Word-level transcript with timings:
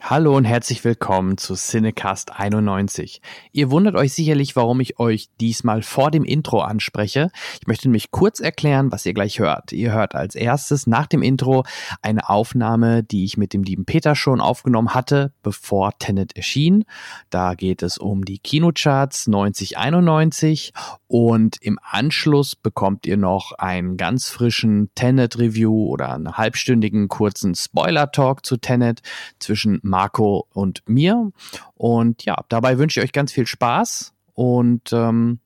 Hallo 0.00 0.36
und 0.36 0.44
herzlich 0.44 0.84
willkommen 0.84 1.38
zu 1.38 1.54
Cinecast 1.54 2.38
91. 2.38 3.22
Ihr 3.52 3.70
wundert 3.70 3.94
euch 3.94 4.12
sicherlich, 4.12 4.56
warum 4.56 4.80
ich 4.80 4.98
euch 4.98 5.28
diesmal 5.40 5.82
vor 5.82 6.10
dem 6.10 6.24
Intro 6.24 6.60
anspreche. 6.60 7.30
Ich 7.60 7.66
möchte 7.66 7.88
nämlich 7.88 8.10
kurz 8.10 8.40
erklären, 8.40 8.90
was 8.90 9.06
ihr 9.06 9.14
gleich 9.14 9.38
hört. 9.38 9.72
Ihr 9.72 9.92
hört 9.92 10.14
als 10.14 10.34
erstes 10.34 10.86
nach 10.86 11.06
dem 11.06 11.22
Intro 11.22 11.64
eine 12.02 12.28
Aufnahme, 12.28 13.04
die 13.04 13.24
ich 13.24 13.36
mit 13.36 13.52
dem 13.52 13.62
lieben 13.62 13.84
Peter 13.84 14.16
schon 14.16 14.40
aufgenommen 14.40 14.92
hatte, 14.92 15.32
bevor 15.42 15.96
Tenet 15.98 16.36
erschien. 16.36 16.84
Da 17.30 17.54
geht 17.54 17.82
es 17.82 17.96
um 17.96 18.24
die 18.24 18.38
Kinocharts 18.38 19.28
9091 19.28 20.72
und 21.06 21.58
im 21.60 21.78
Anschluss 21.82 22.56
bekommt 22.56 23.06
ihr 23.06 23.16
noch 23.16 23.52
einen 23.52 23.98
ganz 23.98 24.30
frischen 24.30 24.90
Tenet 24.94 25.38
Review 25.38 25.86
oder 25.88 26.14
einen 26.14 26.36
halbstündigen 26.36 27.08
kurzen 27.08 27.54
Spoiler 27.54 28.10
Talk 28.10 28.46
zu 28.46 28.56
Tenet 28.56 29.02
zwischen 29.38 29.78
Marco 29.82 30.46
und 30.52 30.82
mir. 30.86 31.32
Und 31.74 32.24
ja, 32.24 32.36
dabei 32.48 32.78
wünsche 32.78 33.00
ich 33.00 33.04
euch 33.04 33.12
ganz 33.12 33.32
viel 33.32 33.46
Spaß 33.46 34.12
und 34.34 34.92
ähm, 34.92 35.40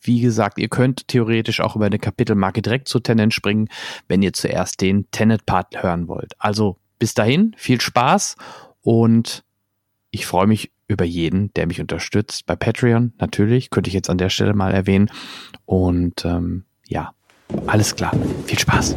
wie 0.00 0.20
gesagt, 0.20 0.58
ihr 0.58 0.68
könnt 0.68 1.08
theoretisch 1.08 1.60
auch 1.60 1.76
über 1.76 1.86
eine 1.86 1.98
Kapitelmarke 1.98 2.60
direkt 2.60 2.88
zu 2.88 3.00
Tenet 3.00 3.32
springen, 3.32 3.68
wenn 4.06 4.22
ihr 4.22 4.34
zuerst 4.34 4.82
den 4.82 5.10
Tenet-Part 5.10 5.82
hören 5.82 6.08
wollt. 6.08 6.34
Also 6.38 6.76
bis 6.98 7.14
dahin, 7.14 7.54
viel 7.56 7.80
Spaß 7.80 8.36
und 8.82 9.44
ich 10.10 10.26
freue 10.26 10.46
mich 10.46 10.70
über 10.86 11.04
jeden, 11.04 11.52
der 11.54 11.66
mich 11.66 11.80
unterstützt. 11.80 12.46
Bei 12.46 12.56
Patreon 12.56 13.14
natürlich, 13.18 13.70
könnte 13.70 13.88
ich 13.88 13.94
jetzt 13.94 14.10
an 14.10 14.18
der 14.18 14.28
Stelle 14.28 14.54
mal 14.54 14.72
erwähnen. 14.72 15.10
Und 15.64 16.24
ähm, 16.24 16.64
ja, 16.86 17.14
alles 17.66 17.96
klar. 17.96 18.12
Viel 18.46 18.58
Spaß. 18.58 18.96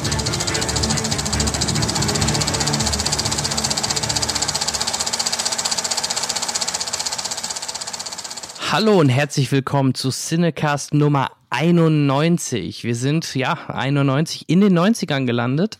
Hallo 8.71 9.01
und 9.01 9.09
herzlich 9.09 9.51
willkommen 9.51 9.95
zu 9.95 10.11
Cinecast 10.11 10.93
Nummer 10.93 11.31
91. 11.49 12.85
Wir 12.85 12.95
sind 12.95 13.35
ja 13.35 13.57
91 13.67 14.47
in 14.47 14.61
den 14.61 14.79
90ern 14.79 15.25
gelandet 15.25 15.77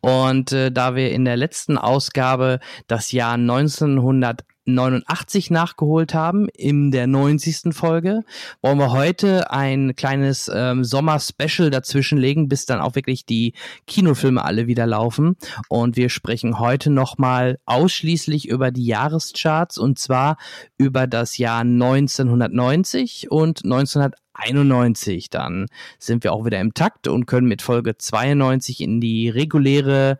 und 0.00 0.50
äh, 0.52 0.72
da 0.72 0.94
wir 0.94 1.10
in 1.10 1.26
der 1.26 1.36
letzten 1.36 1.76
Ausgabe 1.76 2.60
das 2.86 3.12
Jahr 3.12 3.34
1900 3.34 4.46
89 4.74 5.50
nachgeholt 5.50 6.14
haben 6.14 6.48
in 6.48 6.90
der 6.90 7.06
90. 7.06 7.72
Folge, 7.74 8.22
wollen 8.62 8.78
wir 8.78 8.92
heute 8.92 9.50
ein 9.50 9.94
kleines 9.96 10.50
ähm, 10.52 10.84
Sommer-Special 10.84 11.70
dazwischen 11.70 12.18
legen, 12.18 12.48
bis 12.48 12.66
dann 12.66 12.80
auch 12.80 12.94
wirklich 12.94 13.24
die 13.24 13.54
Kinofilme 13.86 14.44
alle 14.44 14.66
wieder 14.66 14.86
laufen. 14.86 15.36
Und 15.68 15.96
wir 15.96 16.08
sprechen 16.08 16.58
heute 16.58 16.90
nochmal 16.90 17.58
ausschließlich 17.66 18.48
über 18.48 18.70
die 18.70 18.86
Jahrescharts 18.86 19.78
und 19.78 19.98
zwar 19.98 20.36
über 20.78 21.06
das 21.06 21.38
Jahr 21.38 21.60
1990 21.60 23.30
und 23.30 23.64
1991. 23.64 25.30
Dann 25.30 25.66
sind 25.98 26.24
wir 26.24 26.32
auch 26.32 26.44
wieder 26.44 26.60
im 26.60 26.74
Takt 26.74 27.08
und 27.08 27.26
können 27.26 27.48
mit 27.48 27.62
Folge 27.62 27.96
92 27.96 28.80
in 28.80 29.00
die 29.00 29.28
reguläre 29.28 30.18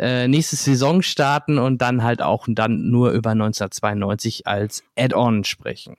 äh, 0.00 0.28
nächste 0.28 0.56
Saison 0.56 1.02
starten 1.02 1.58
und 1.58 1.82
dann 1.82 2.02
halt 2.02 2.22
auch 2.22 2.46
dann 2.48 2.90
nur 2.90 3.10
über 3.10 3.30
1992 3.30 4.46
als 4.46 4.82
Add-on 4.96 5.44
sprechen. 5.44 5.96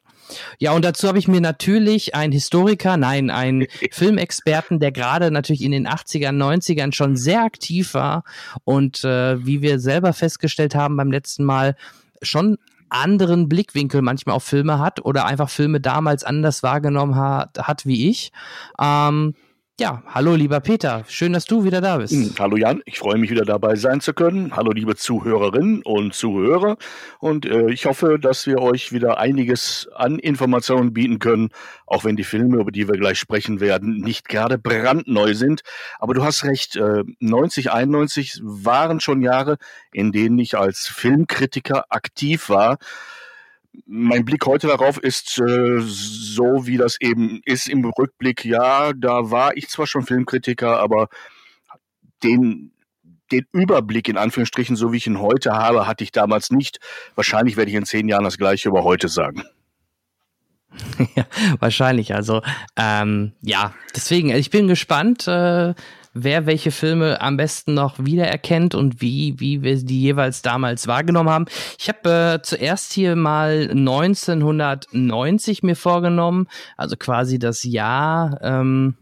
Ja, 0.57 0.71
und 0.71 0.83
dazu 0.83 1.07
habe 1.07 1.19
ich 1.19 1.27
mir 1.27 1.41
natürlich 1.41 2.15
einen 2.15 2.33
Historiker, 2.33 2.97
nein, 2.97 3.29
einen 3.29 3.67
Filmexperten, 3.91 4.79
der 4.79 4.91
gerade 4.91 5.29
natürlich 5.29 5.61
in 5.61 5.71
den 5.71 5.87
80ern, 5.87 6.35
90ern 6.35 6.93
schon 6.93 7.15
sehr 7.15 7.43
aktiv 7.43 7.93
war 7.93 8.23
und 8.63 9.03
äh, 9.03 9.45
wie 9.45 9.61
wir 9.61 9.79
selber 9.79 10.13
festgestellt 10.13 10.73
haben 10.73 10.97
beim 10.97 11.11
letzten 11.11 11.43
Mal, 11.43 11.75
schon 12.23 12.57
anderen 12.89 13.49
Blickwinkel 13.49 14.01
manchmal 14.01 14.35
auf 14.35 14.43
Filme 14.43 14.79
hat 14.79 15.05
oder 15.05 15.25
einfach 15.25 15.49
Filme 15.49 15.79
damals 15.79 16.23
anders 16.23 16.63
wahrgenommen 16.63 17.15
hat, 17.15 17.57
hat 17.59 17.85
wie 17.85 18.09
ich. 18.09 18.31
Ähm, 18.79 19.35
ja, 19.81 20.03
hallo 20.05 20.35
lieber 20.35 20.59
Peter, 20.59 21.03
schön, 21.07 21.33
dass 21.33 21.45
du 21.45 21.63
wieder 21.63 21.81
da 21.81 21.97
bist. 21.97 22.13
Hm, 22.13 22.35
hallo 22.37 22.55
Jan, 22.55 22.83
ich 22.85 22.99
freue 22.99 23.17
mich 23.17 23.31
wieder 23.31 23.45
dabei 23.45 23.75
sein 23.75 23.99
zu 23.99 24.13
können. 24.13 24.55
Hallo 24.55 24.69
liebe 24.73 24.95
Zuhörerinnen 24.95 25.81
und 25.81 26.13
Zuhörer 26.13 26.77
und 27.19 27.47
äh, 27.47 27.71
ich 27.71 27.87
hoffe, 27.87 28.19
dass 28.19 28.45
wir 28.45 28.59
euch 28.59 28.91
wieder 28.91 29.17
einiges 29.17 29.89
an 29.95 30.19
Informationen 30.19 30.93
bieten 30.93 31.17
können, 31.17 31.49
auch 31.87 32.03
wenn 32.03 32.15
die 32.15 32.23
Filme, 32.23 32.57
über 32.57 32.71
die 32.71 32.87
wir 32.87 32.93
gleich 32.95 33.17
sprechen 33.17 33.59
werden, 33.59 33.97
nicht 33.97 34.29
gerade 34.29 34.59
brandneu 34.59 35.33
sind. 35.33 35.61
Aber 35.97 36.13
du 36.13 36.23
hast 36.23 36.43
recht, 36.43 36.75
äh, 36.75 37.03
90, 37.19 37.71
91 37.71 38.39
waren 38.43 38.99
schon 38.99 39.23
Jahre, 39.23 39.57
in 39.91 40.11
denen 40.11 40.37
ich 40.37 40.59
als 40.59 40.89
Filmkritiker 40.89 41.85
aktiv 41.89 42.49
war 42.49 42.77
mein 43.85 44.25
Blick 44.25 44.45
heute 44.45 44.67
darauf 44.67 44.97
ist 44.97 45.39
äh, 45.39 45.79
so, 45.79 46.65
wie 46.65 46.77
das 46.77 46.97
eben 46.99 47.41
ist 47.45 47.69
im 47.69 47.85
Rückblick. 47.85 48.45
Ja, 48.45 48.93
da 48.93 49.31
war 49.31 49.55
ich 49.55 49.69
zwar 49.69 49.87
schon 49.87 50.05
Filmkritiker, 50.05 50.79
aber 50.79 51.07
den, 52.23 52.71
den 53.31 53.45
Überblick 53.51 54.09
in 54.09 54.17
Anführungsstrichen, 54.17 54.75
so 54.75 54.91
wie 54.91 54.97
ich 54.97 55.07
ihn 55.07 55.19
heute 55.19 55.53
habe, 55.53 55.87
hatte 55.87 56.03
ich 56.03 56.11
damals 56.11 56.51
nicht. 56.51 56.79
Wahrscheinlich 57.15 57.57
werde 57.57 57.71
ich 57.71 57.77
in 57.77 57.85
zehn 57.85 58.07
Jahren 58.07 58.25
das 58.25 58.37
gleiche 58.37 58.69
über 58.69 58.83
heute 58.83 59.07
sagen. 59.07 59.43
ja, 61.15 61.25
wahrscheinlich. 61.59 62.13
Also 62.13 62.41
ähm, 62.77 63.33
ja, 63.41 63.73
deswegen, 63.95 64.29
ich 64.29 64.49
bin 64.49 64.67
gespannt. 64.67 65.27
Äh 65.27 65.73
wer 66.13 66.45
welche 66.45 66.71
Filme 66.71 67.21
am 67.21 67.37
besten 67.37 67.73
noch 67.73 67.97
wiedererkennt 67.99 68.75
und 68.75 69.01
wie, 69.01 69.39
wie 69.39 69.63
wir 69.63 69.75
die 69.77 70.01
jeweils 70.01 70.41
damals 70.41 70.87
wahrgenommen 70.87 71.29
haben. 71.29 71.45
Ich 71.79 71.87
habe 71.89 72.39
äh, 72.39 72.41
zuerst 72.41 72.93
hier 72.93 73.15
mal 73.15 73.69
1990 73.71 75.63
mir 75.63 75.75
vorgenommen, 75.75 76.47
also 76.77 76.95
quasi 76.97 77.39
das 77.39 77.63
Jahr 77.63 78.39
ähm, 78.41 78.95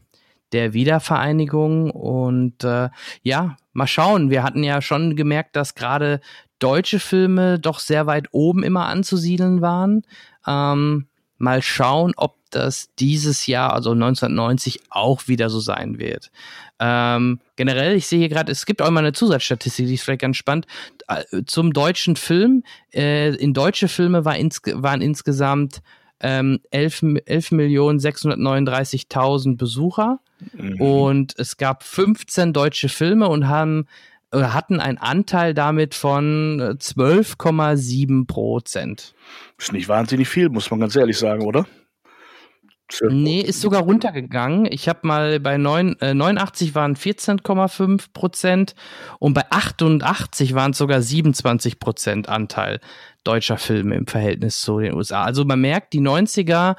der 0.51 0.73
Wiedervereinigung. 0.73 1.91
Und 1.91 2.63
äh, 2.63 2.89
ja, 3.23 3.57
mal 3.73 3.87
schauen. 3.87 4.29
Wir 4.29 4.43
hatten 4.43 4.63
ja 4.63 4.81
schon 4.81 5.15
gemerkt, 5.15 5.55
dass 5.55 5.75
gerade 5.75 6.21
deutsche 6.59 6.99
Filme 6.99 7.59
doch 7.59 7.79
sehr 7.79 8.05
weit 8.05 8.27
oben 8.31 8.63
immer 8.63 8.85
anzusiedeln 8.87 9.61
waren. 9.61 10.03
Ähm, 10.45 11.07
mal 11.37 11.61
schauen, 11.61 12.13
ob 12.17 12.38
das 12.49 12.89
dieses 12.99 13.47
Jahr, 13.47 13.73
also 13.73 13.91
1990, 13.91 14.81
auch 14.89 15.27
wieder 15.27 15.49
so 15.49 15.59
sein 15.59 15.99
wird. 15.99 16.31
Ähm, 16.79 17.39
generell, 17.55 17.95
ich 17.95 18.07
sehe 18.07 18.19
hier 18.19 18.29
gerade, 18.29 18.51
es 18.51 18.65
gibt 18.65 18.81
auch 18.81 18.89
mal 18.89 19.01
eine 19.01 19.13
Zusatzstatistik, 19.13 19.87
die 19.87 19.95
ist 19.95 20.03
vielleicht 20.03 20.21
ganz 20.21 20.37
spannend. 20.37 20.65
Äh, 21.07 21.43
zum 21.45 21.73
deutschen 21.73 22.15
Film, 22.15 22.63
äh, 22.93 23.35
in 23.35 23.53
deutsche 23.53 23.87
Filme 23.87 24.25
war 24.25 24.37
ins, 24.37 24.61
waren 24.65 25.01
insgesamt 25.01 25.81
ähm, 26.21 26.59
11, 26.71 27.03
11 27.25 27.51
Millionen 27.51 27.99
639.000 27.99 29.57
Besucher 29.57 30.19
mhm. 30.53 30.81
und 30.81 31.35
es 31.37 31.57
gab 31.57 31.83
15 31.83 32.53
deutsche 32.53 32.89
Filme 32.89 33.27
und 33.27 33.47
haben 33.47 33.85
hatten 34.31 34.79
einen 34.79 34.97
Anteil 34.97 35.53
damit 35.53 35.95
von 35.95 36.59
12,7 36.61 38.27
Prozent. 38.27 39.15
Ist 39.57 39.73
nicht 39.73 39.89
wahnsinnig 39.89 40.29
viel, 40.29 40.49
muss 40.49 40.69
man 40.69 40.79
ganz 40.79 40.95
ehrlich 40.95 41.17
sagen, 41.17 41.43
oder? 41.45 41.65
Nee, 43.09 43.41
ist 43.41 43.61
sogar 43.61 43.83
runtergegangen. 43.83 44.67
Ich 44.71 44.89
habe 44.89 44.99
mal 45.03 45.39
bei 45.39 45.57
9, 45.57 45.97
äh, 46.01 46.13
89 46.13 46.75
waren 46.75 46.95
14,5 46.95 48.13
Prozent 48.13 48.75
und 49.19 49.33
bei 49.33 49.43
88 49.49 50.55
waren 50.55 50.71
es 50.71 50.77
sogar 50.77 51.01
27 51.01 51.79
Prozent 51.79 52.29
Anteil 52.29 52.79
deutscher 53.23 53.57
Filme 53.57 53.95
im 53.95 54.07
Verhältnis 54.07 54.61
zu 54.61 54.79
den 54.79 54.93
USA. 54.95 55.23
Also 55.23 55.45
man 55.45 55.61
merkt, 55.61 55.93
die 55.93 56.01
90er 56.01 56.75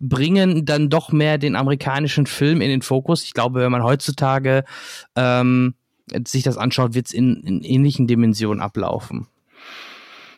bringen 0.00 0.66
dann 0.66 0.90
doch 0.90 1.12
mehr 1.12 1.38
den 1.38 1.56
amerikanischen 1.56 2.26
Film 2.26 2.60
in 2.60 2.68
den 2.68 2.82
Fokus. 2.82 3.24
Ich 3.24 3.32
glaube, 3.32 3.60
wenn 3.60 3.72
man 3.72 3.82
heutzutage 3.82 4.64
ähm, 5.16 5.74
sich 6.26 6.42
das 6.42 6.58
anschaut, 6.58 6.94
wird 6.94 7.06
es 7.06 7.14
in, 7.14 7.42
in 7.42 7.62
ähnlichen 7.62 8.06
Dimensionen 8.06 8.60
ablaufen. 8.60 9.28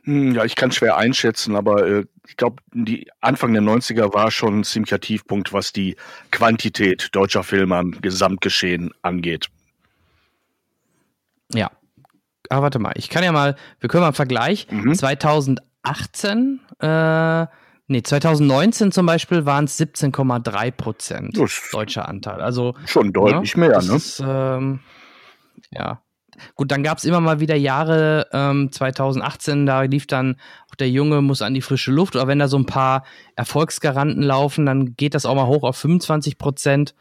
Hm, 0.05 0.34
ja, 0.34 0.44
ich 0.44 0.55
kann 0.55 0.70
schwer 0.70 0.96
einschätzen, 0.96 1.56
aber 1.56 1.87
äh, 1.87 2.05
ich 2.28 2.37
glaube, 2.37 2.62
die 2.73 3.08
Anfang 3.20 3.52
der 3.52 3.62
90er 3.62 4.12
war 4.12 4.31
schon 4.31 4.61
ein 4.61 4.64
ziemlicher 4.64 5.00
Tiefpunkt, 5.00 5.52
was 5.52 5.73
die 5.73 5.96
Quantität 6.31 7.08
deutscher 7.12 7.43
Filme 7.43 7.76
am 7.76 7.93
Gesamtgeschehen 7.93 8.93
angeht. 9.02 9.49
Ja. 11.52 11.70
Aber 12.49 12.62
warte 12.62 12.78
mal, 12.78 12.93
ich 12.96 13.08
kann 13.08 13.25
ja 13.25 13.32
mal, 13.32 13.56
wir 13.81 13.88
können 13.88 14.02
mal 14.02 14.08
einen 14.08 14.14
Vergleich. 14.14 14.69
Mhm. 14.70 14.94
2018 14.94 16.61
äh, 16.81 17.46
Nee, 17.88 18.02
2019 18.02 18.90
zum 18.90 19.06
Beispiel 19.06 19.46
waren 19.46 19.67
es 19.67 19.79
17,3 19.79 20.70
Prozent 20.72 21.38
deutscher 21.72 22.08
Anteil. 22.08 22.40
Also 22.40 22.75
schon 22.84 23.12
deutlich 23.12 23.52
ja, 23.52 23.61
mehr, 23.61 23.82
ne? 23.82 23.94
Ist, 23.94 24.20
ähm, 24.26 24.81
ja. 25.70 26.02
Gut, 26.54 26.70
dann 26.70 26.82
gab 26.82 26.98
es 26.98 27.04
immer 27.04 27.20
mal 27.20 27.40
wieder 27.40 27.56
Jahre, 27.56 28.26
ähm, 28.32 28.70
2018, 28.72 29.66
da 29.66 29.82
lief 29.82 30.06
dann 30.06 30.36
auch 30.70 30.74
der 30.74 30.90
Junge 30.90 31.22
muss 31.22 31.42
an 31.42 31.54
die 31.54 31.62
frische 31.62 31.92
Luft. 31.92 32.16
Oder 32.16 32.26
wenn 32.26 32.38
da 32.38 32.48
so 32.48 32.58
ein 32.58 32.66
paar 32.66 33.04
Erfolgsgaranten 33.36 34.22
laufen, 34.22 34.66
dann 34.66 34.96
geht 34.96 35.14
das 35.14 35.26
auch 35.26 35.34
mal 35.34 35.46
hoch 35.46 35.62
auf 35.62 35.76
25 35.76 36.38
Prozent. 36.38 36.94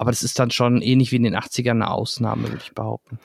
Aber 0.00 0.12
das 0.12 0.22
ist 0.22 0.38
dann 0.38 0.52
schon 0.52 0.80
ähnlich 0.80 1.10
wie 1.10 1.16
in 1.16 1.24
den 1.24 1.36
80ern 1.36 1.72
eine 1.72 1.90
Ausnahme, 1.90 2.44
würde 2.44 2.62
ich 2.62 2.72
behaupten. 2.72 3.18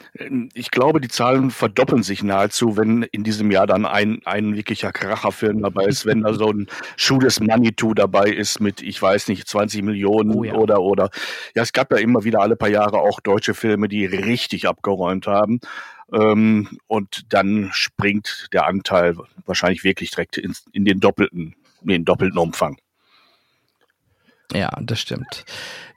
Ich 0.56 0.72
glaube, 0.72 1.00
die 1.00 1.08
Zahlen 1.08 1.52
verdoppeln 1.52 2.02
sich 2.02 2.24
nahezu, 2.24 2.78
wenn 2.78 3.04
in 3.04 3.24
diesem 3.24 3.52
Jahr 3.52 3.68
dann 3.68 3.86
ein, 3.86 4.22
ein 4.26 4.56
wirklicher 4.56 4.92
Kracherfilm 4.92 5.62
dabei 5.62 5.86
ist, 5.86 6.08
wenn 6.08 6.22
da 6.22 6.34
so 6.34 6.52
ein 6.52 6.68
Schuh 6.98 7.20
des 7.20 7.40
Manitou 7.40 7.94
dabei 7.94 8.28
ist 8.28 8.60
mit, 8.60 8.82
ich 8.82 9.00
weiß 9.00 9.28
nicht, 9.28 9.48
20 9.48 9.84
Millionen 9.84 10.34
oh 10.34 10.44
ja. 10.44 10.56
oder, 10.56 10.82
oder. 10.82 11.12
Ja, 11.54 11.62
es 11.62 11.74
gab 11.74 11.92
ja 11.92 12.00
immer 12.00 12.24
wieder 12.24 12.42
alle 12.42 12.56
paar 12.56 12.70
Jahre 12.70 12.98
auch 12.98 13.20
deutsche 13.20 13.54
Filme, 13.54 13.88
die 13.88 14.08
richtig 14.08 14.68
abgeräumt 14.68 15.28
haben. 15.28 15.60
Ähm, 16.12 16.80
und 16.88 17.32
dann 17.32 17.70
springt 17.72 18.48
der 18.52 18.66
Anteil 18.66 19.16
wahrscheinlich 19.46 19.84
wirklich 19.84 20.10
direkt 20.10 20.38
in, 20.38 20.56
in 20.72 20.86
den 20.86 21.00
doppelten, 21.00 21.56
in 21.84 21.88
den 21.90 22.06
doppelten 22.06 22.40
Umfang. 22.40 22.78
Ja, 24.52 24.72
das 24.82 25.00
stimmt. 25.00 25.46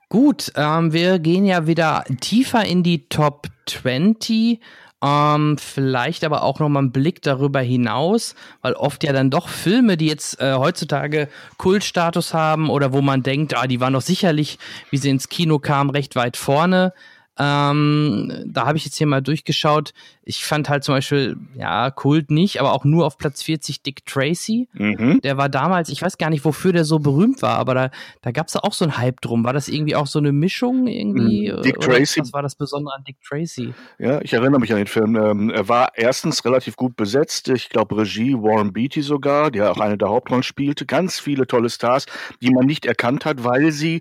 Gut, 0.09 0.53
ähm, 0.55 0.93
wir 0.93 1.19
gehen 1.19 1.45
ja 1.45 1.67
wieder 1.67 2.05
tiefer 2.21 2.65
in 2.65 2.85
die 2.85 3.09
Top 3.09 3.49
20. 3.67 4.61
Ähm, 5.03 5.59
vielleicht 5.59 6.25
aber 6.25 6.43
auch 6.43 6.61
noch 6.61 6.69
mal 6.69 6.79
einen 6.79 6.93
Blick 6.93 7.23
darüber 7.23 7.61
hinaus, 7.61 8.35
weil 8.63 8.75
oft 8.75 9.05
ja 9.05 9.13
dann 9.13 9.31
doch 9.31 9.49
Filme, 9.49 9.97
die 9.97 10.07
jetzt 10.07 10.41
äh, 10.41 10.55
heutzutage 10.55 11.29
Kultstatus 11.59 12.33
haben 12.33 12.71
oder 12.71 12.93
wo 12.93 13.03
man 13.03 13.23
denkt, 13.23 13.57
ah, 13.57 13.67
die 13.67 13.81
waren 13.81 13.93
doch 13.93 14.01
sicherlich, 14.01 14.59
wie 14.91 14.97
sie 14.97 15.11
ins 15.11 15.29
Kino 15.29 15.59
kamen, 15.59 15.91
recht 15.91 16.17
weit 16.17 16.37
vorne. 16.37 16.95
Ähm, 17.39 18.33
da 18.47 18.67
habe 18.67 18.79
ich 18.79 18.85
jetzt 18.85 18.97
hier 18.97 19.07
mal 19.07 19.21
durchgeschaut. 19.21 19.93
Ich 20.23 20.45
fand 20.45 20.69
halt 20.69 20.85
zum 20.85 20.95
Beispiel, 20.95 21.37
ja, 21.55 21.91
Kult 21.91 22.31
nicht, 22.31 22.61
aber 22.61 22.73
auch 22.73 22.85
nur 22.85 23.05
auf 23.07 23.19
Platz 23.19 23.43
40 23.43 23.83
Dick 23.83 24.07
Tracy. 24.07 24.69
Mhm. 24.73 25.21
Der 25.23 25.37
war 25.37 25.49
damals, 25.49 25.91
ich 25.91 26.01
weiß 26.01 26.17
gar 26.19 26.31
nicht, 26.31 26.45
wofür 26.45 26.73
der 26.73 26.85
so 26.85 26.99
berühmt 26.99 27.43
war, 27.43 27.59
aber 27.59 27.75
da, 27.75 27.91
da 28.23 28.31
gab 28.31 28.49
es 28.49 28.57
auch 28.57 28.73
so 28.73 28.85
einen 28.87 28.97
Hype 28.97 29.21
drum. 29.21 29.45
War 29.45 29.53
das 29.53 29.69
irgendwie 29.69 29.95
auch 29.97 30.07
so 30.07 30.19
eine 30.19 30.33
Mischung 30.33 30.87
irgendwie? 30.87 31.53
Mhm. 31.53 31.63
Dick 31.63 31.79
Tracy. 31.81 32.21
Was 32.21 32.33
war 32.33 32.43
das 32.43 32.55
Besondere 32.55 32.95
an 32.97 33.05
Dick 33.05 33.17
Tracy? 33.23 33.75
Ja, 33.99 34.21
ich 34.23 34.33
erinnere 34.33 34.61
mich 34.61 34.73
an 34.73 34.79
den 34.79 34.87
Film. 34.87 35.17
Ähm, 35.17 35.51
er 35.51 35.69
war 35.69 35.93
erstens 35.95 36.45
relativ 36.45 36.77
gut 36.77 36.97
besetzt. 36.97 37.49
Ich 37.51 37.69
glaube, 37.69 37.99
Regie 37.99 38.35
Warren 38.35 38.73
Beatty 38.73 39.03
sogar, 39.03 39.51
der 39.51 39.73
auch 39.73 39.81
eine 39.81 39.99
der 39.99 40.09
Hauptrollen 40.09 40.43
spielte. 40.43 40.87
Ganz 40.87 41.21
viele 41.21 41.47
tolle 41.47 41.69
Stars, 41.69 42.07
die 42.41 42.51
man 42.51 42.65
nicht 42.65 42.87
erkannt 42.87 43.27
hat, 43.27 43.45
weil 43.45 43.73
sie 43.73 44.01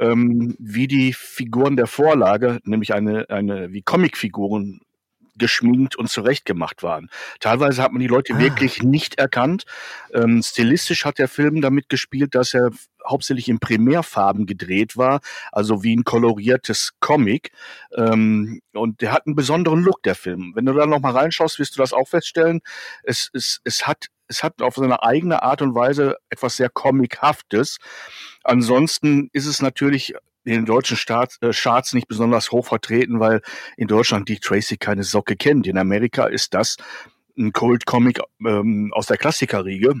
ähm, 0.00 0.56
wie 0.58 0.86
die 0.86 1.12
Figuren 1.12 1.76
der 1.76 1.86
Vorlage, 1.86 2.60
nämlich 2.64 2.94
eine, 2.94 3.28
eine 3.30 3.72
wie 3.72 3.82
Comicfiguren 3.82 4.80
geschminkt 5.36 5.96
und 5.96 6.10
zurechtgemacht 6.10 6.82
waren. 6.82 7.08
Teilweise 7.40 7.82
hat 7.82 7.92
man 7.92 8.00
die 8.00 8.06
Leute 8.06 8.34
ah. 8.34 8.38
wirklich 8.38 8.82
nicht 8.82 9.18
erkannt. 9.18 9.64
Ähm, 10.12 10.42
stilistisch 10.42 11.04
hat 11.04 11.18
der 11.18 11.28
Film 11.28 11.60
damit 11.60 11.88
gespielt, 11.88 12.34
dass 12.34 12.54
er 12.54 12.70
hauptsächlich 13.06 13.48
in 13.48 13.58
Primärfarben 13.58 14.46
gedreht 14.46 14.96
war, 14.96 15.20
also 15.50 15.82
wie 15.82 15.96
ein 15.96 16.04
koloriertes 16.04 16.92
Comic. 17.00 17.50
Ähm, 17.96 18.60
und 18.72 19.00
der 19.00 19.12
hat 19.12 19.26
einen 19.26 19.34
besonderen 19.34 19.82
Look, 19.82 20.02
der 20.02 20.14
Film. 20.14 20.52
Wenn 20.54 20.66
du 20.66 20.72
da 20.72 20.86
noch 20.86 21.00
mal 21.00 21.12
reinschaust, 21.12 21.58
wirst 21.58 21.76
du 21.76 21.80
das 21.80 21.92
auch 21.92 22.08
feststellen. 22.08 22.60
Es, 23.02 23.30
es, 23.32 23.60
es 23.64 23.86
hat 23.86 24.06
es 24.32 24.42
hat 24.42 24.62
auf 24.62 24.76
seine 24.76 25.02
eigene 25.02 25.42
Art 25.42 25.62
und 25.62 25.74
Weise 25.74 26.16
etwas 26.30 26.56
sehr 26.56 26.70
Comichaftes. 26.70 27.78
Ansonsten 28.42 29.28
ist 29.32 29.46
es 29.46 29.60
natürlich 29.60 30.14
in 30.44 30.52
den 30.52 30.66
deutschen 30.66 30.96
Staat, 30.96 31.36
äh, 31.40 31.52
Charts 31.52 31.92
nicht 31.92 32.08
besonders 32.08 32.50
hoch 32.50 32.66
vertreten, 32.66 33.20
weil 33.20 33.42
in 33.76 33.86
Deutschland 33.86 34.28
Dick 34.28 34.40
Tracy 34.40 34.76
keine 34.76 35.04
Socke 35.04 35.36
kennt. 35.36 35.66
In 35.66 35.78
Amerika 35.78 36.24
ist 36.24 36.54
das 36.54 36.76
ein 37.38 37.52
Cold-Comic 37.52 38.20
ähm, 38.44 38.90
aus 38.92 39.06
der 39.06 39.18
Klassikerriege, 39.18 39.94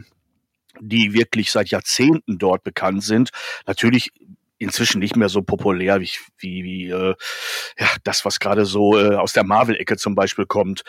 die 0.80 1.12
wirklich 1.12 1.52
seit 1.52 1.68
Jahrzehnten 1.68 2.38
dort 2.38 2.64
bekannt 2.64 3.04
sind. 3.04 3.30
Natürlich 3.66 4.10
inzwischen 4.58 5.00
nicht 5.00 5.16
mehr 5.16 5.28
so 5.28 5.42
populär 5.42 6.00
wie, 6.00 6.10
wie, 6.38 6.64
wie 6.64 6.88
äh, 6.88 7.14
ja, 7.78 7.88
das, 8.04 8.24
was 8.24 8.40
gerade 8.40 8.64
so 8.64 8.98
äh, 8.98 9.14
aus 9.14 9.32
der 9.32 9.44
Marvel-Ecke 9.44 9.96
zum 9.96 10.14
Beispiel 10.14 10.46
kommt. 10.46 10.82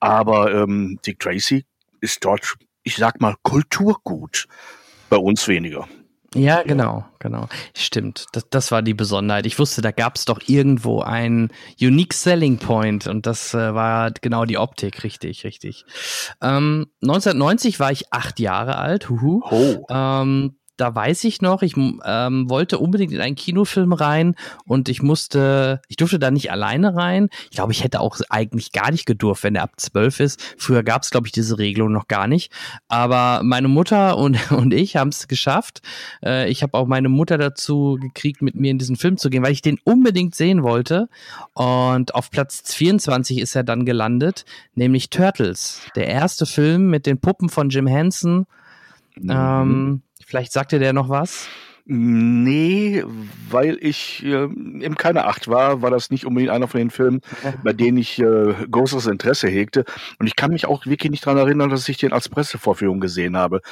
Aber 0.00 0.52
ähm, 0.52 0.98
Dick 1.06 1.20
Tracy 1.20 1.64
ist 2.00 2.24
dort, 2.24 2.56
ich 2.82 2.96
sag 2.96 3.20
mal, 3.20 3.34
Kulturgut. 3.42 4.46
Bei 5.08 5.16
uns 5.16 5.46
weniger. 5.48 5.88
Ja, 6.34 6.62
genau, 6.62 7.04
genau. 7.18 7.48
Stimmt. 7.76 8.26
Das, 8.32 8.48
das 8.48 8.72
war 8.72 8.80
die 8.80 8.94
Besonderheit. 8.94 9.44
Ich 9.44 9.58
wusste, 9.58 9.82
da 9.82 9.90
gab 9.90 10.16
es 10.16 10.24
doch 10.24 10.40
irgendwo 10.46 11.02
einen 11.02 11.50
Unique 11.80 12.14
Selling 12.14 12.58
Point 12.58 13.06
und 13.06 13.26
das 13.26 13.52
äh, 13.52 13.74
war 13.74 14.10
genau 14.12 14.46
die 14.46 14.56
Optik, 14.56 15.04
richtig, 15.04 15.44
richtig. 15.44 15.84
Ähm, 16.40 16.86
1990 17.02 17.80
war 17.80 17.92
ich 17.92 18.12
acht 18.12 18.40
Jahre 18.40 18.76
alt. 18.76 19.10
Huhu. 19.10 19.42
Oh. 19.50 19.86
Ähm, 19.90 20.56
da 20.82 20.92
weiß 20.92 21.22
ich 21.24 21.40
noch, 21.40 21.62
ich 21.62 21.76
ähm, 21.76 22.50
wollte 22.50 22.80
unbedingt 22.80 23.12
in 23.12 23.20
einen 23.20 23.36
Kinofilm 23.36 23.92
rein 23.92 24.34
und 24.64 24.88
ich 24.88 25.00
musste, 25.00 25.80
ich 25.86 25.94
durfte 25.94 26.18
da 26.18 26.32
nicht 26.32 26.50
alleine 26.50 26.96
rein. 26.96 27.28
Ich 27.44 27.56
glaube, 27.56 27.70
ich 27.70 27.84
hätte 27.84 28.00
auch 28.00 28.18
eigentlich 28.30 28.72
gar 28.72 28.90
nicht 28.90 29.06
gedurft, 29.06 29.44
wenn 29.44 29.54
der 29.54 29.62
ab 29.62 29.74
zwölf 29.76 30.18
ist. 30.18 30.42
Früher 30.58 30.82
gab 30.82 31.04
es, 31.04 31.10
glaube 31.10 31.28
ich, 31.28 31.32
diese 31.32 31.56
Regelung 31.58 31.92
noch 31.92 32.08
gar 32.08 32.26
nicht. 32.26 32.52
Aber 32.88 33.42
meine 33.44 33.68
Mutter 33.68 34.18
und, 34.18 34.50
und 34.50 34.74
ich 34.74 34.96
haben 34.96 35.10
es 35.10 35.28
geschafft. 35.28 35.82
Äh, 36.20 36.50
ich 36.50 36.64
habe 36.64 36.76
auch 36.76 36.88
meine 36.88 37.08
Mutter 37.08 37.38
dazu 37.38 37.96
gekriegt, 38.00 38.42
mit 38.42 38.56
mir 38.56 38.72
in 38.72 38.78
diesen 38.78 38.96
Film 38.96 39.18
zu 39.18 39.30
gehen, 39.30 39.44
weil 39.44 39.52
ich 39.52 39.62
den 39.62 39.78
unbedingt 39.84 40.34
sehen 40.34 40.64
wollte. 40.64 41.08
Und 41.52 42.16
auf 42.16 42.32
Platz 42.32 42.74
24 42.74 43.38
ist 43.38 43.54
er 43.54 43.62
dann 43.62 43.86
gelandet, 43.86 44.44
nämlich 44.74 45.10
Turtles. 45.10 45.80
Der 45.94 46.08
erste 46.08 46.44
Film 46.44 46.90
mit 46.90 47.06
den 47.06 47.20
Puppen 47.20 47.50
von 47.50 47.68
Jim 47.68 47.86
Henson. 47.86 48.46
Mhm. 49.20 49.30
Ähm, 49.30 50.02
Vielleicht 50.32 50.52
sagt 50.52 50.72
dir 50.72 50.78
der 50.78 50.94
noch 50.94 51.10
was? 51.10 51.46
Nee, 51.84 53.02
weil 53.50 53.76
ich 53.80 54.24
äh, 54.24 54.44
im 54.44 54.96
keine 54.96 55.24
Acht 55.24 55.48
war, 55.48 55.82
war 55.82 55.90
das 55.90 56.10
nicht 56.10 56.24
unbedingt 56.24 56.52
einer 56.52 56.68
von 56.68 56.78
den 56.78 56.90
Filmen, 56.90 57.22
bei 57.64 57.72
denen 57.72 57.98
ich 57.98 58.20
äh, 58.20 58.54
großes 58.70 59.08
Interesse 59.08 59.48
hegte. 59.48 59.84
Und 60.20 60.28
ich 60.28 60.36
kann 60.36 60.52
mich 60.52 60.66
auch 60.66 60.86
wirklich 60.86 61.10
nicht 61.10 61.26
daran 61.26 61.38
erinnern, 61.38 61.70
dass 61.70 61.88
ich 61.88 61.96
den 61.96 62.12
als 62.12 62.28
Pressevorführung 62.28 63.00
gesehen 63.00 63.36
habe. 63.36 63.62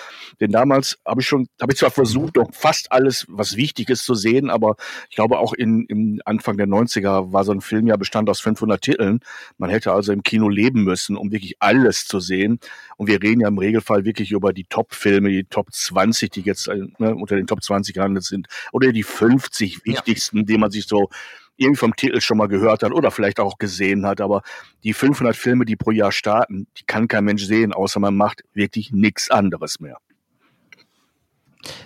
Denn 0.41 0.51
damals 0.51 0.99
habe 1.07 1.21
ich 1.21 1.29
schon, 1.29 1.47
habe 1.61 1.73
ich 1.73 1.79
zwar 1.79 1.93
versucht, 1.93 2.37
doch 2.37 2.49
fast 2.53 2.91
alles, 2.91 3.27
was 3.29 3.57
wichtig 3.57 3.89
ist, 3.91 4.05
zu 4.05 4.15
sehen, 4.15 4.51
aber 4.51 4.75
ich 5.09 5.15
glaube 5.15 5.39
auch 5.39 5.53
in, 5.53 5.85
im 5.87 6.21
Anfang 6.25 6.57
der 6.57 6.67
90er 6.67 7.33
war 7.33 7.45
so 7.45 7.53
ein 7.53 7.61
Film 7.61 7.87
ja 7.87 7.97
bestand 7.97 8.29
aus 8.29 8.41
500 8.41 8.81
Titeln. 8.83 9.21
Man 9.57 9.71
hätte 9.71 9.93
also 9.93 10.13
im 10.13 10.25
Kino 10.25 10.49
leben 10.49 10.83
müssen, 10.83 11.17
um 11.17 11.31
wirklich 11.31 11.57
alles 11.61 12.07
zu 12.07 12.19
sehen. 12.19 12.59
Und 12.97 13.07
wir 13.07 13.23
reden 13.23 13.41
ja 13.41 13.49
im 13.49 13.59
Regelfall 13.59 14.05
wirklich 14.05 14.33
über 14.33 14.53
die 14.53 14.65
Top-Filme, 14.65 15.29
die 15.31 15.45
Top 15.45 15.73
20, 15.73 16.31
die 16.31 16.41
jetzt 16.41 16.67
äh, 16.67 16.89
ne, 16.99 17.15
unter 17.15 17.37
den 17.37 17.47
Top 17.47 17.63
20 17.63 18.00
gelandet 18.01 18.25
sind, 18.25 18.49
oder 18.73 18.93
die 18.93 19.03
50 19.03 19.85
wichtigsten, 19.85 20.39
ja. 20.39 20.43
die 20.45 20.59
man 20.59 20.71
sich 20.71 20.87
so 20.87 21.09
irgendwie 21.57 21.79
vom 21.79 21.95
Titel 21.95 22.21
schon 22.21 22.39
mal 22.39 22.49
gehört 22.49 22.83
hat 22.83 22.93
oder 22.93 23.11
vielleicht 23.11 23.39
auch 23.39 23.59
gesehen 23.59 24.07
hat. 24.07 24.21
Aber 24.21 24.43
die 24.83 24.95
500 24.95 25.37
Filme, 25.37 25.67
die 25.67 25.77
pro 25.77 25.91
Jahr 25.91 26.11
starten, 26.11 26.67
die 26.79 26.85
kann 26.85 27.07
kein 27.07 27.25
Mensch 27.25 27.45
sehen, 27.45 27.73
außer 27.75 28.01
man 28.01 28.17
macht 28.17 28.43
wirklich 28.55 28.93
nichts 28.93 29.31
anderes 29.31 29.79
mehr. 29.79 29.99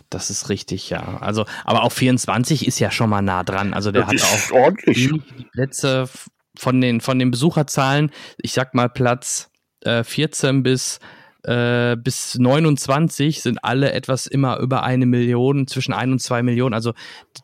Das 0.09 0.30
ist 0.30 0.49
richtig, 0.49 0.90
ja. 0.90 1.18
Also, 1.21 1.44
aber 1.64 1.83
auch 1.83 1.90
24 1.90 2.68
ist 2.68 2.78
ja 2.78 2.92
schon 2.92 3.11
mal 3.11 3.23
nah 3.23 3.42
dran. 3.42 3.75
Also 3.75 3.90
der 3.90 4.04
das 4.04 4.23
hat 4.23 4.52
auch 4.52 4.56
ordentlich. 4.56 5.11
die 5.11 5.44
Plätze 5.52 6.09
von 6.56 6.80
den 6.80 7.00
von 7.00 7.18
den 7.18 7.33
Besucherzahlen. 7.33 8.12
Ich 8.38 8.52
sag 8.52 8.75
mal 8.75 8.88
Platz 8.88 9.50
äh, 9.80 10.04
14 10.04 10.62
bis 10.62 11.00
äh, 11.44 11.96
bis 11.96 12.38
29 12.38 13.42
sind 13.42 13.58
alle 13.62 13.92
etwas 13.92 14.26
immer 14.26 14.58
über 14.58 14.82
eine 14.82 15.06
Million, 15.06 15.66
zwischen 15.66 15.92
ein 15.92 16.12
und 16.12 16.20
zwei 16.20 16.42
Millionen. 16.42 16.74
Also 16.74 16.92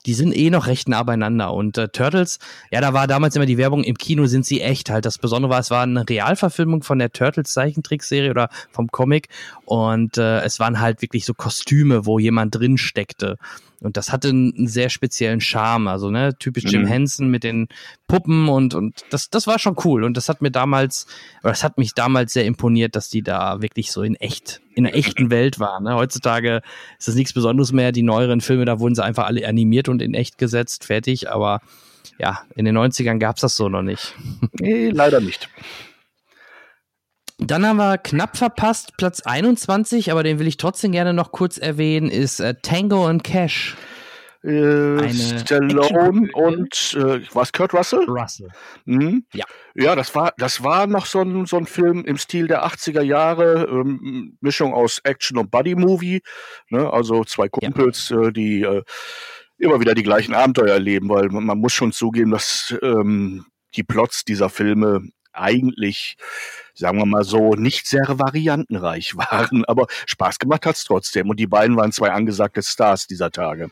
die 0.06 0.14
sind 0.14 0.36
eh 0.36 0.50
noch 0.50 0.66
recht 0.66 0.88
nah 0.88 1.02
beieinander. 1.02 1.52
Und 1.52 1.78
äh, 1.78 1.88
Turtles, 1.88 2.38
ja, 2.70 2.80
da 2.80 2.92
war 2.92 3.06
damals 3.06 3.36
immer 3.36 3.46
die 3.46 3.58
Werbung, 3.58 3.84
im 3.84 3.96
Kino 3.96 4.26
sind 4.26 4.46
sie 4.46 4.60
echt 4.60 4.90
halt. 4.90 5.04
Das 5.04 5.18
Besondere 5.18 5.52
war, 5.52 5.60
es 5.60 5.70
war 5.70 5.82
eine 5.82 6.08
Realverfilmung 6.08 6.82
von 6.82 6.98
der 6.98 7.12
Turtles 7.12 7.52
Zeichentrickserie 7.52 8.30
oder 8.30 8.48
vom 8.70 8.88
Comic. 8.88 9.28
Und 9.64 10.16
äh, 10.18 10.40
es 10.40 10.58
waren 10.60 10.80
halt 10.80 11.02
wirklich 11.02 11.24
so 11.24 11.34
Kostüme, 11.34 12.06
wo 12.06 12.18
jemand 12.18 12.54
drin 12.54 12.78
steckte. 12.78 13.36
Und 13.80 13.96
das 13.96 14.12
hatte 14.12 14.28
einen 14.28 14.66
sehr 14.66 14.90
speziellen 14.90 15.40
Charme, 15.40 15.88
also 15.88 16.10
ne, 16.10 16.34
typisch 16.38 16.64
Jim 16.64 16.82
mhm. 16.82 16.86
Henson 16.86 17.28
mit 17.28 17.44
den 17.44 17.68
Puppen 18.06 18.48
und 18.48 18.74
und 18.74 19.04
das 19.10 19.30
das 19.30 19.46
war 19.46 19.58
schon 19.58 19.74
cool 19.84 20.04
und 20.04 20.18
das 20.18 20.28
hat 20.28 20.42
mir 20.42 20.50
damals, 20.50 21.06
oder 21.42 21.50
das 21.50 21.64
hat 21.64 21.78
mich 21.78 21.94
damals 21.94 22.34
sehr 22.34 22.44
imponiert, 22.44 22.94
dass 22.94 23.08
die 23.08 23.22
da 23.22 23.62
wirklich 23.62 23.90
so 23.90 24.02
in 24.02 24.16
echt 24.16 24.60
in 24.74 24.84
der 24.84 24.94
echten 24.94 25.30
Welt 25.30 25.58
waren. 25.58 25.84
Ne? 25.84 25.94
Heutzutage 25.94 26.60
ist 26.98 27.08
das 27.08 27.14
nichts 27.14 27.32
Besonderes 27.32 27.72
mehr. 27.72 27.90
Die 27.92 28.02
neueren 28.02 28.40
Filme, 28.40 28.64
da 28.66 28.80
wurden 28.80 28.94
sie 28.94 29.04
einfach 29.04 29.26
alle 29.26 29.46
animiert 29.46 29.88
und 29.88 30.02
in 30.02 30.14
echt 30.14 30.38
gesetzt, 30.38 30.84
fertig. 30.84 31.30
Aber 31.30 31.60
ja, 32.18 32.40
in 32.54 32.64
den 32.64 32.76
90ern 32.76 33.18
gab's 33.18 33.40
das 33.40 33.56
so 33.56 33.68
noch 33.68 33.82
nicht. 33.82 34.14
Nee, 34.60 34.90
leider 34.90 35.20
nicht. 35.20 35.48
Dann 37.40 37.66
haben 37.66 37.78
wir 37.78 37.98
knapp 37.98 38.36
verpasst, 38.36 38.96
Platz 38.96 39.22
21, 39.22 40.12
aber 40.12 40.22
den 40.22 40.38
will 40.38 40.46
ich 40.46 40.56
trotzdem 40.56 40.92
gerne 40.92 41.12
noch 41.12 41.32
kurz 41.32 41.58
erwähnen, 41.58 42.10
ist 42.10 42.40
äh, 42.40 42.54
Tango 42.62 43.06
and 43.06 43.24
Cash. 43.24 43.76
Äh, 44.42 45.12
Stallone 45.12 46.30
und 46.32 46.96
äh, 46.98 47.20
was 47.34 47.52
Kurt 47.52 47.74
Russell? 47.74 48.04
Russell. 48.08 48.48
Mhm. 48.86 49.26
Ja. 49.34 49.44
Ja, 49.74 49.94
das 49.94 50.14
war 50.14 50.32
das 50.38 50.64
war 50.64 50.86
noch 50.86 51.04
so 51.04 51.20
ein, 51.20 51.44
so 51.44 51.58
ein 51.58 51.66
Film 51.66 52.04
im 52.06 52.16
Stil 52.16 52.46
der 52.46 52.64
80er 52.64 53.02
Jahre, 53.02 53.66
ähm, 53.70 54.38
Mischung 54.40 54.72
aus 54.72 55.00
Action 55.04 55.36
und 55.36 55.50
Buddy 55.50 55.74
Movie, 55.74 56.22
ne? 56.70 56.90
Also 56.90 57.24
zwei 57.24 57.48
Kumpels, 57.48 58.08
ja. 58.08 58.28
äh, 58.28 58.32
die 58.32 58.62
äh, 58.62 58.82
immer 59.58 59.78
wieder 59.80 59.94
die 59.94 60.02
gleichen 60.02 60.34
Abenteuer 60.34 60.72
erleben, 60.72 61.10
weil 61.10 61.28
man, 61.28 61.44
man 61.44 61.58
muss 61.58 61.74
schon 61.74 61.92
zugeben, 61.92 62.30
dass 62.30 62.74
ähm, 62.82 63.44
die 63.76 63.82
Plots 63.82 64.24
dieser 64.24 64.48
Filme 64.48 65.02
eigentlich, 65.32 66.16
sagen 66.74 66.98
wir 66.98 67.06
mal 67.06 67.24
so, 67.24 67.54
nicht 67.54 67.86
sehr 67.86 68.06
variantenreich 68.08 69.16
waren, 69.16 69.64
aber 69.66 69.86
Spaß 70.06 70.38
gemacht 70.38 70.66
hat's 70.66 70.84
trotzdem. 70.84 71.30
Und 71.30 71.38
die 71.38 71.46
beiden 71.46 71.76
waren 71.76 71.92
zwei 71.92 72.10
angesagte 72.10 72.62
Stars 72.62 73.06
dieser 73.06 73.30
Tage. 73.30 73.70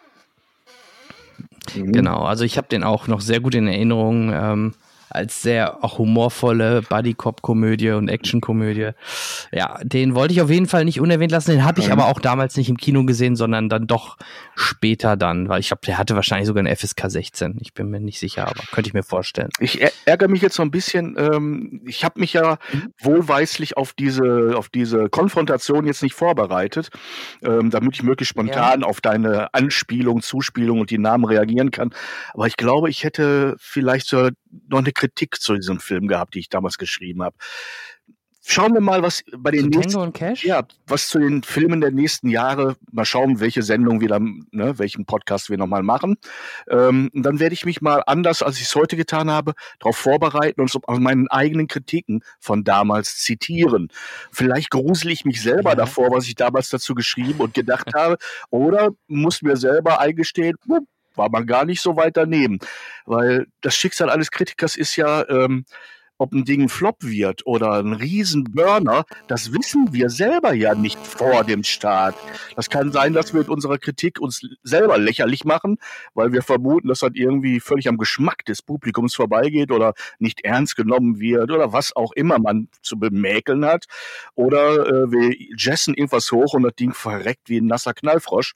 Mhm. 1.74 1.92
Genau, 1.92 2.22
also 2.24 2.44
ich 2.44 2.56
habe 2.56 2.68
den 2.68 2.84
auch 2.84 3.06
noch 3.06 3.20
sehr 3.20 3.40
gut 3.40 3.54
in 3.54 3.66
Erinnerung. 3.66 4.32
Ähm, 4.32 4.74
als 5.10 5.42
sehr 5.42 5.82
auch 5.84 5.98
humorvolle 5.98 6.82
Buddy-Cop-Komödie 6.82 7.90
und 7.90 8.08
Action-Komödie. 8.08 8.90
Ja, 9.52 9.78
den 9.82 10.14
wollte 10.14 10.34
ich 10.34 10.42
auf 10.42 10.50
jeden 10.50 10.66
Fall 10.66 10.84
nicht 10.84 11.00
unerwähnt 11.00 11.32
lassen. 11.32 11.52
Den 11.52 11.64
habe 11.64 11.80
ich 11.80 11.92
aber 11.92 12.06
auch 12.06 12.20
damals 12.20 12.56
nicht 12.56 12.68
im 12.68 12.76
Kino 12.76 13.04
gesehen, 13.04 13.36
sondern 13.36 13.68
dann 13.68 13.86
doch 13.86 14.16
später 14.54 15.16
dann, 15.16 15.48
weil 15.48 15.60
ich 15.60 15.68
glaube, 15.68 15.82
der 15.86 15.98
hatte 15.98 16.14
wahrscheinlich 16.14 16.46
sogar 16.46 16.60
eine 16.60 16.74
FSK 16.74 17.10
16. 17.10 17.58
Ich 17.60 17.74
bin 17.74 17.90
mir 17.90 18.00
nicht 18.00 18.18
sicher, 18.18 18.48
aber 18.48 18.62
könnte 18.72 18.88
ich 18.88 18.94
mir 18.94 19.02
vorstellen. 19.02 19.50
Ich 19.60 19.80
ärgere 20.04 20.28
mich 20.28 20.42
jetzt 20.42 20.56
so 20.56 20.62
ein 20.62 20.70
bisschen. 20.70 21.16
Ähm, 21.18 21.82
ich 21.86 22.04
habe 22.04 22.20
mich 22.20 22.32
ja 22.32 22.58
mhm. 22.72 22.92
wohlweislich 23.00 23.76
auf 23.76 23.92
diese, 23.92 24.54
auf 24.56 24.68
diese 24.68 25.08
Konfrontation 25.08 25.86
jetzt 25.86 26.02
nicht 26.02 26.14
vorbereitet, 26.14 26.90
ähm, 27.42 27.70
damit 27.70 27.94
ich 27.94 28.02
möglichst 28.02 28.30
spontan 28.30 28.80
ja. 28.80 28.86
auf 28.86 29.00
deine 29.00 29.54
Anspielung, 29.54 30.22
Zuspielung 30.22 30.80
und 30.80 30.90
die 30.90 30.98
Namen 30.98 31.24
reagieren 31.24 31.70
kann. 31.70 31.94
Aber 32.34 32.46
ich 32.46 32.56
glaube, 32.56 32.90
ich 32.90 33.04
hätte 33.04 33.56
vielleicht 33.58 34.06
so 34.06 34.28
noch 34.69 34.78
eine 34.78 34.93
Kritik 34.93 35.40
zu 35.40 35.55
diesem 35.55 35.81
Film 35.81 36.09
gehabt, 36.09 36.35
die 36.35 36.40
ich 36.40 36.49
damals 36.49 36.78
geschrieben 36.78 37.23
habe. 37.23 37.37
Schauen 38.50 38.73
wir 38.73 38.81
mal, 38.81 39.02
was 39.02 39.23
bei 39.37 39.50
den 39.50 39.64
zu 39.64 39.78
nächsten, 39.78 39.93
Tango 39.93 40.05
und 40.05 40.14
Cash? 40.14 40.43
ja, 40.43 40.62
was 40.87 41.09
zu 41.09 41.19
den 41.19 41.43
Filmen 41.43 41.83
der 41.83 41.90
nächsten 41.90 42.31
Jahre. 42.31 42.76
Mal 42.90 43.05
schauen, 43.05 43.40
welche 43.40 43.62
Sendung 43.62 44.00
wir 44.00 44.09
dann, 44.09 44.47
ne, 44.52 44.78
welchen 44.78 45.05
Podcast 45.05 45.50
wir 45.50 45.59
nochmal 45.59 45.83
machen. 45.83 46.17
Ähm, 46.71 47.11
und 47.12 47.25
dann 47.25 47.40
werde 47.40 47.52
ich 47.52 47.67
mich 47.67 47.83
mal 47.83 48.02
anders, 48.07 48.43
als 48.43 48.57
ich 48.57 48.62
es 48.62 48.75
heute 48.75 48.97
getan 48.97 49.31
habe, 49.31 49.52
darauf 49.81 49.99
vorbereiten 49.99 50.62
und 50.62 50.71
so 50.71 50.81
aus 50.87 50.99
meinen 50.99 51.28
eigenen 51.28 51.67
Kritiken 51.67 52.23
von 52.40 52.64
damals 52.64 53.19
zitieren. 53.19 53.88
Vielleicht 54.33 54.71
grusel 54.71 55.11
ich 55.11 55.26
mich 55.26 55.43
selber 55.43 55.71
ja. 55.71 55.76
davor, 55.76 56.11
was 56.11 56.26
ich 56.26 56.35
damals 56.35 56.71
dazu 56.71 56.95
geschrieben 56.95 57.40
und 57.40 57.52
gedacht 57.52 57.93
habe, 57.95 58.17
oder 58.49 58.93
muss 59.09 59.43
mir 59.43 59.59
selber 59.59 60.00
eingestehen, 60.00 60.57
war 61.18 61.30
man 61.30 61.46
gar 61.46 61.64
nicht 61.64 61.82
so 61.82 61.96
weit 61.96 62.16
daneben. 62.16 62.58
Weil 63.04 63.46
das 63.60 63.75
Schicksal 63.75 64.10
eines 64.10 64.30
Kritikers 64.30 64.76
ist 64.76 64.96
ja, 64.96 65.28
ähm, 65.28 65.64
ob 66.18 66.32
ein 66.32 66.44
Ding 66.44 66.68
Flop 66.68 66.96
wird 67.00 67.46
oder 67.46 67.75
ein 67.75 67.92
Riesenburner, 67.92 69.04
das 69.28 69.52
wissen 69.52 69.92
wir 69.92 70.10
selber 70.10 70.52
ja 70.52 70.75
nicht 70.75 70.98
vor 70.98 71.44
dem 71.44 71.62
Start. 71.62 72.16
Das 72.56 72.68
kann 72.68 72.92
sein, 72.92 73.12
dass 73.12 73.32
wir 73.32 73.40
mit 73.40 73.48
unserer 73.48 73.78
Kritik 73.78 74.20
uns 74.20 74.42
selber 74.64 74.98
lächerlich 74.98 75.44
machen, 75.44 75.78
weil 76.14 76.32
wir 76.32 76.42
vermuten, 76.42 76.88
dass 76.88 77.00
das 77.00 77.12
irgendwie 77.14 77.60
völlig 77.60 77.88
am 77.88 77.98
Geschmack 77.98 78.44
des 78.44 78.62
Publikums 78.62 79.14
vorbeigeht 79.14 79.70
oder 79.70 79.94
nicht 80.18 80.44
ernst 80.44 80.76
genommen 80.76 81.20
wird 81.20 81.50
oder 81.50 81.72
was 81.72 81.94
auch 81.94 82.12
immer 82.12 82.38
man 82.38 82.68
zu 82.82 82.98
bemäkeln 82.98 83.64
hat. 83.64 83.87
Oder 84.34 84.87
äh, 84.87 85.12
wir 85.12 85.34
jessen 85.56 85.94
irgendwas 85.94 86.32
hoch 86.32 86.54
und 86.54 86.64
das 86.64 86.75
Ding 86.75 86.92
verreckt 86.92 87.48
wie 87.48 87.60
ein 87.60 87.66
nasser 87.66 87.94
Knallfrosch. 87.94 88.54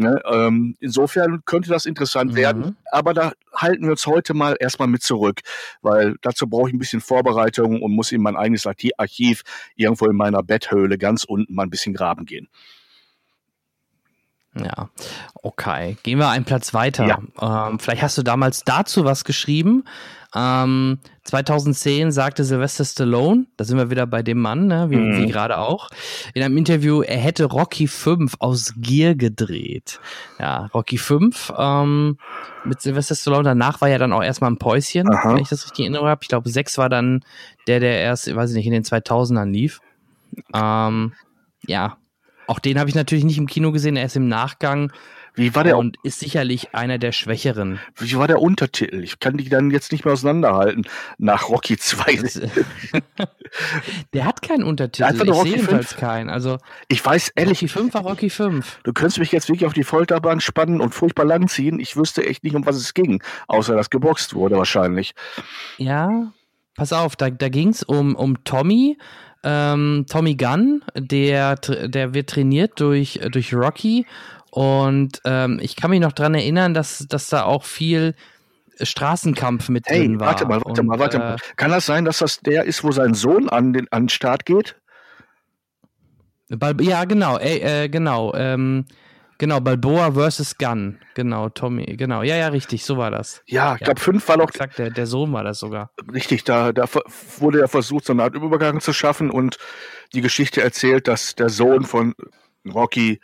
Ne, 0.00 0.18
ähm, 0.24 0.76
insofern 0.80 1.42
könnte 1.44 1.68
das 1.68 1.84
interessant 1.84 2.32
mhm. 2.32 2.36
werden, 2.36 2.76
aber 2.90 3.12
da 3.12 3.32
halten 3.54 3.82
wir 3.82 3.90
uns 3.90 4.06
heute 4.06 4.32
mal 4.32 4.56
erstmal 4.58 4.88
mit 4.88 5.02
zurück, 5.02 5.40
weil 5.82 6.16
dazu 6.22 6.46
brauche 6.46 6.68
ich 6.68 6.74
ein 6.74 6.78
bisschen 6.78 7.02
Vorbereitung 7.02 7.82
und 7.82 7.92
muss 7.92 8.10
in 8.10 8.22
mein 8.22 8.34
eigenes 8.34 8.66
Archiv 8.66 9.42
irgendwo 9.76 10.06
in 10.06 10.16
meiner 10.16 10.42
Betthöhle 10.42 10.96
ganz 10.96 11.24
unten 11.24 11.54
mal 11.54 11.64
ein 11.64 11.70
bisschen 11.70 11.92
graben 11.92 12.24
gehen. 12.24 12.48
Ja, 14.54 14.88
okay. 15.34 15.98
Gehen 16.02 16.18
wir 16.18 16.30
einen 16.30 16.46
Platz 16.46 16.72
weiter. 16.72 17.06
Ja. 17.06 17.68
Ähm, 17.68 17.78
vielleicht 17.78 18.00
hast 18.00 18.16
du 18.16 18.22
damals 18.22 18.64
dazu 18.64 19.04
was 19.04 19.24
geschrieben. 19.24 19.84
Ähm, 20.34 20.98
2010 21.24 22.12
sagte 22.12 22.44
Sylvester 22.44 22.84
Stallone, 22.84 23.46
da 23.56 23.64
sind 23.64 23.78
wir 23.78 23.90
wieder 23.90 24.06
bei 24.06 24.22
dem 24.22 24.38
Mann, 24.38 24.66
ne, 24.68 24.88
wie, 24.88 24.96
mhm. 24.96 25.18
wie 25.18 25.26
gerade 25.26 25.58
auch, 25.58 25.90
in 26.34 26.42
einem 26.42 26.56
Interview, 26.56 27.02
er 27.02 27.18
hätte 27.18 27.46
Rocky 27.46 27.88
5 27.88 28.36
aus 28.38 28.74
Gier 28.76 29.16
gedreht. 29.16 29.98
Ja, 30.38 30.66
Rocky 30.72 30.98
5 30.98 31.52
ähm, 31.58 32.18
mit 32.64 32.80
Sylvester 32.80 33.16
Stallone, 33.16 33.44
danach 33.44 33.80
war 33.80 33.88
ja 33.88 33.98
dann 33.98 34.12
auch 34.12 34.22
erstmal 34.22 34.50
ein 34.50 34.58
Päuschen, 34.58 35.12
Aha. 35.12 35.30
wenn 35.30 35.38
ich 35.38 35.48
das 35.48 35.64
richtig 35.64 35.80
in 35.80 35.86
Erinnerung 35.86 36.08
habe. 36.08 36.22
Ich 36.22 36.28
glaube, 36.28 36.48
6 36.48 36.78
war 36.78 36.88
dann 36.88 37.24
der, 37.66 37.80
der 37.80 38.00
erst, 38.00 38.34
weiß 38.34 38.50
ich 38.50 38.56
nicht, 38.56 38.66
in 38.66 38.72
den 38.72 38.84
2000ern 38.84 39.50
lief. 39.50 39.80
Ähm, 40.54 41.12
ja, 41.66 41.96
auch 42.46 42.60
den 42.60 42.78
habe 42.78 42.88
ich 42.88 42.94
natürlich 42.94 43.24
nicht 43.24 43.38
im 43.38 43.46
Kino 43.46 43.72
gesehen, 43.72 43.96
er 43.96 44.06
ist 44.06 44.16
im 44.16 44.28
Nachgang 44.28 44.92
wie 45.34 45.54
war 45.54 45.64
der? 45.64 45.78
Und 45.78 45.96
ist 46.02 46.20
sicherlich 46.20 46.74
einer 46.74 46.98
der 46.98 47.12
schwächeren. 47.12 47.78
Wie 47.96 48.16
war 48.16 48.26
der 48.26 48.40
Untertitel? 48.40 49.02
Ich 49.02 49.20
kann 49.20 49.36
die 49.36 49.48
dann 49.48 49.70
jetzt 49.70 49.92
nicht 49.92 50.04
mehr 50.04 50.12
auseinanderhalten. 50.12 50.86
Nach 51.18 51.48
Rocky 51.48 51.76
2. 51.76 52.20
der 54.12 54.24
hat 54.24 54.42
keinen 54.42 54.64
Untertitel. 54.64 55.04
Einfach 55.04 55.24
nur 55.24 55.36
Rocky 55.36 55.54
ich 55.54 55.60
sehe 55.60 55.68
5. 55.68 55.96
keinen. 55.96 56.30
Also, 56.30 56.58
ich 56.88 57.04
weiß 57.04 57.32
ehrlich. 57.36 57.62
Rocky 57.62 57.68
5 57.68 57.94
war 57.94 58.02
Rocky 58.02 58.30
5. 58.30 58.80
Du 58.82 58.92
könntest 58.92 59.18
mich 59.18 59.32
jetzt 59.32 59.48
wirklich 59.48 59.66
auf 59.66 59.72
die 59.72 59.84
Folterbahn 59.84 60.40
spannen 60.40 60.80
und 60.80 60.94
furchtbar 60.94 61.24
langziehen. 61.24 61.80
Ich 61.80 61.96
wüsste 61.96 62.26
echt 62.26 62.44
nicht, 62.44 62.54
um 62.54 62.66
was 62.66 62.76
es 62.76 62.94
ging. 62.94 63.22
Außer 63.46 63.76
dass 63.76 63.90
geboxt 63.90 64.34
wurde 64.34 64.56
wahrscheinlich. 64.56 65.14
Ja, 65.78 66.32
pass 66.74 66.92
auf, 66.92 67.16
da, 67.16 67.30
da 67.30 67.48
ging 67.48 67.68
es 67.68 67.82
um, 67.82 68.14
um 68.16 68.42
Tommy. 68.44 68.98
Ähm, 69.42 70.04
Tommy 70.08 70.34
Gunn, 70.34 70.82
der, 70.94 71.56
der 71.56 72.12
wird 72.12 72.28
trainiert 72.28 72.78
durch, 72.78 73.20
durch 73.30 73.54
Rocky 73.54 74.06
und 74.50 75.20
ähm, 75.24 75.58
ich 75.62 75.76
kann 75.76 75.90
mich 75.90 76.00
noch 76.00 76.12
dran 76.12 76.34
erinnern, 76.34 76.74
dass, 76.74 77.06
dass 77.08 77.28
da 77.28 77.44
auch 77.44 77.64
viel 77.64 78.14
Straßenkampf 78.80 79.68
mit 79.68 79.86
hey, 79.86 80.00
drin 80.00 80.20
war. 80.20 80.28
Warte 80.28 80.46
mal, 80.46 80.60
warte 80.64 80.80
Und, 80.80 80.86
mal, 80.86 80.98
warte 80.98 81.18
mal. 81.18 81.34
Äh, 81.34 81.38
kann 81.56 81.70
das 81.70 81.86
sein, 81.86 82.04
dass 82.04 82.18
das 82.18 82.40
der 82.40 82.64
ist, 82.64 82.82
wo 82.82 82.92
sein 82.92 83.14
Sohn 83.14 83.48
an 83.48 83.72
den, 83.72 83.86
an 83.92 84.04
den 84.04 84.08
Start 84.08 84.46
geht? 84.46 84.76
Ja, 86.80 87.04
genau, 87.04 87.38
äh, 87.38 87.84
äh, 87.84 87.88
genau. 87.88 88.34
Ähm, 88.34 88.86
genau, 89.38 89.60
Balboa 89.60 90.12
versus 90.12 90.58
Gunn. 90.58 90.98
Genau, 91.14 91.48
Tommy, 91.48 91.84
genau. 91.96 92.22
Ja, 92.22 92.36
ja, 92.36 92.48
richtig, 92.48 92.84
so 92.84 92.96
war 92.96 93.12
das. 93.12 93.42
Ja, 93.46 93.74
ich 93.74 93.80
ja. 93.80 93.84
glaube, 93.84 94.00
fünf 94.00 94.26
war 94.28 94.36
noch. 94.36 94.48
Exakt, 94.48 94.78
der, 94.78 94.90
der 94.90 95.06
Sohn 95.06 95.32
war 95.32 95.44
das 95.44 95.60
sogar. 95.60 95.92
Richtig, 96.12 96.42
da, 96.42 96.72
da 96.72 96.86
wurde 97.38 97.60
ja 97.60 97.68
versucht, 97.68 98.06
so 98.06 98.12
eine 98.12 98.24
Art 98.24 98.34
Übergang 98.34 98.80
zu 98.80 98.92
schaffen 98.92 99.30
und 99.30 99.58
die 100.12 100.22
Geschichte 100.22 100.60
erzählt, 100.60 101.06
dass 101.06 101.36
der 101.36 101.50
Sohn 101.50 101.84
von 101.84 102.14
Rocky 102.66 103.20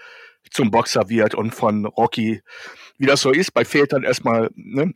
zum 0.50 0.70
Boxer 0.70 1.08
wird 1.08 1.34
und 1.34 1.54
von 1.54 1.86
Rocky, 1.86 2.42
wie 2.98 3.06
das 3.06 3.20
so 3.20 3.30
ist, 3.30 3.52
bei 3.52 3.64
Vätern 3.64 4.02
erstmal 4.02 4.50
ne, 4.54 4.94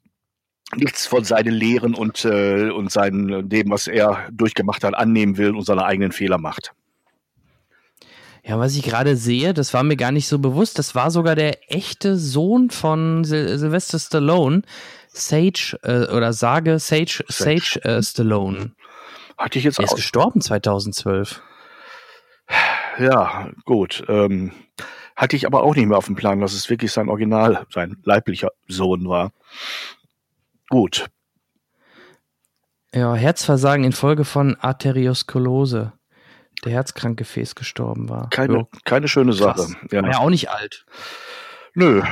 nichts 0.77 1.07
von 1.07 1.25
seinen 1.25 1.53
Lehren 1.53 1.95
und, 1.95 2.25
äh, 2.25 2.71
und 2.71 2.91
seinen, 2.91 3.49
dem, 3.49 3.71
was 3.71 3.87
er 3.87 4.29
durchgemacht 4.33 4.85
hat, 4.85 4.95
annehmen 4.95 5.37
will 5.37 5.55
und 5.55 5.65
seine 5.65 5.85
eigenen 5.85 6.13
Fehler 6.13 6.39
macht. 6.39 6.73
Ja, 8.43 8.59
was 8.59 8.75
ich 8.75 8.83
gerade 8.83 9.17
sehe, 9.17 9.53
das 9.53 9.75
war 9.75 9.83
mir 9.83 9.97
gar 9.97 10.13
nicht 10.13 10.27
so 10.27 10.39
bewusst. 10.39 10.79
Das 10.79 10.95
war 10.95 11.11
sogar 11.11 11.35
der 11.35 11.71
echte 11.71 12.17
Sohn 12.17 12.71
von 12.71 13.23
Sil 13.29 13.59
Sylvester 13.59 13.99
Stallone, 13.99 14.63
Sage 15.09 15.79
äh, 15.83 16.07
oder 16.07 16.33
sage 16.33 16.79
Sage 16.79 17.25
Sage, 17.29 17.61
Sage 17.61 17.85
äh, 17.85 18.03
Stallone. 18.03 18.73
Hatte 19.37 19.59
ich 19.59 19.65
jetzt 19.65 19.79
er 19.79 19.85
ist 19.85 19.97
gestorben 19.97 20.41
2012. 20.41 21.43
Ja, 22.99 23.51
gut. 23.65 24.05
Ähm, 24.09 24.53
hatte 25.21 25.37
ich 25.37 25.45
aber 25.45 25.63
auch 25.63 25.77
nicht 25.77 25.87
mehr 25.87 25.99
auf 25.99 26.07
dem 26.07 26.17
Plan, 26.17 26.41
dass 26.41 26.55
es 26.55 26.71
wirklich 26.71 26.93
sein 26.93 27.11
Original, 27.11 27.67
sein 27.71 27.99
leiblicher 28.05 28.53
Sohn 28.69 29.07
war. 29.07 29.33
Gut. 30.71 31.11
Ja, 32.95 33.15
Herzversagen 33.15 33.85
infolge 33.85 34.25
von 34.25 34.57
Arteriosklerose. 34.57 35.93
Der 36.65 36.73
Herzkrankgefäß 36.73 37.55
gestorben 37.55 38.09
war. 38.09 38.31
Keine, 38.31 38.67
keine 38.85 39.09
schöne 39.09 39.35
Sache. 39.35 39.67
Ja. 39.91 40.03
War 40.03 40.11
ja 40.11 40.19
auch 40.21 40.31
nicht 40.31 40.49
alt. 40.49 40.87
Nö. 41.75 42.03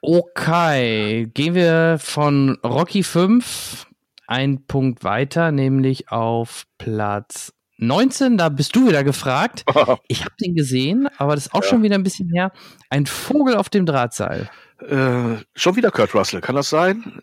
Okay, 0.00 1.26
gehen 1.34 1.56
wir 1.56 1.98
von 2.00 2.56
Rocky 2.62 3.02
5 3.02 3.86
ein 4.28 4.64
Punkt 4.66 5.02
weiter, 5.02 5.50
nämlich 5.50 6.10
auf 6.12 6.66
Platz 6.78 7.52
19, 7.78 8.38
da 8.38 8.48
bist 8.48 8.74
du 8.74 8.88
wieder 8.88 9.04
gefragt. 9.04 9.64
Ich 10.08 10.24
habe 10.24 10.34
den 10.40 10.54
gesehen, 10.54 11.08
aber 11.18 11.34
das 11.34 11.46
ist 11.46 11.54
auch 11.54 11.62
ja. 11.62 11.68
schon 11.68 11.82
wieder 11.82 11.96
ein 11.96 12.02
bisschen 12.02 12.30
her. 12.30 12.52
Ein 12.90 13.06
Vogel 13.06 13.56
auf 13.56 13.68
dem 13.68 13.86
Drahtseil. 13.86 14.48
Äh, 14.80 15.36
schon 15.54 15.76
wieder 15.76 15.90
Kurt 15.90 16.14
Russell, 16.14 16.40
kann 16.40 16.54
das 16.54 16.70
sein? 16.70 17.20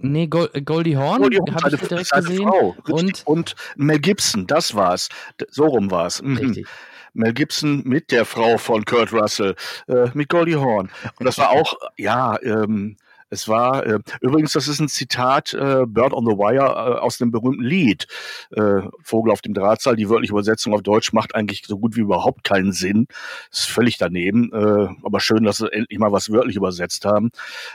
Nee, 0.00 0.26
Goldie 0.26 0.96
Horn, 0.96 1.22
Goldie 1.22 1.38
Horn 1.38 1.54
habe 1.54 1.74
ich 1.74 1.80
direkt 1.80 2.10
gesehen. 2.10 2.48
Frau. 2.48 2.76
Und, 2.88 3.26
und 3.26 3.54
Mel 3.76 3.98
Gibson, 3.98 4.46
das 4.46 4.74
war's. 4.74 5.08
So 5.50 5.66
rum 5.66 5.90
war's. 5.90 6.22
Mhm. 6.22 6.36
Richtig. 6.36 6.66
Mel 7.14 7.32
Gibson 7.32 7.82
mit 7.84 8.12
der 8.12 8.24
Frau 8.24 8.58
von 8.58 8.84
Kurt 8.84 9.12
Russell, 9.12 9.56
äh, 9.88 10.08
mit 10.14 10.28
Goldie 10.28 10.56
Horn. 10.56 10.90
Und 11.18 11.26
das 11.26 11.38
war 11.38 11.50
auch, 11.50 11.74
ja, 11.96 12.38
ähm, 12.42 12.96
es 13.30 13.48
war 13.48 13.86
äh, 13.86 13.98
übrigens, 14.20 14.52
das 14.52 14.68
ist 14.68 14.80
ein 14.80 14.88
Zitat 14.88 15.52
äh, 15.54 15.84
Bird 15.86 16.12
on 16.12 16.24
the 16.24 16.32
Wire 16.32 16.64
äh, 16.64 16.98
aus 16.98 17.18
dem 17.18 17.30
berühmten 17.30 17.64
Lied 17.64 18.06
äh, 18.52 18.82
Vogel 19.02 19.32
auf 19.32 19.42
dem 19.42 19.54
Drahtseil. 19.54 19.96
Die 19.96 20.08
wörtliche 20.08 20.32
Übersetzung 20.32 20.74
auf 20.74 20.82
Deutsch 20.82 21.12
macht 21.12 21.34
eigentlich 21.34 21.64
so 21.66 21.78
gut 21.78 21.96
wie 21.96 22.00
überhaupt 22.00 22.44
keinen 22.44 22.72
Sinn. 22.72 23.06
Ist 23.50 23.68
völlig 23.68 23.98
daneben. 23.98 24.52
Äh, 24.52 24.88
aber 25.02 25.20
schön, 25.20 25.44
dass 25.44 25.58
sie 25.58 25.72
endlich 25.72 25.98
mal 25.98 26.12
was 26.12 26.30
wörtlich 26.30 26.56
übersetzt 26.56 27.04
haben. 27.04 27.30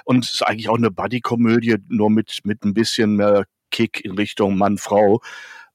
Und 0.05 0.25
es 0.25 0.33
ist 0.33 0.41
eigentlich 0.41 0.69
auch 0.69 0.77
eine 0.77 0.91
Buddy-Komödie, 0.91 1.77
nur 1.87 2.09
mit 2.09 2.39
mit 2.43 2.63
ein 2.63 2.73
bisschen 2.73 3.15
mehr 3.15 3.45
Kick 3.71 4.03
in 4.03 4.11
Richtung 4.13 4.57
Mann-Frau. 4.57 5.21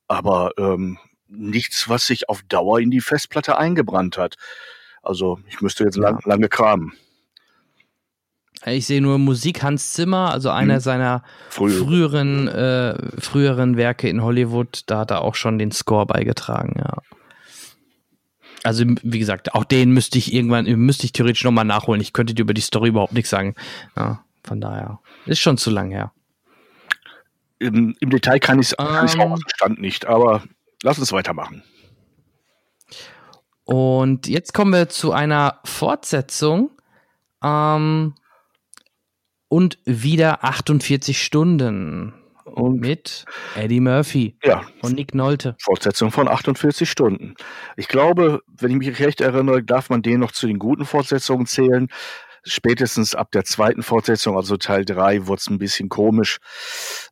Aber 0.08 0.52
ähm, 0.58 0.98
nichts, 1.28 1.88
was 1.88 2.06
sich 2.06 2.28
auf 2.28 2.42
Dauer 2.42 2.80
in 2.80 2.90
die 2.90 3.00
Festplatte 3.00 3.58
eingebrannt 3.58 4.18
hat. 4.18 4.36
Also 5.02 5.38
ich 5.48 5.60
müsste 5.60 5.84
jetzt 5.84 5.96
lang, 5.96 6.20
lange 6.24 6.48
kramen. 6.48 6.94
Ich 8.66 8.86
sehe 8.86 9.00
nur 9.00 9.18
Musik 9.18 9.62
Hans 9.62 9.92
Zimmer, 9.92 10.32
also 10.32 10.50
einer 10.50 10.74
hm. 10.74 10.80
seiner 10.80 11.22
Früher. 11.48 11.84
früheren, 11.84 12.48
äh, 12.48 13.20
früheren 13.20 13.76
Werke 13.76 14.08
in 14.08 14.22
Hollywood. 14.22 14.82
Da 14.86 15.00
hat 15.00 15.10
er 15.10 15.22
auch 15.22 15.34
schon 15.34 15.58
den 15.58 15.70
Score 15.70 16.06
beigetragen, 16.06 16.74
ja. 16.78 16.98
Also, 18.64 18.84
wie 19.02 19.18
gesagt, 19.18 19.54
auch 19.54 19.64
den 19.64 19.92
müsste 19.92 20.18
ich 20.18 20.32
irgendwann, 20.34 20.64
müsste 20.64 21.04
ich 21.04 21.12
theoretisch 21.12 21.44
nochmal 21.44 21.64
nachholen. 21.64 22.00
Ich 22.00 22.12
könnte 22.12 22.34
dir 22.34 22.42
über 22.42 22.54
die 22.54 22.60
Story 22.60 22.88
überhaupt 22.88 23.12
nichts 23.12 23.30
sagen. 23.30 23.54
Ja, 23.96 24.24
von 24.42 24.60
daher. 24.60 24.98
Ist 25.26 25.40
schon 25.40 25.58
zu 25.58 25.70
lang 25.70 25.90
her. 25.90 26.12
Im, 27.60 27.96
im 28.00 28.10
Detail 28.10 28.38
kann 28.40 28.58
ich 28.58 28.68
es 28.68 28.74
um, 28.74 28.86
auch 28.86 29.38
Stand 29.54 29.80
nicht, 29.80 30.06
aber 30.06 30.42
lass 30.82 30.98
uns 30.98 31.12
weitermachen. 31.12 31.62
Und 33.64 34.26
jetzt 34.26 34.54
kommen 34.54 34.72
wir 34.72 34.88
zu 34.88 35.12
einer 35.12 35.60
Fortsetzung. 35.64 36.70
Ähm, 37.42 38.14
und 39.48 39.78
wieder 39.84 40.44
48 40.44 41.22
Stunden. 41.22 42.14
Und 42.44 42.80
mit 42.80 43.26
Eddie 43.56 43.80
Murphy 43.80 44.36
ja, 44.42 44.62
und 44.80 44.94
Nick 44.94 45.14
Nolte. 45.14 45.54
Fortsetzung 45.60 46.10
von 46.10 46.28
48 46.28 46.90
Stunden. 46.90 47.34
Ich 47.76 47.88
glaube, 47.88 48.40
wenn 48.46 48.70
ich 48.70 48.78
mich 48.78 48.98
recht 49.00 49.20
erinnere, 49.20 49.62
darf 49.62 49.90
man 49.90 50.00
den 50.00 50.20
noch 50.20 50.32
zu 50.32 50.46
den 50.46 50.58
guten 50.58 50.86
Fortsetzungen 50.86 51.46
zählen. 51.46 51.88
Spätestens 52.44 53.14
ab 53.14 53.30
der 53.32 53.44
zweiten 53.44 53.82
Fortsetzung, 53.82 54.34
also 54.36 54.56
Teil 54.56 54.86
3, 54.86 55.26
wurde 55.26 55.40
es 55.40 55.50
ein 55.50 55.58
bisschen 55.58 55.90
komisch. 55.90 56.38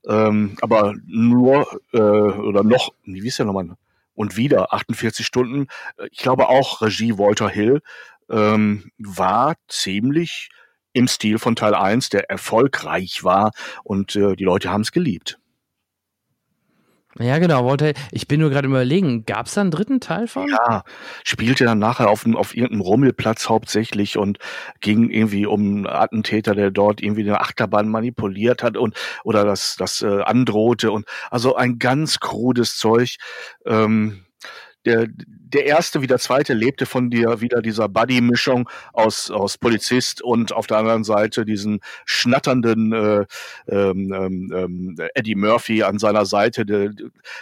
Ähm, 0.07 0.57
aber 0.63 0.95
nur, 1.07 1.81
äh, 1.93 1.99
oder 1.99 2.65
noch, 2.65 2.95
wie 3.05 3.29
ist 3.29 3.39
der 3.39 3.47
nochmal? 3.47 3.77
Und 4.15 4.39
wieder 4.39 4.73
48 4.73 5.27
Stunden. 5.27 5.67
Ich 6.11 6.19
glaube 6.19 6.49
auch 6.49 6.81
Regie 6.81 7.19
Walter 7.19 7.51
Hill 7.51 7.83
ähm, 8.31 8.91
war 8.99 9.57
ziemlich 9.69 10.49
im 10.97 11.09
Stil 11.09 11.39
von 11.39 11.57
Teil 11.57 11.75
1, 11.75 12.09
der 12.09 12.31
erfolgreich 12.31 13.23
war 13.23 13.53
und 13.85 14.17
äh, 14.17 14.35
die 14.35 14.45
Leute 14.45 14.71
haben 14.71 14.81
es 14.81 14.93
geliebt. 14.93 15.39
Ja, 17.19 17.39
genau, 17.39 17.65
wollte 17.65 17.95
ich 18.13 18.29
bin 18.29 18.41
nur 18.41 18.51
gerade 18.51 18.69
überlegen, 18.69 19.25
gab 19.25 19.47
es 19.47 19.55
da 19.55 19.63
einen 19.63 19.71
dritten 19.71 20.01
Teil 20.01 20.27
von? 20.29 20.49
Ja, 20.49 20.85
spielte 21.25 21.65
dann 21.65 21.79
nachher 21.79 22.11
auf, 22.11 22.27
auf 22.27 22.55
irgendeinem 22.55 22.83
Rummelplatz 22.83 23.49
hauptsächlich 23.49 24.19
und 24.19 24.39
ging 24.81 25.09
irgendwie 25.09 25.47
um 25.47 25.61
einen 25.63 25.87
Attentäter, 25.87 26.55
der 26.55 26.71
dort 26.71 27.03
irgendwie 27.03 27.23
eine 27.23 27.41
Achterbahn 27.41 27.89
manipuliert 27.89 28.63
hat 28.63 28.77
und 28.77 28.95
oder 29.25 29.45
das, 29.45 29.77
das 29.77 30.03
äh, 30.03 30.23
androhte 30.23 30.91
und 30.91 31.07
also 31.31 31.57
ein 31.57 31.79
ganz 31.79 32.21
krudes 32.21 32.77
Zeug. 32.77 33.17
Ähm, 33.65 34.27
der, 34.85 35.09
der 35.49 35.65
erste 35.67 36.03
wie 36.03 36.09
der 36.09 36.19
zweite 36.19 36.55
lebte 36.55 36.87
von 36.87 37.09
dir 37.09 37.41
wieder 37.41 37.63
dieser 37.63 37.89
Buddy-Mischung 37.89 38.69
aus, 38.93 39.31
aus 39.31 39.59
Polizist 39.59 40.21
und 40.21 40.53
auf 40.53 40.67
der 40.67 40.79
anderen 40.79 41.05
Seite 41.05 41.45
diesen 41.45 41.81
schnatternden 42.05 42.93
äh, 42.93 43.25
ähm, 43.69 44.13
ähm, 44.13 44.53
ähm 44.53 44.97
Eddie 45.15 45.37
Murphy 45.37 45.85
an 45.85 45.99
seiner 45.99 46.27
Seite. 46.27 46.67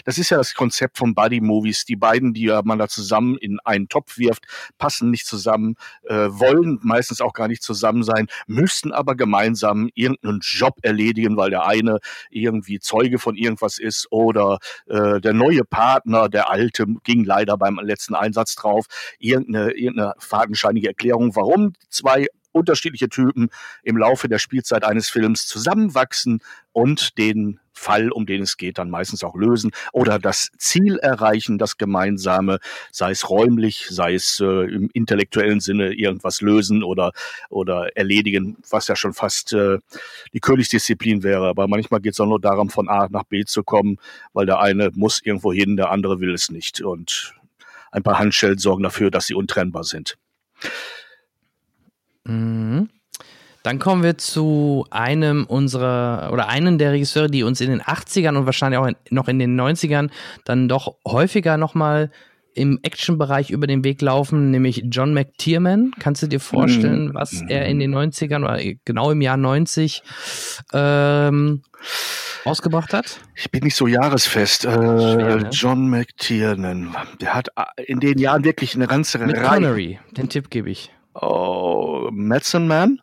Das 0.04 0.18
ist 0.18 0.30
ja 0.30 0.36
das 0.36 0.54
Konzept 0.54 0.98
von 0.98 1.14
Buddy-Movies. 1.14 1.86
Die 1.86 1.96
beiden, 1.96 2.34
die 2.34 2.48
man 2.64 2.78
da 2.78 2.88
zusammen 2.88 3.38
in 3.38 3.58
einen 3.64 3.88
Topf 3.88 4.18
wirft, 4.18 4.44
passen 4.76 5.10
nicht 5.10 5.26
zusammen, 5.26 5.76
äh, 6.02 6.14
wollen 6.28 6.78
meistens 6.82 7.22
auch 7.22 7.32
gar 7.32 7.48
nicht 7.48 7.62
zusammen 7.62 8.02
sein, 8.02 8.26
müssten 8.46 8.92
aber 8.92 9.14
gemeinsam 9.14 9.88
irgendeinen 9.94 10.40
Job 10.42 10.76
erledigen, 10.82 11.38
weil 11.38 11.50
der 11.50 11.66
eine 11.66 12.00
irgendwie 12.28 12.80
Zeuge 12.80 13.18
von 13.18 13.34
irgendwas 13.34 13.78
ist 13.78 14.08
oder 14.10 14.58
äh, 14.88 15.20
der 15.22 15.32
neue 15.32 15.64
Partner, 15.64 16.28
der 16.28 16.50
alte, 16.50 16.84
ging 17.04 17.24
leider 17.24 17.56
beim 17.56 17.78
letzten 17.82 17.93
Einsatz 18.14 18.54
drauf, 18.54 18.86
irgendeine, 19.18 19.72
irgendeine 19.72 20.14
fadenscheinige 20.18 20.88
Erklärung, 20.88 21.34
warum 21.36 21.72
zwei 21.88 22.26
unterschiedliche 22.54 23.08
Typen 23.08 23.50
im 23.82 23.96
Laufe 23.96 24.28
der 24.28 24.38
Spielzeit 24.38 24.84
eines 24.84 25.10
Films 25.10 25.46
zusammenwachsen 25.46 26.40
und 26.72 27.18
den 27.18 27.60
Fall, 27.72 28.10
um 28.10 28.24
den 28.24 28.42
es 28.42 28.56
geht, 28.56 28.78
dann 28.78 28.88
meistens 28.88 29.24
auch 29.24 29.34
lösen 29.34 29.72
oder 29.92 30.20
das 30.20 30.50
Ziel 30.58 30.96
erreichen, 30.98 31.58
das 31.58 31.76
gemeinsame, 31.76 32.60
sei 32.92 33.10
es 33.10 33.28
räumlich, 33.28 33.88
sei 33.90 34.14
es 34.14 34.38
äh, 34.40 34.72
im 34.72 34.88
intellektuellen 34.92 35.58
Sinne 35.58 35.92
irgendwas 35.92 36.40
lösen 36.40 36.84
oder 36.84 37.10
oder 37.50 37.96
erledigen, 37.96 38.56
was 38.70 38.86
ja 38.86 38.94
schon 38.94 39.12
fast 39.12 39.52
äh, 39.52 39.78
die 40.32 40.40
Königsdisziplin 40.40 41.24
wäre. 41.24 41.48
Aber 41.48 41.66
manchmal 41.66 42.00
geht 42.00 42.12
es 42.12 42.20
auch 42.20 42.26
nur 42.26 42.40
darum, 42.40 42.70
von 42.70 42.88
A 42.88 43.08
nach 43.10 43.24
B 43.24 43.44
zu 43.44 43.64
kommen, 43.64 43.98
weil 44.32 44.46
der 44.46 44.60
eine 44.60 44.90
muss 44.94 45.20
irgendwo 45.22 45.52
hin, 45.52 45.76
der 45.76 45.90
andere 45.90 46.20
will 46.20 46.32
es 46.32 46.50
nicht. 46.50 46.80
Und 46.80 47.34
ein 47.94 48.02
paar 48.02 48.18
Handschellen 48.18 48.58
sorgen 48.58 48.82
dafür, 48.82 49.10
dass 49.10 49.26
sie 49.26 49.34
untrennbar 49.34 49.84
sind. 49.84 50.18
Mhm. 52.24 52.90
Dann 53.62 53.78
kommen 53.78 54.02
wir 54.02 54.18
zu 54.18 54.86
einem 54.90 55.46
unserer 55.46 56.30
oder 56.32 56.48
einen 56.48 56.76
der 56.76 56.92
Regisseure, 56.92 57.30
die 57.30 57.44
uns 57.44 57.62
in 57.62 57.70
den 57.70 57.80
80ern 57.80 58.36
und 58.36 58.44
wahrscheinlich 58.44 58.78
auch 58.78 58.90
noch 59.10 59.28
in 59.28 59.38
den 59.38 59.58
90ern 59.58 60.10
dann 60.44 60.68
doch 60.68 60.96
häufiger 61.06 61.56
nochmal 61.56 62.10
im 62.54 62.78
Action-Bereich 62.82 63.50
über 63.50 63.66
den 63.66 63.84
Weg 63.84 64.00
laufen, 64.00 64.50
nämlich 64.50 64.84
John 64.90 65.12
McTiernan. 65.12 65.92
Kannst 65.98 66.22
du 66.22 66.26
dir 66.26 66.40
vorstellen, 66.40 67.08
mhm. 67.08 67.14
was 67.14 67.42
er 67.48 67.66
in 67.66 67.78
den 67.78 67.94
90ern 67.94 68.44
oder 68.44 68.58
genau 68.84 69.10
im 69.10 69.20
Jahr 69.20 69.36
90 69.36 70.02
ähm, 70.72 71.62
ausgebracht 72.44 72.92
hat? 72.92 73.20
Ich 73.34 73.50
bin 73.50 73.64
nicht 73.64 73.76
so 73.76 73.86
jahresfest. 73.86 74.64
Äh, 74.64 74.70
Schwer, 74.70 75.36
ne? 75.36 75.48
John 75.50 75.88
McTiernan. 75.90 76.94
Der 77.20 77.34
hat 77.34 77.48
äh, 77.56 77.82
in 77.84 78.00
den 78.00 78.18
Jahren 78.18 78.44
wirklich 78.44 78.74
eine 78.74 78.86
ganze 78.86 79.18
Mit 79.18 79.36
Reihe. 79.36 79.48
Connery, 79.48 79.98
den 80.16 80.28
Tipp 80.28 80.50
gebe 80.50 80.70
ich. 80.70 80.90
Oh, 81.14 82.08
Medicine 82.12 82.66
Man? 82.66 83.00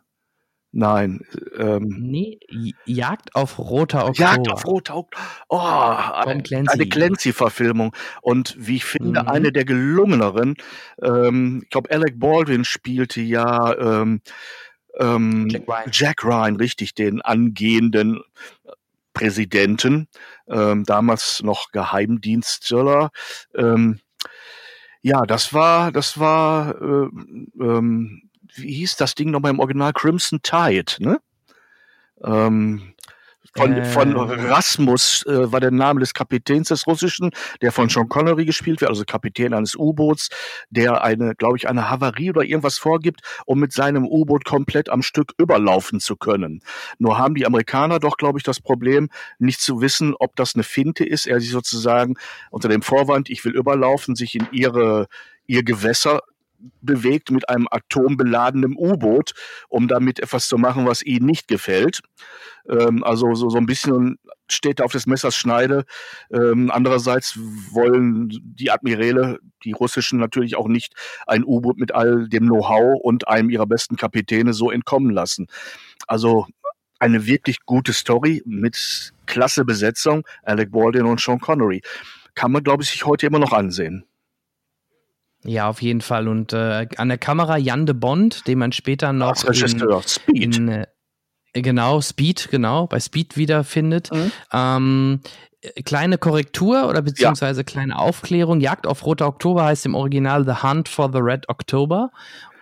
Nein. 0.72 1.20
Ähm, 1.58 1.86
nee, 2.00 2.40
Jagd 2.86 3.34
auf 3.34 3.58
roter 3.58 4.06
Oktober. 4.06 4.30
Jagd 4.30 4.48
auf 4.50 4.64
roter 4.66 4.96
Oktober. 4.96 5.22
Oh, 5.48 5.58
eine, 5.58 6.42
eine 6.66 6.88
Clancy-Verfilmung. 6.88 7.94
Und 8.22 8.56
wie 8.58 8.76
ich 8.76 8.84
finde, 8.86 9.22
mhm. 9.22 9.28
eine 9.28 9.52
der 9.52 9.66
gelungeneren. 9.66 10.56
Ähm, 11.02 11.60
ich 11.62 11.70
glaube, 11.70 11.90
Alec 11.90 12.18
Baldwin 12.18 12.64
spielte 12.64 13.20
ja 13.20 13.76
ähm, 13.76 14.22
ähm, 14.98 15.48
Jack, 15.50 15.68
Ryan. 15.68 15.90
Jack 15.92 16.24
Ryan, 16.24 16.56
richtig, 16.56 16.94
den 16.94 17.20
angehenden 17.20 18.20
Präsidenten, 19.12 20.08
ähm, 20.48 20.84
damals 20.84 21.42
noch 21.42 21.70
Geheimdienstler. 21.72 23.10
Ähm, 23.54 24.00
ja, 25.02 25.22
das 25.26 25.52
war, 25.52 25.92
das 25.92 26.18
war, 26.18 26.80
äh, 26.80 27.08
wie 28.54 28.74
hieß 28.74 28.96
das 28.96 29.14
Ding 29.14 29.30
nochmal 29.30 29.50
im 29.50 29.60
Original? 29.60 29.92
Crimson 29.92 30.40
Tide, 30.42 30.92
ne? 30.98 31.20
Ähm, 32.24 32.92
von, 33.54 33.76
äh. 33.76 33.84
von 33.84 34.16
Rasmus 34.16 35.26
äh, 35.26 35.52
war 35.52 35.60
der 35.60 35.70
Name 35.70 36.00
des 36.00 36.14
Kapitäns 36.14 36.68
des 36.68 36.86
Russischen, 36.86 37.30
der 37.60 37.70
von 37.70 37.88
Sean 37.88 38.08
Connery 38.08 38.46
gespielt 38.46 38.80
wird, 38.80 38.90
also 38.90 39.04
Kapitän 39.04 39.52
eines 39.52 39.76
U-Boots, 39.76 40.30
der 40.70 41.04
eine, 41.04 41.34
glaube 41.34 41.58
ich, 41.58 41.68
eine 41.68 41.90
Havarie 41.90 42.30
oder 42.30 42.42
irgendwas 42.42 42.78
vorgibt, 42.78 43.20
um 43.44 43.58
mit 43.58 43.72
seinem 43.72 44.06
U-Boot 44.06 44.44
komplett 44.44 44.88
am 44.88 45.02
Stück 45.02 45.34
überlaufen 45.38 46.00
zu 46.00 46.16
können. 46.16 46.62
Nur 46.98 47.18
haben 47.18 47.34
die 47.34 47.44
Amerikaner 47.44 47.98
doch, 47.98 48.16
glaube 48.16 48.38
ich, 48.38 48.44
das 48.44 48.60
Problem, 48.60 49.10
nicht 49.38 49.60
zu 49.60 49.82
wissen, 49.82 50.14
ob 50.18 50.34
das 50.36 50.54
eine 50.54 50.64
Finte 50.64 51.04
ist. 51.04 51.26
Er 51.26 51.40
sich 51.40 51.50
sozusagen 51.50 52.14
unter 52.50 52.68
dem 52.68 52.82
Vorwand, 52.82 53.28
ich 53.28 53.44
will 53.44 53.54
überlaufen, 53.54 54.14
sich 54.14 54.34
in 54.34 54.48
ihre 54.52 55.08
ihr 55.46 55.64
Gewässer 55.64 56.20
bewegt 56.80 57.30
mit 57.30 57.48
einem 57.48 57.68
atombeladenen 57.70 58.74
U-Boot, 58.76 59.32
um 59.68 59.88
damit 59.88 60.20
etwas 60.20 60.48
zu 60.48 60.58
machen, 60.58 60.86
was 60.86 61.02
ihnen 61.02 61.26
nicht 61.26 61.48
gefällt. 61.48 62.00
Ähm, 62.68 63.02
also 63.04 63.34
so, 63.34 63.50
so 63.50 63.58
ein 63.58 63.66
bisschen 63.66 64.18
steht 64.48 64.80
auf 64.80 64.92
des 64.92 65.06
Messers 65.06 65.34
Schneide. 65.34 65.84
Ähm, 66.30 66.70
andererseits 66.70 67.38
wollen 67.70 68.30
die 68.42 68.70
Admiräle, 68.70 69.38
die 69.64 69.72
russischen 69.72 70.18
natürlich 70.18 70.56
auch 70.56 70.68
nicht 70.68 70.94
ein 71.26 71.44
U-Boot 71.44 71.78
mit 71.78 71.94
all 71.94 72.28
dem 72.28 72.46
Know-how 72.46 73.00
und 73.02 73.28
einem 73.28 73.50
ihrer 73.50 73.66
besten 73.66 73.96
Kapitäne 73.96 74.52
so 74.52 74.70
entkommen 74.70 75.10
lassen. 75.10 75.46
Also 76.06 76.46
eine 76.98 77.26
wirklich 77.26 77.64
gute 77.66 77.92
Story 77.92 78.42
mit 78.46 79.12
klasse 79.26 79.64
Besetzung, 79.64 80.24
Alec 80.42 80.70
Baldwin 80.70 81.06
und 81.06 81.20
Sean 81.20 81.40
Connery. 81.40 81.82
Kann 82.34 82.52
man, 82.52 82.62
glaube 82.62 82.82
ich, 82.82 82.90
sich 82.90 83.04
heute 83.04 83.26
immer 83.26 83.40
noch 83.40 83.52
ansehen. 83.52 84.04
Ja, 85.44 85.68
auf 85.68 85.82
jeden 85.82 86.00
Fall. 86.00 86.28
Und 86.28 86.52
äh, 86.52 86.86
an 86.96 87.08
der 87.08 87.18
Kamera 87.18 87.56
Jan 87.56 87.86
de 87.86 87.94
Bond, 87.94 88.46
den 88.46 88.58
man 88.58 88.72
später 88.72 89.12
noch 89.12 89.44
Regisseur. 89.46 89.96
In, 89.96 90.08
Speed. 90.08 90.56
In, 90.56 90.68
äh, 90.68 90.86
genau, 91.52 92.00
Speed, 92.00 92.48
genau, 92.50 92.86
bei 92.86 93.00
Speed 93.00 93.36
wiederfindet. 93.36 94.12
Mhm. 94.12 94.32
Ähm, 94.52 95.20
kleine 95.84 96.18
Korrektur 96.18 96.88
oder 96.88 97.02
beziehungsweise 97.02 97.60
ja. 97.60 97.64
kleine 97.64 97.98
Aufklärung. 97.98 98.60
Jagd 98.60 98.86
auf 98.86 99.04
Roter 99.04 99.26
Oktober 99.26 99.64
heißt 99.64 99.86
im 99.86 99.94
Original 99.94 100.44
The 100.44 100.62
Hunt 100.62 100.88
for 100.88 101.10
the 101.12 101.18
Red 101.20 101.48
October. 101.48 102.10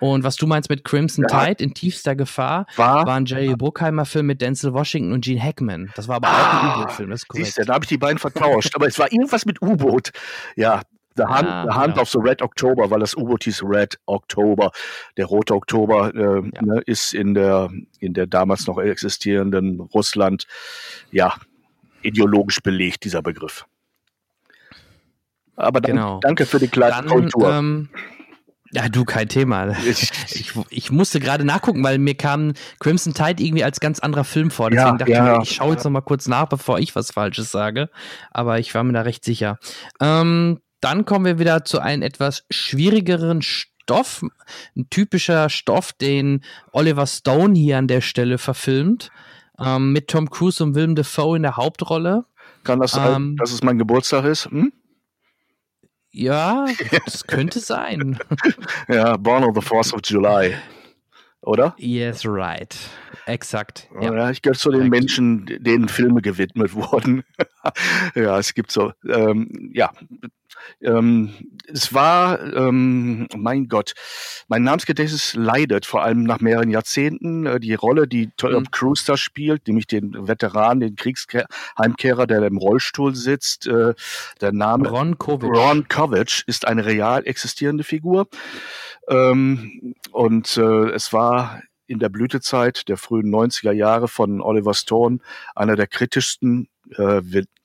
Und 0.00 0.24
was 0.24 0.36
du 0.36 0.46
meinst 0.46 0.70
mit 0.70 0.84
Crimson 0.84 1.26
ja. 1.28 1.46
Tide 1.46 1.62
in 1.62 1.74
tiefster 1.74 2.16
Gefahr, 2.16 2.66
war, 2.76 3.06
war 3.06 3.16
ein 3.16 3.26
Jerry 3.26 3.54
Bruckheimer 3.54 4.06
Film 4.06 4.26
mit 4.26 4.40
Denzel 4.40 4.72
Washington 4.72 5.12
und 5.12 5.22
Gene 5.22 5.42
Hackman. 5.42 5.90
Das 5.94 6.08
war 6.08 6.16
aber 6.16 6.28
ah, 6.28 6.32
auch 6.32 6.38
ein 6.38 6.68
ah, 6.68 6.76
U-Boot-Film, 6.80 7.10
das 7.10 7.20
ist 7.20 7.28
korrekt. 7.28 7.46
Siehste, 7.46 7.64
da 7.66 7.74
habe 7.74 7.84
ich 7.84 7.90
die 7.90 7.98
beiden 7.98 8.18
vertauscht. 8.18 8.74
aber 8.74 8.86
es 8.86 8.98
war 8.98 9.12
irgendwas 9.12 9.44
mit 9.44 9.60
U-Boot. 9.60 10.12
Ja, 10.56 10.80
The 11.16 11.24
Hunt, 11.24 11.48
ja, 11.48 11.64
the 11.64 11.74
Hunt 11.74 11.94
genau. 11.94 12.02
of 12.02 12.08
the 12.08 12.18
Red 12.18 12.40
October, 12.40 12.90
weil 12.90 13.00
das 13.00 13.16
U-Boot 13.16 13.44
hieß 13.44 13.62
Red 13.64 13.98
October. 14.06 14.70
Der 15.16 15.26
Rote 15.26 15.54
Oktober 15.54 16.14
äh, 16.14 16.42
ja. 16.54 16.62
ne, 16.62 16.82
ist 16.86 17.14
in 17.14 17.34
der, 17.34 17.70
in 17.98 18.14
der 18.14 18.26
damals 18.26 18.66
noch 18.66 18.78
existierenden 18.78 19.80
Russland, 19.80 20.46
ja, 21.10 21.34
ideologisch 22.02 22.60
belegt, 22.62 23.04
dieser 23.04 23.22
Begriff. 23.22 23.66
Aber 25.56 25.80
dann, 25.80 25.96
genau. 25.96 26.20
danke 26.20 26.46
für 26.46 26.58
die 26.58 26.68
kleine 26.68 27.06
Korrektur. 27.06 27.52
Ähm, 27.52 27.88
ja, 28.72 28.88
du, 28.88 29.04
kein 29.04 29.28
Thema. 29.28 29.76
Ich, 30.32 30.52
ich 30.70 30.92
musste 30.92 31.18
gerade 31.20 31.44
nachgucken, 31.44 31.82
weil 31.82 31.98
mir 31.98 32.14
kam 32.14 32.52
Crimson 32.78 33.14
Tide 33.14 33.42
irgendwie 33.42 33.64
als 33.64 33.80
ganz 33.80 33.98
anderer 33.98 34.24
Film 34.24 34.50
vor. 34.50 34.70
Deswegen 34.70 34.90
ja, 34.90 34.96
dachte 34.96 35.10
ja. 35.10 35.42
ich, 35.42 35.50
ich 35.50 35.56
schaue 35.56 35.72
jetzt 35.72 35.84
noch 35.84 35.90
mal 35.90 36.00
kurz 36.00 36.28
nach, 36.28 36.46
bevor 36.46 36.78
ich 36.78 36.94
was 36.94 37.10
Falsches 37.10 37.50
sage. 37.50 37.90
Aber 38.30 38.58
ich 38.58 38.74
war 38.74 38.84
mir 38.84 38.92
da 38.92 39.02
recht 39.02 39.24
sicher. 39.24 39.58
Ähm, 40.00 40.60
dann 40.80 41.04
kommen 41.04 41.24
wir 41.24 41.38
wieder 41.38 41.64
zu 41.64 41.80
einem 41.80 42.02
etwas 42.02 42.44
schwierigeren 42.50 43.42
Stoff. 43.42 44.22
Ein 44.76 44.88
typischer 44.90 45.48
Stoff, 45.48 45.92
den 45.92 46.42
Oliver 46.72 47.06
Stone 47.06 47.58
hier 47.58 47.78
an 47.78 47.88
der 47.88 48.00
Stelle 48.00 48.38
verfilmt. 48.38 49.10
Ähm, 49.58 49.92
mit 49.92 50.08
Tom 50.08 50.30
Cruise 50.30 50.62
und 50.62 50.74
Willem 50.74 50.94
Dafoe 50.94 51.36
in 51.36 51.42
der 51.42 51.56
Hauptrolle. 51.56 52.24
Kann 52.64 52.80
das 52.80 52.92
sein, 52.92 53.14
ähm, 53.14 53.36
dass 53.36 53.52
es 53.52 53.62
mein 53.62 53.78
Geburtstag 53.78 54.24
ist? 54.24 54.46
Hm? 54.46 54.72
Ja, 56.12 56.66
das 57.04 57.26
könnte 57.26 57.60
sein. 57.60 58.18
ja, 58.88 59.16
Born 59.16 59.44
on 59.44 59.54
the 59.54 59.60
4th 59.60 59.94
of 59.94 60.00
July. 60.04 60.56
Oder? 61.42 61.74
Yes, 61.78 62.26
right. 62.26 62.76
Exakt. 63.26 63.88
Ja, 64.00 64.14
ja 64.14 64.30
ich 64.30 64.42
gehöre 64.42 64.56
zu 64.56 64.70
den 64.70 64.88
Menschen, 64.88 65.46
denen 65.60 65.88
Filme 65.88 66.20
gewidmet 66.20 66.74
wurden. 66.74 67.24
ja, 68.14 68.38
es 68.38 68.54
gibt 68.54 68.70
so, 68.70 68.92
ähm, 69.08 69.70
ja, 69.72 69.90
ähm, 70.80 71.30
es 71.72 71.92
war, 71.94 72.40
ähm, 72.54 73.26
mein 73.36 73.68
Gott, 73.68 73.92
mein 74.48 74.62
Namensgedächtnis 74.62 75.34
leidet, 75.34 75.86
vor 75.86 76.02
allem 76.02 76.24
nach 76.24 76.40
mehreren 76.40 76.70
Jahrzehnten. 76.70 77.46
Äh, 77.46 77.60
die 77.60 77.74
Rolle, 77.74 78.06
die 78.06 78.30
Tom 78.36 78.52
mhm. 78.52 78.70
Cruise 78.70 79.04
da 79.06 79.16
spielt, 79.16 79.66
nämlich 79.68 79.86
den 79.86 80.28
Veteran, 80.28 80.80
den 80.80 80.96
Kriegsheimkehrer, 80.96 82.26
der 82.26 82.42
im 82.42 82.56
Rollstuhl 82.56 83.14
sitzt. 83.14 83.66
Äh, 83.66 83.94
der 84.40 84.52
Name 84.52 84.88
Ron 84.88 85.18
Kovic. 85.18 85.50
Ron 85.50 85.88
Kovic 85.88 86.44
ist 86.46 86.66
eine 86.66 86.84
real 86.84 87.26
existierende 87.26 87.84
Figur. 87.84 88.28
Ähm, 89.08 89.94
und 90.12 90.56
äh, 90.56 90.90
es 90.90 91.12
war 91.12 91.62
in 91.86 91.98
der 91.98 92.08
Blütezeit 92.08 92.88
der 92.88 92.96
frühen 92.96 93.34
90er 93.34 93.72
Jahre 93.72 94.06
von 94.06 94.40
Oliver 94.40 94.74
Stone 94.74 95.18
einer 95.54 95.76
der 95.76 95.86
kritischsten 95.86 96.68
äh, 96.96 97.20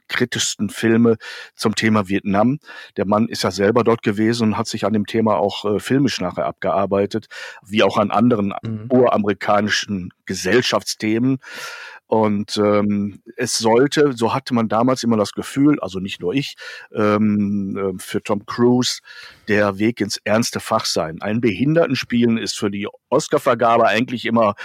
kritischsten 0.07 0.69
Filme 0.69 1.17
zum 1.55 1.75
Thema 1.75 2.07
Vietnam. 2.07 2.59
Der 2.97 3.05
Mann 3.05 3.27
ist 3.27 3.43
ja 3.43 3.51
selber 3.51 3.83
dort 3.83 4.03
gewesen 4.03 4.49
und 4.49 4.57
hat 4.57 4.67
sich 4.67 4.85
an 4.85 4.93
dem 4.93 5.05
Thema 5.05 5.35
auch 5.37 5.65
äh, 5.65 5.79
filmisch 5.79 6.21
nachher 6.21 6.45
abgearbeitet, 6.45 7.27
wie 7.65 7.83
auch 7.83 7.97
an 7.97 8.11
anderen 8.11 8.53
mhm. 8.61 8.87
uramerikanischen 8.89 10.11
Gesellschaftsthemen. 10.25 11.39
Und 12.07 12.57
ähm, 12.57 13.21
es 13.35 13.57
sollte, 13.57 14.13
so 14.13 14.33
hatte 14.33 14.53
man 14.53 14.67
damals 14.67 15.01
immer 15.03 15.17
das 15.17 15.31
Gefühl, 15.31 15.79
also 15.79 15.99
nicht 15.99 16.21
nur 16.21 16.33
ich, 16.33 16.55
ähm, 16.93 17.77
äh, 17.77 17.99
für 17.99 18.21
Tom 18.21 18.45
Cruise 18.45 18.99
der 19.47 19.79
Weg 19.79 20.01
ins 20.01 20.17
ernste 20.23 20.59
Fach 20.59 20.85
sein. 20.85 21.21
Ein 21.21 21.41
Behindertenspielen 21.41 22.37
ist 22.37 22.57
für 22.57 22.69
die 22.69 22.87
Oscarvergabe 23.09 23.87
eigentlich 23.87 24.25
immer 24.25 24.55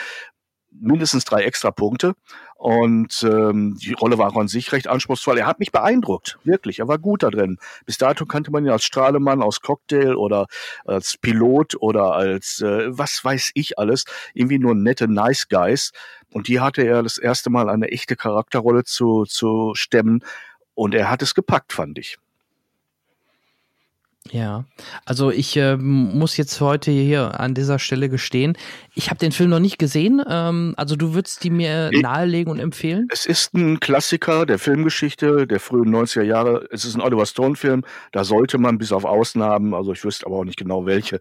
mindestens 0.70 1.24
drei 1.24 1.42
Extrapunkte. 1.42 2.14
Und 2.56 3.22
ähm, 3.22 3.78
die 3.80 3.94
Rolle 3.94 4.18
war 4.18 4.36
an 4.36 4.48
sich 4.48 4.70
recht 4.72 4.86
anspruchsvoll. 4.86 5.38
Er 5.38 5.46
hat 5.46 5.60
mich 5.60 5.72
beeindruckt, 5.72 6.38
wirklich. 6.44 6.78
Er 6.80 6.88
war 6.88 6.98
gut 6.98 7.22
da 7.22 7.30
drin. 7.30 7.58
Bis 7.86 7.96
dato 7.96 8.26
kannte 8.26 8.50
man 8.50 8.64
ihn 8.64 8.70
als 8.70 8.84
Strahlemann, 8.84 9.42
aus 9.42 9.62
Cocktail 9.62 10.14
oder 10.14 10.46
als 10.84 11.16
Pilot 11.16 11.76
oder 11.80 12.12
als 12.12 12.60
äh, 12.60 12.86
was 12.96 13.24
weiß 13.24 13.52
ich 13.54 13.78
alles. 13.78 14.04
Irgendwie 14.34 14.58
nur 14.58 14.74
nette 14.74 15.08
Nice 15.08 15.48
Guys. 15.48 15.92
Und 16.32 16.48
hier 16.48 16.62
hatte 16.62 16.82
er 16.82 17.02
das 17.02 17.16
erste 17.18 17.48
Mal 17.48 17.70
eine 17.70 17.88
echte 17.88 18.14
Charakterrolle 18.14 18.84
zu, 18.84 19.24
zu 19.24 19.72
stemmen. 19.74 20.22
Und 20.74 20.94
er 20.94 21.10
hat 21.10 21.22
es 21.22 21.34
gepackt, 21.34 21.72
fand 21.72 21.98
ich. 21.98 22.18
Ja, 24.28 24.64
also 25.06 25.30
ich 25.30 25.56
äh, 25.56 25.76
muss 25.78 26.36
jetzt 26.36 26.60
heute 26.60 26.90
hier 26.90 27.40
an 27.40 27.54
dieser 27.54 27.78
Stelle 27.78 28.10
gestehen, 28.10 28.56
ich 28.94 29.08
habe 29.08 29.18
den 29.18 29.32
Film 29.32 29.48
noch 29.48 29.60
nicht 29.60 29.78
gesehen. 29.78 30.22
Ähm, 30.28 30.74
also 30.76 30.94
du 30.94 31.14
würdest 31.14 31.42
die 31.42 31.48
mir 31.48 31.90
nahelegen 31.90 32.52
und 32.52 32.58
empfehlen? 32.58 33.08
Es 33.10 33.24
ist 33.24 33.54
ein 33.54 33.80
Klassiker 33.80 34.44
der 34.44 34.58
Filmgeschichte 34.58 35.46
der 35.46 35.58
frühen 35.58 35.94
90er 35.94 36.22
Jahre. 36.22 36.68
Es 36.70 36.84
ist 36.84 36.96
ein 36.96 37.00
Oliver 37.00 37.24
Stone-Film. 37.24 37.82
Da 38.12 38.24
sollte 38.24 38.58
man 38.58 38.76
bis 38.76 38.92
auf 38.92 39.06
Ausnahmen, 39.06 39.72
also 39.72 39.92
ich 39.92 40.04
wüsste 40.04 40.26
aber 40.26 40.36
auch 40.36 40.44
nicht 40.44 40.58
genau 40.58 40.84
welche, 40.84 41.18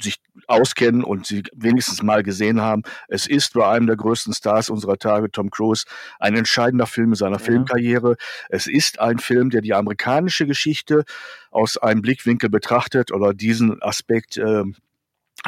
sich 0.00 0.16
auskennen 0.46 1.04
und 1.04 1.26
sie 1.26 1.42
wenigstens 1.54 2.02
mal 2.02 2.22
gesehen 2.22 2.60
haben. 2.60 2.82
Es 3.08 3.26
ist 3.26 3.54
bei 3.54 3.66
einem 3.68 3.86
der 3.86 3.96
größten 3.96 4.34
Stars 4.34 4.70
unserer 4.70 4.98
Tage, 4.98 5.30
Tom 5.30 5.50
Cruise, 5.50 5.84
ein 6.18 6.36
entscheidender 6.36 6.86
Film 6.86 7.10
in 7.10 7.14
seiner 7.14 7.38
ja. 7.38 7.42
Filmkarriere. 7.42 8.16
Es 8.48 8.66
ist 8.66 9.00
ein 9.00 9.18
Film, 9.18 9.50
der 9.50 9.60
die 9.60 9.74
amerikanische 9.74 10.46
Geschichte 10.46 11.04
aus 11.50 11.78
einem 11.78 12.02
Blickwinkel 12.02 12.50
betrachtet 12.50 13.12
oder 13.12 13.32
diesen 13.32 13.82
Aspekt 13.82 14.36
äh, 14.36 14.64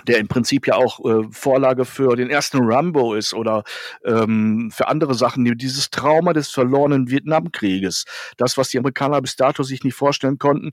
der 0.07 0.19
im 0.19 0.29
Prinzip 0.29 0.67
ja 0.67 0.75
auch 0.75 1.05
äh, 1.05 1.25
Vorlage 1.31 1.85
für 1.85 2.17
den 2.17 2.29
ersten 2.29 2.59
Rambo 2.63 3.15
ist 3.15 3.35
oder 3.35 3.65
ähm, 4.05 4.71
für 4.73 4.89
andere 4.89 5.15
Sachen, 5.15 5.45
dieses 5.57 5.91
Trauma 5.91 6.33
des 6.33 6.51
verlorenen 6.51 7.11
Vietnamkrieges, 7.11 8.05
das, 8.37 8.59
was 8.59 8.69
die 8.69 8.79
Amerikaner 8.79 9.21
bis 9.23 9.37
dato 9.37 9.63
sich 9.63 9.85
nicht 9.85 9.95
vorstellen 9.95 10.39
konnten, 10.39 10.71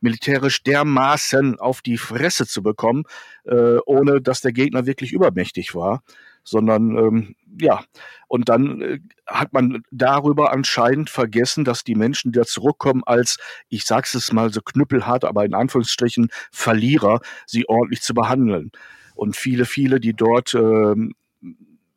militärisch 0.00 0.62
dermaßen 0.62 1.58
auf 1.58 1.82
die 1.82 1.96
Fresse 1.96 2.46
zu 2.46 2.62
bekommen, 2.62 3.04
äh, 3.44 3.76
ohne 3.86 4.20
dass 4.20 4.40
der 4.40 4.52
Gegner 4.52 4.86
wirklich 4.86 5.12
übermächtig 5.12 5.74
war 5.74 6.02
sondern 6.44 6.96
ähm, 6.96 7.34
ja, 7.60 7.82
und 8.28 8.48
dann 8.48 8.80
äh, 8.80 8.98
hat 9.26 9.52
man 9.52 9.82
darüber 9.90 10.52
anscheinend 10.52 11.10
vergessen, 11.10 11.64
dass 11.64 11.84
die 11.84 11.94
Menschen, 11.94 12.32
die 12.32 12.38
da 12.38 12.44
zurückkommen, 12.44 13.02
als, 13.04 13.38
ich 13.68 13.84
sag's 13.84 14.14
es 14.14 14.32
mal 14.32 14.52
so 14.52 14.60
knüppelhart, 14.60 15.24
aber 15.24 15.44
in 15.44 15.54
Anführungsstrichen 15.54 16.28
Verlierer, 16.52 17.20
sie 17.46 17.68
ordentlich 17.68 18.02
zu 18.02 18.14
behandeln. 18.14 18.70
Und 19.14 19.36
viele, 19.36 19.64
viele, 19.64 20.00
die 20.00 20.14
dort 20.14 20.54
ähm, 20.54 21.14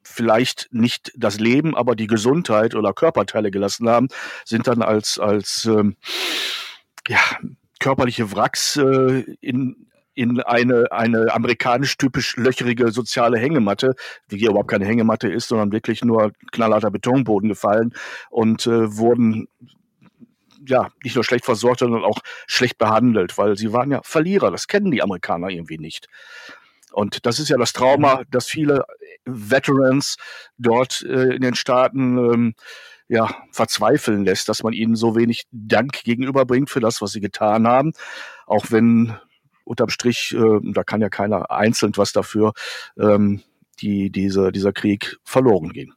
vielleicht 0.03 0.69
nicht 0.71 1.11
das 1.15 1.39
Leben, 1.39 1.75
aber 1.75 1.95
die 1.95 2.07
Gesundheit 2.07 2.75
oder 2.75 2.93
Körperteile 2.93 3.51
gelassen 3.51 3.89
haben, 3.89 4.07
sind 4.45 4.67
dann 4.67 4.81
als, 4.81 5.19
als 5.19 5.65
ähm, 5.65 5.95
ja, 7.07 7.19
körperliche 7.79 8.31
Wracks 8.31 8.77
äh, 8.77 9.23
in 9.41 9.86
in 10.17 10.41
eine, 10.41 10.91
eine 10.91 11.31
amerikanisch 11.33 11.95
typisch 11.97 12.35
löcherige 12.37 12.91
soziale 12.91 13.37
Hängematte, 13.37 13.93
die 14.31 14.37
hier 14.37 14.49
überhaupt 14.49 14.71
keine 14.71 14.85
Hängematte 14.85 15.29
ist, 15.29 15.47
sondern 15.47 15.71
wirklich 15.71 16.03
nur 16.03 16.31
knallharter 16.51 16.89
Betonboden 16.89 17.49
gefallen 17.49 17.93
und 18.31 18.65
äh, 18.65 18.97
wurden 18.97 19.47
ja 20.65 20.89
nicht 21.03 21.13
nur 21.13 21.23
schlecht 21.23 21.45
versorgt, 21.45 21.79
sondern 21.79 22.03
auch 22.03 22.19
schlecht 22.47 22.79
behandelt, 22.79 23.37
weil 23.37 23.57
sie 23.57 23.73
waren 23.73 23.91
ja 23.91 24.01
Verlierer. 24.03 24.49
Das 24.49 24.67
kennen 24.67 24.89
die 24.89 25.03
Amerikaner 25.03 25.49
irgendwie 25.49 25.77
nicht. 25.77 26.07
Und 26.91 27.27
das 27.27 27.37
ist 27.37 27.49
ja 27.49 27.57
das 27.57 27.73
Trauma, 27.73 28.23
dass 28.31 28.47
viele 28.47 28.85
Veterans 29.25 30.17
dort 30.57 31.03
äh, 31.03 31.35
in 31.35 31.41
den 31.41 31.53
Staaten 31.53 32.17
ähm, 32.17 32.55
ja, 33.07 33.29
verzweifeln 33.51 34.25
lässt, 34.25 34.49
dass 34.49 34.63
man 34.63 34.73
ihnen 34.73 34.95
so 34.95 35.15
wenig 35.15 35.43
Dank 35.51 36.03
gegenüberbringt 36.03 36.71
für 36.71 36.79
das, 36.79 37.03
was 37.03 37.11
sie 37.11 37.21
getan 37.21 37.67
haben. 37.67 37.93
Auch 38.47 38.71
wenn 38.71 39.15
unterm 39.67 39.89
Strich, 39.89 40.33
äh, 40.33 40.59
da 40.63 40.83
kann 40.83 41.01
ja 41.01 41.09
keiner 41.09 41.51
einzeln 41.51 41.93
was 41.95 42.13
dafür, 42.13 42.53
ähm, 42.97 43.41
die, 43.79 44.09
diese, 44.09 44.51
dieser 44.51 44.73
Krieg 44.73 45.17
verloren 45.23 45.71
ging. 45.71 45.93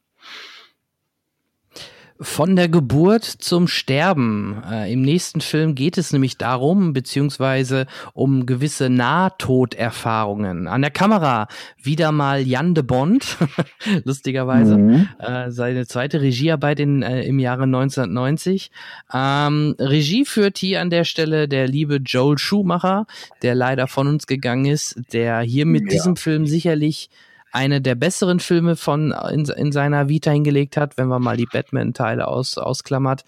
Von 2.23 2.55
der 2.55 2.69
Geburt 2.69 3.23
zum 3.23 3.67
Sterben. 3.67 4.61
Äh, 4.69 4.93
Im 4.93 5.01
nächsten 5.01 5.41
Film 5.41 5.73
geht 5.73 5.97
es 5.97 6.13
nämlich 6.13 6.37
darum, 6.37 6.93
beziehungsweise 6.93 7.87
um 8.13 8.45
gewisse 8.45 8.91
Nahtoderfahrungen. 8.91 10.67
An 10.67 10.81
der 10.81 10.91
Kamera 10.91 11.47
wieder 11.81 12.11
mal 12.11 12.41
Jan 12.47 12.75
de 12.75 12.83
Bond, 12.83 13.37
lustigerweise. 14.03 14.77
Mhm. 14.77 15.09
Äh, 15.17 15.49
seine 15.49 15.87
zweite 15.87 16.21
Regiearbeit 16.21 16.79
in, 16.79 17.01
äh, 17.01 17.23
im 17.23 17.39
Jahre 17.39 17.63
1990. 17.63 18.69
Ähm, 19.11 19.75
Regie 19.79 20.23
führt 20.23 20.59
hier 20.59 20.81
an 20.81 20.91
der 20.91 21.05
Stelle 21.05 21.47
der 21.47 21.67
liebe 21.67 21.95
Joel 21.95 22.37
Schumacher, 22.37 23.07
der 23.41 23.55
leider 23.55 23.87
von 23.87 24.07
uns 24.07 24.27
gegangen 24.27 24.65
ist, 24.65 24.99
der 25.11 25.39
hier 25.39 25.65
mit 25.65 25.85
ja. 25.85 25.89
diesem 25.89 26.15
Film 26.15 26.45
sicherlich 26.45 27.09
eine 27.51 27.81
der 27.81 27.95
besseren 27.95 28.39
Filme 28.39 28.75
von 28.75 29.13
in, 29.31 29.45
in 29.45 29.71
seiner 29.71 30.09
Vita 30.09 30.31
hingelegt 30.31 30.77
hat, 30.77 30.97
wenn 30.97 31.07
man 31.07 31.21
mal 31.21 31.37
die 31.37 31.45
Batman-Teile 31.45 32.27
aus, 32.27 32.57
ausklammert, 32.57 33.23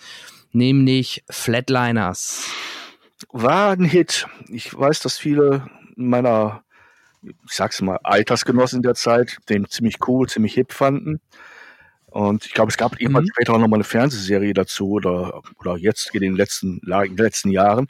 nämlich 0.51 1.23
Flatliners. 1.29 2.49
War 3.31 3.71
ein 3.71 3.85
Hit. 3.85 4.27
Ich 4.49 4.77
weiß, 4.77 5.01
dass 5.01 5.17
viele 5.17 5.67
meiner, 5.95 6.63
ich 7.21 7.33
sag's 7.47 7.81
mal, 7.81 7.99
Altersgenossen 8.03 8.81
der 8.81 8.95
Zeit 8.95 9.37
den 9.49 9.67
ziemlich 9.69 9.97
cool, 10.07 10.27
ziemlich 10.27 10.53
hip 10.53 10.73
fanden. 10.73 11.19
Und 12.13 12.45
ich 12.45 12.53
glaube, 12.53 12.69
es 12.69 12.77
gab 12.77 13.01
irgendwann 13.01 13.23
mhm. 13.23 13.29
später 13.33 13.53
auch 13.53 13.57
nochmal 13.57 13.77
eine 13.77 13.83
Fernsehserie 13.83 14.53
dazu 14.53 14.91
oder, 14.91 15.41
oder 15.59 15.77
jetzt 15.77 16.13
in 16.13 16.21
den 16.21 16.35
letzten, 16.35 16.79
in 16.79 17.15
den 17.15 17.17
letzten 17.17 17.49
Jahren. 17.49 17.87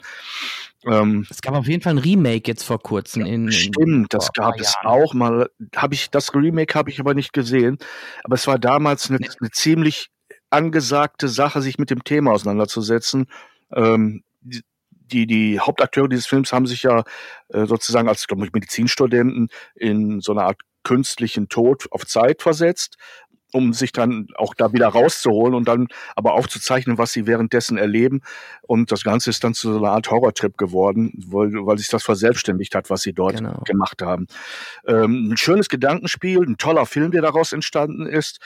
Ähm, 0.86 1.26
es 1.28 1.42
gab 1.42 1.54
auf 1.54 1.68
jeden 1.68 1.82
Fall 1.82 1.92
ein 1.92 1.98
Remake 1.98 2.50
jetzt 2.50 2.64
vor 2.64 2.82
kurzem. 2.82 3.26
In, 3.26 3.52
stimmt, 3.52 4.14
das 4.14 4.32
gab 4.32 4.58
es 4.58 4.76
auch 4.82 5.12
mal. 5.12 5.50
Habe 5.76 5.92
ich 5.92 6.10
das 6.10 6.34
Remake 6.34 6.74
habe 6.74 6.88
ich 6.88 7.00
aber 7.00 7.12
nicht 7.12 7.34
gesehen. 7.34 7.76
Aber 8.22 8.34
es 8.34 8.46
war 8.46 8.58
damals 8.58 9.10
eine, 9.10 9.18
eine 9.18 9.50
ziemlich 9.50 10.08
angesagte 10.48 11.28
Sache, 11.28 11.60
sich 11.60 11.76
mit 11.76 11.90
dem 11.90 12.02
Thema 12.02 12.32
auseinanderzusetzen. 12.32 13.26
Ähm, 13.74 14.24
die, 14.40 15.26
die 15.26 15.60
Hauptakteure 15.60 16.08
dieses 16.08 16.26
Films 16.26 16.50
haben 16.50 16.66
sich 16.66 16.82
ja 16.84 17.04
äh, 17.48 17.66
sozusagen 17.66 18.08
als 18.08 18.26
glaube 18.26 18.46
ich, 18.46 18.54
Medizinstudenten 18.54 19.48
in 19.74 20.22
so 20.22 20.32
einer 20.32 20.44
Art 20.44 20.60
künstlichen 20.82 21.48
Tod 21.48 21.88
auf 21.90 22.06
Zeit 22.06 22.42
versetzt 22.42 22.96
um 23.54 23.72
sich 23.72 23.92
dann 23.92 24.26
auch 24.34 24.52
da 24.54 24.72
wieder 24.72 24.88
rauszuholen 24.88 25.54
und 25.54 25.68
dann 25.68 25.86
aber 26.16 26.34
aufzuzeichnen, 26.34 26.98
was 26.98 27.12
sie 27.12 27.28
währenddessen 27.28 27.78
erleben. 27.78 28.20
Und 28.62 28.90
das 28.90 29.04
Ganze 29.04 29.30
ist 29.30 29.44
dann 29.44 29.54
zu 29.54 29.72
so 29.72 29.78
einer 29.78 29.92
Art 29.92 30.10
Horrortrip 30.10 30.58
geworden, 30.58 31.12
weil, 31.28 31.52
weil 31.64 31.78
sich 31.78 31.88
das 31.88 32.02
verselbstständigt 32.02 32.74
hat, 32.74 32.90
was 32.90 33.02
sie 33.02 33.12
dort 33.12 33.36
genau. 33.36 33.62
gemacht 33.64 34.02
haben. 34.02 34.26
Ähm, 34.86 35.30
ein 35.30 35.36
schönes 35.36 35.68
Gedankenspiel, 35.68 36.42
ein 36.42 36.56
toller 36.58 36.84
Film, 36.84 37.12
der 37.12 37.22
daraus 37.22 37.52
entstanden 37.52 38.06
ist. 38.06 38.40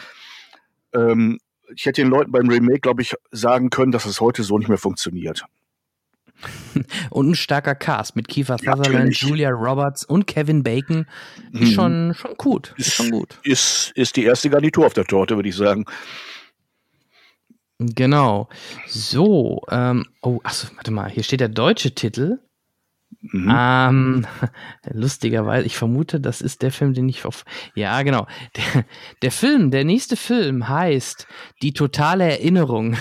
Ähm, 0.92 1.38
ich 1.74 1.86
hätte 1.86 2.02
den 2.02 2.10
Leuten 2.10 2.30
beim 2.30 2.48
Remake, 2.48 2.80
glaube 2.80 3.00
ich, 3.00 3.14
sagen 3.30 3.70
können, 3.70 3.92
dass 3.92 4.04
es 4.04 4.20
heute 4.20 4.42
so 4.42 4.58
nicht 4.58 4.68
mehr 4.68 4.78
funktioniert. 4.78 5.44
und 7.10 7.30
ein 7.30 7.34
starker 7.34 7.74
Cast 7.74 8.16
mit 8.16 8.28
Kiefer 8.28 8.58
Sutherland, 8.58 9.16
Julia 9.16 9.50
Roberts 9.50 10.04
und 10.04 10.26
Kevin 10.26 10.62
Bacon. 10.62 11.06
Ist 11.52 11.60
mhm. 11.60 11.66
schon, 11.66 12.14
schon 12.14 12.34
gut. 12.36 12.74
Ist, 12.76 12.88
ist 12.88 12.94
schon 12.94 13.10
gut. 13.10 13.38
Ist, 13.42 13.92
ist 13.94 14.16
die 14.16 14.24
erste 14.24 14.50
Garnitur 14.50 14.86
auf 14.86 14.94
der 14.94 15.04
Torte, 15.04 15.36
würde 15.36 15.48
ich 15.48 15.56
sagen. 15.56 15.84
Genau. 17.78 18.48
So, 18.86 19.62
ähm, 19.70 20.06
oh, 20.22 20.40
achso, 20.42 20.68
warte 20.74 20.90
mal, 20.90 21.08
hier 21.08 21.22
steht 21.22 21.40
der 21.40 21.48
deutsche 21.48 21.94
Titel. 21.94 22.38
Mhm. 23.20 23.52
Ähm, 23.52 24.26
lustigerweise, 24.92 25.66
ich 25.66 25.76
vermute, 25.76 26.20
das 26.20 26.40
ist 26.40 26.62
der 26.62 26.70
Film, 26.70 26.94
den 26.94 27.08
ich 27.08 27.24
auf. 27.24 27.44
Ja, 27.74 28.02
genau. 28.02 28.26
Der, 28.56 28.84
der 29.22 29.32
Film, 29.32 29.70
der 29.72 29.84
nächste 29.84 30.16
Film 30.16 30.68
heißt 30.68 31.26
Die 31.62 31.72
totale 31.72 32.24
Erinnerung. 32.24 32.96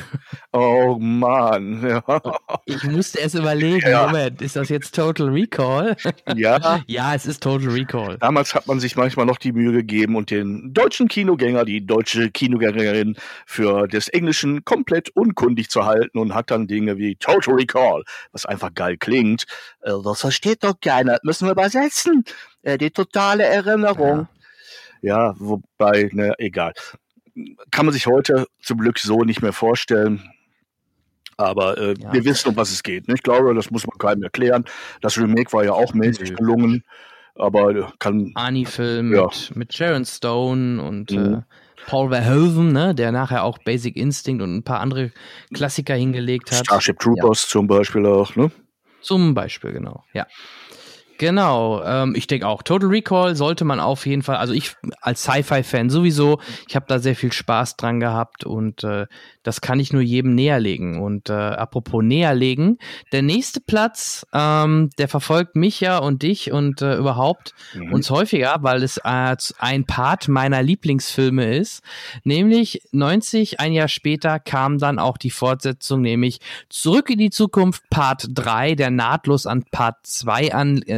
Oh 0.54 0.98
Mann. 1.00 1.88
Ja. 1.88 2.04
Ich 2.66 2.84
musste 2.84 3.22
es 3.22 3.34
überlegen, 3.34 3.90
ja. 3.90 4.08
Moment, 4.08 4.42
ist 4.42 4.56
das 4.56 4.70
jetzt 4.70 4.94
Total 4.96 5.30
Recall? 5.30 5.96
Ja. 6.36 6.82
Ja, 6.88 7.16
es 7.16 7.26
ist 7.26 7.42
Total 7.42 7.70
Recall. 7.70 8.18
Damals 8.18 8.54
hat 8.54 8.68
man 8.68 8.80
sich 8.80 8.96
manchmal 8.96 9.26
noch 9.26 9.38
die 9.38 9.54
Mühe 9.54 9.72
gegeben 9.72 10.16
und 10.16 10.30
den 10.32 10.74
deutschen 10.74 11.08
Kinogänger, 11.08 11.64
die 11.64 11.86
deutsche 11.86 12.30
Kinogängerin 12.30 13.16
für 13.46 13.88
des 13.88 14.10
Englischen 14.10 14.66
komplett 14.66 15.10
unkundig 15.10 15.70
zu 15.70 15.86
halten 15.86 16.18
und 16.18 16.34
hat 16.34 16.52
dann 16.52 16.68
Dinge 16.68 16.98
wie 16.98 17.16
Total 17.16 17.56
Recall, 17.56 18.04
was 18.32 18.46
einfach 18.46 18.74
geil 18.74 18.98
klingt. 18.98 19.46
Äh, 19.88 20.04
das 20.04 20.21
versteht 20.21 20.63
doch 20.63 20.80
keiner. 20.80 21.19
Müssen 21.23 21.47
wir 21.47 21.54
übersetzen. 21.54 22.26
Äh, 22.62 22.78
die 22.78 22.91
totale 22.91 23.43
Erinnerung. 23.43 24.28
Ja. 25.02 25.30
ja, 25.30 25.36
wobei, 25.39 26.10
ne, 26.12 26.34
egal. 26.38 26.73
Kann 27.71 27.86
man 27.86 27.93
sich 27.93 28.08
heute 28.08 28.47
zum 28.62 28.80
Glück 28.80 29.00
so 29.00 29.23
nicht 29.23 29.41
mehr 29.41 29.54
vorstellen. 29.54 30.30
Aber 31.38 31.78
äh, 31.78 31.93
ja. 32.00 32.12
wir 32.12 32.26
wissen, 32.26 32.50
um 32.50 32.56
was 32.56 32.71
es 32.71 32.82
geht. 32.82 33.08
Ne? 33.08 33.13
Ich 33.13 33.23
glaube, 33.23 33.54
das 33.54 33.69
muss 33.69 33.86
man 33.86 33.97
keinem 34.00 34.23
erklären. 34.23 34.65
Das 35.02 35.17
Remake 35.17 35.54
war 35.54 35.63
ja 35.63 35.73
auch 35.73 35.93
mäßig 35.93 36.36
gelungen, 36.36 36.84
aber 37.36 37.93
kann. 38.00 38.32
Ani-Film 38.34 39.13
ja. 39.13 39.26
mit, 39.26 39.56
mit 39.56 39.73
Sharon 39.73 40.04
Stone 40.04 40.82
und 40.82 41.12
mhm. 41.12 41.34
äh, 41.36 41.41
Paul 41.86 42.10
Verhoeven, 42.10 42.73
ne, 42.73 42.95
der 42.95 43.12
nachher 43.12 43.43
auch 43.43 43.60
Basic 43.60 43.95
Instinct 43.95 44.41
und 44.41 44.56
ein 44.56 44.63
paar 44.63 44.80
andere 44.80 45.12
Klassiker 45.54 45.93
hingelegt 45.93 46.52
hat. 46.52 46.65
Starship 46.65 47.00
Troopers 47.00 47.43
ja. 47.43 47.50
zum 47.50 47.67
Beispiel 47.67 48.06
auch, 48.08 48.36
ne? 48.36 48.52
Zum 49.02 49.34
Beispiel, 49.34 49.72
genau, 49.72 50.04
ja. 50.14 50.28
Genau, 51.18 51.84
ähm, 51.84 52.14
ich 52.16 52.28
denke 52.28 52.48
auch. 52.48 52.62
Total 52.64 52.90
Recall 52.90 53.36
sollte 53.36 53.66
man 53.66 53.80
auf 53.80 54.06
jeden 54.06 54.22
Fall, 54.22 54.38
also 54.38 54.54
ich 54.54 54.76
als 55.02 55.24
Sci-Fi-Fan 55.24 55.90
sowieso, 55.90 56.40
ich 56.68 56.76
habe 56.76 56.86
da 56.88 57.00
sehr 57.00 57.16
viel 57.16 57.32
Spaß 57.32 57.76
dran 57.76 58.00
gehabt 58.00 58.44
und 58.44 58.84
äh, 58.84 59.08
das 59.44 59.62
kann 59.62 59.80
ich 59.80 59.94
nur 59.94 60.02
jedem 60.02 60.36
näherlegen. 60.36 61.00
Und 61.02 61.30
äh, 61.30 61.34
apropos 61.34 62.04
näherlegen, 62.04 62.78
der 63.12 63.22
nächste 63.22 63.62
Platz, 63.62 64.28
ähm, 64.34 64.90
der 64.98 65.08
verfolgt 65.08 65.56
mich 65.56 65.80
ja 65.80 65.98
und 65.98 66.22
dich 66.22 66.52
und 66.52 66.82
äh, 66.82 66.96
überhaupt 66.96 67.54
mhm. 67.74 67.94
uns 67.94 68.10
häufiger, 68.10 68.58
weil 68.62 68.84
es 68.84 68.98
äh, 68.98 69.36
ein 69.58 69.86
Part 69.86 70.28
meiner 70.28 70.62
Lieblingsfilme 70.62 71.56
ist. 71.56 71.82
Nämlich 72.24 72.82
90, 72.92 73.60
ein 73.60 73.74
Jahr 73.74 73.88
später 73.88 74.40
kam 74.40 74.78
dann 74.78 75.00
auch 75.00 75.18
die 75.18 75.32
Fortsetzung, 75.32 76.02
nämlich 76.02 76.40
Zurück 76.70 77.10
in 77.10 77.18
die 77.18 77.30
Zukunft 77.30 77.90
Part 77.90 78.28
3, 78.30 78.76
der 78.76 78.92
nahtlos 78.92 79.46
an 79.46 79.64
Part 79.72 79.96
2 80.04 80.54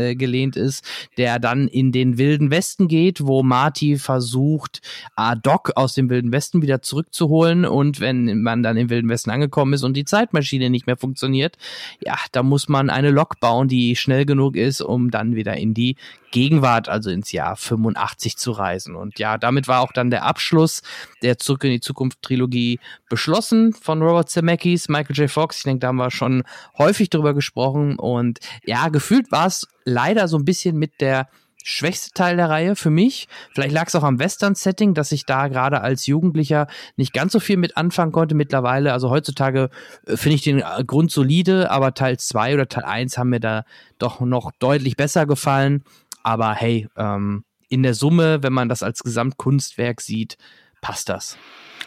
angelehnt 0.09 0.55
ist, 0.55 0.83
der 1.17 1.39
dann 1.39 1.67
in 1.67 1.91
den 1.91 2.17
Wilden 2.17 2.51
Westen 2.51 2.87
geht, 2.87 3.25
wo 3.25 3.43
Marty 3.43 3.97
versucht, 3.97 4.81
äh, 5.17 5.35
Doc 5.41 5.71
aus 5.75 5.93
dem 5.93 6.09
Wilden 6.09 6.31
Westen 6.31 6.61
wieder 6.61 6.81
zurückzuholen 6.81 7.65
und 7.65 7.99
wenn 7.99 8.41
man 8.41 8.63
dann 8.63 8.77
im 8.77 8.89
Wilden 8.89 9.09
Westen 9.09 9.31
angekommen 9.31 9.73
ist 9.73 9.83
und 9.83 9.95
die 9.95 10.05
Zeitmaschine 10.05 10.69
nicht 10.69 10.87
mehr 10.87 10.97
funktioniert, 10.97 11.57
ja, 11.99 12.15
da 12.31 12.43
muss 12.43 12.69
man 12.69 12.89
eine 12.89 13.11
Lok 13.11 13.39
bauen, 13.39 13.67
die 13.67 13.95
schnell 13.95 14.25
genug 14.25 14.55
ist, 14.55 14.81
um 14.81 15.11
dann 15.11 15.35
wieder 15.35 15.57
in 15.57 15.73
die 15.73 15.95
Gegenwart, 16.31 16.89
also 16.89 17.09
ins 17.09 17.31
Jahr 17.31 17.55
85 17.55 18.37
zu 18.37 18.51
reisen. 18.51 18.95
Und 18.95 19.19
ja, 19.19 19.37
damit 19.37 19.67
war 19.67 19.81
auch 19.81 19.91
dann 19.91 20.09
der 20.09 20.23
Abschluss 20.23 20.81
der 21.21 21.37
Zurück 21.37 21.63
in 21.63 21.71
die 21.71 21.81
Zukunft 21.81 22.21
Trilogie 22.21 22.79
beschlossen 23.09 23.73
von 23.73 24.01
Robert 24.01 24.29
Zemeckis, 24.29 24.89
Michael 24.89 25.15
J. 25.15 25.29
Fox. 25.29 25.57
Ich 25.57 25.63
denke, 25.63 25.79
da 25.79 25.87
haben 25.87 25.97
wir 25.97 26.11
schon 26.11 26.43
häufig 26.77 27.09
drüber 27.09 27.33
gesprochen. 27.33 27.97
Und 27.97 28.39
ja, 28.63 28.89
gefühlt 28.89 29.31
war 29.31 29.47
es 29.47 29.67
leider 29.99 30.27
so 30.29 30.37
ein 30.37 30.45
bisschen 30.45 30.77
mit 30.77 31.01
der 31.01 31.27
schwächste 31.63 32.11
Teil 32.13 32.37
der 32.37 32.49
Reihe 32.49 32.75
für 32.77 32.89
mich. 32.89 33.27
Vielleicht 33.53 33.73
lag 33.73 33.87
es 33.87 33.95
auch 33.95 34.03
am 34.03 34.17
Western-Setting, 34.17 34.93
dass 34.93 35.11
ich 35.11 35.25
da 35.25 35.49
gerade 35.49 35.81
als 35.81 36.07
Jugendlicher 36.07 36.67
nicht 36.95 37.11
ganz 37.13 37.33
so 37.33 37.39
viel 37.41 37.57
mit 37.57 37.75
anfangen 37.75 38.13
konnte 38.13 38.33
mittlerweile. 38.33 38.93
Also 38.93 39.09
heutzutage 39.09 39.69
äh, 40.07 40.15
finde 40.15 40.35
ich 40.35 40.41
den 40.41 40.59
äh, 40.59 40.83
Grund 40.85 41.11
solide, 41.11 41.69
aber 41.69 41.93
Teil 41.93 42.17
2 42.17 42.53
oder 42.53 42.69
Teil 42.69 42.85
1 42.85 43.17
haben 43.17 43.29
mir 43.29 43.41
da 43.41 43.65
doch 43.97 44.21
noch 44.21 44.51
deutlich 44.59 44.95
besser 44.95 45.25
gefallen. 45.25 45.83
Aber 46.23 46.53
hey, 46.53 46.87
ähm, 46.95 47.43
in 47.67 47.83
der 47.83 47.93
Summe, 47.93 48.41
wenn 48.41 48.53
man 48.53 48.69
das 48.69 48.81
als 48.81 49.03
Gesamtkunstwerk 49.03 49.99
sieht, 49.99 50.37
passt 50.81 51.09
das. 51.09 51.37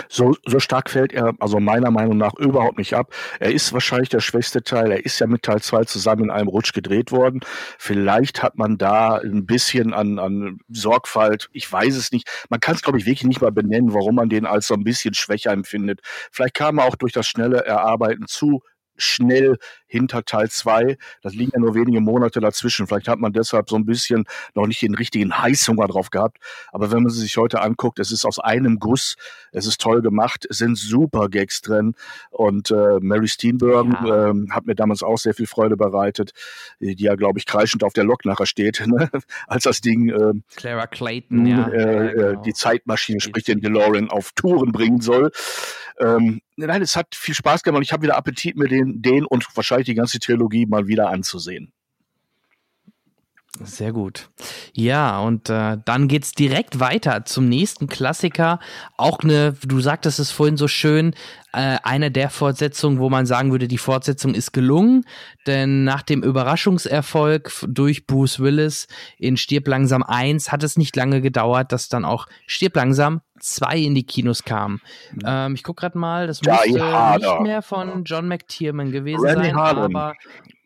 So, 0.09 0.35
so 0.47 0.59
stark 0.61 0.91
fällt 0.91 1.13
er, 1.13 1.35
also 1.41 1.61
meiner 1.61 1.91
Meinung 1.91 2.17
nach, 2.17 2.35
überhaupt 2.35 2.79
nicht 2.79 2.95
ab. 2.95 3.13
Er 3.41 3.53
ist 3.53 3.73
wahrscheinlich 3.73 4.09
der 4.09 4.21
schwächste 4.21 4.63
Teil. 4.63 4.91
Er 4.91 5.05
ist 5.05 5.19
ja 5.19 5.27
mit 5.27 5.43
Teil 5.43 5.61
2 5.61 5.85
zusammen 5.85 6.25
in 6.25 6.31
einem 6.31 6.49
Rutsch 6.49 6.73
gedreht 6.73 7.13
worden. 7.13 7.41
Vielleicht 7.79 8.43
hat 8.43 8.57
man 8.57 8.79
da 8.79 9.17
ein 9.17 9.47
bisschen 9.47 9.93
an, 9.93 10.19
an 10.19 10.59
Sorgfalt, 10.69 11.49
ich 11.53 11.71
weiß 11.71 11.97
es 11.97 12.13
nicht. 12.13 12.29
Man 12.49 12.61
kann 12.61 12.75
es, 12.75 12.83
glaube 12.83 12.99
ich, 12.99 13.07
wirklich 13.07 13.25
nicht 13.25 13.41
mal 13.41 13.53
benennen, 13.53 13.95
warum 13.95 14.17
man 14.17 14.29
den 14.29 14.47
als 14.47 14.67
so 14.67 14.75
ein 14.75 14.85
bisschen 14.85 15.15
schwächer 15.15 15.53
empfindet. 15.53 16.01
Vielleicht 16.31 16.55
kam 16.55 16.79
er 16.79 16.87
auch 16.87 16.97
durch 16.97 17.13
das 17.13 17.27
schnelle 17.27 17.65
Erarbeiten 17.65 18.27
zu 18.27 18.63
schnell 18.97 19.57
hinter 19.87 20.25
Teil 20.25 20.49
2. 20.49 20.97
Das 21.23 21.35
liegen 21.35 21.53
ja 21.55 21.61
nur 21.61 21.75
wenige 21.75 22.01
Monate 22.01 22.41
dazwischen. 22.41 22.87
Vielleicht 22.87 23.09
hat 23.09 23.19
man 23.19 23.33
deshalb 23.33 23.69
so 23.69 23.77
ein 23.77 23.85
bisschen 23.85 24.25
noch 24.55 24.67
nicht 24.67 24.81
den 24.81 24.95
richtigen 24.95 25.37
Heißhunger 25.37 25.87
drauf 25.87 26.11
gehabt. 26.11 26.39
Aber 26.73 26.91
wenn 26.91 27.03
man 27.03 27.13
sie 27.13 27.21
sich 27.21 27.37
heute 27.37 27.61
anguckt, 27.61 27.99
es 27.99 28.11
ist 28.11 28.25
aus 28.25 28.39
einem 28.39 28.79
Guss, 28.79 29.17
es 29.53 29.67
ist 29.67 29.81
toll 29.81 30.01
gemacht, 30.01 30.47
es 30.49 30.59
sind 30.59 30.77
super 30.77 31.29
Gags 31.29 31.61
drin. 31.61 31.95
Und 32.31 32.71
äh, 32.71 32.99
Mary 33.01 33.29
Steenburgen 33.29 33.97
ja. 34.07 34.31
ähm, 34.31 34.49
hat 34.53 34.67
mir 34.67 34.75
damals 34.75 35.03
auch 35.03 35.19
sehr 35.19 35.35
viel 35.35 35.47
Freude 35.47 35.77
bereitet, 35.77 36.33
die 36.81 36.95
ja, 36.99 37.15
glaube 37.15 37.39
ich, 37.39 37.47
kreischend 37.47 37.85
auf 37.85 37.93
der 37.93 38.05
Lok 38.05 38.25
nachher 38.25 38.47
steht, 38.47 38.83
ne? 38.87 39.11
als 39.47 39.65
das 39.65 39.81
Ding 39.81 40.09
äh, 40.09 40.33
Clara 40.57 40.87
Clayton. 40.87 41.47
Äh, 41.47 41.51
ja 41.51 41.69
äh, 41.69 42.13
genau. 42.15 42.43
die 42.43 42.55
Zeitmaschine, 42.55 43.21
sprich 43.21 43.45
den 43.45 43.61
DeLorean, 43.61 44.11
auf 44.11 44.33
Touren 44.33 44.73
bringen 44.73 45.01
soll. 45.01 45.31
Ähm, 45.99 46.41
nein, 46.67 46.83
es 46.83 46.97
hat 46.97 47.15
viel 47.15 47.35
Spaß 47.35 47.63
gemacht. 47.63 47.83
Ich 47.83 47.93
habe 47.93 48.03
wieder 48.03 48.17
Appetit, 48.17 48.57
mir 48.57 48.69
den, 48.69 49.03
den 49.03 49.25
und 49.25 49.47
wahrscheinlich 49.55 49.87
die 49.87 49.95
ganze 49.95 50.19
Trilogie 50.19 50.67
mal 50.67 50.87
wieder 50.87 51.11
anzusehen. 51.11 51.73
Sehr 53.61 53.93
gut. 53.93 54.31
Ja, 54.73 55.21
und 55.21 55.51
äh, 55.51 55.77
dann 55.85 56.09
geht's 56.09 56.33
direkt 56.33 56.81
weiter 56.81 57.27
zum 57.27 57.51
nächsten 57.51 57.87
Klassiker. 57.87 58.59
Auch 58.97 59.21
eine, 59.21 59.53
du 59.63 59.81
sagtest 59.81 60.19
es 60.19 60.31
vorhin 60.31 60.57
so 60.57 60.69
schön, 60.69 61.15
äh, 61.53 61.77
eine 61.83 62.11
der 62.11 62.31
Fortsetzungen, 62.31 62.99
wo 62.99 63.11
man 63.11 63.27
sagen 63.27 63.53
würde, 63.53 63.69
die 63.69 63.79
Fortsetzung 63.79 64.35
ist 64.35 64.53
gelungen. 64.53 65.05
Denn 65.47 65.85
nach 65.85 66.01
dem 66.01 66.23
Überraschungserfolg 66.23 67.53
durch 67.69 68.07
Bruce 68.07 68.41
Willis 68.41 68.89
in 69.19 69.37
Stirb 69.37 69.69
langsam 69.69 70.03
1 70.03 70.51
hat 70.51 70.63
es 70.63 70.79
nicht 70.79 70.97
lange 70.97 71.21
gedauert, 71.21 71.73
dass 71.73 71.91
dann 71.91 72.07
auch 72.07 72.29
Stirb 72.47 72.75
langsam 72.75 73.21
2 73.39 73.77
in 73.77 73.95
die 73.95 74.07
Kinos 74.07 74.45
kam. 74.45 74.81
Ähm, 75.27 75.55
ich 75.55 75.63
guck 75.63 75.77
gerade 75.77 75.99
mal, 75.99 76.27
das 76.27 76.41
müsste 76.41 76.71
nicht 76.71 77.41
mehr 77.43 77.61
von 77.61 78.05
John 78.05 78.29
McTiernan 78.29 78.91
gewesen 78.93 79.25
Randy 79.25 79.49
sein, 79.49 79.57
Harlan. 79.57 79.95
aber 79.95 80.15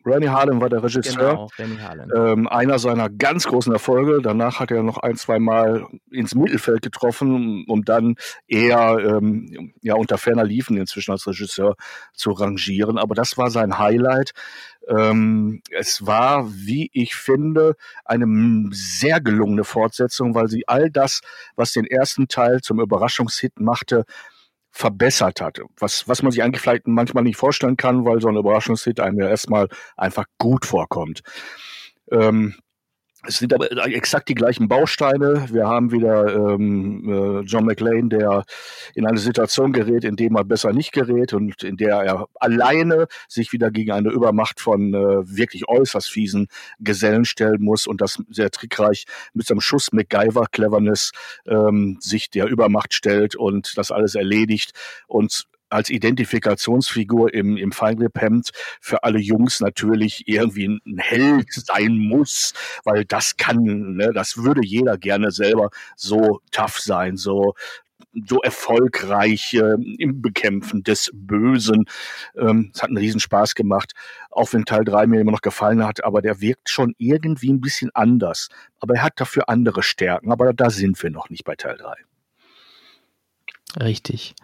Rennie 0.07 0.29
Harlan 0.29 0.61
war 0.61 0.69
der 0.69 0.83
Regisseur. 0.83 1.47
Genau, 1.57 2.15
ähm, 2.15 2.47
einer 2.47 2.79
seiner 2.79 3.09
ganz 3.09 3.45
großen 3.45 3.71
Erfolge. 3.73 4.21
Danach 4.21 4.59
hat 4.59 4.71
er 4.71 4.83
noch 4.83 4.97
ein, 4.97 5.15
zwei 5.15 5.39
Mal 5.39 5.85
ins 6.11 6.35
Mittelfeld 6.35 6.81
getroffen, 6.81 7.65
um 7.67 7.83
dann 7.83 8.15
eher 8.47 8.97
ähm, 8.99 9.73
ja, 9.81 9.95
unter 9.95 10.17
ferner 10.17 10.43
Liefen 10.43 10.77
inzwischen 10.77 11.11
als 11.11 11.27
Regisseur 11.27 11.75
zu 12.13 12.31
rangieren. 12.31 12.97
Aber 12.97 13.15
das 13.15 13.37
war 13.37 13.51
sein 13.51 13.77
Highlight. 13.77 14.33
Ähm, 14.87 15.61
es 15.71 16.05
war, 16.05 16.49
wie 16.49 16.89
ich 16.93 17.15
finde, 17.15 17.75
eine 18.05 18.69
sehr 18.71 19.19
gelungene 19.19 19.63
Fortsetzung, 19.63 20.33
weil 20.33 20.47
sie 20.47 20.67
all 20.67 20.89
das, 20.89 21.21
was 21.55 21.73
den 21.73 21.85
ersten 21.85 22.27
Teil 22.27 22.61
zum 22.61 22.79
Überraschungshit 22.79 23.59
machte, 23.59 24.05
verbessert 24.77 25.41
hat. 25.41 25.59
Was, 25.79 26.07
was 26.07 26.21
man 26.21 26.31
sich 26.31 26.43
eigentlich 26.43 26.61
vielleicht 26.61 26.87
manchmal 26.87 27.23
nicht 27.23 27.37
vorstellen 27.37 27.77
kann, 27.77 28.05
weil 28.05 28.21
so 28.21 28.27
ein 28.27 28.35
Überraschungshit 28.35 28.99
einem 28.99 29.19
ja 29.19 29.27
erstmal 29.27 29.69
einfach 29.95 30.25
gut 30.37 30.65
vorkommt. 30.65 31.23
Ähm, 32.11 32.55
es 33.25 33.37
sind 33.39 33.53
aber 33.53 33.71
exakt 33.87 34.29
die 34.29 34.35
gleichen 34.35 34.67
Bausteine. 34.67 35.47
Wir 35.51 35.65
haben 35.65 35.91
wieder 35.91 36.35
ähm, 36.35 37.41
äh, 37.41 37.41
John 37.41 37.65
McLean, 37.65 38.09
der 38.09 38.45
in 38.93 39.07
eine 39.07 39.17
Situation 39.17 39.73
gerät, 39.73 40.03
in 40.03 40.15
dem 40.15 40.35
er 40.35 40.43
besser 40.43 40.71
nicht 40.71 40.91
gerät 40.91 41.33
und 41.33 41.63
in 41.63 41.77
der 41.77 41.97
er 42.03 42.27
alleine 42.35 43.07
sich 43.27 43.51
wieder 43.51 43.71
gegen 43.71 43.91
eine 43.91 44.09
Übermacht 44.09 44.59
von 44.59 44.93
äh, 44.93 44.97
wirklich 45.25 45.67
äußerst 45.67 46.09
fiesen 46.09 46.47
Gesellen 46.79 47.25
stellen 47.25 47.61
muss 47.61 47.87
und 47.87 48.01
das 48.01 48.21
sehr 48.29 48.51
trickreich 48.51 49.05
mit 49.33 49.47
seinem 49.47 49.61
Schuss 49.61 49.91
MacGyver-Cleverness 49.91 51.11
ähm, 51.47 51.97
sich 51.99 52.29
der 52.29 52.45
Übermacht 52.45 52.93
stellt 52.93 53.35
und 53.35 53.77
das 53.77 53.91
alles 53.91 54.13
erledigt 54.13 54.71
und 55.07 55.47
als 55.69 55.89
Identifikationsfigur 55.89 57.33
im, 57.33 57.57
im 57.57 57.71
Feinripp-Hemd 57.71 58.51
für 58.79 59.03
alle 59.03 59.19
Jungs 59.19 59.59
natürlich 59.59 60.27
irgendwie 60.27 60.79
ein 60.85 60.97
Held 60.97 61.51
sein 61.51 61.97
muss, 61.97 62.53
weil 62.83 63.05
das 63.05 63.37
kann, 63.37 63.95
ne, 63.95 64.11
das 64.13 64.37
würde 64.37 64.61
jeder 64.63 64.97
gerne 64.97 65.31
selber 65.31 65.69
so 65.95 66.41
tough 66.51 66.79
sein, 66.79 67.17
so 67.17 67.53
so 68.25 68.41
erfolgreich 68.41 69.53
äh, 69.53 69.75
im 69.97 70.21
Bekämpfen 70.21 70.83
des 70.83 71.11
Bösen. 71.13 71.85
Ähm, 72.35 72.71
es 72.73 72.81
hat 72.81 72.89
einen 72.89 72.97
Riesenspaß 72.97 73.53
gemacht, 73.55 73.93
auch 74.31 74.53
wenn 74.53 74.65
Teil 74.65 74.83
3 74.83 75.07
mir 75.07 75.21
immer 75.21 75.31
noch 75.31 75.41
gefallen 75.41 75.85
hat, 75.85 76.03
aber 76.03 76.21
der 76.21 76.41
wirkt 76.41 76.69
schon 76.69 76.95
irgendwie 76.97 77.51
ein 77.51 77.61
bisschen 77.61 77.91
anders. 77.93 78.49
Aber 78.79 78.95
er 78.95 79.03
hat 79.03 79.13
dafür 79.17 79.49
andere 79.49 79.83
Stärken, 79.83 80.31
aber 80.31 80.53
da 80.53 80.69
sind 80.69 81.01
wir 81.01 81.11
noch 81.11 81.29
nicht 81.29 81.43
bei 81.43 81.55
Teil 81.55 81.77
3. 81.77 81.93
Richtig. 83.83 84.35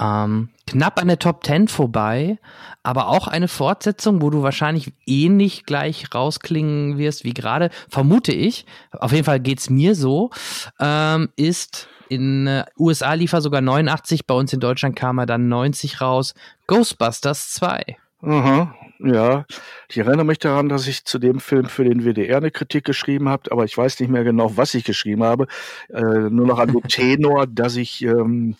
Ähm, 0.00 0.50
knapp 0.66 1.00
an 1.00 1.08
der 1.08 1.18
Top 1.18 1.44
10 1.44 1.68
vorbei, 1.68 2.38
aber 2.82 3.08
auch 3.08 3.26
eine 3.26 3.48
Fortsetzung, 3.48 4.22
wo 4.22 4.30
du 4.30 4.42
wahrscheinlich 4.42 4.92
ähnlich 5.06 5.64
gleich 5.64 6.14
rausklingen 6.14 6.98
wirst 6.98 7.24
wie 7.24 7.34
gerade, 7.34 7.70
vermute 7.88 8.32
ich, 8.32 8.64
auf 8.92 9.12
jeden 9.12 9.24
Fall 9.24 9.40
geht's 9.40 9.70
mir 9.70 9.94
so, 9.94 10.30
ähm, 10.78 11.30
ist 11.36 11.88
in 12.08 12.46
äh, 12.46 12.64
USA 12.78 13.14
lief 13.14 13.32
er 13.32 13.40
sogar 13.40 13.60
89, 13.60 14.26
bei 14.26 14.34
uns 14.34 14.52
in 14.52 14.60
Deutschland 14.60 14.96
kam 14.96 15.18
er 15.18 15.26
dann 15.26 15.48
90 15.48 16.00
raus, 16.00 16.34
Ghostbusters 16.66 17.50
2. 17.54 17.96
Aha, 18.22 18.74
ja. 18.98 19.44
Ich 19.88 19.98
erinnere 19.98 20.24
mich 20.24 20.38
daran, 20.38 20.68
dass 20.68 20.86
ich 20.86 21.04
zu 21.04 21.18
dem 21.18 21.38
Film 21.38 21.66
für 21.66 21.84
den 21.84 22.04
WDR 22.04 22.38
eine 22.38 22.50
Kritik 22.50 22.84
geschrieben 22.84 23.28
habe, 23.28 23.52
aber 23.52 23.64
ich 23.64 23.76
weiß 23.76 24.00
nicht 24.00 24.08
mehr 24.08 24.24
genau, 24.24 24.56
was 24.56 24.74
ich 24.74 24.84
geschrieben 24.84 25.22
habe. 25.22 25.46
Äh, 25.88 26.02
nur 26.02 26.46
noch 26.46 26.58
an 26.58 26.72
den 26.72 26.82
Tenor, 26.88 27.46
dass 27.46 27.76
ich 27.76 28.02
ähm, 28.02 28.56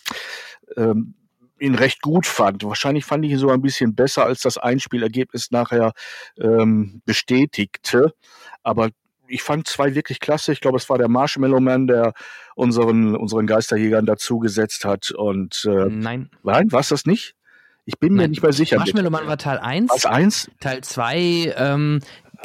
ähm, 0.77 1.15
ihn 1.61 1.75
recht 1.75 2.03
gut 2.03 2.27
fand. 2.27 2.65
Wahrscheinlich 2.65 3.05
fand 3.05 3.25
ich 3.25 3.33
ihn 3.33 3.39
so 3.39 3.51
ein 3.51 3.63
bisschen 3.63 3.95
besser, 3.95 4.25
als 4.25 4.41
das 4.41 4.59
Einspielergebnis 4.59 5.51
nachher 5.51 5.93
ähm, 6.39 7.03
bestätigte. 7.05 8.15
Aber 8.63 8.91
ich 9.29 9.43
fand 9.43 9.69
zwei 9.69 9.95
wirklich 9.95 10.21
klasse. 10.21 10.53
Ich 10.53 10.61
glaube, 10.61 10.79
es 10.79 10.89
war 10.89 10.99
der 10.99 11.09
Marshmallow 11.09 11.61
Man, 11.61 11.87
der 11.87 12.15
unseren, 12.55 13.15
unseren 13.15 13.47
Geisterjägern 13.47 14.07
dazugesetzt 14.07 14.85
hat. 14.85 15.11
Und 15.11 15.65
äh, 15.67 15.87
nein. 15.89 16.31
Nein, 16.43 16.73
war 16.73 16.81
es 16.81 16.89
das 16.89 17.05
nicht? 17.05 17.35
Ich 17.85 17.99
bin 17.99 18.15
Nein. 18.15 18.25
mir 18.25 18.29
nicht 18.29 18.43
mehr 18.43 18.53
sicher. 18.53 18.77
Marshmallow 18.77 19.09
Man 19.09 19.27
war 19.27 19.39
Teil 19.39 19.59
1. 19.59 19.91
Was 19.91 20.05
1? 20.05 20.51
Teil 20.61 20.83
2, 20.83 21.55
ähm, 21.57 22.01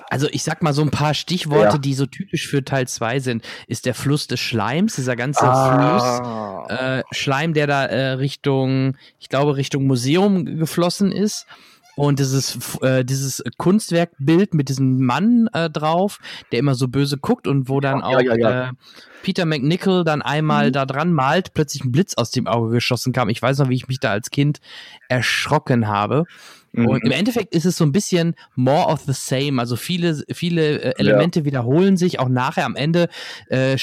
also 0.09 0.27
ich 0.31 0.43
sag 0.43 0.61
mal 0.61 0.73
so 0.73 0.81
ein 0.81 0.91
paar 0.91 1.13
Stichworte, 1.13 1.75
ja. 1.75 1.77
die 1.77 1.93
so 1.93 2.05
typisch 2.05 2.47
für 2.47 2.63
Teil 2.63 2.87
2 2.87 3.19
sind, 3.19 3.43
ist 3.67 3.85
der 3.85 3.93
Fluss 3.93 4.27
des 4.27 4.39
Schleims, 4.39 4.95
dieser 4.95 5.15
ganze 5.15 5.43
ah. 5.43 6.65
Fluss, 6.67 6.79
äh, 6.79 7.03
Schleim, 7.11 7.53
der 7.53 7.67
da 7.67 7.85
äh, 7.85 8.11
Richtung, 8.13 8.97
ich 9.19 9.29
glaube 9.29 9.55
Richtung 9.55 9.85
Museum 9.85 10.45
geflossen 10.57 11.11
ist. 11.11 11.45
Und 11.95 12.17
dieses, 12.17 12.57
äh, 12.81 13.05
dieses 13.05 13.43
Kunstwerkbild 13.57 14.55
mit 14.55 14.69
diesem 14.69 15.05
Mann 15.05 15.47
äh, 15.53 15.69
drauf, 15.69 16.19
der 16.51 16.57
immer 16.57 16.73
so 16.73 16.87
böse 16.87 17.19
guckt 17.19 17.45
und 17.45 17.69
wo 17.69 17.81
dann 17.81 18.01
auch 18.01 18.19
ja, 18.19 18.35
ja, 18.35 18.69
äh, 18.69 18.71
Peter 19.21 19.45
McNichol 19.45 20.03
dann 20.03 20.23
einmal 20.23 20.69
mhm. 20.69 20.73
da 20.73 20.85
dran 20.87 21.13
malt, 21.13 21.53
plötzlich 21.53 21.83
ein 21.83 21.91
Blitz 21.91 22.15
aus 22.15 22.31
dem 22.31 22.47
Auge 22.47 22.71
geschossen 22.71 23.13
kam. 23.13 23.29
Ich 23.29 23.39
weiß 23.39 23.59
noch, 23.59 23.69
wie 23.69 23.75
ich 23.75 23.87
mich 23.87 23.99
da 23.99 24.09
als 24.09 24.31
Kind 24.31 24.59
erschrocken 25.07 25.87
habe. 25.87 26.25
Mhm. 26.73 26.87
Und 26.87 27.03
im 27.03 27.11
Endeffekt 27.11 27.53
ist 27.53 27.65
es 27.65 27.77
so 27.77 27.85
ein 27.85 27.91
bisschen 27.91 28.35
more 28.55 28.87
of 28.87 29.01
the 29.05 29.13
same. 29.13 29.61
Also 29.61 29.75
viele, 29.75 30.23
viele 30.33 30.81
äh, 30.81 30.93
Elemente 30.97 31.41
ja. 31.41 31.45
wiederholen 31.45 31.97
sich. 31.97 32.19
Auch 32.19 32.29
nachher 32.29 32.65
am 32.65 32.75
Ende 32.75 33.09
äh, 33.47 33.77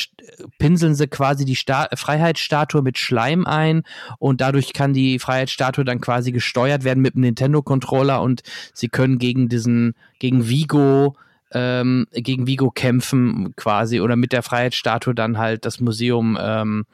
pinseln 0.59 0.95
sie 0.95 1.07
quasi 1.07 1.45
die 1.45 1.57
Sta 1.57 1.89
Freiheitsstatue 1.95 2.83
mit 2.83 2.99
Schleim 2.99 3.47
ein 3.47 3.85
und 4.19 4.41
dadurch 4.41 4.73
kann 4.73 4.93
die 4.93 5.19
Freiheitsstatue 5.19 5.85
dann 5.85 6.01
quasi 6.01 6.33
gesteuert 6.33 6.85
werden 6.85 7.01
mit 7.01 7.15
einem 7.15 7.23
Nintendo-Controller 7.23 8.21
und 8.21 8.43
sie 8.75 8.89
können 8.89 9.19
gegen 9.19 9.49
diesen, 9.49 9.95
gegen 10.19 10.49
Vigo 10.49 11.17
ähm, 11.53 12.07
gegen 12.13 12.47
Vigo 12.47 12.71
kämpfen 12.71 13.55
quasi 13.57 14.01
oder 14.01 14.15
mit 14.15 14.33
der 14.33 14.43
Freiheitsstatue 14.43 15.15
dann 15.15 15.37
halt 15.37 15.65
das 15.65 15.81
Museum 15.81 16.39
ähm, 16.41 16.87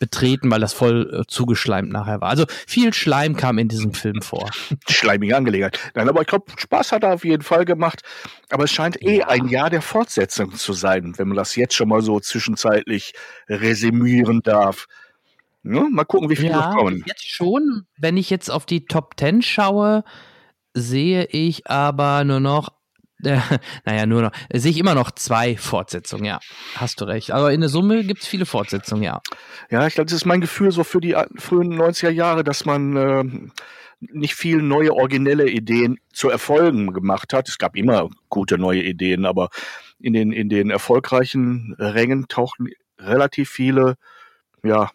betreten, 0.00 0.50
weil 0.50 0.58
das 0.58 0.72
voll 0.72 1.20
äh, 1.20 1.26
zugeschleimt 1.28 1.92
nachher 1.92 2.20
war. 2.20 2.30
Also 2.30 2.46
viel 2.66 2.92
Schleim 2.92 3.36
kam 3.36 3.58
in 3.58 3.68
diesem 3.68 3.94
Film 3.94 4.20
vor. 4.22 4.50
Schleimige 4.88 5.36
Angelegenheit. 5.36 5.78
Nein, 5.94 6.08
aber 6.08 6.22
ich 6.22 6.26
glaube, 6.26 6.50
Spaß 6.56 6.90
hat 6.90 7.04
er 7.04 7.14
auf 7.14 7.24
jeden 7.24 7.42
Fall 7.42 7.64
gemacht. 7.64 8.02
Aber 8.48 8.64
es 8.64 8.72
scheint 8.72 9.00
eh 9.02 9.18
ja. 9.18 9.28
ein 9.28 9.46
Jahr 9.46 9.70
der 9.70 9.82
Fortsetzung 9.82 10.56
zu 10.56 10.72
sein, 10.72 11.14
wenn 11.18 11.28
man 11.28 11.36
das 11.36 11.54
jetzt 11.54 11.74
schon 11.74 11.88
mal 11.88 12.02
so 12.02 12.18
zwischenzeitlich 12.18 13.12
resümieren 13.48 14.40
darf. 14.42 14.88
Ja, 15.62 15.84
mal 15.90 16.04
gucken, 16.04 16.30
wie 16.30 16.36
viele 16.36 16.52
ja, 16.52 16.72
kommen. 16.74 17.04
Jetzt 17.06 17.28
schon, 17.28 17.86
wenn 17.98 18.16
ich 18.16 18.30
jetzt 18.30 18.50
auf 18.50 18.64
die 18.64 18.86
Top 18.86 19.14
10 19.18 19.42
schaue, 19.42 20.02
sehe 20.72 21.26
ich 21.26 21.68
aber 21.68 22.24
nur 22.24 22.40
noch 22.40 22.72
äh, 23.24 23.40
naja, 23.84 24.06
nur 24.06 24.22
noch, 24.22 24.32
sehe 24.52 24.70
ich 24.70 24.78
immer 24.78 24.94
noch 24.94 25.10
zwei 25.12 25.56
Fortsetzungen, 25.56 26.24
ja. 26.24 26.40
Hast 26.76 27.00
du 27.00 27.04
recht. 27.04 27.30
Aber 27.30 27.52
in 27.52 27.60
der 27.60 27.68
Summe 27.68 28.04
gibt 28.04 28.22
es 28.22 28.28
viele 28.28 28.46
Fortsetzungen, 28.46 29.02
ja. 29.02 29.20
Ja, 29.70 29.86
ich 29.86 29.94
glaube, 29.94 30.06
das 30.06 30.16
ist 30.16 30.26
mein 30.26 30.40
Gefühl 30.40 30.72
so 30.72 30.84
für 30.84 31.00
die 31.00 31.16
frühen 31.36 31.80
90er 31.80 32.10
Jahre, 32.10 32.44
dass 32.44 32.64
man 32.64 32.96
äh, 32.96 33.24
nicht 34.00 34.34
viel 34.34 34.62
neue, 34.62 34.94
originelle 34.94 35.48
Ideen 35.48 35.98
zu 36.12 36.30
Erfolgen 36.30 36.92
gemacht 36.92 37.32
hat. 37.32 37.48
Es 37.48 37.58
gab 37.58 37.76
immer 37.76 38.08
gute 38.28 38.58
neue 38.58 38.82
Ideen, 38.82 39.26
aber 39.26 39.50
in 39.98 40.14
den, 40.14 40.32
in 40.32 40.48
den 40.48 40.70
erfolgreichen 40.70 41.74
Rängen 41.78 42.26
tauchten 42.28 42.68
relativ 42.98 43.50
viele, 43.50 43.96
ja, 44.62 44.90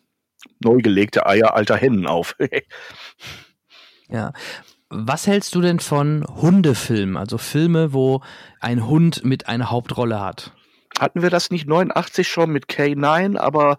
neu 0.63 0.77
gelegte 0.77 1.25
Eier 1.25 1.55
alter 1.55 1.77
Hennen 1.77 2.07
auf. 2.07 2.35
ja, 4.09 4.33
was 4.89 5.27
hältst 5.27 5.55
du 5.55 5.61
denn 5.61 5.79
von 5.79 6.25
Hundefilmen, 6.41 7.17
also 7.17 7.37
Filme, 7.37 7.93
wo 7.93 8.21
ein 8.59 8.87
Hund 8.87 9.23
mit 9.23 9.47
einer 9.47 9.71
Hauptrolle 9.71 10.19
hat? 10.19 10.53
Hatten 10.99 11.21
wir 11.21 11.29
das 11.29 11.51
nicht 11.51 11.67
89 11.67 12.27
schon 12.27 12.51
mit 12.51 12.67
K9, 12.67 13.37
aber 13.37 13.77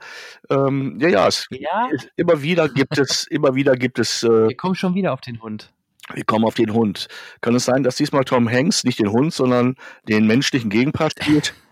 ähm, 0.50 0.98
ja, 1.00 1.08
ja, 1.08 1.26
es, 1.28 1.46
ja, 1.50 1.88
immer 2.16 2.42
wieder 2.42 2.68
gibt 2.68 2.98
es, 2.98 3.26
immer 3.26 3.54
wieder 3.54 3.74
gibt 3.74 3.98
es. 3.98 4.22
Äh, 4.22 4.48
wir 4.48 4.56
kommen 4.56 4.74
schon 4.74 4.94
wieder 4.94 5.14
auf 5.14 5.22
den 5.22 5.40
Hund. 5.40 5.72
Wir 6.12 6.24
kommen 6.24 6.44
auf 6.44 6.54
den 6.54 6.72
Hund. 6.72 7.08
Kann 7.40 7.54
es 7.54 7.64
sein, 7.64 7.82
dass 7.82 7.96
diesmal 7.96 8.24
Tom 8.24 8.50
Hanks 8.50 8.84
nicht 8.84 8.98
den 8.98 9.10
Hund, 9.10 9.32
sondern 9.32 9.76
den 10.08 10.26
menschlichen 10.26 10.70
Gegenpart 10.70 11.14
spielt? 11.22 11.54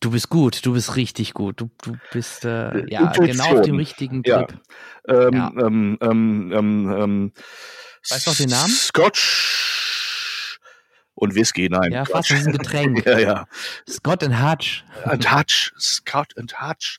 Du 0.00 0.10
bist 0.10 0.28
gut, 0.28 0.66
du 0.66 0.74
bist 0.74 0.96
richtig 0.96 1.32
gut. 1.32 1.60
Du, 1.60 1.70
du 1.82 1.96
bist 2.12 2.44
äh, 2.44 2.86
ja 2.90 3.10
genau 3.12 3.56
auf 3.56 3.62
dem 3.62 3.76
richtigen 3.76 4.22
Trip. 4.22 4.58
Ja. 5.08 5.28
Ähm, 5.28 5.34
ja. 5.34 5.52
Ähm, 5.56 5.98
ähm, 6.02 6.52
ähm, 6.54 6.92
ähm 6.92 7.32
weißt 8.10 8.26
du 8.26 8.30
noch 8.30 8.36
den 8.36 8.50
Namen? 8.50 8.72
Scotch 8.72 10.58
und 11.14 11.34
Whisky, 11.34 11.68
nein. 11.68 11.92
Ja, 11.92 12.04
fast 12.04 12.30
ein 12.32 12.52
Getränk. 12.52 13.04
ja, 13.06 13.18
ja. 13.18 13.46
Scott 13.88 14.22
and 14.22 14.42
Hutch. 14.42 14.84
And 15.04 15.32
Hutch. 15.32 15.72
Scott 15.78 16.36
and 16.36 16.60
Hutch. 16.60 16.98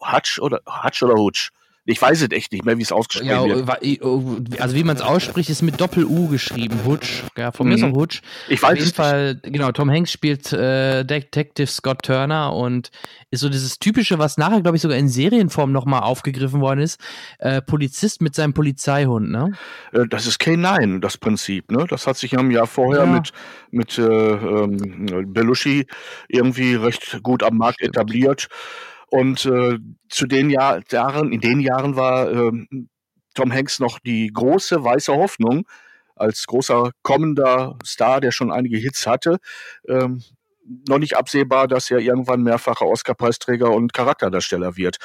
Hutch 0.00 0.38
oder 0.38 0.60
Hutch 0.66 1.02
oder 1.02 1.14
Hutch? 1.14 1.50
Ich 1.86 2.00
weiß 2.00 2.22
es 2.22 2.30
echt 2.30 2.52
nicht 2.52 2.64
mehr, 2.64 2.78
wie 2.78 2.82
es 2.82 2.92
ausgesprochen 2.92 3.48
ja, 3.48 3.66
wird. 3.66 4.02
Oh, 4.02 4.36
also 4.58 4.74
wie 4.74 4.84
man 4.84 4.96
es 4.96 5.02
ausspricht, 5.02 5.50
ist 5.50 5.60
mit 5.60 5.78
Doppel-U 5.78 6.28
geschrieben. 6.28 6.80
Hutch. 6.86 7.24
Ja, 7.36 7.52
von 7.52 7.68
mir 7.68 7.74
ist 7.74 7.82
mhm. 7.82 7.92
auch 7.92 7.96
Hutch. 7.96 8.22
Ich 8.48 8.62
weiß 8.62 8.72
Auf 8.72 8.78
jeden 8.78 8.94
Fall, 8.94 9.34
nicht. 9.34 9.52
genau, 9.52 9.70
Tom 9.70 9.90
Hanks 9.90 10.10
spielt 10.10 10.50
äh, 10.54 11.04
Detective 11.04 11.66
Scott 11.66 12.04
Turner 12.04 12.54
und 12.54 12.90
ist 13.30 13.40
so 13.40 13.50
dieses 13.50 13.78
typische, 13.78 14.18
was 14.18 14.38
nachher, 14.38 14.62
glaube 14.62 14.76
ich, 14.76 14.82
sogar 14.82 14.96
in 14.96 15.10
Serienform 15.10 15.72
nochmal 15.72 16.04
aufgegriffen 16.04 16.62
worden 16.62 16.80
ist. 16.80 16.98
Äh, 17.38 17.60
Polizist 17.60 18.22
mit 18.22 18.34
seinem 18.34 18.54
Polizeihund, 18.54 19.30
ne? 19.30 19.52
Äh, 19.92 20.06
das 20.08 20.26
ist 20.26 20.40
K9, 20.40 21.00
das 21.00 21.18
Prinzip, 21.18 21.70
ne? 21.70 21.84
Das 21.86 22.06
hat 22.06 22.16
sich 22.16 22.32
ja 22.32 22.40
im 22.40 22.50
Jahr 22.50 22.66
vorher 22.66 23.04
ja. 23.04 23.10
mit, 23.10 23.32
mit 23.70 23.98
äh, 23.98 24.02
ähm, 24.02 25.32
Belushi 25.34 25.86
irgendwie 26.28 26.76
recht 26.76 27.22
gut 27.22 27.42
am 27.42 27.58
Markt 27.58 27.80
Stimmt. 27.80 27.96
etabliert. 27.96 28.48
Und 29.14 29.46
äh, 29.46 29.78
zu 30.08 30.26
den 30.26 30.50
Jahr, 30.50 30.82
Jahren, 30.90 31.30
in 31.30 31.40
den 31.40 31.60
Jahren 31.60 31.94
war 31.94 32.28
äh, 32.32 32.50
Tom 33.34 33.52
Hanks 33.52 33.78
noch 33.78 34.00
die 34.00 34.32
große 34.34 34.82
weiße 34.82 35.14
Hoffnung 35.14 35.68
als 36.16 36.44
großer 36.48 36.90
kommender 37.02 37.78
Star, 37.84 38.20
der 38.20 38.32
schon 38.32 38.50
einige 38.50 38.76
Hits 38.76 39.06
hatte. 39.06 39.38
Ähm, 39.86 40.24
noch 40.88 40.98
nicht 40.98 41.16
absehbar, 41.16 41.68
dass 41.68 41.92
er 41.92 42.00
irgendwann 42.00 42.42
mehrfacher 42.42 42.86
Oscar-Preisträger 42.86 43.70
und 43.70 43.92
Charakterdarsteller 43.92 44.76
wird. 44.76 44.96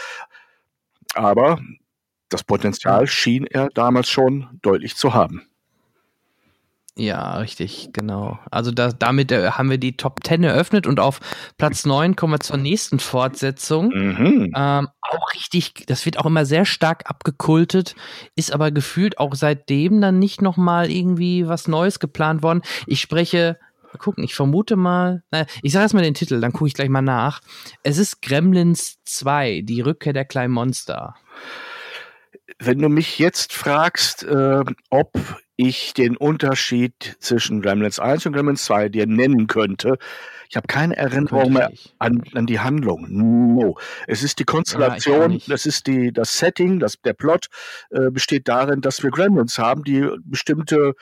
Aber 1.13 1.59
das 2.29 2.43
Potenzial 2.43 3.05
schien 3.05 3.45
er 3.45 3.69
damals 3.75 4.09
schon 4.09 4.57
deutlich 4.63 4.95
zu 4.95 5.13
haben. 5.13 5.48
Ja, 6.99 7.37
richtig, 7.37 7.91
genau. 7.93 8.39
Also 8.51 8.71
da, 8.71 8.91
damit 8.91 9.31
äh, 9.31 9.51
haben 9.51 9.69
wir 9.69 9.77
die 9.77 9.95
Top 9.95 10.19
10 10.21 10.43
eröffnet 10.43 10.85
und 10.85 10.99
auf 10.99 11.21
Platz 11.57 11.85
9 11.85 12.17
kommen 12.17 12.33
wir 12.33 12.41
zur 12.41 12.57
nächsten 12.57 12.99
Fortsetzung. 12.99 13.87
Mhm. 13.87 14.51
Ähm, 14.53 14.89
auch 15.01 15.33
richtig, 15.33 15.85
das 15.87 16.05
wird 16.05 16.19
auch 16.19 16.25
immer 16.25 16.45
sehr 16.45 16.65
stark 16.65 17.09
abgekultet, 17.09 17.95
ist 18.35 18.51
aber 18.51 18.71
gefühlt 18.71 19.17
auch 19.17 19.33
seitdem 19.33 20.01
dann 20.01 20.19
nicht 20.19 20.41
nochmal 20.41 20.91
irgendwie 20.91 21.47
was 21.47 21.69
Neues 21.69 22.01
geplant 22.01 22.43
worden. 22.43 22.63
Ich 22.85 22.99
spreche, 22.99 23.57
mal 23.93 23.97
gucken, 23.97 24.25
ich 24.25 24.35
vermute 24.35 24.75
mal, 24.75 25.23
na, 25.31 25.45
ich 25.63 25.71
sage 25.71 25.83
erstmal 25.83 26.03
den 26.03 26.15
Titel, 26.15 26.41
dann 26.41 26.51
gucke 26.51 26.67
ich 26.67 26.73
gleich 26.73 26.89
mal 26.89 27.01
nach. 27.01 27.39
Es 27.81 27.97
ist 27.97 28.21
Gremlins 28.21 28.97
2, 29.05 29.61
die 29.63 29.79
Rückkehr 29.79 30.11
der 30.11 30.25
kleinen 30.25 30.53
Monster. 30.53 31.15
Wenn 32.57 32.79
du 32.79 32.89
mich 32.89 33.19
jetzt 33.19 33.53
fragst, 33.53 34.23
äh, 34.23 34.65
ob 34.89 35.13
ich 35.59 35.93
den 35.93 36.15
Unterschied 36.15 37.17
zwischen 37.19 37.61
Gremlins 37.61 37.99
1 37.99 38.25
und 38.25 38.31
Gremlins 38.31 38.63
2 38.63 38.87
dir 38.87 39.05
nennen 39.07 39.47
könnte. 39.47 39.97
Ich 40.47 40.55
habe 40.55 40.67
keine 40.67 40.95
Erinnerung 40.95 41.51
mehr 41.51 41.71
an, 41.99 42.23
an, 42.33 42.45
die 42.47 42.61
Handlung. 42.61 43.05
No. 43.09 43.77
Es 44.07 44.23
ist 44.23 44.39
die 44.39 44.45
Konstellation, 44.45 45.33
ja, 45.33 45.39
das 45.47 45.65
ist 45.65 45.85
die, 45.85 46.13
das 46.13 46.37
Setting, 46.37 46.79
das, 46.79 46.99
der 47.01 47.13
Plot 47.13 47.47
äh, 47.91 48.09
besteht 48.09 48.47
darin, 48.47 48.79
dass 48.79 49.03
wir 49.03 49.11
Gremlins 49.11 49.59
haben, 49.59 49.83
die 49.83 50.07
bestimmte 50.23 50.93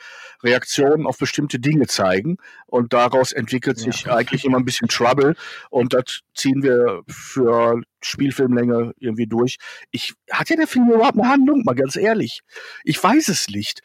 Reaktionen 0.42 1.06
auf 1.06 1.18
bestimmte 1.18 1.60
Dinge 1.60 1.86
zeigen. 1.86 2.38
Und 2.66 2.92
daraus 2.92 3.30
entwickelt 3.30 3.78
sich 3.78 4.02
ja. 4.02 4.16
eigentlich 4.16 4.44
immer 4.44 4.58
ein 4.58 4.64
bisschen 4.64 4.88
Trouble. 4.88 5.36
Und 5.70 5.94
das 5.94 6.20
ziehen 6.34 6.64
wir 6.64 7.02
für 7.06 7.80
Spielfilmlänge 8.02 8.92
irgendwie 8.98 9.26
durch. 9.26 9.56
Ich, 9.92 10.14
hat 10.30 10.50
ja 10.50 10.56
der 10.56 10.66
Film 10.66 10.90
überhaupt 10.90 11.18
eine 11.18 11.28
Handlung? 11.28 11.62
Mal 11.64 11.74
ganz 11.74 11.96
ehrlich. 11.96 12.40
Ich 12.84 13.02
weiß 13.02 13.28
es 13.28 13.48
nicht. 13.48 13.80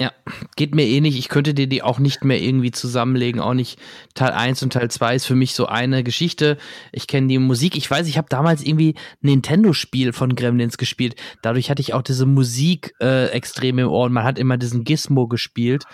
Ja, 0.00 0.12
geht 0.56 0.74
mir 0.74 0.86
eh 0.86 1.02
nicht. 1.02 1.18
Ich 1.18 1.28
könnte 1.28 1.52
dir 1.52 1.66
die 1.66 1.82
auch 1.82 1.98
nicht 1.98 2.24
mehr 2.24 2.40
irgendwie 2.40 2.70
zusammenlegen. 2.70 3.38
Auch 3.38 3.52
nicht 3.52 3.78
Teil 4.14 4.30
1 4.30 4.62
und 4.62 4.72
Teil 4.72 4.90
2 4.90 5.14
ist 5.14 5.26
für 5.26 5.34
mich 5.34 5.54
so 5.54 5.66
eine 5.66 6.02
Geschichte. 6.02 6.56
Ich 6.90 7.06
kenne 7.06 7.26
die 7.26 7.38
Musik. 7.38 7.76
Ich 7.76 7.90
weiß, 7.90 8.06
ich 8.08 8.16
habe 8.16 8.26
damals 8.30 8.64
irgendwie 8.64 8.94
ein 8.96 9.28
Nintendo-Spiel 9.28 10.14
von 10.14 10.34
Gremlins 10.34 10.78
gespielt. 10.78 11.16
Dadurch 11.42 11.68
hatte 11.68 11.82
ich 11.82 11.92
auch 11.92 12.00
diese 12.00 12.24
Musik 12.24 12.94
äh, 12.98 13.26
extrem 13.26 13.78
im 13.78 13.88
Ohr 13.88 14.06
und 14.06 14.14
man 14.14 14.24
hat 14.24 14.38
immer 14.38 14.56
diesen 14.56 14.84
Gizmo 14.84 15.28
gespielt. 15.28 15.84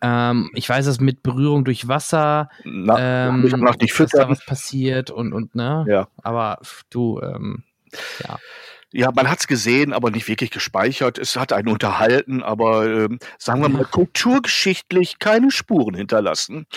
Ähm, 0.00 0.50
ich 0.54 0.68
weiß, 0.68 0.86
dass 0.86 0.98
mit 0.98 1.22
Berührung 1.22 1.64
durch 1.64 1.86
Wasser 1.86 2.48
Na, 2.64 3.28
ähm, 3.28 3.48
dass 3.78 4.10
da 4.10 4.28
was 4.28 4.44
passiert 4.44 5.12
und, 5.12 5.32
und 5.32 5.54
ne? 5.54 5.84
Ja. 5.86 6.08
Aber 6.24 6.58
du, 6.90 7.20
ähm, 7.20 7.62
ja. 8.26 8.36
Ja, 8.96 9.10
man 9.10 9.28
hat's 9.28 9.48
gesehen, 9.48 9.92
aber 9.92 10.12
nicht 10.12 10.28
wirklich 10.28 10.52
gespeichert. 10.52 11.18
Es 11.18 11.34
hat 11.34 11.52
einen 11.52 11.66
unterhalten, 11.66 12.44
aber 12.44 12.86
ähm, 12.86 13.18
sagen 13.38 13.60
wir 13.60 13.68
mal 13.68 13.84
kulturgeschichtlich 13.84 15.18
keine 15.18 15.50
Spuren 15.50 15.96
hinterlassen. 15.96 16.68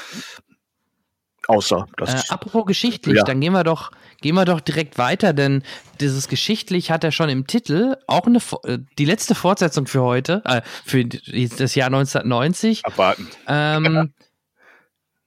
Außer 1.47 1.85
das. 1.95 2.27
Äh, 2.27 2.33
apropos 2.33 2.65
geschichtlich, 2.65 3.17
ja. 3.17 3.23
dann 3.23 3.39
gehen 3.39 3.53
wir 3.53 3.63
doch, 3.63 3.91
gehen 4.19 4.33
wir 4.33 4.45
doch 4.45 4.61
direkt 4.61 4.97
weiter, 4.97 5.31
denn 5.31 5.61
dieses 5.99 6.27
geschichtlich 6.27 6.89
hat 6.89 7.03
er 7.03 7.11
schon 7.11 7.29
im 7.29 7.45
Titel 7.45 7.97
auch 8.07 8.25
eine 8.25 8.39
äh, 8.63 8.79
die 8.97 9.05
letzte 9.05 9.35
Fortsetzung 9.35 9.85
für 9.85 10.01
heute, 10.01 10.41
äh, 10.45 10.63
für 10.85 11.05
das 11.05 11.75
Jahr 11.75 11.87
1990. 11.87 12.83
Abwarten. 12.83 13.27
Ähm, 13.47 14.11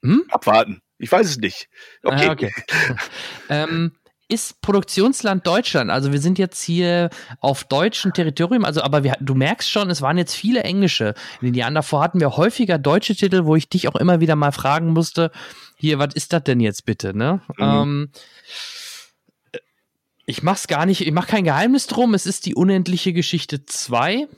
hm? 0.03 0.24
Abwarten. 0.28 0.82
Ich 0.99 1.12
weiß 1.12 1.28
es 1.28 1.38
nicht. 1.38 1.68
Okay. 2.03 2.26
Ah, 2.26 2.32
okay. 2.32 2.53
ähm, 3.49 3.93
ist 4.30 4.62
Produktionsland 4.62 5.46
Deutschland. 5.46 5.90
Also 5.90 6.12
wir 6.12 6.20
sind 6.20 6.38
jetzt 6.38 6.62
hier 6.62 7.10
auf 7.40 7.64
deutschem 7.64 8.12
Territorium, 8.12 8.64
also 8.64 8.82
aber 8.82 9.04
wir, 9.04 9.16
du 9.20 9.34
merkst 9.34 9.68
schon, 9.70 9.90
es 9.90 10.02
waren 10.02 10.18
jetzt 10.18 10.34
viele 10.34 10.62
englische. 10.62 11.14
In 11.40 11.48
den 11.48 11.54
Jahren 11.54 11.74
davor 11.74 12.02
hatten 12.02 12.20
wir 12.20 12.36
häufiger 12.36 12.78
deutsche 12.78 13.14
Titel, 13.14 13.44
wo 13.44 13.56
ich 13.56 13.68
dich 13.68 13.88
auch 13.88 13.96
immer 13.96 14.20
wieder 14.20 14.36
mal 14.36 14.52
fragen 14.52 14.92
musste, 14.92 15.30
hier, 15.76 15.98
was 15.98 16.14
ist 16.14 16.32
das 16.32 16.44
denn 16.44 16.60
jetzt 16.60 16.84
bitte, 16.84 17.16
ne? 17.16 17.40
Mhm. 17.56 17.64
Ähm, 17.64 18.10
ich 20.26 20.42
mach's 20.42 20.68
gar 20.68 20.86
nicht, 20.86 21.00
ich 21.00 21.12
mach 21.12 21.26
kein 21.26 21.44
Geheimnis 21.44 21.86
drum, 21.86 22.14
es 22.14 22.26
ist 22.26 22.46
die 22.46 22.54
unendliche 22.54 23.12
Geschichte 23.12 23.64
2. 23.64 24.28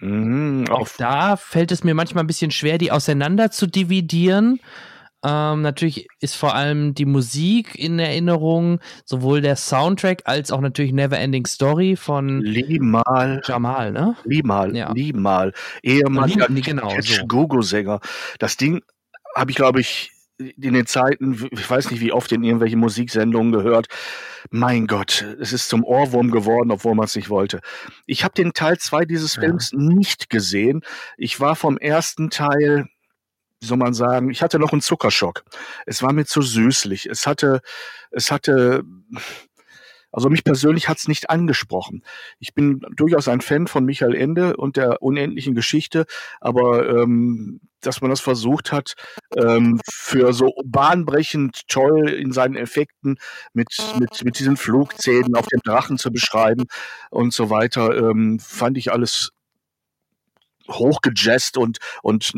Mhm, 0.00 0.66
auch 0.70 0.88
da 0.96 1.36
fällt 1.36 1.72
es 1.72 1.84
mir 1.84 1.94
manchmal 1.94 2.24
ein 2.24 2.28
bisschen 2.28 2.50
schwer, 2.50 2.78
die 2.78 2.90
auseinander 2.90 3.50
zu 3.50 3.66
dividieren. 3.66 4.60
Ähm, 5.26 5.62
natürlich 5.62 6.06
ist 6.20 6.36
vor 6.36 6.54
allem 6.54 6.94
die 6.94 7.04
Musik 7.04 7.74
in 7.74 7.98
Erinnerung, 7.98 8.78
sowohl 9.04 9.40
der 9.40 9.56
Soundtrack 9.56 10.22
als 10.24 10.52
auch 10.52 10.60
natürlich 10.60 10.92
Neverending 10.92 11.46
Story 11.46 11.96
von 11.96 12.40
Limal. 12.42 13.42
Jamal, 13.44 13.90
ne? 13.90 14.16
Limal, 14.24 14.76
ja. 14.76 14.92
Limal. 14.92 15.52
Ehemaliger 15.82 16.46
genau, 16.48 16.92
so. 17.00 17.26
Gogo-Sänger. 17.26 18.00
Das 18.38 18.56
Ding 18.56 18.82
habe 19.34 19.50
ich, 19.50 19.56
glaube 19.56 19.80
ich, 19.80 20.12
in 20.38 20.74
den 20.74 20.86
Zeiten, 20.86 21.48
ich 21.50 21.68
weiß 21.68 21.90
nicht 21.90 22.00
wie 22.00 22.12
oft 22.12 22.30
in 22.30 22.44
irgendwelchen 22.44 22.78
Musiksendungen 22.78 23.52
gehört. 23.52 23.86
Mein 24.50 24.86
Gott, 24.86 25.24
es 25.40 25.52
ist 25.52 25.68
zum 25.68 25.82
Ohrwurm 25.82 26.30
geworden, 26.30 26.70
obwohl 26.70 26.94
man 26.94 27.06
es 27.06 27.16
nicht 27.16 27.30
wollte. 27.30 27.60
Ich 28.04 28.22
habe 28.22 28.34
den 28.34 28.52
Teil 28.52 28.78
2 28.78 29.06
dieses 29.06 29.34
Films 29.34 29.72
ja. 29.72 29.78
nicht 29.78 30.30
gesehen. 30.30 30.82
Ich 31.16 31.40
war 31.40 31.56
vom 31.56 31.78
ersten 31.78 32.30
Teil 32.30 32.86
wie 33.60 33.66
soll 33.66 33.78
man 33.78 33.94
sagen, 33.94 34.30
ich 34.30 34.42
hatte 34.42 34.58
noch 34.58 34.72
einen 34.72 34.82
Zuckerschock. 34.82 35.44
Es 35.86 36.02
war 36.02 36.12
mir 36.12 36.24
zu 36.24 36.42
süßlich. 36.42 37.06
Es 37.06 37.26
hatte, 37.26 37.60
es 38.10 38.30
hatte, 38.30 38.84
also 40.12 40.28
mich 40.28 40.44
persönlich 40.44 40.88
hat 40.88 40.98
es 40.98 41.08
nicht 41.08 41.30
angesprochen. 41.30 42.02
Ich 42.38 42.54
bin 42.54 42.80
durchaus 42.94 43.28
ein 43.28 43.40
Fan 43.40 43.66
von 43.66 43.84
Michael 43.84 44.14
Ende 44.14 44.56
und 44.56 44.76
der 44.76 45.02
unendlichen 45.02 45.54
Geschichte, 45.54 46.06
aber 46.40 46.88
ähm, 46.88 47.60
dass 47.80 48.00
man 48.00 48.10
das 48.10 48.20
versucht 48.20 48.72
hat, 48.72 48.94
ähm, 49.36 49.80
für 49.90 50.32
so 50.32 50.52
bahnbrechend 50.64 51.68
toll 51.68 52.08
in 52.10 52.32
seinen 52.32 52.56
Effekten 52.56 53.18
mit, 53.52 53.68
mit, 53.98 54.24
mit 54.24 54.38
diesen 54.38 54.56
Flugzähnen 54.56 55.36
auf 55.36 55.46
dem 55.46 55.60
Drachen 55.64 55.98
zu 55.98 56.10
beschreiben 56.10 56.64
und 57.10 57.32
so 57.32 57.48
weiter, 57.48 57.96
ähm, 57.96 58.38
fand 58.40 58.76
ich 58.76 58.92
alles 58.92 59.32
hochgejazzt 60.68 61.56
und, 61.56 61.78
und 62.02 62.32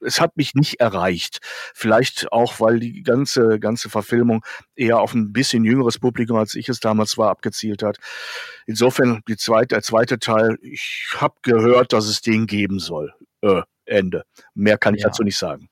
es 0.00 0.20
hat 0.20 0.36
mich 0.36 0.54
nicht 0.54 0.80
erreicht. 0.80 1.40
Vielleicht 1.74 2.32
auch, 2.32 2.60
weil 2.60 2.80
die 2.80 3.02
ganze, 3.02 3.58
ganze 3.58 3.90
Verfilmung 3.90 4.44
eher 4.74 5.00
auf 5.00 5.14
ein 5.14 5.32
bisschen 5.32 5.64
jüngeres 5.64 5.98
Publikum, 5.98 6.36
als 6.36 6.54
ich 6.54 6.68
es 6.68 6.80
damals 6.80 7.18
war, 7.18 7.30
abgezielt 7.30 7.82
hat. 7.82 7.98
Insofern 8.66 9.22
die 9.28 9.36
zweite, 9.36 9.74
der 9.74 9.82
zweite 9.82 10.18
Teil, 10.18 10.58
ich 10.62 11.08
habe 11.16 11.34
gehört, 11.42 11.92
dass 11.92 12.06
es 12.06 12.20
den 12.20 12.46
geben 12.46 12.78
soll. 12.78 13.12
Äh, 13.42 13.62
Ende. 13.86 14.24
Mehr 14.54 14.78
kann 14.78 14.94
ich 14.94 15.02
ja. 15.02 15.08
dazu 15.08 15.22
nicht 15.22 15.36
sagen. 15.36 15.68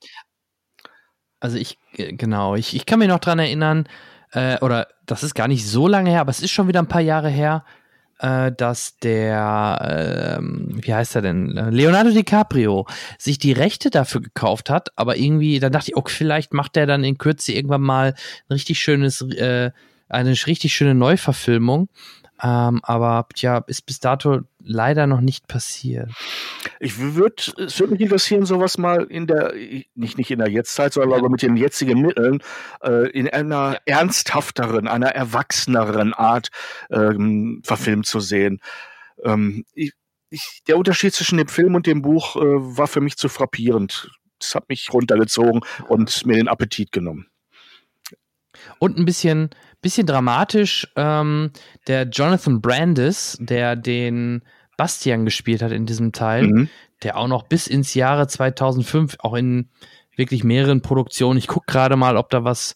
Also 1.39 1.57
ich, 1.57 1.77
äh, 1.93 2.13
genau, 2.13 2.55
ich, 2.55 2.75
ich 2.75 2.85
kann 2.85 2.99
mich 2.99 3.07
noch 3.07 3.19
dran 3.19 3.39
erinnern, 3.39 3.87
äh, 4.31 4.57
oder 4.59 4.87
das 5.05 5.23
ist 5.23 5.35
gar 5.35 5.47
nicht 5.47 5.67
so 5.67 5.87
lange 5.87 6.09
her, 6.09 6.21
aber 6.21 6.31
es 6.31 6.41
ist 6.41 6.51
schon 6.51 6.67
wieder 6.67 6.79
ein 6.79 6.87
paar 6.87 7.01
Jahre 7.01 7.29
her, 7.29 7.65
äh, 7.65 7.73
dass 8.23 8.97
der, 8.99 10.39
äh, 10.39 10.41
wie 10.41 10.93
heißt 10.93 11.15
er 11.15 11.21
denn, 11.21 11.49
Leonardo 11.71 12.11
DiCaprio 12.11 12.87
sich 13.17 13.37
die 13.37 13.51
Rechte 13.51 13.89
dafür 13.89 14.21
gekauft 14.21 14.69
hat, 14.69 14.89
aber 14.95 15.17
irgendwie, 15.17 15.59
dann 15.59 15.73
dachte 15.73 15.91
ich, 15.91 15.97
okay, 15.97 16.13
vielleicht 16.15 16.53
macht 16.53 16.77
der 16.77 16.85
dann 16.85 17.03
in 17.03 17.17
Kürze 17.17 17.51
irgendwann 17.51 17.81
mal 17.81 18.13
ein 18.47 18.53
richtig 18.53 18.79
schönes, 18.79 19.21
äh, 19.21 19.71
eine 20.07 20.31
richtig 20.31 20.73
schöne 20.73 20.95
Neuverfilmung. 20.95 21.89
Ähm, 22.43 22.81
aber 22.83 23.25
ja, 23.37 23.59
ist 23.67 23.85
bis 23.85 24.01
dato 24.01 24.41
leider 24.59 25.07
noch 25.07 25.21
nicht 25.21 25.47
passiert. 25.47 26.11
Ich 26.81 26.99
würde, 26.99 27.41
es 27.57 27.79
würde 27.79 27.93
mich 27.93 28.01
interessieren, 28.01 28.45
sowas 28.45 28.77
mal 28.77 29.05
in 29.05 29.27
der, 29.27 29.53
nicht, 29.95 30.17
nicht 30.17 30.29
in 30.29 30.39
der 30.39 30.49
Jetztzeit, 30.49 30.91
sondern 30.91 31.19
aber 31.19 31.29
mit 31.29 31.41
den 31.41 31.55
jetzigen 31.55 32.01
Mitteln, 32.01 32.43
äh, 32.81 33.09
in 33.11 33.29
einer 33.29 33.77
ernsthafteren, 33.85 34.89
einer 34.89 35.07
erwachseneren 35.07 36.13
Art 36.13 36.49
ähm, 36.91 37.61
verfilmt 37.63 38.07
zu 38.07 38.19
sehen. 38.19 38.59
Ähm, 39.23 39.63
ich, 39.73 39.93
ich, 40.29 40.63
der 40.67 40.77
Unterschied 40.77 41.13
zwischen 41.13 41.37
dem 41.37 41.47
Film 41.47 41.75
und 41.75 41.87
dem 41.87 42.01
Buch 42.01 42.35
äh, 42.35 42.41
war 42.41 42.87
für 42.87 43.01
mich 43.01 43.15
zu 43.15 43.29
frappierend. 43.29 44.11
Das 44.39 44.53
hat 44.55 44.67
mich 44.67 44.91
runtergezogen 44.91 45.61
und 45.87 46.25
mir 46.25 46.35
den 46.35 46.49
Appetit 46.49 46.91
genommen. 46.91 47.27
Und 48.79 48.97
ein 48.97 49.05
bisschen, 49.05 49.49
bisschen 49.83 50.07
dramatisch, 50.07 50.87
ähm, 50.95 51.51
der 51.87 52.07
Jonathan 52.09 52.61
Brandis, 52.61 53.37
der 53.39 53.75
den 53.75 54.41
Bastian 54.77 55.25
gespielt 55.25 55.61
hat 55.61 55.71
in 55.71 55.85
diesem 55.85 56.11
Teil, 56.11 56.47
mhm. 56.47 56.69
der 57.03 57.17
auch 57.17 57.27
noch 57.27 57.43
bis 57.43 57.67
ins 57.67 57.93
Jahre 57.93 58.27
2005 58.27 59.17
auch 59.19 59.35
in 59.35 59.69
wirklich 60.15 60.43
mehreren 60.43 60.81
Produktionen, 60.81 61.37
ich 61.37 61.47
gucke 61.47 61.71
gerade 61.71 61.95
mal, 61.95 62.17
ob 62.17 62.31
da 62.31 62.43
was 62.43 62.75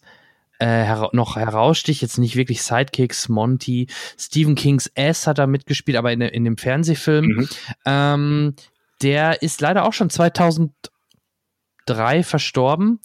äh, 0.58 0.66
hera 0.66 1.10
noch 1.12 1.36
heraussticht, 1.36 2.02
jetzt 2.02 2.18
nicht 2.18 2.36
wirklich 2.36 2.62
Sidekicks, 2.62 3.28
Monty, 3.28 3.88
Stephen 4.18 4.54
Kings 4.54 4.90
S 4.94 5.26
hat 5.26 5.38
da 5.38 5.46
mitgespielt, 5.46 5.96
aber 5.96 6.12
in, 6.12 6.20
in 6.20 6.44
dem 6.44 6.56
Fernsehfilm. 6.56 7.26
Mhm. 7.26 7.48
Ähm, 7.84 8.54
der 9.02 9.42
ist 9.42 9.60
leider 9.60 9.84
auch 9.84 9.92
schon 9.92 10.10
2003 10.10 12.24
verstorben. 12.24 13.00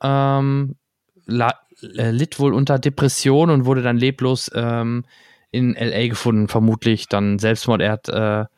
Ähm, 0.00 0.76
äh, 1.28 1.50
litt 1.82 2.38
wohl 2.38 2.54
unter 2.54 2.78
Depression 2.78 3.50
und 3.50 3.64
wurde 3.64 3.82
dann 3.82 3.96
leblos 3.96 4.50
ähm, 4.54 5.04
in 5.50 5.74
LA 5.74 6.08
gefunden, 6.08 6.48
vermutlich 6.48 7.08
dann 7.08 7.38
Selbstmord. 7.38 7.82
Er 7.82 7.92
hat, 7.92 8.08
äh, 8.08 8.12
er 8.12 8.48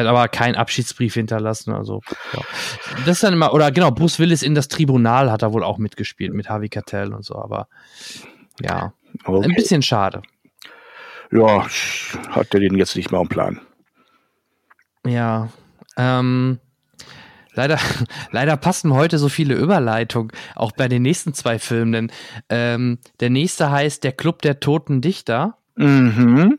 hat 0.00 0.06
aber 0.06 0.28
keinen 0.28 0.54
Abschiedsbrief 0.54 1.14
hinterlassen. 1.14 1.72
Also, 1.72 2.00
ja. 2.32 2.40
Das 3.04 3.16
ist 3.16 3.22
dann 3.24 3.34
immer, 3.34 3.52
oder 3.52 3.70
genau, 3.70 3.90
Bruce 3.90 4.18
Willis 4.18 4.42
in 4.42 4.54
das 4.54 4.68
Tribunal 4.68 5.30
hat 5.30 5.42
er 5.42 5.52
wohl 5.52 5.62
auch 5.62 5.78
mitgespielt 5.78 6.32
mit 6.32 6.48
Harvey 6.48 6.68
Keitel 6.68 7.12
und 7.12 7.24
so, 7.24 7.36
aber 7.36 7.68
ja, 8.60 8.92
okay. 9.24 9.44
ein 9.44 9.54
bisschen 9.54 9.82
schade. 9.82 10.22
Ja, 11.30 11.66
hat 12.30 12.54
er 12.54 12.60
den 12.60 12.76
jetzt 12.76 12.96
nicht 12.96 13.10
mehr 13.10 13.20
am 13.20 13.28
Plan. 13.28 13.60
Ja, 15.06 15.50
ähm, 15.96 16.58
Leider, 17.54 17.78
leider 18.30 18.56
passen 18.56 18.92
heute 18.92 19.18
so 19.18 19.28
viele 19.28 19.54
Überleitungen, 19.54 20.32
auch 20.54 20.72
bei 20.72 20.88
den 20.88 21.02
nächsten 21.02 21.34
zwei 21.34 21.58
Filmen, 21.58 21.92
denn 21.92 22.12
ähm, 22.48 22.98
der 23.20 23.30
nächste 23.30 23.70
heißt 23.70 24.04
Der 24.04 24.12
Club 24.12 24.42
der 24.42 24.60
Toten 24.60 25.00
Dichter. 25.00 25.58
Mhm. 25.76 26.58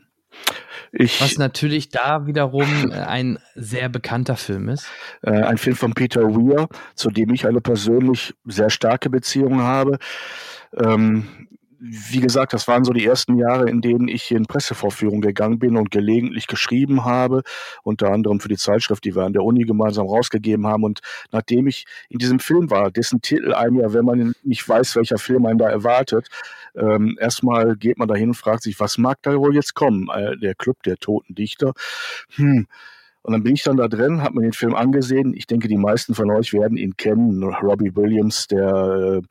Ich, 0.92 1.20
was 1.20 1.36
natürlich 1.38 1.90
da 1.90 2.26
wiederum 2.26 2.90
äh, 2.90 2.94
ein 2.94 3.38
sehr 3.54 3.88
bekannter 3.88 4.36
Film 4.36 4.68
ist. 4.68 4.86
Äh, 5.22 5.42
ein 5.42 5.58
Film 5.58 5.76
von 5.76 5.92
Peter 5.92 6.22
Weir, 6.22 6.68
zu 6.94 7.10
dem 7.10 7.32
ich 7.34 7.46
eine 7.46 7.60
persönlich 7.60 8.34
sehr 8.44 8.70
starke 8.70 9.10
Beziehung 9.10 9.60
habe. 9.60 9.98
Ähm, 10.74 11.48
wie 11.78 12.20
gesagt, 12.20 12.52
das 12.52 12.68
waren 12.68 12.84
so 12.84 12.92
die 12.92 13.04
ersten 13.04 13.38
Jahre, 13.38 13.68
in 13.68 13.80
denen 13.80 14.08
ich 14.08 14.30
in 14.30 14.46
Pressevorführungen 14.46 15.20
gegangen 15.20 15.58
bin 15.58 15.76
und 15.76 15.90
gelegentlich 15.90 16.46
geschrieben 16.46 17.04
habe, 17.04 17.42
unter 17.82 18.10
anderem 18.10 18.40
für 18.40 18.48
die 18.48 18.56
Zeitschrift, 18.56 19.04
die 19.04 19.14
wir 19.14 19.24
an 19.24 19.32
der 19.32 19.42
Uni 19.42 19.64
gemeinsam 19.64 20.06
rausgegeben 20.06 20.66
haben. 20.66 20.84
Und 20.84 21.00
nachdem 21.32 21.66
ich 21.66 21.86
in 22.08 22.18
diesem 22.18 22.38
Film 22.38 22.70
war, 22.70 22.90
dessen 22.90 23.20
Titel 23.20 23.52
einem 23.54 23.80
ja, 23.80 23.92
wenn 23.92 24.04
man 24.04 24.34
nicht 24.42 24.68
weiß, 24.68 24.96
welcher 24.96 25.18
Film 25.18 25.46
einen 25.46 25.58
da 25.58 25.68
erwartet, 25.68 26.28
ähm, 26.74 27.16
erstmal 27.20 27.76
geht 27.76 27.98
man 27.98 28.08
dahin 28.08 28.28
und 28.30 28.34
fragt 28.34 28.62
sich, 28.62 28.80
was 28.80 28.98
mag 28.98 29.18
da 29.22 29.36
wohl 29.36 29.54
jetzt 29.54 29.74
kommen? 29.74 30.08
Äh, 30.14 30.36
der 30.38 30.54
Club 30.54 30.82
der 30.82 30.96
Toten 30.96 31.34
Dichter. 31.34 31.72
Hm, 32.36 32.66
und 33.26 33.32
dann 33.32 33.42
bin 33.42 33.54
ich 33.54 33.64
dann 33.64 33.76
da 33.76 33.88
drin, 33.88 34.22
habe 34.22 34.36
mir 34.36 34.42
den 34.42 34.52
Film 34.52 34.76
angesehen. 34.76 35.34
Ich 35.34 35.48
denke, 35.48 35.66
die 35.66 35.76
meisten 35.76 36.14
von 36.14 36.30
euch 36.30 36.52
werden 36.52 36.78
ihn 36.78 36.96
kennen. 36.96 37.42
Robbie 37.42 37.96
Williams, 37.96 38.46
der 38.46 39.20
äh, 39.20 39.22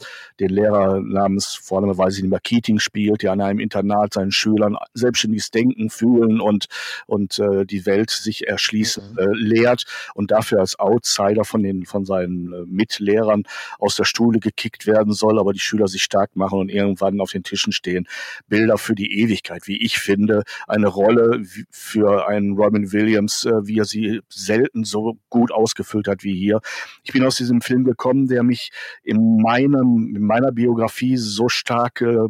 den 0.41 0.49
Lehrer 0.49 0.99
namens, 0.99 1.55
vor 1.55 1.79
allem 1.79 1.97
weiß 1.97 2.17
ich 2.17 2.23
nicht 2.23 2.31
mehr, 2.31 2.41
Keating 2.41 2.79
spielt, 2.79 3.23
der 3.23 3.31
an 3.31 3.39
einem 3.39 3.59
Internat 3.59 4.13
seinen 4.13 4.33
Schülern 4.33 4.75
selbstständiges 4.93 5.49
Denken, 5.49 5.89
Fühlen 5.89 6.41
und, 6.41 6.65
und 7.07 7.39
äh, 7.39 7.65
die 7.65 7.85
Welt 7.85 8.09
sich 8.09 8.49
erschließen 8.49 9.13
mhm. 9.13 9.17
äh, 9.17 9.27
lehrt 9.31 9.85
und 10.13 10.29
dafür 10.29 10.59
als 10.59 10.77
Outsider 10.77 11.45
von, 11.45 11.63
den, 11.63 11.85
von 11.85 12.03
seinen 12.03 12.51
äh, 12.51 12.65
Mitlehrern 12.65 13.43
aus 13.79 13.95
der 13.95 14.03
Schule 14.03 14.39
gekickt 14.39 14.87
werden 14.87 15.13
soll, 15.13 15.39
aber 15.39 15.53
die 15.53 15.59
Schüler 15.59 15.87
sich 15.87 16.03
stark 16.03 16.35
machen 16.35 16.59
und 16.59 16.69
irgendwann 16.69 17.21
auf 17.21 17.31
den 17.31 17.43
Tischen 17.43 17.71
stehen. 17.71 18.09
Bilder 18.49 18.77
für 18.77 18.93
die 18.93 19.21
Ewigkeit, 19.21 19.67
wie 19.67 19.81
ich 19.81 19.99
finde, 19.99 20.43
eine 20.67 20.87
Rolle 20.87 21.43
für 21.69 22.27
einen 22.27 22.57
Robin 22.57 22.91
Williams, 22.91 23.45
äh, 23.45 23.65
wie 23.65 23.79
er 23.79 23.84
sie 23.85 24.21
selten 24.29 24.83
so 24.83 25.17
gut 25.29 25.51
ausgefüllt 25.51 26.07
hat 26.07 26.23
wie 26.23 26.35
hier. 26.35 26.59
Ich 27.03 27.13
bin 27.13 27.23
aus 27.23 27.35
diesem 27.37 27.61
Film 27.61 27.83
gekommen, 27.83 28.27
der 28.27 28.43
mich 28.43 28.71
in 29.03 29.37
meinem, 29.37 30.13
in 30.15 30.23
meiner 30.23 30.51
Biografie 30.51 31.17
so 31.17 31.49
stark 31.49 32.01
äh, 32.01 32.27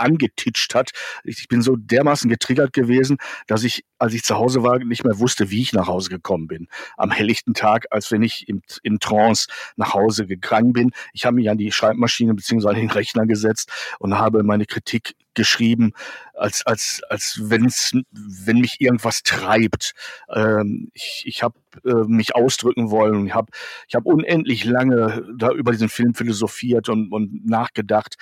angetitscht 0.00 0.74
hat. 0.74 0.90
Ich 1.24 1.48
bin 1.48 1.62
so 1.62 1.76
dermaßen 1.76 2.28
getriggert 2.28 2.72
gewesen, 2.72 3.18
dass 3.46 3.64
ich, 3.64 3.84
als 3.98 4.14
ich 4.14 4.22
zu 4.22 4.36
Hause 4.36 4.62
war, 4.62 4.78
nicht 4.78 5.04
mehr 5.04 5.18
wusste, 5.18 5.50
wie 5.50 5.60
ich 5.60 5.72
nach 5.72 5.86
Hause 5.86 6.10
gekommen 6.10 6.46
bin. 6.46 6.68
Am 6.96 7.10
helllichten 7.10 7.54
Tag, 7.54 7.86
als 7.90 8.10
wenn 8.10 8.22
ich 8.22 8.48
in, 8.48 8.62
in 8.82 8.98
Trance 8.98 9.48
nach 9.76 9.94
Hause 9.94 10.26
gegangen 10.26 10.72
bin. 10.72 10.90
Ich 11.12 11.26
habe 11.26 11.36
mich 11.36 11.50
an 11.50 11.58
die 11.58 11.72
Schreibmaschine 11.72 12.34
bzw. 12.34 12.74
den 12.74 12.90
Rechner 12.90 13.26
gesetzt 13.26 13.70
und 13.98 14.18
habe 14.18 14.42
meine 14.42 14.66
Kritik 14.66 15.14
geschrieben, 15.34 15.92
als, 16.34 16.66
als, 16.66 17.02
als 17.08 17.38
wenn's, 17.42 17.92
wenn 18.12 18.58
mich 18.58 18.80
irgendwas 18.80 19.22
treibt. 19.22 19.92
Ähm, 20.28 20.90
ich 20.94 21.24
ich 21.26 21.42
habe 21.42 21.58
äh, 21.84 22.04
mich 22.06 22.34
ausdrücken 22.34 22.90
wollen 22.90 23.26
ich 23.26 23.34
habe 23.34 23.52
ich 23.88 23.94
hab 23.94 24.06
unendlich 24.06 24.64
lange 24.64 25.24
da 25.36 25.50
über 25.50 25.72
diesen 25.72 25.88
Film 25.88 26.14
philosophiert 26.14 26.88
und, 26.88 27.12
und 27.12 27.46
nachgedacht 27.46 28.16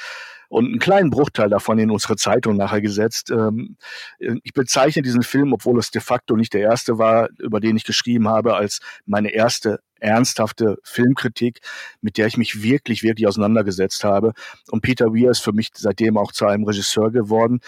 und 0.49 0.67
einen 0.67 0.79
kleinen 0.79 1.11
Bruchteil 1.11 1.51
davon 1.51 1.79
in 1.79 1.91
unsere 1.91 2.17
Zeitung 2.17 2.57
nachher 2.57 2.81
gesetzt. 2.81 3.31
Ähm, 3.31 3.77
ich 4.19 4.53
bezeichne 4.53 5.03
diesen 5.03 5.23
Film, 5.23 5.53
obwohl 5.53 5.79
es 5.79 5.91
de 5.91 6.01
facto 6.01 6.37
nicht 6.37 6.55
der 6.55 6.63
erste 6.63 6.99
war, 6.99 7.29
über 7.39 7.61
den 7.61 7.77
ich 7.77 7.85
geschrieben 7.85 8.29
habe, 8.29 8.55
als 8.57 8.81
meine 9.05 9.31
erste 9.31 9.81
ernsthafte 10.01 10.77
Filmkritik, 10.83 11.61
mit 12.01 12.19
der 12.19 12.27
ich 12.27 12.37
mich 12.37 12.63
wirklich, 12.63 13.03
wirklich 13.03 13.27
auseinandergesetzt 13.27 14.05
habe. 14.05 14.33
Und 14.71 14.83
Peter 14.83 15.07
Weir 15.07 15.31
ist 15.31 15.41
für 15.41 15.53
mich 15.53 15.71
seitdem 15.75 16.17
auch 16.17 16.33
zu 16.33 16.47
einem 16.47 16.65
Regisseur 16.65 17.11
geworden, 17.11 17.61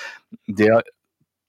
der 0.46 0.82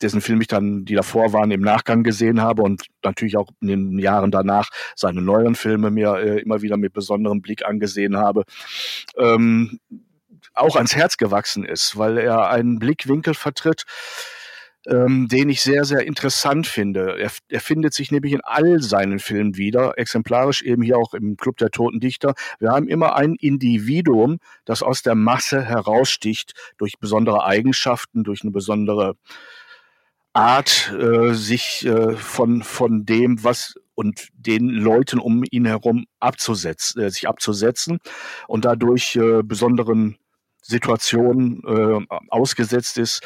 dessen 0.01 0.21
Film 0.21 0.41
ich 0.41 0.47
dann, 0.47 0.85
die 0.85 0.95
davor 0.95 1.33
waren, 1.33 1.51
im 1.51 1.61
Nachgang 1.61 2.03
gesehen 2.03 2.41
habe 2.41 2.63
und 2.63 2.85
natürlich 3.03 3.37
auch 3.37 3.49
in 3.61 3.67
den 3.67 3.99
Jahren 3.99 4.31
danach 4.31 4.69
seine 4.95 5.21
neueren 5.21 5.55
Filme 5.55 5.91
mir 5.91 6.15
äh, 6.15 6.41
immer 6.41 6.61
wieder 6.61 6.77
mit 6.77 6.93
besonderem 6.93 7.41
Blick 7.41 7.65
angesehen 7.65 8.17
habe. 8.17 8.43
Ähm, 9.17 9.79
auch 10.53 10.75
ans 10.75 10.95
Herz 10.95 11.17
gewachsen 11.17 11.63
ist, 11.63 11.97
weil 11.97 12.17
er 12.17 12.49
einen 12.49 12.79
Blickwinkel 12.79 13.33
vertritt, 13.33 13.83
ähm, 14.87 15.27
den 15.27 15.49
ich 15.49 15.61
sehr, 15.61 15.85
sehr 15.85 16.05
interessant 16.05 16.67
finde. 16.67 17.19
Er, 17.19 17.31
er 17.49 17.59
findet 17.59 17.93
sich 17.93 18.11
nämlich 18.11 18.33
in 18.33 18.41
all 18.43 18.81
seinen 18.81 19.19
Filmen 19.19 19.57
wieder, 19.57 19.97
exemplarisch 19.97 20.61
eben 20.61 20.81
hier 20.81 20.97
auch 20.97 21.13
im 21.13 21.37
Club 21.37 21.57
der 21.57 21.69
Toten 21.69 21.99
Dichter. 21.99 22.33
Wir 22.59 22.71
haben 22.71 22.87
immer 22.87 23.15
ein 23.15 23.35
Individuum, 23.35 24.39
das 24.65 24.81
aus 24.81 25.03
der 25.03 25.15
Masse 25.15 25.63
heraussticht 25.63 26.53
durch 26.77 26.99
besondere 26.99 27.45
Eigenschaften, 27.45 28.23
durch 28.23 28.41
eine 28.41 28.51
besondere 28.51 29.15
Art, 30.33 30.93
äh, 30.97 31.33
sich 31.33 31.85
äh, 31.85 32.13
von, 32.15 32.63
von 32.63 33.05
dem, 33.05 33.43
was 33.43 33.75
und 33.93 34.29
den 34.33 34.69
Leuten 34.69 35.19
um 35.19 35.43
ihn 35.51 35.65
herum 35.65 36.05
abzusetzen, 36.19 37.01
äh, 37.01 37.09
sich 37.09 37.27
abzusetzen 37.27 37.99
und 38.47 38.65
dadurch 38.65 39.15
äh, 39.17 39.43
besonderen 39.43 40.17
Situation 40.61 41.63
äh, 41.65 42.15
ausgesetzt 42.29 42.97
ist, 42.97 43.21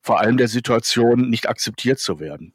vor 0.00 0.20
allem 0.20 0.36
der 0.36 0.48
Situation 0.48 1.30
nicht 1.30 1.48
akzeptiert 1.48 1.98
zu 1.98 2.20
werden. 2.20 2.54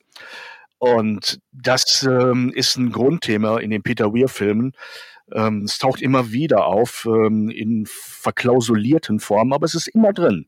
Und 0.80 1.40
das 1.52 2.04
ähm, 2.04 2.52
ist 2.54 2.78
ein 2.78 2.92
Grundthema 2.92 3.58
in 3.60 3.72
den 3.72 3.84
Peter 3.84 4.14
Weir-Filmen. 4.14 4.74
Ähm, 5.34 5.64
es 5.64 5.78
taucht 5.80 6.02
immer 6.02 6.32
wieder 6.32 6.66
auf 6.66 7.06
ähm, 7.06 7.50
in 7.50 7.86
verklausulierten 7.88 9.20
Formen, 9.20 9.54
aber 9.54 9.66
es 9.66 9.76
ist 9.76 9.88
immer 9.88 10.14
drin. 10.14 10.48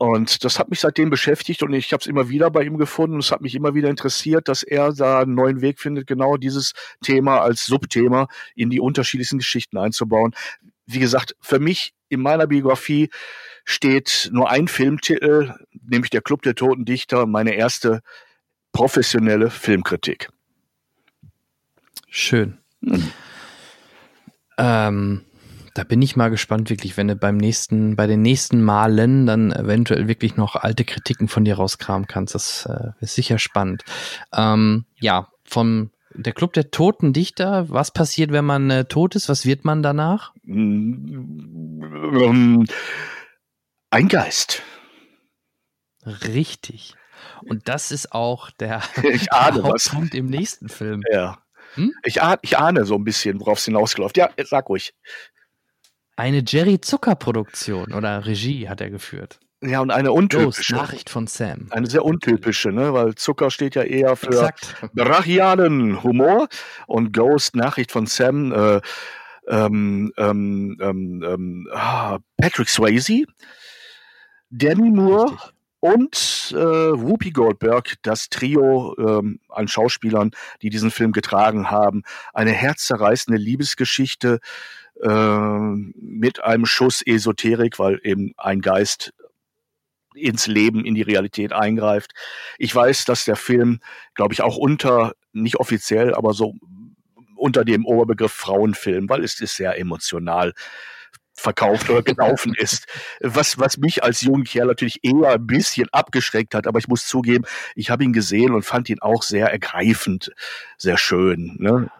Und 0.00 0.44
das 0.44 0.60
hat 0.60 0.70
mich 0.70 0.78
seitdem 0.78 1.10
beschäftigt 1.10 1.64
und 1.64 1.72
ich 1.72 1.92
habe 1.92 2.00
es 2.00 2.06
immer 2.06 2.28
wieder 2.28 2.52
bei 2.52 2.62
ihm 2.62 2.78
gefunden. 2.78 3.18
Es 3.18 3.32
hat 3.32 3.40
mich 3.40 3.56
immer 3.56 3.74
wieder 3.74 3.90
interessiert, 3.90 4.46
dass 4.46 4.62
er 4.62 4.92
da 4.92 5.18
einen 5.18 5.34
neuen 5.34 5.60
Weg 5.60 5.80
findet, 5.80 6.06
genau 6.06 6.36
dieses 6.36 6.72
Thema 7.02 7.40
als 7.40 7.66
Subthema 7.66 8.28
in 8.54 8.70
die 8.70 8.78
unterschiedlichsten 8.78 9.38
Geschichten 9.38 9.76
einzubauen. 9.76 10.36
Wie 10.88 10.98
gesagt, 10.98 11.36
für 11.40 11.58
mich 11.58 11.92
in 12.08 12.20
meiner 12.20 12.46
Biografie 12.46 13.10
steht 13.64 14.30
nur 14.32 14.50
ein 14.50 14.66
Filmtitel, 14.66 15.54
nämlich 15.86 16.10
der 16.10 16.22
Club 16.22 16.42
der 16.42 16.54
Toten 16.54 16.86
Dichter, 16.86 17.26
meine 17.26 17.54
erste 17.54 18.00
professionelle 18.72 19.50
Filmkritik. 19.50 20.30
Schön. 22.08 22.56
Hm. 22.82 23.12
Ähm, 24.56 25.24
da 25.74 25.84
bin 25.84 26.00
ich 26.00 26.16
mal 26.16 26.30
gespannt, 26.30 26.70
wirklich, 26.70 26.96
wenn 26.96 27.08
du 27.08 27.16
beim 27.16 27.36
nächsten, 27.36 27.94
bei 27.94 28.06
den 28.06 28.22
nächsten 28.22 28.62
Malen 28.62 29.26
dann 29.26 29.52
eventuell 29.52 30.08
wirklich 30.08 30.36
noch 30.36 30.56
alte 30.56 30.84
Kritiken 30.84 31.28
von 31.28 31.44
dir 31.44 31.56
rauskramen 31.56 32.08
kannst. 32.08 32.34
Das 32.34 32.66
äh, 32.66 32.92
ist 33.00 33.14
sicher 33.14 33.38
spannend. 33.38 33.84
Ähm, 34.32 34.86
ja, 34.98 35.28
vom 35.44 35.90
der 36.22 36.32
Club 36.32 36.52
der 36.52 36.70
toten 36.70 37.12
Dichter, 37.12 37.70
was 37.70 37.92
passiert, 37.92 38.32
wenn 38.32 38.44
man 38.44 38.70
äh, 38.70 38.84
tot 38.84 39.14
ist? 39.14 39.28
Was 39.28 39.46
wird 39.46 39.64
man 39.64 39.82
danach? 39.82 40.34
Mm, 40.42 41.84
ein 43.90 44.08
Geist. 44.08 44.62
Richtig. 46.04 46.94
Und 47.48 47.68
das 47.68 47.92
ist 47.92 48.12
auch 48.12 48.50
der, 48.50 48.82
ich 49.02 49.32
ahne 49.32 49.62
Hauptpunkt 49.62 50.14
im 50.14 50.26
nächsten 50.26 50.68
Film. 50.68 51.02
Ja. 51.10 51.42
Hm? 51.74 51.94
Ich, 52.04 52.20
ahne, 52.22 52.38
ich 52.42 52.58
ahne 52.58 52.84
so 52.84 52.96
ein 52.96 53.04
bisschen, 53.04 53.40
worauf 53.40 53.58
es 53.58 53.66
hinausgelaufen 53.66 54.14
Ja, 54.16 54.30
sag 54.44 54.68
ruhig. 54.68 54.94
Eine 56.16 56.42
Jerry 56.44 56.80
Zucker 56.80 57.14
Produktion 57.14 57.92
oder 57.92 58.26
Regie 58.26 58.68
hat 58.68 58.80
er 58.80 58.90
geführt. 58.90 59.38
Ja, 59.60 59.80
und 59.80 59.90
eine 59.90 60.12
untypische. 60.12 60.74
Ghost, 60.74 60.82
Nachricht 60.82 61.10
von 61.10 61.26
Sam. 61.26 61.66
Eine 61.70 61.88
sehr 61.88 62.04
untypische, 62.04 62.70
ne? 62.70 62.92
weil 62.92 63.16
Zucker 63.16 63.50
steht 63.50 63.74
ja 63.74 63.82
eher 63.82 64.14
für 64.14 64.28
Exakt. 64.28 64.76
brachialen 64.94 66.02
Humor 66.04 66.48
und 66.86 67.12
Ghost, 67.12 67.56
Nachricht 67.56 67.90
von 67.90 68.06
Sam, 68.06 68.52
äh, 68.52 68.80
ähm, 69.48 70.12
ähm, 70.16 70.76
ähm, 70.80 71.24
ähm 71.26 71.68
ah, 71.72 72.18
Patrick 72.36 72.68
Swayze, 72.68 73.24
Demi 74.50 74.90
Moore 74.90 75.32
Richtig. 75.32 75.50
und 75.80 76.54
äh, 76.56 76.56
Whoopi 76.56 77.30
Goldberg, 77.32 77.94
das 78.02 78.28
Trio 78.28 78.94
ähm, 78.98 79.40
an 79.48 79.66
Schauspielern, 79.66 80.30
die 80.62 80.70
diesen 80.70 80.92
Film 80.92 81.10
getragen 81.10 81.70
haben. 81.70 82.04
Eine 82.32 82.52
herzzerreißende 82.52 83.40
Liebesgeschichte 83.40 84.38
äh, 85.02 85.58
mit 85.96 86.44
einem 86.44 86.66
Schuss 86.66 87.02
Esoterik, 87.04 87.78
weil 87.80 88.00
eben 88.04 88.34
ein 88.36 88.60
Geist 88.60 89.12
ins 90.18 90.46
Leben, 90.46 90.84
in 90.84 90.94
die 90.94 91.02
Realität 91.02 91.52
eingreift. 91.52 92.12
Ich 92.58 92.74
weiß, 92.74 93.04
dass 93.04 93.24
der 93.24 93.36
Film, 93.36 93.80
glaube 94.14 94.34
ich, 94.34 94.42
auch 94.42 94.56
unter, 94.56 95.12
nicht 95.32 95.56
offiziell, 95.56 96.14
aber 96.14 96.32
so 96.34 96.54
unter 97.36 97.64
dem 97.64 97.86
Oberbegriff 97.86 98.32
Frauenfilm, 98.32 99.08
weil 99.08 99.24
es 99.24 99.40
ist 99.40 99.56
sehr 99.56 99.78
emotional 99.78 100.52
verkauft 101.34 101.88
oder 101.88 102.02
gelaufen 102.02 102.52
ist. 102.58 102.86
Was, 103.20 103.58
was 103.58 103.78
mich 103.78 104.02
als 104.02 104.20
jungen 104.20 104.44
Kerl 104.44 104.66
natürlich 104.66 105.00
eher 105.02 105.30
ein 105.30 105.46
bisschen 105.46 105.88
abgeschreckt 105.92 106.54
hat, 106.54 106.66
aber 106.66 106.78
ich 106.78 106.88
muss 106.88 107.06
zugeben, 107.06 107.44
ich 107.74 107.90
habe 107.90 108.04
ihn 108.04 108.12
gesehen 108.12 108.52
und 108.52 108.64
fand 108.64 108.88
ihn 108.90 109.00
auch 109.00 109.22
sehr 109.22 109.50
ergreifend, 109.50 110.32
sehr 110.76 110.98
schön. 110.98 111.56
Ne? 111.58 111.90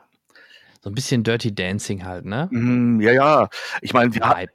So 0.81 0.91
ein 0.91 0.95
bisschen 0.95 1.23
Dirty 1.23 1.55
Dancing 1.55 2.05
halt, 2.05 2.25
ne? 2.25 2.49
Mm, 2.51 3.01
ja, 3.01 3.13
ja. 3.13 3.49
Ich 3.81 3.93
meine, 3.93 4.15
wir. 4.15 4.49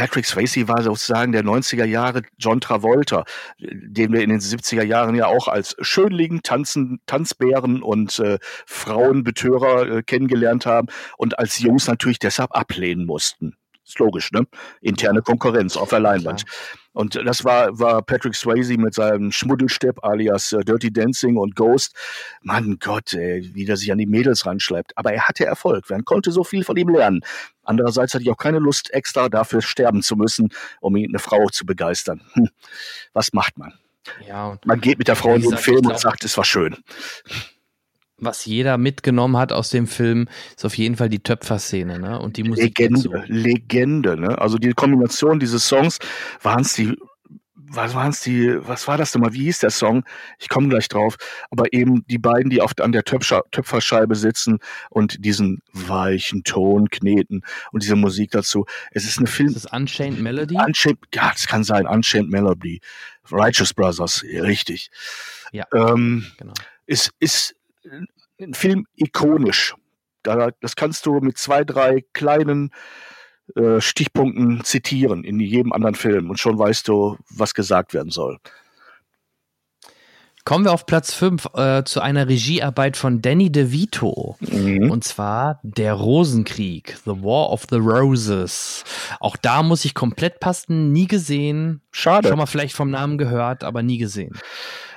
Patrick 0.00 0.24
Swayze 0.24 0.66
war 0.66 0.82
sozusagen 0.82 1.32
der 1.32 1.44
90er 1.44 1.84
Jahre 1.84 2.22
John 2.38 2.62
Travolta, 2.62 3.24
den 3.58 4.14
wir 4.14 4.22
in 4.22 4.30
den 4.30 4.40
70er 4.40 4.82
Jahren 4.82 5.14
ja 5.14 5.26
auch 5.26 5.46
als 5.46 5.76
Schönling, 5.82 6.40
Tanzen, 6.42 7.02
Tanzbären 7.04 7.82
und 7.82 8.18
äh, 8.18 8.38
Frauenbetörer 8.64 9.98
äh, 9.98 10.02
kennengelernt 10.02 10.64
haben 10.64 10.88
und 11.18 11.38
als 11.38 11.58
Jungs 11.58 11.86
natürlich 11.86 12.18
deshalb 12.18 12.52
ablehnen 12.52 13.04
mussten. 13.04 13.56
Ist 13.84 13.98
logisch, 13.98 14.32
ne? 14.32 14.46
Interne 14.80 15.20
Konkurrenz 15.20 15.76
auf 15.76 15.90
der 15.90 16.00
Leinwand. 16.00 16.46
Klar. 16.46 16.79
Und 17.00 17.14
das 17.14 17.46
war, 17.46 17.78
war 17.78 18.02
Patrick 18.02 18.34
Swayze 18.34 18.76
mit 18.76 18.92
seinem 18.92 19.32
Schmuddelstepp 19.32 20.04
alias 20.04 20.52
äh, 20.52 20.62
Dirty 20.62 20.92
Dancing 20.92 21.38
und 21.38 21.56
Ghost. 21.56 21.96
Mann 22.42 22.76
Gott, 22.78 23.14
ey, 23.14 23.48
wie 23.54 23.64
der 23.64 23.78
sich 23.78 23.90
an 23.90 23.96
die 23.96 24.04
Mädels 24.04 24.44
ranschleppt. 24.44 24.92
Aber 24.98 25.10
er 25.10 25.26
hatte 25.26 25.46
Erfolg. 25.46 25.88
Man 25.88 26.04
konnte 26.04 26.30
so 26.30 26.44
viel 26.44 26.62
von 26.62 26.76
ihm 26.76 26.90
lernen. 26.90 27.22
Andererseits 27.64 28.12
hatte 28.12 28.24
ich 28.24 28.30
auch 28.30 28.36
keine 28.36 28.58
Lust, 28.58 28.92
extra 28.92 29.30
dafür 29.30 29.62
sterben 29.62 30.02
zu 30.02 30.14
müssen, 30.14 30.50
um 30.82 30.94
eine 30.94 31.18
Frau 31.18 31.46
zu 31.48 31.64
begeistern. 31.64 32.20
Hm. 32.34 32.50
Was 33.14 33.32
macht 33.32 33.56
man? 33.56 33.72
Ja, 34.28 34.58
man 34.66 34.82
geht 34.82 34.98
mit 34.98 35.08
der 35.08 35.16
Frau 35.16 35.34
in 35.34 35.40
den 35.40 35.56
Film 35.56 35.86
und 35.86 35.98
sagt, 35.98 36.24
es 36.24 36.36
war 36.36 36.44
schön 36.44 36.76
was 38.20 38.44
jeder 38.44 38.78
mitgenommen 38.78 39.36
hat 39.36 39.52
aus 39.52 39.70
dem 39.70 39.86
Film, 39.86 40.28
ist 40.56 40.64
auf 40.64 40.76
jeden 40.76 40.96
Fall 40.96 41.08
die 41.08 41.22
Töpferszene, 41.22 41.98
ne? 41.98 42.20
Und 42.20 42.36
die 42.36 42.44
Musik. 42.44 42.78
Legende, 42.78 43.08
dazu. 43.08 43.32
Legende, 43.32 44.16
ne? 44.20 44.38
Also 44.38 44.58
die 44.58 44.72
Kombination 44.72 45.40
dieses 45.40 45.66
Songs 45.66 45.98
waren 46.42 46.62
es 46.62 46.74
die 46.74 46.96
was 47.72 47.94
waren 47.94 48.10
es 48.10 48.20
die, 48.20 48.56
was 48.66 48.88
war 48.88 48.98
das 48.98 49.14
nochmal, 49.14 49.32
wie 49.32 49.44
hieß 49.44 49.60
der 49.60 49.70
Song? 49.70 50.04
Ich 50.38 50.48
komme 50.48 50.68
gleich 50.68 50.88
drauf. 50.88 51.16
Aber 51.50 51.72
eben 51.72 52.04
die 52.08 52.18
beiden, 52.18 52.50
die 52.50 52.60
oft 52.60 52.80
an 52.80 52.90
der 52.90 53.04
Töpfer, 53.04 53.44
Töpferscheibe 53.52 54.16
sitzen 54.16 54.58
und 54.90 55.24
diesen 55.24 55.62
weichen 55.72 56.42
Ton 56.42 56.90
kneten 56.90 57.42
und 57.70 57.82
diese 57.84 57.96
Musik 57.96 58.32
dazu. 58.32 58.66
Es 58.90 59.04
ist 59.04 59.18
eine 59.18 59.28
Film. 59.28 59.50
Ist 59.50 59.64
das 59.64 59.72
Unchained 59.72 60.20
Melody? 60.20 60.56
Unchained, 60.56 60.98
ja, 61.14 61.30
das 61.30 61.46
kann 61.46 61.62
sein. 61.62 61.86
Unchained 61.86 62.30
Melody. 62.30 62.80
Righteous 63.30 63.72
Brothers, 63.72 64.24
richtig. 64.24 64.90
Ja. 65.52 65.64
Ähm, 65.72 66.26
genau. 66.38 66.54
Ist, 66.86 67.12
ist 67.20 67.54
ein 68.40 68.54
Film 68.54 68.86
ikonisch. 68.96 69.74
Da, 70.22 70.50
das 70.60 70.76
kannst 70.76 71.06
du 71.06 71.20
mit 71.20 71.38
zwei, 71.38 71.64
drei 71.64 72.04
kleinen 72.12 72.70
äh, 73.56 73.80
Stichpunkten 73.80 74.62
zitieren 74.64 75.24
in 75.24 75.40
jedem 75.40 75.72
anderen 75.72 75.94
Film 75.94 76.30
und 76.30 76.38
schon 76.38 76.58
weißt 76.58 76.86
du, 76.88 77.16
was 77.30 77.54
gesagt 77.54 77.94
werden 77.94 78.10
soll. 78.10 78.38
Kommen 80.44 80.64
wir 80.64 80.72
auf 80.72 80.86
Platz 80.86 81.12
5 81.12 81.48
äh, 81.54 81.84
zu 81.84 82.00
einer 82.00 82.26
Regiearbeit 82.26 82.96
von 82.96 83.20
Danny 83.20 83.52
DeVito. 83.52 84.36
Mhm. 84.40 84.90
Und 84.90 85.04
zwar 85.04 85.60
Der 85.62 85.94
Rosenkrieg, 85.94 86.96
The 87.04 87.22
War 87.22 87.50
of 87.50 87.66
the 87.70 87.76
Roses. 87.76 88.84
Auch 89.20 89.36
da 89.36 89.62
muss 89.62 89.84
ich 89.84 89.94
komplett 89.94 90.40
passen, 90.40 90.92
nie 90.92 91.06
gesehen. 91.06 91.82
Schade. 91.92 92.28
Schon 92.28 92.38
mal 92.38 92.46
vielleicht 92.46 92.74
vom 92.74 92.90
Namen 92.90 93.18
gehört, 93.18 93.64
aber 93.64 93.82
nie 93.82 93.98
gesehen. 93.98 94.38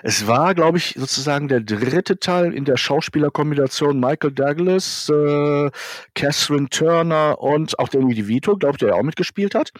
Es 0.03 0.27
war, 0.27 0.53
glaube 0.53 0.77
ich, 0.77 0.95
sozusagen 0.97 1.47
der 1.47 1.61
dritte 1.61 2.19
Teil 2.19 2.53
in 2.53 2.65
der 2.65 2.75
Schauspielerkombination 2.75 3.99
Michael 3.99 4.33
Douglas, 4.33 5.09
äh, 5.09 5.71
Catherine 6.13 6.67
Turner 6.69 7.39
und 7.39 7.79
auch 7.79 7.87
Danny 7.87 8.13
DeVito, 8.13 8.57
glaube 8.57 8.73
ich, 8.75 8.79
der 8.79 8.89
ja 8.89 8.95
auch 8.95 9.03
mitgespielt 9.03 9.55
hat. 9.55 9.71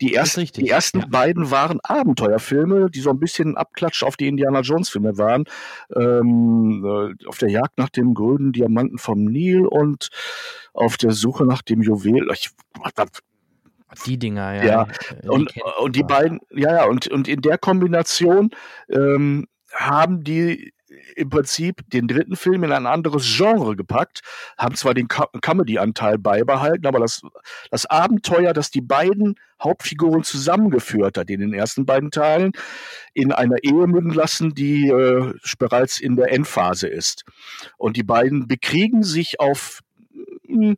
Die, 0.00 0.14
erst, 0.14 0.56
die 0.56 0.68
ersten 0.68 0.98
ja. 0.98 1.06
beiden 1.06 1.52
waren 1.52 1.78
Abenteuerfilme, 1.80 2.90
die 2.90 3.00
so 3.00 3.10
ein 3.10 3.20
bisschen 3.20 3.56
Abklatsch 3.56 4.02
auf 4.02 4.16
die 4.16 4.26
Indiana 4.26 4.60
Jones 4.62 4.88
Filme 4.88 5.16
waren. 5.16 5.44
Ähm, 5.94 6.84
äh, 6.84 7.28
auf 7.28 7.38
der 7.38 7.50
Jagd 7.50 7.78
nach 7.78 7.90
dem 7.90 8.14
grünen 8.14 8.50
Diamanten 8.50 8.98
vom 8.98 9.24
Nil 9.24 9.64
und 9.64 10.08
auf 10.74 10.96
der 10.96 11.12
Suche 11.12 11.44
nach 11.44 11.62
dem 11.62 11.82
Juwel. 11.82 12.28
Ich, 12.32 12.50
die 14.06 14.18
Dinger, 14.18 14.54
ja. 14.54 14.64
ja. 14.64 14.88
Und, 15.30 15.54
die 15.54 15.62
und 15.78 15.96
die 15.96 16.02
beiden, 16.02 16.40
ja, 16.50 16.72
ja, 16.72 16.84
und, 16.86 17.08
und 17.08 17.28
in 17.28 17.42
der 17.42 17.58
Kombination 17.58 18.50
ähm, 18.88 19.46
haben 19.72 20.24
die 20.24 20.72
im 21.16 21.30
Prinzip 21.30 21.88
den 21.90 22.06
dritten 22.06 22.36
Film 22.36 22.64
in 22.64 22.72
ein 22.72 22.86
anderes 22.86 23.24
Genre 23.36 23.76
gepackt, 23.76 24.20
haben 24.58 24.74
zwar 24.74 24.94
den 24.94 25.08
Comedy-Anteil 25.08 26.18
beibehalten, 26.18 26.86
aber 26.86 27.00
das, 27.00 27.22
das 27.70 27.86
Abenteuer, 27.86 28.52
das 28.52 28.70
die 28.70 28.82
beiden 28.82 29.36
Hauptfiguren 29.62 30.22
zusammengeführt 30.22 31.16
hat 31.16 31.30
in 31.30 31.40
den 31.40 31.54
ersten 31.54 31.86
beiden 31.86 32.10
Teilen, 32.10 32.52
in 33.14 33.32
einer 33.32 33.62
Ehe 33.62 33.86
münden 33.86 34.12
lassen, 34.12 34.54
die 34.54 34.88
äh, 34.88 35.32
bereits 35.58 36.00
in 36.00 36.16
der 36.16 36.30
Endphase 36.32 36.88
ist. 36.88 37.24
Und 37.78 37.96
die 37.96 38.02
beiden 38.02 38.48
bekriegen 38.48 39.02
sich 39.02 39.40
auf 39.40 39.80
hm, 40.46 40.76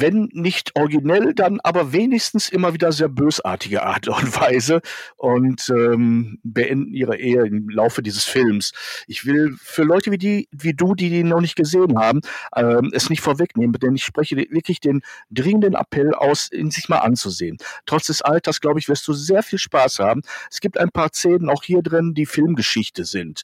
wenn 0.00 0.28
nicht 0.32 0.72
originell, 0.76 1.34
dann 1.34 1.60
aber 1.60 1.92
wenigstens 1.92 2.48
immer 2.48 2.74
wieder 2.74 2.92
sehr 2.92 3.08
bösartige 3.08 3.82
Art 3.82 4.08
und 4.08 4.40
Weise 4.40 4.80
und 5.16 5.68
ähm, 5.70 6.38
beenden 6.42 6.92
ihre 6.92 7.18
Ehe 7.18 7.46
im 7.46 7.68
Laufe 7.68 8.02
dieses 8.02 8.24
Films. 8.24 8.72
Ich 9.06 9.26
will 9.26 9.56
für 9.58 9.82
Leute 9.82 10.10
wie 10.10 10.18
die, 10.18 10.48
wie 10.52 10.74
du, 10.74 10.94
die 10.94 11.10
den 11.10 11.28
noch 11.28 11.40
nicht 11.40 11.56
gesehen 11.56 11.98
haben, 11.98 12.20
ähm, 12.54 12.90
es 12.92 13.10
nicht 13.10 13.20
vorwegnehmen, 13.20 13.72
denn 13.74 13.94
ich 13.94 14.04
spreche 14.04 14.36
wirklich 14.36 14.80
den 14.80 15.02
dringenden 15.30 15.74
Appell 15.74 16.14
aus, 16.14 16.50
ihn 16.52 16.70
sich 16.70 16.88
mal 16.88 16.98
anzusehen. 16.98 17.58
Trotz 17.86 18.06
des 18.06 18.22
Alters, 18.22 18.60
glaube 18.60 18.78
ich, 18.78 18.88
wirst 18.88 19.06
du 19.08 19.12
sehr 19.12 19.42
viel 19.42 19.58
Spaß 19.58 19.98
haben. 19.98 20.22
Es 20.50 20.60
gibt 20.60 20.78
ein 20.78 20.90
paar 20.90 21.10
Szenen 21.12 21.48
auch 21.48 21.62
hier 21.62 21.82
drin, 21.82 22.14
die 22.14 22.26
Filmgeschichte 22.26 23.04
sind. 23.04 23.42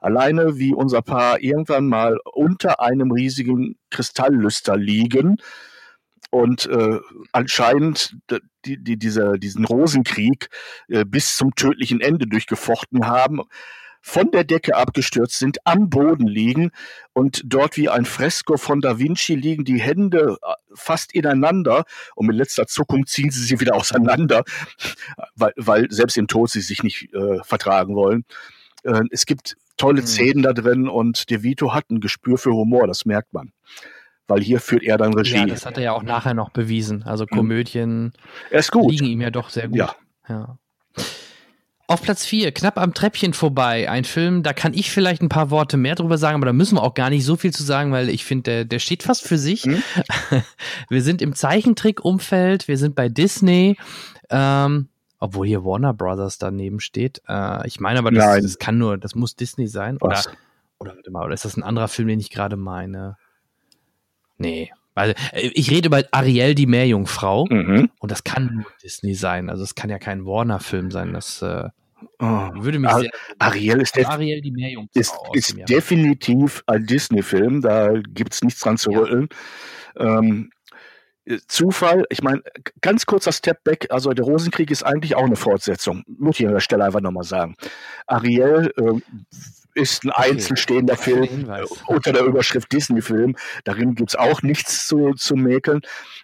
Alleine 0.00 0.58
wie 0.58 0.74
unser 0.74 1.02
Paar 1.02 1.40
irgendwann 1.40 1.86
mal 1.86 2.18
unter 2.24 2.80
einem 2.80 3.12
riesigen 3.12 3.76
Kristalllüster 3.90 4.76
liegen 4.76 5.36
und 6.32 6.64
äh, 6.66 6.98
anscheinend 7.32 8.16
die, 8.64 8.82
die, 8.82 8.96
dieser, 8.96 9.36
diesen 9.36 9.66
Rosenkrieg 9.66 10.48
äh, 10.88 11.04
bis 11.04 11.36
zum 11.36 11.54
tödlichen 11.54 12.00
Ende 12.00 12.26
durchgefochten 12.26 13.06
haben, 13.06 13.42
von 14.00 14.30
der 14.30 14.42
Decke 14.42 14.74
abgestürzt 14.74 15.38
sind, 15.38 15.58
am 15.64 15.90
Boden 15.90 16.26
liegen 16.26 16.70
und 17.12 17.42
dort 17.44 17.76
wie 17.76 17.90
ein 17.90 18.06
Fresko 18.06 18.56
von 18.56 18.80
Da 18.80 18.98
Vinci 18.98 19.34
liegen 19.34 19.64
die 19.64 19.78
Hände 19.78 20.38
äh, 20.42 20.54
fast 20.74 21.14
ineinander 21.14 21.84
und 22.16 22.26
mit 22.26 22.36
letzter 22.36 22.66
Zuckung 22.66 23.06
ziehen 23.06 23.30
sie 23.30 23.44
sie 23.44 23.60
wieder 23.60 23.74
auseinander, 23.76 24.42
weil, 25.36 25.52
weil 25.56 25.90
selbst 25.90 26.16
im 26.16 26.28
Tod 26.28 26.48
sie 26.48 26.62
sich 26.62 26.82
nicht 26.82 27.12
äh, 27.12 27.44
vertragen 27.44 27.94
wollen. 27.94 28.24
Äh, 28.84 29.02
es 29.10 29.26
gibt 29.26 29.56
tolle 29.76 30.00
mhm. 30.00 30.06
Szenen 30.06 30.42
da 30.42 30.54
drin 30.54 30.88
und 30.88 31.28
De 31.28 31.42
Vito 31.42 31.74
hat 31.74 31.90
ein 31.90 32.00
Gespür 32.00 32.38
für 32.38 32.52
Humor, 32.52 32.86
das 32.86 33.04
merkt 33.04 33.34
man. 33.34 33.52
Weil 34.32 34.40
hier 34.40 34.60
führt 34.60 34.82
er 34.82 34.96
dann 34.96 35.12
Regie. 35.12 35.36
Ja, 35.36 35.44
das 35.44 35.66
hat 35.66 35.76
er 35.76 35.82
ja 35.82 35.92
auch 35.92 36.02
nachher 36.02 36.32
noch 36.32 36.48
bewiesen. 36.48 37.02
Also 37.02 37.24
mhm. 37.24 37.36
Komödien 37.36 38.12
liegen 38.50 39.04
ihm 39.04 39.20
ja 39.20 39.30
doch 39.30 39.50
sehr 39.50 39.68
gut. 39.68 39.76
Ja. 39.76 39.94
ja. 40.26 40.56
Auf 41.86 42.00
Platz 42.00 42.24
4, 42.24 42.52
knapp 42.52 42.78
am 42.78 42.94
Treppchen 42.94 43.34
vorbei, 43.34 43.90
ein 43.90 44.04
Film, 44.04 44.42
da 44.42 44.54
kann 44.54 44.72
ich 44.72 44.90
vielleicht 44.90 45.20
ein 45.20 45.28
paar 45.28 45.50
Worte 45.50 45.76
mehr 45.76 45.96
drüber 45.96 46.16
sagen, 46.16 46.36
aber 46.36 46.46
da 46.46 46.54
müssen 46.54 46.78
wir 46.78 46.82
auch 46.82 46.94
gar 46.94 47.10
nicht 47.10 47.26
so 47.26 47.36
viel 47.36 47.52
zu 47.52 47.62
sagen, 47.62 47.92
weil 47.92 48.08
ich 48.08 48.24
finde, 48.24 48.44
der, 48.44 48.64
der 48.64 48.78
steht 48.78 49.02
fast 49.02 49.22
für 49.22 49.36
sich. 49.36 49.66
Mhm. 49.66 49.82
Wir 50.88 51.02
sind 51.02 51.20
im 51.20 51.34
Zeichentrick-Umfeld, 51.34 52.68
wir 52.68 52.78
sind 52.78 52.94
bei 52.94 53.10
Disney, 53.10 53.76
ähm, 54.30 54.88
obwohl 55.18 55.46
hier 55.46 55.62
Warner 55.62 55.92
Brothers 55.92 56.38
daneben 56.38 56.80
steht. 56.80 57.20
Äh, 57.28 57.66
ich 57.66 57.80
meine 57.80 57.98
aber, 57.98 58.10
das, 58.10 58.40
das, 58.40 58.58
kann 58.58 58.78
nur, 58.78 58.96
das 58.96 59.14
muss 59.14 59.36
Disney 59.36 59.66
sein. 59.66 59.98
Oder, 60.00 60.22
oder, 60.78 60.96
warte 60.96 61.10
mal, 61.10 61.26
oder 61.26 61.34
ist 61.34 61.44
das 61.44 61.58
ein 61.58 61.62
anderer 61.62 61.88
Film, 61.88 62.08
den 62.08 62.20
ich 62.20 62.30
gerade 62.30 62.56
meine? 62.56 63.18
Nee, 64.42 64.70
weil 64.94 65.14
äh, 65.32 65.50
ich 65.54 65.70
rede 65.70 65.88
über 65.88 66.02
Ariel, 66.10 66.54
die 66.54 66.66
Meerjungfrau. 66.66 67.46
Mhm. 67.48 67.90
Und 67.98 68.10
das 68.10 68.24
kann 68.24 68.50
nur 68.54 68.66
Disney 68.82 69.14
sein. 69.14 69.50
Also 69.50 69.62
es 69.62 69.74
kann 69.74 69.90
ja 69.90 69.98
kein 69.98 70.24
Warner-Film 70.24 70.90
sein. 70.90 71.12
Das 71.12 71.42
äh, 71.42 71.68
Oh. 72.18 72.50
Würde 72.54 72.80
mich 72.80 72.90
sehr 72.90 73.10
Ariel 73.38 73.80
ist, 73.80 73.96
Ariel 73.96 74.40
die 74.40 74.50
Meerjungfrau 74.50 75.32
ist, 75.32 75.54
ist 75.54 75.68
definitiv 75.68 76.64
ein 76.66 76.84
Disney-Film, 76.84 77.62
da 77.62 77.92
gibt 77.92 78.34
es 78.34 78.42
nichts 78.42 78.60
dran 78.60 78.76
zu 78.76 78.90
ja. 78.90 78.98
rütteln. 78.98 79.28
Ähm, 79.96 80.50
Zufall, 81.46 82.04
ich 82.10 82.22
meine, 82.22 82.42
ganz 82.80 83.06
kurzer 83.06 83.30
Step 83.30 83.62
back, 83.62 83.86
also 83.90 84.12
der 84.12 84.24
Rosenkrieg 84.24 84.72
ist 84.72 84.82
eigentlich 84.82 85.14
auch 85.14 85.24
eine 85.24 85.36
Fortsetzung, 85.36 86.02
muss 86.06 86.40
ich 86.40 86.46
an 86.46 86.54
der 86.54 86.60
Stelle 86.60 86.84
einfach 86.84 87.00
nochmal 87.00 87.22
sagen. 87.22 87.54
Ariel 88.08 88.72
äh, 88.76 89.00
ist 89.74 90.04
ein 90.04 90.10
okay. 90.10 90.30
einzelstehender 90.30 90.96
Film 90.96 91.48
unter 91.86 92.12
der 92.12 92.24
Überschrift 92.24 92.72
Disney-Film. 92.72 93.36
Darin 93.64 93.94
gibt 93.94 94.10
es 94.10 94.16
auch 94.16 94.42
nichts 94.42 94.86
zu, 94.86 95.12
zu 95.14 95.34
mäkeln. 95.36 95.80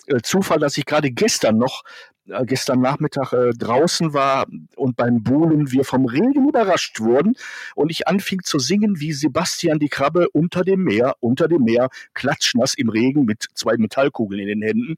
Äh, 0.07 0.20
Zufall, 0.22 0.59
dass 0.59 0.76
ich 0.76 0.86
gerade 0.86 1.11
gestern 1.11 1.59
noch 1.59 1.82
äh, 2.28 2.44
gestern 2.44 2.80
Nachmittag 2.80 3.32
äh, 3.32 3.51
draußen 3.51 4.12
war 4.12 4.46
und 4.76 4.96
beim 4.96 5.22
Buhlen 5.22 5.72
wir 5.72 5.84
vom 5.84 6.07
Regen 6.07 6.49
überrascht 6.49 7.01
wurden 7.01 7.34
und 7.74 7.90
ich 7.90 8.07
anfing 8.07 8.42
zu 8.42 8.59
singen 8.59 9.01
wie 9.01 9.12
Sebastian 9.12 9.78
die 9.78 9.88
Krabbe 9.88 10.28
unter 10.30 10.62
dem 10.62 10.84
Meer, 10.84 11.16
unter 11.20 11.49
dem 11.49 11.62
Meer, 11.62 11.88
klatschnass 12.14 12.74
im 12.74 12.90
Regen 12.90 13.24
mit 13.24 13.46
zwei 13.55 13.76
Metallkugeln 13.76 14.40
in 14.40 14.49
den 14.49 14.62
Händen. 14.62 14.96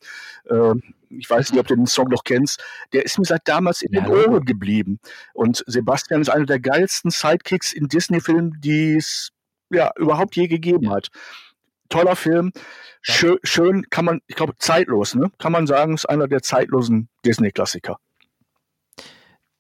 Ich 1.11 1.28
weiß 1.28 1.52
nicht, 1.52 1.61
ob 1.61 1.66
du 1.66 1.76
den 1.76 1.86
Song 1.86 2.08
noch 2.08 2.24
kennst. 2.24 2.62
Der 2.92 3.04
ist 3.04 3.18
mir 3.18 3.24
seit 3.24 3.46
damals 3.46 3.82
in 3.82 3.92
ja, 3.92 4.02
den 4.02 4.11
Ohren 4.11 4.44
geblieben. 4.44 5.00
Und 5.34 5.64
Sebastian 5.66 6.20
ist 6.20 6.28
einer 6.28 6.46
der 6.46 6.61
geilsten 6.61 7.11
Sidekicks 7.11 7.72
in 7.72 7.88
Disney-Filmen, 7.88 8.61
die 8.61 8.94
es 8.94 9.30
ja 9.70 9.90
überhaupt 9.96 10.36
je 10.36 10.46
gegeben 10.46 10.90
hat 10.90 11.11
toller 11.90 12.16
Film. 12.16 12.52
Schön, 13.02 13.38
schön 13.42 13.90
kann 13.90 14.06
man, 14.06 14.20
ich 14.26 14.36
glaube, 14.36 14.54
zeitlos, 14.58 15.14
ne? 15.14 15.30
Kann 15.38 15.52
man 15.52 15.66
sagen, 15.66 15.94
ist 15.94 16.08
einer 16.08 16.28
der 16.28 16.42
zeitlosen 16.42 17.08
Disney-Klassiker. 17.24 17.98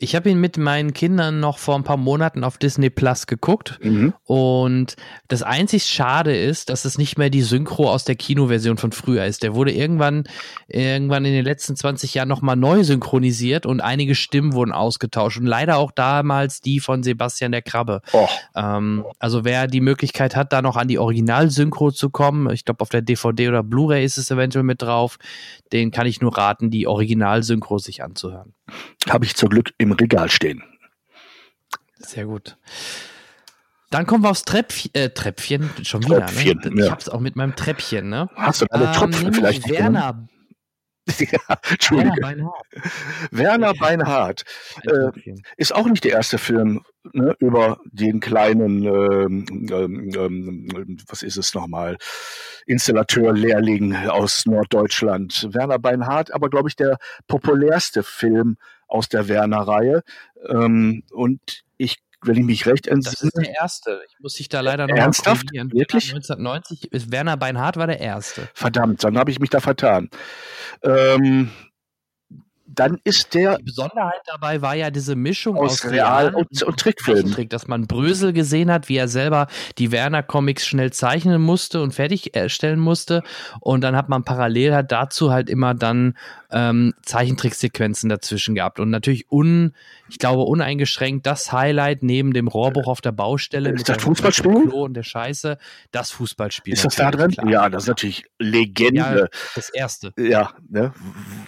Ich 0.02 0.16
habe 0.16 0.30
ihn 0.30 0.40
mit 0.40 0.56
meinen 0.56 0.94
Kindern 0.94 1.40
noch 1.40 1.58
vor 1.58 1.74
ein 1.74 1.84
paar 1.84 1.98
Monaten 1.98 2.42
auf 2.42 2.56
Disney 2.56 2.88
Plus 2.88 3.26
geguckt. 3.26 3.78
Mhm. 3.82 4.14
Und 4.24 4.96
das 5.28 5.42
einzig 5.42 5.84
Schade 5.84 6.34
ist, 6.34 6.70
dass 6.70 6.86
es 6.86 6.96
nicht 6.96 7.18
mehr 7.18 7.28
die 7.28 7.42
Synchro 7.42 7.90
aus 7.90 8.04
der 8.04 8.14
Kinoversion 8.14 8.78
von 8.78 8.92
früher 8.92 9.26
ist. 9.26 9.42
Der 9.42 9.54
wurde 9.54 9.72
irgendwann, 9.72 10.24
irgendwann 10.68 11.26
in 11.26 11.34
den 11.34 11.44
letzten 11.44 11.76
20 11.76 12.14
Jahren 12.14 12.28
nochmal 12.28 12.56
neu 12.56 12.82
synchronisiert 12.82 13.66
und 13.66 13.82
einige 13.82 14.14
Stimmen 14.14 14.54
wurden 14.54 14.72
ausgetauscht. 14.72 15.38
Und 15.38 15.44
leider 15.44 15.76
auch 15.76 15.92
damals 15.92 16.62
die 16.62 16.80
von 16.80 17.02
Sebastian 17.02 17.52
der 17.52 17.60
Krabbe. 17.60 18.00
Oh. 18.14 18.26
Ähm, 18.56 19.04
also 19.18 19.44
wer 19.44 19.66
die 19.66 19.82
Möglichkeit 19.82 20.34
hat, 20.34 20.54
da 20.54 20.62
noch 20.62 20.78
an 20.78 20.88
die 20.88 20.98
Original-Synchro 20.98 21.90
zu 21.90 22.08
kommen, 22.08 22.50
ich 22.50 22.64
glaube 22.64 22.80
auf 22.80 22.88
der 22.88 23.02
DVD 23.02 23.48
oder 23.48 23.62
Blu-ray 23.62 24.02
ist 24.02 24.16
es 24.16 24.30
eventuell 24.30 24.64
mit 24.64 24.80
drauf, 24.80 25.18
den 25.74 25.90
kann 25.90 26.06
ich 26.06 26.22
nur 26.22 26.38
raten, 26.38 26.70
die 26.70 26.86
Original-Synchro 26.86 27.76
sich 27.76 28.02
anzuhören. 28.02 28.54
Habe 29.08 29.24
ich 29.24 29.36
zum 29.36 29.48
Glück 29.48 29.72
im 29.78 29.92
Regal 29.92 30.30
stehen. 30.30 30.62
Sehr 31.98 32.26
gut. 32.26 32.56
Dann 33.90 34.06
kommen 34.06 34.22
wir 34.22 34.30
aufs 34.30 34.44
Treppchen, 34.44 34.94
äh, 34.94 35.10
Treppchen 35.10 35.68
schon 35.82 36.04
wieder. 36.04 36.26
Treppchen, 36.26 36.58
ne? 36.58 36.80
Ich 36.80 36.86
ja. 36.86 36.92
hab's 36.92 37.08
auch 37.08 37.20
mit 37.20 37.34
meinem 37.34 37.56
Treppchen, 37.56 38.08
ne? 38.08 38.30
Hast 38.36 38.62
du 38.62 38.66
alle 38.70 38.86
ähm, 38.86 38.92
Tropfen 38.92 39.32
vielleicht? 39.32 39.68
Werner. 39.68 40.28
ja. 41.18 41.38
Werner 41.90 42.14
Beinhardt. 42.20 42.66
Werner 43.30 43.74
Beinhardt 43.74 44.44
äh, 44.84 45.10
ist 45.56 45.74
auch 45.74 45.86
nicht 45.86 46.04
der 46.04 46.12
erste 46.12 46.38
Film 46.38 46.82
ne, 47.12 47.34
über 47.38 47.78
den 47.84 48.20
kleinen, 48.20 48.84
ähm, 48.84 49.68
ähm, 49.70 50.10
ähm, 50.14 50.98
was 51.08 51.22
ist 51.22 51.36
es 51.36 51.54
nochmal, 51.54 51.96
Installateur-Lehrling 52.66 53.94
aus 54.08 54.46
Norddeutschland. 54.46 55.48
Werner 55.52 55.78
Beinhardt, 55.78 56.32
aber 56.32 56.50
glaube 56.50 56.68
ich 56.68 56.76
der 56.76 56.98
populärste 57.26 58.02
Film 58.02 58.56
aus 58.86 59.08
der 59.08 59.28
Werner-Reihe. 59.28 60.02
Ähm, 60.48 61.02
und 61.12 61.64
wenn 62.22 62.36
ich 62.36 62.44
mich 62.44 62.66
recht 62.66 62.86
entsinne. 62.86 63.14
Das 63.14 63.22
ist 63.22 63.36
der 63.36 63.54
erste. 63.54 64.00
Ich 64.08 64.20
muss 64.20 64.34
dich 64.34 64.48
da 64.48 64.60
leider 64.60 64.86
noch 64.86 64.96
Ernsthaft? 64.96 65.52
Wirklich? 65.52 66.12
1990 66.12 66.92
ist 66.92 67.10
Werner 67.10 67.36
Beinhardt 67.36 67.76
war 67.76 67.86
der 67.86 68.00
erste. 68.00 68.48
Verdammt, 68.54 69.02
dann 69.04 69.16
habe 69.18 69.30
ich 69.30 69.38
mich 69.40 69.50
da 69.50 69.60
vertan. 69.60 70.10
Ähm, 70.82 71.50
dann 72.72 72.98
ist 73.04 73.34
der. 73.34 73.58
Die 73.58 73.64
Besonderheit 73.64 74.20
dabei 74.26 74.62
war 74.62 74.74
ja 74.74 74.90
diese 74.90 75.16
Mischung 75.16 75.56
aus, 75.56 75.84
aus 75.84 75.90
Real- 75.90 76.34
und, 76.34 76.62
und 76.62 76.78
Trickfilm. 76.78 77.32
Trick, 77.32 77.50
dass 77.50 77.66
man 77.66 77.86
Brösel 77.86 78.32
gesehen 78.32 78.70
hat, 78.70 78.88
wie 78.88 78.96
er 78.96 79.08
selber 79.08 79.48
die 79.78 79.90
Werner-Comics 79.90 80.66
schnell 80.66 80.92
zeichnen 80.92 81.42
musste 81.42 81.82
und 81.82 81.92
fertig 81.92 82.36
erstellen 82.36 82.78
musste. 82.78 83.22
Und 83.60 83.80
dann 83.82 83.96
hat 83.96 84.08
man 84.08 84.24
parallel 84.24 84.74
halt 84.74 84.92
dazu 84.92 85.32
halt 85.32 85.50
immer 85.50 85.74
dann 85.74 86.16
ähm, 86.52 86.94
Zeichentricksequenzen 87.02 88.08
dazwischen 88.08 88.54
gehabt. 88.54 88.80
Und 88.80 88.90
natürlich 88.90 89.30
un, 89.30 89.74
ich 90.08 90.18
glaube, 90.18 90.42
uneingeschränkt 90.42 91.26
das 91.26 91.52
Highlight 91.52 92.02
neben 92.02 92.32
dem 92.32 92.48
Rohrbruch 92.48 92.86
auf 92.86 93.00
der 93.00 93.12
Baustelle. 93.12 93.70
Ist 93.70 93.88
das 93.88 94.02
Fußballspiel? 94.02 94.68
Klo 94.68 94.84
und 94.84 94.94
der 94.94 95.02
Scheiße. 95.02 95.58
Das 95.90 96.10
Fußballspiel. 96.10 96.74
Ist 96.74 96.84
das 96.84 96.96
da 96.96 97.10
drin? 97.10 97.30
Klar. 97.30 97.48
Ja, 97.48 97.68
das 97.68 97.84
ist 97.84 97.88
natürlich 97.88 98.24
Legende. 98.38 99.00
Ja, 99.00 99.26
das 99.54 99.70
erste. 99.70 100.12
Ja, 100.18 100.52
ne? 100.68 100.92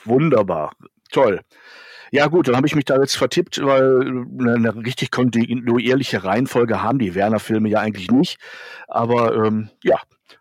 wunderbar. 0.05 0.73
Toll. 1.11 1.41
Ja 2.11 2.27
gut, 2.27 2.47
dann 2.47 2.57
habe 2.57 2.67
ich 2.67 2.75
mich 2.75 2.85
da 2.85 2.99
jetzt 3.01 3.17
vertippt, 3.17 3.65
weil 3.65 4.25
eine, 4.39 4.55
eine 4.55 4.77
richtig 4.77 5.11
kontinuierliche 5.11 6.25
Reihenfolge 6.25 6.83
haben 6.83 6.99
die 6.99 7.15
Werner-Filme 7.15 7.71
ja 7.71 7.81
eigentlich 7.81 8.11
nicht. 8.11 8.39
Aber 8.87 9.35
ähm, 9.35 9.71
ja, 9.83 9.97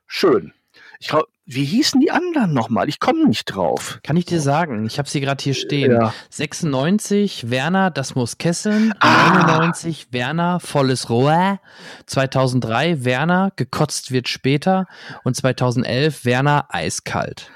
schön. 0.05 0.53
Ich, 1.01 1.11
wie 1.47 1.65
hießen 1.65 1.99
die 1.99 2.11
anderen 2.11 2.53
nochmal? 2.53 2.87
Ich 2.87 2.99
komme 2.99 3.25
nicht 3.25 3.45
drauf. 3.45 3.99
Kann 4.03 4.17
ich 4.17 4.25
dir 4.25 4.39
sagen? 4.39 4.85
Ich 4.85 4.99
habe 4.99 5.09
sie 5.09 5.19
gerade 5.19 5.43
hier 5.43 5.55
stehen. 5.55 5.91
Ja. 5.91 6.13
96 6.29 7.49
Werner, 7.49 7.89
das 7.89 8.13
muss 8.13 8.37
kesseln. 8.37 8.93
Ah. 8.99 9.47
99 9.47 10.09
Werner, 10.11 10.59
volles 10.59 11.09
Rohr. 11.09 11.59
2003 12.05 13.03
Werner, 13.03 13.51
gekotzt 13.55 14.11
wird 14.11 14.29
später. 14.29 14.85
Und 15.23 15.35
2011 15.35 16.23
Werner, 16.23 16.67
eiskalt. 16.69 17.49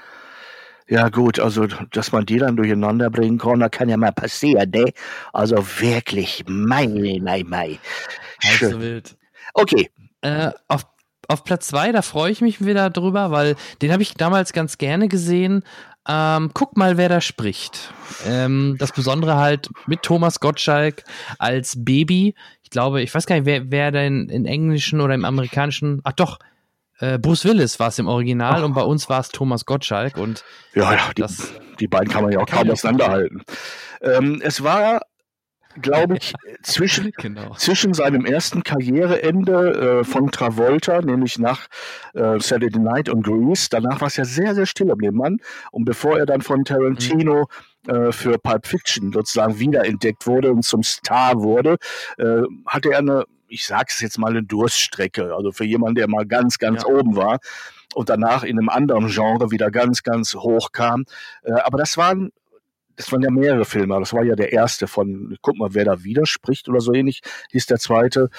Ja 0.88 1.08
gut, 1.08 1.38
also 1.38 1.68
dass 1.92 2.10
man 2.10 2.26
die 2.26 2.38
dann 2.38 2.56
durcheinander 2.56 3.10
bringen 3.10 3.38
kann, 3.38 3.60
das 3.60 3.70
kann 3.70 3.88
ja 3.88 3.96
mal 3.96 4.12
passieren, 4.12 4.70
ne? 4.70 4.92
Also 5.32 5.56
wirklich, 5.80 6.44
mei, 6.48 6.86
mei, 7.22 7.44
mei. 7.46 7.78
Schön. 8.40 8.70
So 8.72 8.80
wild. 8.80 9.16
Okay. 9.54 9.90
Äh, 10.22 10.50
auf, 10.68 10.86
auf 11.28 11.44
Platz 11.44 11.68
zwei, 11.68 11.92
da 11.92 12.02
freue 12.02 12.30
ich 12.30 12.40
mich 12.40 12.64
wieder 12.64 12.90
drüber, 12.90 13.30
weil 13.30 13.56
den 13.82 13.92
habe 13.92 14.02
ich 14.02 14.14
damals 14.14 14.52
ganz 14.52 14.78
gerne 14.78 15.08
gesehen. 15.08 15.62
Ähm, 16.08 16.50
guck 16.54 16.76
mal, 16.76 16.96
wer 16.96 17.08
da 17.08 17.20
spricht. 17.20 17.92
Ähm, 18.26 18.76
das 18.78 18.92
Besondere 18.92 19.36
halt 19.36 19.70
mit 19.86 20.02
Thomas 20.02 20.38
Gottschalk 20.38 21.02
als 21.38 21.84
Baby. 21.84 22.34
Ich 22.62 22.70
glaube, 22.70 23.02
ich 23.02 23.12
weiß 23.12 23.26
gar 23.26 23.36
nicht, 23.36 23.46
wer, 23.46 23.70
wer 23.70 23.90
denn 23.90 24.28
in 24.28 24.46
Englischen 24.46 25.00
oder 25.00 25.14
im 25.14 25.24
Amerikanischen. 25.24 26.00
Ach 26.04 26.12
doch, 26.12 26.38
äh, 26.98 27.18
Bruce 27.18 27.44
Willis 27.44 27.80
war 27.80 27.88
es 27.88 27.98
im 27.98 28.06
Original 28.06 28.62
oh. 28.62 28.66
und 28.66 28.74
bei 28.74 28.82
uns 28.82 29.08
war 29.08 29.20
es 29.20 29.28
Thomas 29.28 29.66
Gottschalk 29.66 30.16
und 30.16 30.44
ja, 30.74 30.92
ja 30.92 31.10
die, 31.16 31.22
das, 31.22 31.52
die 31.80 31.88
beiden 31.88 32.08
kann 32.08 32.22
man 32.22 32.32
ja 32.32 32.38
auch 32.38 32.46
kaum 32.46 32.70
auseinanderhalten. 32.70 33.42
Ähm, 34.00 34.40
es 34.42 34.62
war 34.62 35.02
glaube 35.80 36.16
ich, 36.16 36.34
zwischen, 36.62 37.12
genau. 37.16 37.54
zwischen 37.54 37.94
seinem 37.94 38.24
ersten 38.24 38.62
Karriereende 38.62 40.00
äh, 40.00 40.04
von 40.04 40.30
Travolta, 40.30 41.00
nämlich 41.00 41.38
nach 41.38 41.66
äh, 42.14 42.38
Saturday 42.40 42.80
Night 42.80 43.08
und 43.08 43.22
Grease. 43.22 43.68
Danach 43.70 44.00
war 44.00 44.08
es 44.08 44.16
ja 44.16 44.24
sehr, 44.24 44.54
sehr 44.54 44.66
still 44.66 44.90
um 44.90 44.98
den 44.98 45.14
Mann. 45.14 45.38
Und 45.70 45.84
bevor 45.84 46.18
er 46.18 46.26
dann 46.26 46.42
von 46.42 46.64
Tarantino 46.64 47.48
mhm. 47.86 47.94
äh, 47.94 48.12
für 48.12 48.38
Pulp 48.38 48.66
Fiction 48.66 49.12
sozusagen 49.12 49.58
wiederentdeckt 49.58 50.26
wurde 50.26 50.52
und 50.52 50.64
zum 50.64 50.82
Star 50.82 51.42
wurde, 51.42 51.76
äh, 52.18 52.42
hatte 52.66 52.92
er 52.92 52.98
eine 52.98 53.24
ich 53.48 53.64
sage 53.64 53.86
es 53.90 54.00
jetzt 54.00 54.18
mal, 54.18 54.30
eine 54.30 54.42
Durststrecke. 54.42 55.32
Also 55.32 55.52
für 55.52 55.64
jemanden, 55.64 55.94
der 55.94 56.08
mal 56.08 56.26
ganz, 56.26 56.58
ganz 56.58 56.82
ja. 56.82 56.88
oben 56.88 57.14
war 57.14 57.38
und 57.94 58.08
danach 58.08 58.42
in 58.42 58.58
einem 58.58 58.68
anderen 58.68 59.08
Genre 59.08 59.50
wieder 59.50 59.70
ganz, 59.70 60.02
ganz 60.02 60.34
hoch 60.34 60.72
kam. 60.72 61.04
Äh, 61.42 61.52
aber 61.52 61.78
das 61.78 61.96
waren 61.96 62.32
das 62.96 63.12
waren 63.12 63.22
ja 63.22 63.30
mehrere 63.30 63.64
Filme, 63.64 63.98
das 63.98 64.12
war 64.12 64.24
ja 64.24 64.34
der 64.34 64.52
erste 64.52 64.86
von, 64.86 65.36
guck 65.42 65.56
mal, 65.58 65.74
wer 65.74 65.84
da 65.84 66.02
widerspricht 66.02 66.68
oder 66.68 66.80
so 66.80 66.92
ähnlich, 66.92 67.20
hieß 67.52 67.66
der 67.66 67.78
zweite. 67.78 68.30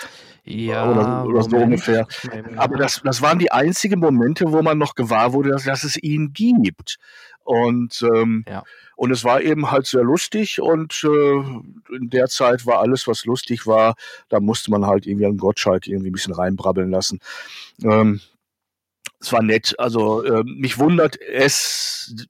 Ja, 0.43 0.89
oder, 0.89 1.26
oder 1.26 1.43
so 1.43 1.58
ungefähr. 1.58 2.08
Aber 2.55 2.78
das, 2.78 3.01
das 3.03 3.22
waren 3.22 3.39
die 3.39 3.51
einzigen 3.51 3.99
Momente, 3.99 4.51
wo 4.51 4.62
man 4.62 4.78
noch 4.78 4.95
gewahr 4.95 5.34
wurde, 5.34 5.49
dass, 5.49 5.64
dass 5.64 5.84
es 5.84 6.01
ihn 6.01 6.32
gibt. 6.34 6.97
Und, 7.43 8.01
ähm, 8.01 8.43
ja. 8.47 8.64
und 8.97 9.12
es 9.12 9.24
war 9.24 9.41
eben 9.41 9.72
halt 9.72 9.88
sehr 9.88 10.03
lustig 10.03 10.60
und 10.60 11.01
äh, 11.05 11.95
in 11.95 12.10
der 12.10 12.28
Zeit 12.28 12.66
war 12.66 12.80
alles, 12.80 13.08
was 13.08 13.24
lustig 13.24 13.66
war, 13.66 13.95
da 14.28 14.41
musste 14.41 14.70
man 14.70 14.86
halt 14.86 15.08
irgendwie 15.08 15.28
einen 15.28 15.38
Gottschalk 15.38 15.88
irgendwie 15.88 16.10
ein 16.10 16.14
bisschen 16.14 16.34
reinbrabbeln 16.34 16.91
lassen. 16.91 17.20
Ähm, 17.84 18.20
es 19.20 19.32
war 19.32 19.41
nett. 19.41 19.76
Also 19.80 20.24
äh, 20.24 20.43
mich 20.43 20.78
wundert 20.78 21.20
es, 21.22 22.28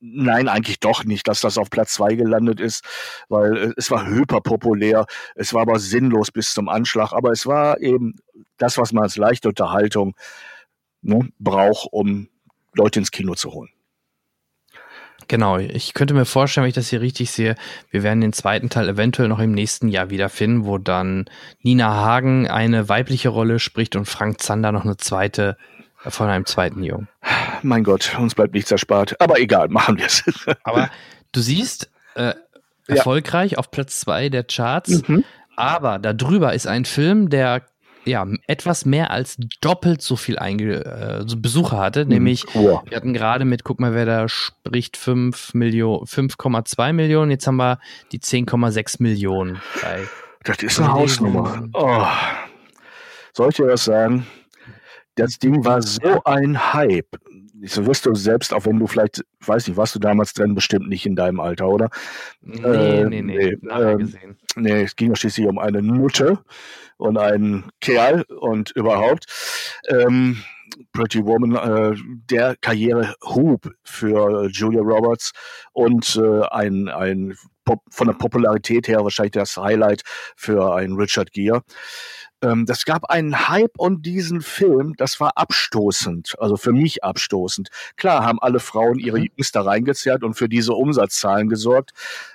Nein, 0.00 0.48
eigentlich 0.48 0.78
doch 0.80 1.04
nicht, 1.04 1.26
dass 1.26 1.40
das 1.40 1.56
auf 1.56 1.70
Platz 1.70 1.94
zwei 1.94 2.14
gelandet 2.14 2.60
ist, 2.60 2.84
weil 3.28 3.56
äh, 3.56 3.72
es 3.76 3.90
war 3.90 4.06
hyperpopulär, 4.06 5.06
es 5.34 5.54
war 5.54 5.62
aber 5.62 5.78
sinnlos 5.78 6.30
bis 6.30 6.52
zum 6.52 6.68
Anschlag, 6.68 7.12
aber 7.12 7.30
es 7.32 7.46
war 7.46 7.80
eben 7.80 8.16
das, 8.58 8.76
was 8.76 8.92
man 8.92 9.04
als 9.04 9.16
leichte 9.16 9.48
Unterhaltung 9.48 10.14
ne, 11.00 11.28
braucht, 11.38 11.88
um 11.92 12.28
Leute 12.74 12.98
ins 12.98 13.10
Kino 13.10 13.34
zu 13.34 13.52
holen. 13.52 13.70
Genau, 15.28 15.58
ich 15.58 15.94
könnte 15.94 16.14
mir 16.14 16.24
vorstellen, 16.24 16.64
wenn 16.64 16.68
ich 16.68 16.74
das 16.74 16.90
hier 16.90 17.00
richtig 17.00 17.32
sehe, 17.32 17.56
wir 17.90 18.02
werden 18.04 18.20
den 18.20 18.32
zweiten 18.32 18.70
Teil 18.70 18.88
eventuell 18.88 19.28
noch 19.28 19.40
im 19.40 19.52
nächsten 19.52 19.88
Jahr 19.88 20.10
wiederfinden, 20.10 20.66
wo 20.66 20.78
dann 20.78 21.24
Nina 21.62 21.92
Hagen 21.92 22.48
eine 22.48 22.88
weibliche 22.88 23.30
Rolle 23.30 23.58
spricht 23.58 23.96
und 23.96 24.04
Frank 24.04 24.40
Zander 24.40 24.70
noch 24.70 24.84
eine 24.84 24.98
zweite 24.98 25.56
von 26.08 26.28
einem 26.28 26.46
zweiten 26.46 26.82
Jungen. 26.82 27.08
Mein 27.62 27.84
Gott, 27.84 28.16
uns 28.18 28.34
bleibt 28.34 28.54
nichts 28.54 28.70
erspart. 28.70 29.20
Aber 29.20 29.38
egal, 29.38 29.68
machen 29.68 29.98
wir 29.98 30.06
es. 30.06 30.24
Aber 30.62 30.90
du 31.32 31.40
siehst, 31.40 31.90
äh, 32.14 32.34
erfolgreich 32.86 33.52
ja. 33.52 33.58
auf 33.58 33.70
Platz 33.70 34.00
zwei 34.00 34.28
der 34.28 34.44
Charts. 34.44 35.06
Mhm. 35.08 35.24
Aber 35.56 35.98
darüber 35.98 36.52
ist 36.52 36.66
ein 36.66 36.84
Film, 36.84 37.30
der 37.30 37.62
ja 38.04 38.24
etwas 38.46 38.84
mehr 38.84 39.10
als 39.10 39.36
doppelt 39.60 40.00
so 40.00 40.16
viel 40.16 40.38
Einge 40.38 40.84
äh, 40.84 41.36
Besucher 41.36 41.78
hatte. 41.78 42.04
Mhm. 42.04 42.10
Nämlich, 42.10 42.44
oh. 42.54 42.80
wir 42.84 42.96
hatten 42.96 43.12
gerade 43.12 43.44
mit, 43.44 43.64
guck 43.64 43.80
mal, 43.80 43.94
wer 43.94 44.06
da 44.06 44.28
spricht, 44.28 44.96
5 44.96 45.54
Millionen, 45.54 46.04
5,2 46.04 46.92
Millionen. 46.92 47.30
Jetzt 47.30 47.46
haben 47.46 47.56
wir 47.56 47.80
die 48.12 48.20
10,6 48.20 49.02
Millionen. 49.02 49.60
das 50.44 50.58
ist 50.58 50.78
eine 50.78 50.92
Hausnummer. 50.92 51.68
Oh. 51.72 52.06
Soll 53.32 53.50
ich 53.50 53.56
dir 53.56 53.66
was 53.66 53.84
sagen? 53.84 54.26
Das 55.16 55.38
Ding 55.38 55.64
war 55.64 55.82
so 55.82 56.22
ein 56.24 56.72
Hype. 56.72 57.16
So 57.64 57.86
wirst 57.86 58.04
du 58.04 58.14
selbst, 58.14 58.52
auch 58.52 58.66
wenn 58.66 58.78
du 58.78 58.86
vielleicht, 58.86 59.24
weiß 59.44 59.66
nicht, 59.66 59.76
warst 59.76 59.94
du 59.94 59.98
damals 59.98 60.34
drin, 60.34 60.54
bestimmt 60.54 60.88
nicht 60.88 61.06
in 61.06 61.16
deinem 61.16 61.40
Alter, 61.40 61.68
oder? 61.68 61.88
Nee, 62.42 62.60
äh, 62.62 63.04
nee, 63.04 63.22
nee, 63.22 63.56
nee, 63.62 63.70
äh, 63.70 63.96
gesehen. 63.96 64.36
nee, 64.56 64.82
es 64.82 64.94
ging 64.94 65.08
ja 65.08 65.16
schließlich 65.16 65.46
um 65.46 65.58
eine 65.58 65.82
Nutte 65.82 66.38
und 66.98 67.16
einen 67.16 67.70
Kerl 67.80 68.24
und 68.40 68.72
überhaupt. 68.72 69.24
Ähm, 69.88 70.42
Pretty 70.92 71.24
Woman, 71.24 71.54
äh, 71.54 71.96
der 72.30 72.56
Karrierehub 72.60 73.70
für 73.84 74.48
Julia 74.50 74.82
Roberts 74.82 75.32
und 75.72 76.16
äh, 76.16 76.42
ein, 76.50 76.88
ein 76.88 77.34
Pop, 77.64 77.80
von 77.90 78.06
der 78.08 78.14
Popularität 78.14 78.86
her 78.88 79.02
wahrscheinlich 79.02 79.32
das 79.32 79.56
Highlight 79.56 80.02
für 80.36 80.74
einen 80.74 80.96
Richard 80.96 81.32
Gere. 81.32 81.62
Ähm, 82.42 82.66
das 82.66 82.84
gab 82.84 83.06
einen 83.06 83.48
Hype 83.48 83.78
um 83.78 84.02
diesen 84.02 84.42
Film, 84.42 84.94
das 84.96 85.20
war 85.20 85.32
abstoßend, 85.36 86.34
also 86.38 86.56
für 86.56 86.72
mich 86.72 87.02
abstoßend. 87.02 87.68
Klar 87.96 88.24
haben 88.24 88.38
alle 88.40 88.60
Frauen 88.60 88.98
ihre 88.98 89.18
mhm. 89.18 89.28
Jungs 89.36 89.52
da 89.52 89.62
reingezerrt 89.62 90.22
und 90.22 90.34
für 90.34 90.48
diese 90.48 90.74
Umsatzzahlen 90.74 91.48
gesorgt. 91.48 91.92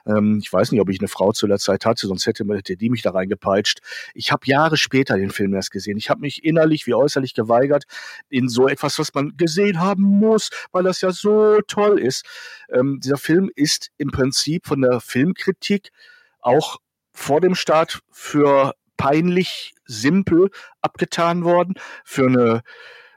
Ähm, 0.07 0.39
ich 0.41 0.51
weiß 0.51 0.71
nicht, 0.71 0.81
ob 0.81 0.89
ich 0.89 0.99
eine 0.99 1.07
Frau 1.07 1.31
zu 1.33 1.45
der 1.45 1.59
Zeit 1.59 1.85
hatte, 1.85 2.07
sonst 2.07 2.25
hätte, 2.25 2.45
hätte 2.45 2.77
die 2.77 2.89
mich 2.89 3.03
da 3.03 3.11
reingepeitscht. 3.11 3.79
Ich 4.15 4.31
habe 4.31 4.45
Jahre 4.45 4.77
später 4.77 5.17
den 5.17 5.29
Film 5.29 5.53
erst 5.53 5.71
gesehen. 5.71 5.97
Ich 5.97 6.09
habe 6.09 6.21
mich 6.21 6.43
innerlich 6.43 6.87
wie 6.87 6.95
äußerlich 6.95 7.35
geweigert, 7.35 7.83
in 8.29 8.49
so 8.49 8.67
etwas, 8.67 8.97
was 8.97 9.13
man 9.13 9.37
gesehen 9.37 9.79
haben 9.79 10.03
muss, 10.03 10.49
weil 10.71 10.83
das 10.83 11.01
ja 11.01 11.11
so 11.11 11.59
toll 11.67 11.99
ist. 11.99 12.25
Ähm, 12.69 12.99
dieser 13.03 13.17
Film 13.17 13.51
ist 13.55 13.91
im 13.97 14.09
Prinzip 14.09 14.65
von 14.65 14.81
der 14.81 14.99
Filmkritik 14.99 15.91
auch 16.39 16.77
vor 17.13 17.39
dem 17.39 17.53
Start 17.53 17.99
für 18.09 18.73
peinlich 19.01 19.73
simpel 19.91 20.49
abgetan 20.81 21.43
worden 21.43 21.75
für 22.03 22.27
eine 22.27 22.61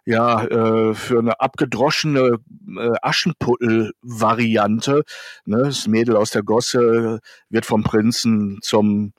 ja, 0.07 0.45
äh, 0.45 0.95
für 0.95 1.19
eine 1.19 1.41
abgedroschene 1.41 2.39
äh, 2.79 2.93
Aschenputtel-Variante. 3.01 5.03
Ne? 5.47 5.63
Das 5.65 5.87
Mädel 5.87 6.17
aus 6.17 6.29
der 6.31 6.43
Gosse 6.43 7.21
wird 7.49 7.65
vom 7.65 7.85
Prinzen 7.85 8.59
zum 8.61 9.15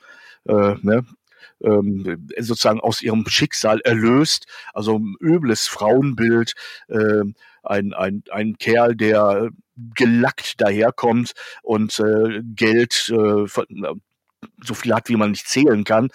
äh, 0.47 0.75
ne, 0.81 1.03
ähm, 1.63 2.27
sozusagen 2.37 2.81
aus 2.81 3.01
ihrem 3.01 3.25
Schicksal 3.27 3.81
erlöst. 3.81 4.45
Also 4.73 4.99
ein 4.99 5.15
übles 5.19 5.67
Frauenbild, 5.67 6.53
äh, 6.87 7.23
ein, 7.63 7.93
ein, 7.93 8.23
ein 8.29 8.57
Kerl, 8.57 8.95
der 8.95 9.49
gelackt 9.75 10.61
daherkommt 10.61 11.33
und 11.63 11.99
äh, 11.99 12.41
Geld 12.43 13.09
äh, 13.09 13.47
so 14.63 14.73
viel 14.73 14.93
hat, 14.93 15.09
wie 15.09 15.15
man 15.15 15.31
nicht 15.31 15.47
zählen 15.47 15.83
kann. 15.83 16.09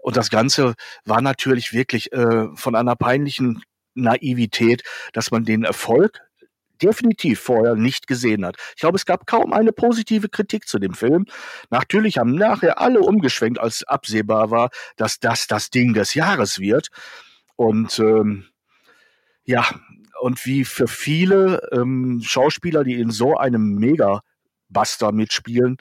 Und 0.00 0.16
das 0.16 0.30
Ganze 0.30 0.74
war 1.04 1.20
natürlich 1.20 1.72
wirklich 1.72 2.12
äh, 2.12 2.48
von 2.54 2.74
einer 2.74 2.96
peinlichen 2.96 3.62
Naivität, 3.94 4.82
dass 5.12 5.30
man 5.30 5.44
den 5.44 5.64
Erfolg 5.64 6.20
definitiv 6.82 7.40
vorher 7.40 7.74
nicht 7.74 8.06
gesehen 8.06 8.44
hat. 8.44 8.56
Ich 8.74 8.80
glaube, 8.80 8.96
es 8.96 9.04
gab 9.04 9.26
kaum 9.26 9.52
eine 9.52 9.72
positive 9.72 10.28
Kritik 10.28 10.68
zu 10.68 10.78
dem 10.78 10.94
Film. 10.94 11.26
Natürlich 11.70 12.18
haben 12.18 12.34
nachher 12.34 12.80
alle 12.80 13.00
umgeschwenkt, 13.00 13.58
als 13.58 13.82
absehbar 13.84 14.50
war, 14.50 14.70
dass 14.96 15.18
das 15.18 15.46
das 15.46 15.70
Ding 15.70 15.92
des 15.92 16.14
Jahres 16.14 16.58
wird. 16.60 16.88
Und 17.56 17.98
ähm, 17.98 18.46
ja, 19.44 19.66
und 20.20 20.44
wie 20.46 20.64
für 20.64 20.88
viele 20.88 21.68
ähm, 21.72 22.20
Schauspieler, 22.22 22.84
die 22.84 22.94
in 22.94 23.10
so 23.10 23.36
einem 23.36 23.74
mega 23.74 24.20
Buster 24.68 25.12
mitspielen, 25.12 25.78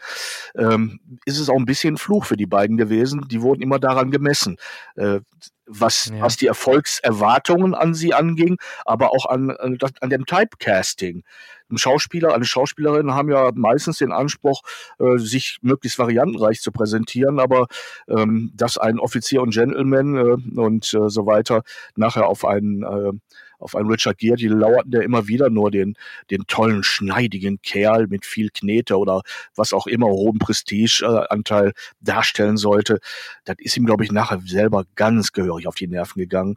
ähm, 0.55 0.99
ist 1.25 1.39
es 1.39 1.49
auch 1.49 1.57
ein 1.57 1.65
bisschen 1.65 1.97
Fluch 1.97 2.25
für 2.25 2.37
die 2.37 2.45
beiden 2.45 2.77
gewesen. 2.77 3.27
Die 3.29 3.41
wurden 3.41 3.61
immer 3.61 3.79
daran 3.79 4.11
gemessen, 4.11 4.57
äh, 4.95 5.19
was, 5.65 6.05
ja. 6.05 6.21
was 6.21 6.37
die 6.37 6.47
Erfolgserwartungen 6.47 7.75
an 7.75 7.93
sie 7.93 8.13
anging, 8.13 8.57
aber 8.85 9.11
auch 9.11 9.25
an, 9.25 9.51
an, 9.51 9.77
an 10.01 10.09
dem 10.09 10.25
Typecasting. 10.25 11.23
Ein 11.69 11.77
Schauspieler, 11.77 12.33
eine 12.33 12.45
Schauspielerin 12.45 13.13
haben 13.13 13.29
ja 13.29 13.51
meistens 13.53 13.97
den 13.97 14.13
Anspruch, 14.13 14.61
äh, 14.99 15.17
sich 15.17 15.57
möglichst 15.61 15.99
variantenreich 15.99 16.61
zu 16.61 16.71
präsentieren, 16.71 17.39
aber 17.39 17.67
ähm, 18.07 18.51
dass 18.55 18.77
ein 18.77 18.99
Offizier 18.99 19.41
und 19.41 19.53
Gentleman 19.53 20.15
äh, 20.15 20.59
und 20.59 20.93
äh, 20.93 21.09
so 21.09 21.25
weiter 21.25 21.63
nachher 21.95 22.27
auf 22.27 22.45
einen 22.45 22.83
äh, 22.83 23.11
auf 23.59 23.75
einen 23.75 23.89
Richard 23.89 24.17
Gere, 24.17 24.35
die 24.35 24.47
lauerten 24.47 24.91
ja 24.91 25.01
immer 25.01 25.27
wieder 25.27 25.49
nur 25.49 25.71
den, 25.71 25.95
den 26.29 26.45
tollen, 26.47 26.83
schneidigen 26.83 27.61
Kerl 27.61 28.07
mit 28.07 28.25
viel 28.25 28.49
Knete 28.49 28.97
oder 28.97 29.21
was 29.55 29.73
auch 29.73 29.87
immer 29.87 30.07
hohen 30.07 30.39
Prestigeanteil 30.39 31.73
darstellen 31.99 32.57
sollte. 32.57 32.99
Das 33.45 33.55
ist 33.59 33.77
ihm, 33.77 33.85
glaube 33.85 34.03
ich, 34.03 34.11
nachher 34.11 34.41
selber 34.45 34.85
ganz 34.95 35.31
gehörig 35.31 35.67
auf 35.67 35.75
die 35.75 35.87
Nerven 35.87 36.19
gegangen. 36.19 36.55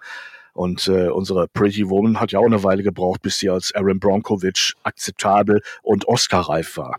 Und 0.53 0.89
äh, 0.89 1.09
unsere 1.09 1.49
Pretty 1.49 1.89
Woman 1.89 2.21
hat 2.21 2.33
ja 2.33 2.41
auch 2.41 2.47
eine 2.47 2.63
Weile 2.65 2.83
gebraucht, 2.83 3.23
bis 3.23 3.39
sie 3.39 3.49
als 3.49 3.75
Aaron 3.75 4.01
Bronkovich 4.01 4.75
akzeptabel 4.83 5.63
und 5.83 6.09
Oscar-reif 6.09 6.77
war. 6.77 6.99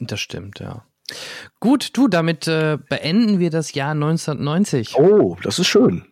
Das 0.00 0.20
stimmt, 0.20 0.60
ja. 0.60 0.84
Gut, 1.58 1.96
du, 1.96 2.08
damit 2.08 2.48
äh, 2.48 2.78
beenden 2.88 3.38
wir 3.38 3.50
das 3.50 3.74
Jahr 3.74 3.90
1990. 3.90 4.96
Oh, 4.96 5.36
das 5.42 5.58
ist 5.58 5.66
schön. 5.66 6.04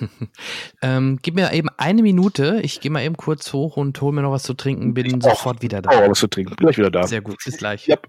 ähm, 0.82 1.18
gib 1.22 1.34
mir 1.34 1.52
eben 1.52 1.68
eine 1.76 2.02
Minute. 2.02 2.60
Ich 2.62 2.80
gehe 2.80 2.90
mal 2.90 3.02
eben 3.02 3.16
kurz 3.16 3.52
hoch 3.52 3.76
und 3.76 4.00
hole 4.00 4.12
mir 4.12 4.22
noch 4.22 4.32
was 4.32 4.42
zu 4.42 4.54
trinken. 4.54 4.94
Bin 4.94 5.06
ich 5.06 5.22
sofort 5.22 5.62
wieder 5.62 5.82
da. 5.82 5.90
Oh, 5.90 6.10
was 6.10 6.18
zu 6.18 6.26
trinken. 6.26 6.56
Gleich 6.56 6.78
wieder 6.78 6.90
da. 6.90 7.06
Sehr 7.06 7.20
gut. 7.20 7.38
Bis 7.44 7.56
gleich. 7.56 7.88
Yep. 7.88 8.08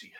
Roxy. 0.00 0.12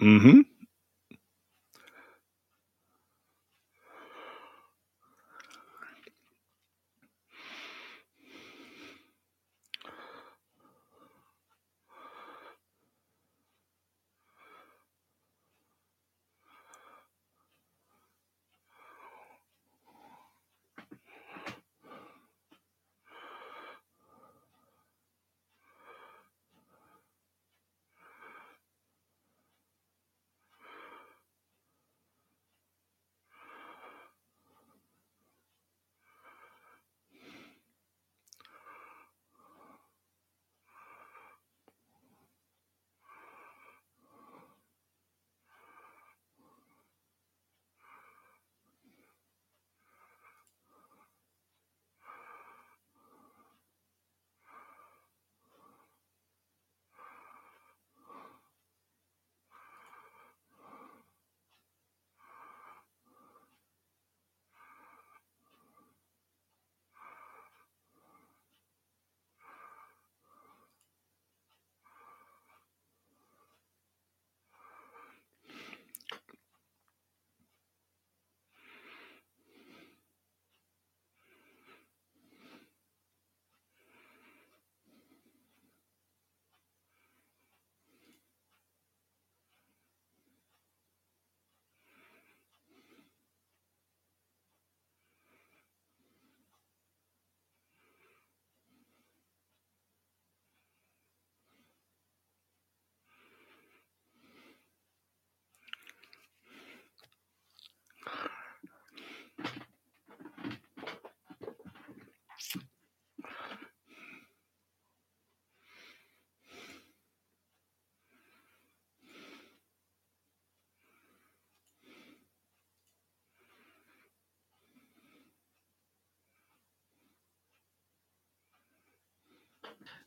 Mm-hmm. 0.00 0.51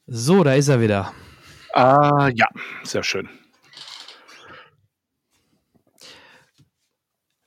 So, 0.07 0.43
da 0.43 0.53
ist 0.53 0.67
er 0.67 0.81
wieder. 0.81 1.13
Ah, 1.73 2.29
ja, 2.33 2.47
sehr 2.83 3.03
schön. 3.03 3.27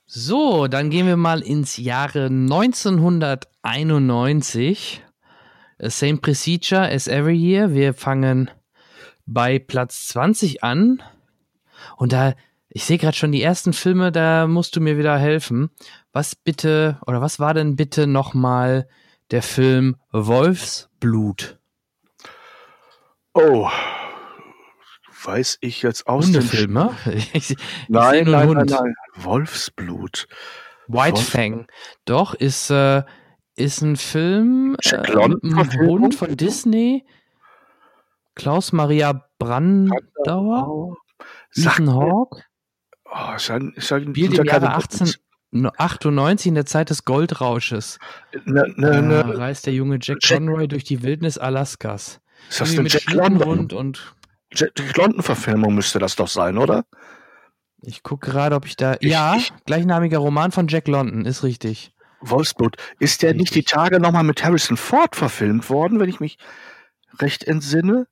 So, 0.05 0.67
dann 0.67 0.89
gehen 0.89 1.07
wir 1.07 1.15
mal 1.15 1.41
ins 1.41 1.77
Jahre 1.77 2.25
1991. 2.25 5.05
Same 5.79 6.17
procedure 6.17 6.91
as 6.91 7.07
every 7.07 7.37
year. 7.37 7.73
Wir 7.73 7.93
fangen 7.93 8.51
bei 9.25 9.59
Platz 9.59 10.07
20 10.07 10.61
an. 10.63 11.01
Und 11.95 12.11
da, 12.11 12.33
ich 12.67 12.83
sehe 12.83 12.97
gerade 12.97 13.15
schon 13.15 13.31
die 13.31 13.41
ersten 13.41 13.71
Filme, 13.71 14.11
da 14.11 14.47
musst 14.47 14.75
du 14.75 14.81
mir 14.81 14.97
wieder 14.97 15.17
helfen. 15.17 15.69
Was 16.11 16.35
bitte, 16.35 16.99
oder 17.05 17.21
was 17.21 17.39
war 17.39 17.53
denn 17.53 17.77
bitte 17.77 18.05
nochmal 18.05 18.89
der 19.31 19.43
Film 19.43 19.95
Wolfsblut? 20.11 21.58
Oh, 23.33 23.69
weiß 25.23 25.57
ich 25.61 25.81
jetzt 25.81 26.07
aus 26.07 26.25
dem 26.31 26.35
Hundefilm, 26.41 26.73
ne? 26.73 26.95
Nein, 27.87 28.25
nein, 28.29 28.51
nein, 28.51 28.65
nein. 28.67 28.95
Wolfsblut. 29.15 30.27
White 30.87 31.21
Fang. 31.21 31.67
Doch, 32.05 32.33
ist, 32.33 32.71
äh, 32.71 33.03
ist 33.55 33.81
ein 33.81 33.95
Film 33.95 34.75
äh, 34.83 34.97
mit 35.41 35.55
einem? 35.55 35.87
Hund 35.87 36.15
von 36.15 36.35
Disney. 36.35 37.05
Klaus 38.35 38.71
Maria 38.71 39.25
Brandauer, 39.37 40.95
Ethan 41.55 41.93
Hawke. 41.93 42.41
oh, 43.05 43.33
ist 43.35 43.51
ein, 43.51 43.73
ist 43.75 43.91
ein 43.91 44.09
Spielt 44.09 44.37
im 44.37 44.45
Jahre 44.45 44.61
Kandidat. 44.67 45.17
1898 45.51 46.47
in 46.47 46.55
der 46.55 46.65
Zeit 46.65 46.89
des 46.89 47.03
Goldrausches. 47.03 47.99
Ne, 48.45 48.73
ne, 48.77 49.01
ne, 49.01 49.37
reist 49.37 49.65
der 49.65 49.73
junge 49.73 49.97
Jack 50.01 50.19
Jack- 50.21 50.39
Conroy 50.39 50.67
durch 50.67 50.85
die 50.85 51.03
Wildnis 51.03 51.37
Alaskas. 51.37 52.21
Ist 52.49 52.61
das 52.61 52.71
eine 52.71 52.83
mit 52.83 52.93
Jack 52.93 53.11
London? 53.11 53.71
Und 53.71 54.15
Jack 54.53 54.71
London-Verfilmung 54.97 55.75
müsste 55.75 55.99
das 55.99 56.15
doch 56.15 56.27
sein, 56.27 56.57
oder? 56.57 56.85
ich 57.81 58.03
gucke 58.03 58.29
gerade, 58.31 58.55
ob 58.55 58.65
ich 58.65 58.75
da. 58.75 58.95
Ich- 58.99 59.09
ja, 59.11 59.35
ich- 59.35 59.53
gleichnamiger 59.65 60.17
Roman 60.17 60.51
von 60.51 60.67
Jack 60.67 60.87
London, 60.87 61.25
ist 61.25 61.43
richtig. 61.43 61.93
Wolfsblut. 62.21 62.75
Ist 62.99 63.21
der 63.23 63.33
nicht 63.33 63.55
die 63.55 63.59
Richtig. 63.59 63.73
Tage 63.73 63.99
nochmal 64.01 64.25
mit 64.25 64.43
Harrison 64.43 64.75
Ford 64.75 65.15
verfilmt 65.15 65.69
worden, 65.69 65.99
wenn 66.01 66.09
ich 66.09 66.19
mich 66.19 66.37
recht 67.19 67.45
entsinne? 67.45 68.07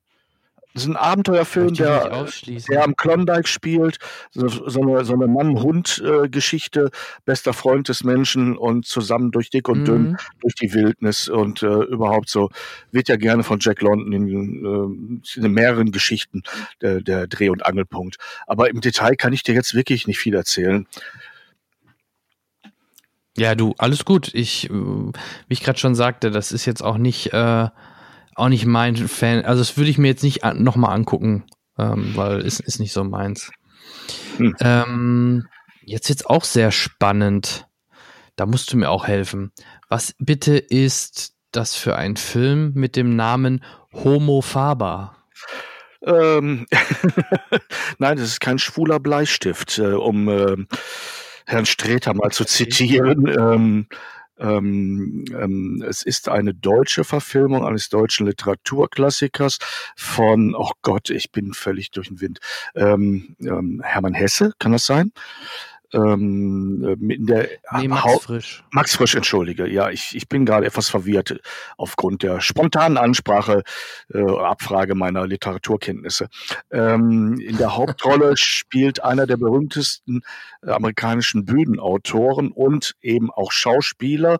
Das 0.74 0.82
ist 0.84 0.90
ein 0.90 0.96
Abenteuerfilm, 0.96 1.74
der, 1.74 2.26
der 2.68 2.84
am 2.84 2.94
Klondike 2.94 3.48
spielt. 3.48 3.98
So, 4.30 4.48
so 4.48 4.80
eine, 4.82 5.04
so 5.04 5.14
eine 5.14 5.26
Mann-Hund-Geschichte. 5.26 6.90
Bester 7.24 7.52
Freund 7.52 7.88
des 7.88 8.04
Menschen 8.04 8.56
und 8.56 8.86
zusammen 8.86 9.30
durch 9.32 9.50
dick 9.50 9.68
und 9.68 9.86
dünn 9.88 10.02
Mhm. 10.10 10.16
durch 10.40 10.54
die 10.54 10.72
Wildnis 10.74 11.28
und 11.28 11.62
äh, 11.62 11.66
überhaupt 11.66 12.28
so 12.28 12.50
wird 12.92 13.08
ja 13.08 13.16
gerne 13.16 13.42
von 13.42 13.58
Jack 13.60 13.80
London 13.80 14.12
in, 14.12 15.20
äh, 15.24 15.40
in 15.40 15.52
mehreren 15.52 15.90
Geschichten 15.90 16.42
der, 16.80 17.00
der 17.00 17.26
Dreh- 17.26 17.48
und 17.48 17.66
Angelpunkt. 17.66 18.16
Aber 18.46 18.70
im 18.70 18.80
Detail 18.80 19.16
kann 19.16 19.32
ich 19.32 19.42
dir 19.42 19.54
jetzt 19.54 19.74
wirklich 19.74 20.06
nicht 20.06 20.18
viel 20.18 20.34
erzählen. 20.34 20.86
Ja, 23.36 23.54
du, 23.54 23.74
alles 23.78 24.04
gut. 24.04 24.30
Ich, 24.34 24.68
äh, 24.68 24.72
wie 24.72 25.12
ich 25.48 25.62
gerade 25.62 25.78
schon 25.78 25.94
sagte, 25.94 26.30
das 26.30 26.52
ist 26.52 26.66
jetzt 26.66 26.82
auch 26.82 26.98
nicht, 26.98 27.32
äh, 27.32 27.68
auch 28.38 28.48
nicht 28.48 28.66
mein 28.66 28.96
Fan. 28.96 29.44
Also 29.44 29.60
das 29.60 29.76
würde 29.76 29.90
ich 29.90 29.98
mir 29.98 30.08
jetzt 30.08 30.22
nicht 30.22 30.44
an, 30.44 30.62
nochmal 30.62 30.94
angucken, 30.94 31.44
ähm, 31.78 32.12
weil 32.14 32.40
ist, 32.40 32.60
ist 32.60 32.80
nicht 32.80 32.92
so 32.92 33.04
meins. 33.04 33.50
Hm. 34.36 34.54
Ähm, 34.60 35.48
jetzt 35.82 36.08
jetzt 36.08 36.28
auch 36.28 36.44
sehr 36.44 36.70
spannend. 36.70 37.66
Da 38.36 38.46
musst 38.46 38.72
du 38.72 38.76
mir 38.76 38.90
auch 38.90 39.06
helfen. 39.06 39.52
Was 39.88 40.14
bitte 40.18 40.56
ist 40.56 41.34
das 41.50 41.74
für 41.74 41.96
ein 41.96 42.16
Film 42.16 42.72
mit 42.74 42.94
dem 42.94 43.16
Namen 43.16 43.64
Homo 43.92 44.40
Faber? 44.42 45.16
Ähm, 46.02 46.66
Nein, 47.98 48.16
das 48.16 48.28
ist 48.28 48.40
kein 48.40 48.58
schwuler 48.58 49.00
Bleistift, 49.00 49.78
äh, 49.78 49.92
um 49.92 50.28
äh, 50.28 50.56
Herrn 51.46 51.66
Streter 51.66 52.14
mal 52.14 52.30
zu 52.30 52.44
zitieren. 52.44 53.26
Ähm, 53.26 53.86
ähm, 54.38 55.24
ähm, 55.32 55.84
es 55.86 56.02
ist 56.02 56.28
eine 56.28 56.54
deutsche 56.54 57.04
Verfilmung 57.04 57.64
eines 57.64 57.88
deutschen 57.88 58.26
Literaturklassikers 58.26 59.58
von, 59.96 60.54
oh 60.54 60.70
Gott, 60.82 61.10
ich 61.10 61.32
bin 61.32 61.52
völlig 61.52 61.90
durch 61.90 62.08
den 62.08 62.20
Wind. 62.20 62.38
Ähm, 62.74 63.36
ähm, 63.40 63.80
Hermann 63.84 64.14
Hesse, 64.14 64.52
kann 64.58 64.72
das 64.72 64.86
sein? 64.86 65.12
Ähm, 65.94 66.84
äh, 66.84 67.14
in 67.14 67.26
der 67.26 67.48
Nee, 67.76 67.88
Max 67.88 68.04
Hau- 68.04 68.18
Frisch. 68.18 68.62
Max 68.72 68.94
Frisch, 68.96 69.14
entschuldige. 69.14 69.66
Ja, 69.66 69.88
ich, 69.90 70.14
ich 70.14 70.28
bin 70.28 70.44
gerade 70.44 70.66
etwas 70.66 70.90
verwirrt 70.90 71.40
aufgrund 71.76 72.22
der 72.22 72.40
spontanen 72.40 72.98
Ansprache, 72.98 73.62
äh, 74.12 74.20
Abfrage 74.20 74.94
meiner 74.94 75.26
Literaturkenntnisse. 75.26 76.28
Ähm, 76.70 77.38
in 77.40 77.56
der 77.56 77.76
Hauptrolle 77.76 78.36
spielt 78.36 79.02
einer 79.02 79.26
der 79.26 79.38
berühmtesten 79.38 80.20
äh, 80.62 80.70
amerikanischen 80.70 81.44
Bühnenautoren 81.46 82.52
und 82.52 82.94
eben 83.00 83.30
auch 83.30 83.50
Schauspieler. 83.52 84.38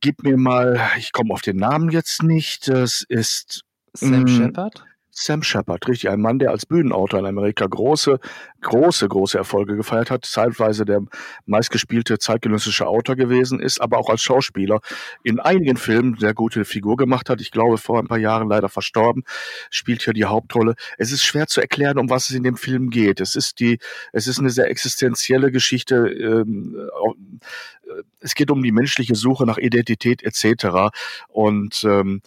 Gib 0.00 0.22
mir 0.22 0.36
mal, 0.36 0.80
ich 0.98 1.12
komme 1.12 1.32
auf 1.32 1.42
den 1.42 1.56
Namen 1.56 1.90
jetzt 1.90 2.22
nicht. 2.22 2.68
Das 2.68 3.02
ist 3.08 3.64
Sam 3.94 4.22
Mm. 4.24 4.28
Shepard? 4.28 4.84
Sam 5.12 5.42
Shepard, 5.42 5.86
richtig, 5.88 6.08
ein 6.08 6.20
Mann, 6.20 6.38
der 6.38 6.50
als 6.50 6.66
Bühnenautor 6.66 7.20
in 7.20 7.26
Amerika 7.26 7.66
große, 7.66 8.20
große, 8.60 9.08
große 9.08 9.36
Erfolge 9.36 9.76
gefeiert 9.76 10.10
hat, 10.10 10.24
zeitweise 10.24 10.84
der 10.84 11.02
meistgespielte 11.46 12.18
zeitgenössische 12.18 12.86
Autor 12.86 13.16
gewesen 13.16 13.60
ist, 13.60 13.80
aber 13.80 13.98
auch 13.98 14.08
als 14.08 14.22
Schauspieler 14.22 14.80
in 15.24 15.40
einigen 15.40 15.76
Filmen 15.76 16.16
sehr 16.18 16.32
gute 16.34 16.64
Figur 16.64 16.96
gemacht 16.96 17.28
hat. 17.28 17.40
Ich 17.40 17.50
glaube, 17.50 17.78
vor 17.78 17.98
ein 17.98 18.06
paar 18.06 18.18
Jahren 18.18 18.48
leider 18.48 18.68
verstorben, 18.68 19.24
spielt 19.70 20.02
hier 20.02 20.12
die 20.12 20.26
Hauptrolle. 20.26 20.74
Es 20.96 21.10
ist 21.10 21.24
schwer 21.24 21.48
zu 21.48 21.60
erklären, 21.60 21.98
um 21.98 22.08
was 22.08 22.30
es 22.30 22.36
in 22.36 22.44
dem 22.44 22.56
Film 22.56 22.90
geht. 22.90 23.20
Es 23.20 23.34
ist 23.34 23.60
die, 23.60 23.78
es 24.12 24.26
ist 24.26 24.38
eine 24.38 24.50
sehr 24.50 24.70
existenzielle 24.70 25.50
Geschichte. 25.50 25.96
Ähm, 25.96 26.88
äh, 27.02 28.02
es 28.20 28.34
geht 28.34 28.50
um 28.50 28.62
die 28.62 28.72
menschliche 28.72 29.14
Suche 29.14 29.44
nach 29.46 29.58
Identität 29.58 30.22
etc. 30.22 30.94
Und 31.28 31.84
ähm, 31.84 32.22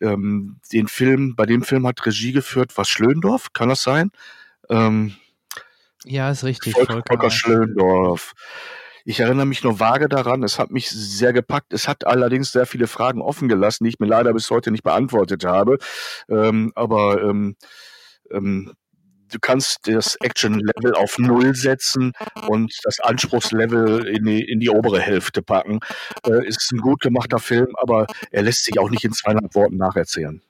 ähm, 0.00 0.60
den 0.72 0.88
Film, 0.88 1.34
bei 1.36 1.46
dem 1.46 1.62
Film 1.62 1.86
hat 1.86 2.04
Regie 2.06 2.32
geführt, 2.32 2.72
was 2.76 2.88
Schlöndorf, 2.88 3.52
kann 3.52 3.68
das 3.68 3.82
sein? 3.82 4.10
Ähm, 4.68 5.14
ja, 6.04 6.30
ist 6.30 6.44
richtig. 6.44 6.74
Volker, 6.74 6.94
Volker, 6.94 7.08
Volker 7.08 7.30
Schlöndorf. 7.30 8.34
Ich 9.04 9.20
erinnere 9.20 9.46
mich 9.46 9.62
nur 9.62 9.78
vage 9.78 10.08
daran, 10.08 10.42
es 10.42 10.58
hat 10.58 10.70
mich 10.70 10.90
sehr 10.90 11.32
gepackt. 11.32 11.72
Es 11.72 11.86
hat 11.86 12.06
allerdings 12.06 12.50
sehr 12.50 12.66
viele 12.66 12.88
Fragen 12.88 13.22
offen 13.22 13.48
gelassen, 13.48 13.84
die 13.84 13.90
ich 13.90 14.00
mir 14.00 14.06
leider 14.06 14.32
bis 14.32 14.50
heute 14.50 14.72
nicht 14.72 14.82
beantwortet 14.82 15.44
habe. 15.44 15.78
Ähm, 16.28 16.72
aber 16.74 17.22
ähm, 17.22 17.56
ähm, 18.32 18.72
du 19.30 19.38
kannst 19.40 19.80
das 19.84 20.16
Action-Level 20.20 20.94
auf 20.94 21.18
Null 21.18 21.54
setzen 21.54 22.12
und 22.46 22.72
das 22.84 23.00
Anspruchslevel 23.00 24.06
in 24.06 24.24
die, 24.24 24.42
in 24.42 24.60
die 24.60 24.70
obere 24.70 25.00
Hälfte 25.00 25.42
packen. 25.42 25.80
Äh, 26.26 26.46
ist 26.46 26.72
ein 26.72 26.80
gut 26.80 27.00
gemachter 27.00 27.38
Film, 27.38 27.68
aber 27.76 28.06
er 28.30 28.42
lässt 28.42 28.64
sich 28.64 28.78
auch 28.78 28.90
nicht 28.90 29.04
in 29.04 29.12
200 29.12 29.54
Worten 29.54 29.76
nacherzählen. 29.76 30.40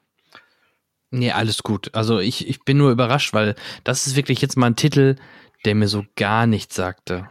Nee, 1.11 1.33
alles 1.33 1.63
gut. 1.63 1.91
Also 1.95 2.19
ich, 2.19 2.49
ich 2.49 2.65
bin 2.65 2.79
nur 2.79 2.91
überrascht, 2.91 3.33
weil 3.33 3.55
das 3.85 4.07
ist 4.07 4.17
wirklich 4.17 4.41
jetzt 4.43 4.57
mal 4.57 4.67
ein 4.67 4.77
Titel, 4.77 5.17
der 5.65 5.75
mir 5.75 5.89
so 5.89 6.05
gar 6.17 6.47
nichts 6.47 6.75
sagte. 6.75 7.29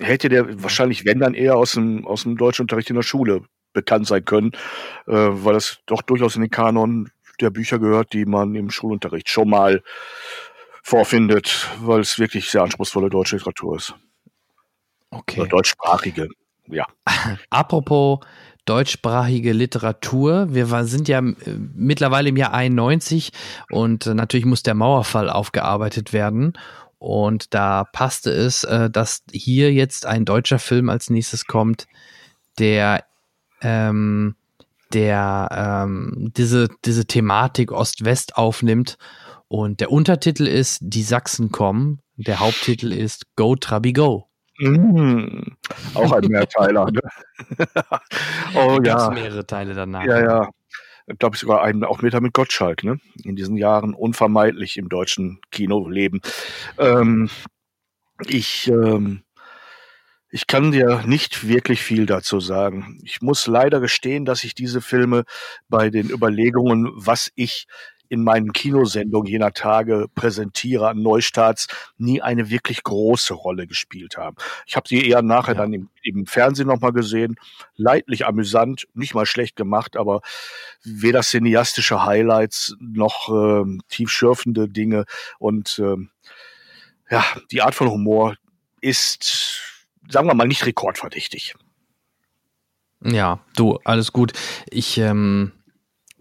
Hätte 0.00 0.28
der 0.28 0.62
wahrscheinlich, 0.62 1.04
wenn 1.04 1.18
dann 1.18 1.34
eher 1.34 1.56
aus 1.56 1.72
dem, 1.72 2.06
aus 2.06 2.22
dem 2.22 2.36
Deutschunterricht 2.36 2.90
in 2.90 2.96
der 2.96 3.02
Schule 3.02 3.42
bekannt 3.72 4.06
sein 4.06 4.24
können, 4.24 4.52
äh, 5.06 5.12
weil 5.12 5.54
das 5.54 5.78
doch 5.86 6.02
durchaus 6.02 6.36
in 6.36 6.42
den 6.42 6.50
Kanon 6.50 7.10
der 7.40 7.50
Bücher 7.50 7.78
gehört, 7.78 8.12
die 8.12 8.24
man 8.24 8.54
im 8.54 8.70
Schulunterricht 8.70 9.28
schon 9.28 9.50
mal 9.50 9.82
vorfindet, 10.82 11.68
weil 11.80 12.00
es 12.00 12.18
wirklich 12.18 12.50
sehr 12.50 12.62
anspruchsvolle 12.62 13.08
deutsche 13.08 13.36
Literatur 13.36 13.76
ist. 13.76 13.94
Okay. 15.10 15.40
Oder 15.40 15.48
deutschsprachige, 15.48 16.28
ja. 16.66 16.86
Apropos 17.50 18.20
deutschsprachige 18.64 19.52
Literatur. 19.52 20.54
Wir 20.54 20.66
sind 20.84 21.08
ja 21.08 21.18
äh, 21.18 21.34
mittlerweile 21.74 22.28
im 22.28 22.36
Jahr 22.36 22.52
91 22.52 23.32
und 23.70 24.06
äh, 24.06 24.14
natürlich 24.14 24.46
muss 24.46 24.62
der 24.62 24.74
Mauerfall 24.74 25.30
aufgearbeitet 25.30 26.12
werden. 26.12 26.54
Und 26.98 27.52
da 27.54 27.84
passte 27.84 28.30
es, 28.30 28.62
äh, 28.64 28.88
dass 28.88 29.24
hier 29.32 29.72
jetzt 29.72 30.06
ein 30.06 30.24
deutscher 30.24 30.60
Film 30.60 30.88
als 30.88 31.10
nächstes 31.10 31.46
kommt, 31.46 31.86
der, 32.58 33.04
ähm, 33.60 34.36
der 34.92 35.48
ähm, 35.50 36.32
diese, 36.36 36.68
diese 36.84 37.06
Thematik 37.06 37.72
Ost-West 37.72 38.36
aufnimmt 38.36 38.98
und 39.52 39.80
der 39.80 39.92
Untertitel 39.92 40.46
ist 40.46 40.78
Die 40.80 41.02
Sachsen 41.02 41.52
kommen. 41.52 42.00
Der 42.16 42.40
Haupttitel 42.40 42.90
ist 42.90 43.36
Go 43.36 43.54
Trabi 43.54 43.92
Go. 43.92 44.30
Mm, 44.58 45.42
auch 45.92 46.10
ein 46.12 46.24
Mehrteiler. 46.24 46.90
Ne? 46.90 47.02
oh 48.54 48.78
ja. 48.82 49.10
mehrere 49.10 49.46
Teile 49.46 49.74
danach. 49.74 50.06
Ja, 50.06 50.22
ja. 50.22 50.48
Ich 51.06 51.18
glaube 51.18 51.36
sogar 51.36 51.62
einen 51.62 51.84
auch 51.84 52.00
mit, 52.00 52.18
mit 52.18 52.32
Gottschalk, 52.32 52.82
ne? 52.82 52.96
In 53.24 53.36
diesen 53.36 53.58
Jahren 53.58 53.92
unvermeidlich 53.92 54.78
im 54.78 54.88
deutschen 54.88 55.42
Kinoleben. 55.50 56.22
Ähm, 56.78 57.28
ich, 58.26 58.68
ähm, 58.68 59.22
ich 60.30 60.46
kann 60.46 60.72
dir 60.72 61.02
nicht 61.04 61.46
wirklich 61.46 61.82
viel 61.82 62.06
dazu 62.06 62.40
sagen. 62.40 62.98
Ich 63.04 63.20
muss 63.20 63.46
leider 63.46 63.80
gestehen, 63.80 64.24
dass 64.24 64.44
ich 64.44 64.54
diese 64.54 64.80
Filme 64.80 65.24
bei 65.68 65.90
den 65.90 66.08
Überlegungen, 66.08 66.90
was 66.94 67.30
ich 67.34 67.66
in 68.12 68.24
meinen 68.24 68.52
Kinosendungen 68.52 69.26
jener 69.26 69.54
Tage 69.54 70.06
präsentiere 70.14 70.86
an 70.86 71.00
Neustarts, 71.00 71.66
nie 71.96 72.20
eine 72.20 72.50
wirklich 72.50 72.82
große 72.82 73.32
Rolle 73.32 73.66
gespielt 73.66 74.18
haben. 74.18 74.36
Ich 74.66 74.76
habe 74.76 74.86
sie 74.86 75.08
eher 75.08 75.22
nachher 75.22 75.54
ja. 75.54 75.62
dann 75.62 75.72
im, 75.72 75.88
im 76.02 76.26
Fernsehen 76.26 76.66
nochmal 76.66 76.92
gesehen. 76.92 77.36
Leidlich 77.74 78.26
amüsant, 78.26 78.86
nicht 78.92 79.14
mal 79.14 79.24
schlecht 79.24 79.56
gemacht, 79.56 79.96
aber 79.96 80.20
weder 80.84 81.22
cineastische 81.22 82.04
Highlights 82.04 82.76
noch 82.80 83.30
äh, 83.30 83.78
tiefschürfende 83.88 84.68
Dinge. 84.68 85.06
Und 85.38 85.78
äh, 85.78 85.96
ja, 87.10 87.24
die 87.50 87.62
Art 87.62 87.74
von 87.74 87.90
Humor 87.90 88.36
ist, 88.82 89.58
sagen 90.10 90.26
wir 90.26 90.34
mal, 90.34 90.46
nicht 90.46 90.66
rekordverdächtig. 90.66 91.54
Ja, 93.02 93.40
du, 93.56 93.78
alles 93.84 94.12
gut. 94.12 94.34
Ich 94.70 94.98
ähm, 94.98 95.52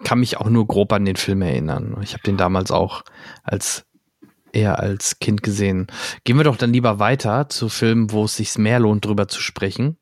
kann 0.03 0.19
mich 0.19 0.37
auch 0.37 0.49
nur 0.49 0.67
grob 0.67 0.93
an 0.93 1.05
den 1.05 1.15
Film 1.15 1.41
erinnern. 1.41 1.97
Ich 2.01 2.13
habe 2.13 2.23
den 2.23 2.37
damals 2.37 2.71
auch 2.71 3.03
als 3.43 3.85
eher 4.53 4.79
als 4.79 5.19
Kind 5.19 5.43
gesehen. 5.43 5.87
Gehen 6.23 6.37
wir 6.37 6.43
doch 6.43 6.57
dann 6.57 6.73
lieber 6.73 6.99
weiter 6.99 7.49
zu 7.49 7.69
Filmen, 7.69 8.11
wo 8.11 8.25
es 8.25 8.35
sich 8.35 8.57
mehr 8.57 8.79
lohnt, 8.79 9.05
drüber 9.05 9.27
zu 9.27 9.41
sprechen. 9.41 9.97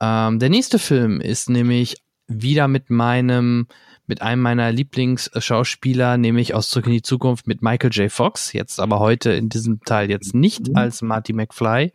Ähm, 0.00 0.38
der 0.38 0.50
nächste 0.50 0.78
Film 0.78 1.20
ist 1.20 1.50
nämlich 1.50 1.96
wieder 2.28 2.68
mit 2.68 2.90
meinem 2.90 3.66
mit 4.06 4.20
einem 4.20 4.42
meiner 4.42 4.72
Lieblingsschauspieler, 4.72 6.18
nämlich 6.18 6.54
aus 6.54 6.68
Zurück 6.68 6.86
in 6.86 6.92
die 6.92 7.02
Zukunft 7.02 7.46
mit 7.46 7.62
Michael 7.62 7.92
J. 7.92 8.10
Fox, 8.10 8.52
jetzt 8.52 8.80
aber 8.80 8.98
heute 8.98 9.32
in 9.32 9.48
diesem 9.48 9.80
Teil 9.80 10.10
jetzt 10.10 10.34
nicht 10.34 10.68
mhm. 10.68 10.76
als 10.76 11.02
Marty 11.02 11.32
McFly, 11.32 11.92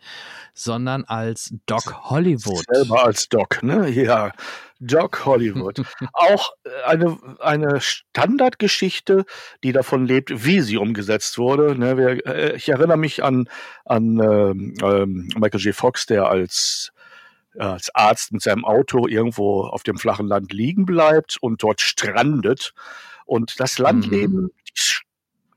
sondern 0.54 1.04
als 1.04 1.54
Doc 1.66 2.10
Hollywood. 2.10 2.64
Selber 2.74 3.06
als 3.06 3.28
Doc, 3.28 3.62
ne? 3.62 3.90
Ja. 3.90 4.32
Doc 4.80 5.26
Hollywood. 5.26 5.82
Auch 6.14 6.52
äh, 6.64 6.70
eine, 6.86 7.18
eine 7.40 7.82
Standardgeschichte, 7.82 9.26
die 9.64 9.72
davon 9.72 10.06
lebt, 10.06 10.46
wie 10.46 10.62
sie 10.62 10.78
umgesetzt 10.78 11.38
wurde. 11.38 11.78
Ne? 11.78 11.98
Wir, 11.98 12.26
äh, 12.26 12.56
ich 12.56 12.70
erinnere 12.70 12.98
mich 12.98 13.24
an, 13.24 13.50
an 13.86 14.20
ähm, 14.20 14.74
ähm, 14.82 15.30
Michael 15.36 15.62
J. 15.62 15.76
Fox, 15.76 16.06
der 16.06 16.28
als 16.28 16.92
als 17.60 17.90
Arzt 17.96 18.34
mit 18.34 18.44
seinem 18.44 18.66
Auto 18.66 19.08
irgendwo 19.08 19.64
auf 19.64 19.82
dem 19.82 19.98
flachen 19.98 20.28
Land 20.28 20.54
liegen 20.54 20.86
bleibt 20.86 21.38
und 21.42 21.64
dort 21.64 21.82
strandet 21.82 22.74
und 23.26 23.60
das 23.60 23.80
Landleben, 23.80 24.44
mhm. 24.44 24.52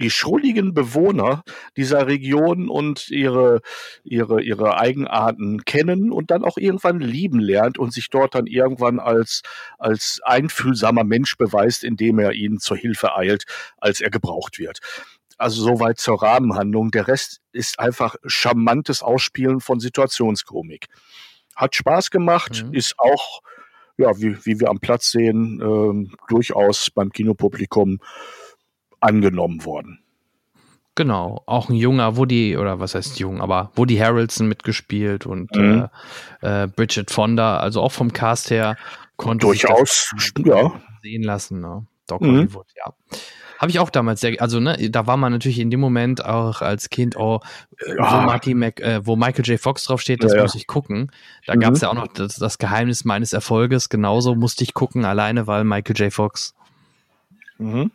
Die, 0.01 0.10
schrulligen 0.10 0.74
Bewohner 0.74 1.43
dieser 1.77 2.06
Region 2.06 2.68
und 2.68 3.10
ihre, 3.10 3.60
ihre, 4.05 4.43
ihre 4.43 4.78
Eigenarten 4.78 5.64
kennen 5.64 6.12
und 6.12 6.31
dann 6.31 6.44
auch 6.44 6.56
irgendwann 6.56 7.01
lieben 7.01 7.40
lernt 7.40 7.78
und 7.78 7.93
sich 7.93 8.10
dort 8.10 8.35
dann 8.35 8.47
irgendwann 8.47 8.98
als, 8.98 9.43
als 9.78 10.20
einfühlsamer 10.24 11.05
Mensch 11.05 11.36
beweist, 11.36 11.85
indem 11.85 12.18
er 12.18 12.32
ihnen 12.32 12.59
zur 12.59 12.77
Hilfe 12.77 13.16
eilt, 13.16 13.44
als 13.78 14.01
er 14.01 14.10
gebraucht 14.10 14.59
wird. 14.59 14.81
Also 15.40 15.62
soweit 15.62 15.98
zur 15.98 16.22
Rahmenhandlung. 16.22 16.90
Der 16.90 17.09
Rest 17.09 17.40
ist 17.52 17.78
einfach 17.78 18.16
charmantes 18.27 19.02
Ausspielen 19.02 19.60
von 19.60 19.81
Situationskomik. 19.81 20.89
Hat 21.56 21.74
Spaß 21.74 22.10
gemacht, 22.10 22.64
mhm. 22.66 22.74
ist 22.74 22.98
auch, 22.98 23.40
ja, 23.97 24.18
wie, 24.18 24.36
wie 24.44 24.60
wir 24.60 24.68
am 24.68 24.81
Platz 24.81 25.10
sehen, 25.10 25.59
äh, 25.59 26.16
durchaus 26.28 26.90
beim 26.90 27.10
Kinopublikum 27.10 28.01
angenommen 29.01 29.64
worden. 29.64 30.01
Genau, 30.94 31.43
auch 31.47 31.68
ein 31.68 31.77
junger 31.77 32.16
Woody, 32.16 32.56
oder 32.56 32.81
was 32.81 32.94
heißt 32.94 33.18
jung, 33.18 33.40
aber 33.40 33.70
Woody 33.74 33.97
Harrelson 33.97 34.48
mitgespielt 34.48 35.24
und 35.24 35.55
mhm. 35.55 35.89
äh, 36.43 36.64
äh, 36.64 36.66
Bridget 36.66 37.10
Fonda, 37.10 37.59
also 37.59 37.81
auch 37.81 37.93
vom 37.93 38.12
Cast 38.12 38.51
her 38.51 38.77
konnte 39.16 39.47
durchaus 39.47 40.10
ja. 40.44 40.72
sehen 41.02 41.22
lassen. 41.22 41.60
Ne? 41.60 41.86
Doc 42.06 42.20
mhm. 42.20 42.36
Hollywood, 42.39 42.66
ja. 42.77 42.93
Habe 43.59 43.70
ich 43.70 43.78
auch 43.78 43.90
damals 43.90 44.20
sehr, 44.20 44.40
also 44.40 44.59
ne, 44.59 44.90
da 44.90 45.06
war 45.06 45.18
man 45.18 45.32
natürlich 45.32 45.59
in 45.59 45.70
dem 45.70 45.81
Moment 45.81 46.24
auch 46.24 46.62
als 46.62 46.89
Kind, 46.89 47.16
oh, 47.16 47.40
ja. 47.86 47.94
wo, 47.97 48.27
Marty 48.27 48.55
Mac, 48.55 48.81
äh, 48.81 49.06
wo 49.06 49.16
Michael 49.16 49.44
J. 49.44 49.60
Fox 49.60 49.85
draufsteht, 49.85 50.24
das 50.24 50.32
ja, 50.32 50.43
muss 50.43 50.55
ich 50.55 50.66
gucken. 50.66 51.12
Da 51.47 51.55
mhm. 51.55 51.60
gab 51.60 51.74
es 51.74 51.82
ja 51.82 51.90
auch 51.90 51.94
noch 51.94 52.09
das, 52.09 52.36
das, 52.36 52.59
Geheimnis 52.59 53.05
meines 53.05 53.32
Erfolges, 53.32 53.90
genauso 53.90 54.35
musste 54.35 54.64
ich 54.64 54.74
gucken, 54.74 55.05
alleine 55.05 55.47
weil 55.47 55.64
Michael 55.64 55.94
J. 55.97 56.12
Fox. 56.12 56.55
Mhm. 57.59 57.90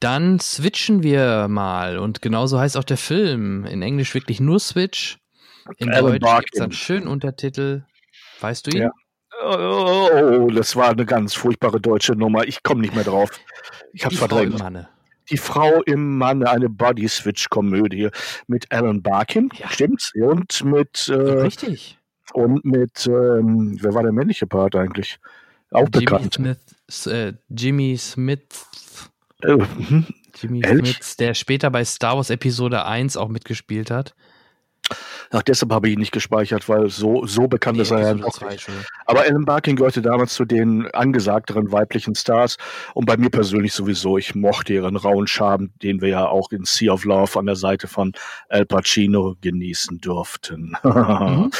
Dann 0.00 0.38
switchen 0.40 1.02
wir 1.02 1.48
mal 1.48 1.98
und 1.98 2.20
genauso 2.20 2.58
heißt 2.60 2.76
auch 2.76 2.84
der 2.84 2.98
Film. 2.98 3.64
In 3.64 3.82
Englisch 3.82 4.14
wirklich 4.14 4.40
nur 4.40 4.60
Switch. 4.60 5.18
In 5.78 5.90
Alan 5.90 6.18
Deutsch 6.18 6.40
gibt 6.40 6.54
es 6.54 6.60
einen 6.60 6.72
schönen 6.72 7.08
Untertitel. 7.08 7.84
Weißt 8.40 8.66
du 8.66 8.70
ihn? 8.76 8.82
Ja. 8.82 8.92
Oh, 9.44 10.48
das 10.52 10.76
war 10.76 10.90
eine 10.90 11.04
ganz 11.04 11.34
furchtbare 11.34 11.80
deutsche 11.80 12.12
Nummer. 12.12 12.44
Ich 12.46 12.62
komme 12.62 12.80
nicht 12.80 12.94
mehr 12.94 13.04
drauf. 13.04 13.30
Ich 13.92 14.04
habe 14.04 14.14
verdrängt. 14.14 14.52
Frau 14.52 14.58
im 14.58 14.62
Manne. 14.62 14.88
Die 15.30 15.36
Frau 15.36 15.82
im 15.82 16.18
Manne, 16.18 16.48
eine 16.48 16.68
Body-Switch-Komödie 16.68 18.10
mit 18.46 18.70
Alan 18.70 19.02
Barkin, 19.02 19.50
ja. 19.58 19.68
stimmt's? 19.68 20.12
Und 20.14 20.64
mit. 20.64 21.08
Äh, 21.08 21.14
Richtig. 21.14 21.98
Und 22.32 22.64
mit, 22.64 23.06
ähm, 23.06 23.76
wer 23.80 23.94
war 23.94 24.02
der 24.02 24.12
männliche 24.12 24.46
Part 24.46 24.76
eigentlich? 24.76 25.18
Auch 25.70 25.88
Jimmy 25.92 26.04
bekannt. 26.06 26.34
Smith. 26.34 26.58
Äh, 27.06 27.34
Jimmy 27.48 27.96
Smith. 27.96 28.66
Äh, 29.42 29.54
mhm. 29.54 30.06
Jimmy 30.40 30.60
Ehrlich? 30.64 30.96
Smith, 30.96 31.16
der 31.16 31.34
später 31.34 31.70
bei 31.70 31.84
Star 31.84 32.16
Wars 32.16 32.30
Episode 32.30 32.84
1 32.84 33.16
auch 33.16 33.28
mitgespielt 33.28 33.90
hat. 33.90 34.14
Ach, 35.30 35.42
deshalb 35.42 35.72
habe 35.72 35.88
ich 35.88 35.94
ihn 35.94 35.98
nicht 35.98 36.12
gespeichert, 36.12 36.68
weil 36.68 36.88
so, 36.88 37.26
so 37.26 37.48
bekannt 37.48 37.78
ist 37.78 37.90
er 37.90 38.00
ja 38.00 38.14
noch 38.14 38.40
nicht. 38.48 38.68
Aber 39.06 39.22
Alan 39.22 39.44
Barkin 39.44 39.74
gehörte 39.74 40.00
damals 40.00 40.34
zu 40.34 40.44
den 40.44 40.86
angesagteren 40.92 41.72
weiblichen 41.72 42.14
Stars 42.14 42.56
und 42.94 43.06
bei 43.06 43.16
mir 43.16 43.30
persönlich 43.30 43.72
sowieso. 43.72 44.18
Ich 44.18 44.34
mochte 44.34 44.74
ihren 44.74 44.96
rauen 44.96 45.26
Charme, 45.26 45.70
den 45.82 46.00
wir 46.00 46.08
ja 46.10 46.28
auch 46.28 46.52
in 46.52 46.64
Sea 46.64 46.92
of 46.92 47.04
Love 47.04 47.38
an 47.38 47.46
der 47.46 47.56
Seite 47.56 47.88
von 47.88 48.12
Al 48.48 48.66
Pacino 48.66 49.36
genießen 49.40 50.00
durften. 50.00 50.76
Mhm. 50.86 51.50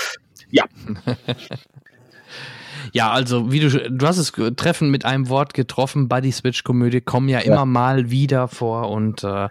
Ja, 0.50 0.64
Ja, 2.92 3.10
also 3.10 3.52
wie 3.52 3.60
du 3.60 3.90
du 3.90 4.06
hast 4.06 4.18
es 4.18 4.32
treffen 4.56 4.90
mit 4.90 5.04
einem 5.04 5.28
Wort 5.28 5.54
getroffen, 5.54 6.08
Buddy 6.08 6.32
Switch 6.32 6.64
Komödie 6.64 7.00
kommen 7.00 7.28
ja 7.28 7.40
immer 7.40 7.66
mal 7.66 8.10
wieder 8.10 8.48
vor 8.48 8.90
und 8.90 9.24
äh, 9.24 9.48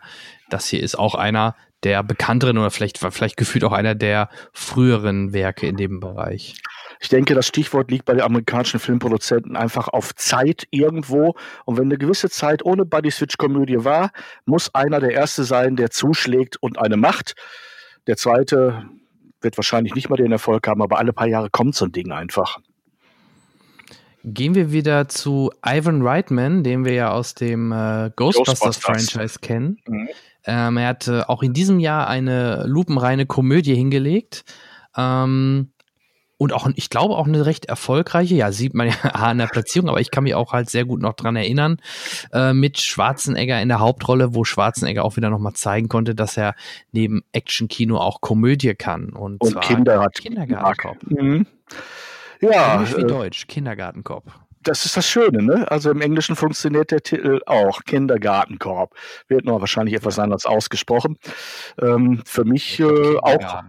das 0.50 0.68
hier 0.68 0.82
ist 0.82 0.98
auch 0.98 1.16
einer 1.16 1.56
der 1.84 2.02
bekannteren 2.04 2.58
oder 2.58 2.72
vielleicht 2.72 2.98
vielleicht 2.98 3.38
gefühlt 3.38 3.64
auch 3.64 3.72
einer 3.72 3.94
der 3.94 4.30
früheren 4.54 5.34
Werke 5.34 5.68
in 5.68 5.78
dem 5.78 6.00
Bereich. 6.00 6.56
ich 7.00 7.10
denke, 7.10 7.36
das 7.36 7.46
Stichwort 7.46 7.92
liegt 7.92 8.06
bei 8.06 8.14
den 8.14 8.24
amerikanischen 8.24 8.80
Filmproduzenten 8.80 9.56
einfach 9.56 9.88
auf 9.88 10.16
Zeit 10.16 10.66
irgendwo. 10.72 11.36
Und 11.66 11.78
wenn 11.78 11.86
eine 11.86 12.00
gewisse 12.00 12.30
Zeit 12.30 12.66
ohne 12.66 12.86
Buddy 12.86 13.12
Switch 13.12 13.38
Komödie 13.38 13.84
war, 13.84 14.12
muss 14.46 14.74
einer 14.74 15.00
der 15.00 15.12
Erste 15.12 15.44
sein, 15.44 15.76
der 15.76 15.92
zuschlägt 15.92 16.58
und 16.58 16.80
eine 16.80 16.98
macht. 16.98 17.36
Der 18.08 18.18
Zweite 18.18 18.86
wird 19.42 19.58
wahrscheinlich 19.58 19.94
nicht 19.94 20.10
mal 20.10 20.18
den 20.18 20.32
Erfolg 20.32 20.68
haben, 20.68 20.82
aber 20.82 20.98
alle 20.98 21.14
paar 21.14 21.28
Jahre 21.28 21.50
kommt 21.52 21.76
so 21.76 21.86
ein 21.86 21.92
Ding 21.92 22.12
einfach. 22.12 22.58
Gehen 24.28 24.56
wir 24.56 24.72
wieder 24.72 25.08
zu 25.08 25.52
Ivan 25.64 26.02
Reitman, 26.02 26.64
den 26.64 26.84
wir 26.84 26.94
ja 26.94 27.12
aus 27.12 27.36
dem 27.36 27.72
äh, 27.72 28.10
Ghostbusters, 28.16 28.60
Ghostbusters. 28.60 29.12
Franchise 29.12 29.40
kennen. 29.40 29.78
Mhm. 29.88 30.10
Ähm, 30.46 30.78
er 30.78 30.88
hat 30.88 31.08
äh, 31.08 31.22
auch 31.22 31.44
in 31.44 31.54
diesem 31.54 31.80
Jahr 31.80 32.08
eine 32.08 32.66
lupenreine 32.66 33.28
Komödie 33.28 33.76
hingelegt. 33.76 34.44
Ähm, 34.98 35.72
und 36.38 36.54
auch, 36.54 36.68
ich 36.76 36.90
glaube, 36.90 37.16
auch 37.16 37.28
eine 37.28 37.46
recht 37.46 37.66
erfolgreiche, 37.66 38.36
ja, 38.36 38.52
sieht 38.52 38.74
man 38.74 38.88
ja 39.04 39.12
an 39.12 39.38
der 39.38 39.48
Platzierung, 39.48 39.90
aber 39.90 40.02
ich 40.02 40.12
kann 40.12 40.24
mich 40.24 40.36
auch 40.36 40.54
halt 40.54 40.70
sehr 40.70 40.86
gut 40.86 41.02
noch 41.02 41.14
dran 41.14 41.36
erinnern, 41.36 41.78
äh, 42.34 42.54
mit 42.54 42.80
Schwarzenegger 42.80 43.62
in 43.62 43.70
der 43.70 43.80
Hauptrolle, 43.80 44.36
wo 44.36 44.44
Schwarzenegger 44.44 45.06
auch 45.06 45.18
wieder 45.18 45.30
nochmal 45.30 45.54
zeigen 45.54 45.88
konnte, 45.88 46.16
dass 46.16 46.36
er 46.36 46.56
neben 46.92 47.24
Actionkino 47.32 47.98
auch 47.98 48.22
Komödie 48.22 48.76
kann. 48.76 49.10
Und, 49.10 49.42
Und 49.42 49.52
zwar 49.52 49.62
Kinder 49.62 50.02
hat 50.02 50.16
Kindergartenkopf. 50.16 50.98
Mhm. 51.10 51.46
Ja, 52.52 52.76
Englisch 52.76 52.98
wie 52.98 53.02
äh, 53.02 53.08
Deutsch, 53.08 53.48
Kindergartenkopf. 53.48 54.32
das 54.64 54.86
ist 54.86 54.98
das 54.98 55.08
Schöne, 55.08 55.44
ne? 55.44 55.70
Also 55.72 55.92
im 55.92 56.02
Englischen 56.02 56.36
funktioniert 56.36 56.92
der 56.92 57.02
Titel 57.02 57.42
auch. 57.46 57.84
Kindergartenkorb. 57.84 58.96
Wird 59.28 59.46
nur 59.46 59.60
wahrscheinlich 59.60 59.96
etwas 59.96 60.20
anders 60.20 60.46
ausgesprochen. 60.46 61.18
Ähm, 61.82 62.22
für 62.26 62.46
mich 62.46 62.80
äh, 62.80 63.18
auch 63.18 63.64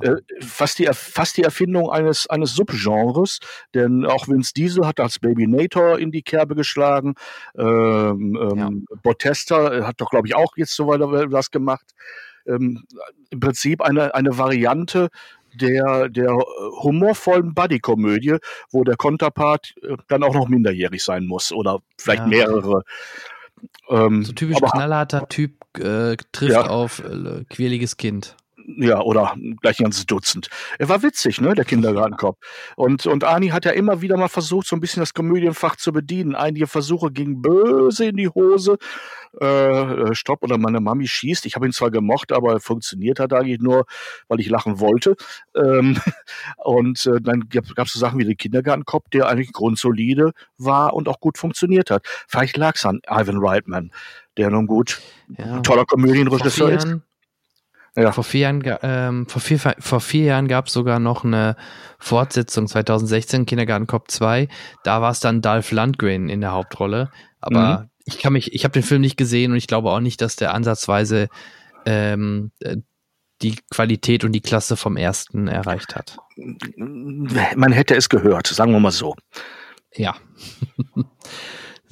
äh, 0.00 0.16
fast, 0.40 0.78
die, 0.78 0.88
fast 0.92 1.36
die 1.36 1.42
Erfindung 1.42 1.90
eines, 1.90 2.28
eines 2.30 2.54
Subgenres, 2.54 3.40
denn 3.74 4.06
auch 4.06 4.28
Vince 4.28 4.54
Diesel 4.54 4.86
hat 4.86 5.00
als 5.00 5.18
Baby 5.18 5.46
Nator 5.46 5.98
in 5.98 6.10
die 6.10 6.22
Kerbe 6.22 6.54
geschlagen. 6.54 7.14
Ähm, 7.58 8.38
ähm, 8.40 8.86
Botesta 9.02 9.86
hat 9.86 10.00
doch, 10.00 10.10
glaube 10.10 10.28
ich, 10.28 10.34
auch 10.34 10.56
jetzt 10.56 10.74
so 10.74 10.86
weiter 10.86 11.10
was 11.30 11.50
gemacht. 11.50 11.92
Ähm, 12.46 12.84
Im 13.30 13.40
Prinzip 13.40 13.82
eine, 13.82 14.14
eine 14.14 14.38
Variante 14.38 15.08
der, 15.54 16.08
der 16.08 16.30
äh, 16.30 16.34
humorvollen 16.82 17.54
Buddy-Komödie, 17.54 18.36
wo 18.70 18.84
der 18.84 18.96
Konterpart 18.96 19.74
äh, 19.82 19.96
dann 20.08 20.22
auch 20.22 20.34
noch 20.34 20.48
minderjährig 20.48 21.02
sein 21.02 21.26
muss 21.26 21.52
oder 21.52 21.80
vielleicht 21.98 22.22
Ja. 22.22 22.28
mehrere. 22.28 22.82
Ähm, 23.88 24.24
So 24.24 24.32
typisch 24.32 24.60
knallharter 24.60 25.28
Typ 25.28 25.52
äh, 25.78 26.16
trifft 26.32 26.52
Ja. 26.52 26.66
auf 26.66 27.00
äh, 27.04 27.44
quäliges 27.48 27.96
Kind. 27.96 28.36
Ja, 28.66 29.00
oder 29.00 29.34
gleich 29.60 29.80
ein 29.80 29.84
ganzes 29.84 30.06
Dutzend. 30.06 30.48
Er 30.78 30.88
war 30.88 31.02
witzig, 31.02 31.40
ne, 31.40 31.54
der 31.54 31.64
Kindergartenkopf. 31.64 32.38
Und, 32.76 33.06
und 33.06 33.24
Ani 33.24 33.48
hat 33.48 33.64
ja 33.64 33.72
immer 33.72 34.00
wieder 34.00 34.16
mal 34.16 34.28
versucht, 34.28 34.66
so 34.66 34.76
ein 34.76 34.80
bisschen 34.80 35.00
das 35.00 35.14
Komödienfach 35.14 35.76
zu 35.76 35.92
bedienen. 35.92 36.34
Einige 36.34 36.66
Versuche 36.66 37.10
gingen 37.10 37.42
böse 37.42 38.06
in 38.06 38.16
die 38.16 38.28
Hose. 38.28 38.78
Äh, 39.38 40.14
Stopp 40.14 40.42
oder 40.42 40.58
meine 40.58 40.80
Mami 40.80 41.06
schießt. 41.06 41.46
Ich 41.46 41.54
habe 41.54 41.66
ihn 41.66 41.72
zwar 41.72 41.90
gemocht, 41.90 42.32
aber 42.32 42.60
funktioniert 42.60 43.20
hat 43.20 43.32
eigentlich 43.32 43.60
nur, 43.60 43.84
weil 44.28 44.40
ich 44.40 44.48
lachen 44.48 44.80
wollte. 44.80 45.16
Ähm, 45.54 45.96
und 46.56 47.06
äh, 47.06 47.20
dann 47.20 47.48
gab 47.48 47.86
es 47.86 47.92
so 47.92 47.98
Sachen 47.98 48.18
wie 48.18 48.24
den 48.24 48.36
Kindergartenkopf, 48.36 49.08
der 49.12 49.28
eigentlich 49.28 49.52
grundsolide 49.52 50.32
war 50.58 50.94
und 50.94 51.08
auch 51.08 51.20
gut 51.20 51.38
funktioniert 51.38 51.90
hat. 51.90 52.04
Vielleicht 52.28 52.56
lag 52.56 52.74
es 52.74 52.84
an 52.84 53.00
Ivan 53.08 53.38
Reitman, 53.38 53.92
der 54.36 54.50
nun 54.50 54.66
gut 54.66 55.00
Ja. 55.38 55.60
toller 55.60 55.84
Komödienregisseur 55.84 56.70
ist. 56.70 56.86
Ja. 57.96 58.12
vor 58.12 58.24
vier 58.24 58.40
Jahren, 58.40 58.62
ähm, 58.82 59.26
vor 59.26 59.42
vier, 59.42 59.58
vor 59.58 60.00
vier 60.00 60.24
Jahren 60.24 60.48
gab 60.48 60.66
es 60.66 60.72
sogar 60.72 60.98
noch 61.00 61.24
eine 61.24 61.56
Fortsetzung 61.98 62.68
2016, 62.68 63.46
Kindergartenkopf 63.46 64.08
2. 64.08 64.48
Da 64.84 65.02
war 65.02 65.10
es 65.10 65.20
dann 65.20 65.42
Dolph 65.42 65.72
Lundgren 65.72 66.28
in 66.28 66.40
der 66.40 66.52
Hauptrolle. 66.52 67.10
Aber 67.40 67.88
ich 68.04 68.18
kann 68.18 68.32
mich, 68.32 68.52
ich 68.54 68.64
habe 68.64 68.72
den 68.72 68.82
Film 68.82 69.00
nicht 69.00 69.16
gesehen 69.16 69.52
und 69.52 69.58
ich 69.58 69.66
glaube 69.66 69.90
auch 69.90 70.00
nicht, 70.00 70.20
dass 70.20 70.36
der 70.36 70.54
ansatzweise 70.54 71.28
ähm, 71.86 72.52
äh, 72.60 72.76
die 73.42 73.56
Qualität 73.70 74.24
und 74.24 74.32
die 74.32 74.42
Klasse 74.42 74.76
vom 74.76 74.96
ersten 74.96 75.48
erreicht 75.48 75.96
hat. 75.96 76.18
Man 76.76 77.72
hätte 77.72 77.94
es 77.96 78.08
gehört, 78.08 78.46
sagen 78.46 78.72
wir 78.72 78.80
mal 78.80 78.90
so. 78.90 79.16
Ja. 79.94 80.14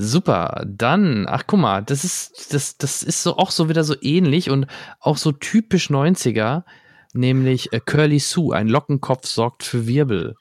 Super. 0.01 0.65
Dann, 0.65 1.27
ach 1.29 1.43
guck 1.49 1.59
mal, 1.59 1.83
das 1.83 2.05
ist, 2.05 2.55
das, 2.55 2.79
das 2.79 3.03
ist 3.03 3.25
so 3.25 3.37
auch 3.37 3.51
so 3.51 3.69
wieder 3.69 3.83
so 3.83 3.97
ähnlich 4.01 4.49
und 4.49 4.67
auch 5.01 5.17
so 5.17 5.33
typisch 5.33 5.91
90er, 5.91 6.63
nämlich 7.15 7.73
äh, 7.73 7.81
Curly 7.81 8.21
Sue, 8.21 8.55
ein 8.55 8.69
Lockenkopf 8.69 9.27
sorgt 9.27 9.65
für 9.65 9.89
Wirbel. 9.89 10.37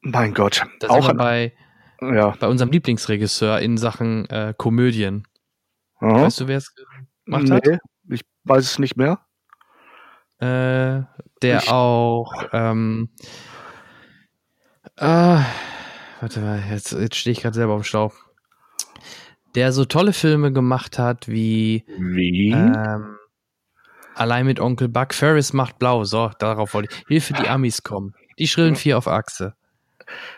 Mein 0.00 0.32
Gott. 0.32 0.64
Da 0.80 0.88
auch 0.88 1.12
bei, 1.12 1.52
ja. 2.00 2.30
bei 2.40 2.46
unserem 2.48 2.70
Lieblingsregisseur 2.70 3.60
in 3.60 3.76
Sachen 3.76 4.24
äh, 4.30 4.54
Komödien. 4.56 5.28
Aha. 5.98 6.22
Weißt 6.22 6.40
du, 6.40 6.48
wer 6.48 6.56
es 6.56 6.74
gemacht 7.26 7.50
hat? 7.50 7.66
nee, 7.66 7.78
ich 8.14 8.22
weiß 8.44 8.64
es 8.64 8.78
nicht 8.78 8.96
mehr. 8.96 9.20
Äh, 10.38 11.02
der 11.42 11.58
Ich- 11.58 11.70
auch, 11.70 12.32
ähm, 12.52 13.10
äh, 14.96 15.38
warte 16.20 16.40
mal, 16.40 16.62
jetzt, 16.70 16.92
jetzt 16.92 17.16
stehe 17.16 17.32
ich 17.32 17.42
gerade 17.42 17.54
selber 17.54 17.74
auf 17.74 17.82
dem 17.82 17.84
Schlauch. 17.84 18.14
Der 19.56 19.72
so 19.72 19.84
tolle 19.84 20.12
Filme 20.12 20.52
gemacht 20.52 20.98
hat 20.98 21.28
wie 21.28 21.84
Wie? 21.98 22.52
Ähm, 22.52 23.16
allein 24.14 24.46
mit 24.46 24.60
Onkel 24.60 24.88
Buck. 24.88 25.14
Ferris 25.14 25.52
macht 25.52 25.78
blau. 25.78 26.04
So, 26.04 26.30
darauf 26.38 26.74
wollte 26.74 26.94
ich. 26.94 27.04
Hilfe, 27.08 27.32
die 27.34 27.48
Amis 27.48 27.82
kommen. 27.82 28.14
Die 28.38 28.46
schrillen 28.46 28.76
vier 28.76 28.98
auf 28.98 29.08
Achse. 29.08 29.54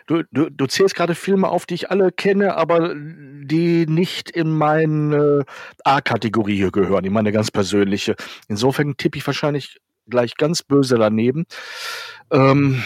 Du, 0.07 0.23
du, 0.31 0.49
du 0.49 0.65
zählst 0.65 0.95
gerade 0.95 1.13
Filme 1.13 1.47
auf, 1.47 1.67
die 1.67 1.75
ich 1.75 1.91
alle 1.91 2.11
kenne, 2.11 2.55
aber 2.55 2.95
die 2.95 3.85
nicht 3.85 4.31
in 4.31 4.49
meine 4.49 5.43
A-Kategorie 5.83 6.55
hier 6.55 6.71
gehören, 6.71 7.05
in 7.05 7.13
meine 7.13 7.31
ganz 7.31 7.51
persönliche. 7.51 8.15
Insofern 8.47 8.97
tippe 8.97 9.19
ich 9.19 9.27
wahrscheinlich 9.27 9.79
gleich 10.07 10.35
ganz 10.37 10.63
böse 10.63 10.97
daneben. 10.97 11.45
Ähm, 12.31 12.83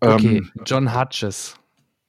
Okay, 0.00 0.38
ähm, 0.38 0.52
John 0.64 0.94
Hutches. 0.94 1.54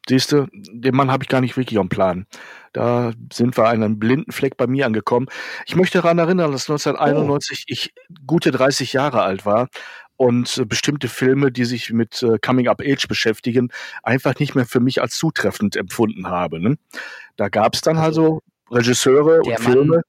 Siehst 0.10 0.32
du, 0.32 0.48
den 0.52 0.96
Mann 0.96 1.12
habe 1.12 1.24
ich 1.24 1.30
gar 1.30 1.42
nicht 1.42 1.58
wirklich 1.58 1.80
am 1.80 1.90
Plan. 1.90 2.26
Da 2.74 3.12
sind 3.32 3.58
wir 3.58 3.66
an 3.68 3.84
einem 3.84 4.00
blinden 4.00 4.32
Fleck 4.32 4.56
bei 4.58 4.68
mir 4.68 4.86
angekommen. 4.86 5.28
Ich 5.66 5.76
möchte 5.76 6.00
daran 6.02 6.18
erinnern, 6.20 6.52
dass 6.52 6.70
1991 6.70 7.66
ich 7.68 7.94
gute 8.26 8.52
30 8.52 8.94
Jahre 8.94 9.22
alt 9.22 9.46
war 9.46 9.68
und 10.16 10.58
äh, 10.58 10.66
bestimmte 10.66 11.08
Filme, 11.10 11.52
die 11.52 11.66
sich 11.66 11.92
mit 11.92 12.24
äh, 12.24 12.38
Coming 12.40 12.68
Up 12.68 12.82
Age 12.82 13.08
beschäftigen, 13.08 13.70
einfach 14.04 14.38
nicht 14.40 14.56
mehr 14.56 14.66
für 14.66 14.80
mich 14.80 15.02
als 15.02 15.18
zutreffend 15.18 15.76
empfunden 15.76 16.28
habe. 16.28 16.60
Ne? 16.60 16.78
Da 17.36 17.50
gab 17.50 17.76
es 17.76 17.82
dann 17.82 17.98
also, 17.98 18.42
Regisseure 18.72 19.42
der 19.42 19.58
und 19.58 19.64
Mann- 19.64 19.74
Filme. 19.74 20.02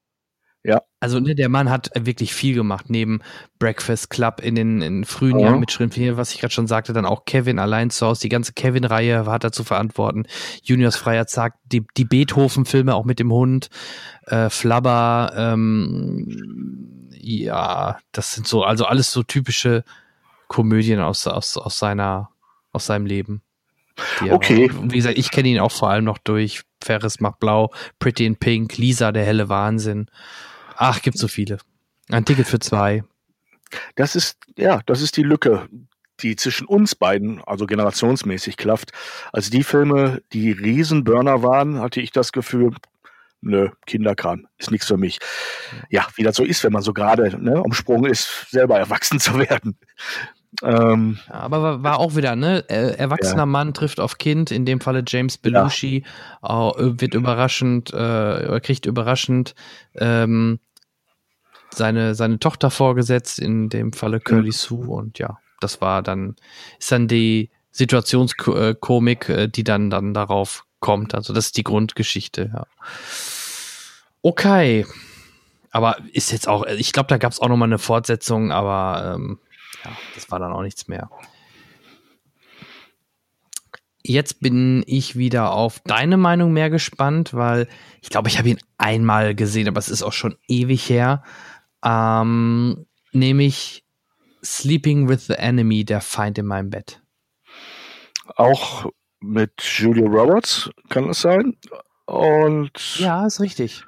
Also, 1.01 1.21
ne, 1.21 1.35
der 1.35 1.49
Mann 1.49 1.71
hat 1.71 1.91
wirklich 1.95 2.35
viel 2.35 2.55
gemacht, 2.55 2.87
neben 2.89 3.21
Breakfast 3.59 4.11
Club 4.11 4.41
in 4.43 4.55
den 4.55 4.83
in 4.83 5.05
frühen 5.05 5.39
Ja. 5.39 5.47
Jahren 5.47 5.61
mit 5.61 5.71
Schritt 5.71 5.95
4, 5.95 6.17
was 6.17 6.35
ich 6.35 6.41
gerade 6.41 6.53
schon 6.53 6.67
sagte, 6.67 6.93
dann 6.93 7.07
auch 7.07 7.25
Kevin 7.25 7.59
allein 7.59 7.91
zu 7.91 8.07
Hause, 8.07 8.23
die 8.23 8.29
ganze 8.29 8.53
Kevin-Reihe 8.53 9.27
hat 9.27 9.45
er 9.45 9.53
zu 9.53 9.65
verantworten. 9.65 10.27
Juniors 10.63 10.97
Freier 10.97 11.27
Zack, 11.27 11.55
die, 11.65 11.87
die 11.97 12.05
Beethoven-Filme 12.05 12.95
auch 12.95 13.05
mit 13.05 13.21
dem 13.21 13.33
Hund, 13.33 13.69
äh, 14.27 14.51
Flabber, 14.51 15.33
ähm, 15.37 17.09
ja, 17.13 17.99
das 18.13 18.35
sind 18.35 18.47
so, 18.47 18.65
also 18.65 18.85
alles 18.85 19.13
so 19.13 19.23
typische 19.23 19.85
Komödien 20.49 21.01
aus, 21.01 21.27
aus, 21.27 21.57
aus 21.57 21.79
seiner, 21.79 22.31
aus 22.73 22.87
seinem 22.87 23.07
Leben. 23.07 23.43
Okay. 24.31 24.71
Wie 24.83 24.97
gesagt, 24.97 25.19
ich 25.19 25.31
kenne 25.31 25.49
ihn 25.49 25.59
auch 25.59 25.73
vor 25.73 25.91
allem 25.91 26.05
noch 26.05 26.19
durch 26.19 26.63
Ferris 26.83 27.21
macht 27.21 27.41
blau, 27.41 27.73
Pretty 27.99 28.25
in 28.27 28.37
Pink, 28.37 28.77
Lisa, 28.79 29.13
der 29.13 29.25
helle 29.25 29.49
Wahnsinn. 29.49 30.07
Ach, 30.81 31.03
gibt 31.03 31.19
so 31.19 31.27
viele. 31.27 31.59
Ein 32.09 32.25
Ticket 32.25 32.47
für 32.47 32.61
zwei. 32.61 33.03
Das 33.97 34.15
ist, 34.15 34.39
ja, 34.57 34.81
das 34.87 35.03
ist 35.03 35.17
die 35.17 35.25
Lücke. 35.25 35.69
die 36.21 36.35
zwischen 36.35 36.67
uns 36.67 36.97
beiden, 36.97 37.41
also 37.45 37.67
generationsmäßig 37.67 38.57
klafft. 38.57 38.91
Als 39.33 39.51
die 39.51 39.63
Filme 39.63 40.21
die 40.33 40.51
Riesenburner 40.51 41.45
waren, 41.45 41.81
hatte 41.81 42.01
ich 42.01 42.11
das 42.11 42.33
Gefühl, 42.33 42.75
nö, 43.41 43.69
Kinderkram, 43.87 44.49
ist 44.59 44.73
nichts 44.73 44.89
für 44.89 44.97
mich. 44.97 45.21
Ja, 45.91 46.07
wie 46.17 46.25
das 46.25 46.35
so 46.35 46.45
ist, 46.45 46.65
wenn 46.65 46.73
man 46.73 46.83
so 46.83 46.93
gerade 46.93 47.41
ne, 47.41 47.63
umsprungen 47.63 48.11
ist, 48.11 48.51
selber 48.51 48.79
erwachsen 48.79 49.21
zu 49.21 49.39
werden. 49.39 49.79
Ähm, 50.63 51.19
aber 51.29 51.63
war, 51.63 51.83
war, 51.83 51.99
auch 52.01 52.17
wieder, 52.17 52.35
ne? 52.35 52.69
Erwachsener 52.69 53.43
ja. 53.43 53.47
Mann 53.47 53.75
trifft 53.75 54.01
auf 54.01 54.19
Kind, 54.19 54.51
in 54.51 54.65
dem 54.65 54.81
Falle 54.81 55.05
James 55.07 55.39
Belushi, 55.39 56.05
ja. 56.43 56.73
wird 56.77 57.15
überraschend, 57.15 57.93
äh, 57.93 58.59
kriegt 58.61 58.87
überraschend 58.87 59.55
ähm, 59.95 60.59
seine, 61.79 62.15
seine 62.15 62.39
Tochter 62.39 62.71
vorgesetzt, 62.71 63.39
in 63.39 63.69
dem 63.69 63.93
Falle 63.93 64.21
Curly. 64.21 64.53
Sue 64.53 64.87
und 64.87 65.19
ja, 65.19 65.39
das 65.61 65.81
war 65.81 66.03
dann, 66.03 66.37
ist 66.79 66.93
dann 66.93 67.09
die 67.09 67.51
Situationskomik, 67.71 69.29
äh, 69.29 69.49
die 69.49 69.65
dann, 69.65 69.91
dann 69.91 70.15
darauf 70.15 70.65
kommt. 70.81 71.15
Also 71.15 71.33
das 71.33 71.47
ist 71.47 71.57
die 71.57 71.65
Grundgeschichte, 71.65 72.51
ja. 72.53 72.67
Okay. 74.23 74.87
Aber 75.71 75.99
ist 76.13 76.33
jetzt 76.33 76.49
auch, 76.49 76.65
ich 76.67 76.93
glaube, 76.93 77.09
da 77.09 77.19
gab 77.19 77.33
es 77.33 77.41
auch 77.41 77.49
noch 77.49 77.57
mal 77.57 77.67
eine 77.67 77.79
Fortsetzung, 77.79 78.53
aber 78.53 79.15
ähm, 79.15 79.39
ja, 79.85 79.91
das 80.15 80.31
war 80.31 80.39
dann 80.39 80.53
auch 80.53 80.63
nichts 80.63 80.89
mehr. 80.89 81.11
Jetzt 84.03 84.41
bin 84.41 84.83
ich 84.87 85.17
wieder 85.17 85.53
auf 85.53 85.81
deine 85.81 86.17
Meinung 86.17 86.53
mehr 86.53 86.71
gespannt, 86.71 87.35
weil 87.35 87.69
ich 88.01 88.09
glaube, 88.09 88.29
ich 88.29 88.39
habe 88.39 88.49
ihn 88.49 88.61
einmal 88.79 89.35
gesehen, 89.35 89.69
aber 89.69 89.79
es 89.79 89.91
ist 89.91 90.03
auch 90.03 90.15
schon 90.15 90.37
ewig 90.49 90.89
her. 90.89 91.23
Ähm, 91.85 92.87
nämlich 93.13 93.85
Sleeping 94.43 95.09
with 95.09 95.27
the 95.27 95.35
Enemy, 95.35 95.85
der 95.85 96.01
Feind 96.01 96.39
in 96.39 96.47
meinem 96.47 96.71
Bett. 96.71 97.03
Auch 98.37 98.91
mit 99.21 99.61
Julia 99.61 100.07
Roberts, 100.07 100.71
kann 100.89 101.11
es 101.11 101.23
sein? 101.23 101.57
Und. 102.07 102.99
Ja, 102.99 103.27
ist 103.27 103.41
richtig. 103.41 103.85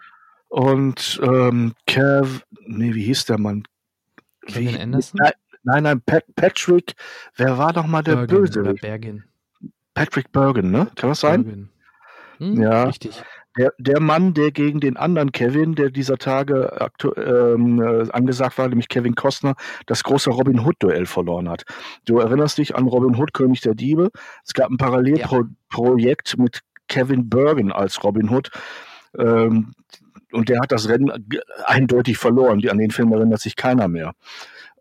Und 0.48 1.20
ähm, 1.22 1.74
Kev, 1.86 2.42
nee, 2.66 2.92
wie 2.94 3.04
hieß 3.04 3.26
der 3.26 3.38
Mann? 3.38 3.62
Kevin 4.46 4.68
wie, 4.68 4.78
Anderson? 4.78 5.20
Nein, 5.62 5.82
nein, 5.84 6.00
Pat, 6.00 6.24
Patrick, 6.34 6.94
wer 7.36 7.58
war 7.58 7.72
doch 7.72 7.86
mal 7.86 8.02
der 8.02 8.26
Bergen 8.26 8.36
Böse? 8.36 8.74
Bergen. 8.74 9.24
Patrick 9.94 10.32
Bergen, 10.32 10.70
ne? 10.70 10.90
Kann 10.96 11.10
das 11.10 11.20
sein? 11.20 11.70
Hm, 12.38 12.60
ja. 12.60 12.84
Richtig. 12.84 13.22
Der, 13.58 13.72
der 13.78 14.00
Mann, 14.00 14.32
der 14.32 14.52
gegen 14.52 14.78
den 14.78 14.96
anderen 14.96 15.32
Kevin, 15.32 15.74
der 15.74 15.90
dieser 15.90 16.18
Tage 16.18 16.88
ähm, 17.16 17.82
äh, 17.82 18.08
angesagt 18.12 18.58
war, 18.58 18.68
nämlich 18.68 18.88
Kevin 18.88 19.16
Costner, 19.16 19.56
das 19.86 20.04
große 20.04 20.30
Robin 20.30 20.60
Hood-Duell 20.60 21.06
verloren 21.06 21.48
hat. 21.48 21.64
Du 22.04 22.18
erinnerst 22.18 22.58
dich 22.58 22.76
an 22.76 22.86
Robin 22.86 23.16
Hood, 23.16 23.32
König 23.34 23.60
der 23.60 23.74
Diebe? 23.74 24.10
Es 24.44 24.54
gab 24.54 24.70
ein 24.70 24.76
Parallelprojekt 24.76 26.34
ja. 26.36 26.42
mit 26.42 26.60
Kevin 26.86 27.28
Bergen 27.28 27.72
als 27.72 28.02
Robin 28.04 28.30
Hood. 28.30 28.50
Ähm, 29.18 29.72
und 30.32 30.48
der 30.48 30.60
hat 30.60 30.70
das 30.70 30.88
Rennen 30.88 31.10
eindeutig 31.64 32.18
verloren. 32.18 32.66
An 32.68 32.78
den 32.78 32.92
Film 32.92 33.12
erinnert 33.12 33.40
sich 33.40 33.56
keiner 33.56 33.88
mehr. 33.88 34.12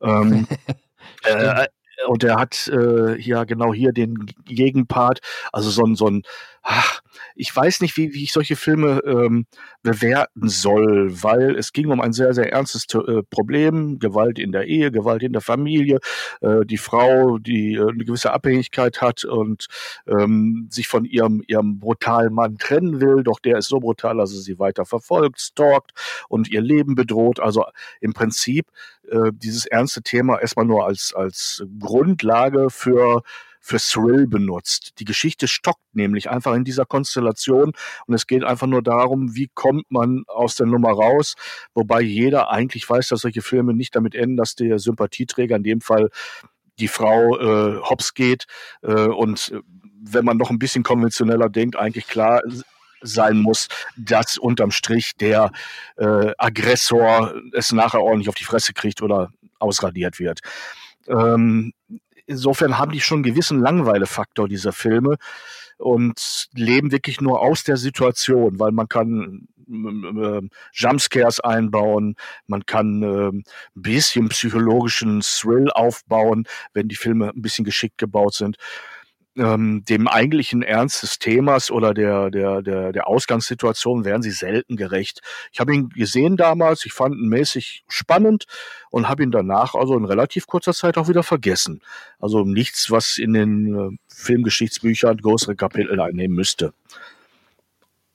Ähm, 0.02 0.48
äh, 1.24 1.68
und 2.08 2.24
er 2.24 2.38
hat 2.38 2.68
äh, 2.68 3.20
ja 3.20 3.44
genau 3.44 3.74
hier 3.74 3.92
den 3.92 4.26
Gegenpart, 4.46 5.20
also 5.52 5.70
so 5.70 5.84
ein, 5.84 5.96
so 5.96 6.08
ein 6.08 6.24
ach, 6.62 7.02
ich 7.36 7.56
weiß 7.56 7.82
nicht, 7.82 7.96
wie, 7.98 8.14
wie 8.14 8.24
ich 8.24 8.34
solche 8.34 8.56
Filme 8.56 9.02
ähm, 9.06 9.46
bewerten 9.82 10.50
soll, 10.50 11.24
weil 11.24 11.56
es 11.56 11.72
ging 11.72 11.90
um 11.90 12.02
ein 12.02 12.14
sehr, 12.14 12.34
sehr 12.34 12.52
ernstes 12.52 12.86
äh, 12.94 13.24
Problem, 13.30 14.00
Gewalt 14.00 14.40
in 14.40 14.52
der 14.52 14.66
Ehe, 14.66 14.92
Gewalt 14.92 15.24
in 15.24 15.34
der 15.34 15.42
Familie, 15.42 16.00
äh, 16.42 16.66
die 16.66 16.78
Frau, 16.78 17.38
die 17.38 17.76
äh, 17.76 17.90
eine 17.90 18.04
gewisse 18.04 18.34
Abhängigkeit 18.34 19.02
hat 19.02 19.24
und 19.24 19.68
ähm, 20.08 20.68
sich 20.70 20.88
von 20.88 21.06
ihrem, 21.06 21.42
ihrem 21.48 21.80
brutalen 21.80 22.34
Mann 22.34 22.58
trennen 22.58 23.00
will, 23.00 23.24
doch 23.24 23.40
der 23.40 23.58
ist 23.58 23.70
so 23.70 23.80
brutal, 23.80 24.18
dass 24.18 24.34
er 24.34 24.40
sie 24.40 24.60
weiter 24.60 24.86
verfolgt, 24.86 25.40
stalkt 25.40 25.92
und 26.28 26.50
ihr 26.50 26.62
Leben 26.62 26.96
bedroht. 26.96 27.40
Also 27.40 27.66
im 28.02 28.14
Prinzip 28.14 28.68
äh, 29.10 29.32
dieses 29.34 29.66
ernste 29.66 30.02
Thema 30.02 30.40
erstmal 30.40 30.66
nur 30.66 30.86
als, 30.86 31.14
als 31.16 31.64
Grundlage 31.80 32.70
für 32.70 33.24
für 33.60 33.78
Thrill 33.78 34.28
benutzt. 34.28 34.94
Die 35.00 35.06
Geschichte 35.06 35.48
stockt 35.48 35.84
nämlich 35.94 36.30
einfach 36.30 36.54
in 36.54 36.64
dieser 36.64 36.86
Konstellation 36.86 37.74
und 38.08 38.14
es 38.14 38.28
geht 38.28 38.44
einfach 38.44 38.68
nur 38.68 38.82
darum, 38.82 39.36
wie 39.36 39.50
kommt 39.54 39.90
man 39.90 40.24
aus 40.28 40.56
der 40.56 40.66
Nummer 40.66 40.92
raus, 40.92 41.36
wobei 41.74 42.02
jeder 42.02 42.50
eigentlich 42.50 42.90
weiß, 42.90 43.10
dass 43.10 43.22
solche 43.22 43.42
Filme 43.42 43.74
nicht 43.74 43.96
damit 43.96 44.16
enden, 44.16 44.38
dass 44.38 44.56
der 44.56 44.80
Sympathieträger 44.80 45.56
in 45.56 45.64
dem 45.64 45.82
Fall 45.82 46.10
die 46.80 46.88
Frau 46.88 47.38
äh, 47.38 47.78
hops 47.82 48.14
geht 48.14 48.46
äh, 48.82 49.08
und 49.08 49.52
äh, 49.54 49.60
wenn 50.02 50.26
man 50.26 50.38
noch 50.38 50.50
ein 50.50 50.60
bisschen 50.60 50.84
konventioneller 50.84 51.50
denkt, 51.50 51.76
eigentlich 51.76 52.08
klar 52.08 52.42
sein 53.02 53.38
muss, 53.38 53.68
dass 53.98 54.38
unterm 54.38 54.72
Strich 54.72 55.14
der 55.20 55.52
äh, 55.98 56.32
Aggressor 56.38 57.34
es 57.54 57.72
nachher 57.72 58.02
ordentlich 58.02 58.30
auf 58.30 58.36
die 58.36 58.46
Fresse 58.46 58.74
kriegt 58.74 59.02
oder 59.02 59.32
ausradiert 59.60 60.20
wird. 60.20 60.40
Ähm, 61.08 61.74
insofern 62.30 62.78
haben 62.78 62.92
die 62.92 63.02
schon 63.02 63.18
einen 63.18 63.24
gewissen 63.24 63.60
Langweilefaktor, 63.60 64.48
diese 64.48 64.72
Filme, 64.72 65.18
und 65.78 66.50
leben 66.54 66.92
wirklich 66.92 67.22
nur 67.22 67.42
aus 67.42 67.64
der 67.64 67.78
Situation, 67.78 68.60
weil 68.60 68.72
man 68.72 68.88
kann 68.88 69.48
äh, 69.70 70.42
Jumpscares 70.74 71.40
einbauen, 71.40 72.16
man 72.48 72.66
kann 72.66 73.02
äh, 73.02 73.30
ein 73.30 73.44
bisschen 73.74 74.30
psychologischen 74.30 75.22
Thrill 75.22 75.72
aufbauen, 75.72 76.46
wenn 76.74 76.88
die 76.88 76.96
Filme 76.96 77.30
ein 77.30 77.42
bisschen 77.42 77.66
geschickt 77.66 77.98
gebaut 77.98 78.34
sind 78.34 78.58
ähm, 79.38 79.84
dem 79.88 80.08
eigentlichen 80.08 80.62
Ernst 80.62 81.04
des 81.04 81.20
Themas 81.20 81.72
oder 81.72 81.94
der, 81.94 82.30
der, 82.30 82.62
der, 82.62 82.92
der 82.92 83.08
Ausgangssituation 83.08 84.06
werden 84.06 84.22
sie 84.22 84.32
selten 84.32 84.76
gerecht. 84.76 85.22
Ich 85.52 85.60
habe 85.60 85.74
ihn 85.74 85.90
gesehen 85.90 86.36
damals, 86.36 86.86
ich 86.86 86.94
fand 86.94 87.16
ihn 87.16 87.30
mäßig 87.30 87.84
spannend 87.88 88.46
und 88.90 89.08
habe 89.08 89.24
ihn 89.24 89.32
danach 89.32 89.76
also 89.76 89.96
in 89.96 90.06
relativ 90.06 90.48
kurzer 90.48 90.74
Zeit 90.74 90.98
auch 90.98 91.08
wieder 91.08 91.24
vergessen. 91.24 91.82
Also 92.20 92.44
nichts, 92.44 92.92
was 92.92 93.18
in 93.18 93.34
den 93.34 93.76
äh, 93.76 93.98
Filmgeschichtsbüchern 94.08 95.18
größere 95.18 95.56
Kapitel 95.56 96.00
einnehmen 96.00 96.36
müsste. 96.36 96.74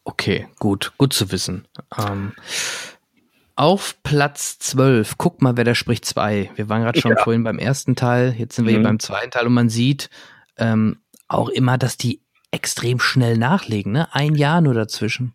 Okay, 0.04 0.48
gut, 0.58 0.92
gut 0.98 1.14
zu 1.14 1.32
wissen. 1.32 1.66
Ähm, 1.96 2.32
auf 3.56 3.96
Platz 4.02 4.58
12, 4.58 5.16
guck 5.16 5.40
mal, 5.40 5.56
wer 5.56 5.64
da 5.64 5.74
spricht 5.74 6.04
2. 6.04 6.50
Wir 6.56 6.68
waren 6.68 6.82
gerade 6.82 7.00
schon 7.00 7.12
ja. 7.12 7.22
vorhin 7.22 7.44
beim 7.44 7.58
ersten 7.58 7.96
Teil, 7.96 8.34
jetzt 8.36 8.56
sind 8.56 8.66
wir 8.66 8.72
mhm. 8.72 8.76
hier 8.76 8.84
beim 8.84 8.98
zweiten 8.98 9.30
Teil 9.30 9.46
und 9.46 9.54
man 9.54 9.70
sieht, 9.70 10.10
ähm, 10.58 10.98
auch 11.34 11.48
immer, 11.48 11.78
dass 11.78 11.96
die 11.96 12.20
extrem 12.50 13.00
schnell 13.00 13.36
nachlegen, 13.36 13.92
ne? 13.92 14.08
Ein 14.14 14.34
Jahr 14.34 14.60
nur 14.60 14.74
dazwischen. 14.74 15.34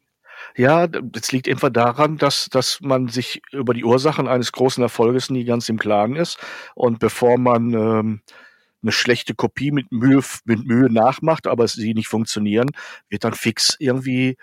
Ja, 0.55 0.87
das 0.87 1.31
liegt 1.31 1.47
einfach 1.49 1.69
daran, 1.69 2.17
dass, 2.17 2.49
dass 2.49 2.79
man 2.81 3.07
sich 3.09 3.41
über 3.51 3.73
die 3.73 3.83
Ursachen 3.83 4.27
eines 4.27 4.51
großen 4.51 4.81
Erfolges 4.81 5.29
nie 5.29 5.43
ganz 5.43 5.69
im 5.69 5.77
Klaren 5.77 6.15
ist. 6.15 6.37
Und 6.75 6.99
bevor 6.99 7.37
man 7.37 7.73
ähm, 7.73 8.21
eine 8.81 8.91
schlechte 8.91 9.35
Kopie 9.35 9.71
mit 9.71 9.91
Mühe, 9.91 10.21
mit 10.45 10.65
Mühe 10.65 10.91
nachmacht, 10.91 11.47
aber 11.47 11.67
sie 11.67 11.93
nicht 11.93 12.07
funktionieren, 12.07 12.71
wird 13.09 13.23
dann 13.23 13.33
fix 13.33 13.75
irgendwie 13.79 14.37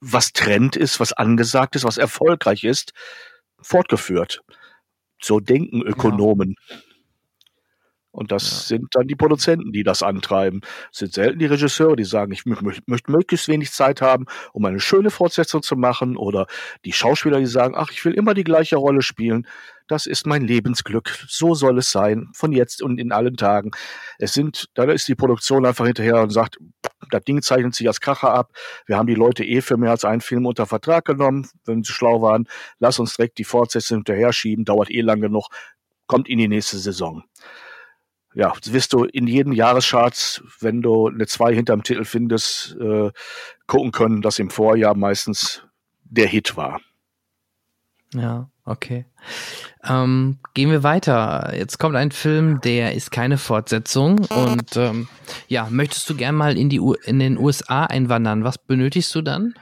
was 0.00 0.32
Trend 0.32 0.76
ist, 0.76 0.98
was 1.00 1.12
angesagt 1.12 1.76
ist, 1.76 1.84
was 1.84 1.96
erfolgreich 1.96 2.64
ist, 2.64 2.92
fortgeführt. 3.60 4.40
So 5.20 5.38
denken 5.38 5.82
Ökonomen. 5.82 6.56
Ja. 6.68 6.76
Und 8.12 8.30
das 8.30 8.68
ja. 8.68 8.76
sind 8.76 8.94
dann 8.94 9.08
die 9.08 9.16
Produzenten, 9.16 9.72
die 9.72 9.82
das 9.82 10.02
antreiben. 10.02 10.60
Es 10.92 10.98
sind 10.98 11.14
selten 11.14 11.38
die 11.38 11.46
Regisseure, 11.46 11.96
die 11.96 12.04
sagen, 12.04 12.30
ich 12.32 12.44
möchte 12.44 12.82
möcht 12.86 13.08
möglichst 13.08 13.48
wenig 13.48 13.72
Zeit 13.72 14.02
haben, 14.02 14.26
um 14.52 14.64
eine 14.66 14.80
schöne 14.80 15.10
Fortsetzung 15.10 15.62
zu 15.62 15.76
machen. 15.76 16.16
Oder 16.18 16.46
die 16.84 16.92
Schauspieler, 16.92 17.38
die 17.38 17.46
sagen, 17.46 17.74
ach, 17.76 17.90
ich 17.90 18.04
will 18.04 18.12
immer 18.12 18.34
die 18.34 18.44
gleiche 18.44 18.76
Rolle 18.76 19.00
spielen. 19.00 19.46
Das 19.88 20.06
ist 20.06 20.26
mein 20.26 20.42
Lebensglück. 20.42 21.24
So 21.26 21.54
soll 21.54 21.78
es 21.78 21.90
sein, 21.90 22.28
von 22.34 22.52
jetzt 22.52 22.82
und 22.82 23.00
in 23.00 23.12
allen 23.12 23.36
Tagen. 23.36 23.70
Es 24.18 24.34
sind, 24.34 24.68
da 24.74 24.84
ist 24.84 25.08
die 25.08 25.14
Produktion 25.14 25.64
einfach 25.64 25.86
hinterher 25.86 26.22
und 26.22 26.30
sagt, 26.30 26.58
das 27.10 27.24
Ding 27.24 27.40
zeichnet 27.40 27.74
sich 27.74 27.88
als 27.88 28.00
Kracher 28.00 28.32
ab. 28.32 28.52
Wir 28.86 28.98
haben 28.98 29.06
die 29.06 29.14
Leute 29.14 29.44
eh 29.44 29.62
für 29.62 29.78
mehr 29.78 29.90
als 29.90 30.04
einen 30.04 30.20
Film 30.20 30.46
unter 30.46 30.66
Vertrag 30.66 31.06
genommen, 31.06 31.48
wenn 31.64 31.82
sie 31.82 31.92
schlau 31.92 32.20
waren. 32.20 32.46
Lass 32.78 32.98
uns 32.98 33.16
direkt 33.16 33.38
die 33.38 33.44
Fortsetzung 33.44 33.98
hinterher 33.98 34.32
schieben, 34.32 34.64
dauert 34.64 34.90
eh 34.90 35.00
lang 35.00 35.20
genug, 35.20 35.48
kommt 36.06 36.28
in 36.28 36.38
die 36.38 36.48
nächste 36.48 36.78
Saison 36.78 37.24
ja, 38.34 38.52
wirst 38.64 38.92
du 38.92 39.04
in 39.04 39.26
jedem 39.26 39.52
Jahrescharts, 39.52 40.42
wenn 40.60 40.82
du 40.82 41.08
eine 41.08 41.26
2 41.26 41.54
hinterm 41.54 41.82
Titel 41.82 42.04
findest, 42.04 42.76
äh, 42.80 43.10
gucken 43.66 43.92
können, 43.92 44.22
dass 44.22 44.38
im 44.38 44.50
Vorjahr 44.50 44.94
meistens 44.94 45.62
der 46.04 46.26
Hit 46.26 46.56
war. 46.56 46.80
Ja, 48.14 48.50
okay. 48.64 49.06
Ähm, 49.84 50.38
gehen 50.54 50.70
wir 50.70 50.82
weiter. 50.82 51.52
Jetzt 51.56 51.78
kommt 51.78 51.96
ein 51.96 52.10
Film, 52.10 52.60
der 52.60 52.94
ist 52.94 53.10
keine 53.10 53.38
Fortsetzung. 53.38 54.26
Und 54.26 54.76
ähm, 54.76 55.08
ja, 55.48 55.68
möchtest 55.70 56.08
du 56.10 56.14
gern 56.14 56.34
mal 56.34 56.56
in, 56.56 56.68
die 56.68 56.80
U 56.80 56.92
in 56.92 57.18
den 57.18 57.38
USA 57.38 57.84
einwandern? 57.84 58.44
Was 58.44 58.58
benötigst 58.58 59.14
du 59.14 59.22
dann? 59.22 59.54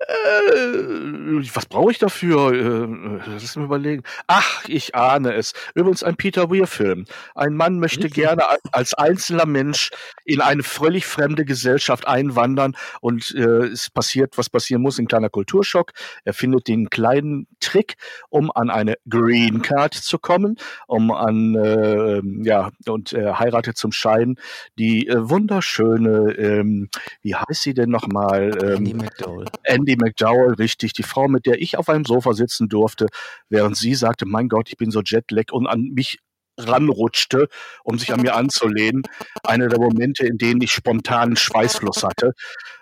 Äh, 0.00 1.54
was 1.54 1.66
brauche 1.66 1.90
ich 1.90 1.98
dafür? 1.98 2.52
Äh, 2.52 3.30
lass 3.32 3.56
mich 3.56 3.64
überlegen. 3.64 4.04
Ach, 4.28 4.64
ich 4.68 4.94
ahne 4.94 5.34
es. 5.34 5.54
Übrigens 5.74 6.04
ein 6.04 6.16
Peter 6.16 6.50
Weir-Film. 6.50 7.04
Ein 7.34 7.54
Mann 7.54 7.80
möchte 7.80 8.04
Richtig. 8.04 8.22
gerne 8.22 8.44
als 8.72 8.94
einzelner 8.94 9.46
Mensch 9.46 9.90
in 10.24 10.40
eine 10.40 10.62
völlig 10.62 11.06
fremde 11.06 11.44
Gesellschaft 11.44 12.06
einwandern 12.06 12.76
und 13.00 13.34
äh, 13.34 13.66
es 13.66 13.90
passiert, 13.90 14.38
was 14.38 14.48
passieren 14.48 14.82
muss, 14.82 14.98
ein 14.98 15.08
kleiner 15.08 15.30
Kulturschock. 15.30 15.92
Er 16.24 16.32
findet 16.32 16.68
den 16.68 16.90
kleinen 16.90 17.48
Trick, 17.58 17.96
um 18.28 18.52
an 18.52 18.70
eine 18.70 18.94
Green 19.08 19.62
Card 19.62 19.94
zu 19.94 20.18
kommen, 20.18 20.56
um 20.86 21.10
an, 21.10 21.56
äh, 21.56 22.20
ja, 22.44 22.70
und 22.86 23.12
er 23.12 23.40
heiratet 23.40 23.76
zum 23.76 23.90
Schein 23.90 24.36
die 24.78 25.08
äh, 25.08 25.28
wunderschöne, 25.28 26.34
ähm, 26.38 26.88
wie 27.22 27.34
heißt 27.34 27.62
sie 27.62 27.74
denn 27.74 27.90
nochmal? 27.90 28.56
Ähm, 28.62 28.76
Andy 28.76 28.94
McDowell. 28.94 29.46
Andy 29.64 29.87
McDowell, 29.96 30.54
richtig, 30.54 30.92
die 30.92 31.02
Frau, 31.02 31.28
mit 31.28 31.46
der 31.46 31.60
ich 31.60 31.78
auf 31.78 31.88
einem 31.88 32.04
Sofa 32.04 32.32
sitzen 32.32 32.68
durfte, 32.68 33.06
während 33.48 33.76
sie 33.76 33.94
sagte, 33.94 34.26
mein 34.26 34.48
Gott, 34.48 34.68
ich 34.68 34.76
bin 34.76 34.90
so 34.90 35.02
jetlag 35.02 35.52
und 35.52 35.66
an 35.66 35.90
mich 35.94 36.18
ranrutschte, 36.58 37.48
um 37.84 37.98
sich 37.98 38.12
an 38.12 38.20
mir 38.20 38.34
anzulehnen. 38.36 39.02
Einer 39.42 39.68
der 39.68 39.78
Momente, 39.78 40.26
in 40.26 40.38
denen 40.38 40.60
ich 40.60 40.72
spontanen 40.72 41.36
Schweißfluss 41.36 42.02
hatte, 42.02 42.34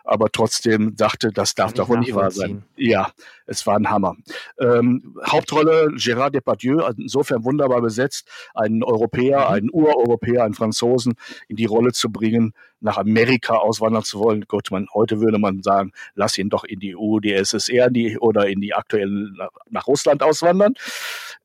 aber 0.07 0.31
trotzdem 0.31 0.95
dachte, 0.97 1.33
das 1.33 1.55
darf 1.55 1.73
doch 1.73 1.89
wohl 1.89 1.99
nicht 1.99 2.15
wahr 2.15 2.31
sein. 2.31 2.63
Ja, 2.77 3.11
es 3.47 3.67
war 3.67 3.77
ein 3.77 3.91
Hammer. 3.91 4.15
Ähm, 4.59 5.17
Hauptrolle 5.27 5.89
Gérard 5.97 6.31
Depardieu, 6.31 6.81
insofern 6.97 7.45
wunderbar 7.45 7.83
besetzt, 7.83 8.29
einen 8.55 8.85
Europäer, 8.85 9.41
mhm. 9.41 9.55
einen 9.55 9.71
Ureuropäer, 9.71 10.45
einen 10.45 10.55
Franzosen 10.55 11.15
in 11.49 11.57
die 11.57 11.65
Rolle 11.65 11.93
zu 11.93 12.11
bringen, 12.11 12.55
nach 12.81 12.99
Amerika 12.99 13.57
auswandern 13.57 14.05
zu 14.05 14.21
wollen. 14.21 14.43
Gut, 14.47 14.71
man, 14.71 14.87
heute 14.95 15.21
würde 15.21 15.39
man 15.39 15.63
sagen, 15.63 15.93
lass 16.15 16.39
ihn 16.39 16.51
doch 16.51 16.65
in 16.65 16.79
die 16.79 16.97
EU, 16.97 17.19
die 17.19 17.33
SSR 17.33 17.91
die, 17.91 18.19
oder 18.19 18.47
in 18.47 18.61
die 18.61 18.75
aktuellen 18.75 19.37
nach 19.69 19.89
Russland 19.89 20.23
auswandern. 20.23 20.75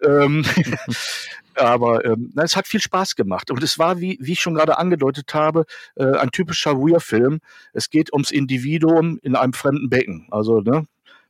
Ähm, 0.04 0.46
Aber 1.56 2.06
ähm, 2.06 2.32
na, 2.34 2.44
es 2.44 2.56
hat 2.56 2.68
viel 2.68 2.82
Spaß 2.82 3.16
gemacht. 3.16 3.52
Und 3.52 3.64
es 3.64 3.78
war, 3.78 4.00
wie, 4.00 4.18
wie 4.22 4.34
ich 4.34 4.40
schon 4.40 4.54
gerade 4.54 4.78
angedeutet 4.78 5.34
habe, 5.34 5.66
äh, 5.96 6.06
ein 6.18 6.32
typischer 6.32 6.78
Weir-Film. 6.78 7.40
Es 7.74 7.90
geht 7.90 8.14
ums 8.14 8.32
Individuum 8.32 9.20
in 9.22 9.36
einem 9.36 9.54
fremden 9.54 9.90
Becken. 9.90 10.28
Also, 10.32 10.62
ne, 10.62 10.86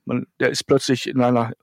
man, 0.05 0.27
der 0.39 0.49
ist 0.49 0.65
plötzlich 0.65 1.07
in 1.07 1.21
einer 1.21 1.53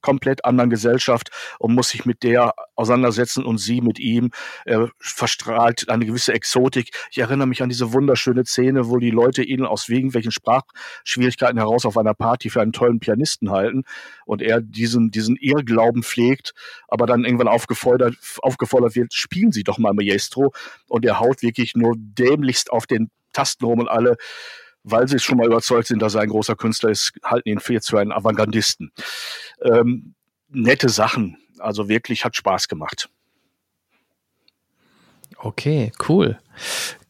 komplett 0.00 0.44
anderen 0.44 0.70
Gesellschaft 0.70 1.30
und 1.58 1.74
muss 1.74 1.90
sich 1.90 2.04
mit 2.04 2.22
der 2.22 2.54
auseinandersetzen 2.74 3.44
und 3.44 3.58
sie 3.58 3.80
mit 3.80 3.98
ihm. 3.98 4.30
Er 4.64 4.90
verstrahlt 4.98 5.88
eine 5.88 6.06
gewisse 6.06 6.32
Exotik. 6.32 6.90
Ich 7.10 7.18
erinnere 7.18 7.46
mich 7.46 7.62
an 7.62 7.68
diese 7.68 7.92
wunderschöne 7.92 8.44
Szene, 8.44 8.88
wo 8.88 8.98
die 8.98 9.10
Leute 9.10 9.42
ihn 9.42 9.64
aus 9.64 9.88
irgendwelchen 9.88 10.32
Sprachschwierigkeiten 10.32 11.58
heraus 11.58 11.84
auf 11.84 11.96
einer 11.96 12.14
Party 12.14 12.50
für 12.50 12.60
einen 12.60 12.72
tollen 12.72 13.00
Pianisten 13.00 13.50
halten 13.50 13.84
und 14.24 14.42
er 14.42 14.60
diesen, 14.60 15.10
diesen 15.10 15.36
Irrglauben 15.36 16.02
pflegt, 16.02 16.52
aber 16.88 17.06
dann 17.06 17.24
irgendwann 17.24 17.48
aufgefordert, 17.48 18.16
aufgefordert 18.38 18.94
wird, 18.94 19.12
spielen 19.12 19.52
Sie 19.52 19.64
doch 19.64 19.78
mal 19.78 19.92
Maestro 19.92 20.52
und 20.88 21.04
er 21.04 21.20
haut 21.20 21.42
wirklich 21.42 21.74
nur 21.74 21.94
dämlichst 21.96 22.70
auf 22.72 22.86
den 22.86 23.10
Tasten 23.32 23.64
rum 23.64 23.80
und 23.80 23.88
alle 23.88 24.16
weil 24.82 25.08
sie 25.08 25.18
schon 25.18 25.38
mal 25.38 25.46
überzeugt 25.46 25.88
sind, 25.88 26.00
dass 26.00 26.14
er 26.14 26.22
ein 26.22 26.30
großer 26.30 26.56
Künstler 26.56 26.90
ist, 26.90 27.12
halten 27.22 27.48
ihn 27.48 27.60
jetzt 27.68 27.90
für 27.90 28.00
einen 28.00 28.12
Avantgardisten. 28.12 28.92
Ähm, 29.62 30.14
nette 30.48 30.88
Sachen, 30.88 31.36
also 31.58 31.88
wirklich 31.88 32.24
hat 32.24 32.36
Spaß 32.36 32.68
gemacht. 32.68 33.08
Okay, 35.38 35.92
cool. 36.08 36.38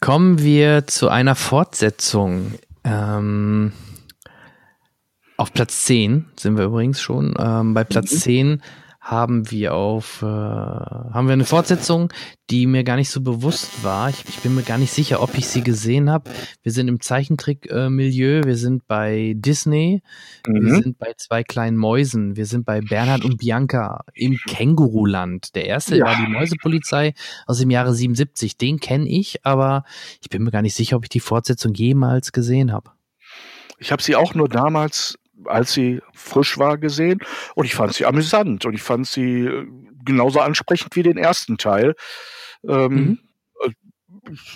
Kommen 0.00 0.38
wir 0.38 0.86
zu 0.86 1.08
einer 1.08 1.34
Fortsetzung. 1.34 2.54
Ähm, 2.84 3.72
auf 5.36 5.52
Platz 5.52 5.84
10 5.86 6.26
sind 6.38 6.56
wir 6.56 6.64
übrigens 6.64 7.00
schon. 7.00 7.34
Ähm, 7.38 7.74
bei 7.74 7.82
Platz 7.82 8.12
mhm. 8.12 8.18
10 8.18 8.62
haben 9.10 9.50
wir 9.50 9.74
auf, 9.74 10.22
äh, 10.22 10.26
haben 10.26 11.26
wir 11.26 11.32
eine 11.32 11.44
Fortsetzung, 11.44 12.12
die 12.48 12.68
mir 12.68 12.84
gar 12.84 12.94
nicht 12.94 13.10
so 13.10 13.20
bewusst 13.20 13.82
war. 13.82 14.08
Ich, 14.08 14.24
ich 14.28 14.38
bin 14.38 14.54
mir 14.54 14.62
gar 14.62 14.78
nicht 14.78 14.92
sicher, 14.92 15.20
ob 15.20 15.36
ich 15.36 15.48
sie 15.48 15.64
gesehen 15.64 16.08
habe. 16.08 16.30
Wir 16.62 16.70
sind 16.70 16.86
im 16.86 17.00
Zeichentrick-Milieu, 17.00 18.42
wir 18.44 18.56
sind 18.56 18.86
bei 18.86 19.34
Disney, 19.36 20.02
mhm. 20.46 20.64
wir 20.64 20.74
sind 20.82 20.98
bei 20.98 21.12
zwei 21.16 21.42
kleinen 21.42 21.76
Mäusen, 21.76 22.36
wir 22.36 22.46
sind 22.46 22.64
bei 22.64 22.80
Bernhard 22.82 23.24
und 23.24 23.38
Bianca 23.38 24.04
im 24.14 24.36
Känguruland. 24.46 25.56
Der 25.56 25.66
erste 25.66 25.96
ja. 25.96 26.04
war 26.04 26.14
die 26.14 26.30
Mäusepolizei 26.30 27.14
aus 27.46 27.58
dem 27.58 27.70
Jahre 27.70 27.92
77. 27.92 28.58
Den 28.58 28.78
kenne 28.78 29.08
ich, 29.08 29.44
aber 29.44 29.82
ich 30.22 30.28
bin 30.28 30.44
mir 30.44 30.52
gar 30.52 30.62
nicht 30.62 30.76
sicher, 30.76 30.96
ob 30.96 31.04
ich 31.04 31.10
die 31.10 31.18
Fortsetzung 31.18 31.74
jemals 31.74 32.30
gesehen 32.30 32.70
habe. 32.70 32.92
Ich 33.78 33.90
habe 33.90 34.02
sie 34.02 34.14
auch 34.14 34.34
nur 34.34 34.48
damals 34.48 35.18
als 35.46 35.72
sie 35.72 36.00
frisch 36.12 36.58
war, 36.58 36.78
gesehen 36.78 37.20
und 37.54 37.64
ich 37.64 37.74
fand 37.74 37.94
sie 37.94 38.06
amüsant 38.06 38.64
und 38.64 38.74
ich 38.74 38.82
fand 38.82 39.06
sie 39.06 39.46
äh, 39.46 39.66
genauso 40.04 40.40
ansprechend 40.40 40.94
wie 40.96 41.02
den 41.02 41.18
ersten 41.18 41.58
Teil. 41.58 41.94
Ähm, 42.66 42.92
mhm. 42.92 43.18
Äh, 43.64 43.70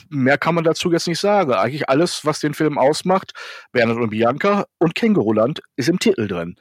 mehr 0.09 0.39
kann 0.39 0.55
man 0.55 0.65
dazu 0.65 0.91
jetzt 0.93 1.09
nicht 1.09 1.21
sagen. 1.21 1.53
Eigentlich 1.53 1.89
alles, 1.89 2.25
was 2.25 2.41
den 2.41 2.55
Film 2.55 2.79
ausmacht, 2.79 3.33
Bernhard 3.73 3.99
und 3.99 4.11
Bianca 4.11 4.67
und 4.79 4.95
Känguruland, 4.95 5.63
ist 5.77 5.89
im 5.89 5.99
Titel 5.99 6.29
drin. 6.29 6.57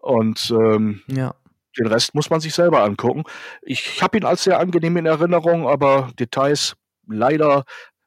Und 0.00 0.50
ähm, 0.50 1.02
ja. 1.08 1.34
den 1.78 1.86
Rest 1.86 2.14
muss 2.14 2.30
man 2.30 2.40
sich 2.40 2.54
selber 2.54 2.82
angucken. 2.82 3.24
Ich 3.62 4.02
habe 4.02 4.18
ihn 4.18 4.24
als 4.24 4.44
sehr 4.44 4.58
angenehm 4.60 4.96
in 4.96 5.06
Erinnerung, 5.06 5.68
aber 5.68 6.10
Details 6.18 6.74
leider 7.06 7.64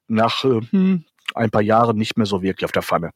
nach 0.08 0.44
äh, 0.44 0.62
hm, 0.70 1.06
ein 1.36 1.52
paar 1.52 1.62
Jahren 1.62 1.98
nicht 1.98 2.18
mehr 2.18 2.26
so 2.26 2.42
wirklich 2.42 2.66
auf 2.66 2.72
der 2.72 2.84
Pfanne. 2.84 3.12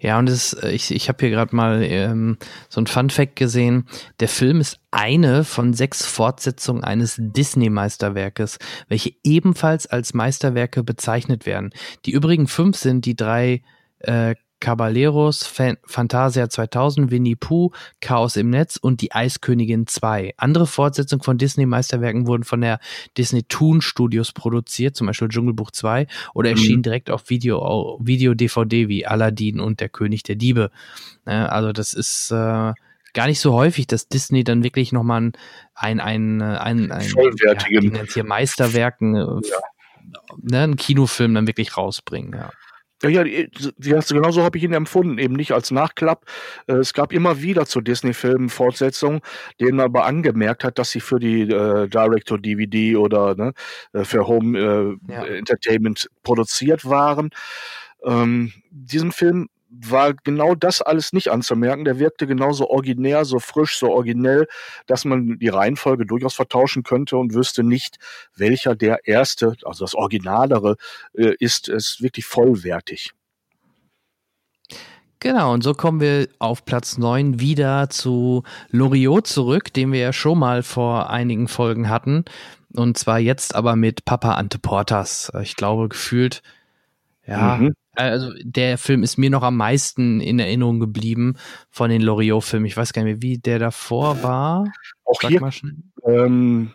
Ja, 0.00 0.18
und 0.18 0.28
es, 0.28 0.52
äh, 0.52 0.70
ich, 0.70 0.94
ich 0.94 1.08
habe 1.08 1.18
hier 1.20 1.30
gerade 1.30 1.54
mal 1.54 1.82
ähm, 1.82 2.38
so 2.68 2.80
ein 2.80 2.86
Fun 2.86 3.10
Fact 3.10 3.36
gesehen. 3.36 3.86
Der 4.20 4.28
Film 4.28 4.60
ist 4.60 4.78
eine 4.90 5.44
von 5.44 5.74
sechs 5.74 6.06
Fortsetzungen 6.06 6.84
eines 6.84 7.16
Disney-Meisterwerkes, 7.18 8.58
welche 8.88 9.12
ebenfalls 9.24 9.86
als 9.86 10.14
Meisterwerke 10.14 10.82
bezeichnet 10.82 11.46
werden. 11.46 11.70
Die 12.04 12.12
übrigen 12.12 12.46
fünf 12.46 12.76
sind 12.76 13.04
die 13.04 13.16
drei 13.16 13.62
äh, 13.98 14.34
Caballeros, 14.60 15.46
Fan 15.46 15.76
Fantasia 15.84 16.48
2000, 16.48 17.10
Winnie 17.10 17.36
Pooh, 17.36 17.72
Chaos 18.00 18.36
im 18.36 18.50
Netz 18.50 18.76
und 18.76 19.00
die 19.00 19.12
Eiskönigin 19.12 19.86
2. 19.86 20.34
Andere 20.36 20.66
Fortsetzungen 20.66 21.22
von 21.22 21.38
Disney-Meisterwerken 21.38 22.26
wurden 22.26 22.44
von 22.44 22.60
der 22.60 22.80
Disney 23.16 23.42
Toon 23.42 23.80
Studios 23.80 24.32
produziert, 24.32 24.96
zum 24.96 25.06
Beispiel 25.06 25.28
Dschungelbuch 25.28 25.70
2, 25.70 26.06
oder 26.34 26.50
mhm. 26.50 26.56
erschienen 26.56 26.82
direkt 26.82 27.10
auf 27.10 27.28
Video, 27.28 27.98
Video 28.00 28.34
DVD 28.34 28.88
wie 28.88 29.06
Aladdin 29.06 29.60
und 29.60 29.80
der 29.80 29.88
König 29.88 30.22
der 30.22 30.36
Diebe. 30.36 30.70
also 31.24 31.72
das 31.72 31.92
ist 31.92 32.30
äh, 32.30 32.72
gar 33.16 33.26
nicht 33.26 33.40
so 33.40 33.54
häufig, 33.54 33.86
dass 33.86 34.08
Disney 34.08 34.44
dann 34.44 34.62
wirklich 34.62 34.92
nochmal 34.92 35.32
ein, 35.74 36.00
ein, 36.00 36.42
ein, 36.42 36.92
ein, 36.92 37.02
vollwertigen 37.02 37.94
ja, 37.94 38.02
hier 38.04 38.24
Meisterwerken, 38.24 39.16
äh, 39.16 39.48
ja. 39.48 39.58
ne, 40.42 40.62
einen 40.62 40.76
Kinofilm 40.76 41.34
dann 41.34 41.46
wirklich 41.46 41.76
rausbringen, 41.76 42.34
ja. 42.34 42.50
Ja, 43.02 43.10
ja, 43.10 43.22
genauso 44.08 44.42
habe 44.42 44.56
ich 44.56 44.64
ihn 44.64 44.72
empfunden, 44.72 45.18
eben 45.18 45.34
nicht 45.34 45.52
als 45.52 45.70
Nachklapp. 45.70 46.24
Äh, 46.66 46.74
es 46.76 46.94
gab 46.94 47.12
immer 47.12 47.42
wieder 47.42 47.66
zu 47.66 47.82
Disney-Filmen 47.82 48.48
Fortsetzungen, 48.48 49.20
denen 49.60 49.76
man 49.76 49.84
aber 49.86 50.06
angemerkt 50.06 50.64
hat, 50.64 50.78
dass 50.78 50.92
sie 50.92 51.00
für 51.00 51.18
die 51.18 51.42
äh, 51.42 51.88
Direct-to-DVD 51.88 52.96
oder 52.96 53.34
ne, 53.34 53.52
äh, 53.92 54.04
für 54.04 54.26
Home 54.26 54.58
äh, 55.08 55.12
ja. 55.12 55.24
Entertainment 55.26 56.08
produziert 56.22 56.86
waren. 56.86 57.28
Ähm, 58.04 58.52
diesen 58.70 59.12
Film 59.12 59.48
war 59.84 60.14
genau 60.14 60.54
das 60.54 60.82
alles 60.82 61.12
nicht 61.12 61.28
anzumerken. 61.28 61.84
Der 61.84 61.98
wirkte 61.98 62.26
genauso 62.26 62.68
originär, 62.70 63.24
so 63.24 63.38
frisch, 63.38 63.78
so 63.78 63.90
originell, 63.90 64.46
dass 64.86 65.04
man 65.04 65.38
die 65.38 65.48
Reihenfolge 65.48 66.06
durchaus 66.06 66.34
vertauschen 66.34 66.82
könnte 66.82 67.16
und 67.16 67.34
wüsste 67.34 67.62
nicht, 67.62 67.98
welcher 68.36 68.74
der 68.74 69.06
erste, 69.06 69.54
also 69.64 69.84
das 69.84 69.94
Originalere, 69.94 70.76
äh, 71.14 71.34
ist. 71.38 71.68
Es 71.68 72.00
wirklich 72.00 72.26
vollwertig. 72.26 73.12
Genau, 75.18 75.52
und 75.52 75.64
so 75.64 75.72
kommen 75.72 76.00
wir 76.00 76.28
auf 76.38 76.64
Platz 76.64 76.98
9 76.98 77.40
wieder 77.40 77.88
zu 77.88 78.42
Loriot 78.70 79.26
zurück, 79.26 79.72
den 79.72 79.90
wir 79.92 80.00
ja 80.00 80.12
schon 80.12 80.38
mal 80.38 80.62
vor 80.62 81.10
einigen 81.10 81.48
Folgen 81.48 81.88
hatten. 81.88 82.24
Und 82.74 82.98
zwar 82.98 83.18
jetzt 83.18 83.54
aber 83.54 83.76
mit 83.76 84.04
Papa 84.04 84.34
Ante 84.34 84.58
Portas. 84.58 85.32
Ich 85.42 85.56
glaube, 85.56 85.88
gefühlt, 85.88 86.42
ja, 87.26 87.56
mhm 87.56 87.74
also 87.96 88.32
der 88.42 88.78
Film 88.78 89.02
ist 89.02 89.16
mir 89.16 89.30
noch 89.30 89.42
am 89.42 89.56
meisten 89.56 90.20
in 90.20 90.38
Erinnerung 90.38 90.80
geblieben 90.80 91.34
von 91.70 91.90
den 91.90 92.02
Loriot-Filmen. 92.02 92.66
Ich 92.66 92.76
weiß 92.76 92.92
gar 92.92 93.02
nicht 93.02 93.14
mehr, 93.14 93.22
wie 93.22 93.38
der 93.38 93.58
davor 93.58 94.22
war. 94.22 94.72
Auch 95.04 95.20
Sag 95.20 95.30
hier, 95.30 95.50
ähm, 96.04 96.70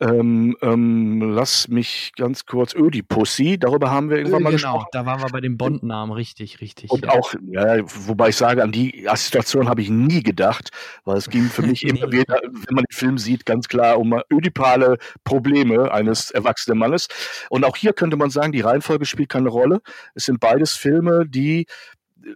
ähm, 0.00 0.56
ähm, 0.62 1.20
lass 1.34 1.68
mich 1.68 2.12
ganz 2.16 2.46
kurz, 2.46 2.74
Ödipussy, 2.74 3.58
darüber 3.58 3.90
haben 3.90 4.08
wir 4.08 4.16
irgendwann 4.16 4.42
mal 4.42 4.50
genau, 4.50 4.72
gesprochen. 4.72 4.88
da 4.92 5.04
waren 5.04 5.20
wir 5.20 5.28
bei 5.28 5.40
dem 5.42 5.58
Bond-Namen, 5.58 6.12
richtig, 6.12 6.60
richtig. 6.62 6.90
Und 6.90 7.04
ja. 7.04 7.10
auch, 7.10 7.34
ja, 7.50 7.78
wobei 8.06 8.30
ich 8.30 8.36
sage, 8.36 8.62
an 8.62 8.72
die 8.72 9.06
Assoziation 9.08 9.68
habe 9.68 9.82
ich 9.82 9.90
nie 9.90 10.22
gedacht, 10.22 10.70
weil 11.04 11.18
es 11.18 11.28
ging 11.28 11.44
für 11.44 11.62
mich 11.62 11.84
immer 11.86 12.10
wieder, 12.10 12.40
wenn 12.42 12.74
man 12.74 12.84
den 12.84 12.96
Film 12.96 13.18
sieht, 13.18 13.44
ganz 13.44 13.68
klar 13.68 13.98
um 13.98 14.18
ödipale 14.32 14.96
Probleme 15.24 15.92
eines 15.92 16.30
erwachsenen 16.30 16.78
Mannes. 16.78 17.08
Und 17.50 17.64
auch 17.64 17.76
hier 17.76 17.92
könnte 17.92 18.16
man 18.16 18.30
sagen, 18.30 18.52
die 18.52 18.62
Reihenfolge 18.62 19.04
spielt 19.04 19.28
keine 19.28 19.50
Rolle. 19.50 19.82
Es 20.14 20.24
sind 20.24 20.40
beides 20.40 20.72
Filme, 20.72 21.26
die 21.26 21.66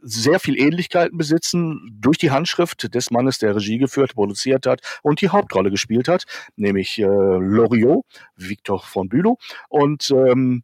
sehr 0.03 0.41
viel 0.41 0.59
Ähnlichkeiten 0.59 1.17
besitzen 1.19 1.99
durch 2.01 2.19
die 2.19 2.31
Handschrift 2.31 2.95
des 2.95 3.11
Mannes, 3.11 3.39
der 3.39 3.57
Regie 3.57 3.79
geführt, 3.79 4.15
produziert 4.15 4.67
hat 4.67 4.81
und 5.03 5.21
die 5.21 5.29
Hauptrolle 5.29 5.71
gespielt 5.71 6.09
hat, 6.09 6.25
nämlich 6.57 6.99
äh, 6.99 7.05
Loriot, 7.05 8.05
Victor 8.37 8.81
von 8.81 9.09
Bülow. 9.09 9.39
Und 9.69 10.11
ähm, 10.11 10.63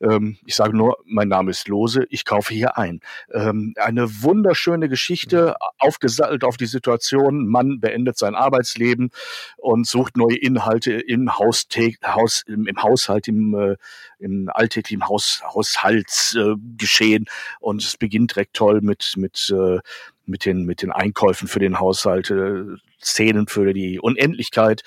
ähm, 0.00 0.38
ich 0.46 0.54
sage 0.54 0.76
nur, 0.76 0.98
mein 1.04 1.28
Name 1.28 1.50
ist 1.50 1.68
Lose, 1.68 2.06
ich 2.10 2.24
kaufe 2.24 2.54
hier 2.54 2.78
ein. 2.78 3.00
Ähm, 3.32 3.74
eine 3.76 4.22
wunderschöne 4.22 4.88
Geschichte, 4.88 5.56
aufgesattelt 5.78 6.44
auf 6.44 6.56
die 6.56 6.66
Situation. 6.66 7.46
Mann 7.48 7.80
beendet 7.80 8.16
sein 8.16 8.34
Arbeitsleben 8.34 9.10
und 9.56 9.86
sucht 9.86 10.16
neue 10.16 10.36
Inhalte 10.36 10.92
im 10.92 11.38
Haus, 11.38 11.66
Haus 12.04 12.42
im, 12.46 12.66
im, 12.66 12.82
Haushalt, 12.82 13.28
im, 13.28 13.54
äh, 13.54 13.76
im 14.18 14.48
alltäglichen 14.52 15.08
Haus, 15.08 15.42
Haushaltsgeschehen. 15.42 17.24
Äh, 17.24 17.30
und 17.60 17.82
es 17.82 17.96
beginnt 17.96 18.34
direkt 18.36 18.54
toll 18.54 18.80
mit, 18.80 19.14
mit, 19.16 19.52
äh, 19.54 19.80
mit, 20.26 20.44
den, 20.44 20.64
mit 20.64 20.82
den 20.82 20.92
Einkäufen 20.92 21.48
für 21.48 21.60
den 21.60 21.80
Haushalt, 21.80 22.30
äh, 22.30 22.64
Szenen 23.02 23.48
für 23.48 23.72
die 23.72 23.98
Unendlichkeit. 23.98 24.82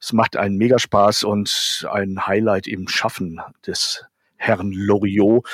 Es 0.00 0.12
macht 0.12 0.36
einen 0.36 0.56
Megaspaß 0.56 1.24
und 1.24 1.86
ein 1.90 2.26
Highlight 2.26 2.66
im 2.66 2.86
Schaffen 2.86 3.40
des 3.66 4.04
Herrn 4.36 4.72
Loriot. 4.72 5.46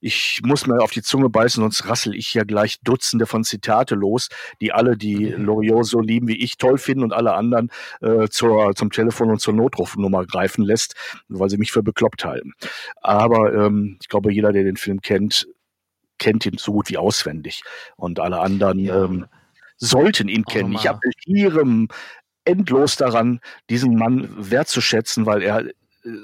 Ich 0.00 0.42
muss 0.44 0.66
mir 0.66 0.82
auf 0.82 0.90
die 0.90 1.00
Zunge 1.00 1.30
beißen, 1.30 1.62
sonst 1.62 1.88
rassel 1.88 2.14
ich 2.14 2.34
ja 2.34 2.44
gleich 2.44 2.78
Dutzende 2.82 3.24
von 3.24 3.42
Zitate 3.42 3.94
los, 3.94 4.28
die 4.60 4.70
alle, 4.70 4.98
die 4.98 5.28
Loriot 5.28 5.86
so 5.86 6.00
lieben 6.00 6.28
wie 6.28 6.36
ich, 6.44 6.58
toll 6.58 6.76
finden 6.76 7.04
und 7.04 7.14
alle 7.14 7.32
anderen 7.32 7.70
äh, 8.02 8.28
zur, 8.28 8.74
zum 8.74 8.90
Telefon 8.90 9.30
und 9.30 9.40
zur 9.40 9.54
Notrufnummer 9.54 10.26
greifen 10.26 10.62
lässt, 10.62 10.94
weil 11.28 11.48
sie 11.48 11.56
mich 11.56 11.72
für 11.72 11.82
bekloppt 11.82 12.26
halten. 12.26 12.52
Aber 13.00 13.54
ähm, 13.54 13.96
ich 14.02 14.08
glaube, 14.08 14.30
jeder, 14.30 14.52
der 14.52 14.64
den 14.64 14.76
Film 14.76 15.00
kennt, 15.00 15.46
kennt 16.18 16.44
ihn 16.44 16.58
so 16.58 16.72
gut 16.72 16.90
wie 16.90 16.98
auswendig. 16.98 17.62
Und 17.96 18.20
alle 18.20 18.40
anderen 18.40 18.80
ja. 18.80 19.04
ähm, 19.04 19.26
sollten 19.78 20.28
ihn 20.28 20.44
kennen. 20.44 20.74
Ich 20.74 20.88
appelliere 20.88 21.64
endlos 22.44 22.96
daran, 22.96 23.40
diesen 23.70 23.96
Mann 23.96 24.28
wertzuschätzen, 24.36 25.26
weil 25.26 25.42
er 25.42 25.64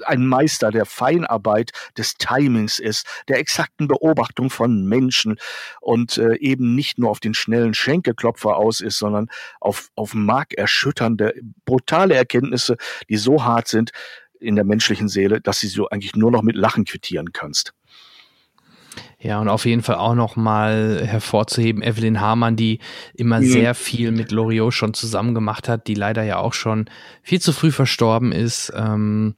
ein 0.05 0.25
Meister 0.25 0.71
der 0.71 0.85
Feinarbeit, 0.85 1.71
des 1.97 2.15
Timings 2.15 2.79
ist, 2.79 3.05
der 3.27 3.39
exakten 3.39 3.87
Beobachtung 3.87 4.49
von 4.49 4.85
Menschen 4.85 5.37
und 5.79 6.17
äh, 6.17 6.35
eben 6.35 6.75
nicht 6.75 6.97
nur 6.97 7.09
auf 7.09 7.19
den 7.19 7.33
schnellen 7.33 7.73
Schenkelklopfer 7.73 8.57
aus 8.57 8.81
ist, 8.81 8.97
sondern 8.97 9.29
auf, 9.59 9.89
auf 9.95 10.13
markerschütternde, 10.13 11.33
brutale 11.65 12.15
Erkenntnisse, 12.15 12.77
die 13.09 13.17
so 13.17 13.43
hart 13.43 13.67
sind 13.67 13.91
in 14.39 14.55
der 14.55 14.65
menschlichen 14.65 15.07
Seele, 15.07 15.41
dass 15.41 15.59
sie 15.59 15.67
so 15.67 15.89
eigentlich 15.89 16.15
nur 16.15 16.31
noch 16.31 16.41
mit 16.41 16.55
Lachen 16.55 16.85
quittieren 16.85 17.31
kannst. 17.31 17.73
Ja, 19.19 19.39
und 19.39 19.49
auf 19.49 19.65
jeden 19.65 19.83
Fall 19.83 19.95
auch 19.95 20.15
noch 20.15 20.35
mal 20.35 21.05
hervorzuheben, 21.05 21.83
Evelyn 21.83 22.19
Hamann, 22.19 22.55
die 22.55 22.79
immer 23.13 23.39
mhm. 23.39 23.45
sehr 23.45 23.75
viel 23.75 24.11
mit 24.11 24.31
Loriot 24.31 24.73
schon 24.73 24.93
zusammen 24.93 25.35
gemacht 25.35 25.69
hat, 25.69 25.87
die 25.87 25.93
leider 25.93 26.23
ja 26.23 26.37
auch 26.37 26.53
schon 26.53 26.89
viel 27.21 27.39
zu 27.39 27.53
früh 27.53 27.71
verstorben 27.71 28.31
ist. 28.31 28.73
Ähm, 28.75 29.35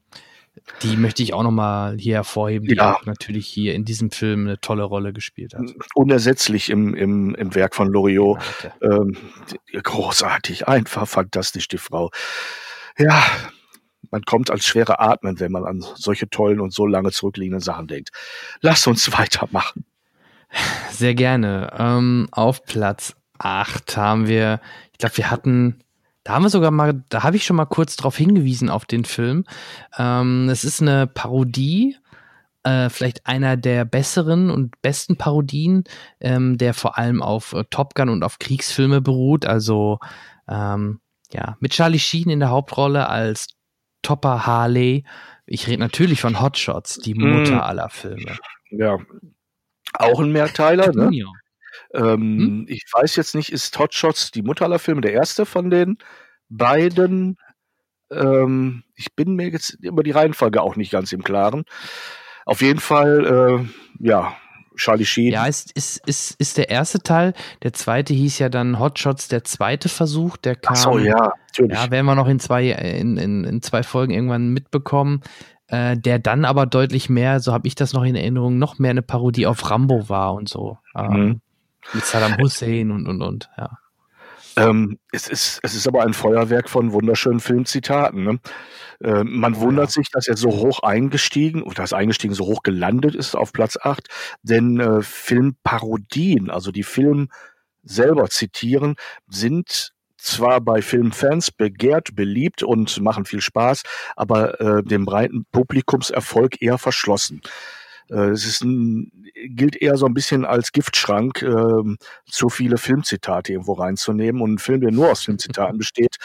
die 0.81 0.97
möchte 0.97 1.23
ich 1.23 1.33
auch 1.33 1.43
nochmal 1.43 1.97
hier 1.97 2.15
hervorheben, 2.15 2.67
die 2.67 2.75
ja. 2.75 2.95
auch 2.95 3.05
natürlich 3.05 3.47
hier 3.47 3.73
in 3.73 3.85
diesem 3.85 4.11
Film 4.11 4.47
eine 4.47 4.59
tolle 4.59 4.83
Rolle 4.83 5.13
gespielt 5.13 5.53
hat. 5.55 5.73
Unersetzlich 5.95 6.69
im, 6.69 6.93
im, 6.93 7.35
im 7.35 7.55
Werk 7.55 7.75
von 7.75 7.87
Loriot. 7.87 8.39
Ähm, 8.81 9.17
großartig, 9.71 10.67
einfach 10.67 11.07
fantastisch, 11.07 11.67
die 11.67 11.77
Frau. 11.77 12.11
Ja, 12.97 13.23
man 14.11 14.21
kommt 14.23 14.51
als 14.51 14.65
schwere 14.65 14.99
Atmen, 14.99 15.39
wenn 15.39 15.51
man 15.51 15.65
an 15.65 15.83
solche 15.95 16.29
tollen 16.29 16.59
und 16.59 16.73
so 16.73 16.85
lange 16.85 17.11
zurückliegenden 17.11 17.61
Sachen 17.61 17.87
denkt. 17.87 18.11
Lass 18.61 18.85
uns 18.87 19.11
weitermachen. 19.17 19.85
Sehr 20.91 21.15
gerne. 21.15 21.71
Ähm, 21.77 22.27
auf 22.31 22.63
Platz 22.63 23.15
8 23.39 23.97
haben 23.97 24.27
wir, 24.27 24.61
ich 24.91 24.99
glaube, 24.99 25.17
wir 25.17 25.31
hatten 25.31 25.83
da 26.23 26.33
haben 26.33 26.43
wir 26.43 26.49
sogar 26.49 26.71
mal, 26.71 27.03
da 27.09 27.23
habe 27.23 27.35
ich 27.35 27.45
schon 27.45 27.55
mal 27.55 27.65
kurz 27.65 27.95
drauf 27.95 28.15
hingewiesen 28.17 28.69
auf 28.69 28.85
den 28.85 29.05
Film. 29.05 29.45
Ähm, 29.97 30.47
es 30.49 30.63
ist 30.63 30.81
eine 30.81 31.07
Parodie, 31.07 31.97
äh, 32.63 32.89
vielleicht 32.89 33.25
einer 33.27 33.57
der 33.57 33.85
besseren 33.85 34.49
und 34.49 34.81
besten 34.81 35.17
Parodien, 35.17 35.83
ähm, 36.21 36.57
der 36.57 36.73
vor 36.73 36.97
allem 36.97 37.21
auf 37.21 37.53
äh, 37.53 37.65
Top 37.69 37.93
Gun 37.95 38.09
und 38.09 38.23
auf 38.23 38.39
Kriegsfilme 38.39 39.01
beruht. 39.01 39.45
Also 39.45 39.99
ähm, 40.47 41.01
ja, 41.31 41.57
mit 41.59 41.73
Charlie 41.73 41.99
Sheen 41.99 42.29
in 42.29 42.39
der 42.39 42.49
Hauptrolle 42.49 43.09
als 43.09 43.47
Topper 44.01 44.45
Harley. 44.45 45.03
Ich 45.45 45.67
rede 45.67 45.79
natürlich 45.79 46.21
von 46.21 46.41
Hotshots, 46.41 46.99
die 46.99 47.15
Mutter 47.15 47.55
mm. 47.55 47.61
aller 47.61 47.89
Filme. 47.89 48.37
Ja, 48.69 48.97
auch 49.93 50.19
ein 50.19 50.31
Mehrteiler, 50.31 50.91
ne? 50.93 51.11
Ähm, 51.93 52.37
hm? 52.39 52.65
Ich 52.67 52.83
weiß 52.91 53.15
jetzt 53.15 53.35
nicht, 53.35 53.51
ist 53.51 53.77
Hot 53.79 53.93
Shots 53.93 54.31
die 54.31 54.41
Mutter 54.41 54.65
aller 54.65 54.79
Filme 54.79 55.01
der 55.01 55.13
erste 55.13 55.45
von 55.45 55.69
den 55.69 55.97
beiden? 56.49 57.37
Ähm, 58.11 58.83
ich 58.95 59.15
bin 59.15 59.35
mir 59.35 59.49
jetzt 59.49 59.77
über 59.81 60.03
die 60.03 60.11
Reihenfolge 60.11 60.61
auch 60.61 60.75
nicht 60.75 60.91
ganz 60.91 61.11
im 61.11 61.23
Klaren. 61.23 61.63
Auf 62.45 62.61
jeden 62.61 62.79
Fall, 62.79 63.25
äh, 63.25 64.05
ja, 64.05 64.35
Charlie 64.75 65.05
Sheen. 65.05 65.31
Ja, 65.31 65.45
ist, 65.45 65.71
ist, 65.73 66.05
ist, 66.07 66.39
ist 66.39 66.57
der 66.57 66.69
erste 66.69 66.99
Teil. 66.99 67.33
Der 67.61 67.73
zweite 67.73 68.13
hieß 68.13 68.39
ja 68.39 68.49
dann 68.49 68.79
Hot 68.79 68.99
Shots, 68.99 69.27
der 69.27 69.43
zweite 69.43 69.87
Versuch, 69.87 70.37
der 70.37 70.55
kam. 70.55 70.73
Ach 70.75 70.81
so, 70.81 70.97
ja, 70.97 71.33
natürlich. 71.47 71.77
Ja, 71.77 71.91
werden 71.91 72.05
wir 72.05 72.15
noch 72.15 72.27
in 72.27 72.39
zwei, 72.39 72.69
in, 72.69 73.17
in, 73.17 73.43
in 73.43 73.61
zwei 73.61 73.83
Folgen 73.83 74.13
irgendwann 74.13 74.49
mitbekommen. 74.49 75.21
Äh, 75.67 75.97
der 75.97 76.19
dann 76.19 76.43
aber 76.43 76.65
deutlich 76.65 77.09
mehr, 77.09 77.39
so 77.39 77.53
habe 77.53 77.67
ich 77.67 77.75
das 77.75 77.93
noch 77.93 78.03
in 78.03 78.15
Erinnerung, 78.15 78.57
noch 78.57 78.79
mehr 78.79 78.91
eine 78.91 79.01
Parodie 79.01 79.47
auf 79.47 79.69
Rambo 79.69 80.09
war 80.09 80.33
und 80.33 80.49
so. 80.49 80.77
Ähm, 80.95 81.11
mhm. 81.11 81.41
Mit 81.91 82.05
Saddam 82.05 82.37
Hussein 82.37 82.91
und, 82.91 83.07
und, 83.07 83.21
und, 83.21 83.49
ja. 83.57 83.77
Ähm, 84.55 84.99
es, 85.11 85.27
ist, 85.27 85.59
es 85.63 85.73
ist 85.73 85.87
aber 85.87 86.03
ein 86.03 86.13
Feuerwerk 86.13 86.69
von 86.69 86.91
wunderschönen 86.91 87.39
Filmzitaten. 87.39 88.23
Ne? 88.23 88.39
Äh, 89.03 89.23
man 89.23 89.57
wundert 89.57 89.91
sich, 89.91 90.09
dass 90.11 90.27
er 90.27 90.37
so 90.37 90.51
hoch 90.51 90.81
eingestiegen, 90.83 91.63
oder 91.63 91.75
das 91.75 91.93
eingestiegen 91.93 92.35
so 92.35 92.45
hoch 92.45 92.63
gelandet 92.63 93.15
ist 93.15 93.35
auf 93.35 93.51
Platz 93.51 93.77
8, 93.81 94.07
denn 94.43 94.79
äh, 94.79 95.01
Filmparodien, 95.01 96.49
also 96.49 96.71
die 96.71 96.83
Film 96.83 97.29
selber 97.81 98.29
zitieren, 98.29 98.95
sind 99.27 99.93
zwar 100.17 100.61
bei 100.61 100.81
Filmfans 100.81 101.51
begehrt, 101.51 102.15
beliebt 102.15 102.63
und 102.63 103.01
machen 103.01 103.25
viel 103.25 103.41
Spaß, 103.41 103.83
aber 104.15 104.61
äh, 104.61 104.83
dem 104.83 105.03
breiten 105.03 105.45
Publikumserfolg 105.51 106.61
eher 106.61 106.77
verschlossen. 106.77 107.41
Äh, 108.09 108.29
es 108.29 108.45
ist 108.45 108.63
ein, 108.63 109.11
gilt 109.33 109.75
eher 109.75 109.97
so 109.97 110.05
ein 110.05 110.13
bisschen 110.13 110.45
als 110.45 110.71
Giftschrank, 110.71 111.41
äh, 111.41 111.95
zu 112.29 112.49
viele 112.49 112.77
Filmzitate 112.77 113.53
irgendwo 113.53 113.73
reinzunehmen. 113.73 114.41
Und 114.41 114.55
ein 114.55 114.59
Film, 114.59 114.81
der 114.81 114.91
nur 114.91 115.11
aus 115.11 115.23
Filmzitaten 115.23 115.77
besteht, 115.79 116.17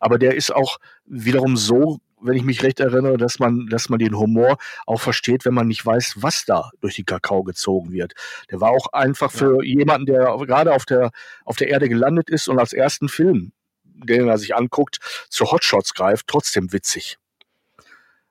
aber 0.00 0.18
der 0.18 0.34
ist 0.34 0.54
auch 0.54 0.78
wiederum 1.04 1.56
so 1.56 2.00
wenn 2.20 2.36
ich 2.36 2.44
mich 2.44 2.62
recht 2.62 2.80
erinnere, 2.80 3.18
dass 3.18 3.38
man, 3.38 3.66
dass 3.68 3.88
man 3.88 3.98
den 3.98 4.18
Humor 4.18 4.56
auch 4.86 5.00
versteht, 5.00 5.44
wenn 5.44 5.54
man 5.54 5.68
nicht 5.68 5.84
weiß, 5.84 6.16
was 6.16 6.44
da 6.44 6.70
durch 6.80 6.94
die 6.94 7.04
Kakao 7.04 7.42
gezogen 7.42 7.92
wird. 7.92 8.14
Der 8.50 8.60
war 8.60 8.70
auch 8.70 8.92
einfach 8.92 9.30
für 9.30 9.62
ja. 9.64 9.78
jemanden, 9.78 10.06
der 10.06 10.36
gerade 10.46 10.72
auf 10.72 10.86
der, 10.86 11.10
auf 11.44 11.56
der 11.56 11.68
Erde 11.68 11.88
gelandet 11.88 12.30
ist 12.30 12.48
und 12.48 12.58
als 12.58 12.72
ersten 12.72 13.08
Film, 13.08 13.52
den 13.84 14.28
er 14.28 14.38
sich 14.38 14.54
anguckt, 14.54 14.98
zu 15.28 15.50
Hotshots 15.50 15.94
greift, 15.94 16.26
trotzdem 16.26 16.72
witzig. 16.72 17.18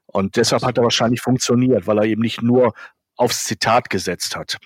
Und 0.07 0.38
deshalb 0.38 0.64
hat 0.64 0.77
er 0.77 0.84
wahrscheinlich 0.84 1.22
funktioniert, 1.22 1.88
weil 1.88 1.98
er 1.98 2.06
eben 2.06 2.22
nicht 2.22 2.41
nur 2.41 2.73
aufs 3.15 3.45
Zitat 3.45 3.89
gesetzt 3.89 4.35
hat. 4.35 4.57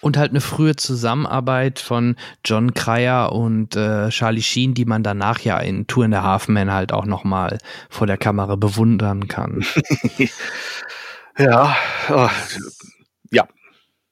Und 0.00 0.16
halt 0.16 0.30
eine 0.30 0.40
frühe 0.40 0.76
Zusammenarbeit 0.76 1.78
von 1.78 2.16
John 2.44 2.74
Cryer 2.74 3.32
und 3.32 3.76
äh, 3.76 4.10
Charlie 4.10 4.42
Sheen, 4.42 4.74
die 4.74 4.84
man 4.84 5.02
danach 5.02 5.40
ja 5.40 5.58
in 5.58 5.86
Tour 5.86 6.04
in 6.04 6.10
der 6.12 6.22
Halfman 6.22 6.72
halt 6.72 6.92
auch 6.92 7.06
nochmal 7.06 7.58
vor 7.88 8.06
der 8.06 8.18
Kamera 8.18 8.56
bewundern 8.56 9.26
kann. 9.26 9.64
ja, 11.38 11.76
oh, 12.10 12.28
ja. 13.30 13.48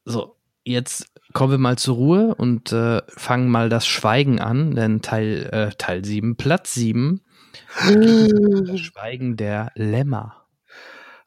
So, 0.05 0.36
jetzt 0.64 1.06
kommen 1.32 1.52
wir 1.52 1.59
mal 1.59 1.76
zur 1.76 1.96
Ruhe 1.96 2.34
und 2.34 2.72
äh, 2.72 3.02
fangen 3.09 3.48
mal 3.48 3.68
das 3.68 3.86
Schweigen 3.86 4.40
an, 4.40 4.74
denn 4.74 5.02
Teil, 5.02 5.48
äh, 5.52 5.74
Teil 5.76 6.05
7, 6.05 6.36
Platz 6.36 6.72
7, 6.74 7.20
das 7.86 8.80
Schweigen 8.80 9.36
der 9.36 9.70
Lämmer. 9.74 10.43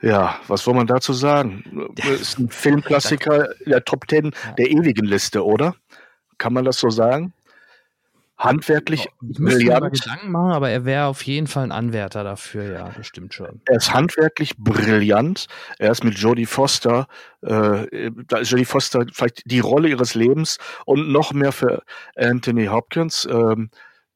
Ja, 0.02 0.40
was 0.48 0.64
soll 0.64 0.76
man 0.76 0.88
dazu 0.88 1.14
sagen? 1.14 1.64
Das 1.96 2.10
ist 2.10 2.40
ein 2.40 2.50
Filmklassiker 2.50 3.50
der 3.66 3.84
Top 3.84 4.08
Ten 4.08 4.32
der 4.58 4.70
ewigen 4.70 5.06
Liste, 5.06 5.44
oder? 5.44 5.76
Kann 6.38 6.54
man 6.54 6.66
das 6.66 6.78
so 6.78 6.90
sagen? 6.90 7.34
Handwerklich 8.38 9.08
ich 9.28 9.40
müsste 9.40 9.64
mir 9.64 9.80
mal 9.80 9.90
Gedanken 9.90 10.32
machen, 10.32 10.52
aber 10.52 10.70
er 10.70 10.86
wäre 10.86 11.06
auf 11.06 11.24
jeden 11.24 11.48
Fall 11.48 11.64
ein 11.64 11.72
Anwärter 11.72 12.24
dafür, 12.24 12.72
ja, 12.72 12.92
das 12.96 13.08
stimmt 13.08 13.34
schon. 13.34 13.62
Er 13.66 13.78
ist 13.78 13.92
handwerklich 13.92 14.56
brillant. 14.58 15.48
Er 15.80 15.90
ist 15.90 16.04
mit 16.04 16.20
Jodie 16.20 16.46
Foster, 16.46 17.08
äh, 17.42 18.12
da 18.28 18.38
ist 18.38 18.52
Jodie 18.52 18.66
Foster 18.66 19.08
vielleicht 19.12 19.42
die 19.50 19.60
Rolle 19.60 19.90
ihres 19.90 20.14
Lebens 20.14 20.60
und 20.86 21.12
noch 21.12 21.34
mehr 21.34 21.52
für 21.52 21.82
Anthony 22.16 22.68
Hopkins. 22.68 23.28
Ähm, 23.32 23.72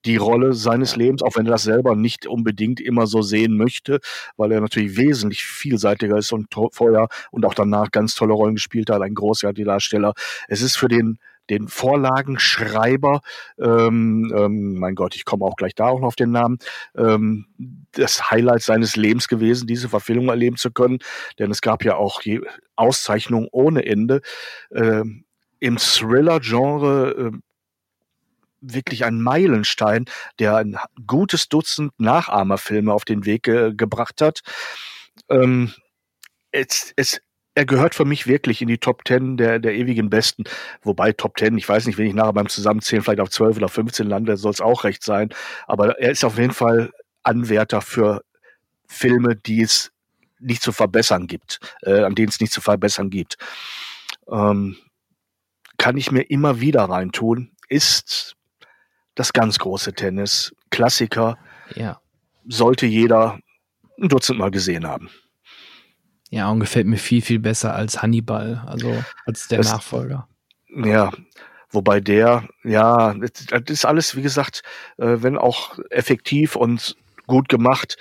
die 0.06 0.18
Rolle 0.18 0.54
seines 0.54 0.96
Lebens, 0.96 1.22
auch 1.22 1.36
wenn 1.36 1.46
er 1.46 1.54
das 1.54 1.64
selber 1.64 1.96
nicht 1.96 2.26
unbedingt 2.28 2.80
immer 2.80 3.08
so 3.08 3.22
sehen 3.22 3.58
möchte, 3.58 4.00
weil 4.38 4.52
er 4.52 4.62
natürlich 4.62 4.98
wesentlich 4.98 5.44
vielseitiger 5.44 6.18
ist 6.18 6.32
und 6.32 6.48
vorher 6.72 7.08
und 7.32 7.46
auch 7.46 7.54
danach 7.54 7.92
ganz 7.92 8.16
tolle 8.16 8.34
Rollen 8.34 8.56
gespielt 8.56 8.90
hat, 8.90 9.02
ein 9.02 9.16
großartiger 9.16 9.72
Darsteller. 9.72 10.14
Es 10.48 10.62
ist 10.62 10.76
für 10.76 10.88
den 10.88 11.20
den 11.50 11.68
Vorlagenschreiber, 11.68 13.22
ähm, 13.60 14.32
ähm, 14.36 14.76
mein 14.76 14.96
Gott, 14.96 15.16
ich 15.16 15.26
komme 15.26 15.44
auch 15.44 15.58
gleich 15.58 15.76
da 15.76 15.88
auch 15.88 16.00
noch 16.00 16.08
auf 16.08 16.16
den 16.16 16.32
Namen, 16.32 16.60
ähm, 16.96 17.46
das 17.92 18.32
Highlight 18.32 18.62
seines 18.62 18.96
Lebens 18.96 19.28
gewesen, 19.28 19.68
diese 19.68 19.90
Verfilmung 19.90 20.30
erleben 20.30 20.56
zu 20.56 20.72
können, 20.72 21.00
denn 21.40 21.52
es 21.52 21.62
gab 21.62 21.84
ja 21.84 21.96
auch 21.96 22.22
Auszeichnungen 22.78 23.50
ohne 23.52 23.86
Ende. 23.86 24.22
Ähm, 24.74 25.26
Im 25.60 25.78
Thriller-Genre 25.78 27.32
äh, 27.34 27.38
wirklich 28.62 29.06
ein 29.06 29.22
Meilenstein, 29.22 30.06
der 30.40 30.58
ein 30.58 30.78
gutes 31.08 31.50
Dutzend 31.50 31.92
Nachahmerfilme 32.00 32.94
auf 32.94 33.06
den 33.06 33.26
Weg 33.26 33.44
ge 33.44 33.74
gebracht 33.76 34.22
hat. 34.22 34.42
Ähm, 35.30 35.74
es, 36.52 36.94
es, 36.96 37.22
er 37.56 37.66
gehört 37.66 37.96
für 37.96 38.06
mich 38.06 38.28
wirklich 38.28 38.62
in 38.62 38.68
die 38.68 38.78
Top 38.78 39.04
Ten 39.04 39.38
der, 39.38 39.60
der 39.60 39.74
ewigen 39.74 40.10
Besten. 40.10 40.44
Wobei 40.82 41.12
Top 41.12 41.36
Ten, 41.36 41.58
ich 41.58 41.68
weiß 41.68 41.86
nicht, 41.86 41.98
wenn 41.98 42.08
ich 42.08 42.14
nachher 42.14 42.34
beim 42.34 42.50
Zusammenzählen 42.50 43.04
vielleicht 43.04 43.20
auf 43.20 43.30
12 43.30 43.58
oder 43.58 43.70
15 43.70 44.08
lande, 44.08 44.38
soll 44.38 44.52
es 44.52 44.62
auch 44.62 44.84
recht 44.84 45.04
sein. 45.04 45.30
Aber 45.68 46.00
er 46.00 46.12
ist 46.12 46.24
auf 46.24 46.38
jeden 46.38 46.54
Fall 46.54 46.92
Anwärter 47.24 47.82
für 47.82 48.22
Filme, 48.88 49.36
die 49.36 49.62
es 49.62 49.92
nicht 50.40 50.62
zu 50.62 50.72
verbessern 50.72 51.28
gibt, 51.28 51.60
äh, 51.84 52.04
an 52.04 52.16
denen 52.16 52.30
es 52.30 52.40
nicht 52.40 52.54
zu 52.54 52.62
verbessern 52.62 53.10
gibt. 53.10 53.38
Ähm, 54.30 54.78
kann 55.78 55.98
ich 55.98 56.12
mir 56.12 56.24
immer 56.30 56.62
wieder 56.62 56.84
reintun, 56.84 57.52
ist 57.68 58.36
das 59.22 59.34
ganz 59.34 59.60
große 59.60 59.94
Tennis. 59.94 60.52
Klassiker. 60.72 61.38
Ja. 61.76 62.02
Sollte 62.48 62.88
jeder 62.88 63.40
ein 64.00 64.10
Dutzend 64.10 64.40
Mal 64.40 64.50
gesehen 64.50 64.88
haben. 64.88 65.10
Ja, 66.32 66.50
und 66.50 66.60
gefällt 66.60 66.88
mir 66.88 66.98
viel, 66.98 67.22
viel 67.22 67.40
besser 67.40 67.76
als 67.76 68.02
Hannibal, 68.02 68.64
also 68.66 69.04
als 69.26 69.48
der 69.48 69.60
das, 69.60 69.72
Nachfolger. 69.72 70.28
Ja, 70.70 71.12
wobei 71.70 72.00
der, 72.00 72.48
ja, 72.64 73.14
das 73.14 73.64
ist 73.68 73.86
alles, 73.86 74.16
wie 74.16 74.22
gesagt, 74.22 74.64
äh, 74.98 75.18
wenn 75.20 75.38
auch 75.38 75.78
effektiv 75.90 76.56
und 76.56 76.96
gut 77.28 77.48
gemacht, 77.48 77.98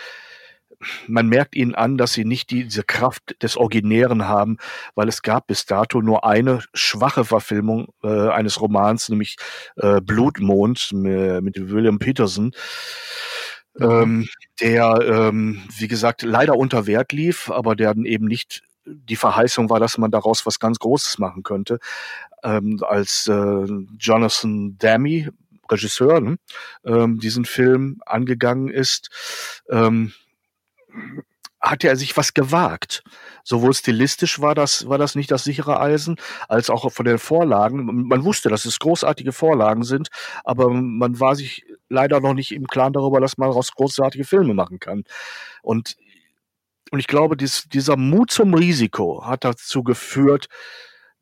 man 1.07 1.29
merkt 1.29 1.55
ihnen 1.55 1.75
an, 1.75 1.99
dass 1.99 2.13
sie 2.13 2.25
nicht 2.25 2.51
diese 2.51 2.83
Kraft 2.83 3.37
des 3.43 3.57
Originären 3.57 4.27
haben, 4.27 4.57
weil 4.95 5.09
es 5.09 5.23
gab 5.23 5.47
bis 5.47 5.67
dato 5.67 6.01
nur 6.01 6.25
eine 6.25 6.63
schwache 6.75 7.25
Verfilmung 7.25 7.89
äh, 8.03 8.29
eines 8.29 8.61
Romans, 8.61 9.09
nämlich 9.09 9.37
äh, 9.77 10.01
Blutmond 10.01 10.93
mit, 10.93 11.71
William 11.71 11.99
Peterson. 11.99 12.53
Ähm, 13.79 14.29
der, 14.61 15.01
ähm, 15.03 15.63
wie 15.77 15.89
gesagt, 15.89 16.23
leider 16.23 16.57
unter 16.57 16.87
Wert 16.87 17.13
lief, 17.13 17.51
aber 17.51 17.77
der 17.77 17.95
eben 17.97 18.27
nicht 18.27 18.63
die 18.85 19.17
Verheißung 19.17 19.71
war, 19.71 19.79
dass 19.79 19.99
man 19.99 20.11
daraus 20.11 20.47
was 20.47 20.59
ganz 20.59 20.79
Großes 20.79 21.19
machen 21.19 21.43
könnte. 21.43 21.79
Ähm, 22.43 22.83
als 22.83 23.27
äh, 23.29 23.67
Jonathan 23.99 24.79
Demme, 24.79 25.33
Regisseur, 25.71 26.21
ne, 26.21 26.37
ähm, 26.85 27.21
diesen 27.21 27.45
Film 27.45 28.01
angegangen 28.05 28.69
ist, 28.69 29.11
ähm, 29.69 30.13
hatte 31.61 31.89
er 31.89 31.97
sich 31.97 32.17
was 32.17 32.33
gewagt. 32.35 33.05
Sowohl 33.45 33.75
stilistisch 33.75 34.41
war 34.41 34.55
das, 34.55 34.89
war 34.89 34.99
das 34.99 35.15
nicht 35.15 35.31
das 35.31 35.45
sichere 35.45 35.79
Eisen, 35.79 36.17
als 36.49 36.71
auch 36.71 36.91
von 36.91 37.05
den 37.05 37.19
Vorlagen. 37.19 38.09
Man 38.09 38.25
wusste, 38.25 38.49
dass 38.49 38.65
es 38.65 38.79
großartige 38.79 39.33
Vorlagen 39.33 39.83
sind, 39.83 40.09
aber 40.45 40.71
man 40.71 41.21
war 41.21 41.37
sich 41.37 41.65
leider 41.89 42.21
noch 42.21 42.35
nicht 42.35 42.53
im 42.53 42.67
Klaren 42.67 42.93
darüber, 42.95 43.21
dass 43.21 43.37
man 43.37 43.51
daraus 43.51 43.73
großartige 43.73 44.25
Filme 44.25 44.55
machen 44.55 44.81
kann. 44.81 45.05
Und, 45.63 45.97
und 46.91 46.99
ich 46.99 47.07
glaube, 47.07 47.37
dies, 47.37 47.69
dieser 47.69 47.97
Mut 47.97 48.31
zum 48.31 48.55
Risiko 48.55 49.27
hat 49.27 49.45
dazu 49.45 49.83
geführt, 49.83 50.49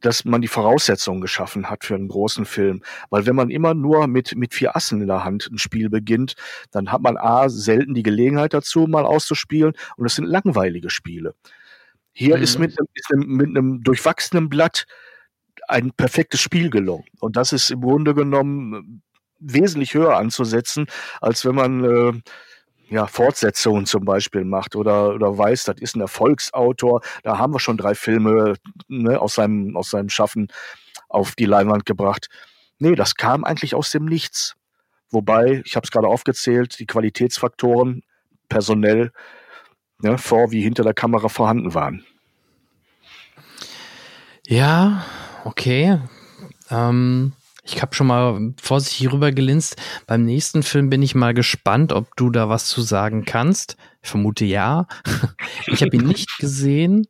dass 0.01 0.25
man 0.25 0.41
die 0.41 0.49
Voraussetzungen 0.49 1.21
geschaffen 1.21 1.71
hat 1.71 1.85
für 1.85 1.95
einen 1.95 2.09
großen 2.09 2.45
Film. 2.45 2.83
Weil 3.11 3.27
wenn 3.27 3.37
man 3.37 3.51
immer 3.51 3.75
nur 3.75 4.07
mit, 4.07 4.37
mit 4.37 4.55
vier 4.55 4.77
Assen 4.77 5.01
in 5.01 5.09
der 5.09 5.25
Hand 5.25 5.49
ein 5.51 5.59
Spiel 5.59 5.91
beginnt, 5.91 6.35
dann 6.71 6.93
hat 6.93 7.01
man 7.01 7.17
A, 7.17 7.49
selten 7.49 7.95
die 7.95 8.03
Gelegenheit 8.03 8.55
dazu, 8.55 8.87
mal 8.87 9.05
auszuspielen 9.05 9.73
und 9.97 10.07
es 10.07 10.15
sind 10.15 10.27
langweilige 10.27 10.91
Spiele. 10.91 11.35
Hier 12.13 12.37
mhm. 12.37 12.43
ist, 12.43 12.59
mit, 12.59 12.77
ist 12.95 13.11
mit 13.15 13.49
einem 13.49 13.83
durchwachsenen 13.83 14.49
Blatt 14.49 14.87
ein 15.69 15.93
perfektes 15.93 16.41
Spiel 16.41 16.71
gelungen. 16.71 17.05
Und 17.21 17.37
das 17.37 17.53
ist 17.53 17.71
im 17.71 17.81
Grunde 17.81 18.15
genommen 18.15 19.03
wesentlich 19.41 19.95
höher 19.95 20.17
anzusetzen, 20.17 20.87
als 21.21 21.45
wenn 21.45 21.55
man 21.55 21.85
äh, 21.85 22.13
ja, 22.91 23.07
Fortsetzungen 23.07 23.87
zum 23.87 24.05
Beispiel 24.05 24.45
macht 24.45 24.77
oder, 24.77 25.15
oder 25.15 25.37
weiß, 25.37 25.65
das 25.65 25.81
ist 25.81 25.97
ein 25.97 26.01
Erfolgsautor, 26.01 27.03
da 27.23 27.39
haben 27.39 27.53
wir 27.53 27.61
schon 27.61 27.77
drei 27.77 27.95
Filme 27.95 28.55
ne, 28.89 29.21
aus, 29.21 29.35
seinem, 29.35 29.77
aus 29.77 29.91
seinem 29.91 30.09
Schaffen 30.09 30.49
auf 31.09 31.35
die 31.35 31.45
Leinwand 31.45 31.87
gebracht. 31.87 32.29
Nee, 32.79 32.95
das 32.95 33.15
kam 33.15 33.45
eigentlich 33.45 33.75
aus 33.75 33.91
dem 33.91 34.05
Nichts. 34.05 34.55
Wobei, 35.11 35.63
ich 35.65 35.75
habe 35.75 35.85
es 35.85 35.91
gerade 35.91 36.07
aufgezählt, 36.07 36.79
die 36.79 36.87
Qualitätsfaktoren 36.87 38.03
personell 38.49 39.13
ne, 40.01 40.19
vor 40.19 40.51
wie 40.51 40.63
hinter 40.63 40.83
der 40.83 40.95
Kamera 40.95 41.29
vorhanden 41.29 41.75
waren. 41.75 42.05
Ja, 44.47 45.05
okay. 45.45 45.99
Ähm, 46.71 47.33
ich 47.69 47.83
habe 47.83 47.95
schon 47.95 48.07
mal 48.07 48.55
vorsichtig 48.61 49.13
rüber 49.13 49.31
gelinst. 49.33 49.77
Beim 50.07 50.25
nächsten 50.25 50.63
Film 50.63 50.91
bin 50.91 51.03
ich 51.03 51.15
mal 51.15 51.35
gespannt, 51.35 51.93
ob 51.93 52.17
du 52.17 52.31
da 52.31 52.49
was 52.49 52.67
zu 52.67 52.81
sagen 52.81 53.25
kannst. 53.25 53.77
Ich 54.03 54.11
vermute 54.11 54.45
ja. 54.45 54.87
Ich 55.67 55.83
habe 55.83 55.97
ihn 55.97 56.07
nicht 56.07 56.39
gesehen. 56.39 57.07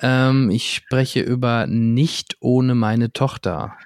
Ähm, 0.00 0.50
ich 0.50 0.74
spreche 0.74 1.20
über 1.20 1.66
Nicht 1.66 2.36
ohne 2.40 2.74
meine 2.74 3.12
Tochter. 3.12 3.76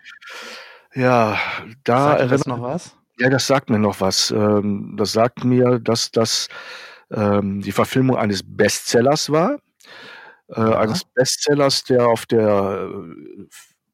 Ja, 0.94 1.38
da 1.84 2.14
erinnert 2.14 2.32
das 2.32 2.46
noch 2.46 2.60
was? 2.60 2.96
Ja, 3.18 3.30
das 3.30 3.46
sagt 3.46 3.70
mir 3.70 3.78
noch 3.78 4.00
was. 4.00 4.30
Ähm, 4.30 4.94
das 4.98 5.12
sagt 5.12 5.44
mir, 5.44 5.78
dass 5.78 6.10
das 6.10 6.48
ähm, 7.10 7.62
die 7.62 7.72
Verfilmung 7.72 8.16
eines 8.16 8.42
Bestsellers 8.44 9.30
war. 9.30 9.58
Äh, 10.48 10.60
eines 10.60 11.04
Bestsellers, 11.04 11.84
der 11.84 12.06
auf 12.08 12.26
der 12.26 12.90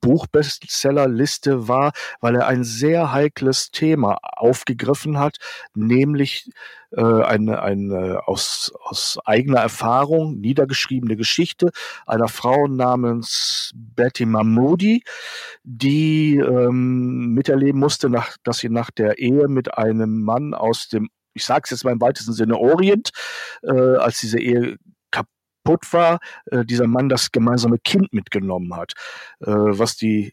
Buchbestsellerliste 0.01 1.69
war, 1.69 1.93
weil 2.21 2.37
er 2.37 2.47
ein 2.47 2.65
sehr 2.65 3.13
heikles 3.13 3.71
Thema 3.71 4.19
aufgegriffen 4.23 5.19
hat, 5.19 5.37
nämlich 5.75 6.51
äh, 6.91 7.03
eine, 7.03 7.63
eine 7.63 8.27
aus, 8.27 8.73
aus 8.83 9.19
eigener 9.25 9.61
Erfahrung 9.61 10.41
niedergeschriebene 10.41 11.17
Geschichte 11.17 11.71
einer 12.07 12.29
Frau 12.29 12.67
namens 12.67 13.73
Betty 13.75 14.25
Mahmoudi, 14.25 15.03
die 15.65 16.37
ähm, 16.37 17.35
miterleben 17.35 17.81
musste, 17.81 18.09
nach, 18.09 18.37
dass 18.43 18.59
sie 18.59 18.71
nach 18.71 18.91
der 18.91 19.19
Ehe 19.19 19.49
mit 19.49 19.77
einem 19.77 20.23
Mann 20.23 20.55
aus 20.55 20.89
dem 20.89 21.09
ich 21.35 21.45
sage 21.45 21.63
es 21.65 21.71
jetzt 21.71 21.85
mal 21.85 21.93
im 21.93 22.01
weitesten 22.01 22.33
Sinne 22.33 22.59
Orient, 22.59 23.11
äh, 23.63 23.71
als 23.71 24.19
diese 24.19 24.41
Ehe 24.41 24.77
kaputt 25.65 25.93
war, 25.93 26.19
äh, 26.47 26.65
dieser 26.65 26.87
Mann 26.87 27.09
das 27.09 27.31
gemeinsame 27.31 27.79
Kind 27.79 28.13
mitgenommen 28.13 28.75
hat, 28.75 28.93
äh, 29.41 29.47
was 29.51 29.97
die 29.97 30.33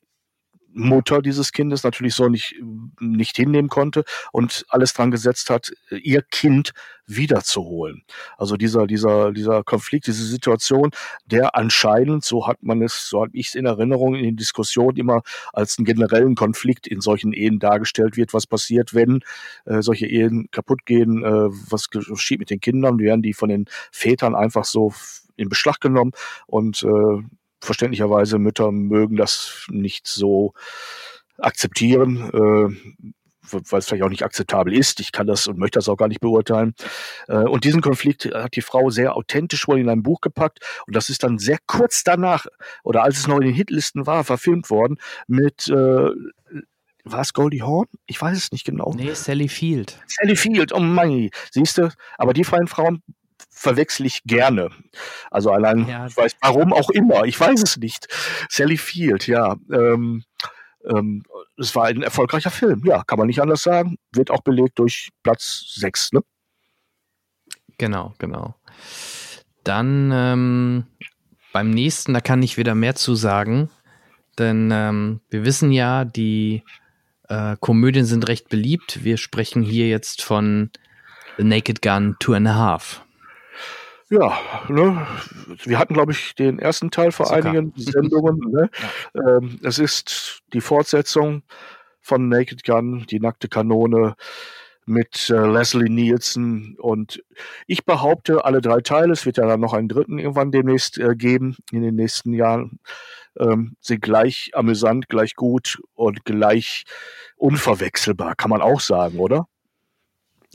Mutter 0.75 1.21
dieses 1.21 1.53
Kindes 1.53 1.83
natürlich 1.83 2.15
so 2.15 2.27
nicht, 2.27 2.55
nicht 2.99 3.37
hinnehmen 3.37 3.69
konnte 3.69 4.03
und 4.33 4.65
alles 4.69 4.93
dran 4.93 5.09
gesetzt 5.09 5.49
hat, 5.49 5.71
ihr 5.89 6.21
Kind 6.21 6.73
wiederzuholen. 7.07 8.03
Also 8.37 8.57
dieser, 8.57 8.85
dieser, 8.85 9.31
dieser 9.31 9.63
Konflikt, 9.63 10.07
diese 10.07 10.25
Situation, 10.25 10.91
der 11.25 11.55
anscheinend, 11.55 12.25
so 12.25 12.45
hat 12.45 12.61
man 12.61 12.81
es, 12.81 13.07
so 13.09 13.21
habe 13.21 13.31
ich 13.33 13.47
es 13.47 13.55
in 13.55 13.65
Erinnerung 13.65 14.15
in 14.15 14.23
den 14.23 14.35
Diskussionen 14.35 14.97
immer 14.97 15.21
als 15.53 15.77
einen 15.77 15.85
generellen 15.85 16.35
Konflikt 16.35 16.87
in 16.87 16.99
solchen 16.99 17.31
Ehen 17.31 17.59
dargestellt 17.59 18.17
wird, 18.17 18.33
was 18.33 18.45
passiert, 18.45 18.93
wenn 18.93 19.21
äh, 19.65 19.81
solche 19.81 20.07
Ehen 20.07 20.49
kaputt 20.51 20.85
gehen, 20.85 21.23
äh, 21.23 21.49
was 21.69 21.89
geschieht 21.89 22.39
mit 22.39 22.49
den 22.49 22.59
Kindern, 22.59 22.99
werden 22.99 23.21
die 23.21 23.33
von 23.33 23.49
den 23.49 23.65
Vätern 23.91 24.35
einfach 24.35 24.65
so 24.65 24.93
in 25.37 25.47
Beschlag 25.47 25.79
genommen 25.79 26.11
und 26.47 26.83
äh, 26.83 27.23
verständlicherweise 27.65 28.39
Mütter 28.39 28.71
mögen 28.71 29.15
das 29.15 29.65
nicht 29.69 30.07
so 30.07 30.53
akzeptieren, 31.37 32.29
äh, 32.29 32.95
weil 33.51 33.79
es 33.79 33.87
vielleicht 33.87 34.03
auch 34.03 34.09
nicht 34.09 34.23
akzeptabel 34.23 34.73
ist. 34.73 34.99
Ich 34.99 35.11
kann 35.11 35.27
das 35.27 35.47
und 35.47 35.57
möchte 35.57 35.77
das 35.77 35.89
auch 35.89 35.97
gar 35.97 36.07
nicht 36.07 36.21
beurteilen. 36.21 36.73
Äh, 37.27 37.37
und 37.37 37.63
diesen 37.63 37.81
Konflikt 37.81 38.25
hat 38.33 38.55
die 38.55 38.61
Frau 38.61 38.89
sehr 38.89 39.15
authentisch 39.15 39.67
wohl 39.67 39.79
in 39.79 39.89
ein 39.89 40.03
Buch 40.03 40.21
gepackt. 40.21 40.59
Und 40.87 40.95
das 40.95 41.09
ist 41.09 41.23
dann 41.23 41.37
sehr 41.37 41.57
kurz 41.67 42.03
danach, 42.03 42.45
oder 42.83 43.03
als 43.03 43.17
es 43.17 43.27
noch 43.27 43.37
in 43.37 43.45
den 43.45 43.53
Hitlisten 43.53 44.07
war, 44.07 44.23
verfilmt 44.23 44.69
worden 44.69 44.97
mit 45.27 45.67
äh, 45.67 46.09
war 47.07 47.21
es 47.21 47.33
Goldie 47.33 47.61
Horn? 47.61 47.87
Ich 48.07 48.19
weiß 48.19 48.35
es 48.35 48.51
nicht 48.51 48.65
genau. 48.65 48.91
Nee, 48.95 49.13
Sally 49.13 49.47
Field. 49.47 49.99
Sally 50.07 50.35
Field, 50.35 50.73
oh 50.73 50.79
mein, 50.79 51.29
siehst 51.51 51.77
du? 51.77 51.89
Aber 52.17 52.33
die 52.33 52.43
freien 52.43 52.65
Frauen 52.67 53.03
verwechsel 53.49 54.05
ich 54.05 54.23
gerne. 54.23 54.69
Also 55.31 55.51
allein, 55.51 55.87
ja. 55.87 56.07
ich 56.07 56.15
weiß, 56.15 56.35
warum 56.41 56.73
auch 56.73 56.89
immer, 56.89 57.25
ich 57.25 57.39
weiß 57.39 57.61
es 57.63 57.77
nicht. 57.77 58.07
Sally 58.49 58.77
Field, 58.77 59.27
ja. 59.27 59.55
Ähm, 59.71 60.23
ähm, 60.85 61.23
es 61.57 61.75
war 61.75 61.85
ein 61.85 62.01
erfolgreicher 62.01 62.51
Film, 62.51 62.83
ja, 62.85 63.03
kann 63.03 63.17
man 63.17 63.27
nicht 63.27 63.41
anders 63.41 63.63
sagen. 63.63 63.97
Wird 64.11 64.31
auch 64.31 64.41
belegt 64.41 64.79
durch 64.79 65.09
Platz 65.23 65.73
6, 65.75 66.13
ne? 66.13 66.21
Genau, 67.77 68.13
genau. 68.19 68.55
Dann 69.63 70.11
ähm, 70.13 70.85
beim 71.51 71.71
nächsten, 71.71 72.13
da 72.13 72.21
kann 72.21 72.43
ich 72.43 72.57
wieder 72.57 72.75
mehr 72.75 72.95
zu 72.95 73.15
sagen, 73.15 73.69
denn 74.37 74.69
ähm, 74.71 75.21
wir 75.29 75.43
wissen 75.45 75.71
ja, 75.71 76.05
die 76.05 76.63
äh, 77.29 77.55
Komödien 77.59 78.05
sind 78.05 78.27
recht 78.27 78.49
beliebt. 78.49 79.03
Wir 79.03 79.17
sprechen 79.17 79.63
hier 79.63 79.87
jetzt 79.87 80.21
von 80.21 80.69
The 81.37 81.43
Naked 81.43 81.81
Gun 81.81 82.15
Two 82.19 82.33
and 82.33 82.47
a 82.47 82.55
Half. 82.55 83.04
Ja, 84.15 84.39
ne, 84.69 85.05
wir 85.65 85.77
hatten, 85.77 85.93
glaube 85.93 86.13
ich, 86.13 86.35
den 86.35 86.57
ersten 86.57 86.89
Teil 86.89 87.11
vor 87.11 87.25
Zucker. 87.25 87.49
einigen 87.49 87.73
Sendungen. 87.75 88.39
Ne? 88.49 88.69
Ja. 89.13 89.37
Ähm, 89.37 89.59
es 89.63 89.77
ist 89.77 90.39
die 90.53 90.61
Fortsetzung 90.61 91.43
von 91.99 92.29
Naked 92.29 92.63
Gun, 92.63 93.05
die 93.09 93.19
nackte 93.19 93.49
Kanone 93.49 94.15
mit 94.85 95.29
äh, 95.29 95.47
Leslie 95.47 95.89
Nielsen 95.89 96.77
und 96.77 97.23
ich 97.65 97.85
behaupte, 97.85 98.45
alle 98.45 98.61
drei 98.61 98.81
Teile, 98.81 99.13
es 99.13 99.25
wird 99.25 99.37
ja 99.37 99.47
dann 99.47 99.59
noch 99.59 99.73
einen 99.73 99.89
dritten 99.89 100.19
irgendwann 100.19 100.51
demnächst 100.51 100.97
äh, 100.99 101.15
geben 101.15 101.57
in 101.71 101.81
den 101.81 101.95
nächsten 101.95 102.33
Jahren, 102.33 102.79
ähm, 103.39 103.75
sind 103.81 104.01
gleich 104.01 104.51
amüsant, 104.53 105.09
gleich 105.09 105.35
gut 105.35 105.81
und 105.95 106.23
gleich 106.23 106.85
unverwechselbar, 107.35 108.35
kann 108.35 108.51
man 108.51 108.61
auch 108.61 108.79
sagen, 108.79 109.17
oder? 109.17 109.47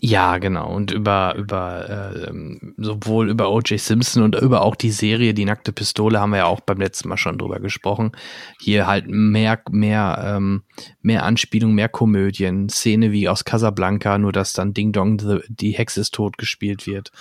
Ja, 0.02 0.38
genau. 0.38 0.72
Und 0.72 0.92
über, 0.92 1.34
über 1.36 2.14
äh, 2.14 2.32
sowohl 2.78 3.28
über 3.28 3.50
O.J. 3.50 3.78
Simpson 3.78 4.22
und 4.22 4.34
über 4.34 4.62
auch 4.62 4.74
die 4.74 4.92
Serie 4.92 5.34
Die 5.34 5.44
nackte 5.44 5.72
Pistole 5.72 6.18
haben 6.18 6.30
wir 6.30 6.38
ja 6.38 6.44
auch 6.46 6.60
beim 6.60 6.78
letzten 6.78 7.10
Mal 7.10 7.18
schon 7.18 7.36
drüber 7.36 7.60
gesprochen. 7.60 8.12
Hier 8.58 8.86
halt 8.86 9.08
mehr, 9.08 9.60
mehr, 9.70 10.22
ähm, 10.24 10.62
mehr 11.02 11.24
Anspielung, 11.24 11.74
mehr 11.74 11.90
Komödien, 11.90 12.70
Szene 12.70 13.12
wie 13.12 13.28
aus 13.28 13.44
Casablanca, 13.44 14.16
nur 14.16 14.32
dass 14.32 14.54
dann 14.54 14.72
Ding 14.72 14.92
Dong, 14.92 15.18
the, 15.18 15.40
die 15.48 15.72
Hexe 15.72 16.00
ist 16.00 16.14
tot 16.14 16.38
gespielt 16.38 16.86
wird. 16.86 17.12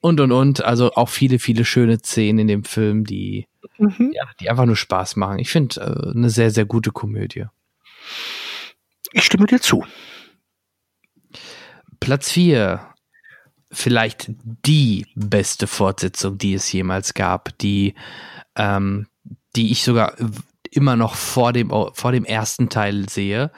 Und 0.00 0.20
und 0.20 0.30
und. 0.30 0.62
Also 0.62 0.92
auch 0.92 1.08
viele, 1.08 1.38
viele 1.38 1.64
schöne 1.64 2.00
Szenen 2.00 2.40
in 2.40 2.48
dem 2.48 2.64
Film, 2.64 3.04
die, 3.04 3.46
mhm. 3.78 4.12
ja, 4.12 4.24
die 4.40 4.50
einfach 4.50 4.66
nur 4.66 4.76
Spaß 4.76 5.16
machen. 5.16 5.38
Ich 5.38 5.48
finde 5.48 5.80
äh, 5.80 6.10
eine 6.10 6.28
sehr, 6.28 6.50
sehr 6.50 6.66
gute 6.66 6.90
Komödie. 6.90 7.46
Ich 9.12 9.24
stimme 9.24 9.46
dir 9.46 9.60
zu. 9.60 9.84
Platz 12.00 12.30
4. 12.32 12.86
Vielleicht 13.72 14.26
die 14.66 15.06
beste 15.14 15.66
Fortsetzung, 15.68 16.38
die 16.38 16.54
es 16.54 16.72
jemals 16.72 17.14
gab, 17.14 17.56
die, 17.58 17.94
ähm, 18.56 19.06
die 19.54 19.70
ich 19.70 19.84
sogar 19.84 20.16
immer 20.72 20.96
noch 20.96 21.14
vor 21.14 21.52
dem, 21.52 21.70
vor 21.92 22.10
dem 22.10 22.24
ersten 22.24 22.68
Teil 22.68 23.08
sehe. 23.08 23.52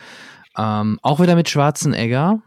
Ähm, 0.59 0.99
auch 1.03 1.21
wieder 1.21 1.35
mit 1.35 1.49
Schwarzenegger. 1.49 2.43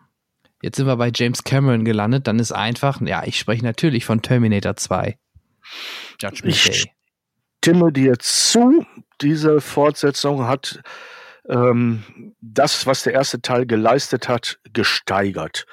Jetzt 0.62 0.78
sind 0.78 0.88
wir 0.88 0.96
bei 0.96 1.12
James 1.14 1.44
Cameron 1.44 1.86
gelandet. 1.86 2.28
Dann 2.28 2.40
ist 2.40 2.52
einfach, 2.52 3.02
ja, 3.02 3.24
ich 3.26 3.40
spreche 3.40 3.64
natürlich 3.64 4.06
von 4.06 4.22
Terminator 4.22 4.76
2. 4.76 5.18
Judgment 6.22 6.56
ich 6.56 6.64
Day. 6.64 6.92
stimme 7.64 7.92
dir 7.92 8.18
zu. 8.20 8.86
Diese 9.22 9.62
Fortsetzung 9.62 10.46
hat 10.48 10.82
ähm, 11.50 12.34
das, 12.42 12.86
was 12.86 13.04
der 13.04 13.14
erste 13.14 13.42
Teil 13.42 13.66
geleistet 13.66 14.28
hat, 14.28 14.60
gesteigert. 14.74 15.66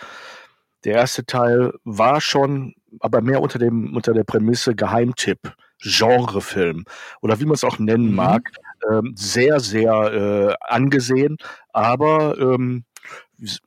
Der 0.84 0.94
erste 0.94 1.24
Teil 1.24 1.72
war 1.84 2.20
schon, 2.20 2.74
aber 3.00 3.20
mehr 3.20 3.40
unter 3.40 3.58
dem 3.58 3.94
unter 3.94 4.12
der 4.12 4.24
Prämisse 4.24 4.74
Geheimtipp, 4.74 5.54
Genrefilm 5.80 6.84
oder 7.20 7.40
wie 7.40 7.44
man 7.44 7.54
es 7.54 7.64
auch 7.64 7.78
nennen 7.78 8.10
mhm. 8.10 8.16
mag, 8.16 8.50
ähm, 8.90 9.14
sehr 9.16 9.60
sehr 9.60 9.92
äh, 9.92 10.54
angesehen, 10.60 11.36
aber 11.72 12.36
ähm, 12.38 12.84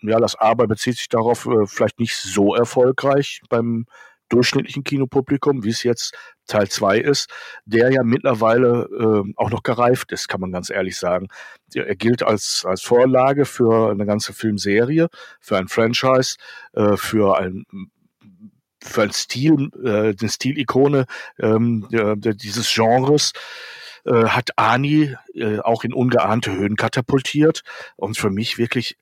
ja, 0.01 0.19
das 0.19 0.35
Aber 0.35 0.67
bezieht 0.67 0.97
sich 0.97 1.09
darauf, 1.09 1.45
äh, 1.45 1.65
vielleicht 1.65 1.99
nicht 1.99 2.15
so 2.15 2.55
erfolgreich 2.55 3.41
beim 3.49 3.85
durchschnittlichen 4.35 4.83
Kinopublikum, 4.83 5.63
wie 5.63 5.69
es 5.69 5.83
jetzt 5.83 6.15
Teil 6.45 6.69
2 6.69 6.99
ist, 6.99 7.29
der 7.65 7.91
ja 7.91 8.03
mittlerweile 8.03 8.89
äh, 8.91 9.33
auch 9.35 9.49
noch 9.49 9.63
gereift 9.63 10.11
ist, 10.11 10.27
kann 10.27 10.41
man 10.41 10.51
ganz 10.51 10.69
ehrlich 10.69 10.97
sagen. 10.97 11.27
Er 11.73 11.95
gilt 11.95 12.21
als, 12.21 12.63
als 12.67 12.81
Vorlage 12.81 13.45
für 13.45 13.89
eine 13.89 14.05
ganze 14.05 14.33
Filmserie, 14.33 15.07
für 15.39 15.57
ein 15.57 15.67
Franchise, 15.67 16.35
äh, 16.73 16.97
für 16.97 17.37
ein 17.37 17.65
für 18.83 19.01
ein 19.01 19.11
Stil, 19.11 19.71
äh, 19.83 20.13
eine 20.19 20.29
Stilikone 20.29 21.05
ähm, 21.39 21.87
dieses 21.89 22.71
Genres 22.71 23.31
äh, 24.05 24.25
hat 24.25 24.51
Ani 24.57 25.15
äh, 25.33 25.57
auch 25.59 25.83
in 25.83 25.91
ungeahnte 25.91 26.51
Höhen 26.51 26.75
katapultiert 26.75 27.63
und 27.95 28.15
für 28.15 28.29
mich 28.29 28.59
wirklich 28.59 28.97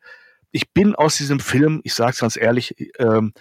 ich 0.54 0.72
bin 0.72 0.96
aus 0.96 1.18
diesem 1.18 1.40
Film, 1.40 1.82
ich 1.84 1.96
sage 1.96 2.12
es 2.12 2.20
ganz 2.20 2.38
ehrlich, 2.38 2.76
ähm, 3.00 3.34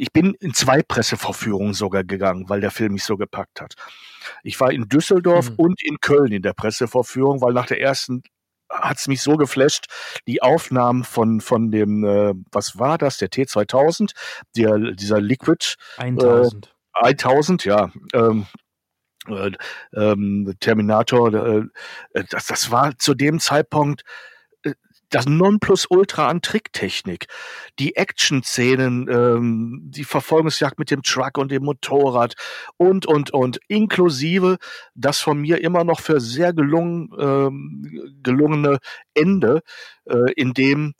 ich 0.00 0.12
bin 0.12 0.34
in 0.40 0.54
zwei 0.54 0.82
Pressevorführungen 0.82 1.74
sogar 1.74 2.04
gegangen, 2.04 2.48
weil 2.48 2.62
der 2.62 2.70
Film 2.70 2.94
mich 2.94 3.04
so 3.04 3.18
gepackt 3.18 3.60
hat. 3.60 3.74
Ich 4.42 4.58
war 4.58 4.72
in 4.72 4.88
Düsseldorf 4.88 5.50
mhm. 5.50 5.56
und 5.56 5.84
in 5.84 6.00
Köln 6.00 6.32
in 6.32 6.42
der 6.42 6.54
Pressevorführung, 6.54 7.42
weil 7.42 7.52
nach 7.52 7.66
der 7.66 7.80
ersten 7.80 8.22
hat 8.70 8.98
es 8.98 9.08
mich 9.08 9.20
so 9.20 9.36
geflasht, 9.36 9.86
die 10.26 10.42
Aufnahmen 10.42 11.04
von, 11.04 11.40
von 11.40 11.70
dem, 11.70 12.04
äh, 12.04 12.32
was 12.50 12.78
war 12.78 12.96
das, 12.96 13.18
der 13.18 13.28
T2000, 13.28 14.12
der, 14.56 14.78
dieser 14.92 15.20
Liquid. 15.20 15.74
1000. 15.98 16.72
Äh, 16.94 17.06
1000, 17.06 17.64
ja. 17.66 17.90
Ähm, 18.14 18.46
äh, 19.28 19.50
ähm, 19.94 20.54
Terminator, 20.60 21.34
äh, 21.34 22.24
das, 22.30 22.46
das 22.46 22.70
war 22.70 22.96
zu 22.96 23.14
dem 23.14 23.38
Zeitpunkt 23.38 24.04
das 25.10 25.26
Nonplusultra 25.26 26.28
an 26.28 26.40
Tricktechnik. 26.40 27.26
Die 27.78 27.96
Action-Szenen, 27.96 29.08
ähm, 29.10 29.80
die 29.84 30.04
Verfolgungsjagd 30.04 30.78
mit 30.78 30.90
dem 30.90 31.02
Truck 31.02 31.36
und 31.36 31.50
dem 31.50 31.64
Motorrad 31.64 32.34
und, 32.76 33.06
und, 33.06 33.32
und, 33.32 33.60
inklusive 33.68 34.58
das 34.94 35.20
von 35.20 35.38
mir 35.40 35.60
immer 35.62 35.84
noch 35.84 36.00
für 36.00 36.20
sehr 36.20 36.52
gelungen, 36.52 37.10
ähm, 37.18 38.18
gelungene 38.22 38.78
Ende, 39.14 39.62
äh, 40.04 40.32
in 40.36 40.54
dem 40.54 40.94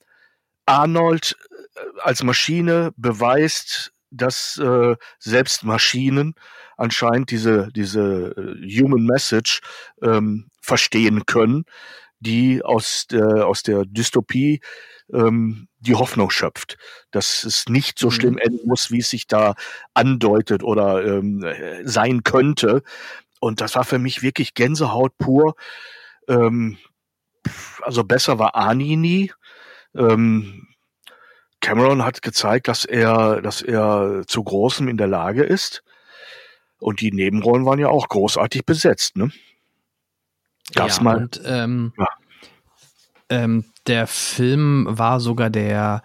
Arnold 0.66 1.36
äh, 1.74 1.80
als 2.00 2.22
Maschine 2.22 2.92
beweist, 2.96 3.92
dass 4.10 4.56
äh, 4.58 4.96
selbst 5.20 5.62
Maschinen 5.64 6.34
anscheinend 6.76 7.30
diese, 7.30 7.68
diese 7.74 8.34
äh, 8.36 8.80
Human 8.80 9.04
Message 9.04 9.60
ähm, 10.02 10.48
verstehen 10.60 11.26
können 11.26 11.64
die 12.20 12.62
aus 12.62 13.06
der, 13.06 13.46
aus 13.46 13.62
der 13.62 13.84
Dystopie 13.84 14.60
ähm, 15.12 15.68
die 15.78 15.94
Hoffnung 15.94 16.30
schöpft, 16.30 16.76
dass 17.10 17.44
es 17.44 17.68
nicht 17.68 17.98
so 17.98 18.10
schlimm 18.10 18.34
mhm. 18.34 18.38
enden 18.38 18.68
muss, 18.68 18.90
wie 18.90 19.00
es 19.00 19.10
sich 19.10 19.26
da 19.26 19.54
andeutet 19.94 20.62
oder 20.62 21.04
ähm, 21.04 21.44
sein 21.84 22.22
könnte. 22.22 22.82
Und 23.40 23.60
das 23.60 23.74
war 23.74 23.84
für 23.84 23.98
mich 23.98 24.22
wirklich 24.22 24.54
Gänsehaut 24.54 25.16
pur. 25.18 25.54
Ähm, 26.28 26.78
also 27.82 28.04
besser 28.04 28.38
war 28.38 28.54
Ani 28.54 28.96
nie. 28.96 29.32
Ähm, 29.96 30.68
Cameron 31.60 32.04
hat 32.04 32.22
gezeigt, 32.22 32.68
dass 32.68 32.84
er, 32.84 33.42
dass 33.42 33.62
er 33.62 34.22
zu 34.26 34.44
Großem 34.44 34.88
in 34.88 34.96
der 34.96 35.08
Lage 35.08 35.42
ist. 35.42 35.82
Und 36.78 37.00
die 37.00 37.12
Nebenrollen 37.12 37.66
waren 37.66 37.78
ja 37.78 37.88
auch 37.88 38.08
großartig 38.08 38.64
besetzt, 38.64 39.16
ne? 39.16 39.30
Gab's 40.74 40.98
ja, 40.98 41.02
mal. 41.02 41.16
Und, 41.16 41.40
ähm, 41.44 41.92
ja. 41.98 42.08
Ähm, 43.28 43.64
der 43.86 44.06
Film 44.06 44.86
war 44.88 45.20
sogar 45.20 45.50
der 45.50 46.02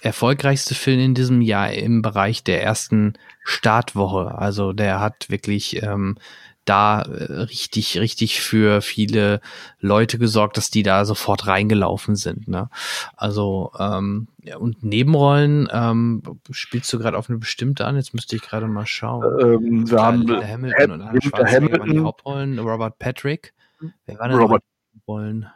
erfolgreichste 0.00 0.74
Film 0.74 1.00
in 1.00 1.14
diesem 1.14 1.40
Jahr 1.40 1.72
im 1.72 2.02
Bereich 2.02 2.44
der 2.44 2.62
ersten 2.62 3.14
Startwoche. 3.42 4.36
Also 4.36 4.72
der 4.72 5.00
hat 5.00 5.28
wirklich 5.28 5.82
ähm, 5.82 6.16
da 6.64 7.02
äh, 7.02 7.32
richtig, 7.42 7.98
richtig 7.98 8.40
für 8.40 8.82
viele 8.82 9.40
Leute 9.80 10.18
gesorgt, 10.18 10.56
dass 10.56 10.70
die 10.70 10.82
da 10.82 11.04
sofort 11.04 11.46
reingelaufen 11.46 12.16
sind. 12.16 12.48
Ne? 12.48 12.68
Also 13.16 13.72
ähm, 13.78 14.28
und 14.58 14.84
Nebenrollen 14.84 15.68
ähm, 15.72 16.22
spielst 16.50 16.92
du 16.92 16.98
gerade 16.98 17.16
auf 17.16 17.28
eine 17.28 17.38
bestimmte 17.38 17.86
an? 17.86 17.96
Jetzt 17.96 18.14
müsste 18.14 18.36
ich 18.36 18.42
gerade 18.42 18.66
mal 18.66 18.86
schauen. 18.86 19.24
Ähm, 19.40 19.90
wir 19.90 20.02
haben 20.02 20.28
Hamilton 20.28 20.82
Ham 20.82 20.90
und 20.90 21.02
Arnold 21.02 21.24
Schwarzenegger 21.24 21.78
waren 21.80 21.92
die 21.92 22.00
Hauptrollen. 22.00 22.58
Robert 22.58 22.98
Patrick. 22.98 23.54
Wer 24.06 24.18
war 24.18 24.28
denn 24.28 24.38
Robert 24.38 24.62
Rollen? 25.06 25.50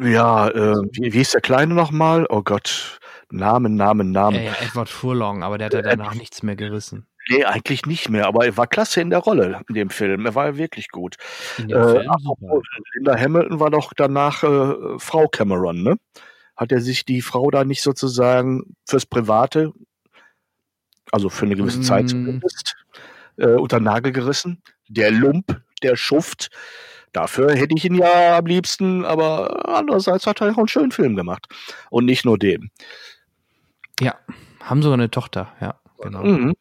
Ja, 0.00 0.48
äh, 0.48 0.76
wie, 0.92 1.12
wie 1.12 1.20
ist 1.20 1.34
der 1.34 1.40
Kleine 1.40 1.74
nochmal? 1.74 2.26
Oh 2.28 2.42
Gott, 2.42 2.98
Namen, 3.30 3.76
Namen, 3.76 4.10
Namen. 4.10 4.36
Ja, 4.36 4.52
ja, 4.52 4.56
Edward 4.60 4.88
Furlong, 4.88 5.42
aber 5.42 5.58
der 5.58 5.66
hat 5.66 5.74
ja 5.74 5.82
danach 5.82 6.14
äh, 6.14 6.18
nichts 6.18 6.42
mehr 6.42 6.56
gerissen. 6.56 7.06
Nee, 7.28 7.44
eigentlich 7.44 7.86
nicht 7.86 8.08
mehr, 8.08 8.26
aber 8.26 8.46
er 8.46 8.56
war 8.56 8.66
klasse 8.66 9.00
in 9.00 9.10
der 9.10 9.18
Rolle 9.18 9.60
in 9.68 9.74
dem 9.74 9.90
Film. 9.90 10.26
Er 10.26 10.34
war 10.34 10.46
ja 10.46 10.56
wirklich 10.56 10.88
gut. 10.90 11.16
In 11.58 11.68
dem 11.68 11.78
äh, 11.78 11.88
Film, 11.88 12.62
Linda 12.94 13.18
Hamilton 13.18 13.60
war 13.60 13.70
doch 13.70 13.92
danach 13.96 14.42
äh, 14.44 14.98
Frau 14.98 15.26
Cameron, 15.28 15.82
ne? 15.82 15.96
Hat 16.56 16.72
er 16.72 16.80
sich 16.80 17.04
die 17.04 17.22
Frau 17.22 17.50
da 17.50 17.64
nicht 17.64 17.82
sozusagen 17.82 18.76
fürs 18.86 19.06
Private, 19.06 19.72
also 21.10 21.28
für 21.28 21.46
eine 21.46 21.56
gewisse 21.56 21.80
mm. 21.80 21.82
Zeit 21.82 22.10
zumindest, 22.10 22.76
äh, 23.36 23.48
unter 23.48 23.80
Nagel 23.80 24.12
gerissen? 24.12 24.62
Der 24.88 25.10
Lump, 25.10 25.60
der 25.82 25.96
Schuft, 25.96 26.50
Dafür 27.16 27.54
hätte 27.56 27.74
ich 27.74 27.86
ihn 27.86 27.94
ja 27.94 28.36
am 28.36 28.44
liebsten, 28.44 29.02
aber 29.06 29.66
andererseits 29.66 30.26
hat 30.26 30.42
er 30.42 30.52
auch 30.52 30.58
einen 30.58 30.68
schönen 30.68 30.90
Film 30.90 31.16
gemacht. 31.16 31.46
Und 31.88 32.04
nicht 32.04 32.26
nur 32.26 32.38
den. 32.38 32.70
Ja, 34.00 34.16
haben 34.62 34.82
sogar 34.82 34.98
eine 34.98 35.10
Tochter, 35.10 35.50
ja, 35.62 35.80
genau. 35.98 36.22
Mhm. 36.22 36.52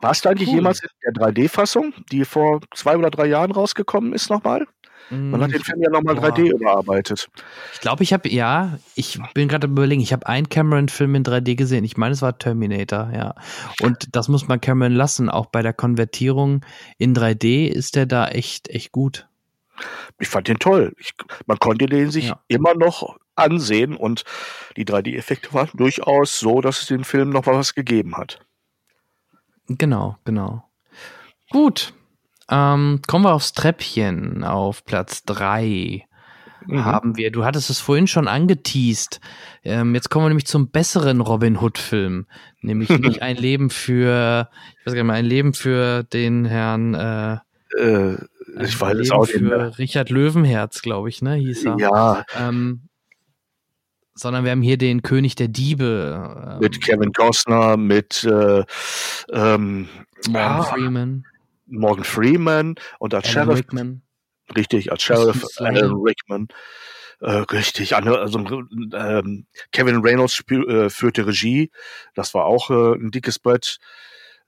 Warst 0.00 0.24
du 0.24 0.30
eigentlich 0.30 0.48
cool. 0.48 0.54
jemals 0.54 0.82
in 0.82 0.88
der 1.04 1.12
3D-Fassung, 1.12 1.92
die 2.10 2.24
vor 2.24 2.60
zwei 2.74 2.96
oder 2.96 3.10
drei 3.10 3.26
Jahren 3.26 3.52
rausgekommen 3.52 4.14
ist, 4.14 4.30
nochmal? 4.30 4.66
Man 5.12 5.42
hat 5.42 5.52
den 5.52 5.62
Film 5.62 5.82
ja 5.82 5.90
nochmal 5.90 6.18
3D 6.18 6.52
überarbeitet. 6.52 7.28
Ich 7.74 7.80
glaube, 7.80 8.02
ich 8.02 8.14
habe, 8.14 8.30
ja, 8.30 8.78
ich 8.94 9.18
bin 9.34 9.46
gerade 9.46 9.66
überlegen, 9.66 10.00
ich 10.00 10.14
habe 10.14 10.26
einen 10.26 10.48
Cameron-Film 10.48 11.14
in 11.16 11.22
3D 11.22 11.54
gesehen. 11.54 11.84
Ich 11.84 11.98
meine, 11.98 12.14
es 12.14 12.22
war 12.22 12.38
Terminator, 12.38 13.10
ja. 13.14 13.34
Und 13.82 14.16
das 14.16 14.28
muss 14.28 14.48
man 14.48 14.60
Cameron 14.62 14.94
lassen. 14.94 15.28
Auch 15.28 15.46
bei 15.46 15.60
der 15.60 15.74
Konvertierung 15.74 16.64
in 16.96 17.14
3D 17.14 17.66
ist 17.66 17.94
der 17.94 18.06
da 18.06 18.28
echt, 18.28 18.70
echt 18.70 18.90
gut. 18.92 19.28
Ich 20.18 20.28
fand 20.28 20.48
den 20.48 20.58
toll. 20.58 20.94
Ich, 20.98 21.12
man 21.46 21.58
konnte 21.58 21.84
den 21.86 22.10
sich 22.10 22.28
ja. 22.28 22.40
immer 22.48 22.74
noch 22.74 23.18
ansehen 23.34 23.96
und 23.96 24.24
die 24.78 24.86
3D-Effekte 24.86 25.52
waren 25.52 25.70
durchaus 25.74 26.38
so, 26.38 26.62
dass 26.62 26.80
es 26.80 26.86
dem 26.86 27.04
Film 27.04 27.28
noch 27.30 27.46
was 27.46 27.74
gegeben 27.74 28.16
hat. 28.16 28.40
Genau, 29.68 30.16
genau. 30.24 30.64
Gut, 31.50 31.92
ähm, 32.52 33.00
kommen 33.06 33.24
wir 33.24 33.32
aufs 33.32 33.54
Treppchen 33.54 34.44
auf 34.44 34.84
Platz 34.84 35.24
3. 35.24 36.04
Mhm. 36.66 36.84
Haben 36.84 37.16
wir, 37.16 37.32
du 37.32 37.44
hattest 37.44 37.70
es 37.70 37.80
vorhin 37.80 38.06
schon 38.06 38.28
angeteased. 38.28 39.20
Ähm, 39.64 39.94
jetzt 39.94 40.10
kommen 40.10 40.26
wir 40.26 40.28
nämlich 40.28 40.46
zum 40.46 40.68
besseren 40.68 41.20
Robin 41.20 41.58
Hood-Film. 41.58 42.26
Nämlich 42.60 42.88
nicht 42.98 43.22
ein 43.22 43.36
Leben 43.36 43.70
für, 43.70 44.50
ich 44.78 44.86
weiß 44.86 44.94
gar 44.94 45.02
nicht 45.02 45.04
mehr, 45.04 45.16
ein 45.16 45.24
Leben 45.24 45.54
für 45.54 46.02
den 46.04 46.44
Herrn, 46.44 46.94
äh, 46.94 47.38
äh 47.78 48.18
ich 48.60 48.78
weiß 48.78 48.98
es 48.98 49.10
auch 49.10 49.26
nicht. 49.26 49.38
Für 49.38 49.78
Richard 49.78 50.10
Löwenherz, 50.10 50.82
glaube 50.82 51.08
ich, 51.08 51.22
ne, 51.22 51.36
hieß 51.36 51.64
er. 51.64 51.76
Ja. 51.78 52.24
Ähm, 52.38 52.82
sondern 54.14 54.44
wir 54.44 54.50
haben 54.50 54.60
hier 54.60 54.76
den 54.76 55.00
König 55.00 55.36
der 55.36 55.48
Diebe. 55.48 56.52
Ähm, 56.52 56.58
mit 56.60 56.82
Kevin 56.84 57.12
Costner, 57.12 57.78
mit 57.78 58.24
äh, 58.24 58.62
ähm, 59.32 59.88
Morgan 60.28 60.60
ah, 60.60 60.62
Freeman. 60.64 61.24
Morgan 61.66 62.04
Freeman 62.04 62.74
und 62.98 63.14
als 63.14 63.24
Alan 63.24 63.46
Sheriff. 63.46 63.58
Rickman. 63.58 64.02
Richtig, 64.56 64.90
als 64.92 65.02
Sheriff 65.02 65.44
Alan 65.58 65.92
Rickman. 65.94 66.48
Äh, 67.20 67.30
richtig, 67.52 67.94
also 67.94 68.62
ähm, 68.94 69.46
Kevin 69.70 70.00
Reynolds 70.00 70.34
spiel, 70.34 70.68
äh, 70.68 70.90
führte 70.90 71.24
Regie, 71.24 71.70
das 72.14 72.34
war 72.34 72.46
auch 72.46 72.70
äh, 72.70 72.94
ein 72.96 73.12
dickes 73.12 73.38
Brett. 73.38 73.78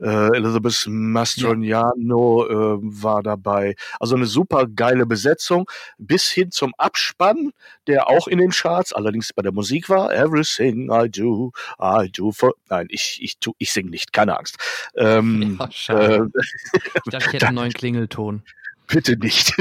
Äh, 0.01 0.37
Elizabeth 0.37 0.87
Mastroianno 0.87 2.47
ja. 2.47 2.75
äh, 2.75 2.79
war 2.81 3.23
dabei. 3.23 3.75
Also 4.01 4.17
eine 4.17 4.27
super 4.27 4.67
geile 4.67 5.07
Besetzung, 5.07 5.71
bis 5.99 6.31
hin 6.31 6.51
zum 6.51 6.73
Abspann, 6.79 7.53
der 7.87 8.09
auch 8.09 8.27
in 8.27 8.39
den 8.39 8.51
Charts, 8.51 8.93
allerdings 8.93 9.33
bei 9.33 9.43
der 9.43 9.53
Musik 9.53 9.89
war. 9.89 10.13
Everything 10.13 10.91
I 10.91 11.09
do, 11.09 11.53
I 11.81 12.11
do 12.11 12.33
for. 12.33 12.55
Nein, 12.69 12.87
ich, 12.91 13.19
ich, 13.21 13.39
tu, 13.39 13.53
ich 13.59 13.73
singe 13.73 13.91
nicht, 13.91 14.13
keine 14.13 14.39
Angst. 14.39 14.57
Ähm, 14.97 15.57
ja, 15.61 15.71
schade. 15.71 16.31
Äh, 16.35 16.41
ich 16.73 17.11
dachte, 17.11 17.27
ich 17.27 17.33
hätte 17.33 17.49
einen 17.49 17.57
neuen 17.57 17.73
Klingelton. 17.73 18.43
Bitte 18.87 19.17
nicht. 19.17 19.55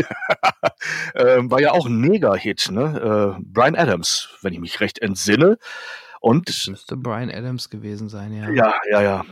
ähm, 1.15 1.49
war 1.49 1.61
ja 1.61 1.72
auch 1.72 1.85
ein 1.85 1.97
Mega-Hit, 1.97 2.69
ne? 2.72 3.38
Äh, 3.39 3.41
Brian 3.45 3.76
Adams, 3.76 4.30
wenn 4.41 4.53
ich 4.53 4.60
mich 4.60 4.80
recht 4.81 4.99
entsinne. 4.99 5.57
Und 6.19 6.49
das 6.49 6.68
müsste 6.68 6.97
Brian 6.97 7.30
Adams 7.30 7.69
gewesen 7.69 8.10
sein, 8.10 8.34
ja. 8.34 8.49
Ja, 8.49 8.73
ja, 8.89 9.01
ja. 9.01 9.26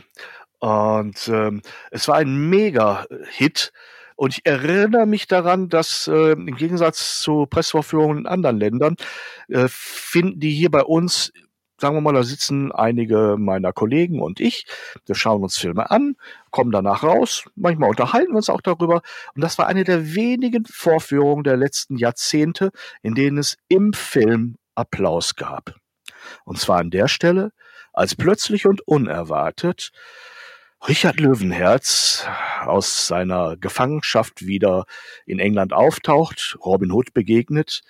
Und 0.62 1.26
ähm, 1.26 1.60
es 1.90 2.06
war 2.06 2.18
ein 2.18 2.48
Mega-Hit. 2.48 3.72
Und 4.14 4.34
ich 4.34 4.46
erinnere 4.46 5.06
mich 5.06 5.26
daran, 5.26 5.68
dass 5.68 6.06
äh, 6.06 6.32
im 6.32 6.54
Gegensatz 6.54 7.20
zu 7.20 7.46
Pressvorführungen 7.46 8.18
in 8.18 8.26
anderen 8.28 8.60
Ländern 8.60 8.94
äh, 9.48 9.66
finden 9.68 10.38
die 10.38 10.52
hier 10.52 10.70
bei 10.70 10.84
uns, 10.84 11.32
sagen 11.78 11.96
wir 11.96 12.00
mal, 12.00 12.12
da 12.14 12.22
sitzen 12.22 12.70
einige 12.70 13.34
meiner 13.40 13.72
Kollegen 13.72 14.20
und 14.20 14.38
ich, 14.38 14.66
wir 15.04 15.16
schauen 15.16 15.42
uns 15.42 15.58
Filme 15.58 15.90
an, 15.90 16.14
kommen 16.52 16.70
danach 16.70 17.02
raus, 17.02 17.44
manchmal 17.56 17.90
unterhalten 17.90 18.30
wir 18.30 18.36
uns 18.36 18.48
auch 18.48 18.60
darüber. 18.60 19.02
Und 19.34 19.42
das 19.42 19.58
war 19.58 19.66
eine 19.66 19.82
der 19.82 20.14
wenigen 20.14 20.64
Vorführungen 20.64 21.42
der 21.42 21.56
letzten 21.56 21.96
Jahrzehnte, 21.96 22.70
in 23.02 23.16
denen 23.16 23.38
es 23.38 23.56
im 23.66 23.92
Film 23.94 24.58
Applaus 24.76 25.34
gab. 25.34 25.74
Und 26.44 26.60
zwar 26.60 26.78
an 26.78 26.90
der 26.90 27.08
Stelle, 27.08 27.50
als 27.92 28.14
plötzlich 28.14 28.64
und 28.66 28.86
unerwartet 28.86 29.90
Richard 30.88 31.20
Löwenherz 31.20 32.26
aus 32.64 33.06
seiner 33.06 33.56
Gefangenschaft 33.56 34.44
wieder 34.46 34.84
in 35.26 35.38
England 35.38 35.72
auftaucht, 35.72 36.58
Robin 36.64 36.90
Hood 36.90 37.14
begegnet 37.14 37.82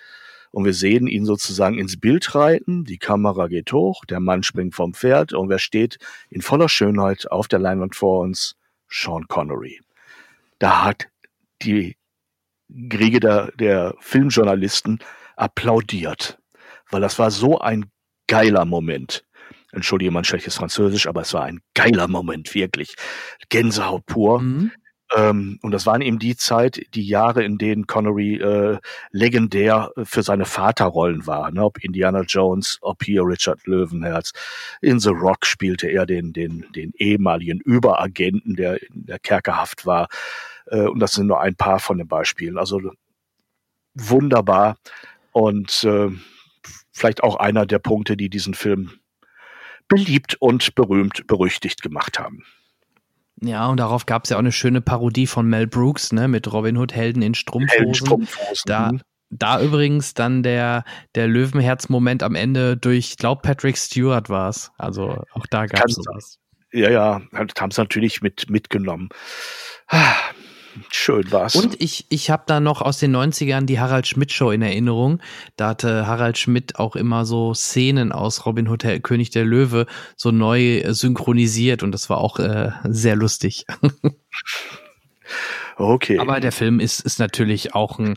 und 0.51 0.63
wir 0.63 0.75
sehen 0.75 1.07
ihn 1.07 1.25
sozusagen 1.25 1.79
ins 1.79 1.99
Bild 1.99 2.35
reiten, 2.35 2.85
die 2.85 2.99
Kamera 2.99 3.47
geht 3.47 3.73
hoch, 3.73 4.05
der 4.05 4.19
Mann 4.19 4.43
springt 4.43 4.75
vom 4.75 4.93
Pferd 4.93 5.33
und 5.33 5.49
wer 5.49 5.57
steht 5.57 5.97
in 6.29 6.43
voller 6.43 6.69
Schönheit 6.69 7.31
auf 7.31 7.47
der 7.47 7.57
Leinwand 7.57 7.95
vor 7.95 8.19
uns? 8.19 8.55
Sean 8.87 9.27
Connery. 9.27 9.81
Da 10.59 10.83
hat 10.83 11.07
die 11.63 11.97
Riege 12.69 13.19
der, 13.19 13.51
der 13.53 13.95
Filmjournalisten 14.01 14.99
applaudiert, 15.35 16.37
weil 16.91 17.01
das 17.01 17.17
war 17.17 17.31
so 17.31 17.57
ein 17.57 17.85
geiler 18.27 18.65
Moment 18.65 19.25
entschuldige 19.73 20.11
mein 20.11 20.23
schlechtes 20.23 20.55
Französisch, 20.55 21.07
aber 21.07 21.21
es 21.21 21.33
war 21.33 21.43
ein 21.43 21.61
geiler 21.73 22.07
Moment, 22.07 22.53
wirklich. 22.55 22.95
Gänsehaut 23.49 24.05
pur. 24.05 24.41
Mhm. 24.41 24.71
Ähm, 25.15 25.59
und 25.61 25.71
das 25.71 25.85
waren 25.85 26.01
eben 26.01 26.17
die 26.17 26.35
Zeit, 26.35 26.81
die 26.95 27.07
Jahre, 27.07 27.43
in 27.43 27.57
denen 27.57 27.85
Connery 27.87 28.35
äh, 28.35 28.79
legendär 29.11 29.91
für 30.03 30.23
seine 30.23 30.45
Vaterrollen 30.45 31.27
war. 31.27 31.51
Ne? 31.51 31.63
Ob 31.63 31.83
Indiana 31.83 32.21
Jones, 32.21 32.79
ob 32.81 33.03
hier 33.03 33.23
Richard 33.23 33.65
Löwenherz. 33.67 34.31
In 34.81 34.99
The 34.99 35.09
Rock 35.09 35.45
spielte 35.45 35.87
er 35.87 36.05
den, 36.05 36.33
den, 36.33 36.65
den 36.75 36.93
ehemaligen 36.97 37.59
Überagenten, 37.59 38.55
der 38.55 38.81
in 38.81 39.05
der 39.05 39.19
Kerkerhaft 39.19 39.85
war. 39.85 40.07
Äh, 40.67 40.87
und 40.87 40.99
das 40.99 41.11
sind 41.11 41.27
nur 41.27 41.41
ein 41.41 41.55
paar 41.55 41.79
von 41.79 41.97
den 41.97 42.07
Beispielen. 42.07 42.57
Also 42.57 42.81
wunderbar. 43.93 44.77
Und 45.31 45.83
äh, 45.83 46.09
vielleicht 46.91 47.23
auch 47.23 47.35
einer 47.35 47.65
der 47.65 47.79
Punkte, 47.79 48.17
die 48.17 48.29
diesen 48.29 48.53
Film 48.53 48.91
beliebt 49.87 50.35
und 50.39 50.75
berühmt, 50.75 51.25
berüchtigt 51.27 51.81
gemacht 51.81 52.19
haben. 52.19 52.43
Ja, 53.41 53.67
und 53.67 53.77
darauf 53.77 54.05
gab 54.05 54.23
es 54.23 54.29
ja 54.29 54.37
auch 54.37 54.41
eine 54.41 54.51
schöne 54.51 54.81
Parodie 54.81 55.27
von 55.27 55.47
Mel 55.47 55.67
Brooks, 55.67 56.11
ne, 56.11 56.27
mit 56.27 56.51
Robin 56.51 56.77
Hood 56.77 56.93
Helden 56.93 57.21
in 57.21 57.33
Strumpfhosen. 57.33 57.77
Helden 57.77 57.93
Strumpfhosen. 57.95 58.63
Da, 58.65 58.91
mhm. 58.91 59.01
da 59.31 59.61
übrigens 59.61 60.13
dann 60.13 60.43
der, 60.43 60.85
der 61.15 61.27
Löwenherz-Moment 61.27 62.23
am 62.23 62.35
Ende 62.35 62.77
durch, 62.77 63.17
glaub 63.17 63.41
Patrick 63.41 63.77
Stewart 63.77 64.29
war 64.29 64.49
es. 64.49 64.71
Also 64.77 65.23
auch 65.33 65.45
da 65.47 65.65
gab 65.65 65.85
es 65.87 65.95
sowas. 65.95 66.39
Ja, 66.71 66.89
ja, 66.89 67.21
haben 67.33 67.69
es 67.69 67.77
natürlich 67.77 68.21
mit, 68.21 68.49
mitgenommen. 68.49 69.09
Schön 70.89 71.31
war's. 71.31 71.55
Und 71.55 71.79
ich, 71.81 72.05
ich 72.09 72.29
habe 72.29 72.43
da 72.47 72.59
noch 72.59 72.81
aus 72.81 72.99
den 72.99 73.15
90ern 73.15 73.65
die 73.65 73.79
Harald 73.79 74.07
Schmidt 74.07 74.31
Show 74.31 74.51
in 74.51 74.61
Erinnerung. 74.61 75.21
Da 75.55 75.69
hatte 75.69 76.07
Harald 76.07 76.37
Schmidt 76.37 76.77
auch 76.77 76.95
immer 76.95 77.25
so 77.25 77.53
Szenen 77.53 78.11
aus 78.11 78.45
Robin 78.45 78.67
Hood, 78.67 78.85
König 79.03 79.29
der 79.29 79.45
Löwe, 79.45 79.85
so 80.15 80.31
neu 80.31 80.83
synchronisiert 80.93 81.83
und 81.83 81.91
das 81.91 82.09
war 82.09 82.17
auch 82.19 82.39
äh, 82.39 82.71
sehr 82.85 83.15
lustig. 83.15 83.65
okay. 85.77 86.19
Aber 86.19 86.39
der 86.39 86.51
Film 86.51 86.79
ist, 86.79 87.01
ist 87.01 87.19
natürlich 87.19 87.75
auch 87.75 87.99
ein, 87.99 88.15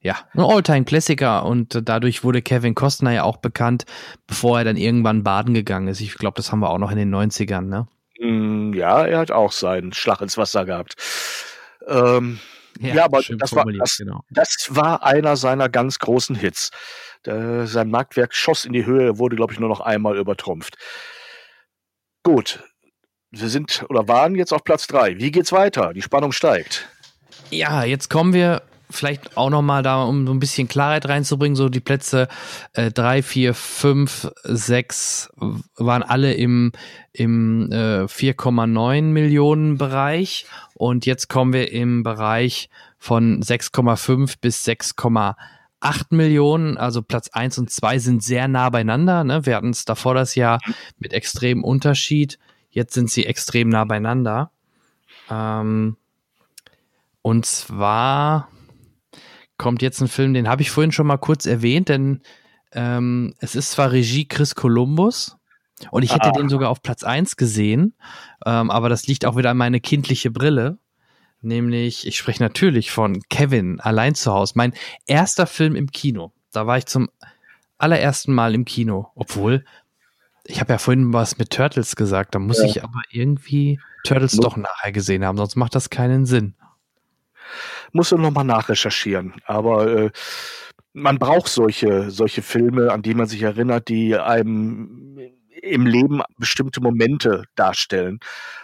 ja, 0.00 0.16
ein 0.32 0.40
Alltime-Klassiker 0.40 1.44
und 1.44 1.80
dadurch 1.84 2.24
wurde 2.24 2.42
Kevin 2.42 2.74
Costner 2.74 3.12
ja 3.12 3.24
auch 3.24 3.38
bekannt, 3.38 3.84
bevor 4.26 4.58
er 4.58 4.64
dann 4.64 4.76
irgendwann 4.76 5.24
baden 5.24 5.54
gegangen 5.54 5.88
ist. 5.88 6.00
Ich 6.00 6.14
glaube, 6.14 6.36
das 6.36 6.52
haben 6.52 6.60
wir 6.60 6.70
auch 6.70 6.78
noch 6.78 6.90
in 6.90 6.98
den 6.98 7.14
90ern, 7.14 7.62
ne? 7.62 7.88
Mm, 8.20 8.72
ja, 8.74 9.04
er 9.04 9.18
hat 9.18 9.30
auch 9.30 9.52
seinen 9.52 9.92
Schlag 9.92 10.20
ins 10.20 10.36
Wasser 10.36 10.64
gehabt. 10.64 10.96
Ähm, 11.88 12.38
ja, 12.80 12.94
ja, 12.94 13.04
aber 13.06 13.20
das 13.22 13.54
war, 13.54 13.64
das, 13.64 13.96
genau. 13.96 14.20
das 14.30 14.68
war 14.70 15.02
einer 15.02 15.36
seiner 15.36 15.68
ganz 15.68 15.98
großen 15.98 16.36
Hits. 16.36 16.70
Der, 17.26 17.66
sein 17.66 17.90
Marktwerk 17.90 18.34
schoss 18.34 18.64
in 18.64 18.72
die 18.72 18.86
Höhe, 18.86 19.18
wurde, 19.18 19.36
glaube 19.36 19.52
ich, 19.52 19.58
nur 19.58 19.68
noch 19.68 19.80
einmal 19.80 20.16
übertrumpft. 20.16 20.76
Gut, 22.22 22.62
wir 23.30 23.48
sind 23.48 23.84
oder 23.88 24.06
waren 24.06 24.34
jetzt 24.34 24.52
auf 24.52 24.62
Platz 24.64 24.86
drei. 24.86 25.18
Wie 25.18 25.30
geht's 25.30 25.50
weiter? 25.50 25.92
Die 25.92 26.02
Spannung 26.02 26.32
steigt. 26.32 26.88
Ja, 27.50 27.84
jetzt 27.84 28.10
kommen 28.10 28.32
wir 28.32 28.62
vielleicht 28.90 29.36
auch 29.36 29.50
noch 29.50 29.62
mal 29.62 29.82
da, 29.82 30.02
um 30.02 30.26
so 30.26 30.32
ein 30.32 30.40
bisschen 30.40 30.68
Klarheit 30.68 31.08
reinzubringen, 31.08 31.56
so 31.56 31.68
die 31.68 31.80
Plätze 31.80 32.28
äh, 32.72 32.90
drei, 32.90 33.22
vier, 33.22 33.54
fünf, 33.54 34.30
sechs 34.44 35.30
waren 35.76 36.02
alle 36.02 36.34
im, 36.34 36.72
im 37.12 37.70
äh, 37.70 38.04
4,9 38.04 39.02
Millionen 39.02 39.78
Bereich 39.78 40.46
und 40.74 41.06
jetzt 41.06 41.28
kommen 41.28 41.52
wir 41.52 41.72
im 41.72 42.02
Bereich 42.02 42.70
von 42.98 43.42
6,5 43.42 44.36
bis 44.40 44.64
6,8 44.66 45.34
Millionen, 46.10 46.76
also 46.76 47.02
Platz 47.02 47.28
eins 47.28 47.58
und 47.58 47.70
zwei 47.70 47.98
sind 47.98 48.22
sehr 48.22 48.48
nah 48.48 48.70
beieinander. 48.70 49.22
Ne? 49.24 49.46
Wir 49.46 49.56
hatten 49.56 49.70
es 49.70 49.84
davor 49.84 50.14
das 50.14 50.34
Jahr 50.34 50.60
mit 50.98 51.12
extremem 51.12 51.62
Unterschied. 51.62 52.38
Jetzt 52.70 52.94
sind 52.94 53.10
sie 53.10 53.26
extrem 53.26 53.68
nah 53.68 53.84
beieinander. 53.84 54.50
Ähm, 55.30 55.96
Und 57.22 57.44
zwar 57.46 58.48
kommt 59.58 59.82
jetzt 59.82 60.00
ein 60.00 60.08
Film, 60.08 60.34
den 60.34 60.48
habe 60.48 60.62
ich 60.62 60.70
vorhin 60.70 60.92
schon 60.92 61.06
mal 61.06 61.18
kurz 61.18 61.46
erwähnt, 61.46 61.88
denn 61.88 62.22
ähm, 62.72 63.34
es 63.38 63.54
ist 63.54 63.72
zwar 63.72 63.92
Regie 63.92 64.26
Chris 64.26 64.54
Columbus 64.54 65.36
und 65.90 66.02
ich 66.02 66.14
hätte 66.14 66.28
ah. 66.28 66.32
den 66.32 66.48
sogar 66.48 66.70
auf 66.70 66.82
Platz 66.82 67.02
1 67.02 67.36
gesehen, 67.36 67.94
ähm, 68.46 68.70
aber 68.70 68.88
das 68.88 69.06
liegt 69.06 69.24
auch 69.24 69.36
wieder 69.36 69.50
an 69.50 69.56
meine 69.56 69.80
kindliche 69.80 70.30
Brille. 70.30 70.78
Nämlich, 71.40 72.06
ich 72.06 72.16
spreche 72.16 72.42
natürlich 72.42 72.90
von 72.90 73.22
Kevin, 73.28 73.78
allein 73.78 74.16
zu 74.16 74.32
Hause. 74.32 74.54
Mein 74.56 74.72
erster 75.06 75.46
Film 75.46 75.76
im 75.76 75.92
Kino. 75.92 76.32
Da 76.50 76.66
war 76.66 76.78
ich 76.78 76.86
zum 76.86 77.08
allerersten 77.78 78.34
Mal 78.34 78.56
im 78.56 78.64
Kino. 78.64 79.12
Obwohl, 79.14 79.64
ich 80.44 80.60
habe 80.60 80.72
ja 80.72 80.78
vorhin 80.78 81.12
was 81.12 81.38
mit 81.38 81.50
Turtles 81.50 81.94
gesagt, 81.94 82.34
da 82.34 82.40
muss 82.40 82.58
ja. 82.58 82.64
ich 82.64 82.82
aber 82.82 83.02
irgendwie 83.10 83.78
Turtles 84.04 84.32
doch 84.32 84.56
nachher 84.56 84.90
gesehen 84.90 85.24
haben, 85.24 85.38
sonst 85.38 85.54
macht 85.54 85.74
das 85.74 85.90
keinen 85.90 86.26
Sinn. 86.26 86.56
Muss 87.92 88.10
du 88.10 88.18
nochmal 88.18 88.44
nachrecherchieren. 88.44 89.34
Aber 89.44 89.86
äh, 89.88 90.10
man 90.92 91.18
braucht 91.18 91.48
solche, 91.48 92.10
solche 92.10 92.42
Filme, 92.42 92.92
an 92.92 93.02
die 93.02 93.14
man 93.14 93.26
sich 93.26 93.42
erinnert, 93.42 93.88
die 93.88 94.16
einem 94.16 95.18
im 95.62 95.86
Leben 95.86 96.22
bestimmte 96.38 96.80
Momente 96.80 97.44
darstellen. 97.54 98.20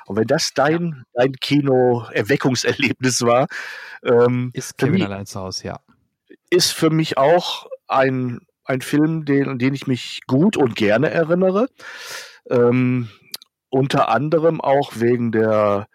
Und 0.06 0.16
wenn 0.16 0.27
das 0.27 0.52
dein, 0.55 1.05
dein 1.12 1.32
Kino-Erweckungserlebnis 1.32 3.23
war, 3.23 3.47
ähm, 4.05 4.51
ist 4.52 4.78
Kevin 4.78 4.93
mich, 4.93 5.05
allein 5.05 5.27
zu 5.27 5.40
Hause, 5.40 5.66
ja. 5.66 5.81
Ist 6.51 6.73
für 6.73 6.90
mich 6.90 7.19
auch 7.19 7.69
ein, 7.89 8.40
ein 8.65 8.81
Film, 8.81 9.24
den, 9.24 9.48
an 9.48 9.59
den 9.59 9.74
ich 9.74 9.86
mich 9.86 10.20
gut 10.27 10.56
und 10.56 10.77
gerne 10.77 11.11
erinnere. 11.11 11.69
Ähm, 12.48 13.09
unter 13.70 14.09
anderem 14.09 14.61
auch 14.61 14.93
wegen 14.97 15.32
der 15.32 15.89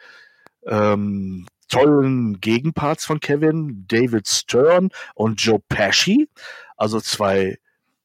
ähm, 0.66 1.48
tollen 1.70 2.40
Gegenparts 2.42 3.06
von 3.06 3.20
Kevin, 3.20 3.86
David 3.88 4.28
Stern 4.28 4.90
und 5.16 5.42
Joe 5.42 5.60
Pesci. 5.70 6.28
Also 6.76 7.00
zwei 7.00 7.58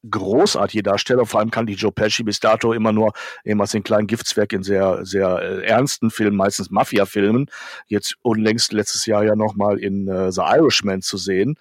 großartige 0.09 0.83
Darsteller. 0.83 1.25
Vor 1.25 1.39
allem 1.39 1.51
kann 1.51 1.65
die 1.65 1.73
Joe 1.73 1.91
Pesci 1.91 2.23
bis 2.23 2.39
dato 2.39 2.73
immer 2.73 2.91
nur 2.91 3.13
ehemals 3.43 3.71
den 3.71 3.83
kleinen 3.83 4.07
Giftswerk 4.07 4.53
in 4.53 4.63
sehr, 4.63 5.05
sehr 5.05 5.39
äh, 5.39 5.65
ernsten 5.65 6.11
Filmen, 6.11 6.37
meistens 6.37 6.69
Mafia-Filmen. 6.69 7.49
Jetzt 7.87 8.15
unlängst 8.21 8.71
letztes 8.73 9.05
Jahr 9.05 9.23
ja 9.23 9.35
nochmal 9.35 9.79
in 9.79 10.07
äh, 10.07 10.31
The 10.31 10.41
Irishman 10.41 11.01
zu 11.01 11.17
sehen. 11.17 11.57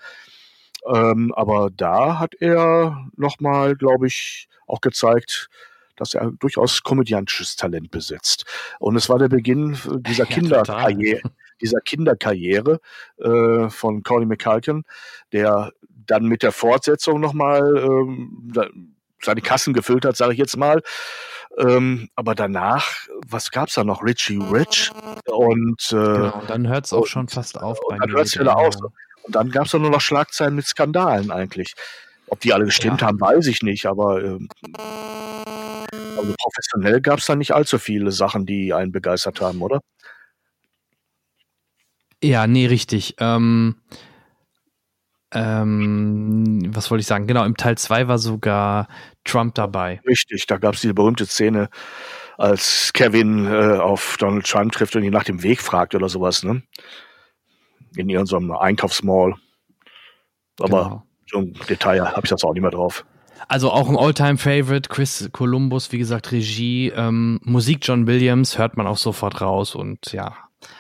Ähm, 0.87 1.33
aber 1.35 1.71
da 1.75 2.19
hat 2.19 2.35
er 2.41 3.09
nochmal, 3.17 3.75
glaube 3.75 4.07
ich, 4.07 4.49
auch 4.67 4.81
gezeigt, 4.81 5.49
dass 5.97 6.15
er 6.15 6.33
durchaus 6.33 6.83
komödiantisches 6.83 7.57
Talent 7.57 7.91
besitzt. 7.91 8.45
Und 8.79 8.97
es 8.97 9.09
war 9.09 9.19
der 9.19 9.29
Beginn 9.29 9.79
dieser 10.01 10.25
ja, 10.25 10.31
Kinderkarriere, 10.31 11.23
dieser 11.65 11.81
Kinderkarriere 11.81 12.81
äh, 13.19 13.69
von 13.71 14.03
Corey 14.03 14.27
McCulkin, 14.27 14.85
der 15.33 15.73
dann 16.07 16.25
mit 16.27 16.43
der 16.43 16.53
Fortsetzung 16.53 17.21
nochmal 17.21 17.79
ähm, 17.79 18.95
seine 19.23 19.41
Kassen 19.41 19.73
gefüllt 19.73 20.05
hat, 20.05 20.17
sage 20.17 20.35
ich 20.35 20.39
jetzt 20.39 20.57
mal. 20.57 20.83
Ähm, 21.57 22.09
aber 22.17 22.35
danach, 22.35 23.07
was 23.27 23.51
gab's 23.51 23.75
da 23.75 23.85
noch? 23.85 24.03
Richie 24.03 24.39
Rich 24.39 24.91
und 25.27 25.81
äh, 25.93 25.95
genau, 25.95 26.41
und 26.41 26.51
dann 26.51 26.69
hört's 26.69 26.93
auch 26.93 27.07
schon 27.07 27.29
fast 27.29 27.59
auf. 27.59 27.79
Und 27.87 28.01
dann 28.01 28.11
hört's 28.11 28.39
wieder 28.39 28.57
auf. 28.57 28.75
Und 29.23 29.35
dann 29.35 29.51
gab's 29.51 29.71
da 29.71 29.79
nur 29.79 29.91
noch 29.91 30.01
Schlagzeilen 30.01 30.55
mit 30.55 30.67
Skandalen 30.67 31.31
eigentlich. 31.31 31.75
Ob 32.27 32.41
die 32.41 32.53
alle 32.53 32.65
gestimmt 32.65 33.01
ja. 33.03 33.07
haben, 33.07 33.21
weiß 33.21 33.47
ich 33.47 33.63
nicht, 33.63 33.87
aber 33.87 34.23
ähm, 34.23 34.49
also 35.93 36.35
professionell 36.39 37.01
gab's 37.01 37.27
da 37.27 37.37
nicht 37.37 37.53
allzu 37.53 37.79
viele 37.79 38.11
Sachen, 38.11 38.47
die 38.47 38.73
einen 38.73 38.93
begeistert 38.93 39.41
haben, 39.41 39.63
oder? 39.63 39.81
Ja, 42.25 42.47
nee, 42.47 42.65
richtig. 42.65 43.17
Ähm, 43.19 43.77
ähm, 45.35 46.75
was 46.75 46.91
wollte 46.91 47.03
ich 47.03 47.07
sagen? 47.07 47.27
Genau, 47.27 47.45
im 47.45 47.55
Teil 47.55 47.77
2 47.77 48.09
war 48.09 48.17
sogar 48.17 48.89
Trump 49.25 49.55
dabei. 49.57 50.01
Richtig, 50.07 50.47
da 50.47 50.57
gab 50.57 50.75
es 50.75 50.81
diese 50.81 50.95
berühmte 50.95 51.27
Szene, 51.27 51.69
als 52.39 52.95
Kevin 52.95 53.47
äh, 53.47 53.77
auf 53.77 54.17
Donald 54.19 54.47
Trump 54.47 54.73
trifft 54.73 54.97
und 54.97 55.03
ihn 55.03 55.13
nach 55.13 55.25
dem 55.25 55.43
Weg 55.43 55.61
fragt 55.61 55.95
oder 55.95 56.09
sowas, 56.09 56.45
ne? 56.45 56.63
In 57.95 58.09
irgendeinem 58.09 58.53
Einkaufsmall. 58.53 59.35
Aber 60.61 60.83
genau. 60.83 61.07
so 61.31 61.39
ein 61.41 61.53
Detail 61.69 62.07
habe 62.07 62.23
ich 62.25 62.31
das 62.31 62.43
auch 62.43 62.55
nicht 62.55 62.63
mehr 62.63 62.71
drauf. 62.71 63.05
Also 63.49 63.71
auch 63.71 63.91
ein 63.91 63.99
Alltime-Favorite, 63.99 64.89
Chris 64.89 65.29
Columbus, 65.31 65.93
wie 65.93 65.99
gesagt, 65.99 66.33
Regie, 66.33 66.89
ähm, 66.97 67.39
Musik 67.45 67.81
John 67.83 68.07
Williams, 68.07 68.57
hört 68.57 68.79
man 68.79 68.87
auch 68.87 68.97
sofort 68.97 69.43
raus 69.43 69.75
und 69.75 70.13
ja, 70.13 70.35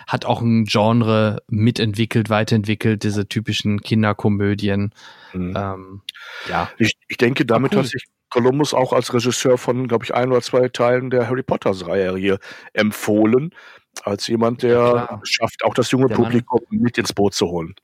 hat 0.06 0.24
auch 0.24 0.40
ein 0.40 0.64
Genre 0.64 1.42
mitentwickelt, 1.48 2.30
weiterentwickelt, 2.30 3.02
diese 3.02 3.28
typischen 3.28 3.80
Kinderkomödien. 3.80 4.94
Mhm. 5.32 5.54
Ähm, 5.56 6.02
ja. 6.48 6.70
Ich, 6.78 6.94
ich 7.08 7.16
denke, 7.16 7.44
damit 7.46 7.72
cool. 7.72 7.80
hat 7.80 7.86
sich 7.86 8.04
Columbus 8.30 8.74
auch 8.74 8.92
als 8.92 9.14
Regisseur 9.14 9.58
von, 9.58 9.86
glaube 9.86 10.04
ich, 10.04 10.14
ein 10.14 10.30
oder 10.30 10.42
zwei 10.42 10.68
Teilen 10.68 11.10
der 11.10 11.28
Harry 11.28 11.42
Potter-Reihe 11.42 12.16
hier 12.16 12.38
empfohlen, 12.72 13.50
als 14.02 14.26
jemand, 14.26 14.62
der 14.62 14.72
ja, 14.72 15.20
schafft, 15.22 15.64
auch 15.64 15.74
das 15.74 15.90
junge 15.92 16.08
der 16.08 16.16
Publikum 16.16 16.60
Mann. 16.68 16.80
mit 16.80 16.98
ins 16.98 17.12
Boot 17.12 17.34
zu 17.34 17.46
holen. 17.46 17.74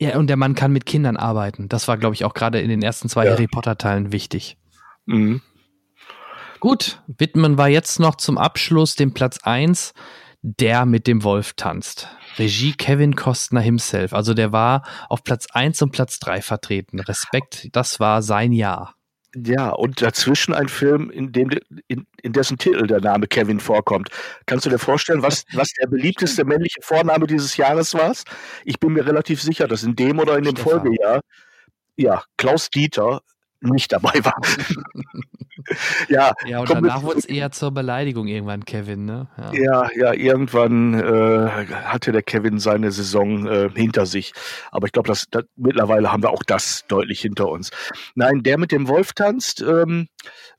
Ja, 0.00 0.16
und 0.16 0.28
der 0.28 0.36
Mann 0.36 0.54
kann 0.54 0.72
mit 0.72 0.86
Kindern 0.86 1.16
arbeiten. 1.16 1.68
Das 1.68 1.88
war, 1.88 1.96
glaube 1.96 2.14
ich, 2.14 2.24
auch 2.24 2.34
gerade 2.34 2.60
in 2.60 2.68
den 2.68 2.82
ersten 2.82 3.08
zwei 3.08 3.24
ja. 3.24 3.32
Harry 3.32 3.46
Potter-Teilen 3.46 4.12
wichtig. 4.12 4.56
Mhm. 5.06 5.40
Gut, 6.60 7.02
widmen 7.06 7.56
wir 7.56 7.68
jetzt 7.68 7.98
noch 8.00 8.16
zum 8.16 8.36
Abschluss 8.36 8.94
dem 8.94 9.14
Platz 9.14 9.38
1 9.42 9.94
der 10.56 10.86
mit 10.86 11.06
dem 11.06 11.24
Wolf 11.24 11.54
tanzt. 11.54 12.08
Regie 12.38 12.72
Kevin 12.72 13.16
Costner 13.16 13.60
himself. 13.60 14.12
Also 14.12 14.34
der 14.34 14.52
war 14.52 14.86
auf 15.08 15.24
Platz 15.24 15.46
1 15.52 15.82
und 15.82 15.90
Platz 15.90 16.18
3 16.18 16.42
vertreten. 16.42 17.00
Respekt, 17.00 17.68
das 17.72 18.00
war 18.00 18.22
sein 18.22 18.52
Jahr. 18.52 18.94
Ja, 19.36 19.70
und 19.70 20.00
dazwischen 20.00 20.54
ein 20.54 20.68
Film, 20.68 21.10
in 21.10 21.32
dem 21.32 21.50
in, 21.86 22.06
in 22.22 22.32
dessen 22.32 22.56
Titel 22.56 22.86
der 22.86 23.00
Name 23.00 23.26
Kevin 23.26 23.60
vorkommt. 23.60 24.08
Kannst 24.46 24.64
du 24.64 24.70
dir 24.70 24.78
vorstellen, 24.78 25.22
was, 25.22 25.44
was 25.52 25.68
der 25.80 25.86
beliebteste 25.86 26.44
männliche 26.44 26.80
Vorname 26.80 27.26
dieses 27.26 27.56
Jahres 27.58 27.92
war? 27.92 28.14
Ich 28.64 28.80
bin 28.80 28.94
mir 28.94 29.06
relativ 29.06 29.42
sicher, 29.42 29.68
dass 29.68 29.82
in 29.82 29.96
dem 29.96 30.18
oder 30.18 30.38
in 30.38 30.44
dem 30.44 30.56
Stefan. 30.56 30.80
Folgejahr 30.80 31.20
ja, 31.98 32.22
Klaus 32.36 32.70
Dieter 32.70 33.22
nicht 33.60 33.92
dabei 33.92 34.12
war. 34.24 34.40
ja, 36.08 36.32
ja, 36.46 36.60
und 36.60 36.70
danach 36.70 37.02
wurde 37.02 37.18
es 37.18 37.24
eher 37.24 37.50
zur 37.50 37.72
Beleidigung 37.72 38.26
irgendwann, 38.26 38.64
Kevin, 38.64 39.04
ne? 39.04 39.28
Ja, 39.36 39.52
ja, 39.52 39.90
ja 39.94 40.12
irgendwann 40.12 40.94
äh, 40.94 41.66
hatte 41.84 42.12
der 42.12 42.22
Kevin 42.22 42.58
seine 42.58 42.90
Saison 42.90 43.46
äh, 43.46 43.70
hinter 43.74 44.06
sich. 44.06 44.32
Aber 44.70 44.86
ich 44.86 44.92
glaube, 44.92 45.08
das, 45.08 45.26
das, 45.30 45.44
mittlerweile 45.56 46.12
haben 46.12 46.22
wir 46.22 46.30
auch 46.30 46.42
das 46.44 46.84
deutlich 46.88 47.20
hinter 47.20 47.48
uns. 47.48 47.70
Nein, 48.14 48.42
der 48.42 48.58
mit 48.58 48.72
dem 48.72 48.88
Wolf 48.88 49.12
tanzt 49.12 49.60
ähm, 49.62 50.08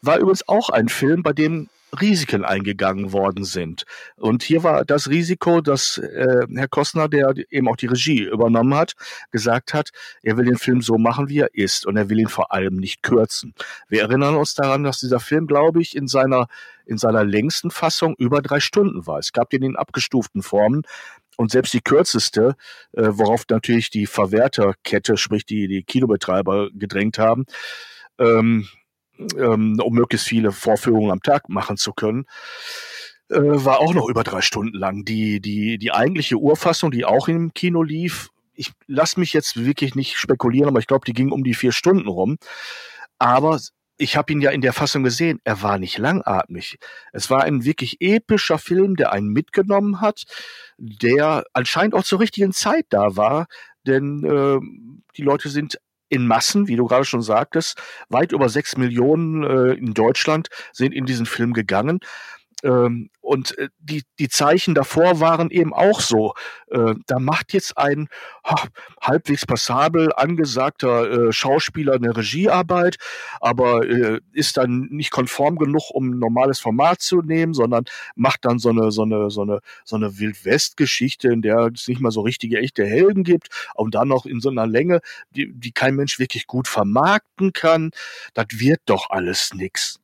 war 0.02 0.18
übrigens 0.18 0.48
auch 0.48 0.70
ein 0.70 0.90
Film, 0.90 1.24
bei 1.24 1.34
dem 1.34 1.70
Risiken 2.00 2.46
eingegangen 2.46 3.14
worden 3.14 3.44
sind. 3.44 3.86
Und 4.16 4.44
hier 4.44 4.64
war 4.64 4.86
das 4.86 5.10
Risiko, 5.10 5.62
dass 5.62 5.98
äh, 5.98 6.46
Herr 6.54 6.68
Kostner, 6.68 7.08
der 7.10 7.34
eben 7.50 7.68
auch 7.68 7.76
die 7.76 7.88
Regie 7.88 8.24
übernommen 8.24 8.76
hat, 8.76 8.94
gesagt 9.32 9.74
hat, 9.74 9.90
er 10.22 10.38
will 10.38 10.46
den 10.46 10.58
Film 10.58 10.82
so 10.82 10.98
machen, 10.98 11.30
wie 11.30 11.40
er 11.40 11.54
ist 11.54 11.86
und 11.86 11.98
er 11.98 12.10
will 12.10 12.20
ihn 12.20 12.28
vor 12.28 12.52
allem 12.52 12.76
nicht 12.78 13.04
kürzen. 13.04 13.54
Wir 13.88 14.02
erinnern 14.02 14.36
uns 14.36 14.54
daran, 14.54 14.84
dass 14.84 15.00
dieser 15.00 15.20
Film, 15.20 15.48
glaube 15.48 15.82
ich, 15.82 15.96
in 15.96 16.08
seiner 16.08 16.48
in 16.86 16.98
seiner 16.98 17.24
längsten 17.24 17.70
Fassung 17.70 18.16
über 18.18 18.42
drei 18.42 18.60
Stunden 18.60 19.06
war. 19.06 19.20
Es 19.20 19.32
gab 19.32 19.52
den 19.52 19.62
in 19.62 19.76
abgestuften 19.76 20.42
Formen. 20.42 20.82
Und 21.38 21.52
selbst 21.52 21.74
die 21.74 21.82
kürzeste, 21.82 22.56
äh, 22.94 23.10
worauf 23.12 23.46
natürlich 23.50 23.92
die 23.92 24.08
Verwerterkette, 24.08 25.16
sprich 25.16 25.46
die, 25.46 25.68
die 25.68 25.84
Kinobetreiber 25.84 26.70
gedrängt 26.74 27.20
haben, 27.20 27.46
ähm, 28.18 28.68
ähm, 29.38 29.80
um 29.82 29.94
möglichst 29.94 30.28
viele 30.28 30.52
Vorführungen 30.52 31.12
am 31.12 31.22
Tag 31.22 31.50
machen 31.50 31.78
zu 31.78 31.94
können, 31.94 32.26
äh, 33.30 33.40
war 33.40 33.80
auch 33.80 33.94
noch 33.94 34.10
über 34.10 34.24
drei 34.24 34.42
Stunden 34.42 34.78
lang. 34.78 35.06
Die, 35.06 35.40
die, 35.40 35.78
die 35.78 35.92
eigentliche 35.92 36.38
Urfassung, 36.38 36.92
die 36.92 37.06
auch 37.06 37.28
im 37.28 37.54
Kino 37.54 37.84
lief, 37.84 38.30
ich 38.54 38.72
lasse 38.88 39.20
mich 39.20 39.32
jetzt 39.32 39.64
wirklich 39.64 39.96
nicht 39.96 40.18
spekulieren, 40.18 40.68
aber 40.68 40.80
ich 40.80 40.88
glaube, 40.88 41.06
die 41.06 41.14
ging 41.14 41.32
um 41.32 41.44
die 41.44 41.54
vier 41.54 41.72
Stunden 41.72 42.10
rum. 42.10 42.38
Aber 43.18 43.60
ich 43.98 44.18
habe 44.18 44.32
ihn 44.32 44.42
ja 44.42 44.52
in 44.52 44.62
der 44.62 44.74
Fassung 44.74 45.04
gesehen, 45.04 45.40
er 45.44 45.62
war 45.62 45.78
nicht 45.78 45.98
langatmig. 45.98 46.78
Es 47.14 47.30
war 47.30 47.44
ein 47.44 47.64
wirklich 47.66 47.98
epischer 48.02 48.58
Film, 48.58 48.96
der 48.96 49.12
einen 49.12 49.30
mitgenommen 49.30 50.02
hat, 50.02 50.24
der 50.78 51.44
anscheinend 51.54 51.94
auch 51.94 52.04
zur 52.04 52.20
richtigen 52.20 52.54
Zeit 52.54 52.86
da 52.90 53.16
war, 53.16 53.48
denn 53.86 54.24
äh, 54.24 54.60
die 55.16 55.22
Leute 55.22 55.50
sind 55.50 55.80
in 56.10 56.28
Massen, 56.28 56.68
wie 56.68 56.76
du 56.76 56.86
gerade 56.86 57.06
schon 57.06 57.22
sagtest, 57.22 57.82
weit 58.10 58.32
über 58.32 58.50
sechs 58.50 58.78
Millionen 58.78 59.44
äh, 59.44 59.74
in 59.74 59.94
Deutschland 59.94 60.50
sind 60.74 60.94
in 60.94 61.06
diesen 61.06 61.26
Film 61.26 61.54
gegangen. 61.54 62.00
Ähm, 62.64 63.10
und 63.22 63.58
äh, 63.58 63.70
die, 63.80 64.04
die 64.18 64.28
Zeichen 64.28 64.76
davor 64.76 65.20
waren 65.20 65.50
eben 65.50 65.74
auch 65.74 66.02
so. 66.02 66.34
Äh, 66.68 66.96
da 67.06 67.20
macht 67.20 67.54
jetzt 67.54 67.78
ein 67.78 68.10
ha, 68.44 68.68
halbwegs 69.02 69.46
passabel 69.46 70.12
angesagter 70.16 71.28
äh, 71.28 71.32
Schauspieler 71.32 71.94
eine 71.94 72.16
Regiearbeit, 72.16 72.98
aber 73.40 73.88
äh, 73.88 74.20
ist 74.34 74.58
dann 74.58 74.88
nicht 74.90 75.12
konform 75.12 75.58
genug, 75.58 75.92
um 75.92 76.10
ein 76.10 76.20
normales 76.20 76.60
Format 76.60 77.02
zu 77.02 77.22
nehmen, 77.22 77.54
sondern 77.54 77.86
macht 78.16 78.46
dann 78.46 78.60
so 78.60 78.70
eine, 78.70 78.92
so 78.92 79.04
eine, 79.04 79.30
so 79.30 79.44
eine, 79.44 79.60
so 79.86 79.96
eine 79.96 80.20
Wildwest-Geschichte, 80.20 81.30
in 81.30 81.42
der 81.42 81.70
es 81.74 81.88
nicht 81.88 82.02
mal 82.02 82.12
so 82.12 82.22
richtige 82.22 82.58
echte 82.60 82.86
Helden 82.86 83.24
gibt 83.24 83.50
und 83.76 83.96
dann 83.96 84.08
noch 84.08 84.26
in 84.26 84.42
so 84.42 84.50
einer 84.50 84.68
Länge, 84.68 85.02
die, 85.32 85.52
die 85.54 85.72
kein 85.72 85.96
Mensch 85.96 86.20
wirklich 86.20 86.48
gut 86.48 86.68
vermarkten 86.68 87.54
kann. 87.54 87.92
Das 88.34 88.48
wird 88.52 88.82
doch 88.86 89.10
alles 89.10 89.54
nix. 89.54 90.00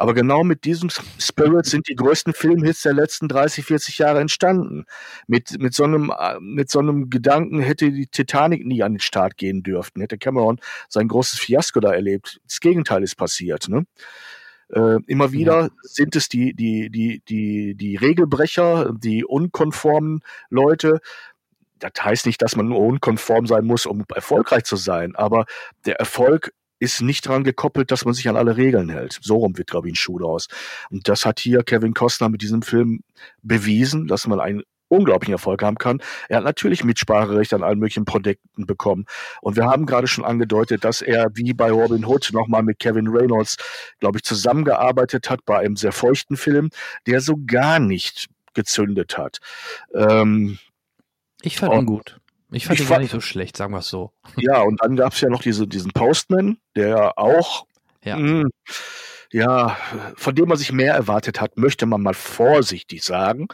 Aber 0.00 0.14
genau 0.14 0.44
mit 0.44 0.64
diesem 0.64 0.88
Spirit 0.88 1.66
sind 1.66 1.86
die 1.86 1.94
größten 1.94 2.32
Filmhits 2.32 2.80
der 2.80 2.94
letzten 2.94 3.28
30, 3.28 3.66
40 3.66 3.98
Jahre 3.98 4.20
entstanden. 4.20 4.86
Mit, 5.26 5.60
mit, 5.60 5.74
so 5.74 5.84
einem, 5.84 6.10
äh, 6.18 6.40
mit 6.40 6.70
so 6.70 6.78
einem 6.78 7.10
Gedanken 7.10 7.60
hätte 7.60 7.92
die 7.92 8.06
Titanic 8.06 8.64
nie 8.64 8.82
an 8.82 8.94
den 8.94 9.00
Start 9.00 9.36
gehen 9.36 9.62
dürften, 9.62 10.00
hätte 10.00 10.16
Cameron 10.16 10.58
sein 10.88 11.06
großes 11.06 11.38
Fiasko 11.38 11.80
da 11.80 11.92
erlebt. 11.92 12.40
Das 12.46 12.60
Gegenteil 12.60 13.02
ist 13.02 13.16
passiert. 13.16 13.68
Ne? 13.68 13.84
Äh, 14.70 15.00
immer 15.06 15.32
wieder 15.32 15.64
ja. 15.64 15.70
sind 15.82 16.16
es 16.16 16.30
die, 16.30 16.54
die, 16.54 16.88
die, 16.88 17.22
die, 17.28 17.74
die 17.74 17.96
Regelbrecher, 17.96 18.94
die 18.96 19.26
unkonformen 19.26 20.20
Leute. 20.48 21.00
Das 21.78 21.92
heißt 22.02 22.24
nicht, 22.24 22.40
dass 22.40 22.56
man 22.56 22.68
nur 22.68 22.78
unkonform 22.78 23.46
sein 23.46 23.66
muss, 23.66 23.84
um 23.84 24.06
erfolgreich 24.14 24.64
zu 24.64 24.76
sein, 24.76 25.14
aber 25.14 25.44
der 25.84 25.96
Erfolg 25.96 26.54
ist 26.80 27.02
nicht 27.02 27.28
dran 27.28 27.44
gekoppelt, 27.44 27.92
dass 27.92 28.04
man 28.04 28.14
sich 28.14 28.28
an 28.28 28.36
alle 28.36 28.56
Regeln 28.56 28.88
hält. 28.88 29.18
So 29.22 29.36
rum 29.36 29.56
wird, 29.56 29.70
glaube 29.70 29.86
ich, 29.86 29.92
ein 29.92 29.96
Schuh 29.96 30.18
draus. 30.18 30.48
Und 30.90 31.08
das 31.08 31.24
hat 31.24 31.38
hier 31.38 31.62
Kevin 31.62 31.94
Costner 31.94 32.28
mit 32.28 32.42
diesem 32.42 32.62
Film 32.62 33.00
bewiesen, 33.42 34.08
dass 34.08 34.26
man 34.26 34.40
einen 34.40 34.62
unglaublichen 34.88 35.34
Erfolg 35.34 35.62
haben 35.62 35.78
kann. 35.78 36.02
Er 36.28 36.38
hat 36.38 36.44
natürlich 36.44 36.82
Mitspracherecht 36.82 37.54
an 37.54 37.62
allen 37.62 37.78
möglichen 37.78 38.04
Projekten 38.04 38.66
bekommen. 38.66 39.06
Und 39.40 39.56
wir 39.56 39.66
haben 39.66 39.86
gerade 39.86 40.08
schon 40.08 40.24
angedeutet, 40.24 40.84
dass 40.84 41.00
er 41.00 41.28
wie 41.34 41.54
bei 41.54 41.70
Robin 41.70 42.04
Hood 42.04 42.30
nochmal 42.32 42.62
mit 42.62 42.78
Kevin 42.80 43.06
Reynolds, 43.08 43.56
glaube 44.00 44.18
ich, 44.18 44.24
zusammengearbeitet 44.24 45.30
hat 45.30 45.44
bei 45.44 45.58
einem 45.58 45.76
sehr 45.76 45.92
feuchten 45.92 46.36
Film, 46.36 46.70
der 47.06 47.20
so 47.20 47.36
gar 47.46 47.78
nicht 47.78 48.26
gezündet 48.52 49.16
hat. 49.16 49.38
Ähm, 49.94 50.58
ich 51.42 51.56
fand 51.56 51.72
ihn 51.72 51.86
gut. 51.86 52.20
Ich 52.52 52.66
fand 52.66 52.80
ich 52.80 52.86
ihn 52.86 52.90
gar 52.90 52.98
nicht 52.98 53.12
so 53.12 53.20
schlecht, 53.20 53.56
sagen 53.56 53.72
wir 53.72 53.78
es 53.78 53.88
so. 53.88 54.12
Ja, 54.36 54.60
und 54.62 54.82
dann 54.82 54.96
gab 54.96 55.12
es 55.12 55.20
ja 55.20 55.28
noch 55.28 55.42
diese, 55.42 55.66
diesen 55.66 55.92
Postman, 55.92 56.58
der 56.76 57.18
auch, 57.18 57.66
ja. 58.04 58.16
Mh, 58.16 58.42
hm, 58.42 58.50
ja, 59.32 59.76
von 60.16 60.34
dem 60.34 60.48
man 60.48 60.58
sich 60.58 60.72
mehr 60.72 60.94
erwartet 60.94 61.40
hat, 61.40 61.56
möchte 61.56 61.86
man 61.86 62.02
mal 62.02 62.14
vorsichtig 62.14 63.04
sagen. 63.04 63.46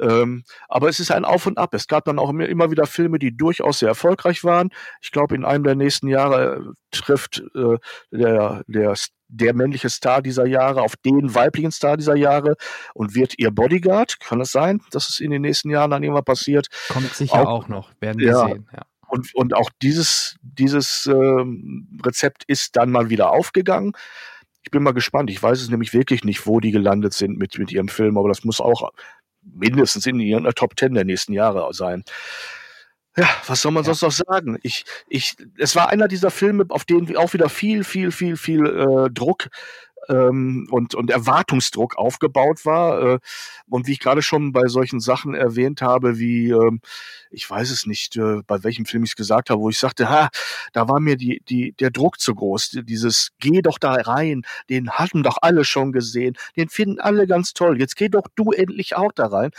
Ähm, 0.00 0.42
aber 0.68 0.88
es 0.88 0.98
ist 0.98 1.12
ein 1.12 1.24
Auf 1.24 1.46
und 1.46 1.58
Ab. 1.58 1.74
Es 1.74 1.86
gab 1.86 2.04
dann 2.06 2.18
auch 2.18 2.30
immer 2.30 2.70
wieder 2.72 2.86
Filme, 2.86 3.20
die 3.20 3.36
durchaus 3.36 3.78
sehr 3.78 3.88
erfolgreich 3.88 4.42
waren. 4.42 4.70
Ich 5.00 5.12
glaube, 5.12 5.36
in 5.36 5.44
einem 5.44 5.62
der 5.62 5.76
nächsten 5.76 6.08
Jahre 6.08 6.56
äh, 6.56 6.72
trifft 6.90 7.40
äh, 7.54 7.76
der, 8.10 8.64
der 8.66 8.94
der 9.32 9.54
männliche 9.54 9.88
Star 9.88 10.22
dieser 10.22 10.46
Jahre 10.46 10.82
auf 10.82 10.94
den 10.96 11.34
weiblichen 11.34 11.72
Star 11.72 11.96
dieser 11.96 12.16
Jahre 12.16 12.56
und 12.94 13.14
wird 13.14 13.38
ihr 13.38 13.50
Bodyguard. 13.50 14.20
Kann 14.20 14.40
es 14.40 14.52
sein, 14.52 14.80
dass 14.90 15.08
es 15.08 15.20
in 15.20 15.30
den 15.30 15.42
nächsten 15.42 15.70
Jahren 15.70 15.90
dann 15.90 16.02
irgendwann 16.02 16.24
passiert? 16.24 16.68
Kommt 16.88 17.12
sicher 17.14 17.40
auch, 17.40 17.64
auch 17.64 17.68
noch, 17.68 17.90
werden 18.00 18.18
wir 18.18 18.28
ja, 18.28 18.46
sehen. 18.46 18.68
Ja. 18.72 18.82
Und, 19.08 19.34
und 19.34 19.54
auch 19.54 19.70
dieses, 19.82 20.36
dieses 20.42 21.06
äh, 21.06 21.44
Rezept 22.04 22.44
ist 22.46 22.76
dann 22.76 22.90
mal 22.90 23.10
wieder 23.10 23.32
aufgegangen. 23.32 23.92
Ich 24.62 24.70
bin 24.70 24.82
mal 24.82 24.92
gespannt. 24.92 25.30
Ich 25.30 25.42
weiß 25.42 25.60
es 25.60 25.70
nämlich 25.70 25.92
wirklich 25.92 26.24
nicht, 26.24 26.46
wo 26.46 26.60
die 26.60 26.70
gelandet 26.70 27.14
sind 27.14 27.36
mit, 27.36 27.58
mit 27.58 27.72
ihrem 27.72 27.88
Film, 27.88 28.16
aber 28.16 28.28
das 28.28 28.44
muss 28.44 28.60
auch 28.60 28.90
mindestens 29.42 30.06
in 30.06 30.20
ihren 30.20 30.44
Top 30.54 30.76
Ten 30.76 30.94
der 30.94 31.04
nächsten 31.04 31.32
Jahre 31.32 31.72
sein. 31.72 32.04
Ja, 33.16 33.28
was 33.46 33.60
soll 33.60 33.72
man 33.72 33.84
ja. 33.84 33.92
sonst 33.92 34.02
noch 34.02 34.26
sagen? 34.26 34.58
Ich, 34.62 34.84
ich, 35.08 35.36
es 35.58 35.76
war 35.76 35.90
einer 35.90 36.08
dieser 36.08 36.30
Filme, 36.30 36.64
auf 36.70 36.84
denen 36.84 37.16
auch 37.16 37.34
wieder 37.34 37.48
viel, 37.50 37.84
viel, 37.84 38.10
viel, 38.10 38.36
viel 38.36 38.66
äh, 38.66 39.10
Druck 39.10 39.50
ähm, 40.08 40.66
und, 40.70 40.94
und 40.94 41.10
Erwartungsdruck 41.10 41.96
aufgebaut 41.96 42.64
war. 42.64 43.02
Äh, 43.02 43.18
und 43.68 43.86
wie 43.86 43.92
ich 43.92 44.00
gerade 44.00 44.22
schon 44.22 44.52
bei 44.52 44.66
solchen 44.68 45.00
Sachen 45.00 45.34
erwähnt 45.34 45.82
habe, 45.82 46.18
wie, 46.18 46.50
äh, 46.50 46.78
ich 47.30 47.48
weiß 47.48 47.70
es 47.70 47.86
nicht, 47.86 48.16
äh, 48.16 48.42
bei 48.46 48.64
welchem 48.64 48.86
Film 48.86 49.04
ich 49.04 49.10
es 49.10 49.16
gesagt 49.16 49.50
habe, 49.50 49.60
wo 49.60 49.68
ich 49.68 49.78
sagte, 49.78 50.08
ha, 50.08 50.28
da 50.72 50.88
war 50.88 51.00
mir 51.00 51.16
die, 51.16 51.42
die, 51.48 51.72
der 51.72 51.90
Druck 51.90 52.20
zu 52.20 52.34
groß. 52.34 52.78
Dieses, 52.84 53.30
geh 53.38 53.62
doch 53.62 53.78
da 53.78 53.92
rein, 53.92 54.42
den 54.70 54.90
hatten 54.90 55.22
doch 55.22 55.38
alle 55.42 55.64
schon 55.64 55.92
gesehen, 55.92 56.36
den 56.56 56.68
finden 56.68 57.00
alle 57.00 57.26
ganz 57.26 57.52
toll. 57.52 57.78
Jetzt 57.78 57.96
geh 57.96 58.08
doch 58.08 58.26
du 58.34 58.52
endlich 58.52 58.96
auch 58.96 59.12
da 59.12 59.26
rein. 59.26 59.50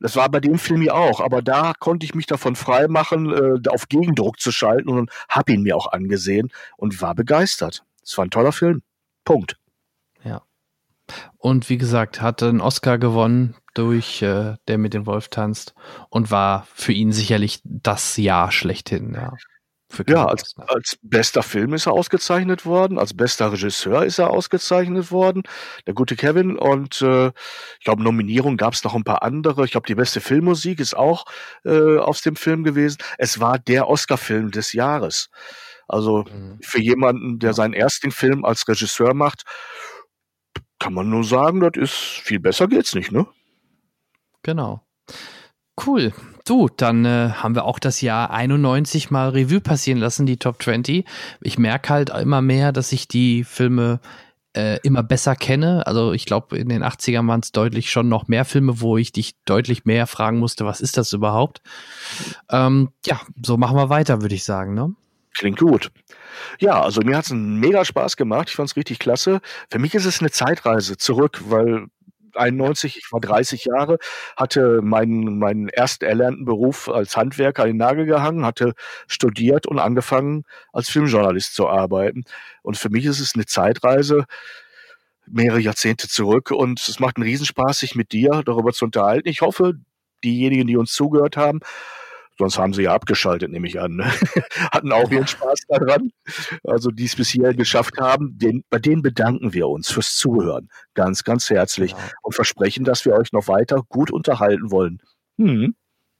Das 0.00 0.16
war 0.16 0.28
bei 0.28 0.40
dem 0.40 0.58
Film 0.58 0.82
ja 0.82 0.94
auch, 0.94 1.20
aber 1.20 1.42
da 1.42 1.72
konnte 1.78 2.06
ich 2.06 2.14
mich 2.14 2.26
davon 2.26 2.56
freimachen, 2.56 3.32
äh, 3.32 3.68
auf 3.68 3.88
Gegendruck 3.88 4.38
zu 4.40 4.52
schalten 4.52 4.90
und 4.90 5.10
habe 5.28 5.52
ihn 5.52 5.62
mir 5.62 5.76
auch 5.76 5.90
angesehen 5.92 6.50
und 6.76 7.00
war 7.02 7.14
begeistert. 7.14 7.84
Es 8.02 8.16
war 8.16 8.24
ein 8.24 8.30
toller 8.30 8.52
Film. 8.52 8.82
Punkt. 9.24 9.58
Ja. 10.24 10.42
Und 11.36 11.68
wie 11.68 11.78
gesagt, 11.78 12.20
hatte 12.20 12.48
einen 12.48 12.60
Oscar 12.60 12.98
gewonnen 12.98 13.56
durch 13.74 14.22
äh, 14.22 14.56
Der 14.66 14.78
mit 14.78 14.94
dem 14.94 15.06
Wolf 15.06 15.28
tanzt 15.28 15.74
und 16.10 16.30
war 16.30 16.66
für 16.74 16.92
ihn 16.92 17.12
sicherlich 17.12 17.60
das 17.64 18.16
Jahr 18.16 18.50
schlechthin, 18.52 19.14
ja 19.14 19.32
ja, 20.06 20.26
als, 20.26 20.54
als 20.66 20.98
bester 21.02 21.42
Film 21.42 21.72
ist 21.72 21.86
er 21.86 21.92
ausgezeichnet 21.92 22.66
worden, 22.66 22.98
als 22.98 23.14
bester 23.14 23.52
Regisseur 23.52 24.04
ist 24.04 24.18
er 24.18 24.30
ausgezeichnet 24.30 25.10
worden, 25.10 25.42
der 25.86 25.94
gute 25.94 26.14
Kevin. 26.14 26.56
Und 26.58 27.00
äh, 27.02 27.28
ich 27.78 27.84
glaube, 27.84 28.02
Nominierung 28.02 28.56
gab 28.56 28.74
es 28.74 28.84
noch 28.84 28.94
ein 28.94 29.04
paar 29.04 29.22
andere. 29.22 29.64
Ich 29.64 29.72
glaube, 29.72 29.86
die 29.86 29.94
beste 29.94 30.20
Filmmusik 30.20 30.80
ist 30.80 30.94
auch 30.94 31.24
äh, 31.64 31.98
aus 31.98 32.22
dem 32.22 32.36
Film 32.36 32.64
gewesen. 32.64 32.98
Es 33.16 33.40
war 33.40 33.58
der 33.58 33.88
Oscar-Film 33.88 34.50
des 34.50 34.72
Jahres. 34.72 35.30
Also 35.88 36.24
mhm. 36.24 36.58
für 36.62 36.80
jemanden, 36.80 37.38
der 37.38 37.54
seinen 37.54 37.72
ersten 37.72 38.10
Film 38.10 38.44
als 38.44 38.68
Regisseur 38.68 39.14
macht, 39.14 39.44
kann 40.78 40.92
man 40.92 41.08
nur 41.08 41.24
sagen, 41.24 41.60
das 41.60 41.72
ist 41.76 41.94
viel 41.94 42.40
besser 42.40 42.68
geht's 42.68 42.94
nicht, 42.94 43.10
ne? 43.10 43.26
Genau. 44.42 44.86
Cool. 45.84 46.12
Du, 46.48 46.70
dann 46.74 47.04
äh, 47.04 47.30
haben 47.34 47.54
wir 47.54 47.66
auch 47.66 47.78
das 47.78 48.00
Jahr 48.00 48.30
91 48.30 49.10
mal 49.10 49.28
Revue 49.28 49.60
passieren 49.60 49.98
lassen, 49.98 50.24
die 50.24 50.38
Top 50.38 50.62
20. 50.62 51.04
Ich 51.42 51.58
merke 51.58 51.90
halt 51.90 52.08
immer 52.08 52.40
mehr, 52.40 52.72
dass 52.72 52.90
ich 52.92 53.06
die 53.06 53.44
Filme 53.44 54.00
äh, 54.56 54.78
immer 54.82 55.02
besser 55.02 55.36
kenne. 55.36 55.86
Also 55.86 56.14
ich 56.14 56.24
glaube, 56.24 56.56
in 56.56 56.70
den 56.70 56.82
80ern 56.82 57.28
waren 57.28 57.40
es 57.40 57.52
deutlich 57.52 57.90
schon 57.90 58.08
noch 58.08 58.28
mehr 58.28 58.46
Filme, 58.46 58.80
wo 58.80 58.96
ich 58.96 59.12
dich 59.12 59.34
deutlich 59.44 59.84
mehr 59.84 60.06
fragen 60.06 60.38
musste, 60.38 60.64
was 60.64 60.80
ist 60.80 60.96
das 60.96 61.12
überhaupt? 61.12 61.60
Ähm, 62.50 62.92
ja, 63.04 63.20
so 63.44 63.58
machen 63.58 63.76
wir 63.76 63.90
weiter, 63.90 64.22
würde 64.22 64.34
ich 64.34 64.44
sagen, 64.44 64.72
ne? 64.72 64.94
Klingt 65.36 65.58
gut. 65.58 65.90
Ja, 66.60 66.80
also 66.80 67.02
mir 67.02 67.18
hat 67.18 67.26
es 67.26 67.30
einen 67.30 67.60
mega 67.60 67.84
Spaß 67.84 68.16
gemacht. 68.16 68.48
Ich 68.48 68.56
fand 68.56 68.70
es 68.70 68.76
richtig 68.76 68.98
klasse. 68.98 69.42
Für 69.70 69.78
mich 69.78 69.94
ist 69.94 70.06
es 70.06 70.20
eine 70.20 70.30
Zeitreise 70.30 70.96
zurück, 70.96 71.42
weil 71.46 71.88
91, 72.38 72.96
ich 72.98 73.12
war 73.12 73.20
30 73.20 73.64
Jahre, 73.64 73.98
hatte 74.36 74.80
meinen, 74.82 75.38
meinen 75.38 75.68
erst 75.68 76.02
erlernten 76.02 76.44
Beruf 76.44 76.88
als 76.88 77.16
Handwerker 77.16 77.62
an 77.64 77.68
den 77.68 77.76
Nagel 77.76 78.06
gehangen, 78.06 78.44
hatte 78.46 78.74
studiert 79.06 79.66
und 79.66 79.78
angefangen, 79.78 80.44
als 80.72 80.88
Filmjournalist 80.88 81.54
zu 81.54 81.68
arbeiten. 81.68 82.24
Und 82.62 82.76
für 82.76 82.90
mich 82.90 83.04
ist 83.04 83.20
es 83.20 83.34
eine 83.34 83.46
Zeitreise, 83.46 84.24
mehrere 85.26 85.60
Jahrzehnte 85.60 86.08
zurück 86.08 86.50
und 86.50 86.80
es 86.80 87.00
macht 87.00 87.16
einen 87.16 87.24
Riesenspaß, 87.24 87.80
sich 87.80 87.94
mit 87.94 88.12
dir 88.12 88.42
darüber 88.44 88.72
zu 88.72 88.86
unterhalten. 88.86 89.28
Ich 89.28 89.42
hoffe, 89.42 89.74
diejenigen, 90.24 90.66
die 90.66 90.76
uns 90.76 90.92
zugehört 90.92 91.36
haben, 91.36 91.60
Sonst 92.38 92.58
haben 92.58 92.72
sie 92.72 92.82
ja 92.82 92.94
abgeschaltet, 92.94 93.50
nehme 93.50 93.66
ich 93.66 93.80
an. 93.80 93.96
Ne? 93.96 94.04
Hatten 94.72 94.92
auch 94.92 95.10
ihren 95.10 95.26
Spaß 95.26 95.60
daran. 95.68 96.10
Also 96.64 96.90
die 96.90 97.04
es 97.04 97.16
bisher 97.16 97.52
geschafft 97.54 97.98
haben, 97.98 98.38
den, 98.38 98.62
bei 98.70 98.78
denen 98.78 99.02
bedanken 99.02 99.52
wir 99.52 99.68
uns 99.68 99.90
fürs 99.90 100.16
Zuhören. 100.16 100.68
Ganz, 100.94 101.24
ganz 101.24 101.50
herzlich. 101.50 101.92
Genau. 101.92 102.04
Und 102.22 102.34
versprechen, 102.34 102.84
dass 102.84 103.04
wir 103.04 103.14
euch 103.14 103.32
noch 103.32 103.48
weiter 103.48 103.82
gut 103.88 104.12
unterhalten 104.12 104.70
wollen. 104.70 105.00
Hm. 105.38 105.74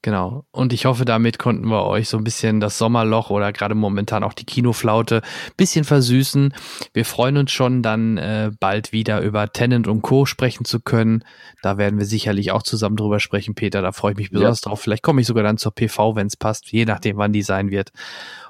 Genau. 0.08 0.46
Und 0.52 0.72
ich 0.72 0.86
hoffe, 0.86 1.04
damit 1.04 1.38
konnten 1.38 1.68
wir 1.68 1.84
euch 1.84 2.08
so 2.08 2.16
ein 2.16 2.24
bisschen 2.24 2.60
das 2.60 2.78
Sommerloch 2.78 3.28
oder 3.28 3.52
gerade 3.52 3.74
momentan 3.74 4.24
auch 4.24 4.32
die 4.32 4.46
Kinoflaute 4.46 5.20
bisschen 5.58 5.84
versüßen. 5.84 6.54
Wir 6.94 7.04
freuen 7.04 7.36
uns 7.36 7.52
schon, 7.52 7.82
dann 7.82 8.16
äh, 8.16 8.50
bald 8.58 8.92
wieder 8.92 9.20
über 9.20 9.52
Tenant 9.52 9.86
und 9.86 10.00
Co. 10.00 10.24
sprechen 10.24 10.64
zu 10.64 10.80
können. 10.80 11.24
Da 11.60 11.76
werden 11.76 11.98
wir 11.98 12.06
sicherlich 12.06 12.52
auch 12.52 12.62
zusammen 12.62 12.96
drüber 12.96 13.20
sprechen, 13.20 13.54
Peter. 13.54 13.82
Da 13.82 13.92
freue 13.92 14.12
ich 14.12 14.16
mich 14.16 14.30
besonders 14.30 14.62
ja. 14.64 14.70
drauf. 14.70 14.80
Vielleicht 14.80 15.02
komme 15.02 15.20
ich 15.20 15.26
sogar 15.26 15.44
dann 15.44 15.58
zur 15.58 15.74
PV, 15.74 16.16
wenn 16.16 16.28
es 16.28 16.38
passt, 16.38 16.72
je 16.72 16.86
nachdem, 16.86 17.18
wann 17.18 17.34
die 17.34 17.42
sein 17.42 17.70
wird. 17.70 17.90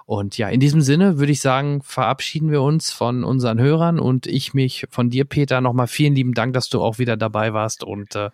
Und 0.09 0.39
ja, 0.39 0.49
in 0.49 0.59
diesem 0.59 0.81
Sinne 0.81 1.19
würde 1.19 1.33
ich 1.33 1.43
sagen, 1.43 1.83
verabschieden 1.83 2.51
wir 2.51 2.63
uns 2.63 2.91
von 2.91 3.25
unseren 3.25 3.61
Hörern 3.61 4.01
und 4.01 4.27
ich 4.27 4.55
mich 4.55 4.87
von 4.89 5.11
dir, 5.11 5.27
Peter, 5.27 5.61
nochmal 5.61 5.87
vielen 5.87 6.15
lieben 6.15 6.33
Dank, 6.33 6.55
dass 6.55 6.71
du 6.71 6.81
auch 6.81 6.99
wieder 6.99 7.19
dabei 7.19 7.53
warst. 7.53 7.85
Und 7.85 8.17
äh, 8.17 8.31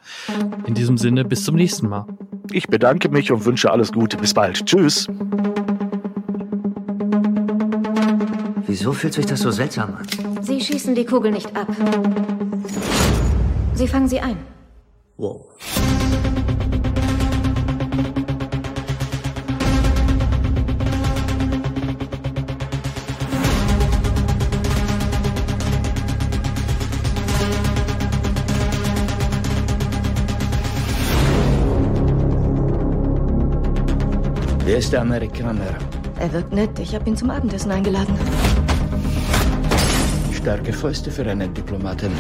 in 0.69 0.75
diesem 0.75 0.99
Sinne, 0.99 1.25
bis 1.25 1.43
zum 1.43 1.57
nächsten 1.57 1.89
Mal. 1.89 2.07
Ich 2.53 2.69
bedanke 2.69 3.09
mich 3.09 3.33
und 3.33 3.45
wünsche 3.45 3.73
alles 3.73 3.91
Gute. 3.91 4.17
Bis 4.19 4.33
bald. 4.33 4.65
Tschüss. 4.65 5.09
Wieso 8.69 8.93
fühlt 8.93 9.15
sich 9.15 9.27
das 9.27 9.41
so 9.41 9.51
seltsam 9.51 9.97
an? 9.97 10.07
Sie 10.43 10.61
schießen 10.61 10.95
die 10.95 11.05
Kugel 11.05 11.33
nicht 11.33 11.57
ab. 11.57 11.67
Sie 13.75 13.89
fangen 13.89 14.07
sie 14.07 14.21
ein. 14.21 14.37
Wow. 15.17 15.47
Wer 34.65 34.79
ist 34.79 34.95
der 34.95 35.03
Amerikaner? 35.03 35.77
Er 36.19 36.33
wirkt 36.33 36.55
nett. 36.55 36.79
Ich 36.79 36.95
habe 36.95 37.07
ihn 37.09 37.17
zum 37.17 37.29
Abendessen 37.29 37.71
eingeladen. 37.71 38.15
Starke 40.33 40.73
Fäuste 40.73 41.11
für 41.11 41.27
einen 41.27 41.53
Diplomaten. 41.53 42.11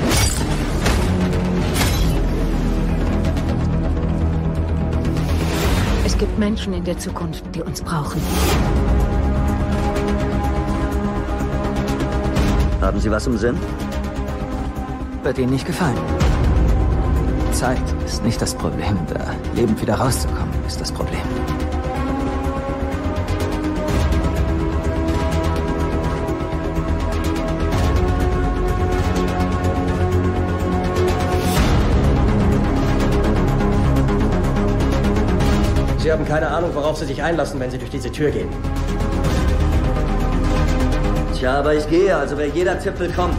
Es 6.04 6.18
gibt 6.18 6.38
Menschen 6.38 6.74
in 6.74 6.84
der 6.84 6.98
Zukunft, 6.98 7.44
die 7.54 7.62
uns 7.62 7.80
brauchen. 7.80 8.20
Haben 12.82 13.00
Sie 13.00 13.10
was 13.10 13.26
im 13.26 13.38
Sinn? 13.38 13.56
Wird 15.22 15.38
Ihnen 15.38 15.52
nicht 15.52 15.66
gefallen. 15.66 15.96
Zeit 17.52 17.80
ist 18.04 18.22
nicht 18.22 18.42
das 18.42 18.54
Problem. 18.54 18.98
Da 19.08 19.34
lebend 19.54 19.80
wieder 19.80 19.94
rauszukommen, 19.94 20.52
ist 20.66 20.78
das 20.78 20.92
Problem. 20.92 21.22
Sie 36.04 36.12
haben 36.12 36.26
keine 36.26 36.48
Ahnung, 36.48 36.74
worauf 36.74 36.98
Sie 36.98 37.06
sich 37.06 37.22
einlassen, 37.22 37.58
wenn 37.60 37.70
Sie 37.70 37.78
durch 37.78 37.88
diese 37.88 38.12
Tür 38.12 38.30
gehen. 38.30 38.50
Tja, 41.34 41.60
aber 41.60 41.72
ich 41.72 41.88
gehe, 41.88 42.14
also 42.14 42.36
wäre 42.36 42.50
jeder 42.50 42.78
Tipp 42.78 42.98
willkommen. 42.98 43.34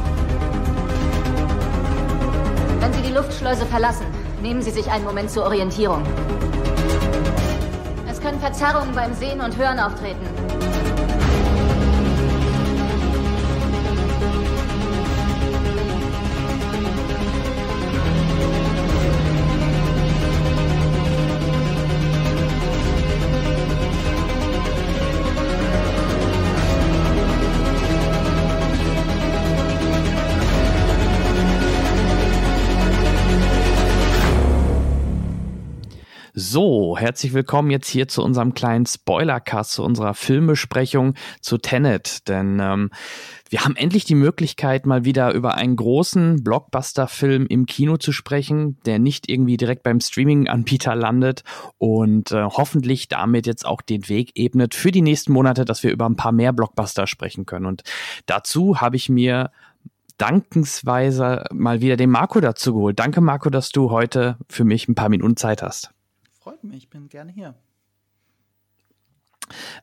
Wenn 2.80 2.92
Sie 2.92 3.04
die 3.04 3.14
Luftschleuse 3.14 3.68
verlassen, 3.68 4.08
nehmen 4.42 4.64
Sie 4.64 4.72
sich 4.72 4.90
einen 4.90 5.04
Moment 5.04 5.30
zur 5.30 5.44
Orientierung. 5.44 6.02
Es 8.10 8.20
können 8.20 8.40
Verzerrungen 8.40 8.96
beim 8.96 9.14
Sehen 9.14 9.42
und 9.42 9.56
Hören 9.56 9.80
auftreten. 9.80 10.26
So, 36.56 36.98
herzlich 36.98 37.34
willkommen 37.34 37.70
jetzt 37.70 37.90
hier 37.90 38.08
zu 38.08 38.24
unserem 38.24 38.54
kleinen 38.54 38.86
Spoilercast, 38.86 39.74
zu 39.74 39.84
unserer 39.84 40.14
Filmbesprechung 40.14 41.16
zu 41.42 41.58
Tenet. 41.58 42.30
Denn 42.30 42.62
ähm, 42.62 42.92
wir 43.50 43.66
haben 43.66 43.76
endlich 43.76 44.06
die 44.06 44.16
Möglichkeit, 44.16 44.86
mal 44.86 45.04
wieder 45.04 45.34
über 45.34 45.56
einen 45.56 45.76
großen 45.76 46.46
Blockbuster-Film 46.46 47.46
im 47.48 47.66
Kino 47.66 47.98
zu 47.98 48.14
sprechen, 48.14 48.78
der 48.86 49.00
nicht 49.00 49.30
irgendwie 49.30 49.58
direkt 49.58 49.84
beim 49.84 50.00
Streaming-Anbieter 50.00 50.96
landet 50.96 51.44
und 51.78 52.32
äh, 52.32 52.46
hoffentlich 52.46 53.10
damit 53.10 53.48
jetzt 53.48 53.66
auch 53.66 53.82
den 53.82 54.08
Weg 54.08 54.32
ebnet 54.36 54.76
für 54.76 54.92
die 54.92 55.02
nächsten 55.02 55.34
Monate, 55.34 55.66
dass 55.66 55.84
wir 55.84 55.92
über 55.92 56.06
ein 56.06 56.16
paar 56.16 56.32
mehr 56.32 56.54
Blockbuster 56.54 57.06
sprechen 57.06 57.46
können. 57.46 57.66
Und 57.66 57.84
dazu 58.28 58.80
habe 58.80 58.96
ich 58.96 59.10
mir 59.10 59.52
dankensweise 60.18 61.44
mal 61.52 61.82
wieder 61.82 61.98
den 61.98 62.12
Marco 62.12 62.40
dazu 62.40 62.76
geholt. 62.76 62.98
Danke, 62.98 63.20
Marco, 63.20 63.50
dass 63.50 63.72
du 63.72 63.92
heute 63.92 64.38
für 64.48 64.64
mich 64.64 64.88
ein 64.88 64.96
paar 64.96 65.10
Minuten 65.10 65.36
Zeit 65.36 65.62
hast. 65.62 65.92
Freut 66.46 66.64
mich, 66.64 66.78
ich 66.78 66.90
bin 66.92 67.10
gerne 67.10 67.32
hier. 67.32 67.56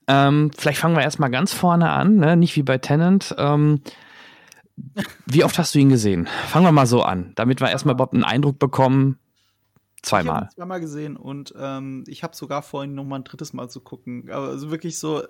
Ähm, 0.06 0.52
vielleicht 0.56 0.78
fangen 0.78 0.94
wir 0.94 1.02
erstmal 1.02 1.28
ganz 1.28 1.52
vorne 1.52 1.90
an, 1.90 2.18
ne? 2.18 2.36
nicht 2.36 2.54
wie 2.54 2.62
bei 2.62 2.78
Tennant. 2.78 3.34
Ähm, 3.36 3.80
wie 5.26 5.42
oft 5.42 5.58
hast 5.58 5.74
du 5.74 5.80
ihn 5.80 5.88
gesehen? 5.88 6.28
Fangen 6.46 6.64
wir 6.64 6.70
mal 6.70 6.86
so 6.86 7.02
an, 7.02 7.32
damit 7.34 7.60
wir 7.60 7.68
erstmal 7.68 7.96
überhaupt 7.96 8.14
einen 8.14 8.22
Eindruck 8.22 8.60
bekommen. 8.60 9.18
Zweimal. 10.02 10.36
Ich 10.36 10.42
habe 10.42 10.54
zweimal 10.54 10.80
gesehen 10.80 11.16
und 11.16 11.52
ähm, 11.58 12.04
ich 12.06 12.22
habe 12.22 12.36
sogar 12.36 12.62
vorhin 12.62 12.94
noch 12.94 13.06
mal 13.06 13.16
ein 13.16 13.24
drittes 13.24 13.52
Mal 13.52 13.68
zu 13.68 13.80
gucken. 13.80 14.30
Also 14.30 14.70
wirklich 14.70 15.00
so, 15.00 15.24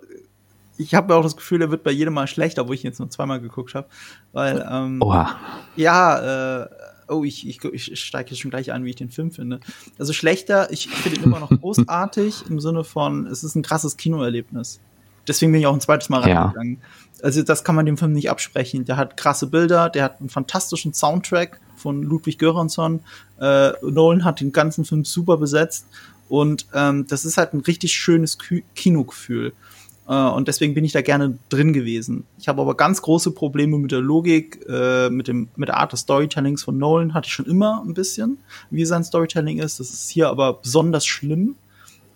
ich 0.77 0.93
habe 0.93 1.15
auch 1.15 1.23
das 1.23 1.35
Gefühl, 1.35 1.63
er 1.63 1.71
wird 1.71 1.83
bei 1.83 1.89
jedem 1.89 2.13
Mal 2.13 2.27
schlechter, 2.27 2.67
wo 2.67 2.73
ich 2.73 2.83
ihn 2.83 2.89
jetzt 2.89 2.99
nur 2.99 3.09
zweimal 3.09 3.41
geguckt 3.41 3.73
habe. 3.73 3.87
Weil, 4.33 4.63
ähm, 4.71 5.01
Oha. 5.01 5.35
ja, 5.75 6.61
äh, 6.61 6.69
oh, 7.13 7.23
ich, 7.23 7.47
ich, 7.47 7.63
ich 7.63 7.99
steige 7.99 8.31
jetzt 8.31 8.39
schon 8.39 8.51
gleich 8.51 8.71
ein, 8.71 8.85
wie 8.85 8.89
ich 8.89 8.95
den 8.95 9.09
Film 9.09 9.31
finde. 9.31 9.59
Also 9.97 10.13
schlechter, 10.13 10.71
ich, 10.71 10.89
finde 10.89 11.19
ihn 11.19 11.23
immer 11.23 11.39
noch 11.39 11.49
großartig 11.61 12.45
im 12.49 12.59
Sinne 12.59 12.83
von, 12.83 13.27
es 13.27 13.43
ist 13.43 13.55
ein 13.55 13.63
krasses 13.63 13.97
Kinoerlebnis. 13.97 14.79
Deswegen 15.27 15.51
bin 15.51 15.61
ich 15.61 15.67
auch 15.67 15.73
ein 15.73 15.81
zweites 15.81 16.09
Mal 16.09 16.27
Ja. 16.27 16.41
reingegangen. 16.43 16.81
Also 17.21 17.41
das 17.41 17.63
kann 17.63 17.75
man 17.75 17.85
dem 17.85 17.97
Film 17.97 18.11
nicht 18.11 18.29
absprechen. 18.29 18.83
Der 18.83 18.97
hat 18.97 19.15
krasse 19.15 19.47
Bilder, 19.47 19.89
der 19.89 20.03
hat 20.03 20.19
einen 20.19 20.29
fantastischen 20.29 20.93
Soundtrack 20.93 21.61
von 21.77 22.03
Ludwig 22.03 22.37
Göransson. 22.37 22.99
Äh, 23.39 23.71
Nolan 23.81 24.25
hat 24.25 24.41
den 24.41 24.51
ganzen 24.51 24.83
Film 24.83 25.05
super 25.05 25.37
besetzt 25.37 25.87
und 26.27 26.67
ähm, 26.73 27.05
das 27.07 27.25
ist 27.25 27.37
halt 27.37 27.53
ein 27.53 27.61
richtig 27.61 27.93
schönes 27.93 28.37
Kinogefühl. 28.75 29.53
Äh, 30.07 30.13
und 30.13 30.47
deswegen 30.47 30.73
bin 30.73 30.83
ich 30.83 30.91
da 30.91 31.01
gerne 31.01 31.37
drin 31.49 31.73
gewesen. 31.73 32.25
Ich 32.37 32.47
habe 32.47 32.61
aber 32.61 32.75
ganz 32.75 33.01
große 33.01 33.31
Probleme 33.31 33.77
mit 33.77 33.91
der 33.91 34.01
Logik, 34.01 34.65
äh, 34.67 35.09
mit, 35.09 35.27
dem, 35.27 35.49
mit 35.55 35.69
der 35.69 35.77
Art 35.77 35.93
des 35.93 36.01
Storytellings 36.01 36.63
von 36.63 36.77
Nolan 36.77 37.13
hatte 37.13 37.27
ich 37.27 37.33
schon 37.33 37.45
immer 37.45 37.83
ein 37.85 37.93
bisschen, 37.93 38.37
wie 38.69 38.85
sein 38.85 39.03
Storytelling 39.03 39.59
ist. 39.59 39.79
Das 39.79 39.89
ist 39.89 40.09
hier 40.09 40.29
aber 40.29 40.53
besonders 40.53 41.05
schlimm. 41.05 41.55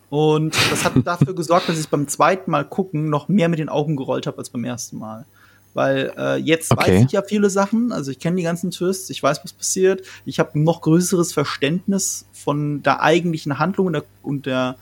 Und 0.09 0.55
das 0.71 0.85
hat 0.85 0.93
dafür 1.05 1.35
gesorgt, 1.35 1.69
dass 1.69 1.79
ich 1.79 1.89
beim 1.89 2.07
zweiten 2.07 2.51
Mal 2.51 2.65
gucken 2.65 3.09
noch 3.09 3.27
mehr 3.27 3.49
mit 3.49 3.59
den 3.59 3.69
Augen 3.69 3.95
gerollt 3.95 4.27
habe 4.27 4.37
als 4.37 4.49
beim 4.49 4.63
ersten 4.63 4.97
Mal. 4.97 5.25
Weil 5.73 6.11
äh, 6.17 6.37
jetzt 6.37 6.71
Okay. 6.71 6.91
weiß 6.91 7.05
ich 7.05 7.11
ja 7.11 7.21
viele 7.21 7.51
Sachen, 7.51 7.91
also 7.91 8.09
ich 8.09 8.17
kenne 8.17 8.37
die 8.37 8.43
ganzen 8.43 8.71
Twists, 8.71 9.11
ich 9.11 9.21
weiß, 9.21 9.41
was 9.43 9.53
passiert. 9.53 10.01
Ich 10.25 10.39
habe 10.39 10.57
ein 10.57 10.63
noch 10.63 10.81
größeres 10.81 11.33
Verständnis 11.33 12.25
von 12.33 12.81
der 12.81 13.03
eigentlichen 13.03 13.59
Handlung 13.59 13.87
und 13.87 13.93
der, 13.93 14.03
und 14.23 14.45
der 14.47 14.75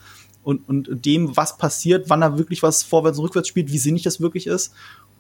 und, 0.46 0.70
und 0.70 1.06
dem, 1.06 1.36
was 1.36 1.58
passiert, 1.58 2.10
wann 2.10 2.22
er 2.22 2.38
wirklich 2.38 2.64
was 2.64 2.84
vorwärts 2.84 3.18
und 3.18 3.26
rückwärts 3.26 3.50
spielt, 3.50 3.72
wie 3.72 3.78
sinnig 3.78 4.04
das 4.04 4.22
wirklich 4.22 4.48
ist. 4.48 4.74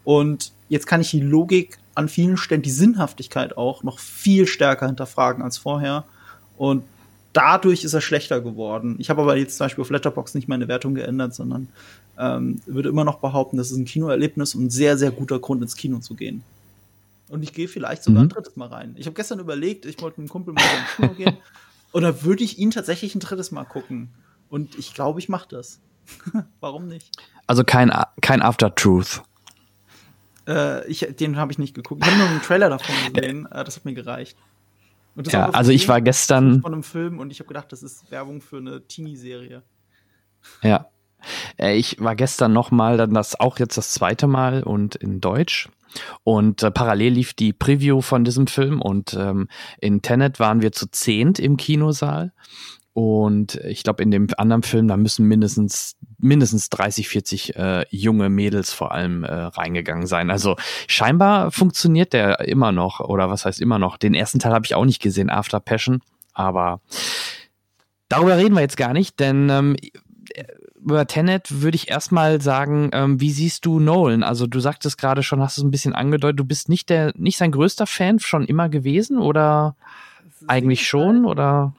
Und 0.05 0.53
jetzt 0.69 0.87
kann 0.87 1.01
ich 1.01 1.11
die 1.11 1.19
Logik 1.19 1.77
an 1.95 2.07
vielen 2.07 2.37
Stellen, 2.37 2.61
die 2.61 2.69
Sinnhaftigkeit 2.71 3.57
auch, 3.57 3.83
noch 3.83 3.99
viel 3.99 4.45
stärker 4.47 4.85
hinterfragen 4.85 5.43
als 5.43 5.57
vorher. 5.57 6.05
Und 6.57 6.83
dadurch 7.33 7.83
ist 7.83 7.93
er 7.93 8.01
schlechter 8.01 8.39
geworden. 8.39 8.95
Ich 8.99 9.09
habe 9.09 9.21
aber 9.23 9.35
jetzt 9.35 9.57
zum 9.57 9.65
Beispiel 9.65 9.81
auf 9.81 9.89
Letterboxd 9.89 10.35
nicht 10.35 10.47
meine 10.47 10.67
Wertung 10.67 10.93
geändert, 10.95 11.33
sondern 11.33 11.67
ähm, 12.17 12.61
würde 12.65 12.89
immer 12.89 13.03
noch 13.03 13.19
behaupten, 13.19 13.57
das 13.57 13.71
ist 13.71 13.77
ein 13.77 13.85
Kinoerlebnis 13.85 14.55
und 14.55 14.65
ein 14.65 14.69
sehr, 14.69 14.97
sehr 14.97 15.11
guter 15.11 15.39
Grund, 15.39 15.61
ins 15.61 15.75
Kino 15.75 15.99
zu 15.99 16.13
gehen. 16.13 16.43
Und 17.27 17.41
ich 17.43 17.51
gehe 17.51 17.67
vielleicht 17.67 18.03
sogar 18.03 18.21
Mhm. 18.23 18.27
ein 18.27 18.33
drittes 18.33 18.55
Mal 18.55 18.67
rein. 18.67 18.95
Ich 18.97 19.07
habe 19.07 19.15
gestern 19.15 19.39
überlegt, 19.39 19.85
ich 19.85 19.99
wollte 20.01 20.21
mit 20.21 20.29
einem 20.29 20.29
Kumpel 20.29 20.53
mal 20.53 20.61
ins 20.61 20.95
Kino 20.95 21.13
gehen. 21.15 21.37
Und 21.91 22.03
da 22.03 22.23
würde 22.23 22.43
ich 22.43 22.59
ihn 22.59 22.71
tatsächlich 22.71 23.15
ein 23.15 23.21
drittes 23.21 23.51
Mal 23.51 23.63
gucken. 23.63 24.09
Und 24.49 24.75
ich 24.77 24.93
glaube, 24.93 25.19
ich 25.19 25.29
mache 25.29 25.47
das. 25.49 25.79
Warum 26.59 26.87
nicht? 26.87 27.15
Also 27.47 27.63
kein, 27.63 27.91
kein 28.21 28.41
After 28.41 28.73
Truth. 28.73 29.23
Äh, 30.47 30.87
ich, 30.87 30.99
den 31.19 31.37
habe 31.37 31.51
ich 31.51 31.57
nicht 31.57 31.73
geguckt. 31.73 32.03
Ich 32.03 32.09
habe 32.09 32.19
nur 32.19 32.29
einen 32.29 32.41
Trailer 32.41 32.69
davon 32.69 32.95
gesehen. 33.13 33.45
Äh, 33.51 33.63
das 33.63 33.77
hat 33.77 33.85
mir 33.85 33.93
gereicht. 33.93 34.37
Und 35.15 35.27
das 35.27 35.33
Ja, 35.33 35.49
also 35.49 35.71
ich 35.71 35.87
war 35.87 36.01
gestern, 36.01 36.61
von 36.61 36.73
einem 36.73 36.83
Film 36.83 37.19
und 37.19 37.31
ich 37.31 37.39
habe 37.39 37.47
gedacht, 37.47 37.71
das 37.71 37.83
ist 37.83 38.11
Werbung 38.11 38.41
für 38.41 38.57
eine 38.57 38.85
Teenie-Serie. 38.85 39.63
ja. 40.61 40.87
Äh, 41.57 41.75
Ich 41.77 41.99
war 41.99 42.15
gestern 42.15 42.53
nochmal, 42.53 42.97
dann 42.97 43.13
das 43.13 43.39
auch 43.39 43.57
jetzt 43.57 43.77
das 43.77 43.91
zweite 43.91 44.27
Mal 44.27 44.61
und 44.61 44.95
in 44.95 45.21
Deutsch. 45.21 45.69
Und 46.23 46.61
äh, 46.61 46.69
parallel 46.71 47.13
lief 47.13 47.33
die 47.33 47.53
Preview 47.53 48.01
von 48.01 48.25
diesem 48.25 48.47
Film 48.47 48.81
und 48.81 49.13
ähm, 49.13 49.47
in 49.79 50.01
Tenet 50.01 50.39
waren 50.39 50.61
wir 50.61 50.71
zu 50.71 50.87
zehnt 50.91 51.39
im 51.39 51.57
Kinosaal. 51.57 52.33
Und 52.95 53.55
ich 53.55 53.83
glaube, 53.83 54.01
in 54.03 54.09
dem 54.09 54.29
anderen 54.37 54.63
Film, 54.63 54.87
da 54.87 54.95
müssen 54.95 55.27
mindestens, 55.27 55.97
mindestens 56.17 56.69
30, 56.69 57.09
40 57.09 57.55
äh, 57.57 57.85
junge 57.89 58.29
Mädels 58.29 58.71
vor 58.71 58.93
allem 58.93 59.25
äh, 59.25 59.33
reingegangen 59.33 60.07
sein. 60.07 60.31
Also 60.31 60.55
scheinbar 60.87 61.51
funktioniert 61.51 62.13
der 62.13 62.39
immer 62.47 62.71
noch, 62.71 63.01
oder 63.01 63.29
was 63.29 63.43
heißt 63.43 63.59
immer 63.59 63.79
noch? 63.79 63.97
Den 63.97 64.13
ersten 64.13 64.39
Teil 64.39 64.53
habe 64.53 64.65
ich 64.65 64.75
auch 64.75 64.85
nicht 64.85 65.01
gesehen, 65.01 65.29
After 65.29 65.59
Passion. 65.59 65.99
Aber 66.33 66.79
darüber 68.07 68.37
reden 68.37 68.55
wir 68.55 68.61
jetzt 68.61 68.77
gar 68.77 68.93
nicht, 68.93 69.19
denn 69.19 69.49
ähm, 69.49 69.75
über 70.81 71.05
Tenet 71.05 71.61
würde 71.61 71.75
ich 71.75 71.89
erstmal 71.89 72.39
sagen, 72.39 72.91
ähm, 72.93 73.19
wie 73.19 73.31
siehst 73.31 73.65
du 73.65 73.81
Nolan? 73.81 74.23
Also 74.23 74.47
du 74.47 74.61
sagtest 74.61 74.97
gerade 74.97 75.21
schon, 75.21 75.41
hast 75.41 75.57
es 75.57 75.65
ein 75.65 75.71
bisschen 75.71 75.95
angedeutet, 75.95 76.39
du 76.39 76.45
bist 76.45 76.69
nicht 76.69 76.89
der, 76.89 77.11
nicht 77.17 77.37
sein 77.37 77.51
größter 77.51 77.87
Fan 77.87 78.19
schon 78.19 78.45
immer 78.45 78.69
gewesen 78.69 79.17
oder? 79.17 79.75
Eigentlich 80.47 80.87
schon 80.87 81.25
oder? 81.25 81.73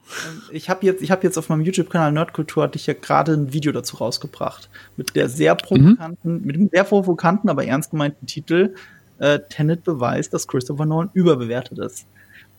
Ich 0.51 0.69
habe 0.69 0.85
jetzt, 0.85 1.01
ich 1.01 1.11
habe 1.11 1.23
jetzt 1.23 1.37
auf 1.37 1.49
meinem 1.49 1.61
YouTube-Kanal 1.61 2.11
Nerdkultur 2.11 2.63
hatte 2.63 2.77
ich 2.77 2.87
ja 2.87 2.93
gerade 2.93 3.33
ein 3.33 3.53
Video 3.53 3.71
dazu 3.71 3.97
rausgebracht 3.97 4.69
mit 4.97 5.15
der 5.15 5.29
sehr 5.29 5.55
provokanten, 5.55 6.39
mhm. 6.39 6.45
mit 6.45 6.55
dem 6.55 6.69
sehr 6.71 6.83
provokanten, 6.83 7.49
aber 7.49 7.65
ernst 7.65 7.91
gemeinten 7.91 8.25
Titel 8.25 8.75
äh, 9.19 9.39
Tenet 9.49 9.83
beweist, 9.83 10.33
dass 10.33 10.47
Christopher 10.47 10.85
Nolan 10.85 11.09
überbewertet 11.13 11.79
ist. 11.79 12.05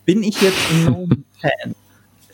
Bin 0.05 0.23
ich 0.23 0.41
jetzt 0.41 0.59
ein 0.71 0.85
Nolan-Fan? 0.85 1.75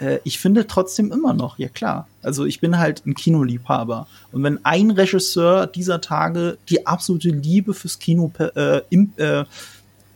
Äh, 0.01 0.19
ich 0.24 0.41
finde 0.41 0.66
trotzdem 0.66 1.12
immer 1.12 1.35
noch, 1.35 1.57
ja 1.57 1.69
klar. 1.69 2.09
Also 2.20 2.45
ich 2.47 2.61
bin 2.61 2.78
halt 2.78 3.07
ein 3.07 3.15
Kinoliebhaber. 3.15 4.09
Und 4.32 4.43
wenn 4.43 4.65
ein 4.65 4.91
Regisseur 4.91 5.69
dieser 5.69 6.01
Tage 6.01 6.59
die 6.69 6.85
absolute 6.85 7.28
Liebe 7.28 7.74
fürs 7.74 8.01
Kino, 8.01 8.32
äh, 8.39 8.81
im, 8.91 9.12
äh, 9.19 9.41
äh, 9.41 9.45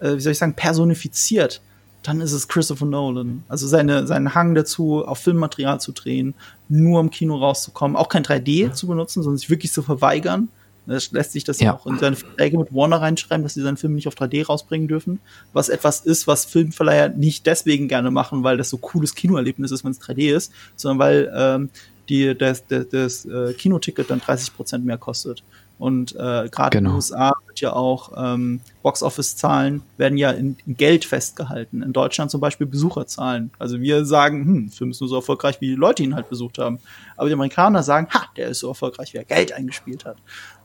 wie 0.01 0.21
soll 0.21 0.33
ich 0.33 0.39
sagen, 0.39 0.55
personifiziert, 0.55 1.61
dann 2.09 2.23
ist 2.23 2.33
es 2.33 2.49
Christopher 2.49 2.87
Nolan. 2.87 3.45
Also 3.49 3.67
seine, 3.67 4.07
seinen 4.07 4.35
Hang 4.35 4.55
dazu, 4.55 5.05
auf 5.05 5.19
Filmmaterial 5.19 5.79
zu 5.79 5.93
drehen, 5.93 6.35
nur 6.71 7.01
im 7.01 7.11
Kino 7.11 7.37
rauszukommen, 7.37 7.99
auch 7.99 8.09
kein 8.09 8.25
3D 8.25 8.73
zu 8.73 8.87
benutzen, 8.87 9.23
sondern 9.23 9.37
sich 9.37 9.51
wirklich 9.51 9.73
zu 9.73 9.83
verweigern. 9.83 10.49
Das 10.87 11.13
lässt 11.13 11.33
sich 11.33 11.45
das 11.45 11.61
ja 11.61 11.77
auch 11.77 11.87
in 11.87 11.99
seine 11.99 12.17
Verträge 12.17 12.57
mit 12.57 12.75
Warner 12.75 13.03
reinschreiben, 13.03 13.43
dass 13.43 13.53
sie 13.53 13.61
seinen 13.61 13.77
Film 13.77 13.95
nicht 13.95 14.09
auf 14.09 14.15
3D 14.15 14.47
rausbringen 14.47 14.89
dürfen. 14.89 15.21
Was 15.53 15.69
etwas 15.69 16.01
ist, 16.01 16.27
was 16.27 16.47
Filmverleiher 16.47 17.11
nicht 17.11 17.45
deswegen 17.45 17.89
gerne 17.89 18.11
machen, 18.11 18.43
weil 18.43 18.57
das 18.57 18.71
so 18.71 18.79
cooles 18.79 19.15
Kinoerlebnis 19.15 19.71
ist, 19.71 19.85
wenn 19.85 19.91
es 19.91 20.01
3D 20.01 20.35
ist, 20.35 20.51
sondern 20.77 20.99
weil 20.99 21.33
ähm, 21.37 21.71
die, 22.09 22.35
das, 22.35 22.67
das, 22.67 22.89
das 22.89 23.27
äh, 23.27 23.53
Kinoticket 23.53 24.09
dann 24.09 24.21
30 24.21 24.57
Prozent 24.57 24.87
mehr 24.87 24.97
kostet. 24.97 25.45
Und 25.79 26.13
äh, 26.17 26.49
gerade 26.51 26.71
genau. 26.71 26.79
in 26.79 26.85
den 26.85 26.95
USA 26.95 27.33
wird 27.47 27.61
ja 27.61 27.73
auch 27.73 28.13
ähm, 28.17 28.61
Box-Office-Zahlen 28.83 29.83
werden 29.97 30.19
ja 30.19 30.33
in, 30.33 30.57
in, 30.67 30.77
Geld 30.77 31.05
festgehalten. 31.05 31.83
In 31.83 31.93
Deutschland 31.93 32.33
zum 32.33 32.41
Beispiel 32.41 32.67
Besucherzahlen. 32.67 33.53
Also 33.61 33.81
wir 33.81 34.05
sagen, 34.05 34.45
hm, 34.45 34.71
Film 34.71 34.91
ist 34.91 35.01
nur 35.01 35.09
so 35.09 35.17
erfolgreich, 35.17 35.61
wie 35.61 35.69
die 35.69 35.75
Leute 35.77 36.03
ihn 36.03 36.17
halt 36.17 36.29
besucht 36.29 36.59
haben. 36.59 36.81
Aber 37.17 37.29
die 37.29 37.35
Amerikaner 37.35 37.85
sagen, 37.85 38.09
ha, 38.11 38.27
der 38.37 38.49
ist 38.49 38.59
so 38.59 38.69
erfolgreich, 38.69 39.13
wie 39.15 39.19
er 39.19 39.25
Geld 39.25 39.53
eingespielt 39.53 40.05
hat. 40.05 40.17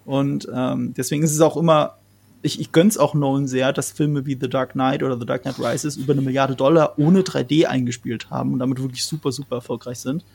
Und 0.03 0.47
ähm, 0.53 0.95
deswegen 0.95 1.21
ist 1.21 1.31
es 1.31 1.41
auch 1.41 1.57
immer, 1.57 1.97
ich, 2.41 2.59
ich 2.59 2.71
gönn's 2.71 2.97
auch 2.97 3.13
Nolan 3.13 3.47
sehr, 3.47 3.71
dass 3.71 3.91
Filme 3.91 4.25
wie 4.25 4.37
The 4.39 4.49
Dark 4.49 4.71
Knight 4.71 5.03
oder 5.03 5.17
The 5.17 5.25
Dark 5.27 5.43
Knight 5.43 5.59
Rises 5.59 5.95
über 5.95 6.13
eine 6.13 6.23
Milliarde 6.23 6.55
Dollar 6.55 6.97
ohne 6.97 7.21
3D 7.21 7.65
eingespielt 7.65 8.31
haben 8.31 8.53
und 8.53 8.59
damit 8.59 8.81
wirklich 8.81 9.05
super, 9.05 9.31
super 9.31 9.57
erfolgreich 9.57 9.99
sind. 9.99 10.25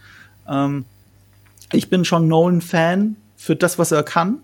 Ähm, 0.49 0.85
ich 1.73 1.91
bin 1.91 2.05
schon 2.05 2.29
Nolan-Fan 2.29 3.17
für 3.37 3.57
das, 3.57 3.79
was 3.79 3.93
er 3.93 4.05
kann 4.05 4.39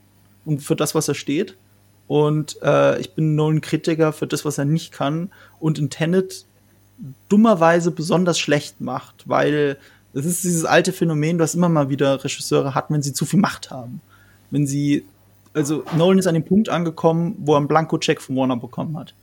und 0.45 0.63
für 0.63 0.77
das, 0.77 0.95
was 0.95 1.09
er 1.09 1.15
steht. 1.15 1.57
Und 2.07 2.59
äh, 2.63 3.01
ich 3.01 3.15
bin 3.15 3.35
Nolan-Kritiker 3.35 4.13
für 4.13 4.27
das, 4.27 4.45
was 4.45 4.59
er 4.59 4.65
nicht 4.65 4.93
kann 4.93 5.31
und 5.59 5.79
in 5.79 5.91
Tenet 5.91 6.45
dummerweise 7.29 7.91
besonders 7.91 8.39
schlecht 8.39 8.81
macht, 8.81 9.29
weil 9.29 9.79
es 10.13 10.27
ist 10.27 10.45
dieses 10.45 10.65
alte 10.65 10.93
Phänomen, 10.93 11.39
das 11.39 11.55
immer 11.55 11.69
mal 11.69 11.89
wieder 11.89 12.23
Regisseure 12.23 12.75
hatten, 12.75 12.95
wenn 12.95 13.03
sie 13.03 13.13
zu 13.13 13.25
viel 13.25 13.41
Macht 13.41 13.71
haben. 13.71 14.01
Wenn 14.51 14.67
sie, 14.67 15.05
also 15.55 15.85
Nolan 15.97 16.19
ist 16.19 16.27
an 16.27 16.35
dem 16.35 16.45
Punkt 16.45 16.69
angekommen, 16.69 17.35
wo 17.39 17.55
er 17.55 17.59
einen 17.59 17.69
Blanko-Check 17.69 18.21
von 18.21 18.37
Warner 18.37 18.57
bekommen 18.57 18.97
hat. 18.97 19.15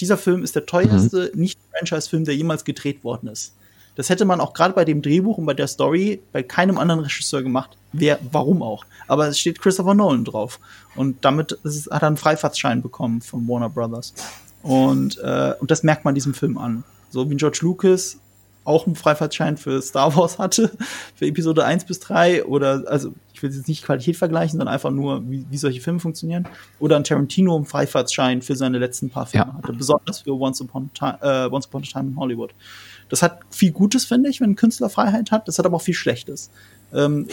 Dieser 0.00 0.16
Film 0.16 0.44
ist 0.44 0.54
der 0.54 0.66
teuerste 0.66 1.32
mhm. 1.34 1.40
nicht-Franchise-Film, 1.40 2.24
der 2.24 2.36
jemals 2.36 2.64
gedreht 2.64 3.02
worden 3.02 3.28
ist. 3.28 3.54
Das 3.96 4.10
hätte 4.10 4.24
man 4.24 4.40
auch 4.40 4.52
gerade 4.52 4.74
bei 4.74 4.84
dem 4.84 5.02
Drehbuch 5.02 5.38
und 5.38 5.46
bei 5.46 5.54
der 5.54 5.66
Story 5.66 6.20
bei 6.32 6.42
keinem 6.42 6.78
anderen 6.78 7.00
Regisseur 7.00 7.42
gemacht. 7.42 7.76
Wer, 7.92 8.18
warum 8.30 8.62
auch? 8.62 8.84
Aber 9.08 9.26
es 9.26 9.38
steht 9.38 9.60
Christopher 9.60 9.94
Nolan 9.94 10.24
drauf. 10.24 10.60
Und 10.94 11.24
damit 11.24 11.52
ist, 11.64 11.90
hat 11.90 12.02
er 12.02 12.08
einen 12.08 12.16
Freifahrtsschein 12.16 12.82
bekommen 12.82 13.22
von 13.22 13.48
Warner 13.48 13.70
Brothers. 13.70 14.14
Und, 14.62 15.18
äh, 15.18 15.54
und 15.60 15.70
das 15.70 15.82
merkt 15.82 16.04
man 16.04 16.14
diesem 16.14 16.34
Film 16.34 16.58
an. 16.58 16.84
So 17.10 17.28
wie 17.30 17.36
George 17.36 17.60
Lucas 17.62 18.18
auch 18.66 18.86
einen 18.86 18.96
Freifahrtsschein 18.96 19.56
für 19.56 19.80
Star 19.80 20.14
Wars 20.16 20.38
hatte, 20.38 20.70
für 21.14 21.26
Episode 21.26 21.64
1 21.64 21.84
bis 21.84 22.00
3 22.00 22.44
oder, 22.44 22.84
also 22.86 23.14
ich 23.32 23.42
will 23.42 23.50
jetzt 23.50 23.68
nicht 23.68 23.84
Qualität 23.84 24.16
vergleichen, 24.16 24.58
sondern 24.58 24.74
einfach 24.74 24.90
nur, 24.90 25.22
wie, 25.30 25.46
wie 25.48 25.56
solche 25.56 25.80
Filme 25.80 26.00
funktionieren. 26.00 26.48
Oder 26.80 26.96
ein 26.96 27.04
Tarantino 27.04 27.54
einen 27.54 27.66
Freifahrtsschein 27.66 28.42
für 28.42 28.56
seine 28.56 28.78
letzten 28.78 29.10
paar 29.10 29.26
Filme 29.26 29.46
ja. 29.46 29.54
hatte, 29.54 29.72
besonders 29.72 30.20
für 30.20 30.32
Once 30.32 30.60
Upon, 30.60 30.90
a 31.00 31.16
Time, 31.18 31.18
äh, 31.22 31.48
Once 31.50 31.66
Upon 31.66 31.82
a 31.82 31.86
Time 31.86 32.10
in 32.10 32.16
Hollywood. 32.16 32.54
Das 33.08 33.22
hat 33.22 33.40
viel 33.50 33.72
Gutes, 33.72 34.04
finde 34.04 34.30
ich, 34.30 34.40
wenn 34.40 34.50
ein 34.50 34.56
Künstler 34.56 34.90
Freiheit 34.90 35.30
hat. 35.30 35.46
Das 35.48 35.58
hat 35.58 35.66
aber 35.66 35.76
auch 35.76 35.82
viel 35.82 35.94
Schlechtes. 35.94 36.50
Ähm, 36.92 37.26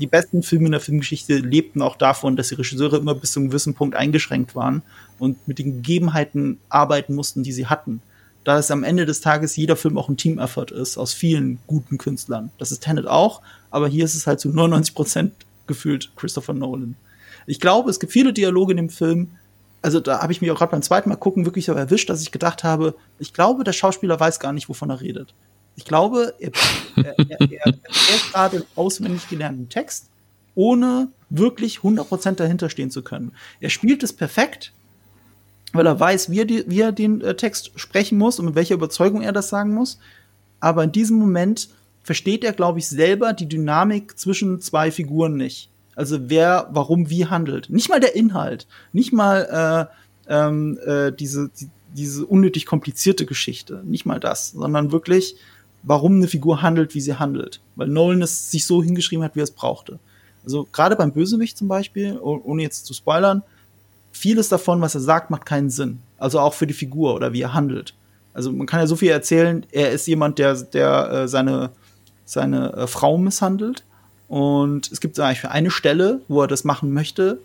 die 0.00 0.06
besten 0.06 0.42
Filme 0.42 0.66
in 0.66 0.72
der 0.72 0.80
Filmgeschichte 0.80 1.36
lebten 1.36 1.82
auch 1.82 1.96
davon, 1.96 2.36
dass 2.36 2.48
die 2.48 2.54
Regisseure 2.54 2.96
immer 2.96 3.14
bis 3.14 3.32
zu 3.32 3.40
einem 3.40 3.48
gewissen 3.48 3.74
Punkt 3.74 3.96
eingeschränkt 3.96 4.54
waren 4.54 4.82
und 5.18 5.46
mit 5.46 5.58
den 5.58 5.74
Gegebenheiten 5.76 6.58
arbeiten 6.68 7.14
mussten, 7.14 7.42
die 7.42 7.52
sie 7.52 7.66
hatten. 7.66 8.00
Da 8.44 8.58
es 8.58 8.70
am 8.70 8.82
Ende 8.82 9.06
des 9.06 9.20
Tages 9.20 9.54
jeder 9.54 9.76
Film 9.76 9.96
auch 9.98 10.08
ein 10.08 10.16
Team-Effort 10.16 10.72
ist, 10.72 10.98
aus 10.98 11.12
vielen 11.12 11.58
guten 11.66 11.98
Künstlern. 11.98 12.50
Das 12.58 12.72
ist 12.72 12.82
Tenet 12.82 13.06
auch, 13.06 13.40
aber 13.70 13.88
hier 13.88 14.04
ist 14.04 14.16
es 14.16 14.26
halt 14.26 14.40
zu 14.40 14.48
99 14.48 14.94
Prozent 14.94 15.32
gefühlt 15.66 16.10
Christopher 16.16 16.52
Nolan. 16.52 16.96
Ich 17.46 17.60
glaube, 17.60 17.90
es 17.90 18.00
gibt 18.00 18.12
viele 18.12 18.32
Dialoge 18.32 18.72
in 18.72 18.76
dem 18.78 18.90
Film, 18.90 19.32
also 19.82 20.00
da 20.00 20.22
habe 20.22 20.32
ich 20.32 20.40
mich 20.40 20.50
auch 20.50 20.58
gerade 20.58 20.70
beim 20.70 20.82
zweiten 20.82 21.08
Mal 21.08 21.16
gucken 21.16 21.44
wirklich 21.44 21.66
so 21.66 21.72
erwischt, 21.72 22.08
dass 22.08 22.22
ich 22.22 22.30
gedacht 22.30 22.64
habe, 22.64 22.94
ich 23.18 23.34
glaube, 23.34 23.64
der 23.64 23.72
Schauspieler 23.72 24.18
weiß 24.18 24.40
gar 24.40 24.52
nicht, 24.52 24.68
wovon 24.68 24.90
er 24.90 25.00
redet. 25.00 25.34
Ich 25.74 25.84
glaube, 25.84 26.34
er, 26.38 26.52
er, 26.96 27.18
er, 27.18 27.40
er 27.40 27.66
erzählt 27.66 28.32
gerade 28.32 28.56
einen 28.58 28.66
auswendig 28.76 29.28
gelernten 29.28 29.68
Text, 29.68 30.08
ohne 30.54 31.08
wirklich 31.30 31.78
100% 31.78 32.32
dahinter 32.32 32.70
stehen 32.70 32.90
zu 32.90 33.02
können. 33.02 33.32
Er 33.60 33.70
spielt 33.70 34.02
es 34.02 34.12
perfekt, 34.12 34.72
weil 35.72 35.86
er 35.86 35.98
weiß, 35.98 36.30
wie 36.30 36.40
er, 36.40 36.44
die, 36.44 36.64
wie 36.66 36.80
er 36.80 36.92
den 36.92 37.20
äh, 37.22 37.34
Text 37.34 37.72
sprechen 37.76 38.18
muss 38.18 38.38
und 38.38 38.46
mit 38.46 38.54
welcher 38.54 38.74
Überzeugung 38.74 39.22
er 39.22 39.32
das 39.32 39.48
sagen 39.48 39.74
muss. 39.74 39.98
Aber 40.60 40.84
in 40.84 40.92
diesem 40.92 41.16
Moment 41.16 41.70
versteht 42.02 42.44
er, 42.44 42.52
glaube 42.52 42.78
ich, 42.78 42.88
selber 42.88 43.32
die 43.32 43.48
Dynamik 43.48 44.18
zwischen 44.18 44.60
zwei 44.60 44.90
Figuren 44.90 45.36
nicht. 45.36 45.70
Also 45.94 46.30
wer, 46.30 46.68
warum, 46.72 47.10
wie 47.10 47.26
handelt. 47.26 47.68
Nicht 47.70 47.88
mal 47.88 48.00
der 48.00 48.16
Inhalt, 48.16 48.66
nicht 48.92 49.12
mal 49.12 49.88
äh, 50.28 50.32
ähm, 50.32 50.78
äh, 50.84 51.12
diese, 51.12 51.50
die, 51.50 51.68
diese 51.94 52.24
unnötig 52.26 52.66
komplizierte 52.66 53.26
Geschichte, 53.26 53.82
nicht 53.84 54.06
mal 54.06 54.20
das, 54.20 54.52
sondern 54.52 54.92
wirklich, 54.92 55.36
warum 55.82 56.16
eine 56.16 56.28
Figur 56.28 56.62
handelt, 56.62 56.94
wie 56.94 57.00
sie 57.00 57.18
handelt. 57.18 57.60
Weil 57.76 57.88
Nolan 57.88 58.22
es 58.22 58.50
sich 58.50 58.64
so 58.64 58.82
hingeschrieben 58.82 59.24
hat, 59.24 59.36
wie 59.36 59.40
er 59.40 59.44
es 59.44 59.50
brauchte. 59.50 59.98
Also 60.44 60.66
gerade 60.72 60.96
beim 60.96 61.12
Bösewicht 61.12 61.58
zum 61.58 61.68
Beispiel, 61.68 62.18
ohne 62.18 62.62
jetzt 62.62 62.86
zu 62.86 62.94
spoilern, 62.94 63.42
vieles 64.12 64.48
davon, 64.48 64.80
was 64.80 64.94
er 64.94 65.00
sagt, 65.00 65.30
macht 65.30 65.46
keinen 65.46 65.70
Sinn. 65.70 66.00
Also 66.18 66.40
auch 66.40 66.54
für 66.54 66.66
die 66.66 66.74
Figur 66.74 67.14
oder 67.14 67.32
wie 67.32 67.42
er 67.42 67.54
handelt. 67.54 67.94
Also 68.34 68.50
man 68.50 68.66
kann 68.66 68.80
ja 68.80 68.86
so 68.86 68.96
viel 68.96 69.10
erzählen, 69.10 69.66
er 69.72 69.90
ist 69.90 70.06
jemand, 70.06 70.38
der, 70.38 70.54
der 70.54 71.10
äh, 71.10 71.28
seine, 71.28 71.70
seine 72.24 72.72
äh, 72.72 72.86
Frau 72.86 73.18
misshandelt 73.18 73.84
und 74.32 74.90
es 74.90 75.02
gibt 75.02 75.20
eigentlich 75.20 75.44
eine 75.44 75.70
Stelle, 75.70 76.22
wo 76.26 76.40
er 76.40 76.48
das 76.48 76.64
machen 76.64 76.90
möchte, 76.90 77.38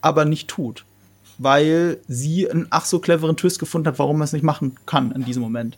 aber 0.00 0.24
nicht 0.24 0.48
tut. 0.48 0.86
Weil 1.36 1.98
sie 2.08 2.50
einen 2.50 2.66
ach 2.70 2.86
so 2.86 2.98
cleveren 2.98 3.36
Twist 3.36 3.58
gefunden 3.58 3.88
hat, 3.88 3.98
warum 3.98 4.22
er 4.22 4.24
es 4.24 4.32
nicht 4.32 4.42
machen 4.42 4.74
kann 4.86 5.12
in 5.12 5.26
diesem 5.26 5.42
Moment. 5.42 5.76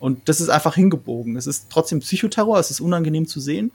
Und 0.00 0.28
das 0.28 0.40
ist 0.40 0.48
einfach 0.48 0.74
hingebogen. 0.74 1.36
Es 1.36 1.46
ist 1.46 1.66
trotzdem 1.70 2.00
Psychoterror, 2.00 2.58
es 2.58 2.72
ist 2.72 2.80
unangenehm 2.80 3.28
zu 3.28 3.38
sehen, 3.38 3.70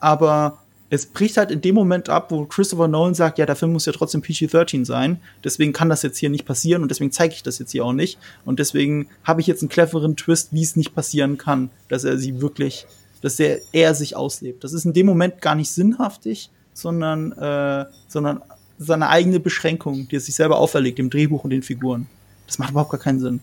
aber 0.00 0.58
es 0.90 1.06
bricht 1.06 1.36
halt 1.36 1.52
in 1.52 1.60
dem 1.60 1.76
Moment 1.76 2.08
ab, 2.08 2.32
wo 2.32 2.46
Christopher 2.46 2.88
Nolan 2.88 3.14
sagt, 3.14 3.38
ja, 3.38 3.46
der 3.46 3.54
Film 3.54 3.72
muss 3.72 3.86
ja 3.86 3.92
trotzdem 3.92 4.22
PG-13 4.22 4.84
sein, 4.84 5.20
deswegen 5.44 5.72
kann 5.72 5.88
das 5.88 6.02
jetzt 6.02 6.18
hier 6.18 6.30
nicht 6.30 6.46
passieren 6.46 6.82
und 6.82 6.90
deswegen 6.90 7.12
zeige 7.12 7.34
ich 7.34 7.44
das 7.44 7.60
jetzt 7.60 7.70
hier 7.70 7.84
auch 7.84 7.92
nicht. 7.92 8.18
Und 8.44 8.58
deswegen 8.58 9.06
habe 9.22 9.40
ich 9.40 9.46
jetzt 9.46 9.62
einen 9.62 9.68
cleveren 9.68 10.16
Twist, 10.16 10.48
wie 10.50 10.64
es 10.64 10.74
nicht 10.74 10.96
passieren 10.96 11.38
kann, 11.38 11.70
dass 11.88 12.02
er 12.02 12.18
sie 12.18 12.40
wirklich 12.40 12.86
dass 13.20 13.40
er, 13.40 13.60
er 13.72 13.94
sich 13.94 14.16
auslebt. 14.16 14.64
Das 14.64 14.72
ist 14.72 14.84
in 14.84 14.92
dem 14.92 15.06
Moment 15.06 15.40
gar 15.40 15.54
nicht 15.54 15.70
sinnhaftig, 15.70 16.50
sondern, 16.72 17.32
äh, 17.32 17.86
sondern 18.08 18.42
seine 18.78 19.08
eigene 19.08 19.40
Beschränkung, 19.40 20.08
die 20.08 20.16
er 20.16 20.20
sich 20.20 20.34
selber 20.34 20.58
auferlegt, 20.58 20.98
dem 20.98 21.10
Drehbuch 21.10 21.44
und 21.44 21.50
den 21.50 21.62
Figuren. 21.62 22.06
Das 22.46 22.58
macht 22.58 22.70
überhaupt 22.70 22.90
gar 22.90 23.00
keinen 23.00 23.20
Sinn. 23.20 23.40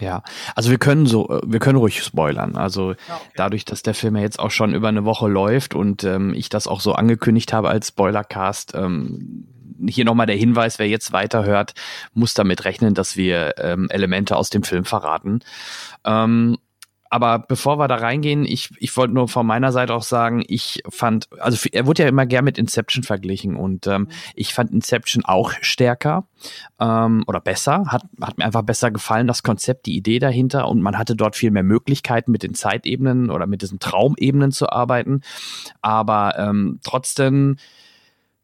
Ja, 0.00 0.22
also 0.54 0.70
wir 0.70 0.78
können 0.78 1.06
so, 1.06 1.28
äh, 1.28 1.40
wir 1.44 1.60
können 1.60 1.78
ruhig 1.78 2.02
spoilern. 2.02 2.56
Also 2.56 2.90
okay. 2.90 2.98
dadurch, 3.36 3.64
dass 3.64 3.82
der 3.82 3.94
Film 3.94 4.16
ja 4.16 4.22
jetzt 4.22 4.38
auch 4.38 4.50
schon 4.50 4.74
über 4.74 4.88
eine 4.88 5.04
Woche 5.04 5.28
läuft 5.28 5.74
und 5.74 6.04
ähm, 6.04 6.34
ich 6.34 6.48
das 6.48 6.66
auch 6.66 6.80
so 6.80 6.94
angekündigt 6.94 7.52
habe 7.52 7.68
als 7.68 7.88
Spoilercast, 7.88 8.74
ähm, 8.74 9.46
hier 9.88 10.04
nochmal 10.04 10.26
der 10.26 10.36
Hinweis, 10.36 10.78
wer 10.78 10.88
jetzt 10.88 11.12
weiterhört, 11.12 11.74
muss 12.14 12.34
damit 12.34 12.64
rechnen, 12.64 12.94
dass 12.94 13.16
wir 13.16 13.54
ähm, 13.58 13.88
Elemente 13.90 14.36
aus 14.36 14.50
dem 14.50 14.62
Film 14.62 14.84
verraten. 14.84 15.40
Ähm, 16.04 16.58
aber 17.12 17.40
bevor 17.40 17.78
wir 17.78 17.88
da 17.88 17.96
reingehen, 17.96 18.46
ich, 18.46 18.70
ich 18.78 18.96
wollte 18.96 19.12
nur 19.12 19.28
von 19.28 19.46
meiner 19.46 19.70
Seite 19.70 19.92
auch 19.92 20.02
sagen, 20.02 20.42
ich 20.48 20.82
fand, 20.88 21.28
also 21.38 21.68
er 21.70 21.86
wurde 21.86 22.04
ja 22.04 22.08
immer 22.08 22.24
gern 22.24 22.42
mit 22.42 22.56
Inception 22.56 23.04
verglichen 23.04 23.54
und 23.54 23.86
ähm, 23.86 24.02
mhm. 24.02 24.08
ich 24.34 24.54
fand 24.54 24.70
Inception 24.70 25.22
auch 25.22 25.52
stärker 25.60 26.26
ähm, 26.80 27.22
oder 27.26 27.40
besser, 27.40 27.84
hat, 27.88 28.04
hat 28.18 28.38
mir 28.38 28.46
einfach 28.46 28.62
besser 28.62 28.90
gefallen, 28.90 29.26
das 29.26 29.42
Konzept, 29.42 29.84
die 29.84 29.94
Idee 29.94 30.20
dahinter 30.20 30.66
und 30.68 30.80
man 30.80 30.96
hatte 30.96 31.14
dort 31.14 31.36
viel 31.36 31.50
mehr 31.50 31.62
Möglichkeiten 31.62 32.32
mit 32.32 32.42
den 32.42 32.54
Zeitebenen 32.54 33.30
oder 33.30 33.46
mit 33.46 33.60
diesen 33.60 33.78
Traumebenen 33.78 34.50
zu 34.50 34.70
arbeiten. 34.70 35.20
Aber 35.82 36.38
ähm, 36.38 36.80
trotzdem 36.82 37.56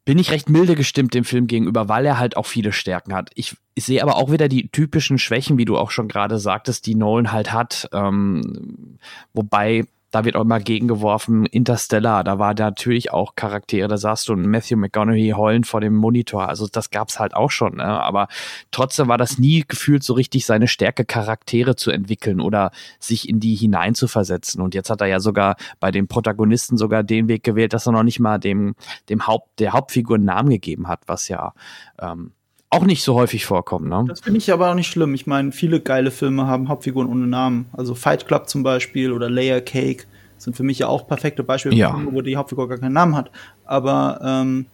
bin 0.09 0.19
ich 0.19 0.31
recht 0.31 0.49
milde 0.49 0.75
gestimmt 0.75 1.13
dem 1.13 1.25
Film 1.25 1.47
gegenüber, 1.47 1.91
weil 1.91 2.07
er 2.07 2.19
halt 2.19 2.39
auch 2.39 2.47
viele 2.47 2.73
Stärken 2.73 3.13
hat. 3.13 3.31
Ich, 3.35 3.55
ich 3.75 3.85
sehe 3.85 4.03
aber 4.03 4.17
auch 4.17 4.33
wieder 4.33 4.49
die 4.49 4.71
typischen 4.71 5.19
Schwächen, 5.19 5.59
wie 5.59 5.67
du 5.67 5.77
auch 5.77 5.91
schon 5.91 6.09
gerade 6.09 6.39
sagtest, 6.39 6.87
die 6.87 6.95
Nolan 6.95 7.31
halt 7.31 7.53
hat. 7.53 7.91
Ähm, 7.93 8.97
wobei 9.35 9.85
da 10.11 10.25
wird 10.25 10.37
auch 10.37 10.43
immer 10.43 10.61
gegengeworfen, 10.61 11.47
Interstellar, 11.47 12.25
da 12.25 12.39
war 12.39 12.55
natürlich 12.55 13.13
auch 13.13 13.35
Charaktere, 13.35 13.89
da 13.89 13.97
saß 13.97 14.25
du 14.25 14.35
ein 14.35 14.49
Matthew 14.49 14.77
McConaughey 14.77 15.35
heulend 15.37 15.67
vor 15.67 15.81
dem 15.81 15.95
Monitor, 15.95 16.49
also 16.49 16.67
das 16.67 16.91
gab's 16.91 17.19
halt 17.19 17.35
auch 17.35 17.51
schon, 17.51 17.77
ne? 17.77 17.85
aber 17.85 18.29
trotzdem 18.71 19.09
war 19.09 19.19
das 19.19 19.39
nie 19.39 19.65
gefühlt 19.67 20.03
so 20.03 20.15
richtig 20.15 20.47
seine 20.47 20.69
Stärke, 20.69 21.05
Charaktere 21.05 21.77
zu 21.77 21.91
entwickeln 21.91 22.41
oder 22.41 22.71
sich 22.99 23.29
in 23.29 23.41
die 23.41 23.55
hineinzuversetzen 23.55 24.63
und 24.63 24.75
jetzt 24.75 24.91
hat 24.91 25.01
er 25.01 25.09
ja 25.09 25.21
sogar 25.21 25.57
bei 25.81 25.91
den 25.91 26.09
Protagonisten 26.09 26.77
sogar 26.77 27.03
den 27.03 27.29
Weg 27.29 27.43
gewählt, 27.43 27.73
dass 27.73 27.87
er 27.87 27.93
noch 27.93 28.03
nicht 28.03 28.21
mal 28.21 28.39
dem, 28.39 28.75
dem 29.09 29.27
Haupt, 29.27 29.61
der 29.61 29.73
Hauptfigur 29.73 30.17
einen 30.17 30.25
Namen 30.25 30.51
gegeben 30.51 30.89
hat, 30.89 31.01
was 31.07 31.29
ja 31.29 31.53
ähm, 32.01 32.33
auch 32.71 32.85
nicht 32.85 33.03
so 33.03 33.15
häufig 33.15 33.47
vorkommen. 33.47 33.89
Ne? 33.89 34.05
Das 34.09 34.21
finde 34.21 34.39
ich 34.39 34.53
aber 34.53 34.71
auch 34.71 34.75
nicht 34.75 34.91
schlimm. 34.91 35.15
Ich 35.15 35.27
meine, 35.27 35.53
viele 35.53 35.81
geile 35.81 36.11
Filme 36.11 36.47
haben 36.47 36.69
Hauptfiguren 36.69 37.09
ohne 37.09 37.27
Namen. 37.27 37.67
Also 37.73 37.95
Fight 37.95 38.27
Club 38.27 38.49
zum 38.49 38.63
Beispiel 38.63 39.13
oder 39.13 39.31
Layer 39.31 39.61
Cake 39.61 40.05
sind 40.37 40.57
für 40.57 40.63
mich 40.63 40.81
ja 40.81 40.89
auch 40.89 41.07
perfekte 41.07 41.43
Beispiele, 41.43 41.75
ja. 41.75 41.99
wo 42.11 42.21
die 42.21 42.37
Hauptfigur 42.37 42.69
gar 42.69 42.79
keinen 42.79 42.93
Namen 42.93 43.17
hat. 43.17 43.31
Aber 43.65 44.21
ähm, 44.23 44.67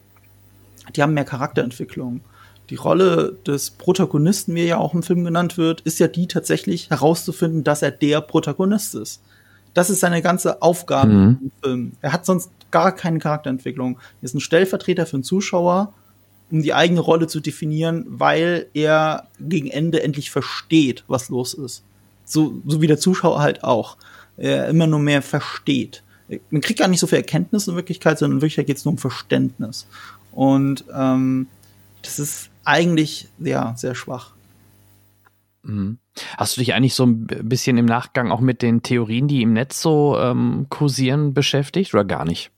die 0.94 1.02
haben 1.02 1.14
mehr 1.14 1.24
Charakterentwicklung. 1.24 2.20
Die 2.70 2.74
Rolle 2.76 3.36
des 3.46 3.70
Protagonisten, 3.70 4.54
wie 4.54 4.60
er 4.62 4.66
ja 4.66 4.78
auch 4.78 4.94
im 4.94 5.02
Film 5.02 5.24
genannt 5.24 5.56
wird, 5.56 5.82
ist 5.82 5.98
ja 6.00 6.08
die 6.08 6.26
tatsächlich 6.26 6.90
herauszufinden, 6.90 7.62
dass 7.62 7.82
er 7.82 7.90
der 7.90 8.20
Protagonist 8.22 8.94
ist. 8.94 9.22
Das 9.74 9.90
ist 9.90 10.00
seine 10.00 10.22
ganze 10.22 10.62
Aufgabe 10.62 11.12
Mhm. 11.12 11.38
im 11.42 11.50
Film. 11.62 11.92
Er 12.00 12.12
hat 12.12 12.26
sonst 12.26 12.50
gar 12.70 12.92
keine 12.92 13.18
Charakterentwicklung. 13.18 13.98
Er 14.20 14.24
ist 14.24 14.34
ein 14.34 14.40
Stellvertreter 14.40 15.06
für 15.06 15.18
den 15.18 15.22
Zuschauer, 15.24 15.92
um 16.54 16.62
die 16.62 16.72
eigene 16.72 17.00
Rolle 17.00 17.26
zu 17.26 17.40
definieren, 17.40 18.04
weil 18.06 18.68
er 18.74 19.26
gegen 19.40 19.68
Ende 19.68 20.04
endlich 20.04 20.30
versteht, 20.30 21.02
was 21.08 21.28
los 21.28 21.52
ist. 21.52 21.82
So, 22.24 22.62
so 22.64 22.80
wie 22.80 22.86
der 22.86 22.96
Zuschauer 22.96 23.40
halt 23.40 23.64
auch. 23.64 23.96
Er 24.36 24.68
immer 24.68 24.86
nur 24.86 25.00
mehr 25.00 25.20
versteht. 25.20 26.04
Man 26.50 26.60
kriegt 26.60 26.78
gar 26.78 26.86
nicht 26.86 27.00
so 27.00 27.08
viel 27.08 27.18
Erkenntnis 27.18 27.66
in 27.66 27.74
Wirklichkeit, 27.74 28.20
sondern 28.20 28.36
in 28.36 28.42
Wirklichkeit 28.42 28.68
geht 28.68 28.76
es 28.76 28.84
nur 28.84 28.92
um 28.92 28.98
Verständnis. 28.98 29.88
Und 30.30 30.84
ähm, 30.94 31.48
das 32.02 32.20
ist 32.20 32.50
eigentlich 32.62 33.26
ja 33.40 33.74
sehr 33.76 33.96
schwach. 33.96 34.30
Mhm. 35.64 35.98
Hast 36.38 36.56
du 36.56 36.60
dich 36.60 36.72
eigentlich 36.72 36.94
so 36.94 37.04
ein 37.04 37.26
bisschen 37.26 37.78
im 37.78 37.86
Nachgang 37.86 38.30
auch 38.30 38.40
mit 38.40 38.62
den 38.62 38.84
Theorien, 38.84 39.26
die 39.26 39.42
im 39.42 39.54
Netz 39.54 39.82
so 39.82 40.16
ähm, 40.20 40.66
kursieren, 40.68 41.34
beschäftigt 41.34 41.94
oder 41.94 42.04
gar 42.04 42.24
nicht? 42.24 42.52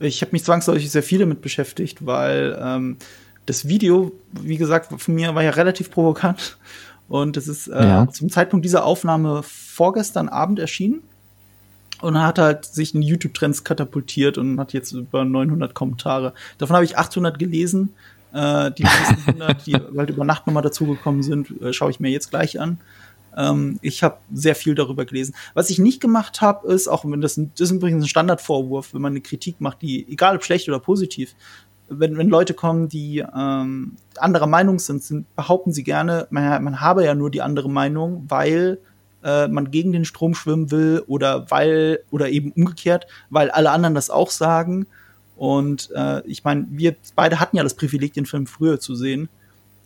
Ich 0.00 0.20
habe 0.22 0.32
mich 0.32 0.44
zwangsläufig 0.44 0.90
sehr 0.90 1.02
viel 1.02 1.20
damit 1.20 1.40
beschäftigt, 1.40 2.04
weil 2.04 2.58
ähm, 2.60 2.96
das 3.46 3.68
Video, 3.68 4.12
wie 4.32 4.56
gesagt, 4.56 5.00
von 5.00 5.14
mir 5.14 5.34
war 5.34 5.42
ja 5.42 5.50
relativ 5.50 5.90
provokant. 5.90 6.56
Und 7.08 7.36
es 7.36 7.48
ist 7.48 7.68
äh, 7.68 7.84
Ja. 7.86 8.08
zum 8.10 8.30
Zeitpunkt 8.30 8.64
dieser 8.64 8.84
Aufnahme 8.84 9.42
vorgestern 9.42 10.28
Abend 10.28 10.58
erschienen. 10.58 11.02
Und 12.00 12.20
hat 12.20 12.38
halt 12.38 12.64
sich 12.66 12.94
in 12.94 13.00
YouTube-Trends 13.02 13.64
katapultiert 13.64 14.36
und 14.36 14.58
hat 14.60 14.72
jetzt 14.74 14.92
über 14.92 15.24
900 15.24 15.74
Kommentare. 15.74 16.34
Davon 16.58 16.74
habe 16.76 16.84
ich 16.84 16.98
800 16.98 17.38
gelesen. 17.38 17.94
Äh, 18.32 18.72
die 18.72 18.82
nächsten 18.82 19.30
100, 19.40 19.66
die 19.66 19.74
halt 19.74 20.10
über 20.10 20.24
Nacht 20.24 20.46
nochmal 20.46 20.62
dazugekommen 20.62 21.22
sind, 21.22 21.62
äh, 21.62 21.72
schaue 21.72 21.90
ich 21.90 22.00
mir 22.00 22.10
jetzt 22.10 22.30
gleich 22.30 22.60
an. 22.60 22.78
Ähm, 23.36 23.78
ich 23.82 24.02
habe 24.02 24.18
sehr 24.32 24.54
viel 24.54 24.74
darüber 24.74 25.04
gelesen. 25.04 25.34
Was 25.54 25.70
ich 25.70 25.78
nicht 25.78 26.00
gemacht 26.00 26.40
habe, 26.40 26.68
ist, 26.72 26.88
auch 26.88 27.04
wenn 27.04 27.20
das, 27.20 27.34
das 27.34 27.70
ist 27.70 27.70
übrigens 27.70 28.04
ein 28.04 28.08
Standardvorwurf, 28.08 28.94
wenn 28.94 29.02
man 29.02 29.12
eine 29.12 29.20
Kritik 29.20 29.60
macht, 29.60 29.82
die, 29.82 30.06
egal 30.08 30.36
ob 30.36 30.44
schlecht 30.44 30.68
oder 30.68 30.78
positiv, 30.78 31.34
wenn, 31.88 32.16
wenn 32.16 32.28
Leute 32.28 32.54
kommen, 32.54 32.88
die 32.88 33.18
ähm, 33.18 33.96
anderer 34.16 34.46
Meinung 34.46 34.78
sind, 34.78 35.02
sind, 35.02 35.34
behaupten 35.36 35.72
sie 35.72 35.84
gerne, 35.84 36.26
man, 36.30 36.64
man 36.64 36.80
habe 36.80 37.04
ja 37.04 37.14
nur 37.14 37.30
die 37.30 37.42
andere 37.42 37.68
Meinung, 37.68 38.24
weil 38.28 38.78
äh, 39.22 39.48
man 39.48 39.70
gegen 39.70 39.92
den 39.92 40.04
Strom 40.04 40.34
schwimmen 40.34 40.70
will 40.70 41.02
oder 41.06 41.50
weil, 41.50 42.00
oder 42.10 42.28
eben 42.28 42.52
umgekehrt, 42.52 43.06
weil 43.30 43.50
alle 43.50 43.70
anderen 43.70 43.94
das 43.94 44.10
auch 44.10 44.30
sagen. 44.30 44.86
Und 45.36 45.90
äh, 45.94 46.24
ich 46.26 46.44
meine, 46.44 46.66
wir 46.70 46.94
beide 47.16 47.40
hatten 47.40 47.56
ja 47.56 47.62
das 47.62 47.74
Privileg, 47.74 48.14
den 48.14 48.26
Film 48.26 48.46
früher 48.46 48.78
zu 48.78 48.94
sehen. 48.94 49.28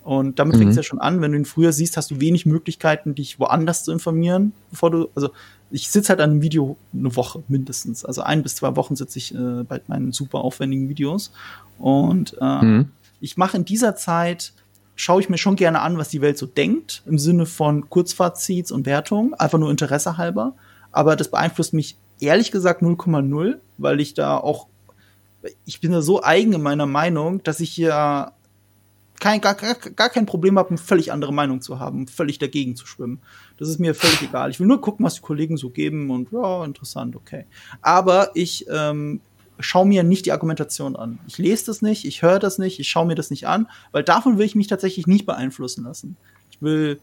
Und 0.08 0.38
damit 0.38 0.54
Mhm. 0.54 0.58
fängt 0.60 0.70
es 0.70 0.76
ja 0.76 0.82
schon 0.82 1.00
an, 1.00 1.20
wenn 1.20 1.32
du 1.32 1.38
ihn 1.38 1.44
früher 1.44 1.70
siehst, 1.70 1.98
hast 1.98 2.10
du 2.10 2.18
wenig 2.18 2.46
Möglichkeiten, 2.46 3.14
dich 3.14 3.38
woanders 3.38 3.84
zu 3.84 3.92
informieren, 3.92 4.52
bevor 4.70 4.90
du, 4.90 5.08
also 5.14 5.28
ich 5.70 5.90
sitze 5.90 6.08
halt 6.08 6.20
an 6.22 6.30
einem 6.30 6.40
Video 6.40 6.78
eine 6.94 7.14
Woche 7.14 7.42
mindestens. 7.46 8.06
Also 8.06 8.22
ein 8.22 8.42
bis 8.42 8.56
zwei 8.56 8.74
Wochen 8.74 8.96
sitze 8.96 9.18
ich 9.18 9.34
äh, 9.34 9.64
bei 9.64 9.82
meinen 9.86 10.12
super 10.12 10.38
aufwendigen 10.38 10.88
Videos. 10.88 11.30
Und 11.78 12.34
äh, 12.40 12.62
Mhm. 12.64 12.88
ich 13.20 13.36
mache 13.36 13.58
in 13.58 13.66
dieser 13.66 13.96
Zeit, 13.96 14.54
schaue 14.96 15.20
ich 15.20 15.28
mir 15.28 15.36
schon 15.36 15.56
gerne 15.56 15.82
an, 15.82 15.98
was 15.98 16.08
die 16.08 16.22
Welt 16.22 16.38
so 16.38 16.46
denkt, 16.46 17.02
im 17.04 17.18
Sinne 17.18 17.44
von 17.44 17.90
Kurzfazits 17.90 18.72
und 18.72 18.86
Wertung, 18.86 19.34
einfach 19.34 19.58
nur 19.58 19.70
Interesse 19.70 20.16
halber. 20.16 20.54
Aber 20.90 21.16
das 21.16 21.28
beeinflusst 21.30 21.74
mich 21.74 21.98
ehrlich 22.18 22.50
gesagt 22.50 22.80
0,0, 22.80 23.56
weil 23.76 24.00
ich 24.00 24.14
da 24.14 24.38
auch, 24.38 24.68
ich 25.66 25.82
bin 25.82 25.92
da 25.92 26.00
so 26.00 26.22
eigen 26.22 26.54
in 26.54 26.62
meiner 26.62 26.86
Meinung, 26.86 27.42
dass 27.42 27.60
ich 27.60 27.70
hier 27.70 28.32
kein, 29.20 29.40
gar, 29.40 29.54
gar, 29.54 29.74
gar 29.74 30.08
kein 30.08 30.26
Problem 30.26 30.58
habe, 30.58 30.70
eine 30.70 30.78
völlig 30.78 31.12
andere 31.12 31.32
Meinung 31.32 31.60
zu 31.60 31.78
haben, 31.78 32.06
völlig 32.06 32.38
dagegen 32.38 32.76
zu 32.76 32.86
schwimmen. 32.86 33.20
Das 33.56 33.68
ist 33.68 33.78
mir 33.80 33.94
völlig 33.94 34.22
egal. 34.22 34.50
Ich 34.50 34.60
will 34.60 34.66
nur 34.66 34.80
gucken, 34.80 35.04
was 35.04 35.14
die 35.14 35.20
Kollegen 35.20 35.56
so 35.56 35.70
geben 35.70 36.10
und 36.10 36.30
ja, 36.32 36.64
interessant, 36.64 37.16
okay. 37.16 37.44
Aber 37.82 38.30
ich 38.34 38.66
ähm, 38.70 39.20
schaue 39.58 39.86
mir 39.86 40.02
nicht 40.02 40.26
die 40.26 40.32
Argumentation 40.32 40.96
an. 40.96 41.18
Ich 41.26 41.38
lese 41.38 41.66
das 41.66 41.82
nicht, 41.82 42.04
ich 42.04 42.22
höre 42.22 42.38
das 42.38 42.58
nicht, 42.58 42.78
ich 42.78 42.88
schaue 42.88 43.06
mir 43.06 43.14
das 43.14 43.30
nicht 43.30 43.46
an, 43.46 43.68
weil 43.92 44.04
davon 44.04 44.38
will 44.38 44.46
ich 44.46 44.54
mich 44.54 44.68
tatsächlich 44.68 45.06
nicht 45.06 45.26
beeinflussen 45.26 45.84
lassen. 45.84 46.16
Ich 46.50 46.62
will 46.62 47.00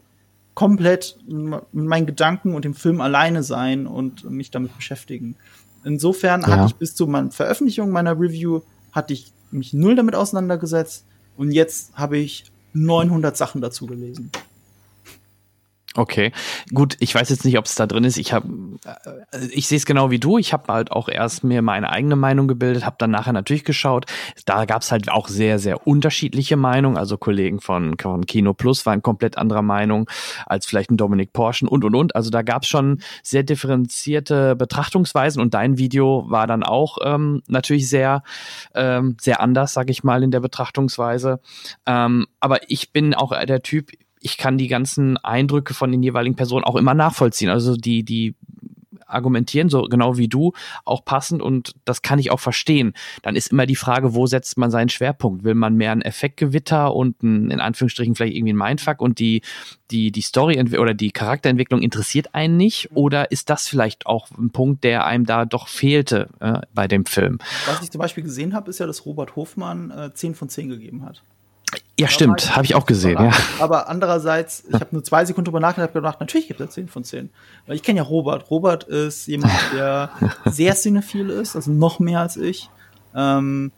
komplett 0.54 1.18
mit 1.26 1.62
meinen 1.72 2.06
Gedanken 2.06 2.54
und 2.54 2.64
dem 2.64 2.74
Film 2.74 3.00
alleine 3.02 3.42
sein 3.42 3.86
und 3.86 4.28
mich 4.30 4.50
damit 4.50 4.74
beschäftigen. 4.74 5.36
Insofern 5.84 6.40
Ja. 6.40 6.46
hatte 6.48 6.66
ich 6.66 6.76
bis 6.76 6.94
zu 6.94 7.06
meiner 7.06 7.30
Veröffentlichung 7.30 7.90
meiner 7.90 8.18
Review 8.18 8.62
hatte 8.92 9.12
ich 9.12 9.32
mich 9.50 9.74
null 9.74 9.94
damit 9.94 10.14
auseinandergesetzt 10.14 11.04
und 11.36 11.52
jetzt 11.52 11.92
habe 11.94 12.18
ich 12.18 12.44
900 12.72 13.36
Sachen 13.36 13.60
dazu 13.60 13.86
gelesen. 13.86 14.30
Okay, 15.96 16.32
gut, 16.74 16.96
ich 17.00 17.14
weiß 17.14 17.30
jetzt 17.30 17.46
nicht, 17.46 17.56
ob 17.56 17.64
es 17.64 17.74
da 17.74 17.86
drin 17.86 18.04
ist. 18.04 18.18
Ich 18.18 18.34
habe, 18.34 18.46
äh, 18.84 19.46
ich 19.50 19.66
sehe 19.66 19.78
es 19.78 19.86
genau 19.86 20.10
wie 20.10 20.18
du. 20.18 20.36
Ich 20.36 20.52
habe 20.52 20.70
halt 20.72 20.92
auch 20.92 21.08
erst 21.08 21.42
mir 21.42 21.62
meine 21.62 21.90
eigene 21.90 22.16
Meinung 22.16 22.48
gebildet, 22.48 22.84
habe 22.84 22.96
dann 22.98 23.10
nachher 23.10 23.32
natürlich 23.32 23.64
geschaut. 23.64 24.04
Da 24.44 24.66
gab 24.66 24.82
es 24.82 24.92
halt 24.92 25.10
auch 25.10 25.28
sehr, 25.28 25.58
sehr 25.58 25.86
unterschiedliche 25.86 26.56
Meinungen. 26.56 26.98
Also 26.98 27.16
Kollegen 27.16 27.60
von, 27.60 27.96
von 27.98 28.26
Kino 28.26 28.52
Plus 28.52 28.84
waren 28.84 29.00
komplett 29.00 29.38
anderer 29.38 29.62
Meinung 29.62 30.08
als 30.44 30.66
vielleicht 30.66 30.90
ein 30.90 30.98
Dominik 30.98 31.32
Porschen 31.32 31.66
und 31.66 31.82
und 31.82 31.94
und. 31.94 32.14
Also 32.14 32.28
da 32.28 32.42
gab 32.42 32.64
es 32.64 32.68
schon 32.68 33.00
sehr 33.22 33.42
differenzierte 33.42 34.54
Betrachtungsweisen 34.54 35.40
und 35.40 35.54
dein 35.54 35.78
Video 35.78 36.26
war 36.28 36.46
dann 36.46 36.62
auch 36.62 36.98
ähm, 37.02 37.42
natürlich 37.48 37.88
sehr, 37.88 38.22
ähm, 38.74 39.16
sehr 39.18 39.40
anders, 39.40 39.72
sage 39.72 39.92
ich 39.92 40.04
mal, 40.04 40.22
in 40.22 40.30
der 40.30 40.40
Betrachtungsweise. 40.40 41.40
Ähm, 41.86 42.26
aber 42.40 42.70
ich 42.70 42.92
bin 42.92 43.14
auch 43.14 43.32
der 43.46 43.62
Typ, 43.62 43.92
ich 44.26 44.38
kann 44.38 44.58
die 44.58 44.66
ganzen 44.66 45.16
Eindrücke 45.18 45.72
von 45.72 45.92
den 45.92 46.02
jeweiligen 46.02 46.34
Personen 46.34 46.64
auch 46.64 46.74
immer 46.74 46.94
nachvollziehen. 46.94 47.48
Also 47.48 47.76
die, 47.76 48.02
die 48.02 48.34
argumentieren 49.06 49.68
so 49.68 49.82
genau 49.82 50.16
wie 50.16 50.26
du 50.26 50.52
auch 50.84 51.04
passend 51.04 51.40
und 51.42 51.76
das 51.84 52.02
kann 52.02 52.18
ich 52.18 52.32
auch 52.32 52.40
verstehen. 52.40 52.92
Dann 53.22 53.36
ist 53.36 53.52
immer 53.52 53.66
die 53.66 53.76
Frage, 53.76 54.16
wo 54.16 54.26
setzt 54.26 54.58
man 54.58 54.72
seinen 54.72 54.88
Schwerpunkt? 54.88 55.44
Will 55.44 55.54
man 55.54 55.76
mehr 55.76 55.92
ein 55.92 56.02
Effektgewitter 56.02 56.92
und 56.92 57.22
ein, 57.22 57.52
in 57.52 57.60
Anführungsstrichen 57.60 58.16
vielleicht 58.16 58.34
irgendwie 58.34 58.54
ein 58.54 58.56
Mindfuck 58.56 59.00
und 59.00 59.20
die, 59.20 59.42
die, 59.92 60.10
die 60.10 60.22
Story 60.22 60.60
oder 60.76 60.92
die 60.92 61.12
Charakterentwicklung 61.12 61.82
interessiert 61.82 62.34
einen 62.34 62.56
nicht? 62.56 62.90
Oder 62.94 63.30
ist 63.30 63.48
das 63.48 63.68
vielleicht 63.68 64.06
auch 64.06 64.28
ein 64.32 64.50
Punkt, 64.50 64.82
der 64.82 65.06
einem 65.06 65.24
da 65.24 65.44
doch 65.44 65.68
fehlte 65.68 66.28
äh, 66.40 66.62
bei 66.74 66.88
dem 66.88 67.06
Film? 67.06 67.38
Was 67.66 67.80
ich 67.84 67.92
zum 67.92 68.00
Beispiel 68.00 68.24
gesehen 68.24 68.54
habe, 68.54 68.70
ist 68.70 68.80
ja, 68.80 68.86
dass 68.86 69.06
Robert 69.06 69.36
Hofmann 69.36 69.92
äh, 69.92 70.12
10 70.12 70.34
von 70.34 70.48
10 70.48 70.68
gegeben 70.68 71.04
hat. 71.04 71.22
Ja, 71.98 72.08
stimmt, 72.08 72.54
habe 72.54 72.66
ich 72.66 72.74
auch 72.74 72.84
gesehen, 72.84 73.16
ja. 73.18 73.32
Aber 73.58 73.88
andererseits, 73.88 74.64
ich 74.68 74.74
habe 74.74 74.88
nur 74.90 75.02
zwei 75.02 75.24
Sekunden 75.24 75.46
drüber 75.46 75.60
nachgedacht 75.60 75.94
und 75.94 76.02
gedacht, 76.02 76.20
natürlich 76.20 76.46
gibt 76.46 76.60
er 76.60 76.68
10 76.68 76.88
von 76.88 77.04
10. 77.04 77.30
Weil 77.66 77.76
ich 77.76 77.82
kenne 77.82 77.98
ja 77.98 78.02
Robert. 78.02 78.50
Robert 78.50 78.84
ist 78.84 79.26
jemand, 79.26 79.52
der 79.74 80.10
sehr 80.44 80.74
cinephil 80.74 81.30
ist, 81.30 81.56
also 81.56 81.70
noch 81.70 81.98
mehr 81.98 82.20
als 82.20 82.36
ich. 82.36 82.68
Ähm, 83.14 83.72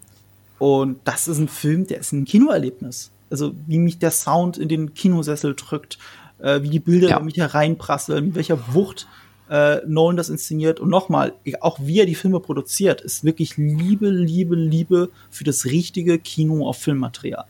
und 0.58 0.98
das 1.04 1.28
ist 1.28 1.38
ein 1.38 1.46
Film, 1.48 1.86
der 1.86 1.98
ist 2.00 2.10
ein 2.12 2.24
Kinoerlebnis. 2.24 3.12
Also 3.30 3.52
wie 3.66 3.78
mich 3.78 3.98
der 4.00 4.10
Sound 4.10 4.58
in 4.58 4.68
den 4.68 4.94
Kinosessel 4.94 5.54
drückt, 5.54 5.98
äh, 6.40 6.60
wie 6.62 6.70
die 6.70 6.80
Bilder 6.80 7.10
Ja. 7.10 7.16
über 7.16 7.24
mich 7.24 7.36
hereinprasseln, 7.36 8.26
mit 8.26 8.34
welcher 8.34 8.74
Wucht 8.74 9.06
äh, 9.48 9.76
Nolan 9.86 10.16
das 10.16 10.28
inszeniert. 10.28 10.80
Und 10.80 10.88
nochmal, 10.88 11.34
auch 11.60 11.78
wie 11.80 12.00
er 12.00 12.06
die 12.06 12.16
Filme 12.16 12.40
produziert, 12.40 13.00
ist 13.00 13.22
wirklich 13.22 13.56
Liebe, 13.56 14.10
Liebe, 14.10 14.56
Liebe 14.56 15.10
für 15.30 15.44
das 15.44 15.66
richtige 15.66 16.18
Kino 16.18 16.66
auf 16.68 16.78
Filmmaterial. 16.78 17.44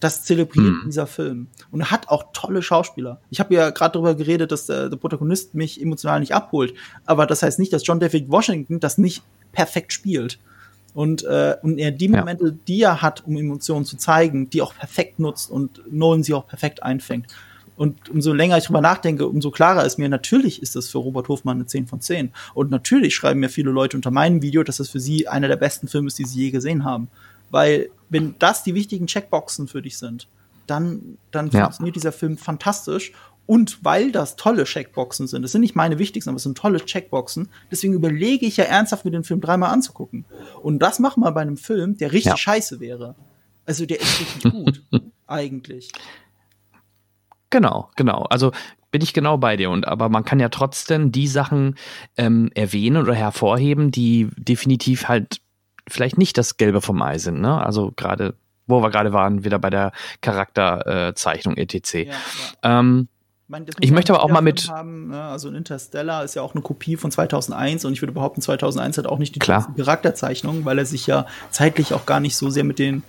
Das 0.00 0.24
zelebriert 0.24 0.66
Hm. 0.66 0.82
dieser 0.86 1.06
Film. 1.06 1.48
Und 1.70 1.80
er 1.80 1.90
hat 1.90 2.08
auch 2.08 2.24
tolle 2.32 2.62
Schauspieler. 2.62 3.20
Ich 3.30 3.38
habe 3.38 3.54
ja 3.54 3.70
gerade 3.70 3.92
darüber 3.92 4.14
geredet, 4.14 4.50
dass 4.50 4.66
der, 4.66 4.88
der 4.88 4.96
Protagonist 4.96 5.54
mich 5.54 5.80
emotional 5.80 6.20
nicht 6.20 6.34
abholt. 6.34 6.74
Aber 7.04 7.26
das 7.26 7.42
heißt 7.42 7.58
nicht, 7.58 7.72
dass 7.72 7.86
John 7.86 8.00
David 8.00 8.30
Washington 8.30 8.80
das 8.80 8.98
nicht 8.98 9.22
perfekt 9.52 9.92
spielt. 9.92 10.38
Und, 10.94 11.22
äh, 11.24 11.56
und 11.62 11.78
er 11.78 11.92
die 11.92 12.08
Momente, 12.08 12.46
ja. 12.46 12.54
die 12.66 12.82
er 12.82 13.02
hat, 13.02 13.24
um 13.26 13.36
Emotionen 13.36 13.84
zu 13.84 13.96
zeigen, 13.96 14.50
die 14.50 14.62
auch 14.62 14.74
perfekt 14.74 15.20
nutzt 15.20 15.50
und 15.50 15.82
Nolan 15.90 16.22
sie 16.22 16.34
auch 16.34 16.46
perfekt 16.46 16.82
einfängt. 16.82 17.26
Und 17.76 18.10
umso 18.10 18.34
länger 18.34 18.58
ich 18.58 18.64
drüber 18.64 18.82
nachdenke, 18.82 19.26
umso 19.26 19.50
klarer 19.50 19.86
ist 19.86 19.98
mir, 19.98 20.08
natürlich 20.10 20.60
ist 20.60 20.76
das 20.76 20.88
für 20.88 20.98
Robert 20.98 21.28
Hofmann 21.28 21.56
eine 21.56 21.66
10 21.66 21.86
von 21.86 22.00
10. 22.00 22.30
Und 22.52 22.70
natürlich 22.70 23.14
schreiben 23.14 23.40
mir 23.40 23.48
viele 23.48 23.70
Leute 23.70 23.96
unter 23.96 24.10
meinem 24.10 24.42
Video, 24.42 24.62
dass 24.62 24.76
das 24.76 24.90
für 24.90 25.00
sie 25.00 25.28
einer 25.28 25.48
der 25.48 25.56
besten 25.56 25.88
Filme 25.88 26.08
ist, 26.08 26.18
die 26.18 26.26
sie 26.26 26.40
je 26.40 26.50
gesehen 26.50 26.84
haben. 26.84 27.08
Weil, 27.50 27.90
wenn 28.08 28.34
das 28.38 28.62
die 28.62 28.74
wichtigen 28.74 29.06
Checkboxen 29.06 29.68
für 29.68 29.82
dich 29.82 29.98
sind, 29.98 30.28
dann, 30.66 31.18
dann 31.30 31.50
ja. 31.50 31.62
funktioniert 31.62 31.96
dieser 31.96 32.12
Film 32.12 32.38
fantastisch. 32.38 33.12
Und 33.46 33.84
weil 33.84 34.12
das 34.12 34.36
tolle 34.36 34.62
Checkboxen 34.62 35.26
sind, 35.26 35.42
das 35.42 35.50
sind 35.50 35.62
nicht 35.62 35.74
meine 35.74 35.98
wichtigsten, 35.98 36.30
aber 36.30 36.36
es 36.36 36.44
sind 36.44 36.56
tolle 36.56 36.78
Checkboxen, 36.84 37.48
deswegen 37.68 37.94
überlege 37.94 38.46
ich 38.46 38.56
ja 38.56 38.64
ernsthaft, 38.64 39.04
mir 39.04 39.10
den 39.10 39.24
Film 39.24 39.40
dreimal 39.40 39.70
anzugucken. 39.70 40.24
Und 40.62 40.78
das 40.78 41.00
machen 41.00 41.24
wir 41.24 41.32
bei 41.32 41.40
einem 41.40 41.56
Film, 41.56 41.96
der 41.96 42.12
richtig 42.12 42.30
ja. 42.30 42.36
scheiße 42.36 42.78
wäre. 42.78 43.16
Also 43.66 43.86
der 43.86 44.00
ist 44.00 44.20
richtig 44.20 44.52
gut, 44.52 44.82
eigentlich. 45.26 45.90
Genau, 47.50 47.90
genau. 47.96 48.22
Also 48.30 48.52
bin 48.90 49.02
ich 49.02 49.12
genau 49.12 49.36
bei 49.36 49.56
dir. 49.56 49.70
Und 49.70 49.86
aber 49.86 50.08
man 50.08 50.24
kann 50.24 50.40
ja 50.40 50.48
trotzdem 50.48 51.12
die 51.12 51.26
Sachen 51.26 51.76
ähm, 52.16 52.50
erwähnen 52.54 53.02
oder 53.02 53.14
hervorheben, 53.14 53.90
die 53.90 54.28
definitiv 54.36 55.08
halt 55.08 55.40
vielleicht 55.90 56.18
nicht 56.18 56.38
das 56.38 56.56
Gelbe 56.56 56.80
vom 56.80 57.00
Ei 57.02 57.18
sind. 57.18 57.40
Ne? 57.40 57.60
Also 57.60 57.92
gerade, 57.94 58.34
wo 58.66 58.82
wir 58.82 58.90
gerade 58.90 59.12
waren, 59.12 59.44
wieder 59.44 59.58
bei 59.58 59.70
der 59.70 59.92
Charakterzeichnung 60.20 61.56
äh, 61.56 61.62
etc. 61.62 61.94
Ja, 61.94 62.02
ja. 62.04 62.14
Ähm, 62.80 63.08
ich 63.80 63.90
möchte 63.90 64.14
aber 64.14 64.22
auch 64.22 64.30
mal 64.30 64.42
mit. 64.42 64.68
Haben, 64.68 65.08
ne? 65.08 65.22
Also 65.22 65.48
ein 65.48 65.56
Interstellar 65.56 66.24
ist 66.24 66.34
ja 66.36 66.42
auch 66.42 66.54
eine 66.54 66.62
Kopie 66.62 66.96
von 66.96 67.10
2001 67.10 67.84
und 67.84 67.92
ich 67.92 68.02
würde 68.02 68.12
behaupten, 68.12 68.40
2001 68.40 68.98
hat 68.98 69.06
auch 69.06 69.18
nicht 69.18 69.34
die 69.34 69.40
Charakterzeichnung, 69.40 70.64
weil 70.64 70.78
er 70.78 70.86
sich 70.86 71.06
ja 71.06 71.26
zeitlich 71.50 71.92
auch 71.92 72.06
gar 72.06 72.20
nicht 72.20 72.36
so 72.36 72.48
sehr 72.48 72.62
mit 72.62 72.78
den, 72.78 73.02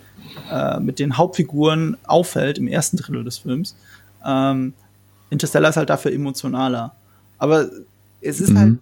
äh, 0.52 0.80
mit 0.80 0.98
den 0.98 1.18
Hauptfiguren 1.18 1.98
auffällt 2.06 2.58
im 2.58 2.68
ersten 2.68 2.98
Drittel 2.98 3.24
des 3.24 3.38
Films. 3.38 3.76
Ähm, 4.26 4.74
Interstellar 5.30 5.70
ist 5.70 5.78
halt 5.78 5.92
dafür 5.92 6.12
emotionaler. 6.12 6.96
Aber 7.38 7.70
es 8.22 8.40
ist 8.40 8.52
mhm. 8.52 8.58
halt 8.58 8.80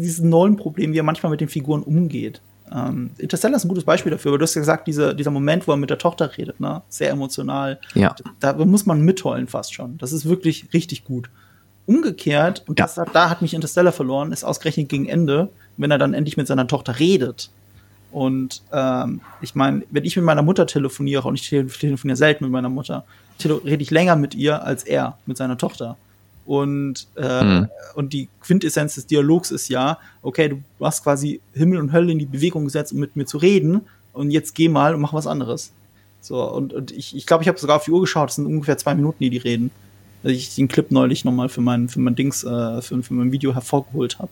dieses 0.00 0.20
Nolan-Problem, 0.20 0.92
wie 0.92 0.98
er 0.98 1.04
manchmal 1.04 1.30
mit 1.30 1.40
den 1.40 1.48
Figuren 1.48 1.82
umgeht. 1.82 2.40
Ähm, 2.74 3.10
Interstellar 3.18 3.56
ist 3.56 3.64
ein 3.64 3.68
gutes 3.68 3.84
Beispiel 3.84 4.10
dafür, 4.10 4.30
aber 4.30 4.38
du 4.38 4.44
hast 4.44 4.54
ja 4.54 4.60
gesagt, 4.60 4.86
diese, 4.86 5.14
dieser 5.14 5.30
Moment, 5.30 5.66
wo 5.66 5.72
er 5.72 5.76
mit 5.76 5.90
der 5.90 5.98
Tochter 5.98 6.30
redet, 6.36 6.58
ne? 6.60 6.82
sehr 6.88 7.10
emotional. 7.10 7.78
Ja. 7.94 8.14
Da, 8.40 8.52
da 8.52 8.64
muss 8.64 8.86
man 8.86 9.02
mitheulen 9.02 9.46
fast 9.46 9.74
schon. 9.74 9.98
Das 9.98 10.12
ist 10.12 10.26
wirklich 10.26 10.68
richtig 10.72 11.04
gut. 11.04 11.28
Umgekehrt, 11.86 12.62
und 12.66 12.78
ja. 12.78 12.86
das, 12.86 13.00
da 13.12 13.28
hat 13.28 13.42
mich 13.42 13.54
Interstellar 13.54 13.92
verloren, 13.92 14.32
ist 14.32 14.44
ausgerechnet 14.44 14.88
gegen 14.88 15.06
Ende, 15.06 15.50
wenn 15.76 15.90
er 15.90 15.98
dann 15.98 16.14
endlich 16.14 16.36
mit 16.36 16.46
seiner 16.46 16.66
Tochter 16.66 16.98
redet. 16.98 17.50
Und 18.10 18.62
ähm, 18.72 19.20
ich 19.40 19.54
meine, 19.54 19.82
wenn 19.90 20.04
ich 20.04 20.16
mit 20.16 20.24
meiner 20.24 20.42
Mutter 20.42 20.66
telefoniere, 20.66 21.26
und 21.26 21.34
ich 21.34 21.48
telefoniere 21.48 22.16
selten 22.16 22.44
mit 22.44 22.52
meiner 22.52 22.68
Mutter, 22.68 23.04
rede 23.44 23.82
ich 23.82 23.90
länger 23.90 24.16
mit 24.16 24.34
ihr 24.34 24.64
als 24.64 24.84
er 24.84 25.18
mit 25.26 25.36
seiner 25.36 25.58
Tochter. 25.58 25.96
Und, 26.44 27.06
äh, 27.16 27.44
mhm. 27.44 27.68
und 27.94 28.12
die 28.12 28.28
Quintessenz 28.40 28.96
des 28.96 29.06
Dialogs 29.06 29.50
ist 29.50 29.68
ja, 29.68 29.98
okay, 30.22 30.48
du 30.48 30.62
hast 30.84 31.04
quasi 31.04 31.40
Himmel 31.52 31.78
und 31.78 31.92
Hölle 31.92 32.12
in 32.12 32.18
die 32.18 32.26
Bewegung 32.26 32.64
gesetzt, 32.64 32.92
um 32.92 32.98
mit 32.98 33.16
mir 33.16 33.26
zu 33.26 33.38
reden, 33.38 33.82
und 34.12 34.30
jetzt 34.30 34.54
geh 34.54 34.68
mal 34.68 34.94
und 34.94 35.00
mach 35.00 35.14
was 35.14 35.26
anderes. 35.26 35.72
So, 36.20 36.42
und, 36.52 36.72
und 36.72 36.90
ich 36.92 37.10
glaube, 37.10 37.18
ich, 37.18 37.26
glaub, 37.26 37.40
ich 37.42 37.48
habe 37.48 37.58
sogar 37.58 37.76
auf 37.76 37.84
die 37.84 37.90
Uhr 37.90 38.00
geschaut, 38.00 38.30
es 38.30 38.36
sind 38.36 38.46
ungefähr 38.46 38.78
zwei 38.78 38.94
Minuten, 38.94 39.18
die 39.20 39.30
die 39.30 39.38
reden. 39.38 39.70
Dass 40.22 40.32
ich 40.32 40.54
den 40.54 40.68
Clip 40.68 40.90
neulich 40.90 41.24
nochmal 41.24 41.48
für 41.48 41.60
mein, 41.60 41.88
für 41.88 41.98
mein 41.98 42.14
Dings, 42.14 42.44
äh, 42.44 42.80
für, 42.80 43.02
für 43.02 43.14
mein 43.14 43.32
Video 43.32 43.54
hervorgeholt 43.54 44.20
habe. 44.20 44.30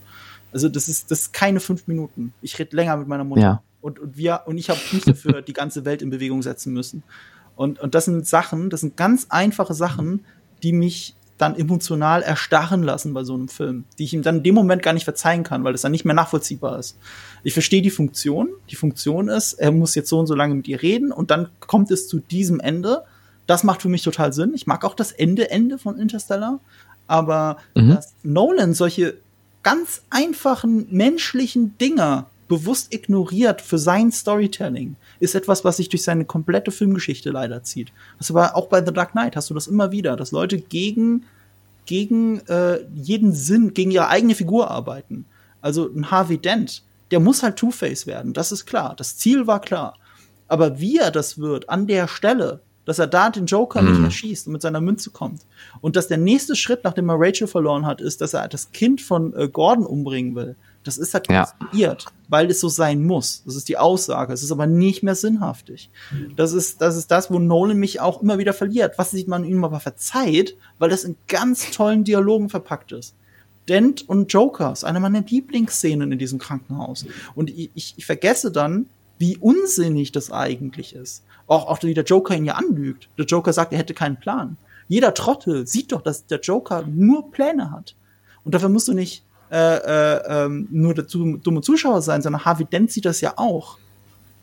Also 0.52 0.68
das 0.68 0.88
ist, 0.88 1.10
das 1.10 1.22
ist 1.22 1.32
keine 1.32 1.58
fünf 1.58 1.88
Minuten. 1.88 2.32
Ich 2.42 2.58
rede 2.58 2.76
länger 2.76 2.96
mit 2.96 3.08
meiner 3.08 3.24
Mutter. 3.24 3.40
Ja. 3.40 3.62
Und, 3.80 3.98
und 3.98 4.16
wir, 4.16 4.42
und 4.46 4.58
ich 4.58 4.70
habe 4.70 4.78
nicht 4.92 5.08
dafür 5.08 5.42
die 5.42 5.52
ganze 5.52 5.84
Welt 5.84 6.02
in 6.02 6.10
Bewegung 6.10 6.42
setzen 6.42 6.72
müssen. 6.72 7.02
Und, 7.56 7.80
und 7.80 7.94
das 7.94 8.04
sind 8.04 8.26
Sachen, 8.26 8.70
das 8.70 8.82
sind 8.82 8.96
ganz 8.96 9.26
einfache 9.30 9.74
Sachen, 9.74 10.24
die 10.62 10.72
mich 10.72 11.16
dann 11.40 11.56
emotional 11.56 12.22
erstarren 12.22 12.82
lassen 12.82 13.14
bei 13.14 13.24
so 13.24 13.34
einem 13.34 13.48
Film, 13.48 13.84
die 13.98 14.04
ich 14.04 14.12
ihm 14.12 14.22
dann 14.22 14.38
in 14.38 14.42
dem 14.42 14.54
Moment 14.54 14.82
gar 14.82 14.92
nicht 14.92 15.04
verzeihen 15.04 15.42
kann, 15.42 15.64
weil 15.64 15.72
das 15.72 15.82
dann 15.82 15.92
nicht 15.92 16.04
mehr 16.04 16.14
nachvollziehbar 16.14 16.78
ist. 16.78 16.98
Ich 17.42 17.52
verstehe 17.52 17.82
die 17.82 17.90
Funktion. 17.90 18.48
Die 18.70 18.76
Funktion 18.76 19.28
ist, 19.28 19.54
er 19.54 19.72
muss 19.72 19.94
jetzt 19.94 20.08
so 20.08 20.18
und 20.18 20.26
so 20.26 20.34
lange 20.34 20.54
mit 20.54 20.68
ihr 20.68 20.82
reden 20.82 21.12
und 21.12 21.30
dann 21.30 21.48
kommt 21.60 21.90
es 21.90 22.08
zu 22.08 22.20
diesem 22.20 22.60
Ende. 22.60 23.04
Das 23.46 23.64
macht 23.64 23.82
für 23.82 23.88
mich 23.88 24.02
total 24.02 24.32
Sinn. 24.32 24.52
Ich 24.54 24.66
mag 24.66 24.84
auch 24.84 24.94
das 24.94 25.12
Ende, 25.12 25.50
Ende 25.50 25.78
von 25.78 25.98
Interstellar. 25.98 26.60
Aber 27.06 27.56
mhm. 27.74 27.96
dass 27.96 28.14
Nolan 28.22 28.74
solche 28.74 29.16
ganz 29.62 30.02
einfachen 30.10 30.86
menschlichen 30.90 31.76
Dinge 31.78 32.26
bewusst 32.50 32.92
ignoriert 32.92 33.62
für 33.62 33.78
sein 33.78 34.10
Storytelling, 34.10 34.96
ist 35.20 35.36
etwas, 35.36 35.64
was 35.64 35.76
sich 35.76 35.88
durch 35.88 36.02
seine 36.02 36.24
komplette 36.24 36.72
Filmgeschichte 36.72 37.30
leider 37.30 37.62
zieht. 37.62 37.92
Das 38.18 38.34
war 38.34 38.56
auch 38.56 38.66
bei 38.66 38.84
The 38.84 38.92
Dark 38.92 39.12
Knight, 39.12 39.36
hast 39.36 39.50
du 39.50 39.54
das 39.54 39.68
immer 39.68 39.92
wieder, 39.92 40.16
dass 40.16 40.32
Leute 40.32 40.58
gegen, 40.58 41.26
gegen 41.86 42.40
äh, 42.48 42.80
jeden 42.92 43.32
Sinn, 43.32 43.72
gegen 43.72 43.92
ihre 43.92 44.08
eigene 44.08 44.34
Figur 44.34 44.68
arbeiten. 44.68 45.26
Also 45.60 45.88
ein 45.94 46.10
Harvey 46.10 46.38
Dent, 46.38 46.82
der 47.12 47.20
muss 47.20 47.44
halt 47.44 47.54
Two-Face 47.54 48.08
werden, 48.08 48.32
das 48.32 48.50
ist 48.50 48.66
klar. 48.66 48.96
Das 48.96 49.16
Ziel 49.16 49.46
war 49.46 49.60
klar. 49.60 49.96
Aber 50.48 50.80
wie 50.80 50.98
er 50.98 51.12
das 51.12 51.38
wird, 51.38 51.68
an 51.68 51.86
der 51.86 52.08
Stelle, 52.08 52.62
dass 52.84 52.98
er 52.98 53.06
da 53.06 53.30
den 53.30 53.46
Joker 53.46 53.80
mhm. 53.80 53.92
nicht 53.92 54.02
erschießt 54.02 54.48
und 54.48 54.54
mit 54.54 54.62
seiner 54.62 54.80
Münze 54.80 55.10
kommt. 55.10 55.42
Und 55.80 55.94
dass 55.94 56.08
der 56.08 56.18
nächste 56.18 56.56
Schritt, 56.56 56.82
nachdem 56.82 57.10
er 57.10 57.20
Rachel 57.20 57.46
verloren 57.46 57.86
hat, 57.86 58.00
ist, 58.00 58.20
dass 58.20 58.34
er 58.34 58.48
das 58.48 58.72
Kind 58.72 59.00
von 59.00 59.32
äh, 59.34 59.48
Gordon 59.48 59.86
umbringen 59.86 60.34
will. 60.34 60.56
Das 60.82 60.96
ist 60.96 61.12
halt 61.12 61.30
ja. 61.30 61.44
konstruiert, 61.44 62.06
weil 62.28 62.50
es 62.50 62.60
so 62.60 62.68
sein 62.68 63.04
muss. 63.04 63.42
Das 63.44 63.54
ist 63.54 63.68
die 63.68 63.76
Aussage. 63.76 64.32
Es 64.32 64.42
ist 64.42 64.50
aber 64.50 64.66
nicht 64.66 65.02
mehr 65.02 65.14
sinnhaftig. 65.14 65.90
Das 66.36 66.52
ist, 66.52 66.80
das 66.80 66.96
ist 66.96 67.10
das, 67.10 67.30
wo 67.30 67.38
Nolan 67.38 67.76
mich 67.76 68.00
auch 68.00 68.22
immer 68.22 68.38
wieder 68.38 68.54
verliert. 68.54 68.96
Was 68.96 69.10
sieht 69.10 69.28
man 69.28 69.44
ihm 69.44 69.62
aber 69.62 69.80
verzeiht, 69.80 70.56
weil 70.78 70.88
das 70.88 71.04
in 71.04 71.16
ganz 71.28 71.70
tollen 71.72 72.04
Dialogen 72.04 72.48
verpackt 72.48 72.92
ist. 72.92 73.14
Dent 73.68 74.08
und 74.08 74.32
Joker 74.32 74.72
ist 74.72 74.84
eine 74.84 75.00
meiner 75.00 75.20
Lieblingsszenen 75.20 76.12
in 76.12 76.18
diesem 76.18 76.38
Krankenhaus. 76.38 77.04
Und 77.34 77.50
ich, 77.50 77.70
ich, 77.74 77.94
ich 77.98 78.06
vergesse 78.06 78.50
dann, 78.50 78.86
wie 79.18 79.36
unsinnig 79.36 80.12
das 80.12 80.32
eigentlich 80.32 80.94
ist. 80.94 81.24
Auch, 81.46 81.66
auch 81.68 81.82
wie 81.82 81.94
der 81.94 82.04
Joker 82.04 82.34
ihn 82.34 82.46
ja 82.46 82.54
anlügt. 82.54 83.10
Der 83.18 83.26
Joker 83.26 83.52
sagt, 83.52 83.72
er 83.72 83.78
hätte 83.78 83.92
keinen 83.92 84.18
Plan. 84.18 84.56
Jeder 84.88 85.14
Trottel 85.14 85.66
sieht 85.66 85.92
doch, 85.92 86.00
dass 86.00 86.26
der 86.26 86.40
Joker 86.40 86.82
nur 86.86 87.30
Pläne 87.30 87.70
hat. 87.70 87.94
Und 88.44 88.54
dafür 88.54 88.70
musst 88.70 88.88
du 88.88 88.94
nicht 88.94 89.24
äh, 89.50 89.56
äh, 89.56 90.44
ähm, 90.44 90.68
nur 90.70 90.94
dazu 90.94 91.36
dumme 91.36 91.60
Zuschauer 91.60 92.02
sein, 92.02 92.22
sondern 92.22 92.44
Harvey 92.44 92.64
Dent 92.64 92.90
sieht 92.92 93.04
das 93.04 93.20
ja 93.20 93.34
auch. 93.36 93.78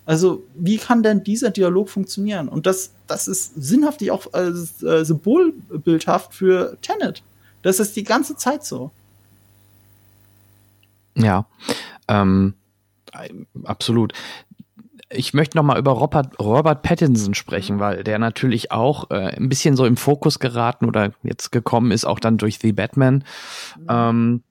Also, 0.05 0.43
wie 0.55 0.77
kann 0.77 1.03
denn 1.03 1.23
dieser 1.23 1.49
Dialog 1.49 1.89
funktionieren? 1.89 2.47
Und 2.47 2.65
das, 2.65 2.91
das 3.07 3.27
ist 3.27 3.53
sinnhaftig 3.55 4.11
auch 4.11 4.33
äh, 4.33 4.47
äh, 4.85 5.03
symbolbildhaft 5.03 6.33
für 6.33 6.77
Tenet. 6.81 7.23
Das 7.61 7.81
ist 7.81 7.95
die 7.97 8.05
ganze 8.05 8.37
Zeit 8.37 8.63
so. 8.63 8.91
Ja, 11.15 11.45
ähm, 12.07 12.53
absolut. 13.65 14.13
Ich 15.09 15.33
möchte 15.33 15.57
noch 15.57 15.63
mal 15.63 15.79
über 15.79 15.91
Robert, 15.91 16.39
Robert 16.39 16.83
Pattinson 16.83 17.33
sprechen, 17.33 17.79
weil 17.79 18.03
der 18.03 18.19
natürlich 18.19 18.71
auch 18.71 19.09
äh, 19.09 19.35
ein 19.35 19.49
bisschen 19.49 19.75
so 19.75 19.85
im 19.85 19.97
Fokus 19.97 20.39
geraten 20.39 20.85
oder 20.85 21.11
jetzt 21.23 21.51
gekommen 21.51 21.91
ist, 21.91 22.05
auch 22.05 22.19
dann 22.19 22.37
durch 22.37 22.59
The 22.59 22.71
Batman. 22.71 23.25
Mhm. 23.77 23.85
Ähm, 23.89 24.43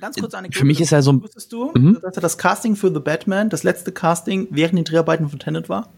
Ganz 0.00 0.16
kurz 0.16 0.34
eine 0.34 0.48
Für 0.50 0.64
mich 0.64 0.80
ist 0.80 0.92
er 0.92 1.02
so. 1.02 1.22
Wusstest 1.22 1.52
du, 1.52 1.72
mhm. 1.74 1.98
dass 2.02 2.16
er 2.16 2.22
das 2.22 2.38
Casting 2.38 2.76
für 2.76 2.92
The 2.92 3.00
Batman, 3.00 3.50
das 3.50 3.62
letzte 3.62 3.92
Casting 3.92 4.48
während 4.50 4.78
den 4.78 4.84
Dreharbeiten 4.84 5.28
von 5.28 5.38
Tenet 5.38 5.68
war? 5.68 5.88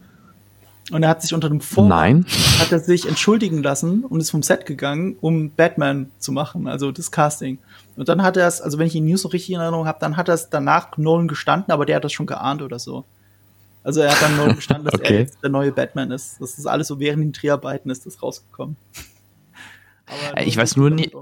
Und 0.91 1.01
er 1.01 1.09
hat 1.09 1.23
sich 1.23 1.33
unter 1.33 1.49
dem 1.49 1.61
Vorwand, 1.61 1.89
Nein. 1.89 2.25
hat 2.59 2.71
er 2.71 2.79
sich 2.79 3.07
entschuldigen 3.07 3.63
lassen 3.63 4.03
und 4.03 4.21
ist 4.21 4.29
vom 4.29 4.43
Set 4.43 4.67
gegangen, 4.67 5.17
um 5.19 5.49
Batman 5.49 6.11
zu 6.19 6.31
machen, 6.31 6.67
also 6.67 6.91
das 6.91 7.09
Casting. 7.09 7.57
Und 7.95 8.07
dann 8.07 8.21
hat 8.21 8.37
er 8.37 8.47
es, 8.47 8.61
also 8.61 8.77
wenn 8.77 8.85
ich 8.85 8.93
die 8.93 9.01
News 9.01 9.23
noch 9.23 9.33
richtig 9.33 9.55
in 9.55 9.61
Erinnerung 9.61 9.87
habe, 9.87 9.97
dann 9.99 10.15
hat 10.15 10.27
er 10.27 10.35
es 10.35 10.51
danach 10.51 10.95
Nolan 10.97 11.27
gestanden, 11.27 11.71
aber 11.71 11.87
der 11.87 11.95
hat 11.95 12.03
das 12.03 12.13
schon 12.13 12.27
geahnt 12.27 12.61
oder 12.61 12.77
so. 12.77 13.03
Also 13.83 14.01
er 14.01 14.11
hat 14.11 14.21
dann 14.21 14.37
Nolan 14.37 14.55
gestanden, 14.55 14.85
dass 14.85 14.93
okay. 14.99 15.13
er 15.13 15.19
jetzt 15.21 15.41
der 15.41 15.49
neue 15.49 15.71
Batman 15.71 16.11
ist. 16.11 16.39
Das 16.39 16.59
ist 16.59 16.67
alles 16.67 16.87
so 16.87 16.99
während 16.99 17.23
den 17.23 17.31
Dreharbeiten 17.31 17.89
ist 17.89 18.05
das 18.05 18.21
rausgekommen. 18.21 18.75
Aber 20.31 20.41
ich 20.41 20.55
weiß 20.55 20.75
nur 20.75 20.91
nicht. 20.91 21.15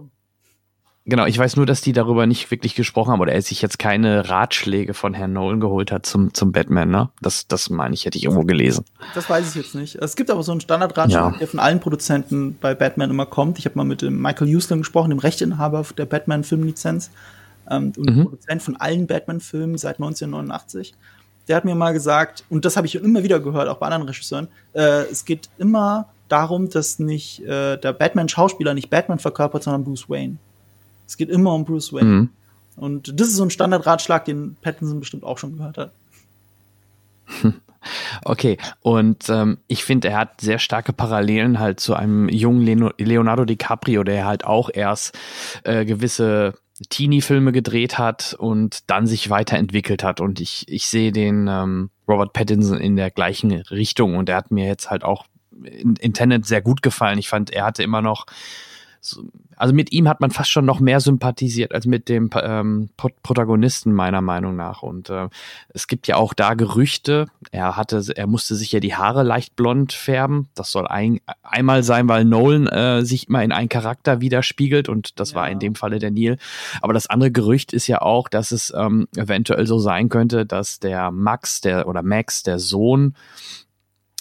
Genau, 1.06 1.26
ich 1.26 1.38
weiß 1.38 1.58
nur, 1.58 1.66
dass 1.66 1.82
die 1.82 1.92
darüber 1.92 2.26
nicht 2.28 2.50
wirklich 2.50 2.76
gesprochen 2.76 3.12
haben 3.12 3.20
oder 3.20 3.34
er 3.34 3.42
sich 3.42 3.62
jetzt 3.62 3.78
keine 3.78 4.30
Ratschläge 4.30 4.94
von 4.94 5.14
Herrn 5.14 5.34
Nolan 5.34 5.60
geholt 5.60 5.92
hat 5.92 6.06
zum, 6.06 6.34
zum 6.34 6.54
Batman, 6.54 6.90
ne? 6.90 7.10
Das, 7.22 7.46
das 7.46 7.70
meine 7.70 7.94
ich, 7.94 8.06
hätte 8.06 8.18
ich 8.18 8.24
irgendwo 8.24 8.44
gelesen. 8.46 8.86
Das 9.14 9.30
weiß 9.30 9.50
ich 9.50 9.56
jetzt 9.56 9.76
nicht. 9.76 9.96
Es 9.96 10.16
gibt 10.16 10.32
aber 10.32 10.44
so 10.44 10.54
einen 10.54 10.62
Standardratschlag, 10.62 11.34
ja. 11.34 11.38
der 11.40 11.48
von 11.48 11.60
allen 11.60 11.82
Produzenten 11.82 12.58
bei 12.60 12.74
Batman 12.74 13.10
immer 13.10 13.26
kommt. 13.26 13.60
Ich 13.60 13.66
habe 13.66 13.78
mal 13.78 13.84
mit 13.84 14.02
dem 14.02 14.22
Michael 14.22 14.48
Houston 14.48 14.78
gesprochen, 14.78 15.10
dem 15.10 15.20
Rechteinhaber 15.20 15.86
der 15.98 16.06
Batman-Filmlizenz 16.06 17.12
ähm, 17.70 17.92
und 17.98 18.16
mhm. 18.16 18.24
Produzent 18.24 18.64
von 18.64 18.78
allen 18.78 19.06
Batman-Filmen 19.06 19.78
seit 19.78 19.98
1989. 19.98 20.94
Der 21.50 21.58
hat 21.58 21.66
mir 21.66 21.76
mal 21.76 21.92
gesagt, 21.92 22.46
und 22.50 22.64
das 22.64 22.78
habe 22.78 22.88
ich 22.88 22.96
immer 22.96 23.24
wieder 23.24 23.42
gehört, 23.42 23.68
auch 23.68 23.78
bei 23.78 23.88
anderen 23.88 24.08
Regisseuren, 24.08 24.48
äh, 24.72 25.04
es 25.12 25.26
geht 25.26 25.50
immer 25.58 26.08
darum, 26.30 26.70
dass 26.70 26.98
nicht 27.00 27.42
äh, 27.44 27.76
der 27.78 27.92
Batman-Schauspieler 27.92 28.74
nicht 28.74 28.90
Batman 28.90 29.20
verkörpert, 29.20 29.64
sondern 29.64 29.84
Bruce 29.84 30.10
Wayne. 30.10 30.38
Es 31.14 31.18
geht 31.18 31.30
immer 31.30 31.54
um 31.54 31.64
Bruce 31.64 31.94
Wayne. 31.94 32.10
Mhm. 32.10 32.30
Und 32.76 33.20
das 33.20 33.28
ist 33.28 33.36
so 33.36 33.44
ein 33.44 33.52
Standardratschlag, 33.52 34.26
den 34.26 34.58
Pattinson 34.64 35.00
bestimmt 35.00 35.24
auch 35.24 35.38
schon 35.38 35.58
gehört 35.58 35.78
hat. 35.78 35.92
Okay, 38.24 38.58
und 38.80 39.28
ähm, 39.28 39.58
ich 39.68 39.84
finde, 39.84 40.08
er 40.08 40.18
hat 40.18 40.40
sehr 40.40 40.58
starke 40.58 40.94
Parallelen 40.94 41.60
halt 41.60 41.82
zu 41.82 41.96
einem 41.96 42.30
jungen 42.30 42.94
Leonardo 42.98 43.44
DiCaprio, 43.44 44.06
der 44.06 44.26
halt 44.26 44.46
auch 44.46 44.70
erst 44.74 45.20
äh, 45.66 45.84
gewisse 45.84 46.54
Teenie-Filme 46.88 47.52
gedreht 47.52 47.98
hat 47.98 48.38
und 48.40 48.90
dann 48.90 49.06
sich 49.06 49.30
weiterentwickelt 49.30 50.02
hat. 50.02 50.22
Und 50.22 50.40
ich, 50.40 50.64
ich 50.70 50.86
sehe 50.86 51.12
den 51.12 51.50
ähm, 51.50 51.90
Robert 52.08 52.32
Pattinson 52.32 52.78
in 52.78 52.96
der 52.96 53.12
gleichen 53.12 53.52
Richtung 53.52 54.16
und 54.16 54.30
er 54.30 54.38
hat 54.38 54.50
mir 54.50 54.66
jetzt 54.66 54.90
halt 54.90 55.04
auch 55.04 55.26
in, 55.62 55.98
in 55.98 56.14
Tenet 56.14 56.46
sehr 56.46 56.62
gut 56.62 56.82
gefallen. 56.82 57.20
Ich 57.20 57.28
fand, 57.28 57.50
er 57.52 57.66
hatte 57.66 57.84
immer 57.84 58.02
noch 58.02 58.28
also 59.58 59.74
mit 59.74 59.92
ihm 59.92 60.08
hat 60.08 60.22
man 60.22 60.32
fast 60.32 60.50
schon 60.50 60.66
noch 60.66 60.80
mehr 60.80 61.00
sympathisiert 61.00 61.74
als 61.74 61.86
mit 61.86 62.10
dem 62.10 62.30
ähm, 62.42 62.90
Protagonisten 62.98 63.94
meiner 63.94 64.22
Meinung 64.22 64.56
nach. 64.56 64.84
Und 64.84 65.10
äh, 65.10 65.30
es 65.70 65.88
gibt 65.88 66.08
ja 66.08 66.16
auch 66.16 66.34
da 66.34 66.54
Gerüchte. 66.54 67.28
Er 67.52 67.78
hatte, 67.78 68.04
er 68.16 68.28
musste 68.28 68.56
sich 68.56 68.72
ja 68.72 68.80
die 68.80 68.96
Haare 68.96 69.24
leicht 69.24 69.56
blond 69.56 69.94
färben. 69.94 70.48
Das 70.56 70.72
soll 70.72 70.88
ein, 70.88 71.20
einmal 71.42 71.84
sein, 71.84 72.08
weil 72.08 72.26
Nolan 72.26 72.68
äh, 72.68 73.06
sich 73.06 73.28
immer 73.28 73.44
in 73.44 73.52
einen 73.52 73.70
Charakter 73.70 74.22
widerspiegelt 74.22 74.90
und 74.90 75.20
das 75.20 75.32
ja. 75.32 75.38
war 75.38 75.50
in 75.50 75.60
dem 75.60 75.76
Falle 75.76 76.00
der 76.00 76.12
Neil. 76.12 76.38
Aber 76.82 76.94
das 76.94 77.08
andere 77.08 77.32
Gerücht 77.32 77.74
ist 77.74 77.88
ja 77.88 78.02
auch, 78.02 78.30
dass 78.30 78.52
es 78.52 78.74
ähm, 78.76 79.08
eventuell 79.16 79.68
so 79.68 79.80
sein 79.80 80.10
könnte, 80.10 80.46
dass 80.46 80.80
der 80.80 81.12
Max, 81.12 81.62
der 81.62 81.88
oder 81.88 82.04
Max, 82.04 82.44
der 82.44 82.60
Sohn 82.60 83.16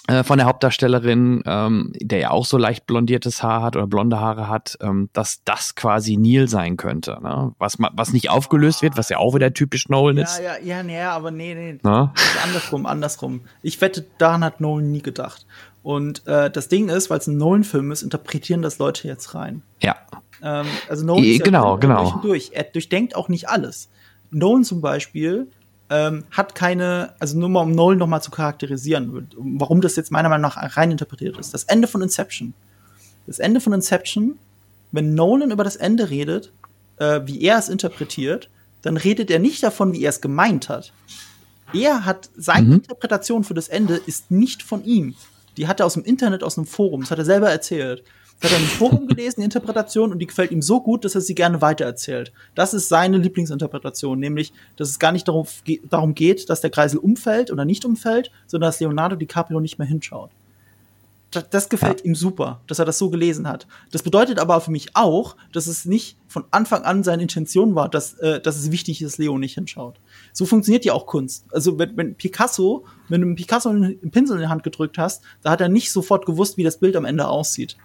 äh, 0.08 0.24
von 0.24 0.38
der 0.38 0.48
Hauptdarstellerin, 0.48 1.44
ähm, 1.46 1.92
der 1.94 2.18
ja 2.18 2.30
auch 2.30 2.44
so 2.44 2.58
leicht 2.58 2.86
blondiertes 2.86 3.42
Haar 3.42 3.62
hat 3.62 3.76
oder 3.76 3.86
blonde 3.86 4.18
Haare 4.18 4.48
hat, 4.48 4.76
ähm, 4.80 5.08
dass 5.12 5.44
das 5.44 5.76
quasi 5.76 6.16
Neil 6.16 6.48
sein 6.48 6.76
könnte, 6.76 7.18
ne? 7.22 7.54
was, 7.58 7.76
was 7.78 8.12
nicht 8.12 8.28
aufgelöst 8.28 8.82
wird, 8.82 8.96
was 8.96 9.10
ja 9.10 9.18
auch 9.18 9.34
wieder 9.34 9.54
typisch 9.54 9.88
Nolan 9.88 10.16
ist. 10.18 10.38
Ja, 10.38 10.56
ja, 10.58 10.76
ja, 10.76 10.82
nee, 10.82 11.00
aber 11.00 11.30
nee, 11.30 11.54
nee, 11.54 11.78
Na? 11.82 12.12
andersrum, 12.44 12.86
andersrum. 12.86 13.42
Ich 13.62 13.80
wette, 13.80 14.04
daran 14.18 14.42
hat 14.42 14.60
Nolan 14.60 14.90
nie 14.90 15.02
gedacht. 15.02 15.46
Und 15.84 16.26
äh, 16.26 16.50
das 16.50 16.68
Ding 16.68 16.88
ist, 16.88 17.10
weil 17.10 17.18
es 17.18 17.26
ein 17.26 17.36
Nolan-Film 17.36 17.92
ist, 17.92 18.02
interpretieren 18.02 18.62
das 18.62 18.78
Leute 18.78 19.06
jetzt 19.06 19.34
rein. 19.34 19.62
Ja. 19.80 19.96
Ähm, 20.42 20.66
also 20.88 21.04
Nolan 21.04 21.24
e, 21.24 21.30
ist 21.30 21.38
ja 21.38 21.44
genau, 21.44 21.76
genau. 21.76 22.18
durch. 22.22 22.50
Er 22.54 22.64
durchdenkt 22.64 23.14
auch 23.14 23.28
nicht 23.28 23.48
alles. 23.48 23.88
Nolan 24.30 24.64
zum 24.64 24.80
Beispiel 24.80 25.48
ähm, 25.92 26.24
hat 26.30 26.54
keine, 26.54 27.12
also 27.18 27.38
nur 27.38 27.50
mal 27.50 27.60
um 27.60 27.72
Nolan 27.72 27.98
noch 27.98 28.06
mal 28.06 28.22
zu 28.22 28.30
charakterisieren, 28.30 29.28
warum 29.36 29.82
das 29.82 29.94
jetzt 29.94 30.10
meiner 30.10 30.30
Meinung 30.30 30.50
nach 30.50 30.76
rein 30.76 30.90
interpretiert 30.90 31.36
ist. 31.36 31.52
Das 31.52 31.64
Ende 31.64 31.86
von 31.86 32.00
Inception. 32.00 32.54
Das 33.26 33.38
Ende 33.38 33.60
von 33.60 33.74
Inception, 33.74 34.38
wenn 34.90 35.14
Nolan 35.14 35.50
über 35.50 35.64
das 35.64 35.76
Ende 35.76 36.08
redet, 36.08 36.50
äh, 36.96 37.20
wie 37.26 37.42
er 37.42 37.58
es 37.58 37.68
interpretiert, 37.68 38.48
dann 38.80 38.96
redet 38.96 39.30
er 39.30 39.38
nicht 39.38 39.62
davon, 39.62 39.92
wie 39.92 40.02
er 40.02 40.08
es 40.08 40.22
gemeint 40.22 40.70
hat. 40.70 40.94
Er 41.74 42.06
hat 42.06 42.30
seine 42.36 42.68
mhm. 42.68 42.72
Interpretation 42.74 43.44
für 43.44 43.54
das 43.54 43.68
Ende 43.68 43.96
ist 43.96 44.30
nicht 44.30 44.62
von 44.62 44.84
ihm. 44.84 45.14
Die 45.58 45.68
hat 45.68 45.80
er 45.80 45.86
aus 45.86 45.94
dem 45.94 46.04
Internet, 46.04 46.42
aus 46.42 46.56
einem 46.56 46.66
Forum. 46.66 47.02
Das 47.02 47.10
hat 47.10 47.18
er 47.18 47.26
selber 47.26 47.50
erzählt. 47.50 48.02
Das 48.42 48.50
hat 48.50 48.58
er 48.58 48.62
im 48.62 48.68
Forum 48.68 49.06
gelesen, 49.06 49.40
die 49.40 49.44
Interpretation, 49.44 50.10
und 50.10 50.18
die 50.18 50.26
gefällt 50.26 50.50
ihm 50.50 50.62
so 50.62 50.80
gut, 50.80 51.04
dass 51.04 51.14
er 51.14 51.20
sie 51.20 51.34
gerne 51.34 51.62
weitererzählt. 51.62 52.32
Das 52.56 52.74
ist 52.74 52.88
seine 52.88 53.18
Lieblingsinterpretation, 53.18 54.18
nämlich, 54.18 54.52
dass 54.76 54.90
es 54.90 54.98
gar 54.98 55.12
nicht 55.12 55.28
darum, 55.28 55.46
darum 55.88 56.14
geht, 56.14 56.50
dass 56.50 56.60
der 56.60 56.70
Kreisel 56.70 56.98
umfällt 56.98 57.52
oder 57.52 57.64
nicht 57.64 57.84
umfällt, 57.84 58.32
sondern 58.48 58.68
dass 58.68 58.80
Leonardo 58.80 59.14
DiCaprio 59.14 59.60
nicht 59.60 59.78
mehr 59.78 59.86
hinschaut. 59.86 60.30
Das, 61.30 61.48
das 61.48 61.68
gefällt 61.68 62.00
ja. 62.00 62.06
ihm 62.06 62.14
super, 62.14 62.60
dass 62.66 62.78
er 62.78 62.84
das 62.84 62.98
so 62.98 63.10
gelesen 63.10 63.48
hat. 63.48 63.66
Das 63.90 64.02
bedeutet 64.02 64.38
aber 64.38 64.60
für 64.60 64.70
mich 64.70 64.94
auch, 64.94 65.36
dass 65.52 65.66
es 65.66 65.86
nicht 65.86 66.16
von 66.28 66.44
Anfang 66.50 66.82
an 66.82 67.04
seine 67.04 67.22
Intention 67.22 67.74
war, 67.74 67.88
dass, 67.88 68.14
äh, 68.14 68.40
dass 68.40 68.56
es 68.56 68.70
wichtig 68.70 69.00
ist, 69.00 69.12
dass 69.12 69.18
Leo 69.18 69.38
nicht 69.38 69.54
hinschaut. 69.54 69.98
So 70.32 70.44
funktioniert 70.44 70.84
ja 70.84 70.92
auch 70.92 71.06
Kunst. 71.06 71.46
Also 71.50 71.78
wenn, 71.78 71.96
wenn 71.96 72.14
Picasso, 72.16 72.84
wenn 73.08 73.22
du 73.22 73.34
Picasso 73.34 73.70
einen 73.70 74.10
Pinsel 74.10 74.36
in 74.36 74.42
die 74.42 74.48
Hand 74.48 74.62
gedrückt 74.62 74.98
hast, 74.98 75.22
da 75.42 75.50
hat 75.50 75.60
er 75.60 75.68
nicht 75.68 75.90
sofort 75.90 76.26
gewusst, 76.26 76.58
wie 76.58 76.64
das 76.64 76.78
Bild 76.78 76.96
am 76.96 77.06
Ende 77.06 77.26
aussieht. 77.26 77.76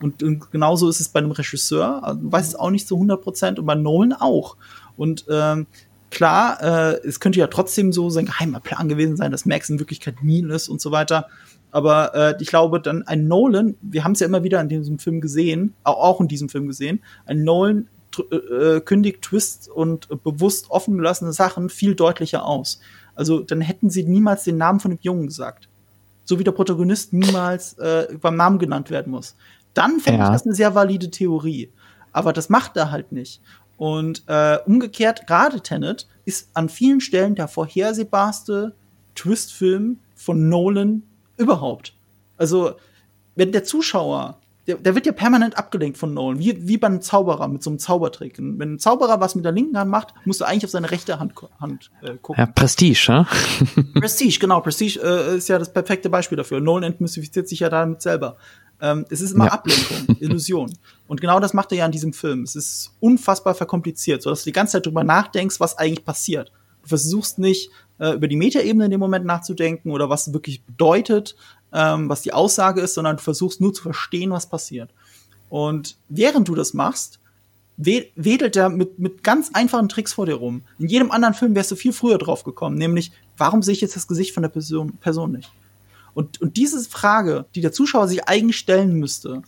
Und, 0.00 0.22
und 0.22 0.50
genauso 0.50 0.88
ist 0.88 1.00
es 1.00 1.08
bei 1.08 1.20
einem 1.20 1.30
Regisseur, 1.30 2.04
also 2.04 2.20
weiß 2.22 2.48
es 2.48 2.54
auch 2.56 2.70
nicht 2.70 2.86
zu 2.86 2.96
100 2.96 3.22
Prozent 3.22 3.58
und 3.58 3.66
bei 3.66 3.74
Nolan 3.74 4.12
auch. 4.12 4.56
Und 4.96 5.24
ähm, 5.30 5.66
klar, 6.10 6.62
äh, 6.62 7.06
es 7.06 7.20
könnte 7.20 7.40
ja 7.40 7.46
trotzdem 7.46 7.92
so 7.92 8.10
sein 8.10 8.26
geheimer 8.26 8.60
Plan 8.60 8.88
gewesen 8.88 9.16
sein, 9.16 9.30
dass 9.30 9.46
Max 9.46 9.70
in 9.70 9.78
Wirklichkeit 9.78 10.16
Neil 10.22 10.50
ist 10.50 10.68
und 10.68 10.80
so 10.80 10.90
weiter. 10.90 11.28
Aber 11.70 12.14
äh, 12.14 12.36
ich 12.40 12.48
glaube, 12.48 12.80
dann 12.80 13.02
ein 13.02 13.26
Nolan, 13.26 13.76
wir 13.82 14.04
haben 14.04 14.12
es 14.12 14.20
ja 14.20 14.26
immer 14.26 14.44
wieder 14.44 14.60
in 14.60 14.68
diesem 14.68 14.98
Film 14.98 15.20
gesehen, 15.20 15.74
auch 15.82 16.20
in 16.20 16.28
diesem 16.28 16.48
Film 16.48 16.68
gesehen, 16.68 17.02
ein 17.26 17.42
Nolan 17.42 17.88
äh, 18.30 18.36
äh, 18.36 18.80
kündigt 18.80 19.22
Twists 19.22 19.68
und 19.68 20.08
bewusst 20.22 20.70
offen 20.70 20.96
gelassene 20.96 21.32
Sachen 21.32 21.68
viel 21.68 21.94
deutlicher 21.94 22.44
aus. 22.44 22.80
Also 23.14 23.40
dann 23.40 23.60
hätten 23.60 23.90
sie 23.90 24.04
niemals 24.04 24.44
den 24.44 24.56
Namen 24.56 24.80
von 24.80 24.92
dem 24.92 25.00
Jungen 25.02 25.26
gesagt. 25.26 25.68
So 26.24 26.38
wie 26.38 26.44
der 26.44 26.52
Protagonist 26.52 27.12
niemals 27.12 27.74
äh, 27.74 28.16
beim 28.20 28.36
Namen 28.36 28.58
genannt 28.58 28.90
werden 28.90 29.10
muss 29.10 29.34
dann 29.74 30.00
finde 30.00 30.20
ja. 30.20 30.26
ich 30.26 30.32
das 30.32 30.46
eine 30.46 30.54
sehr 30.54 30.74
valide 30.74 31.10
Theorie. 31.10 31.70
Aber 32.12 32.32
das 32.32 32.48
macht 32.48 32.76
er 32.76 32.90
halt 32.90 33.12
nicht. 33.12 33.40
Und 33.76 34.22
äh, 34.28 34.58
umgekehrt, 34.66 35.26
gerade 35.26 35.60
Tenet 35.60 36.06
ist 36.24 36.48
an 36.54 36.68
vielen 36.68 37.00
Stellen 37.00 37.34
der 37.34 37.48
vorhersehbarste 37.48 38.74
Twist-Film 39.14 39.98
von 40.14 40.48
Nolan 40.48 41.02
überhaupt. 41.36 41.94
Also, 42.36 42.74
wenn 43.34 43.52
der 43.52 43.64
Zuschauer, 43.64 44.38
der, 44.66 44.76
der 44.76 44.94
wird 44.94 45.06
ja 45.06 45.12
permanent 45.12 45.58
abgelenkt 45.58 45.98
von 45.98 46.14
Nolan, 46.14 46.38
wie, 46.38 46.66
wie 46.66 46.78
bei 46.78 46.86
einem 46.86 47.02
Zauberer 47.02 47.48
mit 47.48 47.62
so 47.62 47.70
einem 47.70 47.78
Zaubertrick. 47.78 48.38
Und 48.38 48.58
wenn 48.58 48.74
ein 48.74 48.78
Zauberer 48.78 49.20
was 49.20 49.34
mit 49.34 49.44
der 49.44 49.52
linken 49.52 49.76
Hand 49.76 49.90
macht, 49.90 50.14
musst 50.24 50.40
du 50.40 50.44
eigentlich 50.44 50.64
auf 50.64 50.70
seine 50.70 50.90
rechte 50.90 51.18
Hand, 51.18 51.34
Hand 51.60 51.90
äh, 52.02 52.14
gucken. 52.22 52.40
Ja, 52.40 52.46
Prestige, 52.46 53.06
ne? 53.08 53.26
Prestige, 54.00 54.38
genau. 54.38 54.60
Prestige 54.60 55.00
äh, 55.02 55.36
ist 55.36 55.48
ja 55.48 55.58
das 55.58 55.72
perfekte 55.72 56.08
Beispiel 56.08 56.36
dafür. 56.36 56.60
Nolan 56.60 56.84
entmystifiziert 56.84 57.48
sich 57.48 57.60
ja 57.60 57.68
damit 57.68 58.00
selber. 58.00 58.36
Ähm, 58.84 59.06
es 59.08 59.22
ist 59.22 59.32
immer 59.32 59.46
ja. 59.46 59.52
Ablenkung, 59.52 60.16
Illusion. 60.20 60.70
Und 61.08 61.22
genau 61.22 61.40
das 61.40 61.54
macht 61.54 61.72
er 61.72 61.78
ja 61.78 61.86
in 61.86 61.92
diesem 61.92 62.12
Film. 62.12 62.42
Es 62.42 62.54
ist 62.54 62.92
unfassbar 63.00 63.54
verkompliziert, 63.54 64.20
sodass 64.20 64.44
du 64.44 64.50
die 64.50 64.52
ganze 64.52 64.72
Zeit 64.72 64.84
drüber 64.84 65.04
nachdenkst, 65.04 65.58
was 65.58 65.78
eigentlich 65.78 66.04
passiert. 66.04 66.52
Du 66.82 66.88
versuchst 66.88 67.38
nicht 67.38 67.70
äh, 67.98 68.12
über 68.12 68.28
die 68.28 68.36
Metaebene 68.36 68.84
in 68.84 68.90
dem 68.90 69.00
Moment 69.00 69.24
nachzudenken 69.24 69.90
oder 69.90 70.10
was 70.10 70.34
wirklich 70.34 70.62
bedeutet, 70.64 71.34
ähm, 71.72 72.10
was 72.10 72.20
die 72.20 72.34
Aussage 72.34 72.82
ist, 72.82 72.92
sondern 72.92 73.16
du 73.16 73.22
versuchst 73.22 73.62
nur 73.62 73.72
zu 73.72 73.82
verstehen, 73.82 74.30
was 74.32 74.50
passiert. 74.50 74.90
Und 75.48 75.96
während 76.10 76.48
du 76.48 76.54
das 76.54 76.74
machst, 76.74 77.20
wedelt 77.76 78.54
er 78.54 78.68
mit, 78.68 78.98
mit 78.98 79.24
ganz 79.24 79.50
einfachen 79.54 79.88
Tricks 79.88 80.12
vor 80.12 80.26
dir 80.26 80.34
rum. 80.34 80.62
In 80.78 80.88
jedem 80.88 81.10
anderen 81.10 81.34
Film 81.34 81.54
wärst 81.54 81.70
du 81.70 81.76
viel 81.76 81.94
früher 81.94 82.18
drauf 82.18 82.44
gekommen, 82.44 82.76
nämlich, 82.76 83.12
warum 83.38 83.62
sehe 83.62 83.72
ich 83.72 83.80
jetzt 83.80 83.96
das 83.96 84.06
Gesicht 84.06 84.34
von 84.34 84.42
der 84.42 84.50
Person, 84.50 84.92
Person 84.98 85.32
nicht? 85.32 85.50
Und, 86.14 86.40
und 86.40 86.56
diese 86.56 86.80
Frage, 86.88 87.46
die 87.54 87.60
der 87.60 87.72
Zuschauer 87.72 88.08
sich 88.08 88.28
eigentlich 88.28 88.56
stellen 88.56 88.94
müsste, 88.94 89.42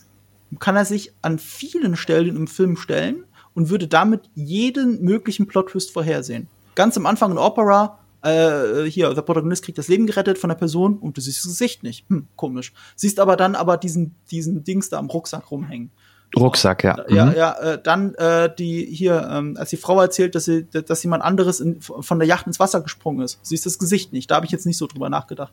kann 0.58 0.76
er 0.76 0.84
sich 0.84 1.12
an 1.22 1.38
vielen 1.38 1.96
Stellen 1.96 2.36
im 2.36 2.46
Film 2.46 2.76
stellen 2.76 3.24
und 3.54 3.70
würde 3.70 3.88
damit 3.88 4.22
jeden 4.34 5.02
möglichen 5.02 5.46
Plot-Twist 5.46 5.92
vorhersehen. 5.92 6.48
Ganz 6.74 6.96
am 6.96 7.06
Anfang 7.06 7.32
in 7.32 7.38
Opera, 7.38 7.98
äh, 8.22 8.84
hier, 8.84 9.14
der 9.14 9.22
Protagonist 9.22 9.64
kriegt 9.64 9.78
das 9.78 9.88
Leben 9.88 10.06
gerettet 10.06 10.38
von 10.38 10.48
der 10.48 10.56
Person 10.56 10.98
und 10.98 11.16
du 11.16 11.20
siehst 11.20 11.38
das 11.38 11.52
Gesicht 11.52 11.82
nicht. 11.82 12.08
Hm, 12.08 12.26
komisch. 12.36 12.72
Siehst 12.96 13.20
aber 13.20 13.36
dann 13.36 13.54
aber 13.54 13.76
diesen, 13.76 14.14
diesen 14.30 14.64
Dings 14.64 14.90
da 14.90 14.98
am 14.98 15.06
Rucksack 15.06 15.50
rumhängen. 15.50 15.90
Rucksack, 16.36 16.82
ja. 16.82 16.96
Ja, 17.08 17.26
mhm. 17.26 17.36
ja, 17.36 17.52
äh, 17.52 17.82
dann 17.82 18.14
äh, 18.16 18.52
die 18.54 18.84
hier, 18.84 19.28
ähm, 19.30 19.56
als 19.56 19.70
die 19.70 19.76
Frau 19.76 20.00
erzählt, 20.00 20.34
dass 20.34 20.44
sie, 20.44 20.64
dass 20.64 21.02
jemand 21.02 21.22
anderes 21.22 21.60
in, 21.60 21.80
von 21.80 22.18
der 22.18 22.26
Yacht 22.26 22.46
ins 22.46 22.58
Wasser 22.58 22.80
gesprungen 22.80 23.20
ist, 23.20 23.38
siehst 23.42 23.64
das 23.64 23.78
Gesicht 23.78 24.12
nicht. 24.12 24.30
Da 24.30 24.36
habe 24.36 24.46
ich 24.46 24.52
jetzt 24.52 24.66
nicht 24.66 24.76
so 24.76 24.86
drüber 24.86 25.08
nachgedacht. 25.08 25.52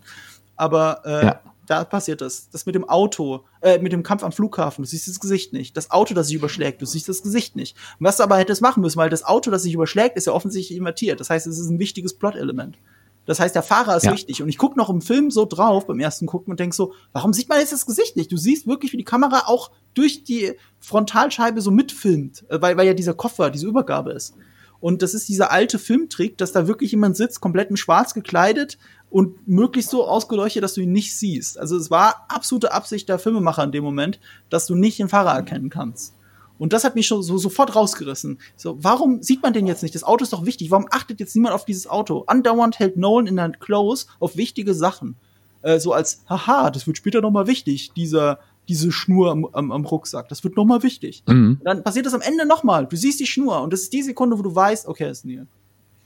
Aber 0.55 1.01
äh, 1.05 1.25
ja. 1.25 1.41
da 1.65 1.83
passiert 1.83 2.21
das. 2.21 2.49
Das 2.49 2.65
mit 2.65 2.75
dem 2.75 2.87
Auto, 2.87 3.45
äh, 3.61 3.79
mit 3.79 3.91
dem 3.91 4.03
Kampf 4.03 4.23
am 4.23 4.31
Flughafen, 4.31 4.83
du 4.83 4.89
siehst 4.89 5.07
das 5.07 5.19
Gesicht 5.19 5.53
nicht. 5.53 5.75
Das 5.77 5.91
Auto, 5.91 6.13
das 6.13 6.27
sich 6.27 6.35
überschlägt, 6.35 6.81
du 6.81 6.85
siehst 6.85 7.09
das 7.09 7.23
Gesicht 7.23 7.55
nicht. 7.55 7.75
was 7.99 8.17
du 8.17 8.23
aber 8.23 8.37
hättest 8.37 8.61
machen 8.61 8.81
müssen, 8.81 8.97
weil 8.97 9.09
das 9.09 9.23
Auto, 9.23 9.51
das 9.51 9.63
sich 9.63 9.73
überschlägt, 9.73 10.17
ist 10.17 10.27
ja 10.27 10.33
offensichtlich 10.33 10.77
invertiert. 10.77 11.19
Das 11.19 11.29
heißt, 11.29 11.47
es 11.47 11.59
ist 11.59 11.69
ein 11.69 11.79
wichtiges 11.79 12.13
Plot-Element. 12.13 12.77
Das 13.25 13.39
heißt, 13.39 13.55
der 13.55 13.63
Fahrer 13.63 13.95
ist 13.95 14.05
ja. 14.05 14.11
wichtig. 14.11 14.41
Und 14.41 14.49
ich 14.49 14.57
gucke 14.57 14.77
noch 14.77 14.89
im 14.89 15.01
Film 15.01 15.31
so 15.31 15.45
drauf, 15.45 15.87
beim 15.87 15.99
ersten 15.99 16.25
Gucken, 16.25 16.51
und 16.51 16.59
denk 16.59 16.73
so, 16.73 16.93
warum 17.13 17.33
sieht 17.33 17.47
man 17.47 17.59
jetzt 17.59 17.71
das 17.71 17.85
Gesicht 17.85 18.17
nicht? 18.17 18.31
Du 18.31 18.37
siehst 18.37 18.67
wirklich, 18.67 18.91
wie 18.91 18.97
die 18.97 19.05
Kamera 19.05 19.43
auch 19.45 19.71
durch 19.93 20.23
die 20.23 20.53
Frontalscheibe 20.79 21.61
so 21.61 21.71
mitfilmt, 21.71 22.43
äh, 22.49 22.61
weil, 22.61 22.75
weil 22.77 22.87
ja 22.87 22.93
dieser 22.93 23.13
Koffer, 23.13 23.49
diese 23.49 23.67
Übergabe 23.67 24.11
ist. 24.11 24.33
Und 24.81 25.01
das 25.01 25.13
ist 25.13 25.29
dieser 25.29 25.49
alte 25.51 25.79
Filmtrick, 25.79 26.37
dass 26.37 26.51
da 26.51 26.67
wirklich 26.67 26.91
jemand 26.91 27.15
sitzt, 27.15 27.39
komplett 27.39 27.69
in 27.69 27.77
schwarz 27.77 28.13
gekleidet, 28.13 28.77
und 29.13 29.47
möglichst 29.47 29.91
so 29.91 30.07
ausgeleuchtet, 30.07 30.63
dass 30.63 30.73
du 30.73 30.81
ihn 30.81 30.91
nicht 30.91 31.15
siehst. 31.15 31.59
Also 31.59 31.77
es 31.77 31.91
war 31.91 32.25
absolute 32.29 32.73
Absicht 32.73 33.07
der 33.07 33.19
Filmemacher 33.19 33.63
in 33.63 33.71
dem 33.71 33.83
Moment, 33.83 34.19
dass 34.49 34.65
du 34.65 34.73
nicht 34.73 34.97
den 34.97 35.07
Fahrer 35.07 35.35
erkennen 35.35 35.69
kannst. 35.69 36.15
Und 36.57 36.73
das 36.73 36.83
hat 36.83 36.95
mich 36.95 37.05
schon 37.05 37.21
so 37.21 37.37
sofort 37.37 37.75
rausgerissen. 37.75 38.39
So, 38.57 38.75
warum 38.81 39.21
sieht 39.21 39.43
man 39.43 39.53
den 39.53 39.67
jetzt 39.67 39.83
nicht? 39.83 39.93
Das 39.93 40.03
Auto 40.03 40.23
ist 40.23 40.33
doch 40.33 40.47
wichtig. 40.47 40.71
Warum 40.71 40.87
achtet 40.89 41.19
jetzt 41.19 41.35
niemand 41.35 41.53
auf 41.53 41.63
dieses 41.63 41.85
Auto? 41.85 42.23
Andauernd 42.25 42.79
hält 42.79 42.97
Nolan 42.97 43.27
in 43.27 43.35
der 43.35 43.51
Close 43.51 44.07
auf 44.19 44.35
wichtige 44.35 44.73
Sachen. 44.73 45.15
Äh, 45.61 45.79
so 45.79 45.93
als, 45.93 46.23
haha, 46.27 46.71
das 46.71 46.87
wird 46.87 46.97
später 46.97 47.21
nochmal 47.21 47.45
wichtig, 47.45 47.91
dieser, 47.95 48.39
diese 48.67 48.91
Schnur 48.91 49.29
am, 49.29 49.45
am, 49.45 49.71
am 49.71 49.85
Rucksack. 49.85 50.27
Das 50.29 50.43
wird 50.43 50.57
nochmal 50.57 50.81
wichtig. 50.81 51.21
Mhm. 51.27 51.61
Dann 51.63 51.83
passiert 51.83 52.07
das 52.07 52.15
am 52.15 52.21
Ende 52.21 52.47
nochmal. 52.47 52.87
Du 52.87 52.95
siehst 52.95 53.19
die 53.19 53.27
Schnur 53.27 53.61
und 53.61 53.73
das 53.73 53.81
ist 53.81 53.93
die 53.93 54.01
Sekunde, 54.01 54.39
wo 54.39 54.41
du 54.41 54.55
weißt, 54.55 54.87
okay, 54.87 55.11
ist 55.11 55.23
Neil. 55.23 55.45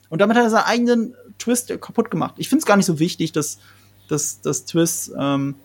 Und 0.09 0.19
damit 0.19 0.35
hat 0.35 0.43
er 0.43 0.49
seinen 0.49 0.65
eigenen 0.65 1.15
Twist 1.39 1.69
kaputt 1.81 2.11
gemacht. 2.11 2.35
Ich 2.37 2.49
finde 2.49 2.61
es 2.61 2.65
gar 2.65 2.77
nicht 2.77 2.85
so 2.85 2.99
wichtig, 2.99 3.31
dass, 3.31 3.59
dass, 4.07 4.41
dass 4.41 4.65
Twists 4.65 5.11
ähm, 5.17 5.55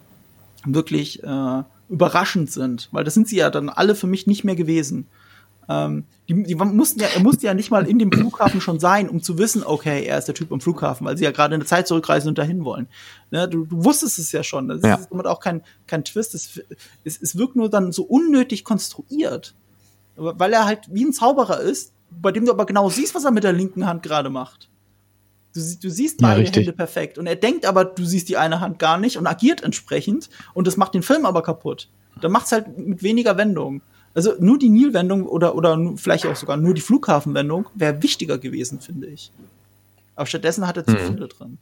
wirklich 0.65 1.23
äh, 1.23 1.62
überraschend 1.89 2.51
sind, 2.51 2.89
weil 2.92 3.05
das 3.05 3.15
sind 3.15 3.28
sie 3.28 3.36
ja 3.36 3.51
dann 3.51 3.68
alle 3.68 3.94
für 3.94 4.07
mich 4.07 4.26
nicht 4.26 4.44
mehr 4.44 4.57
gewesen. 4.57 5.07
Ähm, 5.68 6.05
die, 6.28 6.42
die 6.42 6.55
mussten 6.55 7.01
ja, 7.01 7.09
er 7.09 7.20
musste 7.20 7.47
ja 7.47 7.55
nicht 7.55 7.70
mal 7.70 7.86
in 7.86 7.99
dem 7.99 8.10
Flughafen 8.10 8.60
schon 8.60 8.81
sein, 8.81 9.09
um 9.09 9.23
zu 9.23 9.39
wissen, 9.39 9.62
okay, 9.65 10.05
er 10.05 10.18
ist 10.18 10.26
der 10.26 10.34
Typ 10.34 10.52
am 10.52 10.60
Flughafen, 10.60 11.07
weil 11.07 11.17
sie 11.17 11.25
ja 11.25 11.31
gerade 11.31 11.55
in 11.55 11.60
der 11.60 11.67
Zeit 11.67 11.86
zurückreisen 11.86 12.28
und 12.28 12.39
dahin 12.39 12.65
wollen. 12.65 12.89
Ne, 13.31 13.49
du, 13.49 13.65
du 13.65 13.84
wusstest 13.84 14.18
es 14.18 14.33
ja 14.33 14.42
schon. 14.42 14.68
Das 14.68 14.83
ja. 14.83 14.94
ist 14.94 15.10
damit 15.10 15.26
auch 15.26 15.41
kein, 15.41 15.62
kein 15.86 16.05
Twist. 16.05 16.34
Es, 16.34 16.60
es, 17.05 17.20
es 17.20 17.36
wirkt 17.36 17.57
nur 17.57 17.70
dann 17.70 17.92
so 17.92 18.02
unnötig 18.02 18.65
konstruiert. 18.65 19.55
Weil 20.17 20.52
er 20.52 20.67
halt 20.67 20.81
wie 20.91 21.05
ein 21.05 21.12
Zauberer 21.12 21.60
ist, 21.60 21.92
bei 22.10 22.33
dem 22.33 22.44
du 22.44 22.52
aber 22.52 22.67
genau 22.67 22.91
siehst, 22.91 23.15
was 23.15 23.25
er 23.25 23.31
mit 23.31 23.44
der 23.44 23.52
linken 23.52 23.86
Hand 23.86 24.02
gerade 24.02 24.31
macht. 24.31 24.68
Du, 25.55 25.60
du 25.60 25.90
siehst 25.90 26.20
beide 26.20 26.42
ja, 26.42 26.50
Hände 26.50 26.72
perfekt. 26.72 27.18
Und 27.18 27.26
er 27.26 27.36
denkt 27.36 27.66
aber, 27.66 27.84
du 27.84 28.05
siehst 28.05 28.28
die 28.28 28.36
eine 28.36 28.60
Hand 28.60 28.78
gar 28.78 28.98
nicht 28.98 29.16
und 29.18 29.26
agiert 29.26 29.62
entsprechend. 29.62 30.31
Und 30.55 30.66
das 30.66 30.76
macht 30.76 30.94
den 30.94 31.02
Film 31.02 31.26
aber 31.26 31.42
kaputt. 31.42 31.89
Dann 32.20 32.32
macht's 32.32 32.52
halt 32.52 32.78
mit 32.78 33.02
weniger 33.02 33.36
Wendung. 33.36 33.82
Also 34.14 34.34
nur 34.39 34.58
die 34.58 34.68
Nilwendung 34.68 35.26
oder, 35.26 35.55
oder 35.55 35.78
vielleicht 35.97 36.26
auch 36.26 36.36
sogar 36.36 36.56
nur 36.56 36.74
die 36.74 36.81
Flughafenwendung 36.81 37.68
wäre 37.74 38.02
wichtiger 38.02 38.39
gewesen, 38.39 38.81
finde 38.81 39.06
ich. 39.08 39.31
Aber 40.16 40.26
stattdessen 40.26 40.66
hat 40.66 40.76
er 40.76 40.84
zu 40.84 40.92
mhm. 40.92 41.06
viele 41.06 41.28
drin. 41.28 41.58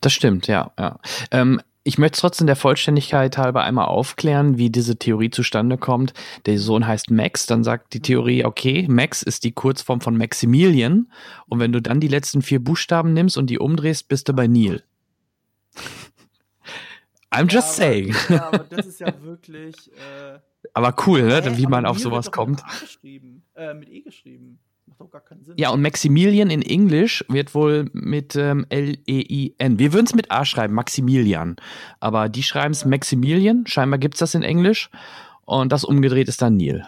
Das 0.00 0.12
stimmt, 0.12 0.46
ja, 0.46 0.70
ja. 0.78 0.98
Ähm, 1.30 1.60
ich 1.86 1.98
möchte 1.98 2.20
trotzdem 2.20 2.48
der 2.48 2.56
Vollständigkeit 2.56 3.38
halber 3.38 3.62
einmal 3.62 3.86
aufklären, 3.86 4.58
wie 4.58 4.70
diese 4.70 4.96
Theorie 4.96 5.30
zustande 5.30 5.78
kommt. 5.78 6.14
Der 6.46 6.58
Sohn 6.58 6.84
heißt 6.84 7.12
Max, 7.12 7.46
dann 7.46 7.62
sagt 7.62 7.94
die 7.94 8.00
Theorie, 8.00 8.44
okay, 8.44 8.86
Max 8.88 9.22
ist 9.22 9.44
die 9.44 9.52
Kurzform 9.52 10.00
von 10.00 10.16
Maximilian. 10.16 11.08
Und 11.46 11.60
wenn 11.60 11.70
du 11.70 11.80
dann 11.80 12.00
die 12.00 12.08
letzten 12.08 12.42
vier 12.42 12.58
Buchstaben 12.58 13.12
nimmst 13.12 13.38
und 13.38 13.50
die 13.50 13.60
umdrehst, 13.60 14.08
bist 14.08 14.28
du 14.28 14.32
bei 14.32 14.48
Neil. 14.48 14.82
I'm 17.30 17.48
just 17.48 17.78
ja, 17.78 17.84
saying. 17.84 18.16
Aber, 18.16 18.34
ja, 18.34 18.48
aber 18.48 18.58
das 18.68 18.86
ist 18.86 18.98
ja 18.98 19.22
wirklich. 19.22 19.92
Äh, 19.92 20.40
aber 20.74 20.92
cool, 21.06 21.22
ne? 21.22 21.56
Wie 21.56 21.66
man 21.66 21.86
auf 21.86 22.00
sowas 22.00 22.32
kommt. 22.32 22.64
Äh, 23.04 23.74
mit 23.74 23.88
E 23.90 24.00
geschrieben. 24.00 24.58
Macht 24.86 25.00
doch 25.00 25.10
gar 25.10 25.20
keinen 25.20 25.44
Sinn. 25.44 25.54
Ja, 25.56 25.70
und 25.70 25.82
Maximilian 25.82 26.50
in 26.50 26.62
Englisch 26.62 27.24
wird 27.28 27.54
wohl 27.54 27.90
mit 27.92 28.36
ähm, 28.36 28.66
L-E-I-N. 28.68 29.78
Wir 29.78 29.92
würden 29.92 30.06
es 30.06 30.14
mit 30.14 30.30
A 30.30 30.44
schreiben, 30.44 30.74
Maximilian. 30.74 31.56
Aber 31.98 32.28
die 32.28 32.42
schreiben 32.42 32.72
es. 32.72 32.84
Maximilian. 32.84 33.66
Scheinbar 33.66 33.98
gibt 33.98 34.14
es 34.14 34.20
das 34.20 34.34
in 34.34 34.42
Englisch. 34.42 34.90
Und 35.44 35.72
das 35.72 35.84
umgedreht 35.84 36.28
ist 36.28 36.42
dann 36.42 36.56
Neil. 36.56 36.86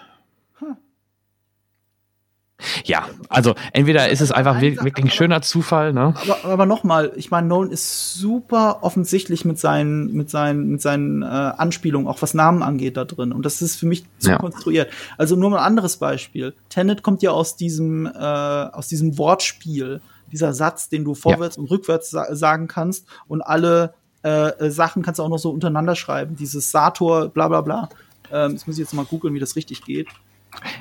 Ja, 2.84 3.08
also 3.28 3.54
entweder 3.72 4.08
ist 4.08 4.20
es 4.20 4.32
einfach 4.32 4.60
wirklich 4.60 5.04
ein 5.04 5.10
schöner 5.10 5.42
Zufall, 5.42 5.92
ne? 5.92 6.14
Aber, 6.22 6.44
aber 6.44 6.66
nochmal, 6.66 7.12
ich 7.14 7.30
meine, 7.30 7.46
Nolan 7.46 7.70
ist 7.70 8.14
super 8.14 8.78
offensichtlich 8.82 9.44
mit 9.44 9.60
seinen, 9.60 10.12
mit 10.12 10.28
seinen, 10.28 10.68
mit 10.68 10.82
seinen 10.82 11.22
äh, 11.22 11.26
Anspielungen, 11.26 12.08
auch 12.08 12.20
was 12.20 12.34
Namen 12.34 12.64
angeht, 12.64 12.96
da 12.96 13.04
drin. 13.04 13.32
Und 13.32 13.46
das 13.46 13.62
ist 13.62 13.76
für 13.76 13.86
mich 13.86 14.04
zu 14.18 14.30
ja. 14.30 14.38
konstruiert. 14.38 14.90
Also 15.16 15.36
nur 15.36 15.50
mal 15.50 15.58
ein 15.58 15.64
anderes 15.64 15.98
Beispiel. 15.98 16.52
Tenet 16.68 17.04
kommt 17.04 17.22
ja 17.22 17.30
aus 17.30 17.54
diesem, 17.54 18.06
äh, 18.06 18.18
aus 18.18 18.88
diesem 18.88 19.18
Wortspiel, 19.18 20.00
dieser 20.32 20.52
Satz, 20.52 20.88
den 20.88 21.04
du 21.04 21.14
vorwärts 21.14 21.56
ja. 21.56 21.62
und 21.62 21.70
rückwärts 21.70 22.10
sa 22.10 22.34
sagen 22.34 22.66
kannst 22.66 23.06
und 23.28 23.40
alle 23.40 23.94
äh, 24.24 24.48
äh, 24.48 24.70
Sachen 24.70 25.02
kannst 25.02 25.20
du 25.20 25.22
auch 25.22 25.28
noch 25.28 25.38
so 25.38 25.50
untereinander 25.50 25.94
schreiben. 25.94 26.34
Dieses 26.36 26.70
Sator, 26.70 27.28
bla 27.28 27.48
bla 27.48 27.60
bla. 27.60 27.88
Ähm, 28.32 28.52
jetzt 28.52 28.66
muss 28.66 28.76
ich 28.76 28.80
jetzt 28.80 28.94
mal 28.94 29.04
googeln, 29.04 29.32
wie 29.32 29.40
das 29.40 29.56
richtig 29.56 29.84
geht. 29.84 30.08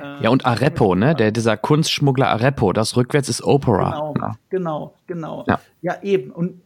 Äh, 0.01 0.23
ja, 0.23 0.29
und 0.29 0.45
Arepo, 0.45 0.95
ne? 0.95 1.15
Der, 1.15 1.31
dieser 1.31 1.57
Kunstschmuggler 1.57 2.29
Arepo, 2.29 2.73
das 2.73 2.95
rückwärts 2.95 3.29
ist 3.29 3.43
Opera. 3.43 3.89
Genau, 3.89 4.13
ja. 4.19 4.35
genau, 4.49 4.93
genau. 5.07 5.45
Ja. 5.47 5.59
ja. 5.81 6.01
eben. 6.03 6.31
Und 6.31 6.61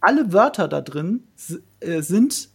alle 0.00 0.32
Wörter 0.32 0.68
da 0.68 0.80
drin 0.80 1.24
äh, 1.80 2.00
sind, 2.00 2.48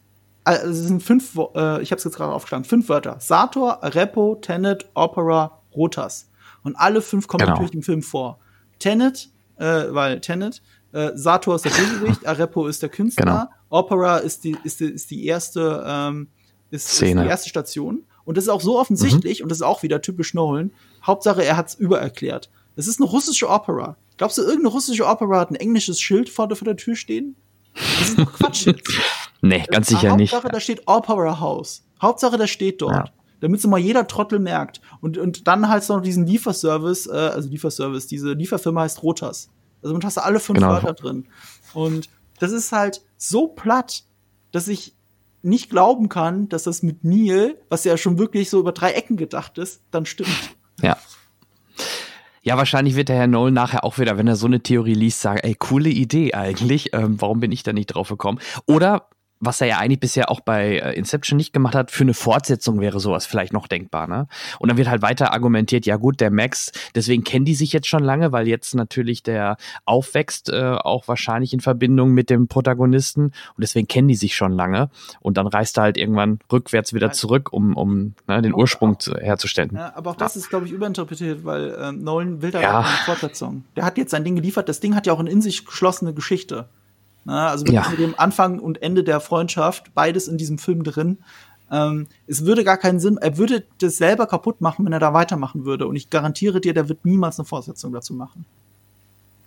also 0.43 0.67
es 0.69 0.88
sind 0.88 1.03
fünf, 1.03 1.35
äh, 1.35 1.81
ich 1.81 1.91
habe 1.91 1.98
es 1.98 2.03
jetzt 2.03 2.15
gerade 2.15 2.31
aufgeschlagen, 2.31 2.65
fünf 2.65 2.90
Wörter. 2.90 3.17
Sator, 3.19 3.83
Arepo, 3.83 4.35
Tenet, 4.35 4.90
Opera, 4.93 5.59
Rotas. 5.75 6.30
Und 6.64 6.75
alle 6.75 7.01
fünf 7.01 7.27
kommen 7.27 7.40
genau. 7.40 7.53
natürlich 7.53 7.73
im 7.73 7.83
Film 7.83 8.03
vor. 8.03 8.40
Tenet, 8.80 9.30
äh, 9.57 9.85
weil 9.90 10.22
Tenet, 10.22 10.61
äh, 10.93 11.11
Sator 11.15 11.56
ist 11.56 11.65
der 11.65 11.72
Bösewicht, 11.72 12.25
Arepo 12.27 12.67
ist 12.67 12.81
der 12.81 12.90
Künstler, 12.90 13.25
genau. 13.25 13.48
Opera 13.69 14.17
ist 14.17 14.43
die, 14.43 14.57
ist 14.64 14.80
die, 14.80 14.85
ist 14.85 15.09
die 15.11 15.25
erste, 15.25 15.83
ähm, 15.88 16.27
ist, 16.69 16.91
ist 16.91 17.01
die 17.01 17.11
erste 17.11 17.49
Station. 17.49 18.03
Und 18.24 18.38
das 18.38 18.45
ist 18.45 18.50
auch 18.50 18.61
so 18.61 18.80
offensichtlich, 18.80 19.40
mhm. 19.40 19.43
und 19.43 19.50
das 19.50 19.59
ist 19.59 19.64
auch 19.64 19.83
wieder 19.83 20.01
typisch 20.01 20.33
Nolan. 20.33 20.72
Hauptsache, 21.03 21.43
er 21.43 21.58
hat 21.58 21.69
es 21.69 21.75
übererklärt. 21.75 22.50
Das 22.75 22.88
ist 22.88 23.00
eine 23.00 23.09
russische 23.09 23.50
Opera. 23.50 23.98
Glaubst 24.17 24.38
du, 24.38 24.43
irgendeine 24.43 24.69
russische 24.69 25.06
Opera 25.06 25.40
hat 25.40 25.51
ein 25.51 25.56
englisches 25.56 26.00
Schild 26.00 26.30
vor 26.30 26.48
der, 26.48 26.56
vor 26.56 26.66
der 26.66 26.77
Tür 26.77 26.95
stehen? 26.95 27.35
Das 27.74 28.09
ist 28.09 28.19
doch 28.19 28.33
Quatsch 28.33 28.66
jetzt. 28.66 28.88
nee, 29.41 29.64
ganz 29.69 29.88
sicher 29.88 30.00
Hauptsache, 30.00 30.17
nicht. 30.17 30.33
Hauptsache, 30.33 30.51
da 30.51 30.59
steht 30.59 30.83
Opera 30.88 31.40
House. 31.40 31.83
Hauptsache, 32.01 32.38
das 32.38 32.50
steht 32.50 32.82
dort. 32.82 32.93
Ja. 32.93 33.06
Damit 33.40 33.61
so 33.61 33.67
mal 33.67 33.80
jeder 33.80 34.08
Trottel 34.08 34.40
merkt. 34.40 34.82
Und, 35.01 35.17
und 35.17 35.48
dann 35.48 35.67
halt 35.67 35.88
noch 35.90 36.01
diesen 36.01 36.27
Lieferservice, 36.27 37.08
äh, 37.08 37.11
also 37.11 37.50
Lieferservice, 37.50 38.08
diese 38.08 38.33
Lieferfirma 38.33 38.82
heißt 38.82 39.01
Rotas. 39.01 39.50
Also 39.82 39.93
damit 39.93 40.06
hast 40.06 40.17
du 40.17 40.24
alle 40.24 40.40
fünf 40.40 40.59
genau. 40.59 40.72
Wörter 40.74 40.93
drin. 40.93 41.27
Und 41.74 42.09
das 42.40 42.51
ist 42.51 42.72
halt 42.72 43.01
so 43.17 43.48
platt, 43.48 44.03
dass 44.51 44.67
ich 44.67 44.93
nicht 45.43 45.69
glauben 45.69 46.09
kann, 46.09 46.49
dass 46.49 46.63
das 46.63 46.83
mit 46.83 47.03
Neil, 47.03 47.59
was 47.69 47.83
ja 47.83 47.97
schon 47.97 48.17
wirklich 48.17 48.49
so 48.49 48.59
über 48.59 48.71
drei 48.71 48.91
Ecken 48.91 49.17
gedacht 49.17 49.57
ist, 49.57 49.81
dann 49.91 50.05
stimmt. 50.05 50.29
Ja. 50.81 50.97
Ja, 52.43 52.57
wahrscheinlich 52.57 52.95
wird 52.95 53.09
der 53.09 53.17
Herr 53.17 53.27
Nolan 53.27 53.53
nachher 53.53 53.83
auch 53.83 53.99
wieder, 53.99 54.17
wenn 54.17 54.27
er 54.27 54.35
so 54.35 54.47
eine 54.47 54.61
Theorie 54.61 54.95
liest, 54.95 55.21
sagen, 55.21 55.39
ey, 55.43 55.53
coole 55.53 55.89
Idee 55.89 56.33
eigentlich, 56.33 56.91
ähm, 56.93 57.21
warum 57.21 57.39
bin 57.39 57.51
ich 57.51 57.61
da 57.61 57.71
nicht 57.71 57.87
drauf 57.87 58.09
gekommen? 58.09 58.39
Oder 58.65 59.09
was 59.41 59.59
er 59.59 59.67
ja 59.67 59.77
eigentlich 59.79 59.99
bisher 59.99 60.29
auch 60.29 60.39
bei 60.39 60.77
äh, 60.77 60.93
Inception 60.93 61.35
nicht 61.35 61.51
gemacht 61.51 61.75
hat, 61.75 61.91
für 61.91 62.03
eine 62.03 62.13
Fortsetzung 62.13 62.79
wäre 62.79 62.99
sowas 62.99 63.25
vielleicht 63.25 63.53
noch 63.53 63.67
denkbar, 63.67 64.07
ne? 64.07 64.27
Und 64.59 64.69
dann 64.69 64.77
wird 64.77 64.87
halt 64.87 65.01
weiter 65.01 65.33
argumentiert, 65.33 65.85
ja 65.85 65.97
gut, 65.97 66.21
der 66.21 66.31
Max, 66.31 66.71
deswegen 66.95 67.23
kennen 67.23 67.45
die 67.45 67.55
sich 67.55 67.73
jetzt 67.73 67.87
schon 67.87 68.03
lange, 68.03 68.31
weil 68.31 68.47
jetzt 68.47 68.75
natürlich 68.75 69.23
der 69.23 69.57
aufwächst, 69.85 70.49
äh, 70.49 70.61
auch 70.61 71.07
wahrscheinlich 71.07 71.53
in 71.53 71.59
Verbindung 71.59 72.11
mit 72.11 72.29
dem 72.29 72.47
Protagonisten 72.47 73.25
und 73.25 73.33
deswegen 73.57 73.87
kennen 73.87 74.07
die 74.07 74.15
sich 74.15 74.35
schon 74.35 74.51
lange 74.51 74.89
und 75.19 75.37
dann 75.37 75.47
reist 75.47 75.77
er 75.77 75.83
halt 75.83 75.97
irgendwann 75.97 76.39
rückwärts 76.51 76.93
wieder 76.93 77.11
zurück, 77.11 77.51
um, 77.51 77.75
um 77.75 78.13
ne, 78.27 78.41
den 78.41 78.53
Ursprung 78.53 78.99
zu, 78.99 79.15
herzustellen. 79.15 79.71
Ja, 79.73 79.93
aber 79.95 80.11
auch 80.11 80.15
das 80.15 80.35
ist, 80.35 80.49
glaube 80.49 80.67
ich, 80.67 80.71
überinterpretiert, 80.71 81.43
weil 81.43 81.73
äh, 81.73 81.91
Nolan 81.91 82.41
will 82.43 82.51
da 82.51 82.61
ja. 82.61 82.79
eine 82.79 82.87
Fortsetzung. 83.05 83.63
Der 83.75 83.85
hat 83.85 83.97
jetzt 83.97 84.11
sein 84.11 84.23
Ding 84.23 84.35
geliefert, 84.35 84.69
das 84.69 84.79
Ding 84.79 84.95
hat 84.95 85.07
ja 85.07 85.13
auch 85.13 85.19
eine 85.19 85.31
in 85.31 85.41
sich 85.41 85.65
geschlossene 85.65 86.13
Geschichte. 86.13 86.69
Na, 87.24 87.50
also 87.50 87.64
mit, 87.66 87.74
ja. 87.74 87.88
mit 87.90 88.00
dem 88.00 88.16
Anfang 88.17 88.59
und 88.59 88.82
Ende 88.82 89.03
der 89.03 89.19
Freundschaft, 89.19 89.93
beides 89.93 90.27
in 90.27 90.38
diesem 90.38 90.58
Film 90.58 90.83
drin. 90.83 91.19
Ähm, 91.72 92.08
es 92.27 92.45
würde 92.45 92.64
gar 92.64 92.77
keinen 92.77 93.00
Sinn, 93.00 93.17
er 93.17 93.38
würde 93.38 93.64
das 93.80 93.98
selber 93.98 94.27
kaputt 94.27 94.59
machen, 94.59 94.85
wenn 94.85 94.93
er 94.93 95.00
da 95.00 95.14
weitermachen 95.14 95.66
würde. 95.66 95.88
Und 95.88 95.95
ich 95.95 96.09
garantiere 96.09 96.59
dir, 96.59 96.74
der 96.74 96.90
wird 96.90 97.06
niemals 97.06 97.40
eine 97.40 97.45
Fortsetzung 97.45 97.93
dazu 97.93 98.14
machen. 98.14 98.45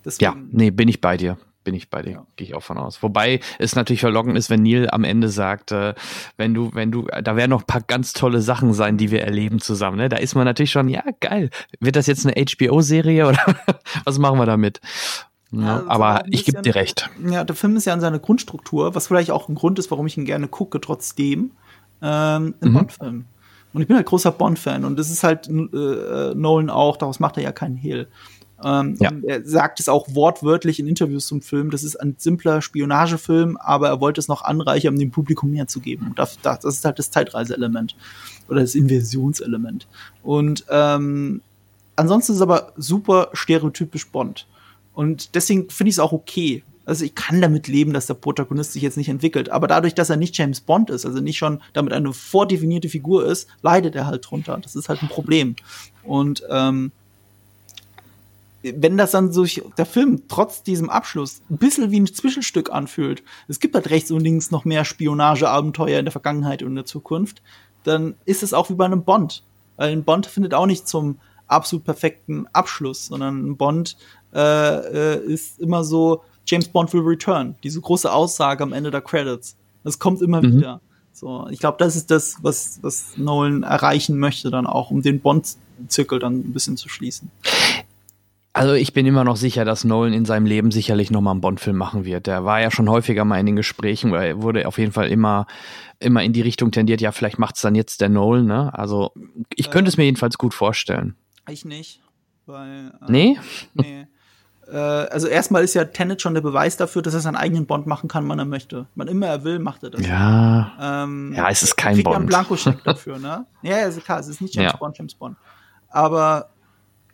Deswegen, 0.05 0.25
ja, 0.25 0.37
nee, 0.51 0.71
bin 0.71 0.89
ich 0.89 1.01
bei 1.01 1.17
dir. 1.17 1.37
Bin 1.65 1.75
ich 1.75 1.89
bei 1.89 2.03
dir, 2.03 2.11
ja. 2.11 2.27
gehe 2.37 2.47
ich 2.47 2.55
auch 2.55 2.63
von 2.63 2.77
aus. 2.77 3.03
Wobei 3.03 3.41
es 3.59 3.75
natürlich 3.75 4.01
verlockend 4.01 4.37
ist, 4.37 4.51
wenn 4.51 4.63
Neil 4.63 4.91
am 4.91 5.03
Ende 5.03 5.31
sagt, 5.31 5.73
äh, 5.73 5.95
wenn 6.37 6.53
du, 6.53 6.71
wenn 6.75 6.93
du, 6.93 7.07
da 7.23 7.37
werden 7.37 7.51
noch 7.51 7.63
ein 7.63 7.67
paar 7.67 7.81
ganz 7.81 8.13
tolle 8.13 8.43
Sachen 8.43 8.75
sein, 8.75 8.99
die 8.99 9.11
wir 9.11 9.23
erleben 9.23 9.61
zusammen. 9.61 9.97
Ne? 9.97 10.11
Da 10.11 10.19
ist 10.19 10.35
man 10.35 10.45
natürlich 10.45 10.73
schon, 10.73 10.89
ja, 10.89 11.03
geil. 11.21 11.49
Wird 11.81 11.97
das 11.97 12.07
jetzt 12.07 12.27
eine 12.27 12.35
HBO-Serie 12.35 13.27
oder 13.27 13.57
was 14.05 14.19
machen 14.19 14.39
wir 14.39 14.45
damit? 14.45 14.81
Ja, 15.61 15.77
also 15.77 15.89
aber 15.89 16.25
ich 16.31 16.45
gebe 16.45 16.63
dir 16.63 16.75
recht. 16.75 17.11
Ja, 17.25 17.45
der 17.45 17.57
Film 17.57 17.77
ist 17.77 17.85
ja 17.85 17.93
an 17.93 18.01
seiner 18.01 18.19
Grundstruktur, 18.19 18.95
was 18.95 19.07
vielleicht 19.07 19.31
auch 19.31 19.49
ein 19.49 19.55
Grund 19.55 19.79
ist, 19.79 19.91
warum 19.91 20.07
ich 20.07 20.17
ihn 20.17 20.25
gerne 20.25 20.49
gucke, 20.49 20.81
trotzdem, 20.81 21.53
ähm, 22.03 22.55
ein 22.61 22.69
mhm. 22.69 22.73
Bond-Film. 22.73 23.25
Und 23.73 23.83
ich 23.83 23.89
bin 23.89 23.97
halt 23.97 24.07
großer 24.07 24.31
Bond-Fan 24.31 24.85
und 24.85 24.99
das 24.99 25.11
ist 25.11 25.25
halt 25.25 25.49
äh, 25.49 26.35
Nolan 26.35 26.71
auch, 26.71 26.97
daraus 26.97 27.19
macht 27.19 27.37
er 27.37 27.43
ja 27.43 27.53
keinen 27.53 27.77
Hehl. 27.77 28.09
Ähm, 28.63 28.97
ja. 29.01 29.11
Er 29.27 29.45
sagt 29.45 29.81
es 29.81 29.89
auch 29.89 30.15
wortwörtlich 30.15 30.79
in 30.79 30.87
Interviews 30.87 31.27
zum 31.27 31.43
Film, 31.43 31.71
das 31.71 31.83
ist 31.83 31.97
ein 31.97 32.15
simpler 32.17 32.63
Spionagefilm, 32.63 33.57
aber 33.57 33.89
er 33.89 34.01
wollte 34.01 34.21
es 34.21 34.29
noch 34.29 34.43
anreichern, 34.43 34.95
um 34.95 35.01
dem 35.01 35.11
Publikum 35.11 35.51
mehr 35.51 35.67
zu 35.67 35.81
geben. 35.81 36.07
Und 36.09 36.19
das, 36.19 36.39
das 36.41 36.65
ist 36.65 36.85
halt 36.85 36.99
das 36.99 37.11
Zeitreiseelement 37.11 37.97
oder 38.49 38.61
das 38.61 38.75
Inversionselement. 38.75 39.89
Und 40.23 40.65
ähm, 40.71 41.43
ansonsten 41.97 42.33
ist 42.33 42.37
es 42.37 42.43
aber 42.43 42.73
super 42.77 43.31
stereotypisch 43.33 44.09
Bond. 44.11 44.47
Und 44.95 45.35
deswegen 45.35 45.69
finde 45.71 45.91
ich 45.91 45.97
es 45.97 45.99
auch 45.99 46.13
okay. 46.13 46.63
Also 46.87 47.05
ich 47.05 47.15
kann 47.15 47.41
damit 47.41 47.67
leben, 47.67 47.93
dass 47.93 48.07
der 48.07 48.15
Protagonist 48.15 48.73
sich 48.73 48.83
jetzt 48.83 48.97
nicht 48.97 49.09
entwickelt. 49.09 49.49
Aber 49.49 49.67
dadurch, 49.67 49.95
dass 49.95 50.11
er 50.11 50.17
nicht 50.17 50.37
James 50.37 50.61
Bond 50.61 50.91
ist, 50.91 51.07
also 51.07 51.21
nicht 51.21 51.39
schon 51.39 51.61
damit 51.73 51.93
eine 51.93 52.13
vordefinierte 52.13 52.89
Figur 52.89 53.27
ist, 53.27 53.49
leidet 53.63 53.95
er 53.95 54.07
halt 54.07 54.29
drunter. 54.29 54.59
Das 54.63 54.77
ist 54.77 54.89
halt 54.89 55.03
ein 55.03 55.09
Problem. 55.09 55.57
Und 56.03 56.43
ähm, 56.51 56.93
wenn 58.63 58.97
das 58.97 59.11
dann 59.11 59.33
so 59.33 59.45
der 59.77 59.87
Film 59.87 60.23
trotz 60.29 60.63
diesem 60.63 60.89
Abschluss 60.89 61.43
ein 61.51 61.59
bisschen 61.59 61.91
wie 61.91 62.01
ein 62.01 62.07
Zwischenstück 62.07 62.71
anfühlt, 62.71 63.23
es 63.49 63.61
gibt 63.61 63.75
halt 63.75 63.91
rechts 63.91 64.11
und 64.11 64.21
links 64.21 64.51
noch 64.51 64.65
mehr 64.65 64.85
Spionageabenteuer 64.85 65.99
in 65.99 66.07
der 66.07 66.13
Vergangenheit 66.13 66.63
und 66.63 66.71
in 66.71 66.77
der 66.77 66.87
Zukunft, 66.87 67.43
dann 67.85 68.15
ist 68.25 68.43
es 68.43 68.55
auch 68.55 68.71
wie 68.71 68.75
bei 68.75 68.87
einem 68.87 69.05
Bond. 69.05 69.43
Weil 69.77 69.93
ein 69.93 70.05
Bond 70.05 70.27
findet 70.27 70.55
auch 70.55 70.67
nicht 70.67 70.89
zum 70.89 71.19
absolut 71.47 71.85
perfekten 71.85 72.47
Abschluss, 72.53 73.07
sondern 73.07 73.51
ein 73.51 73.57
Bond 73.57 73.97
äh, 74.35 75.15
äh, 75.15 75.25
ist 75.25 75.61
immer 75.61 75.85
so, 75.85 76.23
James 76.47 76.69
Bond 76.69 76.93
will 76.93 77.03
return. 77.03 77.55
Diese 77.63 77.81
große 77.81 78.13
Aussage 78.13 78.63
am 78.63 78.73
Ende 78.73 78.91
der 78.91 79.01
Credits. 79.01 79.57
Das 79.83 79.99
kommt 79.99 80.23
immer 80.23 80.43
mhm. 80.43 80.59
wieder. 80.59 80.81
So, 81.13 81.47
ich 81.51 81.61
glaube, 81.61 81.77
das 81.79 81.95
ist 81.95 82.11
das, 82.11 82.39
was, 82.43 82.81
was 82.83 83.17
Nolan 83.17 83.63
erreichen 83.63 84.19
möchte 84.19 84.51
dann 84.51 84.67
auch, 84.67 84.91
um 84.91 85.01
den 85.01 85.21
Bond-Zirkel 85.21 86.19
dann 86.19 86.41
ein 86.41 86.53
bisschen 86.53 86.77
zu 86.77 86.89
schließen. 86.89 87.31
Also 88.53 88.75
ich 88.75 88.93
bin 88.93 89.05
immer 89.05 89.25
noch 89.25 89.37
sicher, 89.37 89.65
dass 89.65 89.85
Nolan 89.85 90.13
in 90.13 90.25
seinem 90.25 90.47
Leben 90.47 90.71
sicherlich 90.71 91.11
nochmal 91.11 91.33
einen 91.33 91.41
Bond-Film 91.41 91.77
machen 91.77 92.05
wird. 92.05 92.27
Der 92.27 92.45
war 92.45 92.61
ja 92.61 92.71
schon 92.71 92.89
häufiger 92.89 93.25
mal 93.25 93.39
in 93.39 93.47
den 93.47 93.57
Gesprächen, 93.57 94.13
weil 94.13 94.29
er 94.29 94.43
wurde 94.43 94.67
auf 94.67 94.79
jeden 94.79 94.93
Fall 94.93 95.09
immer, 95.09 95.47
immer 95.99 96.23
in 96.23 96.33
die 96.33 96.41
Richtung 96.41 96.71
tendiert, 96.71 97.01
ja, 97.01 97.11
vielleicht 97.11 97.39
macht's 97.39 97.63
dann 97.63 97.75
jetzt 97.75 98.01
der 98.01 98.09
Nolan, 98.09 98.47
ne? 98.47 98.73
Also 98.73 99.13
ich 99.55 99.71
könnte 99.71 99.89
es 99.89 99.97
mir 99.97 100.05
jedenfalls 100.05 100.39
gut 100.39 100.55
vorstellen. 100.55 101.17
Ich 101.49 101.65
nicht. 101.65 102.01
Weil, 102.47 102.93
äh, 103.01 103.11
nee? 103.11 103.39
Nee. 103.75 104.07
Äh, 104.71 104.77
also 104.77 105.27
erstmal 105.27 105.65
ist 105.65 105.75
ja 105.75 105.85
Tenet 105.85 106.23
schon 106.23 106.35
der 106.35 106.41
Beweis 106.41 106.77
dafür, 106.77 107.03
dass 107.03 107.15
er 107.15 107.21
seinen 107.21 107.37
eigenen 107.37 107.67
Bond 107.67 107.87
machen 107.87 108.09
kann, 108.09 108.29
wann 108.29 108.39
er 108.39 108.45
möchte. 108.45 108.87
Wann 108.95 109.09
immer 109.09 109.27
er 109.27 109.45
will, 109.45 109.59
macht 109.59 109.83
er 109.83 109.91
das. 109.91 110.07
Ja. 110.07 111.05
Ähm, 111.05 111.33
ja, 111.35 111.49
es 111.51 111.63
ist 111.63 111.77
kein 111.77 112.03
Bond. 112.03 112.17
Einen 112.17 112.27
Blankoscheck 112.27 112.83
dafür, 112.85 113.19
ne? 113.19 113.47
Ja, 113.63 113.77
also 113.79 114.01
klar, 114.01 114.21
es 114.21 114.29
ist 114.29 114.41
nicht 114.41 114.55
James 114.55 114.73
ja. 114.73 114.79
Bond, 114.79 114.99
James 114.99 115.15
Bond. 115.15 115.37
Aber 115.89 116.51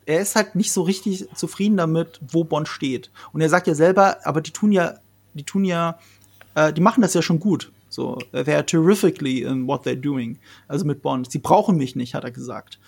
er 0.07 0.21
ist 0.21 0.35
halt 0.35 0.55
nicht 0.55 0.73
so 0.73 0.83
richtig 0.83 1.29
zufrieden 1.35 1.77
damit, 1.77 2.21
wo 2.29 2.45
Bond 2.45 2.69
steht. 2.69 3.11
Und 3.33 3.41
er 3.41 3.49
sagt 3.49 3.67
ja 3.67 3.75
selber, 3.75 4.19
aber 4.25 4.41
die 4.41 4.51
tun 4.51 4.73
ja, 4.73 4.95
die 5.35 5.45
tun 5.45 5.65
ja, 5.65 5.99
äh, 6.55 6.73
die 6.73 6.81
machen 6.81 7.03
das 7.03 7.15
ja 7.15 7.23
schon 7.23 7.39
gut. 7.39 7.71
So, 7.89 8.19
they 8.33 8.55
are 8.55 8.65
terrifically 8.65 9.43
in 9.43 9.67
what 9.67 9.85
they're 9.85 10.01
doing. 10.01 10.39
Also 10.69 10.85
mit 10.85 11.03
Bond. 11.03 11.31
Sie 11.31 11.39
brauchen 11.39 11.77
mich 11.77 11.97
nicht, 11.97 12.15
hat 12.15 12.25
er 12.25 12.31
gesagt. 12.31 12.79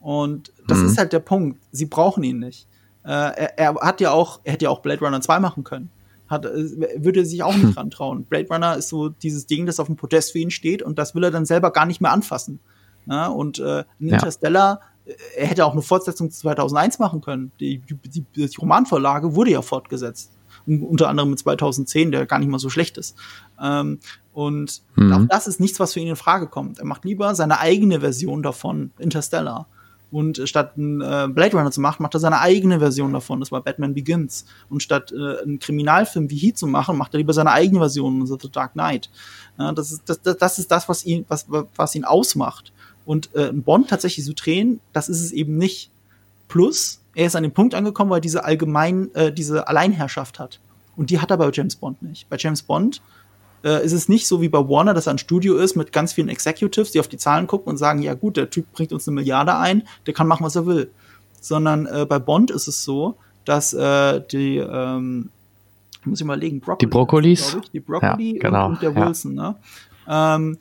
Und 0.00 0.52
das 0.66 0.78
mhm. 0.78 0.86
ist 0.86 0.98
halt 0.98 1.12
der 1.12 1.20
Punkt. 1.20 1.60
Sie 1.72 1.86
brauchen 1.86 2.22
ihn 2.22 2.38
nicht. 2.38 2.67
Äh, 3.08 3.10
er, 3.10 3.58
er, 3.58 3.74
hat 3.76 4.00
ja 4.00 4.12
auch, 4.12 4.40
er 4.44 4.52
hätte 4.52 4.66
ja 4.66 4.70
auch 4.70 4.80
Blade 4.80 5.04
Runner 5.04 5.20
2 5.20 5.40
machen 5.40 5.64
können. 5.64 5.90
Hat, 6.28 6.44
äh, 6.44 7.02
würde 7.02 7.24
sich 7.24 7.42
auch 7.42 7.56
nicht 7.56 7.74
dran 7.76 7.90
trauen. 7.90 8.24
Blade 8.24 8.48
Runner 8.48 8.76
ist 8.76 8.90
so 8.90 9.08
dieses 9.08 9.46
Ding, 9.46 9.66
das 9.66 9.80
auf 9.80 9.86
dem 9.86 9.96
Podest 9.96 10.32
für 10.32 10.38
ihn 10.38 10.50
steht 10.50 10.82
und 10.82 10.98
das 10.98 11.14
will 11.14 11.24
er 11.24 11.30
dann 11.30 11.46
selber 11.46 11.70
gar 11.70 11.86
nicht 11.86 12.00
mehr 12.00 12.12
anfassen. 12.12 12.60
Ja, 13.06 13.28
und 13.28 13.58
äh, 13.58 13.80
ein 13.80 13.86
ja. 14.00 14.14
Interstellar 14.14 14.80
er 15.36 15.46
hätte 15.46 15.64
auch 15.64 15.72
eine 15.72 15.82
Fortsetzung 15.82 16.30
2001 16.30 16.98
machen 16.98 17.20
können. 17.20 17.52
Die, 17.60 17.80
die, 18.04 18.24
die 18.34 18.50
Romanvorlage 18.58 19.34
wurde 19.34 19.50
ja 19.52 19.62
fortgesetzt. 19.62 20.32
Unter 20.66 21.08
anderem 21.08 21.30
mit 21.30 21.38
2010, 21.38 22.12
der 22.12 22.26
gar 22.26 22.38
nicht 22.38 22.48
mal 22.48 22.58
so 22.58 22.68
schlecht 22.68 22.98
ist. 22.98 23.16
Ähm, 23.60 24.00
und 24.32 24.82
mhm. 24.96 25.12
auch 25.12 25.26
das 25.28 25.46
ist 25.46 25.60
nichts, 25.60 25.80
was 25.80 25.94
für 25.94 26.00
ihn 26.00 26.08
in 26.08 26.16
Frage 26.16 26.46
kommt. 26.46 26.78
Er 26.78 26.84
macht 26.84 27.04
lieber 27.04 27.34
seine 27.34 27.58
eigene 27.58 28.00
Version 28.00 28.42
davon, 28.42 28.90
Interstellar. 28.98 29.66
Und 30.10 30.40
statt 30.48 30.72
einen 30.76 31.02
äh, 31.02 31.28
Blade 31.28 31.56
Runner 31.56 31.70
zu 31.70 31.82
machen, 31.82 32.02
macht 32.02 32.14
er 32.14 32.20
seine 32.20 32.40
eigene 32.40 32.78
Version 32.78 33.12
davon. 33.12 33.40
Das 33.40 33.52
war 33.52 33.62
Batman 33.62 33.92
Begins. 33.92 34.46
Und 34.70 34.82
statt 34.82 35.12
äh, 35.12 35.42
einen 35.42 35.58
Kriminalfilm 35.58 36.30
wie 36.30 36.36
Heat 36.36 36.56
zu 36.56 36.66
machen, 36.66 36.96
macht 36.96 37.14
er 37.14 37.18
lieber 37.18 37.34
seine 37.34 37.50
eigene 37.50 37.78
Version, 37.78 38.26
The 38.26 38.50
Dark 38.50 38.72
Knight. 38.72 39.10
Ja, 39.58 39.72
das, 39.72 39.92
ist, 39.92 40.02
das, 40.08 40.20
das 40.22 40.58
ist 40.58 40.70
das, 40.70 40.88
was 40.88 41.04
ihn, 41.04 41.26
was, 41.28 41.46
was 41.76 41.94
ihn 41.94 42.04
ausmacht. 42.04 42.72
Und 43.04 43.34
äh, 43.34 43.52
Bond 43.52 43.88
tatsächlich 43.88 44.24
zu 44.24 44.34
drehen, 44.34 44.80
das 44.92 45.08
ist 45.08 45.20
es 45.20 45.32
eben 45.32 45.56
nicht. 45.58 45.90
Plus, 46.48 47.00
er 47.14 47.26
ist 47.26 47.36
an 47.36 47.42
dem 47.42 47.52
Punkt 47.52 47.74
angekommen, 47.74 48.10
weil 48.10 48.18
er 48.18 48.22
diese 48.22 48.44
allgemein, 48.44 49.14
äh, 49.14 49.32
diese 49.32 49.68
Alleinherrschaft 49.68 50.38
hat. 50.38 50.60
Und 50.96 51.10
die 51.10 51.20
hat 51.20 51.30
er 51.30 51.36
bei 51.36 51.50
James 51.52 51.76
Bond 51.76 52.02
nicht. 52.02 52.28
Bei 52.28 52.36
James 52.38 52.62
Bond 52.62 53.02
äh, 53.64 53.84
ist 53.84 53.92
es 53.92 54.08
nicht 54.08 54.26
so 54.26 54.40
wie 54.40 54.48
bei 54.48 54.58
Warner, 54.58 54.94
dass 54.94 55.06
er 55.06 55.14
ein 55.14 55.18
Studio 55.18 55.56
ist 55.56 55.76
mit 55.76 55.92
ganz 55.92 56.12
vielen 56.12 56.28
Executives, 56.28 56.92
die 56.92 57.00
auf 57.00 57.08
die 57.08 57.16
Zahlen 57.16 57.46
gucken 57.46 57.70
und 57.70 57.76
sagen, 57.76 58.02
ja 58.02 58.14
gut, 58.14 58.36
der 58.36 58.50
Typ 58.50 58.72
bringt 58.72 58.92
uns 58.92 59.08
eine 59.08 59.14
Milliarde 59.14 59.56
ein, 59.56 59.82
der 60.06 60.14
kann 60.14 60.26
machen, 60.26 60.44
was 60.44 60.56
er 60.56 60.66
will. 60.66 60.90
Sondern 61.40 61.86
äh, 61.86 62.06
bei 62.08 62.18
Bond 62.18 62.50
ist 62.50 62.68
es 62.68 62.84
so, 62.84 63.16
dass 63.44 63.72
äh, 63.72 64.20
die, 64.30 64.58
ähm, 64.58 65.30
muss 66.04 66.20
ich 66.20 66.26
mal 66.26 66.38
legen, 66.38 66.60
Broccoli, 66.60 66.78
die 66.78 66.86
Brokkolis, 66.86 67.56
ich, 67.62 67.70
die 67.70 67.80
Broccoli 67.80 68.34
ja, 68.34 68.40
genau, 68.40 68.66
und, 68.66 68.72
und, 68.72 68.82
der 68.82 68.94
Wilson, 68.94 69.36
ja. 69.36 69.50
ne? 69.50 69.56
Ähm, 70.08 70.58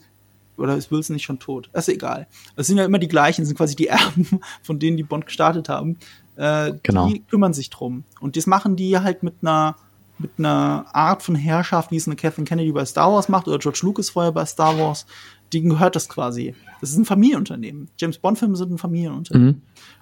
oder 0.58 0.76
ist 0.76 0.92
Wilson 0.92 1.14
nicht 1.14 1.26
schon 1.26 1.40
tot? 1.40 1.70
Das 1.72 1.88
ist 1.88 1.94
egal. 1.94 2.28
Es 2.56 2.68
sind 2.68 2.78
ja 2.78 2.86
immer 2.86 2.98
die 2.98 3.08
gleichen, 3.08 3.42
das 3.42 3.50
sind 3.50 3.58
quasi 3.58 3.76
die 3.76 3.88
Erben, 3.90 4.42
von 4.64 4.80
denen 4.80 4.98
die 4.98 5.04
Bond 5.04 5.26
gestartet 5.26 5.70
haben. 5.70 5.98
Äh, 6.36 6.74
genau. 6.84 7.08
Die 7.08 7.22
kümmern 7.22 7.54
sich 7.54 7.70
drum. 7.70 8.04
Und 8.20 8.36
das 8.38 8.48
machen 8.48 8.76
die 8.76 8.98
halt 8.98 9.24
mit 9.24 9.36
einer 9.42 9.76
mit 10.20 10.32
einer 10.38 10.86
Art 10.94 11.22
von 11.22 11.36
Herrschaft, 11.36 11.92
wie 11.92 11.98
es 11.98 12.08
eine 12.08 12.16
Kathleen 12.16 12.46
Kennedy 12.46 12.72
bei 12.72 12.86
Star 12.86 13.12
Wars 13.12 13.30
macht 13.30 13.48
oder 13.48 13.60
George 13.60 13.80
Lucas 13.84 14.10
vorher 14.10 14.32
bei 14.32 14.46
Star 14.46 14.78
Wars. 14.78 15.06
Die 15.54 15.62
gehört 15.62 15.96
das 15.96 16.10
quasi. 16.10 16.56
Das 16.82 16.92
ist 16.92 16.98
ein 16.98 17.06
Familienunternehmen. 17.06 17.90
James 17.98 18.18
Bond-Filme 18.18 18.56
sind 18.56 18.72
ein 18.72 18.78
Familienunternehmen. 18.78 19.48
Mhm. 19.48 19.62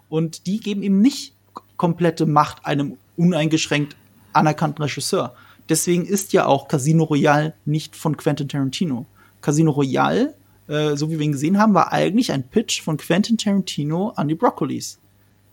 Und 0.09 0.47
die 0.47 0.59
geben 0.59 0.83
ihm 0.83 1.01
nicht 1.01 1.33
komplette 1.77 2.25
Macht 2.25 2.65
einem 2.65 2.97
uneingeschränkt 3.17 3.95
anerkannten 4.33 4.83
Regisseur. 4.83 5.35
Deswegen 5.69 6.05
ist 6.05 6.33
ja 6.33 6.45
auch 6.45 6.67
Casino 6.67 7.03
Royale 7.03 7.53
nicht 7.65 7.95
von 7.95 8.17
Quentin 8.17 8.47
Tarantino. 8.47 9.05
Casino 9.41 9.71
Royale 9.71 10.33
äh, 10.67 10.95
so 10.95 11.09
wie 11.09 11.19
wir 11.19 11.25
ihn 11.25 11.33
gesehen 11.33 11.57
haben, 11.57 11.73
war 11.73 11.91
eigentlich 11.91 12.31
ein 12.31 12.43
Pitch 12.43 12.81
von 12.81 12.97
Quentin 12.97 13.37
Tarantino 13.37 14.09
an 14.15 14.27
die 14.27 14.35
Broccolis. 14.35 14.99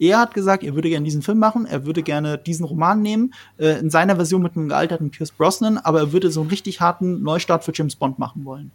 Er 0.02 0.18
hat 0.18 0.34
gesagt, 0.34 0.64
er 0.64 0.74
würde 0.74 0.88
gerne 0.88 1.04
diesen 1.04 1.22
Film 1.22 1.38
machen, 1.38 1.64
er 1.64 1.86
würde 1.86 2.02
gerne 2.02 2.36
diesen 2.36 2.66
Roman 2.66 3.02
nehmen, 3.02 3.34
äh, 3.58 3.78
in 3.78 3.88
seiner 3.88 4.16
Version 4.16 4.42
mit 4.42 4.56
einem 4.56 4.68
gealterten 4.68 5.10
Pierce 5.10 5.30
Brosnan, 5.30 5.78
aber 5.78 6.00
er 6.00 6.12
würde 6.12 6.32
so 6.32 6.40
einen 6.40 6.50
richtig 6.50 6.80
harten 6.80 7.22
Neustart 7.22 7.62
für 7.62 7.70
James 7.72 7.94
Bond 7.94 8.18
machen 8.18 8.44
wollen. 8.44 8.72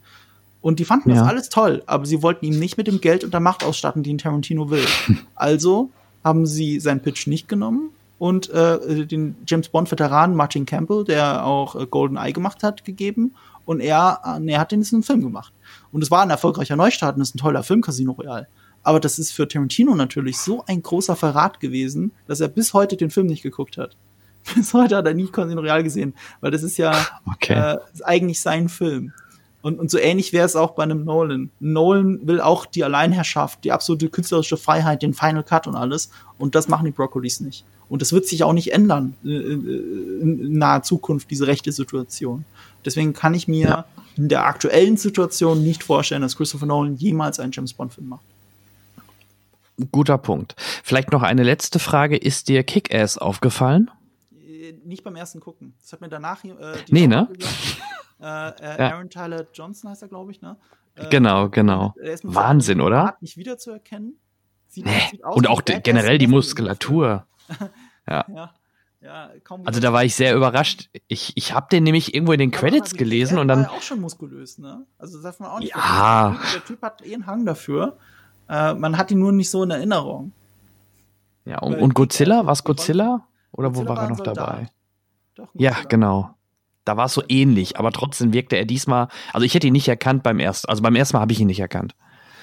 Und 0.61 0.79
die 0.79 0.85
fanden 0.85 1.09
ja. 1.09 1.15
das 1.15 1.27
alles 1.27 1.49
toll, 1.49 1.83
aber 1.85 2.05
sie 2.05 2.23
wollten 2.23 2.45
ihm 2.45 2.57
nicht 2.57 2.77
mit 2.77 2.87
dem 2.87 3.01
Geld 3.01 3.25
und 3.25 3.33
der 3.33 3.41
Macht 3.41 3.65
ausstatten, 3.65 4.03
den 4.03 4.17
Tarantino 4.17 4.69
will. 4.69 4.85
also 5.35 5.89
haben 6.23 6.45
sie 6.45 6.79
seinen 6.79 7.01
Pitch 7.01 7.27
nicht 7.27 7.49
genommen 7.49 7.89
und 8.19 8.49
äh, 8.51 9.05
den 9.05 9.35
James 9.45 9.67
Bond 9.67 9.91
Veteran 9.91 10.33
Martin 10.33 10.65
Campbell, 10.65 11.03
der 11.03 11.45
auch 11.45 11.75
äh, 11.75 11.85
Golden 11.87 12.15
Eye 12.15 12.31
gemacht 12.31 12.63
hat, 12.63 12.85
gegeben 12.85 13.35
und 13.65 13.81
er, 13.81 14.21
äh, 14.23 14.49
er 14.49 14.61
hat 14.61 14.71
den 14.71 14.81
einen 14.89 15.03
Film 15.03 15.21
gemacht. 15.23 15.51
Und 15.91 16.03
es 16.03 16.09
war 16.09 16.21
ein 16.21 16.29
erfolgreicher 16.29 16.77
Neustart 16.77 17.17
und 17.17 17.21
es 17.21 17.31
ist 17.31 17.35
ein 17.35 17.39
toller 17.39 17.63
Film, 17.63 17.81
Casino 17.81 18.13
Royale. 18.13 18.47
Aber 18.87 19.01
das 19.01 19.19
ist 19.19 19.33
für 19.33 19.49
Tarantino 19.49 19.95
natürlich 19.95 20.37
so 20.37 20.63
ein 20.65 20.81
großer 20.81 21.17
Verrat 21.17 21.59
gewesen, 21.59 22.13
dass 22.25 22.39
er 22.39 22.47
bis 22.47 22.73
heute 22.73 22.95
den 22.95 23.09
Film 23.09 23.27
nicht 23.27 23.43
geguckt 23.43 23.77
hat. 23.77 23.97
Bis 24.55 24.73
heute 24.73 24.95
hat 24.95 25.05
er 25.05 25.13
nie 25.13 25.27
Casino 25.27 25.59
Royale 25.59 25.83
gesehen, 25.83 26.13
weil 26.39 26.51
das 26.51 26.63
ist 26.63 26.77
ja 26.77 26.93
okay. 27.25 27.73
äh, 27.73 27.77
eigentlich 28.05 28.39
sein 28.39 28.69
Film. 28.69 29.11
Und, 29.61 29.77
und 29.77 29.91
so 29.91 29.97
ähnlich 29.97 30.31
wäre 30.31 30.45
es 30.45 30.55
auch 30.55 30.71
bei 30.71 30.83
einem 30.83 31.03
Nolan. 31.03 31.49
Nolan 31.59 32.25
will 32.25 32.39
auch 32.39 32.65
die 32.65 32.85
Alleinherrschaft, 32.85 33.65
die 33.65 33.73
absolute 33.73 34.07
künstlerische 34.07 34.55
Freiheit, 34.55 35.01
den 35.01 35.13
Final 35.13 35.43
Cut 35.43 35.67
und 35.67 35.75
alles. 35.75 36.09
Und 36.37 36.55
das 36.55 36.69
machen 36.69 36.85
die 36.85 36.91
Broccolis 36.91 37.41
nicht. 37.41 37.65
Und 37.89 38.01
das 38.01 38.13
wird 38.13 38.25
sich 38.25 38.45
auch 38.45 38.53
nicht 38.53 38.71
ändern 38.71 39.15
äh, 39.25 39.31
äh, 39.31 40.21
in 40.21 40.57
naher 40.57 40.83
Zukunft, 40.83 41.29
diese 41.29 41.45
rechte 41.45 41.73
Situation. 41.73 42.45
Deswegen 42.85 43.11
kann 43.11 43.33
ich 43.33 43.49
mir 43.49 43.67
ja. 43.67 43.85
in 44.15 44.29
der 44.29 44.45
aktuellen 44.45 44.95
Situation 44.95 45.61
nicht 45.61 45.83
vorstellen, 45.83 46.21
dass 46.21 46.37
Christopher 46.37 46.67
Nolan 46.67 46.95
jemals 46.95 47.41
einen 47.41 47.51
James 47.51 47.73
Bond-Film 47.73 48.07
macht. 48.07 48.23
Guter 49.91 50.17
Punkt. 50.17 50.55
Vielleicht 50.83 51.11
noch 51.11 51.23
eine 51.23 51.43
letzte 51.43 51.79
Frage. 51.79 52.17
Ist 52.17 52.49
dir 52.49 52.63
Kick-Ass 52.63 53.17
aufgefallen? 53.17 53.91
Äh, 54.33 54.73
nicht 54.83 55.03
beim 55.03 55.15
ersten 55.15 55.39
Gucken. 55.39 55.75
Das 55.81 55.93
hat 55.93 56.01
mir 56.01 56.09
danach. 56.09 56.43
Äh, 56.43 56.53
nee, 56.89 57.07
ne? 57.07 57.29
Äh, 58.19 58.23
äh, 58.23 58.25
ja. 58.61 58.91
Aaron 58.93 59.09
Tyler 59.09 59.45
Johnson 59.53 59.91
heißt 59.91 60.01
er, 60.01 60.07
glaube 60.07 60.31
ich, 60.31 60.41
ne? 60.41 60.57
Äh, 60.95 61.09
genau, 61.09 61.49
genau. 61.49 61.93
Wahnsinn, 62.23 62.81
oder? 62.81 63.17
Nicht 63.21 63.37
wiederzuerkennen. 63.37 64.17
Sieht, 64.67 64.85
nee. 64.85 64.91
sieht 65.11 65.23
aus, 65.23 65.35
Und 65.35 65.47
auch 65.47 65.63
generell 65.63 66.17
die 66.17 66.27
Muskulatur. 66.27 67.25
ja. 68.07 68.25
ja. 68.27 68.53
Ja, 68.99 69.29
also 69.63 69.79
da 69.79 69.93
war 69.93 70.03
ich 70.03 70.15
sehr 70.15 70.35
überrascht. 70.35 70.89
Ich, 71.07 71.31
ich 71.35 71.53
habe 71.53 71.67
den 71.71 71.83
nämlich 71.83 72.15
irgendwo 72.15 72.33
in 72.33 72.39
den 72.39 72.49
Credits 72.49 72.95
gelesen 72.95 73.37
und 73.37 73.47
dann. 73.47 73.65
War 73.65 73.73
auch 73.73 73.81
schon 73.83 74.01
muskulös, 74.01 74.57
ne? 74.57 74.85
Also 74.97 75.17
das 75.17 75.23
darf 75.23 75.39
man 75.39 75.51
auch 75.51 75.59
nicht. 75.59 75.75
Ja. 75.75 76.35
Der 76.53 76.65
Typ 76.65 76.81
hat 76.81 77.05
eh 77.05 77.13
einen 77.13 77.27
Hang 77.27 77.45
dafür. 77.45 77.99
Äh, 78.49 78.73
man 78.73 78.97
hat 78.97 79.11
ihn 79.11 79.19
nur 79.19 79.31
nicht 79.31 79.49
so 79.49 79.63
in 79.63 79.71
Erinnerung. 79.71 80.31
Ja, 81.45 81.59
und, 81.59 81.75
und 81.75 81.93
Godzilla? 81.93 82.45
War 82.45 82.53
es 82.53 82.63
Godzilla? 82.63 83.25
Oder 83.51 83.69
Godzilla 83.69 83.89
wo 83.89 83.95
war 83.95 84.03
er 84.03 84.09
noch 84.09 84.19
dabei? 84.19 84.69
Doch, 85.35 85.47
ja, 85.53 85.75
genau. 85.87 86.31
Da 86.83 86.97
war 86.97 87.05
es 87.05 87.13
so 87.13 87.23
ähnlich, 87.27 87.77
aber 87.77 87.91
trotzdem 87.91 88.33
wirkte 88.33 88.55
er 88.55 88.65
diesmal. 88.65 89.09
Also 89.33 89.45
ich 89.45 89.53
hätte 89.53 89.67
ihn 89.67 89.73
nicht 89.73 89.87
erkannt 89.87 90.23
beim 90.23 90.39
ersten. 90.39 90.69
Also 90.69 90.81
beim 90.81 90.95
ersten 90.95 91.17
Mal 91.17 91.21
habe 91.21 91.33
ich 91.33 91.39
ihn 91.39 91.47
nicht 91.47 91.59
erkannt. 91.59 91.95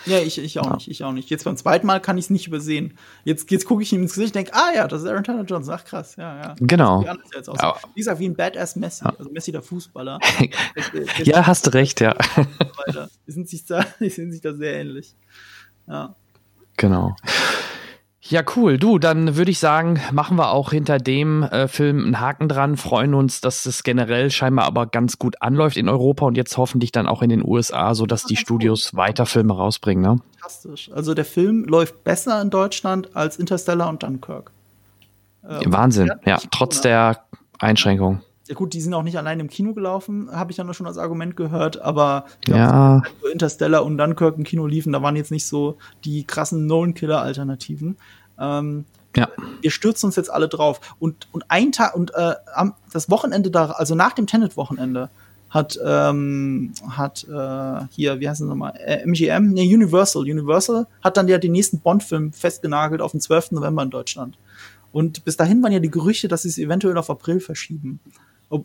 Ja, 0.06 0.18
ich, 0.18 0.38
ich 0.38 0.58
auch 0.58 0.66
ja. 0.66 0.74
nicht, 0.74 0.88
ich 0.88 1.02
auch 1.02 1.12
nicht. 1.12 1.30
Jetzt 1.30 1.44
beim 1.44 1.56
zweiten 1.56 1.86
Mal 1.86 2.00
kann 2.00 2.18
ich 2.18 2.26
es 2.26 2.30
nicht 2.30 2.46
übersehen. 2.46 2.98
Jetzt, 3.24 3.50
jetzt 3.50 3.64
gucke 3.64 3.82
ich 3.82 3.92
ihm 3.92 4.02
ins 4.02 4.14
Gesicht 4.14 4.34
und 4.34 4.36
denke, 4.36 4.52
ah 4.54 4.70
ja, 4.74 4.86
das 4.86 5.02
ist 5.02 5.08
Aaron 5.08 5.24
Taylor 5.24 5.44
Johnson. 5.44 5.74
Ach 5.74 5.84
krass, 5.84 6.16
ja, 6.16 6.36
ja. 6.36 6.54
Genau. 6.60 7.02
Wie 7.02 7.06
ja. 7.06 7.76
Wie 7.94 8.00
gesagt, 8.00 8.18
wie 8.20 8.28
ein 8.28 8.36
Badass 8.36 8.76
Messi, 8.76 9.04
ja. 9.04 9.14
also 9.18 9.30
Messi 9.30 9.52
der 9.52 9.62
Fußballer. 9.62 10.18
der, 10.76 11.04
der 11.04 11.24
ja, 11.24 11.46
hast 11.46 11.66
du 11.66 11.70
recht, 11.72 12.00
ja. 12.00 12.14
Die 13.26 13.32
sind 13.32 13.48
sich 13.48 13.64
da, 13.64 13.86
die 14.00 14.10
sind 14.10 14.32
sich 14.32 14.42
da 14.42 14.52
sehr 14.52 14.74
ähnlich. 14.74 15.14
Ja. 15.86 16.14
Genau. 16.76 17.14
Ja, 18.26 18.42
cool. 18.56 18.78
Du, 18.78 18.98
dann 18.98 19.36
würde 19.36 19.50
ich 19.50 19.58
sagen, 19.58 20.00
machen 20.10 20.38
wir 20.38 20.50
auch 20.50 20.70
hinter 20.70 20.96
dem 20.96 21.42
äh, 21.42 21.68
Film 21.68 22.04
einen 22.04 22.20
Haken 22.20 22.48
dran, 22.48 22.78
freuen 22.78 23.12
uns, 23.12 23.42
dass 23.42 23.66
es 23.66 23.82
generell 23.82 24.30
scheinbar 24.30 24.64
aber 24.64 24.86
ganz 24.86 25.18
gut 25.18 25.42
anläuft 25.42 25.76
in 25.76 25.90
Europa 25.90 26.24
und 26.24 26.34
jetzt 26.34 26.56
hoffentlich 26.56 26.90
dann 26.90 27.06
auch 27.06 27.20
in 27.20 27.28
den 27.28 27.44
USA, 27.44 27.94
sodass 27.94 28.24
die 28.24 28.36
Studios 28.36 28.92
gut. 28.92 28.98
weiter 28.98 29.26
Filme 29.26 29.54
rausbringen. 29.54 30.02
Ne? 30.02 30.20
Fantastisch. 30.40 30.90
Also 30.94 31.12
der 31.12 31.26
Film 31.26 31.64
läuft 31.64 32.02
besser 32.02 32.40
in 32.40 32.48
Deutschland 32.48 33.14
als 33.14 33.36
Interstellar 33.36 33.90
und 33.90 34.02
Dunkirk. 34.02 34.50
Ähm, 35.46 35.60
Wahnsinn, 35.70 36.10
ja, 36.24 36.38
trotz 36.50 36.80
der 36.80 37.24
Einschränkung. 37.58 38.22
Ja 38.46 38.54
gut, 38.54 38.74
die 38.74 38.80
sind 38.80 38.92
auch 38.92 39.02
nicht 39.02 39.16
allein 39.16 39.40
im 39.40 39.48
Kino 39.48 39.72
gelaufen, 39.72 40.28
habe 40.30 40.50
ich 40.50 40.56
dann 40.56 40.72
schon 40.74 40.86
als 40.86 40.98
Argument 40.98 41.34
gehört, 41.34 41.80
aber 41.80 42.26
glaub, 42.42 42.58
ja. 42.58 43.02
Interstellar 43.32 43.84
und 43.84 43.96
Dunkirk 43.96 44.36
im 44.36 44.44
Kino 44.44 44.66
liefen, 44.66 44.92
da 44.92 45.00
waren 45.00 45.16
jetzt 45.16 45.30
nicht 45.30 45.46
so 45.46 45.78
die 46.04 46.24
krassen 46.24 46.66
Nolan-Killer-Alternativen. 46.66 47.96
Ähm, 48.38 48.84
ja. 49.16 49.28
Wir 49.62 49.70
stürzen 49.70 50.06
uns 50.06 50.16
jetzt 50.16 50.30
alle 50.30 50.48
drauf. 50.48 50.94
Und, 50.98 51.28
und 51.32 51.44
ein 51.48 51.72
Tag, 51.72 51.94
und 51.94 52.12
äh, 52.14 52.34
das 52.92 53.10
Wochenende 53.10 53.50
da, 53.50 53.70
also 53.70 53.94
nach 53.94 54.12
dem 54.12 54.26
Tenet-Wochenende, 54.26 55.08
hat, 55.48 55.78
ähm, 55.84 56.72
hat 56.90 57.24
äh, 57.28 57.86
hier, 57.90 58.18
wie 58.18 58.28
heißt 58.28 58.40
es 58.40 58.46
nochmal, 58.46 58.74
äh, 58.76 59.06
MGM, 59.06 59.52
nee, 59.52 59.72
Universal. 59.72 60.22
Universal 60.22 60.86
hat 61.02 61.16
dann 61.16 61.28
ja 61.28 61.38
den 61.38 61.52
nächsten 61.52 61.78
Bond-Film 61.78 62.32
festgenagelt 62.32 63.00
auf 63.00 63.12
den 63.12 63.20
12. 63.20 63.52
November 63.52 63.84
in 63.84 63.90
Deutschland. 63.90 64.36
Und 64.90 65.24
bis 65.24 65.36
dahin 65.36 65.62
waren 65.62 65.72
ja 65.72 65.78
die 65.78 65.90
Gerüchte, 65.90 66.26
dass 66.26 66.42
sie 66.42 66.48
es 66.48 66.58
eventuell 66.58 66.98
auf 66.98 67.08
April 67.08 67.38
verschieben. 67.38 68.00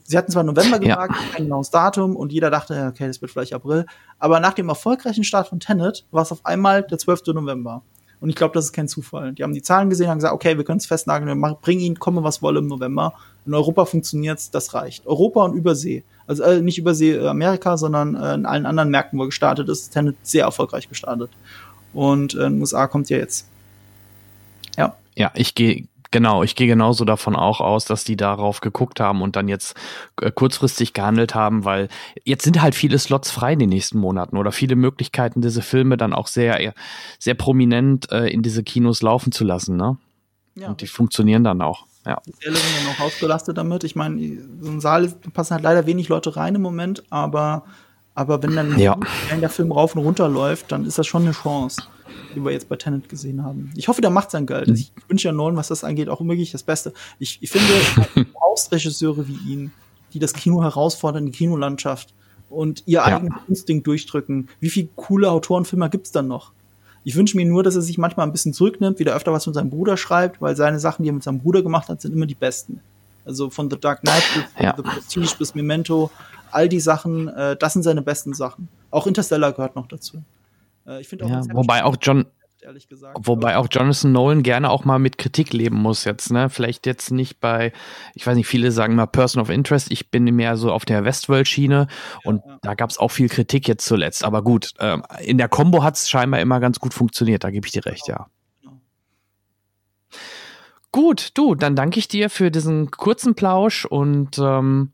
Sie 0.03 0.17
hatten 0.17 0.31
zwar 0.31 0.43
November 0.43 0.79
gesagt, 0.79 1.15
ja. 1.15 1.31
kein 1.33 1.45
genaues 1.45 1.69
Datum 1.69 2.15
und 2.15 2.31
jeder 2.31 2.49
dachte, 2.49 2.87
okay, 2.89 3.07
das 3.07 3.21
wird 3.21 3.31
vielleicht 3.31 3.53
April. 3.53 3.85
Aber 4.19 4.39
nach 4.39 4.53
dem 4.53 4.69
erfolgreichen 4.69 5.23
Start 5.23 5.47
von 5.47 5.59
Tenet 5.59 6.05
war 6.11 6.23
es 6.23 6.31
auf 6.31 6.45
einmal 6.45 6.83
der 6.83 6.97
12. 6.97 7.27
November. 7.27 7.81
Und 8.21 8.29
ich 8.29 8.35
glaube, 8.35 8.53
das 8.53 8.65
ist 8.65 8.73
kein 8.73 8.87
Zufall. 8.87 9.33
Die 9.33 9.43
haben 9.43 9.53
die 9.53 9.61
Zahlen 9.61 9.89
gesehen, 9.89 10.09
haben 10.09 10.17
gesagt, 10.17 10.33
okay, 10.33 10.57
wir 10.57 10.65
können 10.65 10.79
es 10.79 10.85
festnageln, 10.85 11.39
wir 11.39 11.57
bringen 11.61 11.81
ihn, 11.81 11.99
komme 11.99 12.23
was 12.23 12.41
wolle 12.41 12.59
im 12.59 12.67
November. 12.67 13.13
In 13.45 13.53
Europa 13.53 13.85
funktioniert's, 13.85 14.51
das 14.51 14.73
reicht. 14.73 15.07
Europa 15.07 15.45
und 15.45 15.53
Übersee. 15.53 16.03
Also 16.27 16.43
äh, 16.43 16.61
nicht 16.61 16.77
Übersee 16.77 17.13
äh, 17.13 17.27
Amerika, 17.27 17.77
sondern 17.77 18.15
äh, 18.15 18.33
in 18.33 18.45
allen 18.45 18.65
anderen 18.65 18.89
Märkten, 18.89 19.17
wo 19.17 19.23
er 19.23 19.27
gestartet 19.27 19.69
ist, 19.69 19.91
Tenet 19.91 20.17
sehr 20.23 20.43
erfolgreich 20.43 20.89
gestartet. 20.89 21.31
Und 21.93 22.35
äh, 22.35 22.45
in 22.45 22.53
den 22.53 22.61
USA 22.61 22.87
kommt 22.87 23.09
ja 23.09 23.17
jetzt. 23.17 23.47
Ja. 24.77 24.95
Ja, 25.15 25.31
ich 25.35 25.55
gehe 25.55 25.87
Genau, 26.11 26.41
ich 26.41 26.55
gehe 26.55 26.65
genauso 26.65 27.05
davon 27.05 27.35
auch 27.35 27.61
aus, 27.61 27.85
dass 27.85 28.03
die 28.03 28.17
darauf 28.17 28.61
geguckt 28.61 28.99
haben 28.99 29.21
und 29.21 29.35
dann 29.35 29.47
jetzt 29.47 29.75
äh, 30.19 30.31
kurzfristig 30.31 30.93
gehandelt 30.93 31.35
haben, 31.35 31.65
weil 31.65 31.87
jetzt 32.23 32.43
sind 32.43 32.61
halt 32.61 32.73
viele 32.73 32.97
Slots 32.97 33.29
frei 33.29 33.53
in 33.53 33.59
den 33.59 33.69
nächsten 33.69 33.99
Monaten 33.99 34.37
oder 34.37 34.51
viele 34.51 34.75
Möglichkeiten, 34.75 35.41
diese 35.41 35.61
Filme 35.61 35.97
dann 35.97 36.13
auch 36.13 36.25
sehr, 36.25 36.73
sehr 37.19 37.35
prominent 37.35 38.11
äh, 38.11 38.27
in 38.27 38.41
diese 38.41 38.63
Kinos 38.63 39.03
laufen 39.03 39.31
zu 39.31 39.43
lassen, 39.43 39.77
ne? 39.77 39.97
Ja. 40.55 40.69
Und 40.69 40.81
die 40.81 40.87
funktionieren 40.87 41.43
dann 41.43 41.61
auch. 41.61 41.85
Ja. 42.05 42.19
Die 42.25 42.31
Säle 42.31 42.55
sind 42.55 42.87
dann 42.87 42.95
auch 42.95 42.99
ausgelastet 43.05 43.57
damit. 43.57 43.83
Ich 43.83 43.95
meine, 43.95 44.39
so 44.61 44.71
ein 44.71 44.81
Saal 44.81 45.13
passen 45.33 45.53
halt 45.53 45.63
leider 45.63 45.85
wenig 45.85 46.09
Leute 46.09 46.35
rein 46.35 46.55
im 46.55 46.61
Moment, 46.63 47.03
aber, 47.11 47.65
aber 48.15 48.41
wenn 48.41 48.55
dann 48.55 48.79
ja. 48.79 48.97
der 49.39 49.49
Film 49.49 49.71
rauf 49.71 49.95
und 49.95 50.01
runter 50.01 50.27
läuft, 50.27 50.71
dann 50.71 50.85
ist 50.85 50.97
das 50.97 51.05
schon 51.05 51.21
eine 51.21 51.33
Chance 51.33 51.83
wie 52.33 52.43
wir 52.43 52.51
jetzt 52.51 52.69
bei 52.69 52.75
Tenet 52.75 53.09
gesehen 53.09 53.43
haben. 53.43 53.71
Ich 53.75 53.87
hoffe, 53.87 54.01
der 54.01 54.09
macht 54.09 54.31
sein 54.31 54.45
Geld. 54.45 54.69
Ich 54.69 54.91
wünsche 55.07 55.27
ja 55.27 55.33
Nolan, 55.33 55.57
was 55.57 55.69
das 55.69 55.83
angeht, 55.83 56.09
auch 56.09 56.21
wirklich 56.21 56.51
das 56.51 56.63
Beste. 56.63 56.93
Ich, 57.19 57.39
ich 57.41 57.49
finde, 57.49 57.67
du 58.15 58.25
brauchst 58.33 58.71
Regisseure 58.71 59.27
wie 59.27 59.51
ihn, 59.51 59.71
die 60.13 60.19
das 60.19 60.33
Kino 60.33 60.61
herausfordern, 60.61 61.25
die 61.25 61.31
Kinolandschaft 61.31 62.13
und 62.49 62.83
ihr 62.85 62.99
ja. 62.99 63.05
eigenes 63.05 63.33
Instinkt 63.47 63.87
durchdrücken. 63.87 64.49
Wie 64.59 64.69
viele 64.69 64.89
coole 64.95 65.29
Autorenfilme 65.29 65.89
gibt's 65.89 66.11
dann 66.11 66.27
noch? 66.27 66.51
Ich 67.03 67.15
wünsche 67.15 67.37
mir 67.37 67.45
nur, 67.45 67.63
dass 67.63 67.75
er 67.75 67.81
sich 67.81 67.97
manchmal 67.97 68.27
ein 68.27 68.31
bisschen 68.31 68.53
zurücknimmt, 68.53 68.99
wieder 68.99 69.15
öfter 69.15 69.31
was 69.31 69.45
mit 69.45 69.55
seinem 69.55 69.69
Bruder 69.69 69.97
schreibt, 69.97 70.41
weil 70.41 70.55
seine 70.55 70.79
Sachen, 70.79 71.03
die 71.03 71.09
er 71.09 71.13
mit 71.13 71.23
seinem 71.23 71.39
Bruder 71.39 71.61
gemacht 71.63 71.89
hat, 71.89 72.01
sind 72.01 72.13
immer 72.13 72.25
die 72.25 72.35
besten. 72.35 72.81
Also 73.25 73.49
von 73.49 73.69
The 73.69 73.79
Dark 73.79 74.01
Knight 74.01 74.23
bis 74.33 74.63
ja. 74.63 74.73
The 74.75 74.83
Prestige 74.83 75.35
bis 75.37 75.55
Memento, 75.55 76.11
all 76.51 76.67
die 76.67 76.79
Sachen, 76.79 77.27
äh, 77.27 77.55
das 77.55 77.73
sind 77.73 77.83
seine 77.83 78.01
besten 78.01 78.33
Sachen. 78.33 78.67
Auch 78.91 79.07
Interstellar 79.07 79.53
gehört 79.53 79.75
noch 79.75 79.87
dazu. 79.87 80.21
Äh, 80.89 81.01
ich 81.01 81.07
finde 81.07 81.25
auch, 81.25 81.29
ja, 81.29 81.43
wobei 81.53 81.83
auch 81.83 81.97
John, 82.01 82.25
Wobei 83.15 83.55
auch 83.55 83.67
Jonathan 83.71 84.11
Nolan 84.11 84.43
gerne 84.43 84.69
auch 84.69 84.83
mal 84.83 84.99
mit 84.99 85.17
Kritik 85.17 85.53
leben 85.53 85.77
muss 85.77 86.03
jetzt, 86.03 86.29
ne? 86.29 86.49
Vielleicht 86.49 86.85
jetzt 86.85 87.09
nicht 87.09 87.39
bei, 87.39 87.71
ich 88.15 88.27
weiß 88.27 88.35
nicht, 88.35 88.47
viele 88.47 88.73
sagen 88.73 88.95
mal 88.95 89.05
Person 89.05 89.41
of 89.41 89.49
Interest, 89.49 89.89
ich 89.91 90.11
bin 90.11 90.25
mehr 90.25 90.57
so 90.57 90.71
auf 90.71 90.83
der 90.83 91.05
Westworld-Schiene 91.05 91.87
und 92.25 92.43
ja, 92.45 92.51
ja. 92.51 92.59
da 92.61 92.73
gab 92.75 92.89
es 92.89 92.97
auch 92.97 93.11
viel 93.11 93.29
Kritik 93.29 93.67
jetzt 93.69 93.85
zuletzt. 93.85 94.25
Aber 94.25 94.43
gut, 94.43 94.73
ähm, 94.79 95.03
in 95.21 95.37
der 95.37 95.47
Combo 95.47 95.83
hat 95.83 95.95
es 95.95 96.09
scheinbar 96.09 96.41
immer 96.41 96.59
ganz 96.59 96.79
gut 96.79 96.93
funktioniert, 96.93 97.45
da 97.45 97.49
gebe 97.49 97.65
ich 97.65 97.71
dir 97.71 97.85
recht, 97.85 98.05
genau. 98.07 98.19
ja. 98.19 98.27
Genau. 98.61 98.81
Gut, 100.91 101.29
du, 101.35 101.55
dann 101.55 101.77
danke 101.77 101.97
ich 101.97 102.09
dir 102.09 102.29
für 102.29 102.51
diesen 102.51 102.91
kurzen 102.91 103.35
Plausch 103.35 103.85
und 103.85 104.37
ähm, 104.37 104.91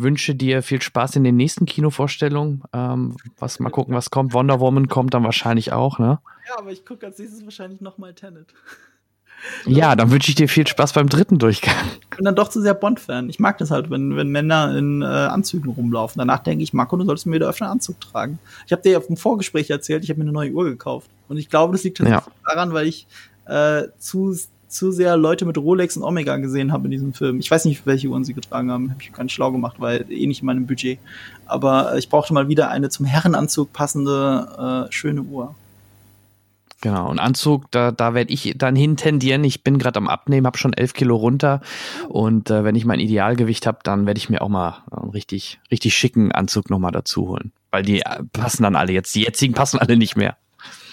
wünsche 0.00 0.34
dir 0.34 0.62
viel 0.62 0.82
Spaß 0.82 1.16
in 1.16 1.24
den 1.24 1.36
nächsten 1.36 1.66
Kinovorstellungen. 1.66 2.62
Ähm, 2.72 3.16
was 3.38 3.58
mal 3.60 3.70
gucken, 3.70 3.94
was 3.94 4.10
kommt. 4.10 4.32
Wonder 4.32 4.60
Woman 4.60 4.88
kommt 4.88 5.14
dann 5.14 5.24
wahrscheinlich 5.24 5.72
auch, 5.72 5.98
ne? 5.98 6.18
Ja, 6.48 6.58
aber 6.58 6.70
ich 6.70 6.84
gucke 6.84 7.06
als 7.06 7.18
nächstes 7.18 7.44
wahrscheinlich 7.44 7.80
nochmal 7.80 8.14
Tenet. 8.14 8.46
Ja, 9.66 9.94
dann 9.94 10.10
wünsche 10.10 10.30
ich 10.30 10.34
dir 10.34 10.48
viel 10.48 10.66
Spaß 10.66 10.94
beim 10.94 11.08
dritten 11.08 11.38
Durchgang. 11.38 11.74
Ich 12.02 12.16
bin 12.16 12.24
dann 12.24 12.34
doch 12.34 12.48
zu 12.48 12.60
sehr 12.60 12.74
Bond-Fan. 12.74 13.30
Ich 13.30 13.38
mag 13.38 13.58
das 13.58 13.70
halt, 13.70 13.88
wenn, 13.88 14.16
wenn 14.16 14.30
Männer 14.30 14.76
in 14.76 15.02
äh, 15.02 15.04
Anzügen 15.04 15.70
rumlaufen. 15.70 16.18
Danach 16.18 16.40
denke 16.40 16.64
ich, 16.64 16.72
Marco, 16.72 16.96
du 16.96 17.04
solltest 17.04 17.26
mir 17.26 17.36
wieder 17.36 17.48
öfter 17.48 17.66
einen 17.66 17.74
Anzug 17.74 18.00
tragen. 18.00 18.38
Ich 18.66 18.72
habe 18.72 18.82
dir 18.82 18.92
ja 18.92 19.00
im 19.08 19.16
Vorgespräch 19.16 19.70
erzählt, 19.70 20.02
ich 20.02 20.10
habe 20.10 20.18
mir 20.18 20.24
eine 20.24 20.32
neue 20.32 20.50
Uhr 20.50 20.64
gekauft. 20.64 21.08
Und 21.28 21.36
ich 21.36 21.48
glaube, 21.48 21.72
das 21.72 21.84
liegt 21.84 21.98
tatsächlich 21.98 22.26
ja. 22.26 22.52
daran, 22.52 22.72
weil 22.72 22.88
ich 22.88 23.06
äh, 23.46 23.84
zu 23.98 24.36
zu 24.68 24.92
sehr 24.92 25.16
Leute 25.16 25.44
mit 25.44 25.56
Rolex 25.56 25.96
und 25.96 26.04
Omega 26.04 26.36
gesehen 26.36 26.72
habe 26.72 26.84
in 26.86 26.90
diesem 26.90 27.12
Film. 27.14 27.40
Ich 27.40 27.50
weiß 27.50 27.64
nicht, 27.64 27.86
welche 27.86 28.08
Uhren 28.08 28.24
sie 28.24 28.34
getragen 28.34 28.70
haben. 28.70 28.90
Habe 28.90 29.02
ich 29.02 29.16
nicht 29.16 29.32
schlau 29.32 29.50
gemacht, 29.50 29.76
weil 29.78 30.04
eh 30.10 30.26
nicht 30.26 30.40
in 30.40 30.46
meinem 30.46 30.66
Budget. 30.66 30.98
Aber 31.46 31.96
ich 31.96 32.08
brauchte 32.08 32.34
mal 32.34 32.48
wieder 32.48 32.70
eine 32.70 32.90
zum 32.90 33.06
Herrenanzug 33.06 33.72
passende, 33.72 34.86
äh, 34.88 34.92
schöne 34.92 35.22
Uhr. 35.22 35.54
Genau, 36.80 37.10
und 37.10 37.18
Anzug, 37.18 37.68
da, 37.72 37.90
da 37.90 38.14
werde 38.14 38.32
ich 38.32 38.54
dann 38.56 38.76
hin 38.76 38.96
tendieren. 38.96 39.42
Ich 39.42 39.64
bin 39.64 39.78
gerade 39.78 39.96
am 39.96 40.08
Abnehmen, 40.08 40.46
habe 40.46 40.58
schon 40.58 40.74
elf 40.74 40.92
Kilo 40.92 41.16
runter. 41.16 41.60
Und 42.08 42.50
äh, 42.50 42.62
wenn 42.62 42.76
ich 42.76 42.84
mein 42.84 43.00
Idealgewicht 43.00 43.66
habe, 43.66 43.78
dann 43.82 44.06
werde 44.06 44.18
ich 44.18 44.30
mir 44.30 44.42
auch 44.42 44.48
mal 44.48 44.84
einen 44.92 45.10
richtig, 45.10 45.58
richtig 45.72 45.94
schicken 45.94 46.30
Anzug 46.30 46.70
nochmal 46.70 46.92
dazu 46.92 47.28
holen. 47.28 47.52
Weil 47.72 47.82
die 47.82 48.02
äh, 48.02 48.22
passen 48.32 48.62
dann 48.62 48.76
alle 48.76 48.92
jetzt. 48.92 49.12
Die 49.16 49.22
jetzigen 49.22 49.54
passen 49.54 49.78
alle 49.78 49.96
nicht 49.96 50.16
mehr. 50.16 50.36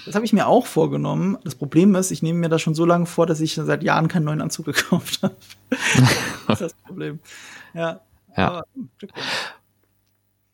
Das 0.05 0.15
habe 0.15 0.25
ich 0.25 0.33
mir 0.33 0.47
auch 0.47 0.65
vorgenommen. 0.65 1.37
Das 1.43 1.55
Problem 1.55 1.95
ist, 1.95 2.11
ich 2.11 2.21
nehme 2.21 2.39
mir 2.39 2.49
das 2.49 2.61
schon 2.61 2.75
so 2.75 2.85
lange 2.85 3.05
vor, 3.05 3.25
dass 3.25 3.41
ich 3.41 3.55
seit 3.55 3.83
Jahren 3.83 4.07
keinen 4.07 4.25
neuen 4.25 4.41
Anzug 4.41 4.65
gekauft 4.67 5.21
habe. 5.23 5.35
das 6.47 6.61
ist 6.61 6.61
das 6.61 6.73
Problem. 6.73 7.19
Ja. 7.73 8.01
Ja, 8.37 8.63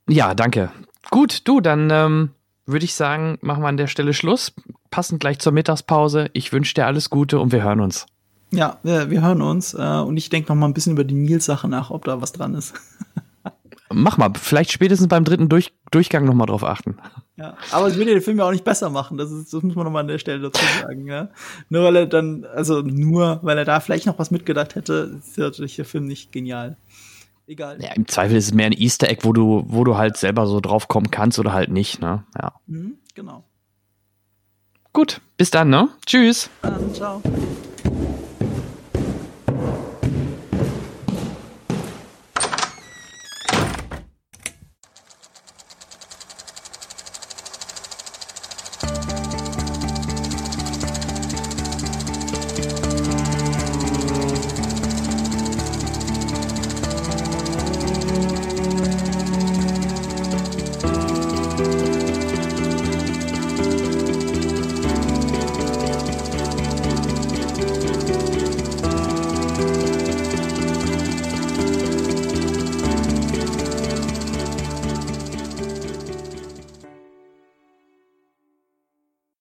ja 0.07 0.35
danke. 0.35 0.71
Gut, 1.09 1.47
du, 1.47 1.61
dann 1.61 1.89
ähm, 1.89 2.29
würde 2.65 2.85
ich 2.85 2.93
sagen, 2.93 3.37
machen 3.41 3.63
wir 3.63 3.67
an 3.67 3.77
der 3.77 3.87
Stelle 3.87 4.13
Schluss. 4.13 4.53
Passend 4.91 5.19
gleich 5.19 5.39
zur 5.39 5.51
Mittagspause. 5.51 6.29
Ich 6.33 6.53
wünsche 6.53 6.73
dir 6.73 6.85
alles 6.85 7.09
Gute 7.09 7.39
und 7.39 7.51
wir 7.51 7.63
hören 7.63 7.79
uns. 7.79 8.05
Ja, 8.51 8.77
wir, 8.83 9.09
wir 9.09 9.21
hören 9.21 9.41
uns. 9.41 9.73
Äh, 9.73 9.77
und 9.77 10.17
ich 10.17 10.29
denke 10.29 10.49
noch 10.49 10.55
mal 10.55 10.67
ein 10.67 10.73
bisschen 10.73 10.93
über 10.93 11.03
die 11.03 11.15
Nils-Sache 11.15 11.67
nach, 11.67 11.89
ob 11.89 12.05
da 12.05 12.21
was 12.21 12.31
dran 12.31 12.55
ist. 12.55 12.73
Mach 13.93 14.17
mal, 14.17 14.31
vielleicht 14.35 14.71
spätestens 14.71 15.07
beim 15.07 15.23
dritten 15.23 15.49
Durch 15.49 15.73
Durchgang 15.91 16.25
noch 16.25 16.33
mal 16.33 16.45
drauf 16.45 16.63
achten. 16.63 16.97
Ja, 17.35 17.57
aber 17.71 17.87
es 17.87 17.95
würde 17.95 18.11
den 18.11 18.21
Film 18.21 18.37
ja 18.37 18.45
auch 18.45 18.51
nicht 18.51 18.63
besser 18.63 18.89
machen. 18.89 19.17
Das, 19.17 19.31
ist, 19.31 19.53
das 19.53 19.63
muss 19.63 19.75
man 19.75 19.85
noch 19.85 19.91
mal 19.91 20.01
an 20.01 20.07
der 20.07 20.19
Stelle 20.19 20.39
dazu 20.39 20.63
sagen. 20.81 21.07
Ja? 21.07 21.29
Nur 21.69 21.83
weil 21.83 21.95
er 21.95 22.05
dann, 22.05 22.45
also 22.45 22.81
nur 22.81 23.39
weil 23.41 23.57
er 23.57 23.65
da 23.65 23.79
vielleicht 23.79 24.05
noch 24.05 24.19
was 24.19 24.31
mitgedacht 24.31 24.75
hätte, 24.75 25.19
ist 25.19 25.37
natürlich 25.37 25.75
der 25.75 25.85
Film 25.85 26.05
nicht 26.05 26.31
genial. 26.31 26.77
Egal. 27.47 27.81
Ja, 27.81 27.91
im 27.93 28.07
Zweifel 28.07 28.37
ist 28.37 28.45
es 28.45 28.53
mehr 28.53 28.67
ein 28.67 28.71
Easter 28.71 29.09
Egg, 29.09 29.21
wo 29.23 29.33
du, 29.33 29.63
wo 29.67 29.83
du 29.83 29.97
halt 29.97 30.15
selber 30.15 30.47
so 30.47 30.61
drauf 30.61 30.87
kommen 30.87 31.11
kannst 31.11 31.39
oder 31.39 31.51
halt 31.51 31.69
nicht. 31.69 31.99
Ne? 31.99 32.23
Ja. 32.39 32.53
Mhm, 32.67 32.97
genau. 33.15 33.43
Gut, 34.93 35.21
bis 35.37 35.51
dann, 35.51 35.69
ne? 35.69 35.89
Tschüss. 36.05 36.49
Dann, 36.61 36.93
ciao. 36.93 37.21